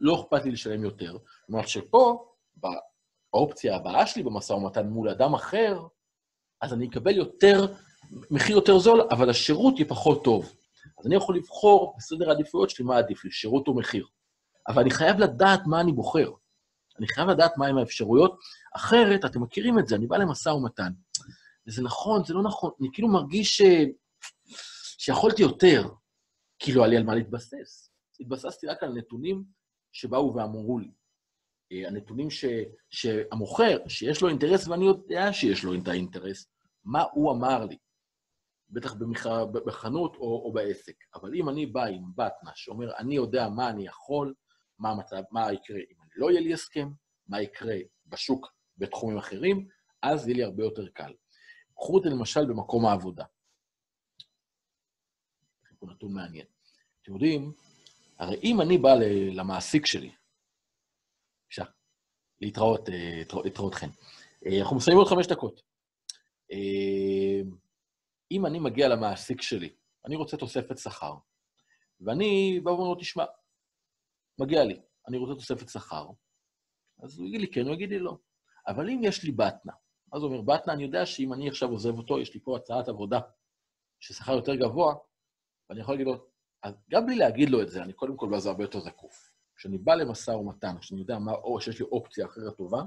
לא 0.00 0.20
אכפת 0.20 0.44
לי 0.44 0.50
לשלם 0.50 0.84
יותר. 0.84 1.12
זאת 1.12 1.48
אומרת 1.48 1.68
שפה, 1.68 2.32
באופציה 3.32 3.76
הבאה 3.76 4.06
שלי 4.06 4.22
במשא 4.22 4.52
ומתן 4.52 4.86
מול 4.86 5.08
אדם 5.08 5.34
אחר, 5.34 5.86
אז 6.60 6.72
אני 6.72 6.88
אקבל 6.88 7.16
יותר, 7.16 7.74
מחיר 8.30 8.56
יותר 8.56 8.78
זול, 8.78 9.00
אבל 9.10 9.30
השירות 9.30 9.74
יהיה 9.78 9.88
פחות 9.88 10.24
טוב. 10.24 10.52
אז 10.98 11.06
אני 11.06 11.14
יכול 11.14 11.36
לבחור 11.36 11.94
בסדר 11.98 12.28
העדיפויות 12.28 12.70
שלי 12.70 12.84
מה 12.84 12.98
עדיף 12.98 13.24
לי, 13.24 13.30
שירות 13.30 13.68
או 13.68 13.74
מחיר. 13.74 14.06
אבל 14.68 14.82
אני 14.82 14.90
חייב 14.90 15.18
לדעת 15.18 15.60
מה 15.66 15.80
אני 15.80 15.92
בוחר. 15.92 16.30
אני 16.98 17.08
חייב 17.08 17.28
לדעת 17.28 17.58
מהן 17.58 17.78
האפשרויות, 17.78 18.38
אחרת, 18.76 19.24
אתם 19.24 19.42
מכירים 19.42 19.78
את 19.78 19.86
זה, 19.86 19.96
אני 19.96 20.06
בא 20.06 20.16
למשא 20.16 20.48
ומתן. 20.48 20.92
וזה 21.66 21.82
נכון, 21.82 22.24
זה 22.24 22.34
לא 22.34 22.42
נכון, 22.42 22.70
אני 22.80 22.88
כאילו 22.92 23.08
מרגיש 23.08 23.56
ש... 23.56 23.62
שיכולתי 24.98 25.42
יותר, 25.42 25.88
כי 26.58 26.72
לא 26.72 26.82
היה 26.82 26.90
לי 26.90 26.96
על 26.96 27.04
מה 27.04 27.14
להתבסס. 27.14 27.90
התבססתי 28.20 28.66
רק 28.66 28.82
על 28.82 28.92
נתונים 28.92 29.44
שבאו 29.92 30.34
ואמרו 30.34 30.78
לי. 30.78 30.90
אה, 31.72 31.88
הנתונים 31.88 32.30
ש... 32.30 32.44
שהמוכר, 32.90 33.78
שיש 33.88 34.22
לו 34.22 34.28
אינטרס, 34.28 34.68
ואני 34.68 34.84
יודע 34.84 35.32
שיש 35.32 35.64
לו 35.64 35.74
את 35.74 35.88
האינטרס, 35.88 36.46
מה 36.84 37.04
הוא 37.12 37.32
אמר 37.32 37.64
לי, 37.64 37.76
בטח 38.72 38.94
במח... 38.94 39.26
בחנות 39.66 40.16
או, 40.16 40.42
או 40.44 40.52
בעסק. 40.52 40.94
אבל 41.14 41.34
אם 41.34 41.48
אני 41.48 41.66
בא 41.66 41.84
עם 41.84 42.02
בטנה 42.14 42.50
שאומר, 42.54 42.96
אני 42.96 43.14
יודע 43.14 43.48
מה 43.48 43.70
אני 43.70 43.86
יכול, 43.86 44.34
מה, 44.78 44.90
המצב, 44.90 45.22
מה 45.30 45.52
יקרה 45.52 45.76
אם 45.76 45.96
לא 46.16 46.30
יהיה 46.30 46.40
לי 46.40 46.54
הסכם, 46.54 46.88
מה 47.28 47.42
יקרה 47.42 47.76
בשוק 48.06 48.46
בתחומים 48.78 49.18
אחרים, 49.18 49.68
אז 50.02 50.28
יהיה 50.28 50.36
לי 50.36 50.44
הרבה 50.44 50.62
יותר 50.62 50.88
קל. 50.88 51.12
קחו 51.74 51.98
את 51.98 52.02
זה 52.02 52.10
למשל 52.10 52.44
במקום 52.46 52.86
העבודה. 52.86 53.24
פה 55.82 55.92
נתון 55.92 56.12
מעניין. 56.12 56.46
אתם 57.02 57.12
יודעים, 57.12 57.52
הרי 58.18 58.40
אם 58.44 58.60
אני 58.60 58.78
בא 58.78 58.94
למעסיק 59.32 59.86
שלי, 59.86 60.10
בבקשה, 61.42 61.64
להתראות, 62.40 62.88
אה, 62.88 63.22
להתראות 63.44 63.74
חן. 63.74 63.88
אה, 64.46 64.60
אנחנו 64.60 64.76
מסיימים 64.76 64.98
עוד 64.98 65.08
חמש 65.08 65.26
דקות. 65.26 65.62
אם 68.32 68.46
אני 68.46 68.58
מגיע 68.58 68.88
למעסיק 68.88 69.42
שלי, 69.42 69.74
אני 70.06 70.16
רוצה 70.16 70.36
תוספת 70.36 70.78
שכר, 70.78 71.14
ואני 72.00 72.60
בא 72.60 72.70
ואומר 72.70 72.88
לו, 72.88 72.94
תשמע, 72.94 73.24
מגיע 74.38 74.64
לי, 74.64 74.80
אני 75.08 75.18
רוצה 75.18 75.34
תוספת 75.34 75.68
שכר, 75.68 76.06
אז 77.02 77.18
הוא 77.18 77.26
יגיד 77.26 77.40
לי 77.40 77.50
כן, 77.50 77.66
הוא 77.66 77.74
יגיד 77.74 77.90
לי 77.90 77.98
לא. 77.98 78.18
אבל 78.66 78.90
אם 78.90 79.00
יש 79.04 79.24
לי 79.24 79.32
בטנה, 79.32 79.72
אז 80.12 80.22
הוא 80.22 80.30
אומר, 80.30 80.42
בטנה, 80.42 80.72
אני 80.72 80.82
יודע 80.82 81.06
שאם 81.06 81.32
אני 81.32 81.48
עכשיו 81.48 81.68
עוזב 81.68 81.98
אותו, 81.98 82.20
יש 82.20 82.34
לי 82.34 82.40
פה 82.40 82.56
הצעת 82.56 82.88
עבודה 82.88 83.20
ששכר 84.00 84.32
יותר 84.32 84.54
גבוה, 84.54 84.94
ואני 85.70 85.80
יכול 85.80 85.94
להגיד 85.94 86.06
לו, 86.06 86.26
אז 86.62 86.74
גם 86.90 87.06
בלי 87.06 87.16
להגיד 87.16 87.50
לו 87.50 87.62
את 87.62 87.68
זה, 87.68 87.82
אני 87.82 87.92
קודם 87.92 88.16
כל 88.16 88.28
בזה 88.32 88.48
הרבה 88.48 88.64
יותר 88.64 88.80
זקוף. 88.80 89.32
כשאני 89.56 89.78
בא 89.78 89.94
למשא 89.94 90.30
ומתן, 90.30 90.78
כשאני 90.80 91.00
יודע 91.00 91.18
מה, 91.18 91.32
או 91.32 91.60
שיש 91.60 91.80
לי 91.80 91.86
אופציה 91.92 92.26
אחרת 92.26 92.56
טובה, 92.56 92.82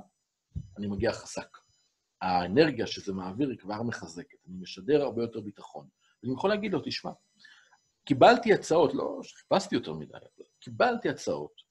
אני 0.78 0.88
מגיע 0.88 1.12
חזק. 1.12 1.58
האנרגיה 2.26 2.88
שזה 2.88 3.14
מעביר 3.14 3.50
היא 3.50 3.58
כבר 3.58 3.84
מחזקת, 3.84 4.38
אני 4.48 4.58
משדר 4.58 5.02
הרבה 5.02 5.22
יותר 5.22 5.42
ביטחון. 5.42 5.88
ואני 6.24 6.34
יכול 6.34 6.50
להגיד 6.50 6.74
לו, 6.74 6.82
תשמע, 6.86 7.12
קיבלתי 8.06 8.54
הצעות, 8.54 8.94
לא 8.94 9.20
שחיפשתי 9.24 9.76
יותר 9.76 9.94
מדי, 9.94 10.18
קיבלתי 10.60 11.10
הצעות, 11.10 11.62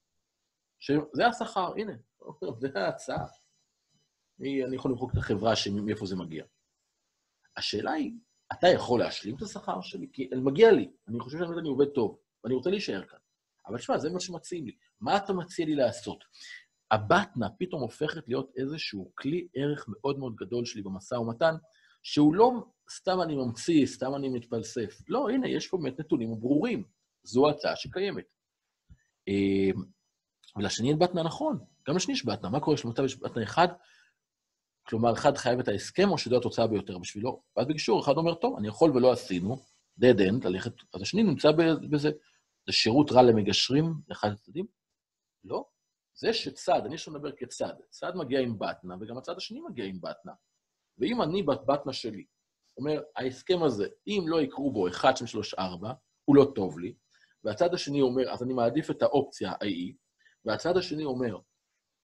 שזה 0.78 1.26
השכר, 1.26 1.72
הנה, 1.76 1.92
זה 2.60 2.68
ההצעה. 2.74 3.26
אני 4.40 4.76
יכול 4.76 4.90
למחוק 4.90 5.12
את 5.12 5.18
החברה 5.18 5.52
מאיפה 5.82 6.06
זה 6.06 6.16
מגיע. 6.16 6.44
השאלה 7.56 7.92
היא, 7.92 8.12
אתה 8.52 8.68
יכול 8.68 9.00
להשלים 9.00 9.36
את 9.36 9.42
השכר 9.42 9.80
שלי? 9.80 10.08
כי 10.12 10.30
מגיע 10.36 10.72
לי, 10.72 10.90
אני 11.08 11.20
חושב 11.20 11.38
שאני 11.38 11.68
עובד 11.68 11.88
טוב, 11.88 12.18
ואני 12.44 12.54
רוצה 12.54 12.70
להישאר 12.70 13.04
כאן. 13.04 13.18
אבל 13.66 13.78
תשמע, 13.78 13.98
זה 13.98 14.10
מה 14.10 14.20
שמציעים 14.20 14.66
לי. 14.66 14.72
מה 15.00 15.16
אתה 15.16 15.32
מציע 15.32 15.66
לי 15.66 15.74
לעשות? 15.74 16.24
הבטנה 16.94 17.48
פתאום 17.58 17.82
הופכת 17.82 18.28
להיות 18.28 18.52
איזשהו 18.56 19.12
כלי 19.14 19.48
ערך 19.54 19.86
מאוד 19.88 20.18
מאוד 20.18 20.34
גדול 20.36 20.64
שלי 20.64 20.82
במשא 20.82 21.14
ומתן, 21.14 21.54
שהוא 22.02 22.34
לא 22.34 22.52
סתם 22.90 23.20
אני 23.22 23.34
ממציא, 23.36 23.86
סתם 23.86 24.14
אני 24.14 24.28
מתפלסף. 24.28 25.00
לא, 25.08 25.30
הנה, 25.30 25.48
יש 25.48 25.68
פה 25.68 25.76
באמת 25.76 26.00
נתונים 26.00 26.40
ברורים. 26.40 26.84
זו 27.22 27.50
הצעה 27.50 27.76
שקיימת. 27.76 28.24
אמ, 29.28 29.84
ולשני 30.56 30.88
אין 30.88 30.98
בטנה 30.98 31.22
נכון, 31.22 31.58
גם 31.88 31.96
לשני 31.96 32.14
יש 32.14 32.24
בטנה. 32.24 32.50
מה 32.50 32.60
קורה 32.60 32.76
כשלמוטב 32.76 33.04
יש 33.04 33.16
בטנה 33.16 33.42
אחד? 33.42 33.68
כלומר, 34.86 35.12
אחד 35.12 35.36
חייב 35.36 35.58
את 35.58 35.68
ההסכם, 35.68 36.10
או 36.10 36.18
שזו 36.18 36.36
התוצאה 36.36 36.66
ביותר 36.66 36.98
בשבילו. 36.98 37.42
ואז 37.56 37.66
בגישור, 37.66 38.00
אחד 38.00 38.12
אומר, 38.16 38.34
טוב, 38.34 38.56
אני 38.58 38.68
יכול 38.68 38.90
ולא 38.90 39.12
עשינו, 39.12 39.56
dead 40.00 40.18
end, 40.18 40.48
ללכת, 40.48 40.72
אז 40.94 41.02
השני 41.02 41.22
נמצא 41.22 41.52
בזה. 41.90 42.10
זה 42.66 42.72
שירות 42.72 43.12
רע 43.12 43.22
למגשרים, 43.22 43.94
לאחד 44.08 44.28
הצדדים? 44.28 44.66
לא. 45.44 45.64
זה 46.14 46.32
שצד, 46.32 46.80
אני 46.86 46.94
עכשיו 46.94 47.14
מדבר 47.14 47.32
כצד, 47.32 47.74
צד 47.90 48.12
מגיע 48.14 48.40
עם 48.40 48.58
בטנה, 48.58 48.94
וגם 49.00 49.18
הצד 49.18 49.36
השני 49.36 49.60
מגיע 49.60 49.84
עם 49.84 50.00
בטנה. 50.00 50.32
ואם 50.98 51.22
אני 51.22 51.42
בטנה 51.42 51.92
שלי, 51.92 52.24
אומר, 52.76 53.02
ההסכם 53.16 53.62
הזה, 53.62 53.86
אם 54.06 54.24
לא 54.26 54.40
יקרו 54.40 54.72
בו 54.72 54.88
1, 54.88 55.16
2, 55.16 55.26
3, 55.28 55.54
4, 55.54 55.92
הוא 56.24 56.36
לא 56.36 56.52
טוב 56.54 56.78
לי, 56.78 56.94
והצד 57.44 57.74
השני 57.74 58.00
אומר, 58.00 58.30
אז 58.30 58.42
אני 58.42 58.54
מעדיף 58.54 58.90
את 58.90 59.02
האופציה 59.02 59.52
ההיא, 59.60 59.94
והצד 60.44 60.76
השני 60.76 61.04
אומר, 61.04 61.38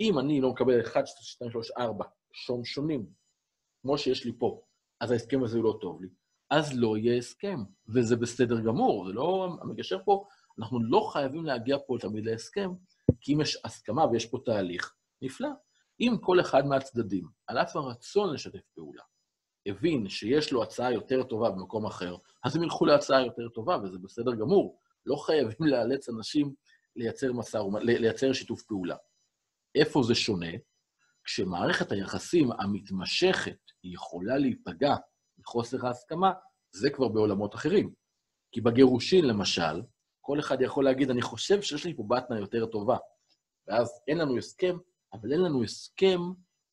אם 0.00 0.18
אני 0.18 0.40
לא 0.40 0.50
מקבל 0.50 0.80
1, 0.80 1.06
2, 1.06 1.50
3, 1.50 1.70
4 1.78 2.04
שון 2.32 2.64
שונים, 2.64 3.06
כמו 3.82 3.98
שיש 3.98 4.24
לי 4.24 4.32
פה, 4.38 4.62
אז 5.00 5.10
ההסכם 5.10 5.44
הזה 5.44 5.56
הוא 5.56 5.64
לא 5.64 5.78
טוב 5.80 6.02
לי, 6.02 6.08
אז 6.50 6.72
לא 6.74 6.96
יהיה 6.96 7.18
הסכם, 7.18 7.58
וזה 7.88 8.16
בסדר 8.16 8.60
גמור, 8.60 9.06
זה 9.06 9.12
לא... 9.12 9.48
המגשר 9.62 9.98
פה, 10.04 10.24
אנחנו 10.58 10.82
לא 10.82 11.10
חייבים 11.12 11.44
להגיע 11.44 11.76
פה 11.86 11.96
תמיד 12.00 12.26
להסכם, 12.26 12.70
כי 13.20 13.34
אם 13.34 13.40
יש 13.40 13.58
הסכמה 13.64 14.04
ויש 14.06 14.26
פה 14.26 14.38
תהליך, 14.44 14.94
נפלא. 15.22 15.48
אם 16.00 16.16
כל 16.20 16.40
אחד 16.40 16.66
מהצדדים, 16.66 17.28
על 17.46 17.58
אף 17.58 17.76
הרצון 17.76 18.34
לשתף 18.34 18.68
פעולה, 18.74 19.02
הבין 19.66 20.08
שיש 20.08 20.52
לו 20.52 20.62
הצעה 20.62 20.92
יותר 20.92 21.22
טובה 21.22 21.50
במקום 21.50 21.86
אחר, 21.86 22.16
אז 22.44 22.56
הם 22.56 22.62
ילכו 22.62 22.86
להצעה 22.86 23.22
יותר 23.22 23.48
טובה, 23.48 23.76
וזה 23.82 23.98
בסדר 23.98 24.34
גמור. 24.34 24.78
לא 25.06 25.16
חייבים 25.16 25.66
לאלץ 25.66 26.08
אנשים 26.08 26.54
לייצר, 26.96 27.32
מסע, 27.32 27.58
לייצר 27.82 28.32
שיתוף 28.32 28.62
פעולה. 28.62 28.96
איפה 29.74 30.02
זה 30.02 30.14
שונה? 30.14 30.50
כשמערכת 31.24 31.92
היחסים 31.92 32.52
המתמשכת 32.52 33.58
יכולה 33.84 34.38
להיפגע 34.38 34.94
מחוסר 35.38 35.86
ההסכמה, 35.86 36.32
זה 36.70 36.90
כבר 36.90 37.08
בעולמות 37.08 37.54
אחרים. 37.54 37.94
כי 38.52 38.60
בגירושין, 38.60 39.24
למשל, 39.24 39.82
כל 40.30 40.40
אחד 40.40 40.62
יכול 40.62 40.84
להגיד, 40.84 41.10
אני 41.10 41.22
חושב 41.22 41.62
שיש 41.62 41.84
לי 41.84 41.96
פה 41.96 42.04
בטנה 42.08 42.38
יותר 42.38 42.66
טובה. 42.66 42.96
ואז 43.66 44.00
אין 44.08 44.18
לנו 44.18 44.38
הסכם, 44.38 44.76
אבל 45.12 45.32
אין 45.32 45.40
לנו 45.40 45.62
הסכם 45.62 46.20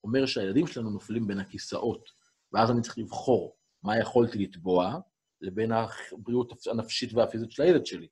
אומר 0.03 0.25
שהילדים 0.25 0.67
שלנו 0.67 0.89
נופלים 0.89 1.27
בין 1.27 1.39
הכיסאות. 1.39 2.09
ואז 2.51 2.71
אני 2.71 2.81
צריך 2.81 2.97
לבחור 2.97 3.57
מה 3.83 3.99
יכולתי 3.99 4.37
לתבוע 4.37 4.99
לבין 5.41 5.71
הבריאות 5.71 6.53
הנפשית 6.71 7.13
והפיזית 7.13 7.51
של 7.51 7.63
הילד 7.63 7.85
שלי. 7.85 8.07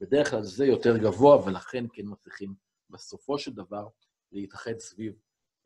בדרך 0.00 0.30
כלל 0.30 0.42
זה 0.42 0.66
יותר 0.66 0.98
גבוה, 0.98 1.46
ולכן 1.46 1.84
כן 1.92 2.02
מצליחים 2.04 2.54
בסופו 2.90 3.38
של 3.38 3.52
דבר 3.52 3.88
להתאחד 4.32 4.78
סביב 4.78 5.14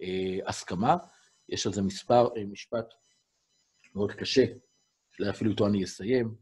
אה, 0.02 0.39
הסכמה. 0.47 0.97
יש 1.49 1.67
על 1.67 1.73
זה 1.73 1.83
מספר, 1.83 2.28
אה, 2.36 2.44
משפט 2.44 2.94
מאוד 3.94 4.12
קשה, 4.12 4.44
שאולי 5.10 5.31
אפילו 5.31 5.51
איתו 5.51 5.67
אני 5.67 5.84
אסיים, 5.84 6.34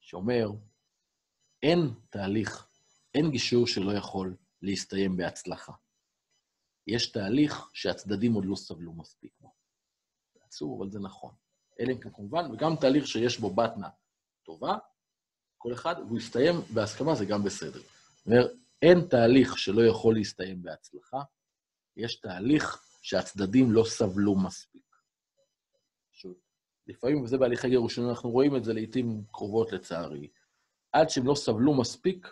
שאומר, 0.00 0.50
אין 1.66 1.90
תהליך, 2.10 2.68
אין 3.14 3.30
גישור 3.30 3.66
שלא 3.66 3.92
יכול 3.92 4.36
להסתיים 4.62 5.16
בהצלחה. 5.16 5.72
יש 6.86 7.12
תהליך 7.12 7.70
שהצדדים 7.72 8.34
עוד 8.34 8.44
לא 8.44 8.56
סבלו 8.56 8.92
מספיק. 8.92 9.32
זה 10.34 10.40
עצוב, 10.44 10.82
אבל 10.82 10.90
זה 10.90 10.98
נכון. 11.00 11.34
אלא 11.80 11.92
אם 11.92 12.00
כן 12.00 12.10
כמובן, 12.10 12.50
וגם 12.52 12.76
תהליך 12.80 13.06
שיש 13.06 13.38
בו 13.38 13.50
בטנה 13.50 13.88
טובה, 14.42 14.78
כל 15.58 15.72
אחד, 15.72 15.94
והוא 15.98 16.18
יסתיים 16.18 16.54
בהסכמה, 16.74 17.14
זה 17.14 17.24
גם 17.24 17.44
בסדר. 17.44 17.80
זאת 17.80 18.26
אומרת, 18.26 18.50
אין 18.82 19.06
תהליך 19.10 19.58
שלא 19.58 19.82
יכול 19.86 20.14
להסתיים 20.14 20.62
בהצלחה, 20.62 21.22
יש 21.96 22.20
תהליך 22.20 22.84
שהצדדים 23.02 23.72
לא 23.72 23.84
סבלו 23.84 24.34
מספיק. 24.34 24.96
שוב, 26.12 26.34
לפעמים, 26.86 27.22
וזה 27.22 27.38
בהליכי 27.38 27.68
גירושין, 27.68 28.04
אנחנו 28.04 28.30
רואים 28.30 28.56
את 28.56 28.64
זה 28.64 28.72
לעיתים 28.72 29.24
קרובות 29.32 29.72
לצערי, 29.72 30.28
עד 30.96 31.10
שהם 31.10 31.26
לא 31.26 31.34
סבלו 31.34 31.74
מספיק 31.74 32.28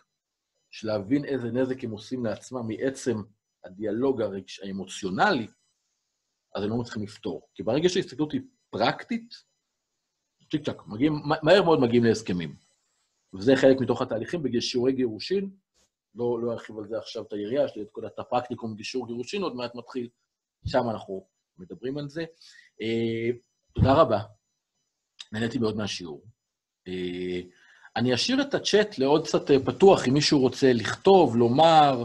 של 0.71 0.87
להבין 0.87 1.25
איזה 1.25 1.51
נזק 1.51 1.85
הם 1.85 1.91
עושים 1.91 2.25
לעצמם 2.25 2.69
מעצם 2.69 3.23
הדיאלוג 3.65 4.23
הרגש, 4.23 4.61
האמוציונלי, 4.61 5.47
אז 6.55 6.65
הם 6.65 6.71
לא 6.71 6.77
מצליחים 6.77 7.03
לפתור. 7.03 7.49
כי 7.55 7.63
ברגע 7.63 7.89
שההסתכלות 7.89 8.33
היא 8.33 8.41
פרקטית, 8.71 9.35
צ'יק 10.51 10.65
צ'אק, 10.67 10.87
מגיעים, 10.87 11.13
מהר 11.43 11.63
מאוד 11.63 11.81
מגיעים 11.81 12.05
להסכמים. 12.05 12.57
וזה 13.35 13.53
חלק 13.57 13.81
מתוך 13.81 14.03
התהליכים 14.03 14.43
בשיעורי 14.43 14.93
גירושין. 14.93 15.51
לא, 16.15 16.39
לא 16.43 16.53
ארחיב 16.53 16.79
על 16.79 16.89
זה 16.89 16.99
עכשיו 16.99 17.23
את 17.23 17.33
היריעה, 17.33 17.65
יש 17.65 17.77
לי 17.77 17.83
את 17.83 17.89
כל 17.93 18.07
הפרקטיקום 18.19 18.75
גישור 18.75 19.07
גירושין, 19.07 19.43
עוד 19.43 19.57
מעט 19.57 19.75
מתחיל, 19.75 20.09
שם 20.67 20.91
אנחנו 20.91 21.27
מדברים 21.59 21.99
על 21.99 22.09
זה. 22.09 22.25
אה, 22.81 23.31
תודה 23.73 23.93
רבה, 23.93 24.19
נהניתי 25.33 25.59
מאוד 25.59 25.77
מהשיעור. 25.77 26.25
אה, 26.89 27.41
אני 27.97 28.15
אשאיר 28.15 28.43
את 28.43 28.55
הצ'אט 28.55 28.99
לעוד 28.99 29.27
קצת 29.27 29.51
אה, 29.51 29.57
פתוח, 29.65 30.09
אם 30.09 30.13
מישהו 30.13 30.41
רוצה 30.41 30.73
לכתוב, 30.73 31.37
לומר, 31.37 32.05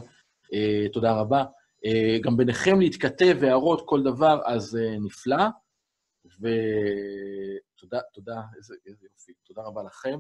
אה, 0.54 0.90
תודה 0.94 1.12
רבה. 1.12 1.44
אה, 1.86 2.18
גם 2.22 2.38
ביניכם 2.38 2.80
להתכתב, 2.80 3.38
הערות, 3.42 3.82
כל 3.86 4.04
דבר, 4.04 4.42
אז 4.46 4.76
אה, 4.76 5.00
נפלא. 5.00 5.46
ותודה, 6.26 8.00
תודה, 8.14 8.42
איזה, 8.58 8.76
איזה 8.86 9.08
יופי, 9.14 9.32
תודה 9.44 9.62
רבה 9.62 9.84
לכם. 9.84 10.20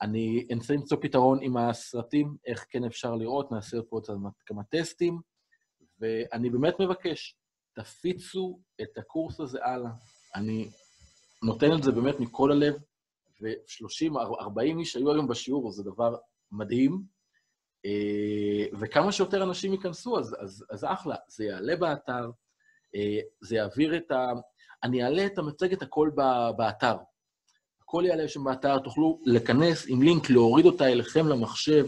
ואני 0.00 0.46
אנסה 0.52 0.74
למצוא 0.74 0.98
פתרון 1.00 1.38
עם 1.42 1.56
הסרטים, 1.56 2.36
איך 2.46 2.66
כן 2.70 2.84
אפשר 2.84 3.14
לראות, 3.14 3.52
נעשה 3.52 3.76
פה 3.88 4.00
כמה 4.46 4.62
טסטים, 4.64 5.20
ואני 6.00 6.50
באמת 6.50 6.74
מבקש, 6.80 7.36
תפיצו 7.72 8.58
את 8.82 8.98
הקורס 8.98 9.40
הזה 9.40 9.64
הלאה. 9.64 9.90
אני 10.34 10.68
נותן 11.42 11.72
את 11.78 11.82
זה 11.82 11.92
באמת 11.92 12.20
מכל 12.20 12.52
הלב, 12.52 12.74
ו-30, 13.42 14.18
40 14.40 14.78
איש 14.78 14.96
היו 14.96 15.12
היום 15.12 15.28
בשיעור, 15.28 15.72
זה 15.72 15.82
דבר 15.82 16.16
מדהים, 16.52 17.02
אה, 17.86 18.78
וכמה 18.80 19.12
שיותר 19.12 19.42
אנשים 19.42 19.72
ייכנסו, 19.72 20.18
אז, 20.18 20.36
אז, 20.38 20.64
אז 20.70 20.84
אחלה. 20.84 21.16
זה 21.28 21.44
יעלה 21.44 21.76
באתר, 21.76 22.30
אה, 22.94 23.20
זה 23.40 23.56
יעביר 23.56 23.96
את 23.96 24.10
ה... 24.10 24.32
אני 24.82 25.04
אעלה 25.04 25.26
את 25.26 25.38
המצגת 25.38 25.82
הכל 25.82 26.10
באתר. 26.56 26.96
הכל 27.82 28.04
יעלה 28.06 28.28
שם 28.28 28.44
באתר, 28.44 28.78
תוכלו 28.78 29.20
לכנס 29.24 29.84
עם 29.88 30.02
לינק, 30.02 30.30
להוריד 30.30 30.66
אותה 30.66 30.86
אליכם 30.86 31.26
למחשב, 31.28 31.86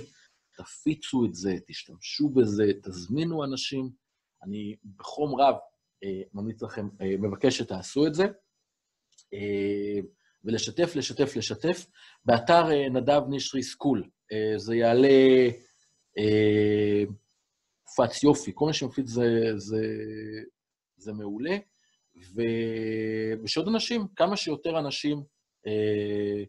תפיצו 0.57 1.25
את 1.25 1.35
זה, 1.35 1.55
תשתמשו 1.67 2.29
בזה, 2.29 2.65
תזמינו 2.83 3.45
אנשים. 3.45 3.91
אני 4.43 4.77
בחום 4.97 5.41
רב 5.41 5.55
אה, 6.05 6.23
ממליץ 6.35 6.63
לכם, 6.63 6.89
מבקש 7.01 7.59
שתעשו 7.59 8.07
את 8.07 8.15
זה. 8.15 8.25
אה, 10.45 10.51
ולשתף, 10.53 10.97
לשתף, 10.97 11.37
לשתף. 11.37 11.87
באתר 12.25 12.71
אה, 12.71 12.89
נדב 12.89 13.23
נשרי 13.29 13.63
סקול, 13.63 14.09
אה, 14.33 14.59
זה 14.59 14.77
יעלה 14.77 15.49
אה, 16.19 17.05
פץ 17.97 18.23
יופי, 18.23 18.53
כל 18.55 18.67
מי 18.67 18.73
שמפיץ 18.73 19.09
זה, 19.09 19.29
זה, 19.57 19.83
זה 20.97 21.13
מעולה. 21.13 21.57
ו... 22.35 22.43
ושעוד 23.45 23.69
אנשים, 23.69 24.07
כמה 24.17 24.37
שיותר 24.37 24.79
אנשים... 24.79 25.23
אה... 25.67 26.45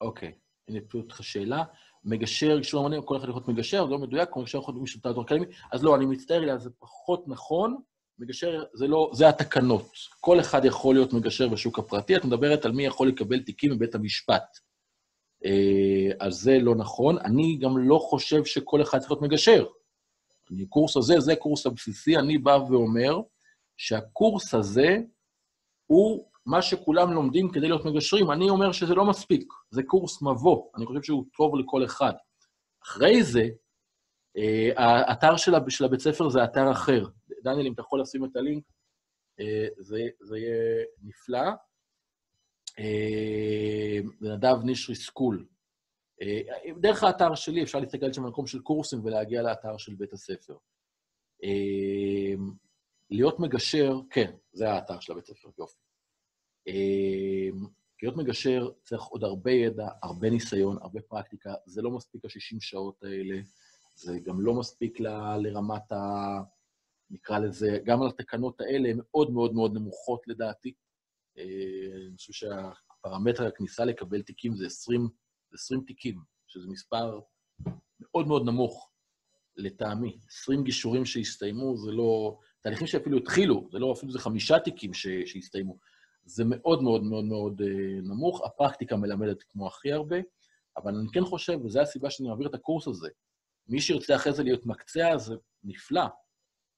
אוקיי, 0.00 0.32
הנה 0.68 0.80
פשוט 0.88 1.12
לך 1.12 1.24
שאלה. 1.24 1.64
מגשר, 2.04 2.58
גישור 2.58 2.80
המונים, 2.80 3.02
כל 3.02 3.16
אחד 3.16 3.28
יכול 3.28 3.40
להיות 3.40 3.48
מגשר, 3.48 3.84
זה 3.84 3.90
לא 3.90 3.98
מדויק, 3.98 4.28
כמו 4.32 4.42
מגשר 4.42 4.58
יכול 4.58 4.74
להיות 4.74 4.82
מישהו 4.82 5.00
יותר 5.04 5.22
אקדמי, 5.22 5.46
אז 5.72 5.84
לא, 5.84 5.96
אני 5.96 6.06
מצטער, 6.06 6.58
זה 6.58 6.70
פחות 6.78 7.24
נכון. 7.28 7.82
מגשר 8.22 8.64
זה 8.74 8.86
לא, 8.86 9.10
זה 9.14 9.28
התקנות. 9.28 9.90
כל 10.20 10.40
אחד 10.40 10.64
יכול 10.64 10.94
להיות 10.94 11.12
מגשר 11.12 11.48
בשוק 11.48 11.78
הפרטי, 11.78 12.16
את 12.16 12.24
מדברת 12.24 12.64
על 12.64 12.72
מי 12.72 12.86
יכול 12.86 13.08
לקבל 13.08 13.40
תיקים 13.40 13.72
מבית 13.72 13.94
המשפט. 13.94 14.58
אה, 15.44 16.26
אז 16.26 16.34
זה 16.34 16.58
לא 16.58 16.74
נכון. 16.74 17.18
אני 17.18 17.56
גם 17.56 17.78
לא 17.78 17.98
חושב 17.98 18.44
שכל 18.44 18.82
אחד 18.82 18.98
צריך 18.98 19.10
להיות 19.10 19.22
מגשר. 19.22 19.66
הקורס 20.62 20.96
הזה, 20.96 21.20
זה 21.20 21.36
קורס 21.36 21.66
הבסיסי, 21.66 22.16
אני 22.16 22.38
בא 22.38 22.58
ואומר 22.68 23.20
שהקורס 23.76 24.54
הזה 24.54 24.98
הוא 25.86 26.26
מה 26.46 26.62
שכולם 26.62 27.12
לומדים 27.12 27.52
כדי 27.52 27.68
להיות 27.68 27.84
מגשרים. 27.84 28.30
אני 28.30 28.50
אומר 28.50 28.72
שזה 28.72 28.94
לא 28.94 29.04
מספיק, 29.04 29.52
זה 29.70 29.82
קורס 29.82 30.22
מבוא, 30.22 30.62
אני 30.76 30.86
חושב 30.86 31.02
שהוא 31.02 31.24
טוב 31.36 31.56
לכל 31.56 31.84
אחד. 31.84 32.12
אחרי 32.84 33.22
זה, 33.22 33.48
אה, 34.36 34.70
האתר 34.76 35.36
של 35.36 35.54
הבית 35.84 36.00
ספר 36.00 36.28
זה 36.28 36.44
אתר 36.44 36.72
אחר. 36.72 37.04
דניאל, 37.42 37.66
אם 37.66 37.72
אתה 37.72 37.80
יכול 37.82 38.00
לשים 38.00 38.24
את 38.24 38.36
הלינק, 38.36 38.64
אה, 39.40 39.66
זה, 39.78 40.08
זה 40.20 40.38
יהיה 40.38 40.84
נפלא. 41.02 41.48
אה, 42.78 43.98
נדב 44.20 44.56
נשרי 44.64 44.94
סקול. 44.94 45.46
דרך 46.80 47.02
האתר 47.04 47.34
שלי 47.34 47.62
אפשר 47.62 47.80
להסתכל 47.80 48.12
שם 48.12 48.22
במקום 48.22 48.46
של 48.46 48.60
קורסים 48.60 49.04
ולהגיע 49.04 49.42
לאתר 49.42 49.76
של 49.76 49.94
בית 49.94 50.12
הספר. 50.12 50.56
להיות 53.10 53.40
מגשר, 53.40 54.00
כן, 54.10 54.32
זה 54.52 54.70
האתר 54.70 55.00
של 55.00 55.12
הבית 55.12 55.26
ספר, 55.26 55.48
יופי. 55.58 55.78
להיות 58.02 58.16
מגשר 58.16 58.70
צריך 58.84 59.02
עוד 59.02 59.24
הרבה 59.24 59.50
ידע, 59.50 59.88
הרבה 60.02 60.30
ניסיון, 60.30 60.76
הרבה 60.80 61.00
פרקטיקה, 61.00 61.54
זה 61.66 61.82
לא 61.82 61.90
מספיק 61.90 62.24
ה-60 62.24 62.56
שעות 62.60 63.02
האלה. 63.02 63.40
זה 63.94 64.18
גם 64.24 64.40
לא 64.40 64.54
מספיק 64.54 65.00
ל, 65.00 65.06
לרמת 65.42 65.92
ה... 65.92 65.96
נקרא 67.12 67.38
לזה, 67.38 67.78
גם 67.84 68.02
על 68.02 68.08
התקנות 68.08 68.60
האלה 68.60 68.88
הן 68.88 68.98
מאוד 68.98 69.30
מאוד 69.30 69.54
מאוד 69.54 69.74
נמוכות 69.74 70.28
לדעתי. 70.28 70.74
אני 71.36 72.16
חושב 72.16 72.32
שהפרמטר 72.32 73.46
הכניסה 73.46 73.84
לקבל 73.84 74.22
תיקים 74.22 74.56
זה 74.56 74.66
20, 74.66 75.08
20 75.52 75.80
תיקים, 75.86 76.18
שזה 76.46 76.68
מספר 76.68 77.20
מאוד 78.00 78.26
מאוד 78.26 78.46
נמוך, 78.46 78.90
לטעמי. 79.56 80.18
20 80.28 80.64
גישורים 80.64 81.04
שהסתיימו, 81.04 81.76
זה 81.76 81.92
לא... 81.92 82.38
תהליכים 82.60 82.86
שאפילו 82.86 83.18
התחילו, 83.18 83.68
זה 83.72 83.78
לא 83.78 83.92
אפילו 83.92 84.12
זה 84.12 84.18
חמישה 84.18 84.58
תיקים 84.58 84.94
ש, 84.94 85.06
שהסתיימו. 85.26 85.78
זה 86.24 86.44
מאוד 86.46 86.82
מאוד 86.82 87.02
מאוד 87.02 87.24
מאוד 87.24 87.62
נמוך. 88.02 88.42
הפרקטיקה 88.46 88.96
מלמדת 88.96 89.42
כמו 89.42 89.66
הכי 89.66 89.92
הרבה, 89.92 90.16
אבל 90.76 90.94
אני 90.94 91.08
כן 91.12 91.24
חושב, 91.24 91.58
וזו 91.64 91.80
הסיבה 91.80 92.10
שאני 92.10 92.28
מעביר 92.28 92.48
את 92.48 92.54
הקורס 92.54 92.88
הזה, 92.88 93.08
מי 93.68 93.80
שירצה 93.80 94.16
אחרי 94.16 94.32
זה 94.32 94.42
להיות 94.42 94.66
מקצע, 94.66 95.16
זה 95.16 95.34
נפלא, 95.64 96.04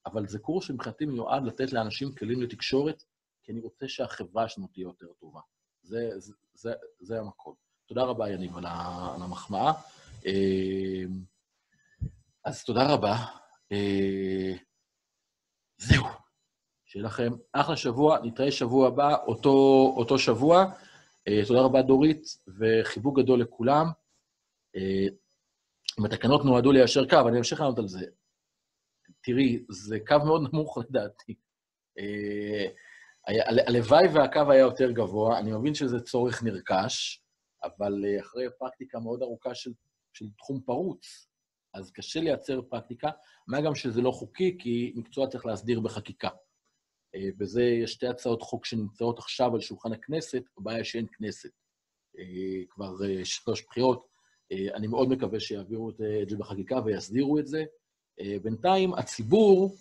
אבל 0.05 0.27
זה 0.27 0.39
קורס 0.39 0.65
שמבחינתי 0.65 1.05
מיועד 1.05 1.43
לתת 1.43 1.73
לאנשים 1.73 2.15
כלים 2.15 2.41
לתקשורת, 2.41 3.03
כי 3.43 3.51
אני 3.51 3.61
רוצה 3.61 3.87
שהחברה 3.87 4.49
שלנו 4.49 4.67
תהיה 4.67 4.83
יותר 4.83 5.07
טובה. 5.19 5.39
זה, 5.83 6.09
זה, 6.19 6.33
זה, 6.53 6.73
זה 6.99 7.19
המקום. 7.19 7.53
תודה 7.85 8.03
רבה, 8.03 8.29
יניב, 8.29 8.57
על 8.57 8.65
המחמאה. 9.21 9.71
אה, 10.25 11.03
אז 12.45 12.63
תודה 12.63 12.93
רבה. 12.93 13.15
אה, 13.71 14.53
זהו. 15.77 16.05
שיהיה 16.85 17.05
לכם 17.05 17.33
אחלה 17.51 17.77
שבוע, 17.77 18.19
נתראה 18.23 18.51
שבוע 18.51 18.87
הבא, 18.87 19.15
אותו, 19.27 19.93
אותו 19.97 20.19
שבוע. 20.19 20.65
אה, 21.27 21.41
תודה 21.47 21.61
רבה, 21.61 21.81
דורית, 21.81 22.37
וחיבוק 22.57 23.19
גדול 23.19 23.41
לכולם. 23.41 23.85
אם 25.99 26.05
התקנות 26.05 26.45
נועדו 26.45 26.71
ליישר 26.71 27.09
קו, 27.09 27.27
אני 27.29 27.37
אמשיך 27.37 27.61
לענות 27.61 27.79
על 27.79 27.87
זה. 27.87 28.05
תראי, 29.25 29.65
זה 29.69 29.97
קו 30.07 30.15
מאוד 30.25 30.41
נמוך 30.53 30.77
לדעתי. 30.89 31.35
הלוואי 33.67 34.07
והקו 34.13 34.51
היה 34.51 34.59
יותר 34.59 34.91
גבוה, 34.91 35.39
אני 35.39 35.51
מבין 35.51 35.73
שזה 35.73 35.99
צורך 35.99 36.43
נרכש, 36.43 37.23
אבל 37.63 37.93
אחרי 38.21 38.45
פרקטיקה 38.59 38.99
מאוד 38.99 39.21
ארוכה 39.21 39.55
של, 39.55 39.71
של 40.13 40.25
תחום 40.37 40.61
פרוץ, 40.65 41.27
אז 41.73 41.91
קשה 41.91 42.19
לייצר 42.19 42.61
פרקטיקה, 42.61 43.09
מה 43.47 43.61
גם 43.61 43.75
שזה 43.75 44.01
לא 44.01 44.11
חוקי, 44.11 44.57
כי 44.59 44.93
מקצוע 44.95 45.27
צריך 45.27 45.45
להסדיר 45.45 45.79
בחקיקה. 45.79 46.29
בזה 47.37 47.63
יש 47.63 47.91
שתי 47.91 48.07
הצעות 48.07 48.41
חוק 48.41 48.65
שנמצאות 48.65 49.19
עכשיו 49.19 49.53
על 49.53 49.61
שולחן 49.61 49.93
הכנסת, 49.93 50.43
הבעיה 50.57 50.83
שאין 50.83 51.05
כנסת. 51.17 51.49
כבר 52.69 52.95
שלוש 53.23 53.65
בחירות. 53.65 54.07
אני 54.51 54.87
מאוד 54.87 55.09
מקווה 55.09 55.39
שיעבירו 55.39 55.89
את 55.89 56.29
זה 56.29 56.37
בחקיקה 56.37 56.75
ויסדירו 56.85 57.39
את 57.39 57.47
זה. 57.47 57.65
בינתיים, 58.41 58.93
הציבור 58.93 59.75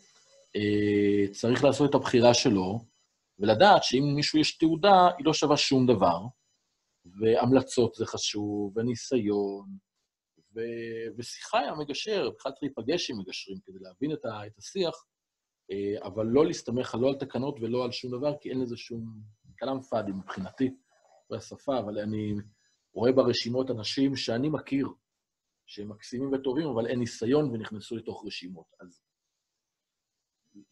צריך 1.32 1.64
לעשות 1.64 1.90
את 1.90 1.94
הבחירה 1.94 2.34
שלו, 2.34 2.80
ולדעת 3.38 3.84
שאם 3.84 4.02
למישהו 4.10 4.38
יש 4.38 4.58
תעודה, 4.58 5.08
היא 5.18 5.26
לא 5.26 5.32
שווה 5.32 5.56
שום 5.56 5.86
דבר, 5.86 6.20
והמלצות 7.04 7.94
זה 7.94 8.06
חשוב, 8.06 8.76
וניסיון, 8.76 9.66
ו... 10.54 10.60
ושיחה 11.16 11.58
עם 11.58 11.74
המגשר, 11.74 12.30
בכלל 12.30 12.52
צריך 12.52 12.62
להיפגש 12.62 13.10
עם 13.10 13.18
מגשרים 13.18 13.58
כדי 13.64 13.78
להבין 13.80 14.12
את, 14.12 14.24
ה... 14.24 14.46
את 14.46 14.58
השיח, 14.58 15.04
אה, 15.70 16.06
אבל 16.06 16.26
לא 16.26 16.46
להסתמך 16.46 16.96
לא 17.00 17.08
על 17.08 17.14
תקנות 17.14 17.56
ולא 17.60 17.84
על 17.84 17.92
שום 17.92 18.10
דבר, 18.10 18.34
כי 18.40 18.50
אין 18.50 18.60
לזה 18.60 18.76
שום... 18.76 19.20
כלאם 19.58 19.80
פאדי 19.82 20.12
מבחינתי, 20.12 20.70
בשפה, 21.30 21.78
אבל 21.78 21.98
אני 21.98 22.34
רואה 22.94 23.12
ברשימות 23.12 23.70
אנשים 23.70 24.16
שאני 24.16 24.48
מכיר, 24.48 24.88
שהם 25.66 25.88
מקסימים 25.88 26.32
וטובים, 26.32 26.66
אבל 26.66 26.86
אין 26.86 26.98
ניסיון 26.98 27.50
ונכנסו 27.50 27.96
לתוך 27.96 28.24
רשימות. 28.26 28.66
אז 28.80 29.00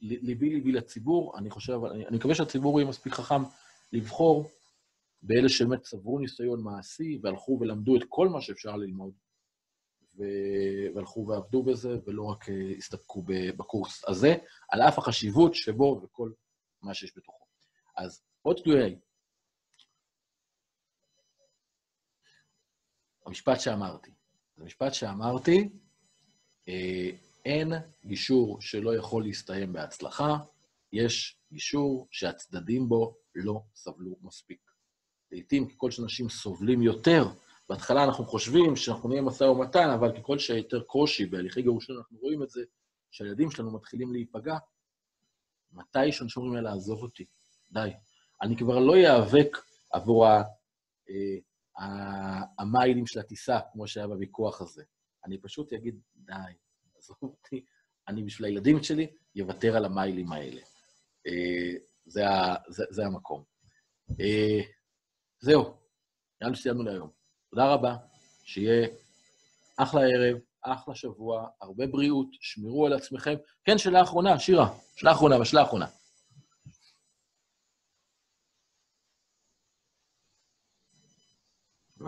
ליבי 0.01 0.51
ליבי 0.51 0.73
לציבור, 0.73 1.39
אני 1.39 1.51
חושב, 1.51 1.79
אני, 1.91 2.07
אני 2.07 2.17
מקווה 2.17 2.35
שהציבור 2.35 2.81
יהיה 2.81 2.89
מספיק 2.89 3.13
חכם 3.13 3.43
לבחור 3.93 4.51
באלה 5.23 5.49
שבאמת 5.49 5.83
צברו 5.83 6.19
ניסיון 6.19 6.63
מעשי 6.63 7.21
והלכו 7.23 7.59
ולמדו 7.61 7.97
את 7.97 8.03
כל 8.09 8.29
מה 8.29 8.41
שאפשר 8.41 8.77
ללמוד, 8.77 9.15
ו... 10.17 10.23
והלכו 10.95 11.27
ועבדו 11.27 11.63
בזה, 11.63 11.99
ולא 12.07 12.23
רק 12.23 12.45
uh, 12.45 12.53
הסתפקו 12.79 13.23
בקורס 13.57 14.09
הזה, 14.09 14.35
על 14.69 14.83
אף 14.83 14.99
החשיבות 14.99 15.55
שבו 15.55 16.01
וכל 16.05 16.33
מה 16.83 16.95
שיש 16.95 17.17
בתוכו. 17.17 17.45
אז 17.97 18.23
עוד 18.43 18.59
Q&A. 18.59 18.95
המשפט 23.27 23.61
שאמרתי. 23.61 24.22
זה 24.63 24.91
שאמרתי, 24.93 25.69
אה, 26.69 27.11
אין 27.45 27.73
גישור 28.05 28.61
שלא 28.61 28.97
יכול 28.97 29.23
להסתיים 29.23 29.73
בהצלחה, 29.73 30.37
יש 30.93 31.37
גישור 31.53 32.09
שהצדדים 32.11 32.89
בו 32.89 33.17
לא 33.35 33.63
סבלו 33.75 34.17
מספיק. 34.23 34.61
לעתים, 35.33 35.69
ככל 35.69 35.91
שאנשים 35.91 36.29
סובלים 36.29 36.83
יותר, 36.83 37.25
בהתחלה 37.69 38.05
אנחנו 38.05 38.25
חושבים 38.25 38.77
שאנחנו 38.77 39.09
נהיה 39.09 39.23
משא 39.23 39.45
ומתן, 39.45 39.91
אבל 39.91 40.21
ככל 40.21 40.39
שיותר 40.39 40.83
קושי 40.83 41.27
בהליכי 41.27 41.63
גירושין, 41.63 41.97
אנחנו 41.97 42.19
רואים 42.19 42.43
את 42.43 42.51
זה, 42.51 42.63
שהילדים 43.11 43.51
שלנו 43.51 43.71
מתחילים 43.71 44.13
להיפגע, 44.13 44.59
מתי 45.73 46.13
שאנשים 46.13 46.43
אומרים, 46.43 46.57
יאללה, 46.57 46.73
עזוב 46.73 47.03
אותי, 47.03 47.25
די. 47.71 47.91
אני 48.43 48.57
כבר 48.57 48.79
לא 48.79 48.95
איאבק 48.95 49.57
עבור 49.93 50.27
אה, 50.27 50.43
המיילים 52.59 53.07
של 53.07 53.21
הטיסה, 53.21 53.59
כמו 53.73 53.87
שהיה 53.87 54.07
בוויכוח 54.07 54.61
הזה. 54.61 54.83
אני 55.25 55.39
פשוט 55.39 55.73
אגיד, 55.73 56.01
די, 56.17 56.33
עזוב 56.99 57.17
אותי, 57.23 57.65
אני 58.09 58.23
בשביל 58.23 58.47
הילדים 58.49 58.83
שלי 58.83 59.07
אוותר 59.41 59.77
על 59.77 59.85
המיילים 59.85 60.33
האלה. 60.33 60.61
אה, 61.27 61.73
זה, 62.07 62.25
זה, 62.69 62.85
זה 62.91 63.07
המקום. 63.07 63.43
אה, 64.21 64.61
זהו, 65.41 65.63
נראה 66.41 66.51
לי 66.51 66.57
שסיימנו 66.57 66.83
להיום. 66.83 67.11
תודה 67.51 67.73
רבה, 67.73 67.97
שיהיה 68.45 68.89
אחלה 69.77 70.01
ערב, 70.01 70.39
אחלה 70.63 70.95
שבוע, 70.95 71.49
הרבה 71.61 71.87
בריאות, 71.87 72.27
שמרו 72.33 72.87
על 72.87 72.93
עצמכם. 72.93 73.35
כן, 73.65 73.79
שאלה 73.79 74.03
אחרונה, 74.03 74.39
שירה, 74.39 74.75
שאלה 74.97 75.13
אחרונה, 75.13 75.39
בשאלה 75.39 75.63
אחרונה. 75.63 75.87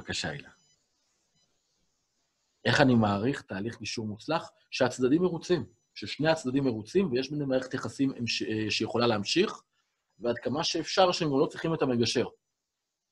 בבקשה, 0.05 0.31
הילה. 0.31 0.49
איך 2.65 2.81
אני 2.81 2.94
מעריך 2.94 3.42
תהליך 3.42 3.78
גישור 3.78 4.07
מוצלח? 4.07 4.50
שהצדדים 4.70 5.23
מרוצים, 5.23 5.66
ששני 5.94 6.28
הצדדים 6.28 6.65
מרוצים 6.65 7.12
ויש 7.12 7.31
ביניהם 7.31 7.49
מערכת 7.49 7.74
יחסים 7.74 8.12
אה, 8.12 8.70
שיכולה 8.70 9.07
להמשיך, 9.07 9.62
ועד 10.18 10.39
כמה 10.39 10.65
שאפשר 10.65 11.12
שהם 11.12 11.28
לא 11.28 11.47
צריכים 11.47 11.74
את 11.74 11.83
המגשר. 11.83 12.26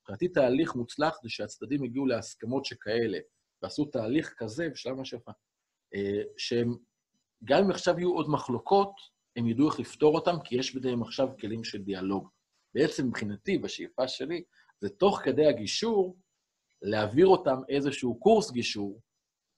מבחינתי 0.00 0.28
תהליך 0.28 0.74
מוצלח 0.74 1.18
זה 1.22 1.28
שהצדדים 1.28 1.82
הגיעו 1.82 2.06
להסכמות 2.06 2.64
שכאלה, 2.64 3.18
ועשו 3.62 3.84
תהליך 3.84 4.34
כזה 4.36 4.68
בשלב 4.68 4.94
מה 4.94 5.04
שיפה, 5.04 5.32
אה, 5.94 6.22
שהם, 6.36 6.76
גם 7.44 7.64
אם 7.64 7.70
עכשיו 7.70 7.98
יהיו 7.98 8.14
עוד 8.14 8.30
מחלוקות, 8.30 8.92
הם 9.36 9.48
ידעו 9.48 9.70
איך 9.70 9.80
לפתור 9.80 10.14
אותם, 10.14 10.36
כי 10.44 10.56
יש 10.56 10.74
ביניהם 10.74 11.02
עכשיו 11.02 11.28
כלים 11.40 11.64
של 11.64 11.82
דיאלוג. 11.82 12.28
בעצם 12.74 13.06
מבחינתי, 13.06 13.58
בשאיפה 13.58 14.08
שלי, 14.08 14.42
זה 14.80 14.88
תוך 14.88 15.20
כדי 15.24 15.46
הגישור, 15.46 16.16
להעביר 16.82 17.26
אותם 17.26 17.60
איזשהו 17.68 18.20
קורס 18.20 18.50
גישור, 18.50 19.00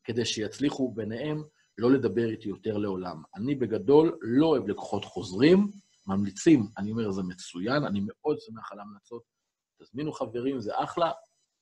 כדי 0.05 0.25
שיצליחו 0.25 0.93
ביניהם 0.93 1.43
לא 1.79 1.91
לדבר 1.91 2.31
איתי 2.31 2.49
יותר 2.49 2.79
לעולם. 2.79 3.23
אני 3.37 3.55
בגדול 3.55 4.19
לא 4.21 4.47
אוהב 4.47 4.69
לקוחות 4.69 5.05
חוזרים, 5.05 5.73
ממליצים, 6.07 6.67
אני 6.79 6.91
אומר, 6.91 7.11
זה 7.11 7.23
מצוין, 7.23 7.85
אני 7.85 8.01
מאוד 8.07 8.37
שמח 8.41 8.73
על 8.73 8.79
ההמלצות. 8.79 9.23
תזמינו 9.83 10.13
חברים, 10.13 10.61
זה 10.61 10.73
אחלה. 10.77 11.13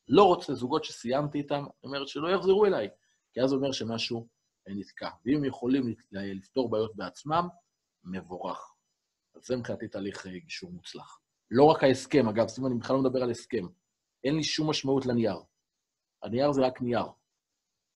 לא 0.09 0.25
רוצה 0.25 0.55
זוגות 0.55 0.85
שסיימתי 0.85 1.39
איתם, 1.39 1.59
אני 1.59 1.69
אומר 1.85 2.07
שלא 2.07 2.29
יחזרו 2.29 2.67
אליי, 2.67 2.89
כי 3.33 3.41
אז 3.41 3.51
זה 3.51 3.57
אומר 3.57 3.73
שמשהו 3.73 4.29
נתקע. 4.69 5.09
ואם 5.25 5.37
הם 5.37 5.45
יכולים 5.45 5.95
לפתור 6.13 6.71
בעיות 6.71 6.97
בעצמם, 6.97 7.49
מבורך. 8.05 8.75
אז 9.35 9.47
זה 9.47 9.57
מבחינתי 9.57 9.89
תהליך 9.89 10.27
אה, 10.27 10.39
גישור 10.39 10.73
מוצלח. 10.73 11.19
לא 11.51 11.65
רק 11.65 11.85
ההסכם, 11.85 12.29
אגב, 12.29 12.49
שימו, 12.49 12.67
אני 12.67 12.75
בכלל 12.79 12.97
לא 12.97 13.03
מדבר 13.03 13.23
על 13.23 13.31
הסכם. 13.31 13.67
אין 14.25 14.37
לי 14.37 14.43
שום 14.43 14.71
משמעות 14.71 15.07
לנייר. 15.07 15.37
הנייר 16.23 16.53
זה 16.53 16.61
רק 16.61 16.83
נייר. 16.83 17.07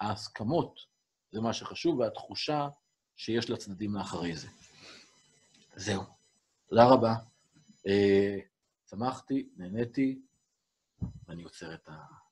ההסכמות 0.00 0.80
זה 1.32 1.40
מה 1.40 1.52
שחשוב, 1.52 1.98
והתחושה 1.98 2.68
שיש 3.16 3.50
לצדדים 3.50 3.92
מאחורי 3.92 4.36
זה. 4.36 4.48
זהו. 5.76 6.02
תודה 6.68 6.84
רבה. 6.84 7.14
Uh, 7.76 8.40
שמחתי, 8.90 9.48
נהניתי, 9.56 10.20
ואני 11.28 11.42
עוצר 11.42 11.74
את 11.74 11.88
ה... 11.88 12.25